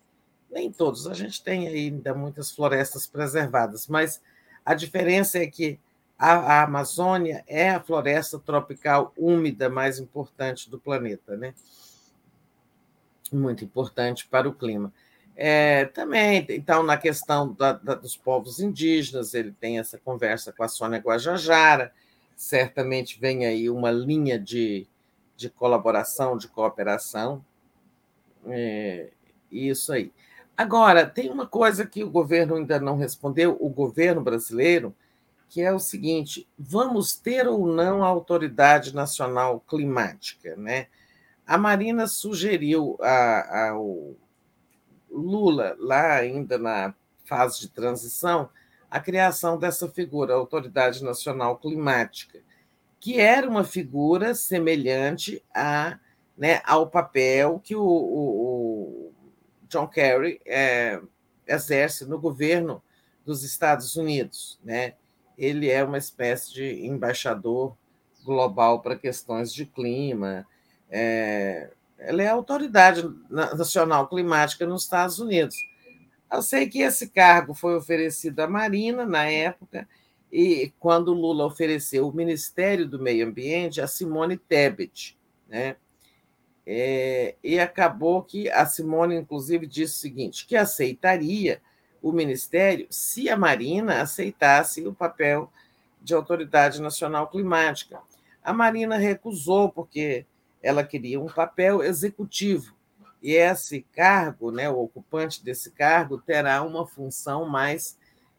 nem 0.50 0.72
todos, 0.72 1.06
a 1.06 1.14
gente 1.14 1.44
tem 1.44 1.68
ainda 1.68 2.16
muitas 2.16 2.50
florestas 2.50 3.06
preservadas, 3.06 3.88
mas 3.88 4.20
a 4.66 4.74
diferença 4.74 5.38
é 5.38 5.46
que 5.46 5.80
a, 6.20 6.34
a, 6.34 6.64
Amazônia 6.64 7.46
é 7.48 7.70
a 7.70 7.80
floresta 7.80 8.38
tropical 8.38 9.14
úmida 9.18 9.70
mais 9.70 10.00
importante 10.00 10.70
do 10.70 10.78
planeta, 10.78 11.38
né? 11.38 11.54
Muito 13.32 13.64
importante 13.64 14.28
para 14.28 14.50
o 14.50 14.54
clima. 14.54 14.94
É, 15.34 15.86
também, 15.86 16.46
então, 16.50 16.84
na 16.84 16.98
questão 16.98 17.54
da, 17.54 17.72
da, 17.72 17.96
dos 17.96 18.18
povos 18.18 18.60
indígenas, 18.60 19.34
ele 19.34 19.54
tem 19.54 19.80
essa 19.80 19.98
conversa 19.98 20.52
com 20.52 20.62
a 20.62 20.68
Sônia 20.68 21.00
Guajajara, 21.00 21.94
certamente 22.36 23.18
vem 23.18 23.46
aí 23.46 23.70
uma 23.70 23.90
linha 23.90 24.38
de, 24.38 24.86
de 25.38 25.50
colaboração, 25.50 26.38
de 26.38 26.50
cooperação. 26.50 27.46
É, 28.46 29.12
isso 29.50 29.94
aí. 29.94 30.12
Agora, 30.58 31.06
tem 31.06 31.30
uma 31.30 31.48
coisa 31.48 31.86
que 31.86 32.04
o 32.04 32.10
governo 32.10 32.56
ainda 32.56 32.78
não 32.78 32.98
respondeu, 32.98 33.56
o 33.62 33.70
governo 33.70 34.22
brasileiro, 34.22 34.94
que 35.50 35.62
é 35.62 35.74
o 35.74 35.80
seguinte: 35.80 36.48
vamos 36.58 37.16
ter 37.16 37.48
ou 37.48 37.68
não 37.68 38.04
a 38.04 38.08
autoridade 38.08 38.94
nacional 38.96 39.60
climática, 39.68 40.56
né? 40.56 40.88
A 41.46 41.58
Marina 41.58 42.08
sugeriu 42.08 42.96
ao 43.02 44.16
Lula, 45.10 45.76
lá 45.80 46.14
ainda 46.14 46.60
na 46.60 46.94
fase 47.26 47.60
de 47.62 47.70
transição, 47.70 48.50
a 48.90 49.00
criação 49.00 49.58
dessa 49.58 49.88
figura, 49.88 50.34
a 50.34 50.38
Autoridade 50.38 51.04
Nacional 51.04 51.58
Climática, 51.58 52.40
que 53.00 53.20
era 53.20 53.48
uma 53.48 53.64
figura 53.64 54.36
semelhante 54.36 55.44
a, 55.54 56.00
né, 56.38 56.62
ao 56.66 56.88
papel 56.88 57.60
que 57.64 57.76
o, 57.76 57.84
o, 57.84 59.14
John 59.68 59.88
Kerry 59.88 60.42
é, 60.46 61.00
exerce 61.48 62.06
no 62.06 62.20
governo 62.20 62.82
dos 63.24 63.44
Estados 63.44 63.96
Unidos. 63.96 64.60
Né? 64.64 64.96
Ele 65.40 65.70
é 65.70 65.82
uma 65.82 65.98
espécie 65.98 66.54
de 66.54 66.86
embaixador 66.86 67.74
global 68.26 68.82
para 68.82 68.98
questões 68.98 69.54
de 69.54 69.66
clima. 69.66 70.46
É, 70.90 71.72
ela 71.98 72.22
é 72.22 72.28
autoridade 72.28 73.10
nacional 73.30 74.10
climática 74.10 74.68
nos 74.68 74.84
Estados 74.84 75.18
Unidos. 75.18 75.56
Eu 76.30 76.42
sei 76.42 76.68
que 76.68 76.80
esse 76.80 77.10
cargo 77.10 77.54
foi 77.54 77.76
oferecido 77.78 78.42
à 78.42 78.48
Marina 78.48 79.06
na 79.06 79.24
época, 79.26 79.88
e 80.32 80.74
quando 80.78 81.14
Lula 81.14 81.46
ofereceu 81.46 82.08
o 82.08 82.14
Ministério 82.14 82.86
do 82.86 83.00
Meio 83.00 83.26
Ambiente 83.26 83.82
a 83.82 83.88
Simone 83.88 84.38
Tebet, 84.38 85.18
né? 85.48 85.78
É, 86.68 87.36
e 87.44 87.60
acabou 87.60 88.22
que 88.22 88.48
a 88.50 88.64
Simone, 88.66 89.16
inclusive, 89.16 89.66
disse 89.66 89.96
o 89.96 90.00
seguinte: 90.00 90.46
que 90.46 90.56
aceitaria 90.56 91.62
o 92.02 92.12
Ministério 92.12 92.88
se 92.90 93.30
a 93.30 93.38
Marina 93.38 94.02
aceitasse 94.02 94.86
o 94.88 94.94
papel 94.94 95.52
de 96.02 96.14
Autoridade 96.14 96.82
Nacional 96.82 97.28
Climática. 97.28 98.00
A 98.44 98.54
Marina 98.54 98.98
recusou, 98.98 99.70
porque 99.70 100.26
ela 100.62 100.84
queria 100.84 101.20
um 101.20 101.28
papel 101.28 101.84
executivo. 101.84 102.74
E 103.22 103.34
esse 103.34 103.82
cargo, 103.94 104.52
né, 104.52 104.70
o 104.70 104.80
ocupante 104.80 105.44
desse 105.44 105.72
cargo, 105.72 106.18
terá 106.20 106.62
uma 106.64 106.88
função 106.88 107.48
mais, 107.48 107.98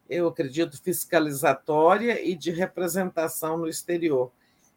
eu 0.09 0.27
acredito, 0.27 0.83
fiscalizatória 0.83 2.25
e 2.27 2.35
de 2.35 2.51
representação 2.51 3.59
no 3.59 3.69
exterior. 3.69 4.33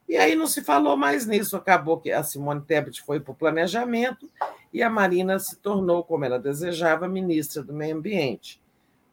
E 0.07 0.17
aí 0.17 0.35
não 0.35 0.47
se 0.47 0.61
falou 0.61 0.97
mais 0.97 1.25
nisso. 1.25 1.55
Acabou 1.55 1.97
que 1.97 2.11
a 2.11 2.21
Simone 2.23 2.61
Tebet 2.61 3.01
foi 3.01 3.19
para 3.19 3.31
o 3.31 3.35
planejamento 3.35 4.29
e 4.73 4.83
a 4.83 4.89
Marina 4.89 5.39
se 5.39 5.55
tornou, 5.55 6.03
como 6.03 6.25
ela 6.25 6.37
desejava, 6.37 7.07
ministra 7.07 7.63
do 7.63 7.73
Meio 7.73 7.95
Ambiente. 7.95 8.61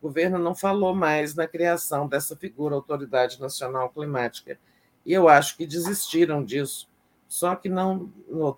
O 0.01 0.09
governo 0.09 0.39
não 0.39 0.55
falou 0.55 0.95
mais 0.95 1.35
na 1.35 1.47
criação 1.47 2.09
dessa 2.09 2.35
figura, 2.35 2.75
Autoridade 2.75 3.39
Nacional 3.39 3.91
Climática. 3.91 4.59
E 5.05 5.13
eu 5.13 5.29
acho 5.29 5.57
que 5.57 5.67
desistiram 5.67 6.43
disso, 6.43 6.89
só 7.29 7.55
que 7.55 7.69
não, 7.69 8.11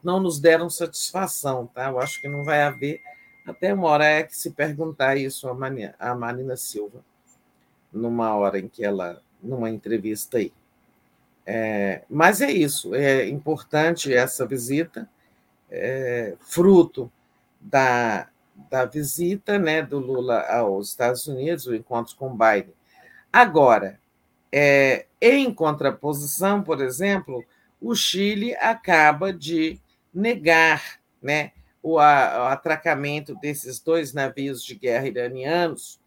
não 0.02 0.20
nos 0.20 0.38
deram 0.38 0.70
satisfação. 0.70 1.66
Tá? 1.66 1.88
Eu 1.88 1.98
acho 1.98 2.20
que 2.20 2.28
não 2.28 2.44
vai 2.44 2.62
haver. 2.62 3.00
Até 3.44 3.74
uma 3.74 3.88
hora 3.88 4.04
é 4.04 4.22
que 4.22 4.36
se 4.36 4.52
perguntar 4.52 5.16
isso 5.16 5.48
a 5.48 6.14
Marina 6.14 6.56
Silva, 6.56 7.04
numa 7.92 8.34
hora 8.36 8.58
em 8.58 8.68
que 8.68 8.84
ela, 8.84 9.20
numa 9.42 9.68
entrevista 9.68 10.38
aí. 10.38 10.52
É, 11.44 12.02
mas 12.08 12.40
é 12.40 12.52
isso, 12.52 12.94
é 12.94 13.28
importante 13.28 14.14
essa 14.14 14.46
visita, 14.46 15.10
é, 15.68 16.36
fruto 16.40 17.10
da, 17.60 18.28
da 18.70 18.84
visita 18.84 19.58
né, 19.58 19.82
do 19.82 19.98
Lula 19.98 20.40
aos 20.48 20.90
Estados 20.90 21.26
Unidos, 21.26 21.66
o 21.66 21.74
encontro 21.74 22.16
com 22.16 22.36
Biden. 22.36 22.74
Agora, 23.32 23.98
é, 24.50 25.06
em 25.20 25.52
contraposição, 25.52 26.62
por 26.62 26.80
exemplo, 26.80 27.44
o 27.80 27.94
Chile 27.94 28.54
acaba 28.56 29.32
de 29.32 29.80
negar 30.12 31.00
né, 31.22 31.52
o, 31.82 31.98
a, 31.98 32.44
o 32.44 32.46
atracamento 32.52 33.34
desses 33.36 33.80
dois 33.80 34.12
navios 34.12 34.62
de 34.62 34.74
guerra 34.74 35.08
iranianos 35.08 35.98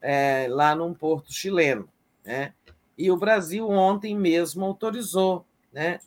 é, 0.00 0.46
lá 0.50 0.74
num 0.74 0.92
porto 0.92 1.32
chileno. 1.32 1.88
Né? 2.24 2.52
E 2.98 3.10
o 3.10 3.16
Brasil 3.16 3.68
ontem 3.68 4.16
mesmo 4.16 4.64
autorizou, 4.64 5.46
né? 5.72 5.98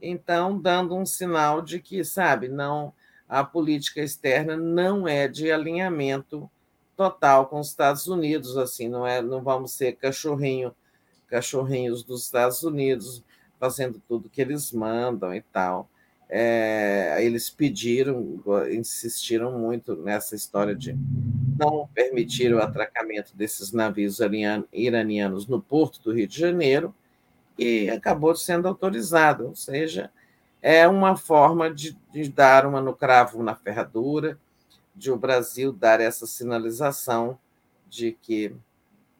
Então, 0.00 0.58
dando 0.60 0.94
um 0.94 1.04
sinal 1.04 1.60
de 1.60 1.80
que, 1.80 2.04
sabe, 2.04 2.48
não 2.48 2.92
a 3.28 3.44
política 3.44 4.00
externa 4.00 4.56
não 4.56 5.06
é 5.06 5.28
de 5.28 5.50
alinhamento 5.50 6.50
total 6.96 7.46
com 7.46 7.60
os 7.60 7.68
Estados 7.68 8.06
Unidos, 8.06 8.56
assim, 8.56 8.88
não 8.88 9.06
é, 9.06 9.22
não 9.22 9.42
vamos 9.42 9.72
ser 9.72 9.92
cachorrinho, 9.92 10.74
cachorrinhos 11.28 12.02
dos 12.02 12.24
Estados 12.24 12.62
Unidos 12.62 13.22
fazendo 13.60 14.00
tudo 14.08 14.28
que 14.30 14.40
eles 14.40 14.72
mandam 14.72 15.34
e 15.34 15.42
tal. 15.42 15.88
É, 16.30 17.16
eles 17.20 17.48
pediram, 17.48 18.42
insistiram 18.70 19.58
muito 19.58 19.96
nessa 19.96 20.34
história 20.34 20.74
de 20.74 20.94
não 21.58 21.88
permitir 21.94 22.52
o 22.52 22.60
atracamento 22.60 23.34
desses 23.34 23.72
navios 23.72 24.18
iranianos 24.72 25.46
no 25.46 25.60
porto 25.60 26.02
do 26.02 26.12
Rio 26.12 26.28
de 26.28 26.38
Janeiro 26.38 26.94
e 27.58 27.88
acabou 27.90 28.36
sendo 28.36 28.68
autorizado, 28.68 29.46
ou 29.46 29.56
seja, 29.56 30.10
é 30.60 30.86
uma 30.88 31.16
forma 31.16 31.72
de, 31.72 31.96
de 32.12 32.28
dar 32.28 32.66
uma 32.66 32.80
no 32.80 32.94
cravo 32.94 33.42
na 33.42 33.54
ferradura, 33.54 34.38
de 34.94 35.10
o 35.10 35.16
Brasil 35.16 35.72
dar 35.72 36.00
essa 36.00 36.26
sinalização 36.26 37.38
de 37.88 38.12
que, 38.12 38.54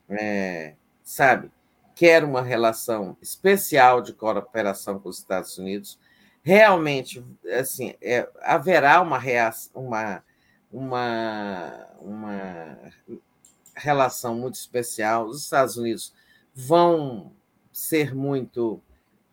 é, 0.09 0.75
sabe, 1.03 1.51
quer 1.95 2.25
uma 2.25 2.43
relação 2.43 3.17
especial 3.23 4.01
de 4.03 4.13
cooperação 4.13 4.99
com 4.99 5.09
os 5.09 5.19
Estados 5.19 5.57
Unidos, 5.59 5.99
realmente 6.43 7.25
assim 7.59 7.95
é, 8.01 8.29
haverá 8.43 9.01
uma, 9.01 9.19
reação, 9.19 9.73
uma, 9.75 10.25
uma, 10.73 11.87
uma 12.01 12.79
relação 13.75 14.35
muito 14.35 14.55
especial. 14.55 15.27
Os 15.27 15.43
Estados 15.43 15.77
Unidos 15.77 16.13
vão 16.55 17.33
ser 17.73 18.15
muito 18.15 18.83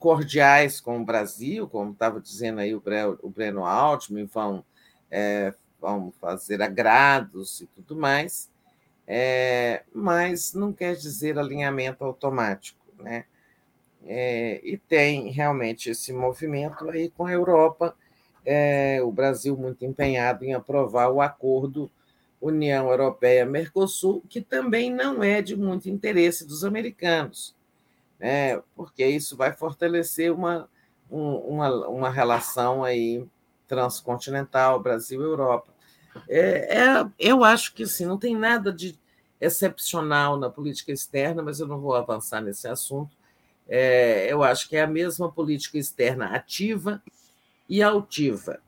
cordiais 0.05 0.79
com 0.79 1.01
o 1.01 1.03
Brasil, 1.03 1.67
como 1.67 1.91
estava 1.91 2.21
dizendo 2.21 2.59
aí 2.59 2.75
o 2.75 3.29
Breno 3.31 3.65
Altman, 3.65 4.27
vão, 4.27 4.63
é, 5.09 5.51
vão 5.81 6.13
fazer 6.21 6.61
agrados 6.61 7.61
e 7.61 7.65
tudo 7.65 7.95
mais, 7.95 8.47
é, 9.07 9.81
mas 9.91 10.53
não 10.53 10.71
quer 10.71 10.95
dizer 10.95 11.39
alinhamento 11.39 12.05
automático, 12.05 12.79
né? 12.99 13.25
É, 14.05 14.61
e 14.63 14.77
tem 14.77 15.31
realmente 15.31 15.89
esse 15.89 16.13
movimento 16.13 16.87
aí 16.87 17.09
com 17.09 17.25
a 17.25 17.31
Europa, 17.31 17.95
é, 18.45 19.01
o 19.01 19.11
Brasil 19.11 19.57
muito 19.57 19.83
empenhado 19.83 20.45
em 20.45 20.53
aprovar 20.53 21.09
o 21.09 21.19
acordo 21.19 21.89
União 22.39 22.91
Europeia-Mercosul, 22.91 24.21
que 24.29 24.39
também 24.39 24.93
não 24.93 25.23
é 25.23 25.41
de 25.41 25.55
muito 25.55 25.89
interesse 25.89 26.45
dos 26.45 26.63
americanos, 26.63 27.54
né, 28.19 28.61
porque 28.75 29.05
isso 29.05 29.35
vai 29.35 29.53
fortalecer 29.53 30.31
uma, 30.31 30.69
um, 31.09 31.35
uma, 31.35 31.87
uma 31.87 32.09
relação 32.09 32.83
aí 32.83 33.25
transcontinental 33.67 34.79
Brasil-Europa. 34.79 35.73
É, 36.27 36.77
é, 36.79 37.05
eu 37.19 37.43
acho 37.43 37.73
que 37.73 37.83
assim, 37.83 38.05
não 38.05 38.17
tem 38.17 38.35
nada 38.35 38.71
de 38.71 38.97
excepcional 39.39 40.37
na 40.37 40.49
política 40.49 40.91
externa, 40.91 41.43
mas 41.43 41.59
eu 41.59 41.67
não 41.67 41.79
vou 41.79 41.95
avançar 41.95 42.41
nesse 42.41 42.67
assunto. 42.67 43.15
É, 43.67 44.31
eu 44.31 44.43
acho 44.43 44.69
que 44.69 44.77
é 44.77 44.83
a 44.83 44.87
mesma 44.87 45.31
política 45.31 45.77
externa 45.77 46.27
ativa 46.27 47.01
e 47.67 47.81
altiva, 47.81 48.59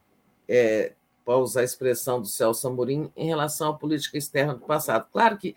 é, 0.48 0.94
para 1.24 1.38
usar 1.38 1.62
a 1.62 1.66
expressão 1.66 2.20
do 2.20 2.28
Celso 2.28 2.68
Amorim, 2.68 3.12
em 3.16 3.28
relação 3.28 3.70
à 3.70 3.74
política 3.74 4.18
externa 4.18 4.56
do 4.56 4.62
passado. 4.62 5.08
Claro 5.12 5.38
que 5.38 5.56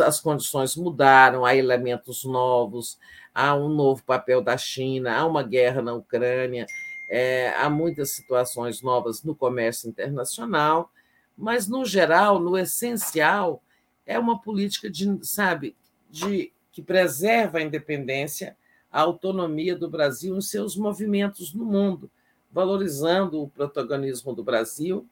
as 0.00 0.20
condições 0.20 0.76
mudaram, 0.76 1.44
há 1.44 1.54
elementos 1.54 2.24
novos, 2.24 2.98
há 3.34 3.54
um 3.54 3.68
novo 3.68 4.02
papel 4.04 4.42
da 4.42 4.56
China, 4.56 5.16
há 5.16 5.26
uma 5.26 5.42
guerra 5.42 5.82
na 5.82 5.94
Ucrânia, 5.94 6.66
é, 7.08 7.54
há 7.56 7.70
muitas 7.70 8.10
situações 8.10 8.82
novas 8.82 9.22
no 9.22 9.34
comércio 9.34 9.88
internacional, 9.88 10.90
mas, 11.36 11.68
no 11.68 11.84
geral, 11.84 12.38
no 12.38 12.58
essencial, 12.58 13.62
é 14.04 14.18
uma 14.18 14.40
política 14.40 14.90
de, 14.90 15.18
sabe, 15.22 15.76
de 16.10 16.52
que 16.72 16.82
preserva 16.82 17.58
a 17.58 17.62
independência, 17.62 18.56
a 18.90 19.00
autonomia 19.00 19.76
do 19.76 19.88
Brasil 19.88 20.36
em 20.36 20.40
seus 20.40 20.76
movimentos 20.76 21.52
no 21.52 21.64
mundo, 21.64 22.10
valorizando 22.50 23.42
o 23.42 23.48
protagonismo 23.48 24.34
do 24.34 24.42
Brasil, 24.42 25.06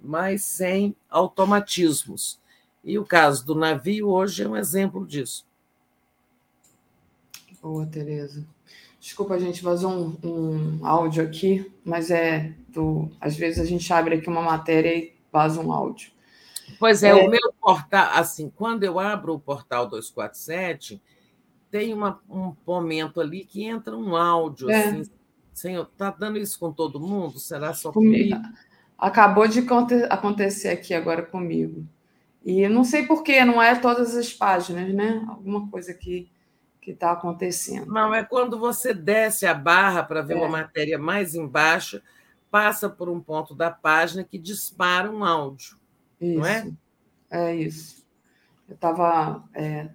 mas 0.00 0.44
sem 0.44 0.94
automatismos. 1.08 2.40
E 2.86 3.00
o 3.00 3.04
caso 3.04 3.44
do 3.44 3.56
navio 3.56 4.08
hoje 4.08 4.44
é 4.44 4.48
um 4.48 4.56
exemplo 4.56 5.04
disso. 5.04 5.44
Boa, 7.60 7.84
Tereza. 7.84 8.46
Desculpa, 9.00 9.34
a 9.34 9.38
gente 9.40 9.60
vazou 9.60 9.90
um, 9.90 10.16
um, 10.22 10.86
áudio 10.86 11.24
aqui, 11.24 11.68
mas 11.84 12.12
é 12.12 12.54
do. 12.68 13.10
Às 13.20 13.36
vezes 13.36 13.58
a 13.58 13.64
gente 13.64 13.92
abre 13.92 14.14
aqui 14.14 14.28
uma 14.28 14.40
matéria 14.40 14.96
e 14.96 15.12
vaza 15.32 15.60
um 15.60 15.72
áudio. 15.72 16.12
Pois 16.78 17.02
é, 17.02 17.08
é, 17.08 17.14
o 17.14 17.28
meu 17.28 17.52
portal, 17.60 18.10
assim, 18.14 18.52
quando 18.54 18.84
eu 18.84 19.00
abro 19.00 19.34
o 19.34 19.40
portal 19.40 19.88
247, 19.88 21.02
tem 21.70 21.92
uma, 21.92 22.20
um 22.30 22.54
momento 22.64 23.20
ali 23.20 23.44
que 23.44 23.64
entra 23.64 23.96
um 23.96 24.14
áudio, 24.14 24.70
é. 24.70 24.84
assim. 24.84 25.10
Senhor, 25.52 25.90
tá 25.96 26.10
dando 26.10 26.38
isso 26.38 26.56
com 26.56 26.70
todo 26.70 27.00
mundo? 27.00 27.38
Será 27.40 27.72
só 27.74 27.90
comigo? 27.90 28.36
comigo? 28.36 28.56
Acabou 28.96 29.48
de 29.48 29.66
acontecer 30.08 30.68
aqui 30.68 30.94
agora 30.94 31.22
comigo. 31.22 31.84
E 32.46 32.68
não 32.68 32.84
sei 32.84 33.04
porquê, 33.04 33.44
não 33.44 33.60
é 33.60 33.74
todas 33.74 34.16
as 34.16 34.32
páginas, 34.32 34.94
né? 34.94 35.22
Alguma 35.28 35.68
coisa 35.68 35.92
que 35.92 36.30
que 36.86 36.92
está 36.92 37.10
acontecendo. 37.10 37.92
Não, 37.92 38.14
é 38.14 38.22
quando 38.22 38.56
você 38.60 38.94
desce 38.94 39.44
a 39.44 39.52
barra 39.52 40.04
para 40.04 40.22
ver 40.22 40.34
é. 40.34 40.36
uma 40.36 40.48
matéria 40.48 40.96
mais 40.96 41.34
embaixo, 41.34 42.00
passa 42.48 42.88
por 42.88 43.08
um 43.08 43.20
ponto 43.20 43.56
da 43.56 43.72
página 43.72 44.22
que 44.22 44.38
dispara 44.38 45.10
um 45.10 45.24
áudio. 45.24 45.76
Isso. 46.20 46.38
Não 46.38 46.46
é? 46.46 46.72
É 47.28 47.56
isso. 47.56 48.06
Eu 48.68 48.76
estava 48.76 49.42
é, 49.52 49.88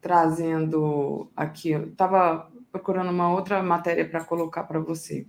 trazendo 0.00 1.30
aqui, 1.36 1.70
eu 1.70 1.90
estava 1.90 2.50
procurando 2.72 3.10
uma 3.10 3.30
outra 3.32 3.62
matéria 3.62 4.08
para 4.08 4.24
colocar 4.24 4.64
para 4.64 4.80
você. 4.80 5.28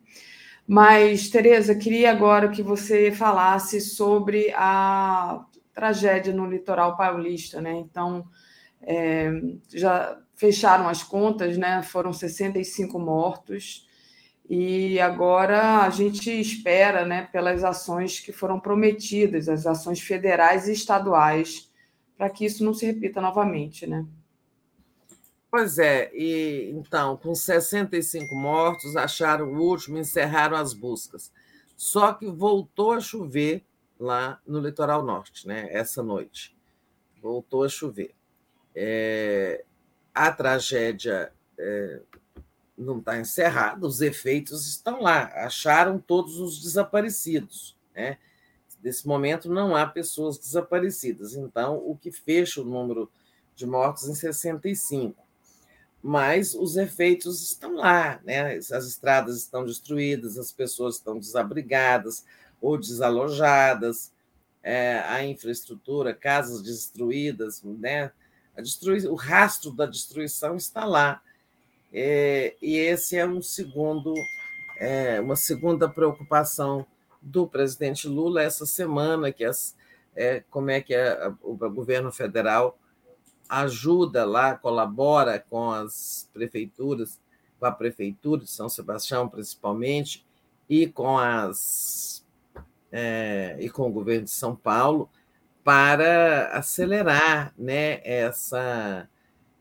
Mas, 0.67 1.29
Tereza, 1.29 1.75
queria 1.75 2.09
agora 2.09 2.49
que 2.49 2.63
você 2.63 3.11
falasse 3.11 3.79
sobre 3.79 4.51
a 4.55 5.45
tragédia 5.77 6.33
no 6.33 6.47
litoral 6.49 6.97
paulista, 6.97 7.61
né? 7.61 7.71
Então, 7.75 8.25
é, 8.81 9.29
já 9.71 10.19
fecharam 10.35 10.89
as 10.89 11.03
contas, 11.03 11.55
né? 11.55 11.83
Foram 11.83 12.11
65 12.11 12.97
mortos 12.97 13.87
e 14.49 14.99
agora 14.99 15.83
a 15.83 15.89
gente 15.91 16.31
espera, 16.31 17.05
né, 17.05 17.27
pelas 17.31 17.63
ações 17.63 18.19
que 18.19 18.31
foram 18.31 18.59
prometidas, 18.59 19.49
as 19.49 19.67
ações 19.67 19.99
federais 19.99 20.67
e 20.67 20.71
estaduais, 20.71 21.69
para 22.17 22.29
que 22.29 22.45
isso 22.45 22.63
não 22.63 22.73
se 22.73 22.85
repita 22.85 23.21
novamente, 23.21 23.85
né? 23.85 24.05
Pois 25.51 25.77
é, 25.77 26.09
e 26.13 26.71
então, 26.71 27.17
com 27.17 27.35
65 27.35 28.35
mortos, 28.35 28.95
acharam 28.95 29.53
o 29.53 29.59
último, 29.59 29.97
encerraram 29.97 30.57
as 30.57 30.73
buscas. 30.73 31.31
Só 31.75 32.13
que 32.13 32.25
voltou 32.25 32.93
a 32.93 32.99
chover 32.99 33.66
lá 33.99 34.41
no 34.45 34.59
litoral 34.59 35.03
norte, 35.03 35.47
né? 35.47 35.67
Essa 35.71 36.03
noite 36.03 36.55
voltou 37.21 37.63
a 37.63 37.69
chover. 37.69 38.13
É, 38.75 39.63
a 40.13 40.31
tragédia 40.31 41.31
é, 41.57 42.01
não 42.77 42.99
está 42.99 43.19
encerrada, 43.19 43.85
os 43.87 44.01
efeitos 44.01 44.67
estão 44.67 45.01
lá. 45.01 45.25
Acharam 45.45 45.99
todos 45.99 46.39
os 46.39 46.61
desaparecidos, 46.61 47.75
né? 47.95 48.17
Nesse 48.83 49.07
momento 49.07 49.49
não 49.49 49.75
há 49.75 49.87
pessoas 49.87 50.37
desaparecidas, 50.37 51.33
então 51.33 51.77
o 51.77 51.97
que 51.97 52.11
fecha 52.11 52.61
o 52.61 52.65
número 52.65 53.11
de 53.55 53.65
mortos 53.65 54.07
em 54.07 54.13
65. 54.13 55.25
Mas 56.01 56.53
os 56.53 56.77
efeitos 56.77 57.41
estão 57.41 57.75
lá, 57.75 58.21
né? 58.23 58.55
As 58.55 58.85
estradas 58.85 59.37
estão 59.37 59.65
destruídas, 59.65 60.37
as 60.37 60.51
pessoas 60.51 60.95
estão 60.95 61.17
desabrigadas, 61.17 62.23
ou 62.61 62.77
desalojadas, 62.77 64.11
é, 64.63 64.99
a 65.07 65.23
infraestrutura, 65.25 66.13
casas 66.13 66.61
destruídas, 66.61 67.63
né? 67.63 68.11
A 68.55 68.61
destrui... 68.61 69.05
o 69.07 69.15
rastro 69.15 69.71
da 69.71 69.85
destruição 69.85 70.55
está 70.55 70.83
lá. 70.83 71.21
É, 71.93 72.55
e 72.61 72.75
esse 72.75 73.15
é 73.15 73.25
um 73.25 73.41
segundo, 73.41 74.13
é, 74.77 75.21
uma 75.21 75.35
segunda 75.35 75.87
preocupação 75.87 76.85
do 77.21 77.47
presidente 77.47 78.07
Lula 78.07 78.41
essa 78.41 78.65
semana, 78.65 79.31
que 79.31 79.43
as, 79.43 79.75
é, 80.15 80.43
como 80.49 80.69
é 80.69 80.81
que 80.81 80.93
a, 80.93 81.33
o 81.41 81.55
governo 81.55 82.11
federal 82.11 82.77
ajuda 83.47 84.25
lá, 84.25 84.55
colabora 84.55 85.39
com 85.39 85.71
as 85.71 86.29
prefeituras, 86.33 87.19
com 87.59 87.65
a 87.65 87.71
prefeitura 87.71 88.43
de 88.43 88.51
São 88.51 88.67
Sebastião 88.67 89.29
principalmente, 89.29 90.25
e 90.69 90.87
com 90.87 91.17
as 91.17 92.25
é, 92.91 93.55
e 93.59 93.69
com 93.69 93.87
o 93.87 93.91
governo 93.91 94.25
de 94.25 94.31
São 94.31 94.55
Paulo 94.55 95.09
para 95.63 96.47
acelerar 96.57 97.53
né, 97.57 97.99
essa, 98.03 99.09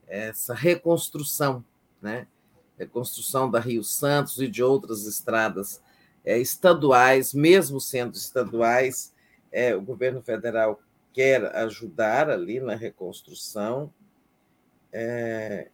essa 0.07 0.55
reconstrução, 0.55 1.65
né? 2.01 2.27
reconstrução 2.79 3.51
da 3.51 3.59
Rio 3.59 3.83
Santos 3.83 4.39
e 4.39 4.49
de 4.49 4.63
outras 4.63 5.07
estradas 5.07 5.83
é, 6.25 6.39
estaduais, 6.39 7.33
mesmo 7.33 7.81
sendo 7.81 8.15
estaduais, 8.15 9.13
é, 9.51 9.75
o 9.75 9.81
governo 9.81 10.23
federal 10.23 10.81
quer 11.13 11.45
ajudar 11.57 12.29
ali 12.29 12.61
na 12.61 12.75
reconstrução. 12.75 13.93
É, 14.93 15.69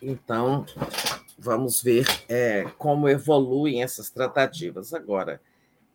então, 0.00 0.64
vamos 1.38 1.82
ver 1.82 2.06
como 2.78 3.08
evoluem 3.08 3.82
essas 3.82 4.10
tratativas. 4.10 4.94
Agora, 4.94 5.40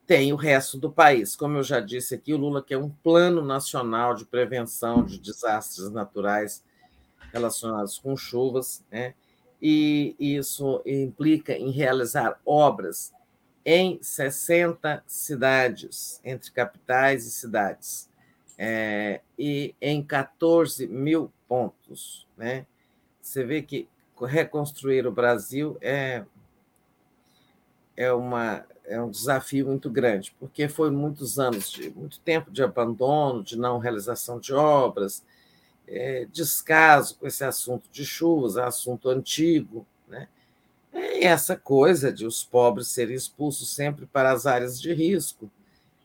tem 0.09 0.33
o 0.33 0.35
resto 0.35 0.75
do 0.75 0.91
país. 0.91 1.35
Como 1.35 1.59
eu 1.59 1.63
já 1.63 1.79
disse 1.79 2.15
aqui, 2.15 2.33
o 2.33 2.38
Lula 2.38 2.63
quer 2.63 2.77
um 2.77 2.89
plano 2.89 3.45
nacional 3.45 4.15
de 4.15 4.25
prevenção 4.25 5.05
de 5.05 5.19
desastres 5.19 5.91
naturais 5.91 6.63
relacionados 7.31 7.99
com 7.99 8.17
chuvas, 8.17 8.83
né? 8.89 9.13
e 9.61 10.15
isso 10.19 10.81
implica 10.83 11.53
em 11.53 11.69
realizar 11.69 12.41
obras 12.43 13.13
em 13.63 14.01
60 14.01 15.03
cidades, 15.05 16.19
entre 16.25 16.49
capitais 16.49 17.27
e 17.27 17.31
cidades, 17.31 18.09
é, 18.57 19.21
e 19.38 19.75
em 19.79 20.01
14 20.01 20.88
mil 20.88 21.31
pontos. 21.47 22.27
Né? 22.35 22.65
Você 23.21 23.43
vê 23.43 23.61
que 23.61 23.88
reconstruir 24.19 25.05
o 25.05 25.11
Brasil 25.11 25.77
é, 25.79 26.25
é 27.95 28.11
uma 28.11 28.65
é 28.89 28.99
um 28.99 29.09
desafio 29.09 29.67
muito 29.67 29.89
grande, 29.89 30.35
porque 30.39 30.67
foi 30.67 30.89
muitos 30.89 31.39
anos 31.39 31.71
de 31.71 31.91
muito 31.91 32.19
tempo 32.19 32.49
de 32.49 32.63
abandono, 32.63 33.43
de 33.43 33.55
não 33.55 33.77
realização 33.77 34.39
de 34.39 34.51
obras, 34.51 35.23
é, 35.87 36.27
descaso 36.31 37.15
com 37.17 37.27
esse 37.27 37.43
assunto 37.43 37.87
de 37.91 38.03
chuvas, 38.03 38.57
é 38.57 38.63
assunto 38.63 39.09
antigo, 39.09 39.85
né? 40.07 40.27
E 40.91 41.23
essa 41.23 41.55
coisa 41.55 42.11
de 42.11 42.25
os 42.25 42.43
pobres 42.43 42.87
serem 42.87 43.15
expulsos 43.15 43.73
sempre 43.73 44.07
para 44.07 44.31
as 44.31 44.47
áreas 44.47 44.81
de 44.81 44.91
risco. 44.91 45.49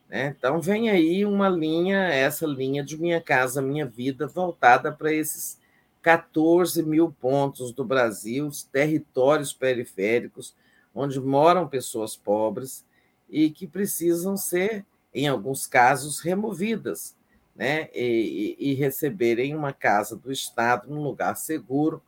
Né? 0.09 0.35
Então, 0.37 0.61
vem 0.61 0.91
aí 0.91 1.25
uma 1.25 1.49
linha, 1.49 2.01
essa 2.09 2.47
linha 2.47 2.85
de 2.85 3.01
Minha 3.01 3.21
Casa 3.21 3.63
Minha 3.63 3.87
Vida, 3.87 4.27
voltada 4.27 4.93
para 4.93 5.11
esses 5.11 5.59
14 6.03 6.83
mil 6.83 7.11
pontos 7.19 7.73
do 7.73 7.83
Brasil, 7.83 8.47
os 8.47 8.63
territórios 8.63 9.55
periféricos, 9.55 10.55
onde 10.95 11.21
moram 11.21 11.69
pessoas 11.69 12.17
pobres 12.17 12.85
e 13.29 13.51
que 13.51 13.67
precisam 13.67 14.37
ser, 14.37 14.85
em 15.13 15.27
alguns 15.27 15.67
casos, 15.67 16.21
removidas, 16.21 17.17
né? 17.55 17.89
E, 17.95 18.57
e, 18.59 18.75
receberem 18.75 19.55
uma 19.55 19.73
casa 19.73 20.17
do 20.17 20.33
Estado 20.33 20.89
num 20.89 21.03
lugar 21.03 21.37
seguro, 21.37 22.03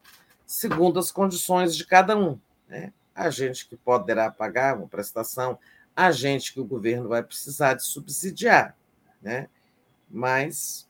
segundo 0.45 0.99
as 0.99 1.13
condições 1.13 1.77
de 1.77 1.87
cada 1.87 2.17
um. 2.17 2.39
Né? 2.69 2.93
A 3.15 3.31
gente 3.31 3.69
que 3.69 3.77
poderá 3.77 4.29
pagar 4.31 4.77
uma 4.77 4.89
prestação, 4.89 5.57
a 5.95 6.11
gente 6.11 6.53
que 6.53 6.61
o 6.61 6.65
governo 6.65 7.09
vai 7.09 7.23
precisar 7.23 7.75
de 7.75 7.85
subsidiar. 7.85 8.77
Né? 9.23 9.49
mas 10.11 10.89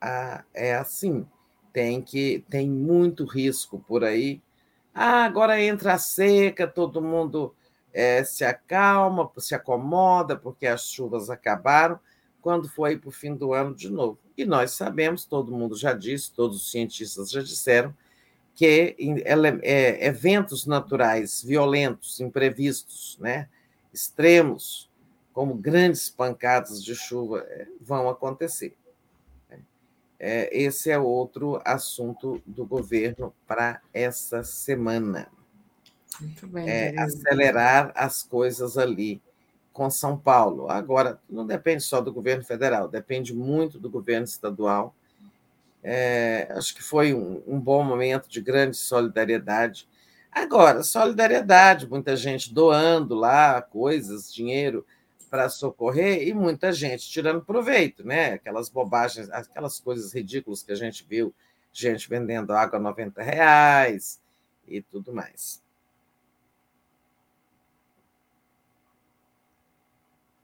ah, 0.00 0.44
é 0.54 0.74
assim, 0.74 1.26
tem 1.72 2.00
que 2.02 2.44
tem 2.48 2.68
muito 2.68 3.24
risco 3.24 3.84
por 3.86 4.04
aí. 4.04 4.40
Ah, 5.00 5.24
agora 5.24 5.62
entra 5.62 5.94
a 5.94 5.98
seca, 5.98 6.66
todo 6.66 7.00
mundo 7.00 7.54
é, 7.92 8.24
se 8.24 8.44
acalma, 8.44 9.30
se 9.38 9.54
acomoda, 9.54 10.34
porque 10.36 10.66
as 10.66 10.90
chuvas 10.90 11.30
acabaram, 11.30 12.00
quando 12.42 12.68
foi 12.68 12.98
para 12.98 13.08
o 13.08 13.12
fim 13.12 13.32
do 13.32 13.52
ano 13.52 13.76
de 13.76 13.88
novo. 13.88 14.18
E 14.36 14.44
nós 14.44 14.72
sabemos, 14.72 15.24
todo 15.24 15.52
mundo 15.52 15.76
já 15.76 15.92
disse, 15.92 16.32
todos 16.32 16.56
os 16.56 16.70
cientistas 16.72 17.30
já 17.30 17.40
disseram, 17.40 17.94
que 18.56 18.96
é, 19.62 20.04
eventos 20.04 20.66
naturais 20.66 21.44
violentos, 21.44 22.18
imprevistos, 22.18 23.16
né, 23.20 23.48
extremos, 23.94 24.90
como 25.32 25.54
grandes 25.54 26.10
pancadas 26.10 26.82
de 26.82 26.96
chuva, 26.96 27.46
é, 27.46 27.68
vão 27.80 28.08
acontecer. 28.08 28.76
É, 30.20 30.48
esse 30.56 30.90
é 30.90 30.98
outro 30.98 31.60
assunto 31.64 32.42
do 32.44 32.66
governo 32.66 33.32
para 33.46 33.80
essa 33.94 34.42
semana. 34.42 35.28
Bem, 36.42 36.68
é, 36.68 36.98
acelerar 36.98 37.92
as 37.94 38.24
coisas 38.24 38.76
ali 38.76 39.22
com 39.72 39.88
São 39.88 40.18
Paulo. 40.18 40.68
Agora, 40.68 41.20
não 41.30 41.46
depende 41.46 41.84
só 41.84 42.00
do 42.00 42.12
governo 42.12 42.42
federal, 42.42 42.88
depende 42.88 43.32
muito 43.32 43.78
do 43.78 43.88
governo 43.88 44.24
estadual. 44.24 44.92
É, 45.84 46.48
acho 46.50 46.74
que 46.74 46.82
foi 46.82 47.14
um, 47.14 47.40
um 47.46 47.60
bom 47.60 47.84
momento 47.84 48.28
de 48.28 48.40
grande 48.40 48.76
solidariedade. 48.76 49.88
Agora, 50.32 50.82
solidariedade, 50.82 51.88
muita 51.88 52.16
gente 52.16 52.52
doando 52.52 53.14
lá 53.14 53.62
coisas, 53.62 54.34
dinheiro 54.34 54.84
para 55.28 55.48
socorrer 55.48 56.26
e 56.26 56.34
muita 56.34 56.72
gente 56.72 57.08
tirando 57.08 57.44
proveito, 57.44 58.04
né? 58.04 58.32
Aquelas 58.32 58.68
bobagens, 58.68 59.30
aquelas 59.30 59.78
coisas 59.78 60.12
ridículas 60.12 60.62
que 60.62 60.72
a 60.72 60.74
gente 60.74 61.06
viu, 61.08 61.34
gente 61.72 62.08
vendendo 62.08 62.52
água 62.52 62.78
a 62.78 62.82
90 62.82 63.22
reais 63.22 64.20
e 64.66 64.80
tudo 64.80 65.12
mais. 65.12 65.62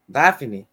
Daphne? 0.07 0.67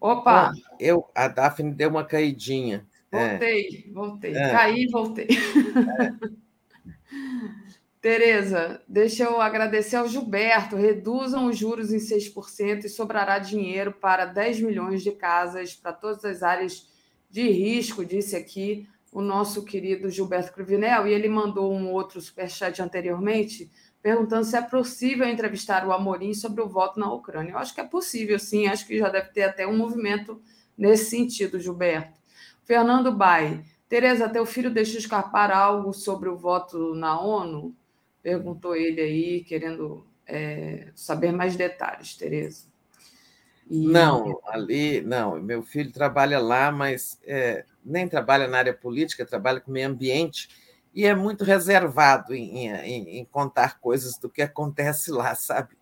Opa! 0.00 0.52
Eu, 0.78 1.10
a 1.14 1.26
Daphne 1.26 1.74
deu 1.74 1.90
uma 1.90 2.04
caidinha. 2.04 2.86
Voltei, 3.10 3.84
é. 3.88 3.92
voltei. 3.92 4.36
É. 4.36 4.50
Caí 4.50 4.84
e 4.84 4.90
voltei. 4.90 5.26
É. 5.26 6.38
Tereza, 8.08 8.80
deixa 8.88 9.24
eu 9.24 9.38
agradecer 9.38 9.96
ao 9.96 10.08
Gilberto. 10.08 10.76
Reduzam 10.76 11.44
os 11.44 11.58
juros 11.58 11.92
em 11.92 11.98
6% 11.98 12.84
e 12.84 12.88
sobrará 12.88 13.38
dinheiro 13.38 13.92
para 13.92 14.24
10 14.24 14.62
milhões 14.62 15.02
de 15.02 15.12
casas 15.12 15.74
para 15.74 15.92
todas 15.92 16.24
as 16.24 16.42
áreas 16.42 16.88
de 17.28 17.46
risco, 17.50 18.06
disse 18.06 18.34
aqui 18.34 18.88
o 19.12 19.20
nosso 19.20 19.62
querido 19.62 20.08
Gilberto 20.08 20.54
Cruvinel. 20.54 21.06
E 21.06 21.12
ele 21.12 21.28
mandou 21.28 21.70
um 21.70 21.92
outro 21.92 22.18
superchat 22.18 22.80
anteriormente, 22.80 23.70
perguntando 24.00 24.46
se 24.46 24.56
é 24.56 24.62
possível 24.62 25.28
entrevistar 25.28 25.86
o 25.86 25.92
Amorim 25.92 26.32
sobre 26.32 26.62
o 26.62 26.66
voto 26.66 26.98
na 26.98 27.12
Ucrânia. 27.12 27.52
Eu 27.52 27.58
acho 27.58 27.74
que 27.74 27.82
é 27.82 27.84
possível, 27.84 28.38
sim. 28.38 28.68
Acho 28.68 28.86
que 28.86 28.96
já 28.96 29.10
deve 29.10 29.28
ter 29.32 29.42
até 29.42 29.66
um 29.66 29.76
movimento 29.76 30.40
nesse 30.78 31.10
sentido, 31.10 31.60
Gilberto. 31.60 32.18
Fernando 32.64 33.12
Bai. 33.12 33.62
Tereza, 33.86 34.30
teu 34.30 34.46
filho 34.46 34.70
deixou 34.70 34.98
escapar 34.98 35.50
algo 35.50 35.92
sobre 35.92 36.30
o 36.30 36.38
voto 36.38 36.94
na 36.94 37.20
ONU? 37.20 37.76
Perguntou 38.28 38.76
ele 38.76 39.00
aí, 39.00 39.42
querendo 39.42 40.06
é, 40.26 40.88
saber 40.94 41.32
mais 41.32 41.56
detalhes, 41.56 42.14
Tereza. 42.14 42.66
E... 43.70 43.86
Não, 43.86 44.38
ali, 44.44 45.00
não. 45.00 45.40
Meu 45.40 45.62
filho 45.62 45.90
trabalha 45.90 46.38
lá, 46.38 46.70
mas 46.70 47.18
é, 47.24 47.64
nem 47.82 48.06
trabalha 48.06 48.46
na 48.46 48.58
área 48.58 48.74
política, 48.74 49.24
trabalha 49.24 49.62
com 49.62 49.72
meio 49.72 49.88
ambiente 49.88 50.46
e 50.94 51.06
é 51.06 51.14
muito 51.14 51.42
reservado 51.42 52.34
em, 52.34 52.68
em, 52.68 53.18
em 53.18 53.24
contar 53.24 53.80
coisas 53.80 54.18
do 54.18 54.28
que 54.28 54.42
acontece 54.42 55.10
lá, 55.10 55.34
sabe? 55.34 55.74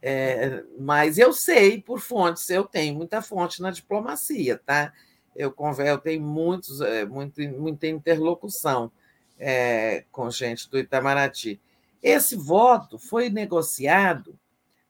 É, 0.00 0.64
mas 0.80 1.18
eu 1.18 1.30
sei 1.30 1.78
por 1.78 2.00
fontes, 2.00 2.48
eu 2.48 2.64
tenho 2.64 2.94
muita 2.94 3.20
fonte 3.20 3.60
na 3.60 3.70
diplomacia, 3.70 4.58
tá? 4.64 4.94
Eu, 5.36 5.54
eu 5.84 5.98
tenho 5.98 6.22
muitos, 6.22 6.80
é, 6.80 7.04
muito, 7.04 7.38
muita 7.50 7.86
interlocução 7.86 8.90
é, 9.38 10.04
com 10.10 10.30
gente 10.30 10.70
do 10.70 10.78
Itamaraty. 10.78 11.60
Esse 12.02 12.36
voto 12.36 12.98
foi 12.98 13.30
negociado 13.30 14.38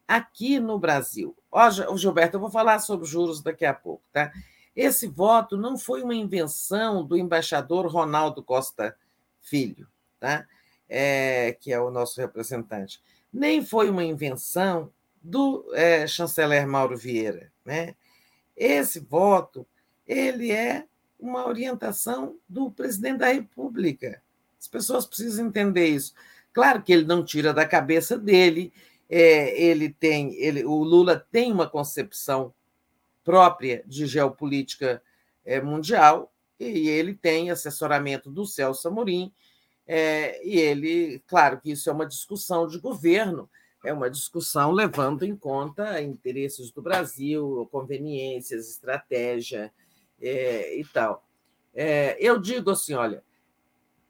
aqui 0.08 0.58
no 0.58 0.78
Brasil. 0.78 1.36
Ó, 1.50 1.70
Gilberto, 1.96 2.36
eu 2.36 2.40
vou 2.40 2.50
falar 2.50 2.78
sobre 2.78 3.06
juros 3.06 3.42
daqui 3.42 3.64
a 3.64 3.74
pouco, 3.74 4.02
tá? 4.12 4.32
Esse 4.74 5.06
voto 5.06 5.56
não 5.56 5.76
foi 5.76 6.02
uma 6.02 6.14
invenção 6.14 7.04
do 7.04 7.16
embaixador 7.16 7.86
Ronaldo 7.86 8.42
Costa 8.42 8.96
Filho, 9.40 9.86
tá? 10.18 10.46
É, 10.88 11.56
que 11.60 11.72
é 11.72 11.80
o 11.80 11.90
nosso 11.90 12.20
representante, 12.20 13.02
nem 13.32 13.64
foi 13.64 13.88
uma 13.88 14.04
invenção 14.04 14.90
do 15.22 15.70
é, 15.74 16.06
chanceler 16.06 16.66
Mauro 16.66 16.96
Vieira, 16.96 17.52
né? 17.64 17.94
Esse 18.56 19.00
voto 19.00 19.66
ele 20.06 20.50
é 20.50 20.84
uma 21.18 21.46
orientação 21.46 22.36
do 22.48 22.70
presidente 22.70 23.18
da 23.18 23.32
República. 23.32 24.22
As 24.58 24.68
pessoas 24.68 25.06
precisam 25.06 25.46
entender 25.46 25.86
isso. 25.86 26.12
Claro 26.52 26.82
que 26.82 26.92
ele 26.92 27.04
não 27.04 27.24
tira 27.24 27.52
da 27.52 27.66
cabeça 27.66 28.18
dele, 28.18 28.72
é, 29.08 29.60
ele 29.60 29.90
tem, 29.90 30.34
ele, 30.34 30.64
o 30.64 30.82
Lula 30.82 31.26
tem 31.30 31.52
uma 31.52 31.68
concepção 31.68 32.52
própria 33.24 33.82
de 33.86 34.06
geopolítica 34.06 35.02
é, 35.44 35.60
mundial 35.60 36.32
e 36.58 36.88
ele 36.88 37.14
tem 37.14 37.50
assessoramento 37.50 38.30
do 38.30 38.46
Celso 38.46 38.88
Amorim 38.88 39.32
é, 39.86 40.44
e 40.46 40.58
ele, 40.58 41.22
claro 41.26 41.60
que 41.60 41.72
isso 41.72 41.90
é 41.90 41.92
uma 41.92 42.06
discussão 42.06 42.66
de 42.66 42.78
governo, 42.78 43.50
é 43.84 43.92
uma 43.92 44.08
discussão 44.08 44.70
levando 44.70 45.24
em 45.24 45.34
conta 45.34 46.00
interesses 46.00 46.70
do 46.70 46.80
Brasil, 46.80 47.68
conveniências, 47.72 48.70
estratégia 48.70 49.72
é, 50.20 50.78
e 50.78 50.84
tal. 50.84 51.26
É, 51.74 52.16
eu 52.20 52.38
digo 52.38 52.70
assim, 52.70 52.94
olha, 52.94 53.24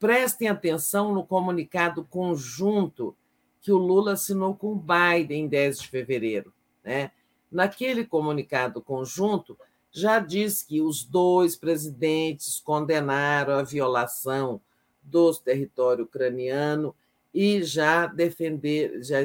prestem 0.03 0.49
atenção 0.49 1.15
no 1.15 1.25
comunicado 1.25 2.03
conjunto 2.03 3.17
que 3.61 3.71
o 3.71 3.79
Lula 3.79 4.15
assinou 4.15 4.53
com 4.53 4.73
o 4.73 4.75
Biden 4.75 5.45
em 5.45 5.49
10 5.49 5.79
de 5.79 5.87
fevereiro. 5.89 6.53
Né? 6.83 7.13
Naquele 7.49 8.05
comunicado 8.05 8.83
conjunto, 8.83 9.57
já 9.93 10.19
diz 10.19 10.61
que 10.65 10.81
os 10.81 11.05
dois 11.05 11.55
presidentes 11.55 12.59
condenaram 12.59 13.55
a 13.55 13.63
violação 13.63 14.61
do 15.01 15.33
território 15.37 16.03
ucraniano 16.03 16.93
e 17.33 17.63
já 17.63 18.07
defender 18.07 19.05
já 19.05 19.19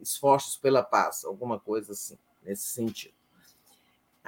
esforços 0.00 0.56
pela 0.56 0.84
paz, 0.84 1.24
alguma 1.24 1.58
coisa 1.58 1.90
assim, 1.90 2.16
nesse 2.40 2.68
sentido. 2.68 3.15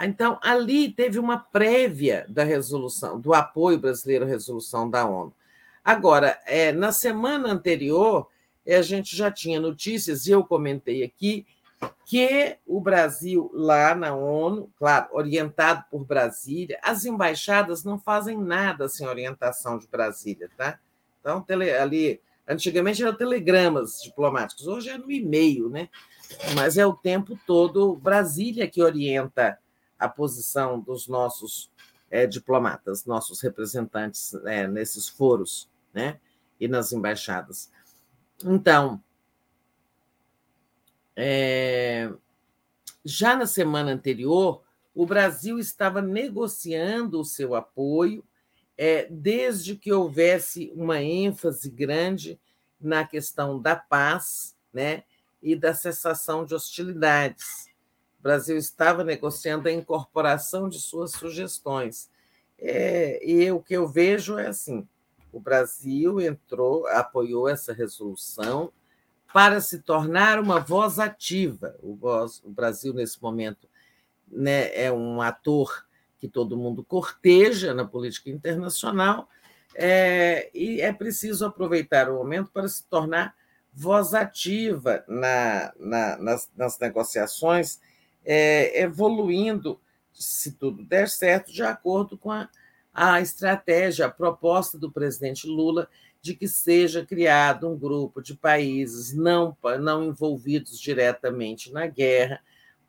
Então, 0.00 0.38
ali 0.42 0.92
teve 0.92 1.18
uma 1.18 1.38
prévia 1.38 2.24
da 2.28 2.44
resolução, 2.44 3.20
do 3.20 3.34
apoio 3.34 3.78
brasileiro 3.78 4.24
à 4.24 4.28
resolução 4.28 4.88
da 4.88 5.06
ONU. 5.06 5.34
Agora, 5.84 6.38
é, 6.46 6.70
na 6.72 6.92
semana 6.92 7.50
anterior, 7.50 8.28
é, 8.64 8.76
a 8.76 8.82
gente 8.82 9.16
já 9.16 9.30
tinha 9.30 9.58
notícias, 9.58 10.26
e 10.26 10.30
eu 10.30 10.44
comentei 10.44 11.02
aqui, 11.02 11.46
que 12.04 12.56
o 12.66 12.80
Brasil, 12.80 13.50
lá 13.52 13.94
na 13.94 14.14
ONU, 14.14 14.70
claro, 14.78 15.08
orientado 15.12 15.84
por 15.90 16.04
Brasília, 16.04 16.78
as 16.82 17.04
embaixadas 17.04 17.84
não 17.84 17.98
fazem 17.98 18.36
nada 18.36 18.88
sem 18.88 19.06
orientação 19.06 19.78
de 19.78 19.86
Brasília, 19.86 20.50
tá? 20.56 20.78
Então, 21.20 21.40
tele, 21.40 21.70
ali, 21.70 22.20
antigamente 22.46 23.02
eram 23.02 23.14
telegramas 23.14 24.00
diplomáticos, 24.02 24.66
hoje 24.66 24.88
é 24.88 24.98
no 24.98 25.10
e-mail, 25.10 25.68
né? 25.68 25.88
Mas 26.54 26.76
é 26.76 26.86
o 26.86 26.94
tempo 26.94 27.38
todo 27.46 27.96
Brasília 27.96 28.68
que 28.68 28.82
orienta 28.82 29.58
a 29.98 30.08
posição 30.08 30.80
dos 30.80 31.08
nossos 31.08 31.70
é, 32.10 32.26
diplomatas, 32.26 33.04
nossos 33.04 33.40
representantes 33.40 34.34
é, 34.46 34.66
nesses 34.66 35.08
foros 35.08 35.68
né, 35.92 36.20
e 36.58 36.68
nas 36.68 36.92
embaixadas. 36.92 37.70
Então, 38.44 39.02
é, 41.16 42.12
já 43.04 43.36
na 43.36 43.46
semana 43.46 43.90
anterior, 43.90 44.62
o 44.94 45.06
Brasil 45.06 45.58
estava 45.58 46.00
negociando 46.00 47.20
o 47.20 47.24
seu 47.24 47.54
apoio, 47.54 48.24
é, 48.76 49.06
desde 49.10 49.74
que 49.76 49.92
houvesse 49.92 50.72
uma 50.74 51.02
ênfase 51.02 51.68
grande 51.68 52.40
na 52.80 53.04
questão 53.04 53.60
da 53.60 53.74
paz 53.74 54.56
né, 54.72 55.02
e 55.42 55.56
da 55.56 55.74
cessação 55.74 56.44
de 56.44 56.54
hostilidades. 56.54 57.67
O 58.18 58.22
Brasil 58.22 58.56
estava 58.56 59.04
negociando 59.04 59.68
a 59.68 59.72
incorporação 59.72 60.68
de 60.68 60.80
suas 60.80 61.12
sugestões. 61.12 62.10
É, 62.58 63.24
e 63.24 63.50
o 63.50 63.60
que 63.60 63.74
eu 63.74 63.86
vejo 63.86 64.38
é 64.38 64.48
assim: 64.48 64.86
o 65.32 65.38
Brasil 65.38 66.20
entrou, 66.20 66.86
apoiou 66.88 67.48
essa 67.48 67.72
resolução 67.72 68.72
para 69.32 69.60
se 69.60 69.80
tornar 69.80 70.40
uma 70.40 70.58
voz 70.58 70.98
ativa. 70.98 71.76
O, 71.82 71.94
voz, 71.94 72.42
o 72.44 72.50
Brasil, 72.50 72.92
nesse 72.94 73.22
momento, 73.22 73.68
né, 74.26 74.74
é 74.74 74.90
um 74.90 75.20
ator 75.20 75.86
que 76.18 76.28
todo 76.28 76.56
mundo 76.56 76.82
corteja 76.82 77.72
na 77.72 77.84
política 77.84 78.30
internacional, 78.30 79.28
é, 79.74 80.50
e 80.52 80.80
é 80.80 80.92
preciso 80.92 81.46
aproveitar 81.46 82.10
o 82.10 82.16
momento 82.16 82.50
para 82.50 82.66
se 82.68 82.84
tornar 82.86 83.34
voz 83.72 84.14
ativa 84.14 85.04
na, 85.06 85.72
na, 85.78 86.16
nas, 86.16 86.50
nas, 86.56 86.78
negociações, 86.80 87.80
é, 88.30 88.82
evoluindo, 88.82 89.80
se 90.12 90.52
tudo 90.52 90.84
der 90.84 91.08
certo, 91.08 91.50
de 91.50 91.62
acordo 91.62 92.18
com 92.18 92.30
a, 92.30 92.46
a 92.92 93.22
estratégia, 93.22 94.04
a 94.04 94.10
proposta 94.10 94.76
do 94.76 94.92
presidente 94.92 95.46
Lula 95.46 95.88
de 96.20 96.34
que 96.34 96.46
seja 96.46 97.06
criado 97.06 97.66
um 97.66 97.78
grupo 97.78 98.20
de 98.20 98.34
países 98.34 99.14
não, 99.14 99.56
não 99.80 100.04
envolvidos 100.04 100.78
diretamente 100.78 101.72
na 101.72 101.86
guerra 101.86 102.42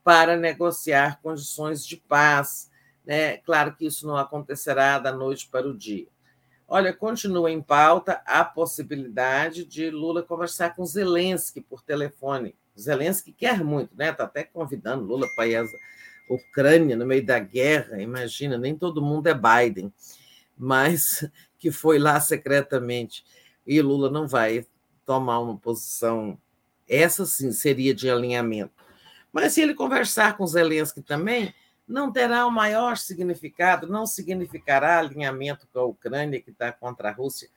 para 0.04 0.36
negociar 0.36 1.22
condições 1.22 1.86
de 1.86 1.96
paz. 1.96 2.70
Né? 3.06 3.38
Claro 3.38 3.74
que 3.76 3.86
isso 3.86 4.06
não 4.06 4.18
acontecerá 4.18 5.00
da 5.00 5.14
noite 5.14 5.48
para 5.50 5.70
o 5.70 5.78
dia. 5.78 6.08
Olha, 6.68 6.94
continua 6.94 7.50
em 7.50 7.62
pauta 7.62 8.22
a 8.26 8.44
possibilidade 8.44 9.64
de 9.64 9.90
Lula 9.90 10.22
conversar 10.22 10.76
com 10.76 10.86
Zelensky 10.86 11.62
por 11.62 11.82
telefone. 11.82 12.56
Zelensky 12.82 13.32
quer 13.32 13.64
muito, 13.64 13.96
né? 13.96 14.10
Está 14.10 14.24
até 14.24 14.44
convidando 14.44 15.06
Lula 15.06 15.28
para 15.36 15.48
ir 15.48 15.56
à 15.58 15.66
Ucrânia 16.30 16.96
no 16.96 17.06
meio 17.06 17.26
da 17.26 17.40
guerra. 17.40 18.02
Imagina, 18.02 18.58
nem 18.58 18.76
todo 18.76 19.02
mundo 19.02 19.28
é 19.28 19.34
Biden, 19.34 19.94
mas 20.58 21.28
que 21.58 21.72
foi 21.72 22.00
lá 22.00 22.20
secretamente. 22.20 23.24
E 23.66 23.82
Lula 23.82 24.10
não 24.10 24.28
vai 24.28 24.66
tomar 25.06 25.40
uma 25.40 25.58
posição. 25.58 26.38
Essa 26.88 27.26
sim 27.26 27.52
seria 27.52 27.94
de 27.94 28.10
alinhamento. 28.10 28.74
Mas 29.32 29.54
se 29.54 29.62
ele 29.62 29.74
conversar 29.76 30.38
com 30.38 30.46
Zelensky 30.48 31.02
também, 31.02 31.54
não 31.88 32.12
terá 32.12 32.46
o 32.46 32.52
maior 32.52 32.98
significado, 32.98 33.88
não 33.88 34.06
significará 34.06 35.00
alinhamento 35.00 35.68
com 35.74 35.80
a 35.80 35.86
Ucrânia, 35.86 36.40
que 36.40 36.52
está 36.52 36.72
contra 36.72 37.10
a 37.10 37.12
Rússia. 37.12 37.50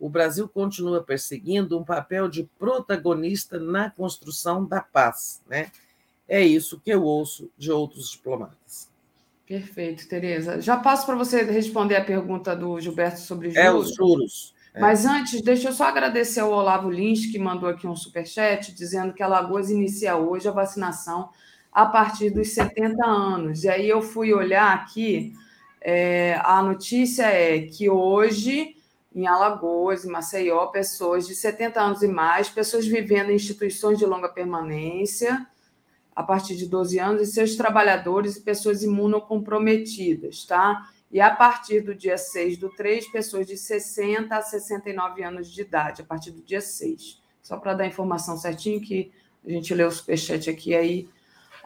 O 0.00 0.08
Brasil 0.08 0.48
continua 0.48 1.02
perseguindo 1.02 1.78
um 1.78 1.84
papel 1.84 2.28
de 2.28 2.48
protagonista 2.58 3.60
na 3.60 3.90
construção 3.90 4.64
da 4.64 4.80
paz. 4.80 5.42
Né? 5.48 5.70
É 6.26 6.40
isso 6.40 6.80
que 6.80 6.90
eu 6.90 7.04
ouço 7.04 7.50
de 7.56 7.70
outros 7.70 8.10
diplomatas. 8.10 8.88
Perfeito, 9.46 10.08
Tereza. 10.08 10.60
Já 10.60 10.76
passo 10.76 11.04
para 11.04 11.16
você 11.16 11.42
responder 11.42 11.96
a 11.96 12.04
pergunta 12.04 12.56
do 12.56 12.80
Gilberto 12.80 13.20
sobre 13.20 13.50
juros. 13.50 13.64
É, 13.64 13.72
os 13.72 13.94
juros. 13.94 14.54
É. 14.72 14.80
Mas 14.80 15.04
antes, 15.04 15.42
deixa 15.42 15.68
eu 15.68 15.72
só 15.72 15.84
agradecer 15.84 16.40
ao 16.40 16.52
Olavo 16.52 16.88
Lins, 16.88 17.26
que 17.26 17.38
mandou 17.38 17.68
aqui 17.68 17.86
um 17.86 17.96
superchat, 17.96 18.72
dizendo 18.72 19.12
que 19.12 19.22
a 19.22 19.26
Lagoas 19.26 19.70
inicia 19.70 20.16
hoje 20.16 20.48
a 20.48 20.52
vacinação 20.52 21.30
a 21.72 21.84
partir 21.86 22.30
dos 22.30 22.50
70 22.50 23.04
anos. 23.04 23.64
E 23.64 23.68
aí 23.68 23.88
eu 23.88 24.00
fui 24.00 24.32
olhar 24.32 24.72
aqui, 24.72 25.32
é, 25.80 26.40
a 26.44 26.62
notícia 26.62 27.24
é 27.24 27.60
que 27.62 27.88
hoje, 27.90 28.76
em 29.14 29.26
Alagoas, 29.26 30.04
em 30.04 30.10
Maceió, 30.10 30.66
pessoas 30.66 31.26
de 31.26 31.34
70 31.34 31.80
anos 31.80 32.02
e 32.02 32.08
mais, 32.08 32.48
pessoas 32.48 32.86
vivendo 32.86 33.30
em 33.30 33.34
instituições 33.34 33.98
de 33.98 34.06
longa 34.06 34.28
permanência, 34.28 35.46
a 36.14 36.22
partir 36.22 36.56
de 36.56 36.66
12 36.66 36.98
anos, 36.98 37.22
e 37.22 37.32
seus 37.32 37.56
trabalhadores 37.56 38.36
e 38.36 38.42
pessoas 38.42 38.82
imunocomprometidas, 38.82 40.44
tá? 40.44 40.88
E 41.10 41.20
a 41.20 41.30
partir 41.30 41.80
do 41.80 41.94
dia 41.94 42.16
6 42.16 42.56
do 42.56 42.68
3, 42.70 43.08
pessoas 43.10 43.46
de 43.46 43.56
60 43.56 44.36
a 44.36 44.42
69 44.42 45.24
anos 45.24 45.50
de 45.50 45.62
idade, 45.62 46.02
a 46.02 46.04
partir 46.04 46.30
do 46.30 46.40
dia 46.42 46.60
6. 46.60 47.20
Só 47.42 47.56
para 47.56 47.74
dar 47.74 47.84
a 47.84 47.88
informação 47.88 48.36
certinho, 48.36 48.80
que 48.80 49.10
a 49.44 49.50
gente 49.50 49.74
leu 49.74 49.88
o 49.88 49.90
superchat 49.90 50.48
aqui, 50.48 50.74
aí 50.74 51.08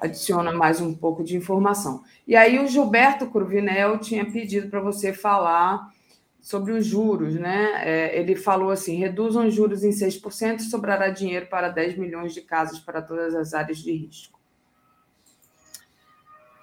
adiciona 0.00 0.52
mais 0.52 0.80
um 0.80 0.94
pouco 0.94 1.22
de 1.22 1.36
informação. 1.36 2.02
E 2.26 2.34
aí 2.34 2.58
o 2.58 2.66
Gilberto 2.66 3.26
Cruvinel 3.26 3.98
tinha 3.98 4.24
pedido 4.24 4.68
para 4.68 4.80
você 4.80 5.12
falar 5.12 5.92
sobre 6.44 6.72
os 6.72 6.84
juros, 6.84 7.36
né? 7.36 7.72
É, 7.88 8.20
ele 8.20 8.36
falou 8.36 8.70
assim: 8.70 8.98
reduzam 8.98 9.48
os 9.48 9.54
juros 9.54 9.82
em 9.82 9.88
6%, 9.88 10.60
sobrará 10.60 11.08
dinheiro 11.08 11.46
para 11.46 11.70
10 11.70 11.96
milhões 11.96 12.34
de 12.34 12.42
casas 12.42 12.78
para 12.78 13.00
todas 13.00 13.34
as 13.34 13.54
áreas 13.54 13.78
de 13.78 13.90
risco. 13.92 14.38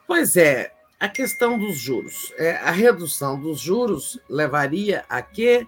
Pois 0.06 0.38
é, 0.38 0.72
a 1.00 1.10
questão 1.10 1.58
dos 1.58 1.80
juros. 1.80 2.32
É, 2.38 2.58
a 2.58 2.70
redução 2.70 3.42
dos 3.42 3.60
juros 3.60 4.20
levaria 4.30 5.04
a 5.10 5.20
quê? 5.20 5.66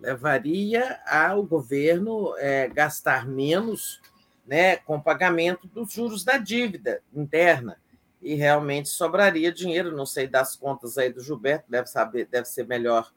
Levaria 0.00 0.98
ao 1.06 1.44
governo 1.44 2.34
é, 2.38 2.66
gastar 2.66 3.28
menos 3.28 4.00
né, 4.44 4.74
com 4.78 5.00
pagamento 5.00 5.68
dos 5.68 5.92
juros 5.92 6.24
da 6.24 6.36
dívida 6.36 7.00
interna. 7.14 7.80
E 8.20 8.34
realmente 8.34 8.88
sobraria 8.88 9.52
dinheiro, 9.52 9.96
não 9.96 10.06
sei 10.06 10.26
das 10.26 10.56
contas 10.56 10.98
aí 10.98 11.12
do 11.12 11.22
Gilberto, 11.22 11.70
deve 11.70 11.86
saber, 11.86 12.26
deve 12.26 12.48
ser 12.48 12.66
melhor 12.66 13.12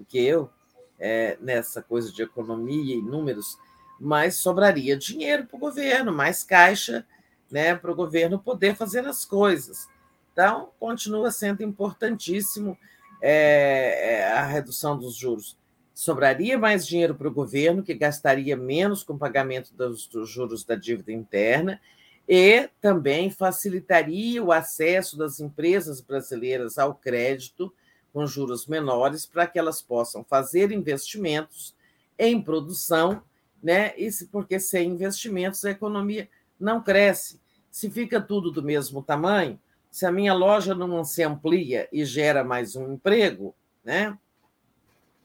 do 0.00 0.04
que 0.06 0.18
eu 0.18 0.50
é, 0.98 1.36
nessa 1.40 1.82
coisa 1.82 2.10
de 2.10 2.22
economia 2.22 2.96
e 2.96 3.02
números, 3.02 3.58
mas 4.00 4.36
sobraria 4.36 4.96
dinheiro 4.96 5.46
para 5.46 5.56
o 5.56 5.60
governo, 5.60 6.12
mais 6.12 6.42
caixa 6.42 7.06
né, 7.50 7.74
para 7.74 7.92
o 7.92 7.94
governo 7.94 8.38
poder 8.38 8.74
fazer 8.74 9.06
as 9.06 9.24
coisas. 9.24 9.86
Então, 10.32 10.70
continua 10.80 11.30
sendo 11.30 11.62
importantíssimo 11.62 12.78
é, 13.20 14.32
a 14.32 14.46
redução 14.46 14.98
dos 14.98 15.14
juros 15.14 15.58
sobraria 15.92 16.58
mais 16.58 16.86
dinheiro 16.86 17.14
para 17.14 17.28
o 17.28 17.32
governo, 17.32 17.82
que 17.82 17.92
gastaria 17.92 18.56
menos 18.56 19.02
com 19.02 19.12
o 19.12 19.18
pagamento 19.18 19.74
dos, 19.74 20.06
dos 20.06 20.30
juros 20.30 20.64
da 20.64 20.74
dívida 20.74 21.12
interna, 21.12 21.78
e 22.26 22.70
também 22.80 23.30
facilitaria 23.30 24.42
o 24.42 24.50
acesso 24.50 25.18
das 25.18 25.40
empresas 25.40 26.00
brasileiras 26.00 26.78
ao 26.78 26.94
crédito 26.94 27.70
com 28.12 28.26
juros 28.26 28.66
menores 28.66 29.26
para 29.26 29.46
que 29.46 29.58
elas 29.58 29.80
possam 29.80 30.24
fazer 30.24 30.72
investimentos 30.72 31.74
em 32.18 32.40
produção, 32.40 33.22
né? 33.62 33.94
Isso 33.96 34.28
porque 34.28 34.58
sem 34.58 34.90
investimentos 34.90 35.64
a 35.64 35.70
economia 35.70 36.28
não 36.58 36.82
cresce. 36.82 37.40
Se 37.70 37.90
fica 37.90 38.20
tudo 38.20 38.50
do 38.50 38.62
mesmo 38.62 39.02
tamanho, 39.02 39.58
se 39.90 40.04
a 40.06 40.12
minha 40.12 40.34
loja 40.34 40.74
não 40.74 41.04
se 41.04 41.22
amplia 41.22 41.88
e 41.92 42.04
gera 42.04 42.44
mais 42.44 42.76
um 42.76 42.92
emprego, 42.92 43.54
né? 43.84 44.18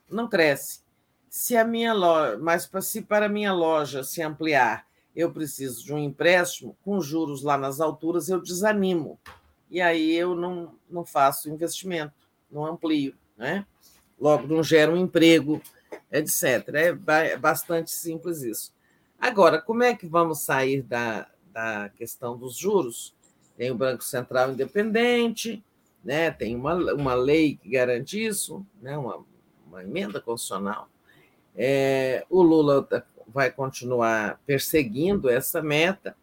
não 0.09 0.27
cresce. 0.27 0.81
Se 1.29 1.57
a 1.57 1.65
minha 1.65 1.93
loja, 1.93 2.37
mas 2.37 2.69
se 2.81 3.01
para 3.01 3.25
a 3.25 3.29
minha 3.29 3.53
loja 3.53 4.03
se 4.03 4.21
ampliar, 4.21 4.87
eu 5.15 5.31
preciso 5.31 5.83
de 5.83 5.93
um 5.93 5.97
empréstimo 5.97 6.77
com 6.83 7.01
juros 7.01 7.43
lá 7.43 7.57
nas 7.57 7.79
alturas, 7.79 8.29
eu 8.29 8.41
desanimo. 8.41 9.19
E 9.69 9.81
aí 9.81 10.13
eu 10.15 10.35
não, 10.35 10.75
não 10.89 11.05
faço 11.05 11.49
investimento, 11.49 12.24
não 12.55 12.65
amplio, 12.65 13.13
né? 13.37 13.65
Logo 14.19 14.47
não 14.47 14.63
gero 14.63 14.93
um 14.93 14.97
emprego, 14.97 15.61
etc. 16.11 16.67
É 16.73 17.37
bastante 17.37 17.91
simples 17.91 18.41
isso. 18.41 18.73
Agora, 19.19 19.61
como 19.61 19.83
é 19.83 19.93
que 19.95 20.07
vamos 20.07 20.41
sair 20.41 20.81
da, 20.81 21.27
da 21.51 21.89
questão 21.89 22.37
dos 22.37 22.57
juros? 22.57 23.13
Tem 23.57 23.71
o 23.71 23.75
Banco 23.75 24.03
Central 24.03 24.51
independente, 24.51 25.63
né? 26.03 26.31
tem 26.31 26.55
uma, 26.55 26.75
uma 26.93 27.13
lei 27.13 27.57
que 27.57 27.69
garante 27.69 28.23
isso, 28.23 28.65
né? 28.81 28.97
uma, 28.97 29.23
uma 29.65 29.83
emenda 29.83 30.21
constitucional, 30.21 30.89
é, 31.55 32.25
o 32.29 32.41
Lula 32.41 32.87
vai 33.27 33.49
continuar 33.49 34.39
perseguindo 34.45 35.29
essa 35.29 35.61
meta. 35.61 36.15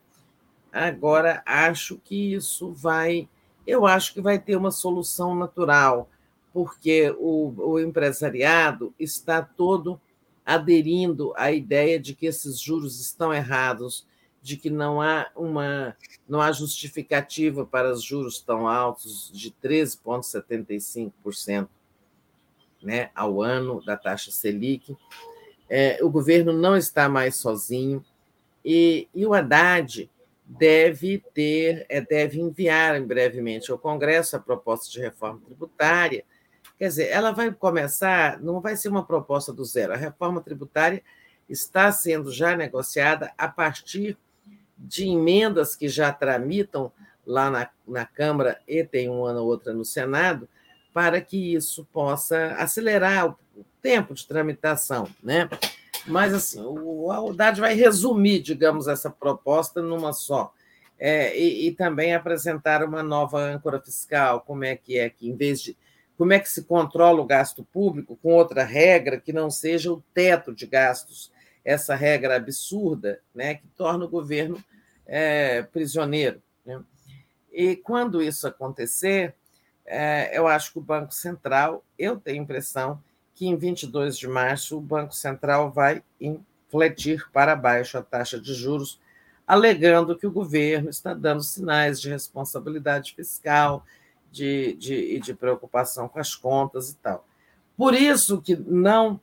Agora, 0.72 1.42
acho 1.44 1.98
que 1.98 2.34
isso 2.34 2.70
vai. 2.72 3.28
Eu 3.66 3.86
acho 3.86 4.12
que 4.14 4.20
vai 4.20 4.38
ter 4.38 4.56
uma 4.56 4.70
solução 4.70 5.34
natural, 5.34 6.08
porque 6.52 7.14
o, 7.18 7.54
o 7.56 7.80
empresariado 7.80 8.94
está 8.98 9.40
todo 9.42 10.00
aderindo 10.44 11.32
à 11.36 11.52
ideia 11.52 12.00
de 12.00 12.14
que 12.14 12.26
esses 12.26 12.60
juros 12.60 13.00
estão 13.00 13.32
errados, 13.32 14.06
de 14.42 14.56
que 14.56 14.68
não 14.68 15.00
há 15.00 15.30
uma 15.36 15.96
não 16.28 16.40
há 16.40 16.50
justificativa 16.50 17.64
para 17.64 17.92
os 17.92 18.02
juros 18.02 18.40
tão 18.40 18.66
altos 18.66 19.30
de 19.32 19.52
13,75% 19.62 21.68
né, 22.82 23.10
ao 23.14 23.40
ano 23.40 23.80
da 23.84 23.96
taxa 23.96 24.32
Selic. 24.32 24.96
É, 25.68 26.00
o 26.02 26.10
governo 26.10 26.52
não 26.52 26.76
está 26.76 27.08
mais 27.08 27.36
sozinho 27.36 28.04
e, 28.64 29.08
e 29.14 29.24
o 29.24 29.32
Haddad 29.32 30.10
deve 30.44 31.22
ter, 31.32 31.86
é, 31.88 32.00
deve 32.00 32.40
enviar 32.40 33.00
brevemente 33.02 33.70
ao 33.70 33.78
Congresso 33.78 34.36
a 34.36 34.40
proposta 34.40 34.90
de 34.90 35.00
reforma 35.00 35.40
tributária. 35.44 36.24
Quer 36.82 36.88
dizer, 36.88 37.10
ela 37.10 37.30
vai 37.30 37.52
começar, 37.52 38.40
não 38.40 38.60
vai 38.60 38.76
ser 38.76 38.88
uma 38.88 39.06
proposta 39.06 39.52
do 39.52 39.64
zero. 39.64 39.92
A 39.92 39.96
reforma 39.96 40.40
tributária 40.40 41.00
está 41.48 41.92
sendo 41.92 42.32
já 42.32 42.56
negociada 42.56 43.32
a 43.38 43.46
partir 43.46 44.18
de 44.76 45.06
emendas 45.06 45.76
que 45.76 45.88
já 45.88 46.12
tramitam 46.12 46.90
lá 47.24 47.48
na, 47.48 47.70
na 47.86 48.04
Câmara 48.04 48.60
e 48.66 48.82
tem 48.82 49.08
uma 49.08 49.30
ou 49.30 49.46
outra 49.46 49.72
no 49.72 49.84
Senado, 49.84 50.48
para 50.92 51.20
que 51.20 51.54
isso 51.54 51.86
possa 51.92 52.56
acelerar 52.58 53.28
o 53.28 53.64
tempo 53.80 54.12
de 54.12 54.26
tramitação, 54.26 55.06
né? 55.22 55.48
Mas 56.04 56.34
assim, 56.34 56.60
o 56.64 57.12
Haddad 57.12 57.60
vai 57.60 57.74
resumir, 57.74 58.40
digamos, 58.40 58.88
essa 58.88 59.08
proposta 59.08 59.80
numa 59.80 60.12
só. 60.12 60.52
é, 60.98 61.38
e, 61.38 61.68
e, 61.68 61.72
também 61.76 62.12
apresentar 62.12 62.82
uma 62.82 63.04
nova 63.04 63.38
âncora 63.38 63.80
fiscal, 63.80 64.40
como 64.40 64.64
é 64.64 64.74
que 64.74 64.98
é 64.98 65.08
que, 65.08 65.28
em 65.28 65.36
vez 65.36 65.62
de. 65.62 65.76
Como 66.16 66.32
é 66.32 66.38
que 66.38 66.48
se 66.48 66.64
controla 66.64 67.20
o 67.20 67.26
gasto 67.26 67.64
público 67.64 68.18
com 68.22 68.34
outra 68.34 68.64
regra 68.64 69.18
que 69.18 69.32
não 69.32 69.50
seja 69.50 69.92
o 69.92 70.02
teto 70.14 70.54
de 70.54 70.66
gastos, 70.66 71.32
essa 71.64 71.94
regra 71.94 72.36
absurda, 72.36 73.20
né, 73.34 73.54
que 73.54 73.66
torna 73.76 74.04
o 74.04 74.08
governo 74.08 74.62
é, 75.06 75.62
prisioneiro. 75.62 76.42
Né? 76.64 76.80
E 77.52 77.76
quando 77.76 78.22
isso 78.22 78.46
acontecer, 78.46 79.34
é, 79.84 80.36
eu 80.36 80.46
acho 80.46 80.72
que 80.72 80.78
o 80.78 80.82
Banco 80.82 81.12
Central, 81.12 81.84
eu 81.98 82.16
tenho 82.16 82.40
a 82.40 82.44
impressão 82.44 83.02
que 83.34 83.46
em 83.46 83.56
22 83.56 84.16
de 84.16 84.28
março 84.28 84.78
o 84.78 84.80
Banco 84.80 85.14
Central 85.14 85.70
vai 85.70 86.02
infletir 86.20 87.28
para 87.32 87.56
baixo 87.56 87.98
a 87.98 88.02
taxa 88.02 88.40
de 88.40 88.54
juros 88.54 89.00
alegando 89.46 90.16
que 90.16 90.26
o 90.26 90.30
governo 90.30 90.88
está 90.88 91.12
dando 91.12 91.42
sinais 91.42 92.00
de 92.00 92.08
responsabilidade 92.08 93.14
fiscal, 93.14 93.84
de, 94.32 94.72
de, 94.74 95.20
de 95.20 95.34
preocupação 95.34 96.08
com 96.08 96.18
as 96.18 96.34
contas 96.34 96.90
e 96.90 96.96
tal. 96.96 97.28
Por 97.76 97.94
isso 97.94 98.40
que 98.40 98.56
não 98.56 99.20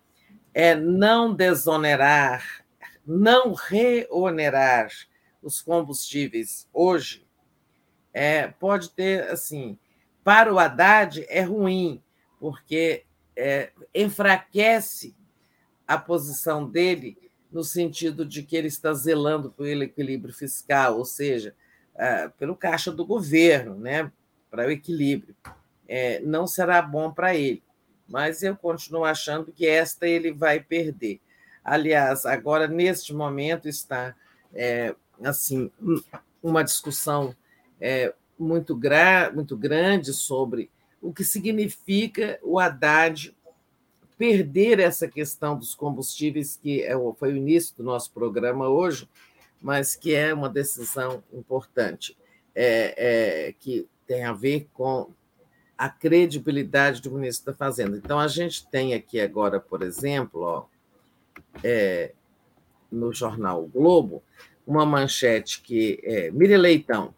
é 0.54 0.76
não 0.76 1.34
desonerar, 1.34 2.64
não 3.06 3.54
reonerar 3.54 4.90
os 5.42 5.62
combustíveis 5.62 6.68
hoje 6.74 7.26
é, 8.14 8.48
pode 8.48 8.90
ter 8.92 9.24
assim 9.30 9.78
para 10.24 10.54
o 10.54 10.60
Haddad 10.60 11.26
é 11.30 11.42
ruim 11.42 12.04
porque 12.40 13.06
é, 13.36 13.72
enfraquece 13.94 15.16
a 15.88 15.98
posição 15.98 16.70
dele 16.70 17.18
no 17.52 17.64
sentido 17.64 18.26
de 18.26 18.44
que 18.44 18.56
ele 18.56 18.68
está 18.68 18.94
zelando 18.94 19.52
pelo 19.52 19.84
equilíbrio 19.84 20.34
fiscal, 20.34 20.98
ou 20.98 21.06
seja, 21.06 21.56
ah, 21.98 22.32
pelo 22.38 22.56
caixa 22.56 22.92
do 22.92 23.06
governo, 23.06 23.76
né, 23.76 24.12
para 24.50 24.68
o 24.68 24.72
equilíbrio. 24.72 25.36
É, 25.88 26.19
não 26.22 26.45
será 26.45 26.82
bom 26.82 27.11
para 27.11 27.36
ele, 27.36 27.64
mas 28.08 28.44
eu 28.44 28.56
continuo 28.56 29.06
achando 29.06 29.52
que 29.52 29.66
esta 29.68 30.08
ele 30.08 30.32
vai 30.32 30.60
perder. 30.60 31.19
Aliás, 31.64 32.26
agora, 32.26 32.68
neste 32.68 33.14
momento, 33.14 33.68
está 33.68 34.16
é, 34.53 34.95
assim 35.24 35.72
uma 36.42 36.64
discussão 36.64 37.36
é, 37.80 38.14
muito, 38.38 38.76
gra 38.76 39.32
muito 39.34 39.58
grande 39.58 40.14
sobre 40.14 40.69
o 41.02 41.14
que 41.14 41.24
significa 41.24 42.40
o 42.42 42.60
Haddad 42.60 43.36
perder 44.18 44.80
essa 44.80 45.08
questão 45.08 45.58
dos 45.58 45.74
combustíveis, 45.74 46.58
que 46.61 46.84
é 46.84 46.94
foi 47.18 47.34
o 47.34 47.38
início 47.38 47.76
do 47.78 47.84
nosso 47.84 48.11
programa 48.11 48.68
hoje, 48.68 49.08
mas 49.61 49.95
que 49.95 50.14
é 50.14 50.34
uma 50.34 50.50
decisão 50.50 51.24
importante, 51.34 52.18
é, 52.53 53.48
é, 53.48 53.53
que 53.53 53.88
tem 54.10 54.24
a 54.24 54.34
ver 54.34 54.68
com 54.74 55.12
a 55.78 55.88
credibilidade 55.88 57.00
do 57.00 57.12
ministro 57.12 57.54
da 57.54 57.58
Fazenda. 57.58 57.96
Então, 57.96 58.20
a 58.20 58.28
gente 58.28 58.68
tem 58.68 58.96
aqui 58.96 59.22
agora, 59.22 59.60
por 59.60 59.84
exemplo, 59.84 60.42
ó, 60.42 60.66
é, 61.64 62.14
no 62.92 63.14
jornal 63.14 63.64
o 63.64 63.68
Globo, 63.68 64.24
uma 64.66 64.84
manchete 64.84 65.62
que 65.62 66.00
é 66.02 66.32
Mire 66.32 66.58
Leitão, 66.58 67.14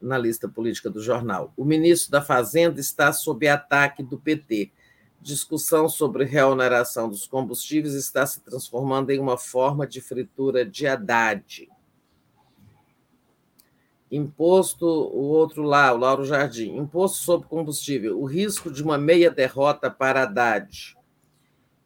na 0.00 0.16
lista 0.16 0.48
política 0.48 0.88
do 0.88 1.02
jornal. 1.02 1.52
O 1.54 1.66
ministro 1.66 2.10
da 2.10 2.22
Fazenda 2.22 2.80
está 2.80 3.12
sob 3.12 3.46
ataque 3.46 4.02
do 4.02 4.18
PT 4.18 4.72
discussão 5.20 5.86
sobre 5.86 6.24
reoneração 6.24 7.08
dos 7.08 7.26
combustíveis 7.26 7.92
está 7.92 8.26
se 8.26 8.40
transformando 8.40 9.10
em 9.10 9.18
uma 9.18 9.36
forma 9.36 9.86
de 9.86 10.00
fritura 10.00 10.64
de 10.64 10.86
Haddad. 10.86 11.68
Imposto, 14.10 14.86
o 14.86 15.22
outro 15.22 15.62
lá, 15.62 15.92
o 15.92 15.96
Lauro 15.96 16.24
Jardim, 16.24 16.76
imposto 16.76 17.18
sobre 17.18 17.48
combustível, 17.48 18.20
o 18.20 18.24
risco 18.24 18.70
de 18.70 18.82
uma 18.82 18.98
meia 18.98 19.30
derrota 19.30 19.90
para 19.90 20.22
Haddad. 20.22 20.96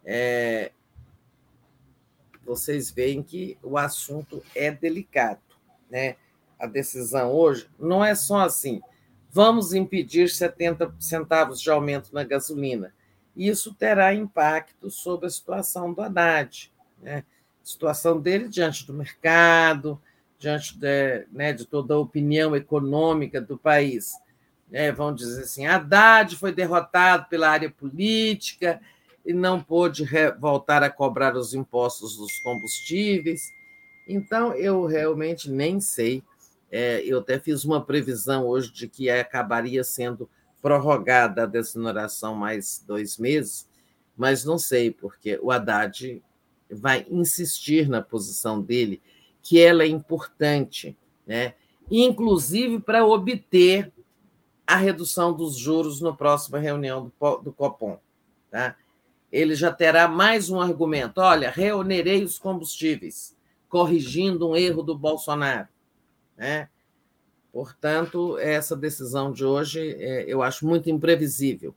É, 0.05 0.73
vocês 2.45 2.91
veem 2.91 3.23
que 3.23 3.59
o 3.63 3.77
assunto 3.77 4.43
é 4.55 4.71
delicado. 4.71 5.41
Né? 5.91 6.17
A 6.59 6.67
decisão 6.67 7.33
hoje 7.33 7.69
não 7.79 8.05
é 8.05 8.15
só 8.15 8.41
assim, 8.41 8.81
vamos 9.31 9.75
impedir 9.75 10.31
70 10.31 10.95
centavos 10.99 11.61
de 11.61 11.71
aumento 11.71 12.15
na 12.15 12.25
gasolina 12.25 12.93
isso 13.37 13.75
terá 13.75 14.15
impacto 14.15 14.91
sobre 14.91 15.27
a 15.27 15.31
situação 15.31 15.93
do 15.93 16.01
Haddad, 16.01 16.73
né? 17.01 17.25
situação 17.63 18.21
dele 18.21 18.49
diante 18.49 18.87
do 18.87 18.93
mercado, 18.93 20.01
diante 20.45 20.77
de, 20.77 21.27
né, 21.33 21.55
de 21.55 21.65
toda 21.65 21.95
a 21.95 21.99
opinião 21.99 22.55
econômica 22.55 23.41
do 23.41 23.57
país. 23.57 24.13
É, 24.71 24.93
vão 24.93 25.15
dizer 25.15 25.45
assim: 25.45 25.67
Haddad 25.67 26.37
foi 26.37 26.53
derrotado 26.53 27.27
pela 27.31 27.49
área 27.49 27.71
política 27.71 28.79
e 29.25 29.33
não 29.33 29.63
pôde 29.63 30.07
voltar 30.39 30.83
a 30.83 30.91
cobrar 30.91 31.35
os 31.35 31.55
impostos 31.55 32.19
dos 32.19 32.39
combustíveis. 32.41 33.41
Então, 34.07 34.53
eu 34.53 34.85
realmente 34.85 35.51
nem 35.51 35.81
sei. 35.81 36.23
É, 36.71 37.01
eu 37.05 37.21
até 37.21 37.39
fiz 37.39 37.65
uma 37.65 37.83
previsão 37.83 38.47
hoje 38.47 38.71
de 38.71 38.87
que 38.87 39.09
acabaria 39.09 39.83
sendo 39.83 40.29
prorrogada 40.61 41.45
a 41.45 41.47
desoneração 41.47 42.35
mais 42.35 42.85
dois 42.87 43.17
meses, 43.17 43.67
mas 44.17 44.45
não 44.45 44.59
sei, 44.59 44.91
porque 44.91 45.39
o 45.43 45.51
Haddad 45.51 46.23
vai 46.71 47.07
insistir 47.09 47.89
na 47.89 48.03
posição 48.03 48.61
dele, 48.61 49.01
que 49.45 49.61
ela 49.61 49.83
é 49.83 49.87
importante, 49.87 50.97
né? 51.27 51.55
inclusive 51.91 52.81
para 52.81 53.07
obter 53.07 53.93
a 54.67 54.77
redução 54.77 55.35
dos 55.35 55.55
juros 55.55 56.01
na 56.01 56.15
próxima 56.15 56.59
reunião 56.59 57.13
do, 57.21 57.37
do 57.37 57.53
Copom. 57.53 58.01
Tá? 58.51 58.75
Ele 59.31 59.55
já 59.55 59.71
terá 59.71 60.09
mais 60.09 60.49
um 60.49 60.59
argumento: 60.59 61.21
olha, 61.21 61.51
reonerei 61.51 62.25
os 62.25 62.39
combustíveis, 62.39 63.37
corrigindo 63.69 64.49
um 64.49 64.57
erro 64.57 64.83
do 64.83 64.97
Bolsonaro. 64.97 65.69
Né? 66.37 66.71
Portanto, 67.53 68.39
essa 68.39 68.75
decisão 68.75 69.31
de 69.31 69.45
hoje 69.45 69.95
é, 69.99 70.25
eu 70.27 70.43
acho 70.43 70.67
muito 70.67 70.89
imprevisível. 70.89 71.75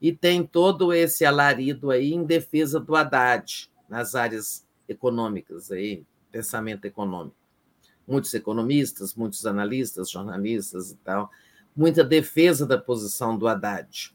E 0.00 0.10
tem 0.10 0.42
todo 0.42 0.94
esse 0.94 1.26
alarido 1.26 1.90
aí 1.90 2.14
em 2.14 2.24
defesa 2.24 2.80
do 2.80 2.96
Haddad, 2.96 3.70
nas 3.86 4.14
áreas 4.14 4.66
econômicas, 4.88 5.70
aí, 5.70 6.02
pensamento 6.30 6.84
econômico. 6.84 7.36
Muitos 8.06 8.32
economistas, 8.34 9.14
muitos 9.14 9.46
analistas, 9.46 10.10
jornalistas 10.10 10.90
e 10.90 10.96
tal, 10.96 11.30
muita 11.76 12.02
defesa 12.02 12.66
da 12.66 12.78
posição 12.78 13.36
do 13.36 13.46
Haddad. 13.46 14.14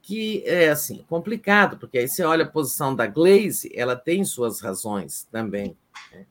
Que 0.00 0.42
é 0.44 0.70
assim, 0.70 1.04
complicado, 1.08 1.78
porque 1.78 1.98
aí 1.98 2.08
você 2.08 2.24
olha 2.24 2.44
a 2.44 2.48
posição 2.48 2.94
da 2.94 3.06
Glaze, 3.06 3.70
ela 3.74 3.96
tem 3.96 4.24
suas 4.24 4.60
razões 4.60 5.26
também. 5.30 5.76
Né? 6.12 6.26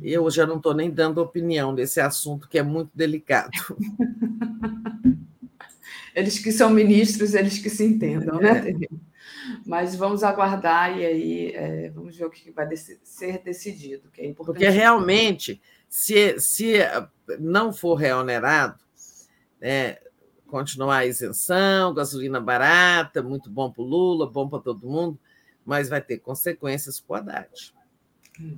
Eu 0.00 0.30
já 0.30 0.46
não 0.46 0.56
estou 0.56 0.74
nem 0.74 0.90
dando 0.90 1.18
opinião 1.18 1.74
desse 1.74 2.00
assunto 2.00 2.48
que 2.48 2.58
é 2.58 2.62
muito 2.62 2.90
delicado. 2.94 3.50
Eles 6.16 6.38
que 6.38 6.50
são 6.50 6.70
ministros, 6.70 7.34
eles 7.34 7.58
que 7.58 7.68
se 7.68 7.84
entendam, 7.84 8.40
né? 8.40 8.70
É. 8.70 8.88
Mas 9.66 9.94
vamos 9.94 10.24
aguardar 10.24 10.96
e 10.96 11.04
aí 11.04 11.52
é, 11.54 11.90
vamos 11.90 12.16
ver 12.16 12.24
o 12.24 12.30
que 12.30 12.50
vai 12.50 12.66
ser 12.74 13.42
decidido, 13.44 14.08
que 14.10 14.22
é. 14.22 14.32
Porque 14.32 14.66
realmente, 14.70 15.60
se, 15.90 16.40
se 16.40 16.78
não 17.38 17.70
for 17.70 17.96
reonerado, 17.96 18.80
né, 19.60 19.98
continuar 20.46 20.98
a 20.98 21.06
isenção, 21.06 21.92
gasolina 21.92 22.40
barata, 22.40 23.22
muito 23.22 23.50
bom 23.50 23.70
para 23.70 23.82
o 23.82 23.86
Lula, 23.86 24.26
bom 24.26 24.48
para 24.48 24.60
todo 24.60 24.88
mundo, 24.88 25.18
mas 25.66 25.90
vai 25.90 26.00
ter 26.00 26.16
consequências 26.16 26.98
para 26.98 27.12
o 27.12 27.16
Haddad. 27.16 27.74
Hum. 28.40 28.56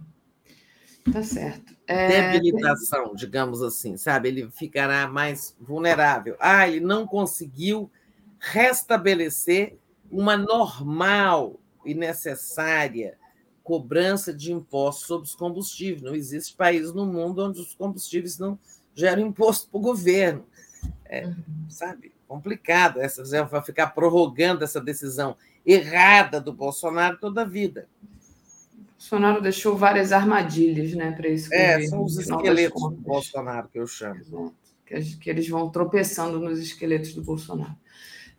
Tá 1.12 1.22
certo. 1.22 1.76
É... 1.86 2.32
Debilitação, 2.32 3.14
digamos 3.14 3.62
assim, 3.62 3.96
sabe? 3.96 4.28
Ele 4.28 4.50
ficará 4.50 5.08
mais 5.08 5.56
vulnerável. 5.60 6.36
Ah, 6.38 6.68
ele 6.68 6.80
não 6.80 7.06
conseguiu 7.06 7.90
restabelecer 8.38 9.76
uma 10.10 10.36
normal 10.36 11.58
e 11.84 11.94
necessária 11.94 13.16
cobrança 13.62 14.32
de 14.32 14.52
impostos 14.52 15.06
sobre 15.06 15.26
os 15.26 15.34
combustíveis. 15.34 16.02
Não 16.02 16.14
existe 16.14 16.56
país 16.56 16.92
no 16.92 17.04
mundo 17.04 17.44
onde 17.44 17.60
os 17.60 17.74
combustíveis 17.74 18.38
não 18.38 18.58
geram 18.94 19.26
imposto 19.26 19.68
para 19.70 19.78
o 19.78 19.82
governo. 19.82 20.46
É, 21.04 21.26
uhum. 21.26 21.36
Sabe? 21.68 22.14
Complicado. 22.26 23.00
Essa, 23.00 23.44
vai 23.44 23.62
ficar 23.62 23.88
prorrogando 23.88 24.64
essa 24.64 24.80
decisão 24.80 25.36
errada 25.66 26.40
do 26.40 26.52
Bolsonaro 26.52 27.18
toda 27.18 27.42
a 27.42 27.44
vida. 27.44 27.88
Bolsonaro 28.98 29.40
deixou 29.40 29.76
várias 29.76 30.10
armadilhas 30.10 30.92
né, 30.92 31.12
para 31.12 31.28
esse 31.28 31.54
é, 31.54 31.74
governo. 31.74 31.88
São 31.88 32.04
os 32.04 32.18
esqueletos 32.18 32.82
do 32.82 32.90
Bolsonaro 32.96 33.68
que 33.68 33.78
eu 33.78 33.86
chamo. 33.86 34.52
Que, 34.84 35.16
que 35.16 35.30
eles 35.30 35.48
vão 35.48 35.70
tropeçando 35.70 36.40
nos 36.40 36.58
esqueletos 36.58 37.14
do 37.14 37.22
Bolsonaro. 37.22 37.76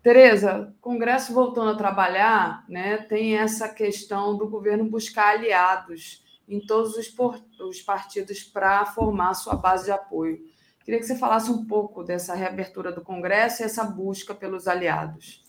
Tereza, 0.03 0.73
Congresso 0.81 1.33
voltando 1.33 1.71
a 1.71 1.75
trabalhar, 1.75 2.65
né, 2.67 2.97
tem 2.97 3.37
essa 3.37 3.69
questão 3.69 4.37
do 4.37 4.47
governo 4.47 4.89
buscar 4.89 5.37
aliados 5.37 6.23
em 6.47 6.59
todos 6.59 6.95
os, 6.95 7.13
os 7.59 7.81
partidos 7.81 8.43
para 8.43 8.85
formar 8.85 9.35
sua 9.35 9.55
base 9.55 9.85
de 9.85 9.91
apoio. 9.91 10.39
Queria 10.83 10.99
que 10.99 11.05
você 11.05 11.17
falasse 11.17 11.49
um 11.51 11.65
pouco 11.65 12.03
dessa 12.03 12.33
reabertura 12.33 12.91
do 12.91 13.01
Congresso 13.01 13.61
e 13.61 13.65
essa 13.65 13.83
busca 13.83 14.33
pelos 14.33 14.67
aliados. 14.67 15.43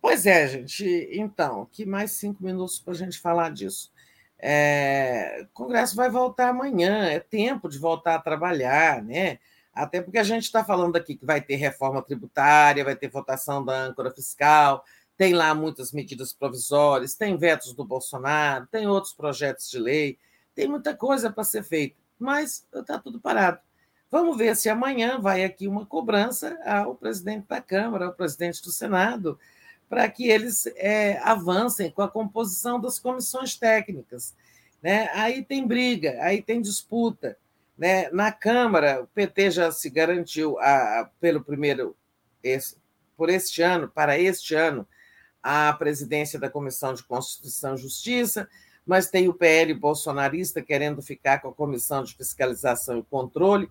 Pois 0.00 0.24
é, 0.24 0.46
gente. 0.46 1.08
Então, 1.12 1.66
que 1.72 1.84
mais 1.84 2.12
cinco 2.12 2.44
minutos 2.44 2.78
para 2.78 2.92
a 2.92 2.96
gente 2.96 3.18
falar 3.18 3.50
disso. 3.50 3.90
É, 4.38 5.40
o 5.42 5.54
Congresso 5.54 5.96
vai 5.96 6.10
voltar 6.10 6.50
amanhã, 6.50 7.06
é 7.06 7.18
tempo 7.18 7.68
de 7.68 7.78
voltar 7.78 8.16
a 8.16 8.20
trabalhar, 8.20 9.02
né? 9.02 9.38
Até 9.72 10.00
porque 10.00 10.18
a 10.18 10.24
gente 10.24 10.44
está 10.44 10.64
falando 10.64 10.96
aqui 10.96 11.16
que 11.16 11.26
vai 11.26 11.40
ter 11.40 11.56
reforma 11.56 12.02
tributária, 12.02 12.84
vai 12.84 12.96
ter 12.96 13.08
votação 13.08 13.64
da 13.64 13.74
âncora 13.74 14.10
fiscal, 14.10 14.84
tem 15.16 15.34
lá 15.34 15.54
muitas 15.54 15.92
medidas 15.92 16.32
provisórias, 16.32 17.14
tem 17.14 17.36
vetos 17.36 17.72
do 17.72 17.84
Bolsonaro, 17.84 18.66
tem 18.66 18.86
outros 18.86 19.12
projetos 19.12 19.70
de 19.70 19.78
lei, 19.78 20.18
tem 20.54 20.68
muita 20.68 20.94
coisa 20.94 21.30
para 21.30 21.44
ser 21.44 21.62
feita, 21.62 21.96
mas 22.18 22.66
está 22.74 22.98
tudo 22.98 23.20
parado. 23.20 23.58
Vamos 24.10 24.36
ver 24.36 24.56
se 24.56 24.68
amanhã 24.68 25.18
vai 25.18 25.44
aqui 25.44 25.66
uma 25.66 25.84
cobrança 25.84 26.58
ao 26.64 26.94
presidente 26.94 27.46
da 27.48 27.60
Câmara, 27.60 28.06
ao 28.06 28.12
presidente 28.12 28.62
do 28.62 28.70
Senado, 28.70 29.38
para 29.88 30.08
que 30.08 30.28
eles 30.28 30.66
é, 30.76 31.18
avancem 31.22 31.90
com 31.90 32.02
a 32.02 32.08
composição 32.08 32.80
das 32.80 32.98
comissões 32.98 33.56
técnicas. 33.56 34.34
Né? 34.82 35.08
Aí 35.12 35.42
tem 35.44 35.66
briga, 35.66 36.18
aí 36.20 36.42
tem 36.42 36.60
disputa. 36.60 37.36
Né? 37.78 38.10
Na 38.10 38.32
Câmara, 38.32 39.02
o 39.02 39.06
PT 39.06 39.50
já 39.50 39.70
se 39.70 39.88
garantiu 39.90 40.58
a, 40.58 41.00
a, 41.00 41.10
pelo 41.20 41.42
primeiro, 41.42 41.96
esse, 42.42 42.76
por 43.16 43.30
este 43.30 43.62
ano, 43.62 43.88
para 43.88 44.18
este 44.18 44.54
ano, 44.54 44.86
a 45.42 45.72
presidência 45.72 46.38
da 46.38 46.50
Comissão 46.50 46.92
de 46.92 47.04
Constituição 47.04 47.74
e 47.74 47.78
Justiça, 47.78 48.48
mas 48.84 49.10
tem 49.10 49.28
o 49.28 49.34
PL 49.34 49.74
bolsonarista 49.74 50.62
querendo 50.62 51.02
ficar 51.02 51.38
com 51.38 51.48
a 51.48 51.54
Comissão 51.54 52.02
de 52.02 52.14
Fiscalização 52.14 52.98
e 52.98 53.02
Controle, 53.02 53.70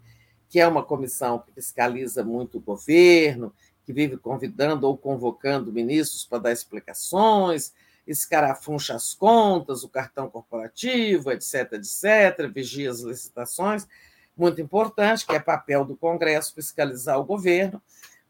que 0.49 0.59
é 0.59 0.67
uma 0.67 0.83
comissão 0.83 1.39
que 1.39 1.51
fiscaliza 1.53 2.23
muito 2.23 2.57
o 2.57 2.61
governo, 2.61 3.53
que 3.85 3.93
vive 3.93 4.17
convidando 4.17 4.87
ou 4.87 4.97
convocando 4.97 5.71
ministros 5.71 6.25
para 6.25 6.39
dar 6.39 6.51
explicações, 6.51 7.71
escarafuncha 8.07 8.95
as 8.95 9.13
contas, 9.13 9.83
o 9.83 9.89
cartão 9.89 10.29
corporativo, 10.29 11.31
etc., 11.31 11.73
etc., 11.73 12.51
vigia 12.53 12.89
as 12.89 13.01
licitações. 13.01 13.87
Muito 14.35 14.59
importante, 14.61 15.25
que 15.25 15.35
é 15.35 15.39
papel 15.39 15.85
do 15.85 15.95
Congresso 15.95 16.53
fiscalizar 16.53 17.19
o 17.19 17.23
governo, 17.23 17.81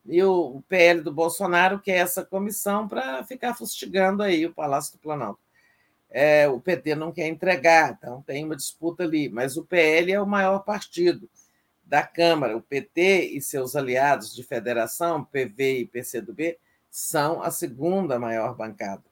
e 0.05 0.21
o 0.23 0.61
PL 0.69 1.01
do 1.01 1.11
Bolsonaro 1.11 1.79
quer 1.79 1.97
essa 1.97 2.23
comissão 2.23 2.87
para 2.87 3.23
ficar 3.23 3.55
fustigando 3.55 4.21
aí 4.21 4.45
o 4.45 4.53
Palácio 4.53 4.93
do 4.93 4.99
Planalto. 4.99 5.39
É, 6.11 6.47
o 6.47 6.59
PT 6.59 6.95
não 6.95 7.11
quer 7.11 7.27
entregar, 7.27 7.97
então 7.97 8.21
tem 8.21 8.45
uma 8.45 8.55
disputa 8.55 9.03
ali, 9.03 9.27
mas 9.29 9.57
o 9.57 9.65
PL 9.65 10.11
é 10.11 10.21
o 10.21 10.27
maior 10.27 10.59
partido 10.59 11.27
da 11.85 12.03
Câmara, 12.03 12.57
o 12.57 12.61
PT 12.61 13.31
e 13.33 13.41
seus 13.41 13.75
aliados 13.75 14.33
de 14.35 14.43
federação, 14.43 15.23
PV 15.23 15.79
e 15.79 15.85
PCdoB, 15.85 16.57
são 16.89 17.41
a 17.41 17.51
segunda 17.51 18.17
maior 18.17 18.55
bancada. 18.55 19.03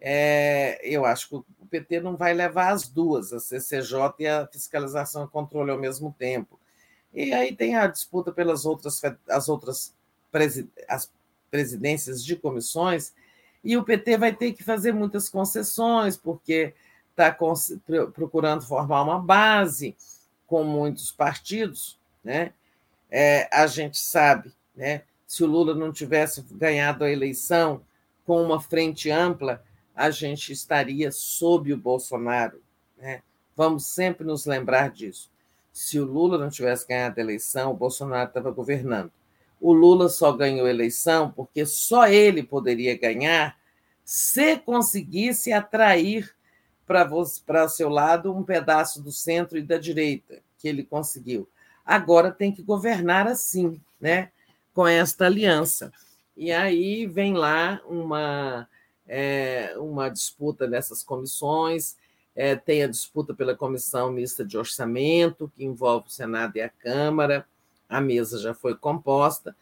É, 0.00 0.80
eu 0.82 1.04
acho 1.04 1.28
que 1.28 1.34
o 1.36 1.66
PT 1.70 2.00
não 2.00 2.16
vai 2.16 2.34
levar 2.34 2.72
as 2.72 2.88
duas, 2.88 3.32
a 3.32 3.38
CCJ 3.38 4.14
e 4.18 4.26
a 4.26 4.48
fiscalização 4.48 5.24
e 5.24 5.28
controle 5.28 5.70
ao 5.70 5.78
mesmo 5.78 6.12
tempo. 6.18 6.58
E 7.14 7.32
aí 7.32 7.54
tem 7.54 7.76
a 7.76 7.86
disputa 7.86 8.32
pelas 8.32 8.64
outras, 8.64 9.00
as 9.28 9.48
outras 9.48 9.94
as 10.88 11.12
presidências 11.50 12.24
de 12.24 12.34
comissões, 12.34 13.12
e 13.62 13.76
o 13.76 13.84
PT 13.84 14.16
vai 14.16 14.34
ter 14.34 14.52
que 14.52 14.64
fazer 14.64 14.92
muitas 14.92 15.28
concessões, 15.28 16.16
porque 16.16 16.74
está 17.10 17.36
procurando 18.12 18.66
formar 18.66 19.02
uma 19.02 19.20
base 19.20 19.94
com 20.52 20.64
muitos 20.64 21.10
partidos, 21.10 21.98
né? 22.22 22.52
É, 23.10 23.48
a 23.50 23.66
gente 23.66 23.98
sabe, 23.98 24.52
né? 24.76 25.00
Se 25.26 25.42
o 25.42 25.46
Lula 25.46 25.74
não 25.74 25.90
tivesse 25.90 26.42
ganhado 26.42 27.04
a 27.04 27.10
eleição 27.10 27.80
com 28.26 28.42
uma 28.42 28.60
frente 28.60 29.10
ampla, 29.10 29.64
a 29.96 30.10
gente 30.10 30.52
estaria 30.52 31.10
sob 31.10 31.72
o 31.72 31.76
Bolsonaro, 31.78 32.60
né? 32.98 33.22
Vamos 33.56 33.86
sempre 33.86 34.26
nos 34.26 34.44
lembrar 34.44 34.90
disso. 34.90 35.30
Se 35.72 35.98
o 35.98 36.04
Lula 36.04 36.36
não 36.36 36.50
tivesse 36.50 36.86
ganhado 36.86 37.18
a 37.18 37.22
eleição, 37.22 37.70
o 37.70 37.74
Bolsonaro 37.74 38.28
estava 38.28 38.50
governando. 38.50 39.10
O 39.58 39.72
Lula 39.72 40.10
só 40.10 40.32
ganhou 40.32 40.66
a 40.66 40.70
eleição 40.70 41.30
porque 41.30 41.64
só 41.64 42.06
ele 42.06 42.42
poderia 42.42 42.94
ganhar 42.98 43.56
se 44.04 44.58
conseguisse 44.58 45.50
atrair 45.50 46.30
para 47.46 47.68
seu 47.68 47.88
lado 47.88 48.34
um 48.34 48.42
pedaço 48.42 49.02
do 49.02 49.10
centro 49.10 49.58
e 49.58 49.62
da 49.62 49.78
direita, 49.78 50.40
que 50.58 50.68
ele 50.68 50.82
conseguiu. 50.82 51.48
Agora 51.84 52.30
tem 52.30 52.52
que 52.52 52.62
governar 52.62 53.26
assim, 53.26 53.80
né? 54.00 54.30
com 54.74 54.86
esta 54.86 55.26
aliança. 55.26 55.92
E 56.36 56.50
aí 56.50 57.06
vem 57.06 57.34
lá 57.34 57.80
uma, 57.86 58.68
é, 59.06 59.74
uma 59.76 60.08
disputa 60.08 60.66
nessas 60.66 61.02
comissões, 61.02 61.96
é, 62.34 62.56
tem 62.56 62.82
a 62.82 62.88
disputa 62.88 63.34
pela 63.34 63.54
comissão 63.54 64.10
mista 64.10 64.44
de 64.44 64.56
orçamento, 64.56 65.52
que 65.54 65.64
envolve 65.64 66.06
o 66.08 66.10
Senado 66.10 66.56
e 66.56 66.62
a 66.62 66.68
Câmara, 66.68 67.46
a 67.88 68.00
mesa 68.00 68.38
já 68.38 68.54
foi 68.54 68.74
composta, 68.74 69.54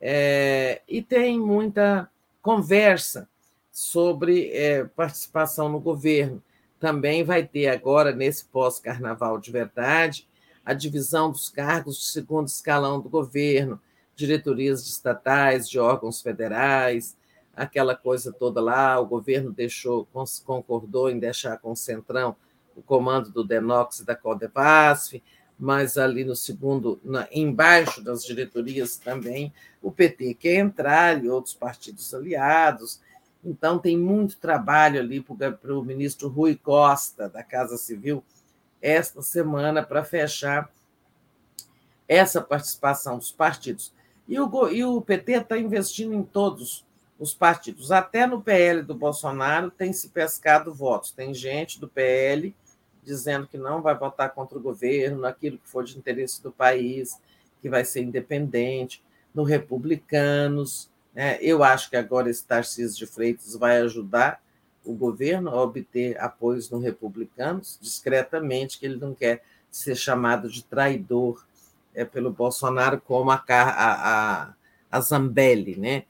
é, 0.00 0.82
e 0.88 1.00
tem 1.00 1.38
muita 1.38 2.10
conversa 2.42 3.28
sobre 3.70 4.50
é, 4.52 4.84
participação 4.84 5.68
no 5.68 5.78
governo 5.78 6.42
também 6.78 7.24
vai 7.24 7.46
ter 7.46 7.68
agora, 7.68 8.12
nesse 8.12 8.44
pós-carnaval 8.44 9.38
de 9.38 9.50
verdade, 9.50 10.28
a 10.64 10.74
divisão 10.74 11.30
dos 11.30 11.48
cargos 11.48 11.98
de 11.98 12.04
segundo 12.06 12.48
escalão 12.48 13.00
do 13.00 13.08
governo, 13.08 13.80
diretorias 14.14 14.84
de 14.84 14.90
estatais, 14.90 15.68
de 15.68 15.78
órgãos 15.78 16.20
federais, 16.20 17.16
aquela 17.54 17.94
coisa 17.94 18.32
toda 18.32 18.60
lá. 18.60 18.98
O 18.98 19.06
governo 19.06 19.52
deixou, 19.52 20.08
concordou 20.44 21.08
em 21.10 21.18
deixar 21.18 21.58
com 21.58 21.72
o 21.72 21.76
Centrão 21.76 22.36
o 22.74 22.82
comando 22.82 23.30
do 23.30 23.42
Denox 23.42 24.00
e 24.00 24.04
da 24.04 24.14
Codevasf, 24.14 25.22
mas 25.58 25.96
ali 25.96 26.24
no 26.24 26.36
segundo, 26.36 27.00
na, 27.02 27.26
embaixo 27.32 28.02
das 28.02 28.22
diretorias 28.22 28.98
também, 28.98 29.52
o 29.80 29.90
PT 29.90 30.34
quer 30.34 30.56
entrar 30.56 31.24
e 31.24 31.28
outros 31.28 31.54
partidos 31.54 32.12
aliados. 32.12 33.00
Então, 33.46 33.78
tem 33.78 33.96
muito 33.96 34.38
trabalho 34.38 34.98
ali 34.98 35.20
para 35.22 35.72
o 35.72 35.84
ministro 35.84 36.28
Rui 36.28 36.56
Costa, 36.56 37.28
da 37.28 37.44
Casa 37.44 37.76
Civil, 37.76 38.24
esta 38.82 39.22
semana, 39.22 39.84
para 39.84 40.04
fechar 40.04 40.68
essa 42.08 42.40
participação 42.40 43.18
dos 43.18 43.30
partidos. 43.30 43.92
E 44.26 44.38
o, 44.40 44.68
e 44.68 44.84
o 44.84 45.00
PT 45.00 45.32
está 45.32 45.56
investindo 45.56 46.12
em 46.12 46.24
todos 46.24 46.84
os 47.20 47.32
partidos, 47.32 47.92
até 47.92 48.26
no 48.26 48.42
PL 48.42 48.82
do 48.82 48.94
Bolsonaro 48.94 49.70
tem 49.70 49.92
se 49.92 50.08
pescado 50.08 50.74
votos. 50.74 51.12
Tem 51.12 51.32
gente 51.32 51.80
do 51.80 51.88
PL 51.88 52.54
dizendo 53.04 53.46
que 53.46 53.56
não 53.56 53.80
vai 53.80 53.96
votar 53.96 54.34
contra 54.34 54.58
o 54.58 54.60
governo, 54.60 55.20
naquilo 55.20 55.58
que 55.58 55.68
for 55.68 55.84
de 55.84 55.96
interesse 55.96 56.42
do 56.42 56.50
país, 56.50 57.16
que 57.62 57.70
vai 57.70 57.84
ser 57.84 58.02
independente. 58.02 59.02
No 59.32 59.44
Republicanos, 59.44 60.90
né? 61.16 61.38
Eu 61.40 61.64
acho 61.64 61.88
que 61.88 61.96
agora 61.96 62.28
esse 62.28 62.44
Tarcísio 62.44 62.98
de 62.98 63.06
Freitas 63.06 63.56
vai 63.56 63.78
ajudar 63.78 64.38
o 64.84 64.92
governo 64.92 65.48
a 65.48 65.62
obter 65.62 66.20
apoios 66.20 66.70
no 66.70 66.78
republicanos, 66.78 67.78
discretamente, 67.80 68.78
que 68.78 68.84
ele 68.84 68.98
não 68.98 69.14
quer 69.14 69.42
ser 69.70 69.96
chamado 69.96 70.50
de 70.50 70.62
traidor 70.62 71.42
é, 71.94 72.04
pelo 72.04 72.30
Bolsonaro, 72.30 73.00
como 73.00 73.30
a, 73.30 73.42
a, 73.48 74.54
a 74.92 75.00
Zambelli. 75.00 75.76
Né? 75.76 76.04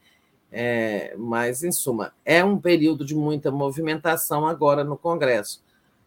É, 0.51 1.15
mas, 1.17 1.63
em 1.63 1.71
suma, 1.71 2.13
é 2.25 2.43
um 2.43 2.59
período 2.59 3.05
de 3.05 3.15
muita 3.15 3.49
movimentação 3.49 4.45
agora 4.45 4.83
no 4.83 4.97
Congresso. 4.97 5.63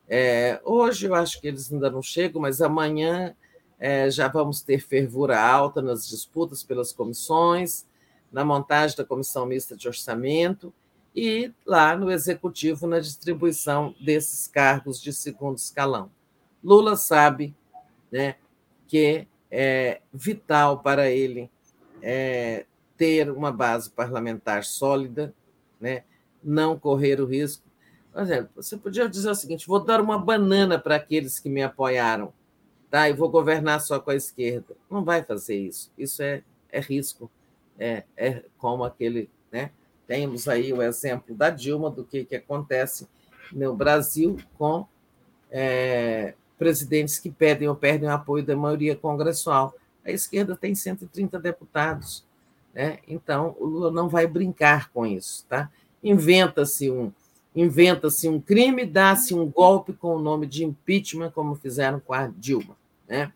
É, 0.07 0.61
hoje 0.63 1.07
eu 1.07 1.15
acho 1.15 1.41
que 1.41 1.49
eles 1.49 1.73
ainda 1.73 1.89
não 1.89 2.03
chegam, 2.03 2.43
mas 2.43 2.61
amanhã 2.61 3.35
é, 3.79 4.11
já 4.11 4.29
vamos 4.29 4.61
ter 4.61 4.79
fervura 4.79 5.41
alta 5.41 5.81
nas 5.81 6.07
disputas 6.07 6.63
pelas 6.63 6.93
comissões 6.93 7.89
na 8.31 8.45
montagem 8.45 8.97
da 8.97 9.05
comissão 9.05 9.47
mista 9.47 9.77
de 9.77 9.89
orçamento 9.89 10.73
e 11.15 11.53
lá 11.67 11.97
no 11.97 12.11
executivo 12.11 12.87
na 12.87 13.01
distribuição 13.01 13.95
desses 14.01 14.47
cargos 14.47 15.01
de 15.03 15.13
segundo 15.13 15.59
escalão. 15.59 16.11
Lula 16.63 16.97
sabe 16.97 17.55
né, 18.11 18.37
que 18.87 19.27
é 19.51 20.01
vital 20.13 20.79
para 20.81 21.11
ele 21.11 21.51
é, 22.01 22.67
ter 22.97 23.31
uma 23.31 23.51
base 23.51 23.91
parlamentar 23.91 24.65
sólida, 24.65 25.35
né, 25.81 26.05
não 26.43 26.79
correr 26.79 27.21
o 27.21 27.27
risco. 27.27 27.65
Por 28.13 28.23
exemplo, 28.23 28.51
você 28.57 28.77
podia 28.77 29.09
dizer 29.09 29.31
o 29.31 29.35
seguinte: 29.35 29.67
vou 29.67 29.81
dar 29.81 30.01
uma 30.01 30.19
banana 30.19 30.79
para 30.79 30.97
aqueles 30.97 31.39
que 31.39 31.49
me 31.49 31.63
apoiaram, 31.63 32.33
tá? 32.91 33.09
E 33.09 33.13
vou 33.13 33.29
governar 33.29 33.81
só 33.81 34.01
com 34.01 34.11
a 34.11 34.17
esquerda. 34.17 34.77
Não 34.91 35.05
vai 35.05 35.23
fazer 35.23 35.57
isso. 35.57 35.93
Isso 35.97 36.23
é, 36.23 36.43
é 36.71 36.81
risco 36.81 37.31
é, 37.81 38.05
é 38.17 38.45
como 38.59 38.85
aquele. 38.85 39.31
Né? 39.51 39.71
Temos 40.07 40.47
aí 40.47 40.73
o 40.73 40.83
exemplo 40.83 41.35
da 41.35 41.49
Dilma, 41.49 41.91
do 41.91 42.05
que, 42.05 42.25
que 42.25 42.37
acontece 42.37 43.09
no 43.51 43.75
Brasil 43.75 44.37
com 44.59 44.87
é, 45.51 46.35
presidentes 46.59 47.19
que 47.19 47.31
pedem 47.31 47.67
ou 47.69 47.75
perdem 47.75 48.09
o 48.09 48.13
apoio 48.13 48.45
da 48.45 48.55
maioria 48.55 48.95
congressual. 48.95 49.75
A 50.05 50.11
esquerda 50.11 50.55
tem 50.55 50.75
130 50.75 51.39
deputados, 51.41 52.25
né? 52.75 52.99
então 53.09 53.57
o 53.59 53.67
Lula 53.67 53.91
não 53.91 54.09
vai 54.09 54.27
brincar 54.27 54.91
com 54.91 55.07
isso. 55.07 55.47
Tá? 55.49 55.71
Inventa-se 56.03 56.91
um, 56.91 57.13
inventa-se 57.55 58.29
um 58.29 58.41
crime, 58.41 58.85
dá-se 58.85 59.35
um 59.35 59.51
golpe 59.51 59.93
com 59.93 60.17
o 60.17 60.21
nome 60.21 60.47
de 60.47 60.65
impeachment, 60.65 61.31
como 61.31 61.55
fizeram 61.55 61.99
com 61.99 62.13
a 62.13 62.27
Dilma. 62.27 62.77
Né? 63.09 63.33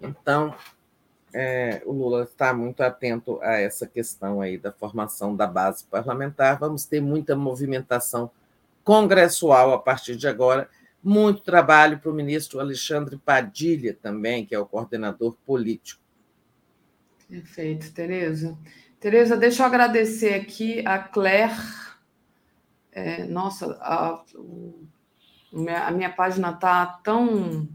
Então, 0.00 0.54
é, 1.32 1.82
o 1.84 1.92
Lula 1.92 2.24
está 2.24 2.52
muito 2.52 2.82
atento 2.82 3.38
a 3.42 3.54
essa 3.54 3.86
questão 3.86 4.40
aí 4.40 4.56
da 4.56 4.72
formação 4.72 5.34
da 5.36 5.46
base 5.46 5.84
parlamentar. 5.84 6.58
Vamos 6.58 6.84
ter 6.84 7.00
muita 7.00 7.36
movimentação 7.36 8.30
congressual 8.82 9.72
a 9.72 9.78
partir 9.78 10.16
de 10.16 10.26
agora, 10.26 10.68
muito 11.02 11.42
trabalho 11.42 11.98
para 11.98 12.10
o 12.10 12.14
ministro 12.14 12.58
Alexandre 12.58 13.18
Padilha 13.18 13.96
também, 14.00 14.46
que 14.46 14.54
é 14.54 14.58
o 14.58 14.66
coordenador 14.66 15.36
político. 15.44 16.00
Perfeito, 17.28 17.92
Tereza. 17.92 18.56
Tereza, 18.98 19.36
deixa 19.36 19.62
eu 19.62 19.66
agradecer 19.66 20.34
aqui 20.34 20.82
a 20.86 20.98
Claire. 20.98 21.54
É, 22.90 23.24
nossa, 23.24 23.78
a, 23.80 24.24
a 25.86 25.90
minha 25.90 26.10
página 26.10 26.50
está 26.50 26.86
tão 27.04 27.68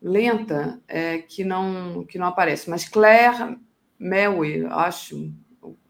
lenta 0.00 0.80
é, 0.88 1.18
que 1.18 1.44
não 1.44 2.04
que 2.04 2.18
não 2.18 2.26
aparece. 2.26 2.70
Mas 2.70 2.88
Claire 2.88 3.58
Melwe, 3.98 4.66
acho, 4.66 5.32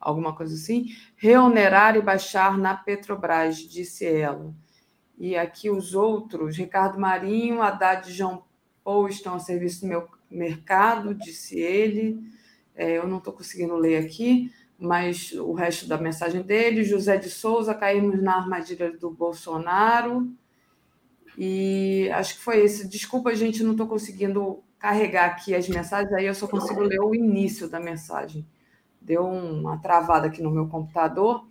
alguma 0.01 0.35
coisa 0.35 0.55
assim, 0.55 0.87
reonerar 1.17 1.97
e 1.97 2.03
baixar 2.03 2.59
na 2.59 2.75
Petrobras, 2.75 3.57
disse 3.57 4.05
ela. 4.07 4.53
E 5.17 5.37
aqui 5.37 5.71
os 5.71 5.95
outros, 5.95 6.57
Ricardo 6.57 6.99
Marinho, 6.99 7.63
Haddad 7.63 8.11
João 8.11 8.43
Paul 8.83 9.09
estão 9.09 9.35
a 9.35 9.39
serviço 9.39 9.83
do 9.83 9.87
meu 9.87 10.09
mercado, 10.31 11.15
disse 11.15 11.61
ele. 11.61 12.19
É, 12.75 12.97
eu 12.97 13.07
não 13.07 13.19
estou 13.19 13.33
conseguindo 13.33 13.77
ler 13.77 14.05
aqui, 14.05 14.51
mas 14.79 15.33
o 15.33 15.53
resto 15.53 15.87
da 15.87 15.99
mensagem 15.99 16.43
dele. 16.43 16.85
José 16.85 17.19
de 17.19 17.29
Souza, 17.29 17.75
caímos 17.75 18.23
na 18.23 18.37
armadilha 18.37 18.91
do 18.97 19.11
Bolsonaro. 19.11 20.33
E 21.43 22.11
acho 22.13 22.35
que 22.35 22.43
foi 22.43 22.61
esse. 22.63 22.87
Desculpa, 22.87 23.35
gente, 23.35 23.63
não 23.63 23.73
estou 23.73 23.87
conseguindo 23.87 24.63
carregar 24.79 25.25
aqui 25.25 25.55
as 25.55 25.67
mensagens, 25.67 26.13
aí 26.13 26.27
eu 26.27 26.35
só 26.35 26.47
consigo 26.47 26.83
ler 26.83 27.01
o 27.01 27.15
início 27.15 27.67
da 27.67 27.81
mensagem. 27.81 28.47
Deu 29.01 29.25
uma 29.25 29.79
travada 29.79 30.27
aqui 30.27 30.43
no 30.43 30.51
meu 30.51 30.69
computador. 30.69 31.47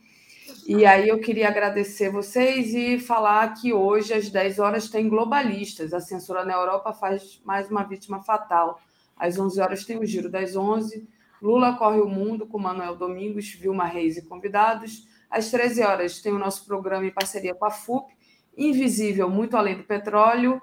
E 0.67 0.85
aí 0.85 1.09
eu 1.09 1.19
queria 1.19 1.47
agradecer 1.47 2.11
vocês 2.11 2.75
e 2.75 2.99
falar 2.99 3.51
que 3.55 3.73
hoje, 3.73 4.13
às 4.13 4.29
10 4.29 4.59
horas, 4.59 4.89
tem 4.89 5.09
globalistas. 5.09 5.91
A 5.91 5.99
censura 5.99 6.45
na 6.45 6.53
Europa 6.53 6.93
faz 6.93 7.41
mais 7.43 7.67
uma 7.71 7.81
vítima 7.81 8.21
fatal. 8.21 8.79
Às 9.17 9.39
11 9.39 9.59
horas 9.59 9.85
tem 9.85 9.97
o 9.97 10.05
Giro 10.05 10.29
das 10.29 10.55
11. 10.55 11.09
Lula 11.41 11.75
corre 11.77 11.99
o 11.99 12.07
mundo 12.07 12.45
com 12.45 12.59
Manuel 12.59 12.95
Domingos, 12.95 13.49
Vilma 13.53 13.85
Reis 13.85 14.17
e 14.17 14.21
convidados. 14.21 15.07
Às 15.31 15.49
13 15.49 15.81
horas 15.81 16.21
tem 16.21 16.31
o 16.31 16.37
nosso 16.37 16.63
programa 16.67 17.07
em 17.07 17.11
parceria 17.11 17.55
com 17.55 17.65
a 17.65 17.71
FUP, 17.71 18.13
Invisível, 18.59 19.29
muito 19.29 19.55
além 19.55 19.77
do 19.77 19.83
petróleo, 19.83 20.61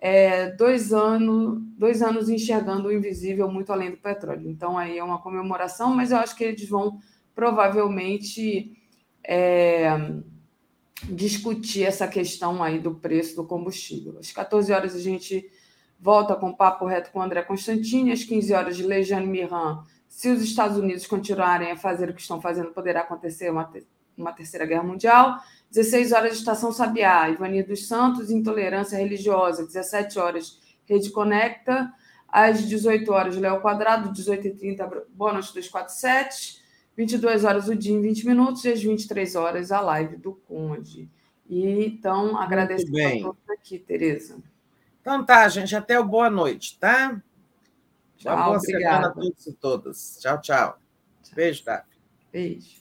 é, 0.00 0.50
dois, 0.52 0.92
anos, 0.92 1.60
dois 1.78 2.02
anos 2.02 2.28
enxergando 2.28 2.88
o 2.88 2.92
invisível 2.92 3.50
muito 3.50 3.72
além 3.72 3.90
do 3.90 3.96
petróleo. 3.96 4.48
Então, 4.48 4.76
aí 4.76 4.98
é 4.98 5.04
uma 5.04 5.20
comemoração, 5.20 5.94
mas 5.94 6.10
eu 6.10 6.18
acho 6.18 6.34
que 6.34 6.44
eles 6.44 6.68
vão 6.68 6.98
provavelmente 7.34 8.76
é, 9.24 9.90
discutir 11.04 11.84
essa 11.84 12.06
questão 12.06 12.62
aí 12.62 12.78
do 12.78 12.94
preço 12.94 13.36
do 13.36 13.44
combustível. 13.44 14.18
Às 14.18 14.32
14 14.32 14.72
horas 14.72 14.94
a 14.94 15.00
gente 15.00 15.48
volta 16.00 16.34
com 16.34 16.52
papo 16.52 16.84
reto 16.84 17.10
com 17.12 17.20
o 17.20 17.22
André 17.22 17.42
Constantini, 17.42 18.10
às 18.10 18.24
15 18.24 18.52
horas 18.52 18.76
de 18.76 18.82
Lejane 18.82 19.26
Miran. 19.26 19.84
Se 20.08 20.28
os 20.28 20.42
Estados 20.42 20.76
Unidos 20.76 21.06
continuarem 21.06 21.70
a 21.70 21.76
fazer 21.76 22.10
o 22.10 22.14
que 22.14 22.20
estão 22.20 22.40
fazendo, 22.40 22.72
poderá 22.72 23.02
acontecer 23.02 23.50
uma, 23.50 23.72
uma 24.16 24.32
terceira 24.32 24.66
guerra 24.66 24.82
mundial. 24.82 25.38
16 25.72 26.12
horas, 26.12 26.34
Estação 26.34 26.70
Sabiá, 26.70 27.30
Ivani 27.30 27.62
dos 27.62 27.86
Santos, 27.86 28.30
Intolerância 28.30 28.98
Religiosa, 28.98 29.64
17 29.64 30.18
horas, 30.18 30.60
Rede 30.84 31.10
Conecta, 31.10 31.90
às 32.28 32.68
18 32.68 33.10
horas, 33.10 33.36
Léo 33.38 33.60
Quadrado, 33.62 34.12
18h30, 34.12 35.04
Boa 35.08 35.32
Noite 35.32 35.48
247, 35.54 36.62
22 36.94 37.44
horas 37.44 37.68
o 37.68 37.74
dia 37.74 37.94
em 37.94 38.02
20 38.02 38.26
minutos, 38.26 38.64
e 38.66 38.68
às 38.68 38.82
23 38.82 39.34
horas 39.34 39.72
a 39.72 39.80
live 39.80 40.16
do 40.16 40.34
Conde. 40.46 41.10
E, 41.48 41.86
então, 41.86 42.36
agradeço 42.36 42.86
a 42.86 43.22
todos 43.22 43.50
aqui, 43.50 43.78
Tereza. 43.78 44.36
Então 45.00 45.24
tá, 45.24 45.48
gente, 45.48 45.74
até 45.74 45.98
o 45.98 46.04
boa 46.04 46.28
noite, 46.28 46.78
tá? 46.78 47.20
Tchau, 48.18 48.36
boa 48.36 48.58
obrigada. 48.58 48.96
semana 48.96 49.08
a 49.08 49.10
todos 49.10 49.46
e 49.46 49.52
todas. 49.54 50.18
Tchau, 50.20 50.40
tchau. 50.40 50.78
Beijo, 51.34 51.64
tá? 51.64 51.84
Beijo. 52.30 52.78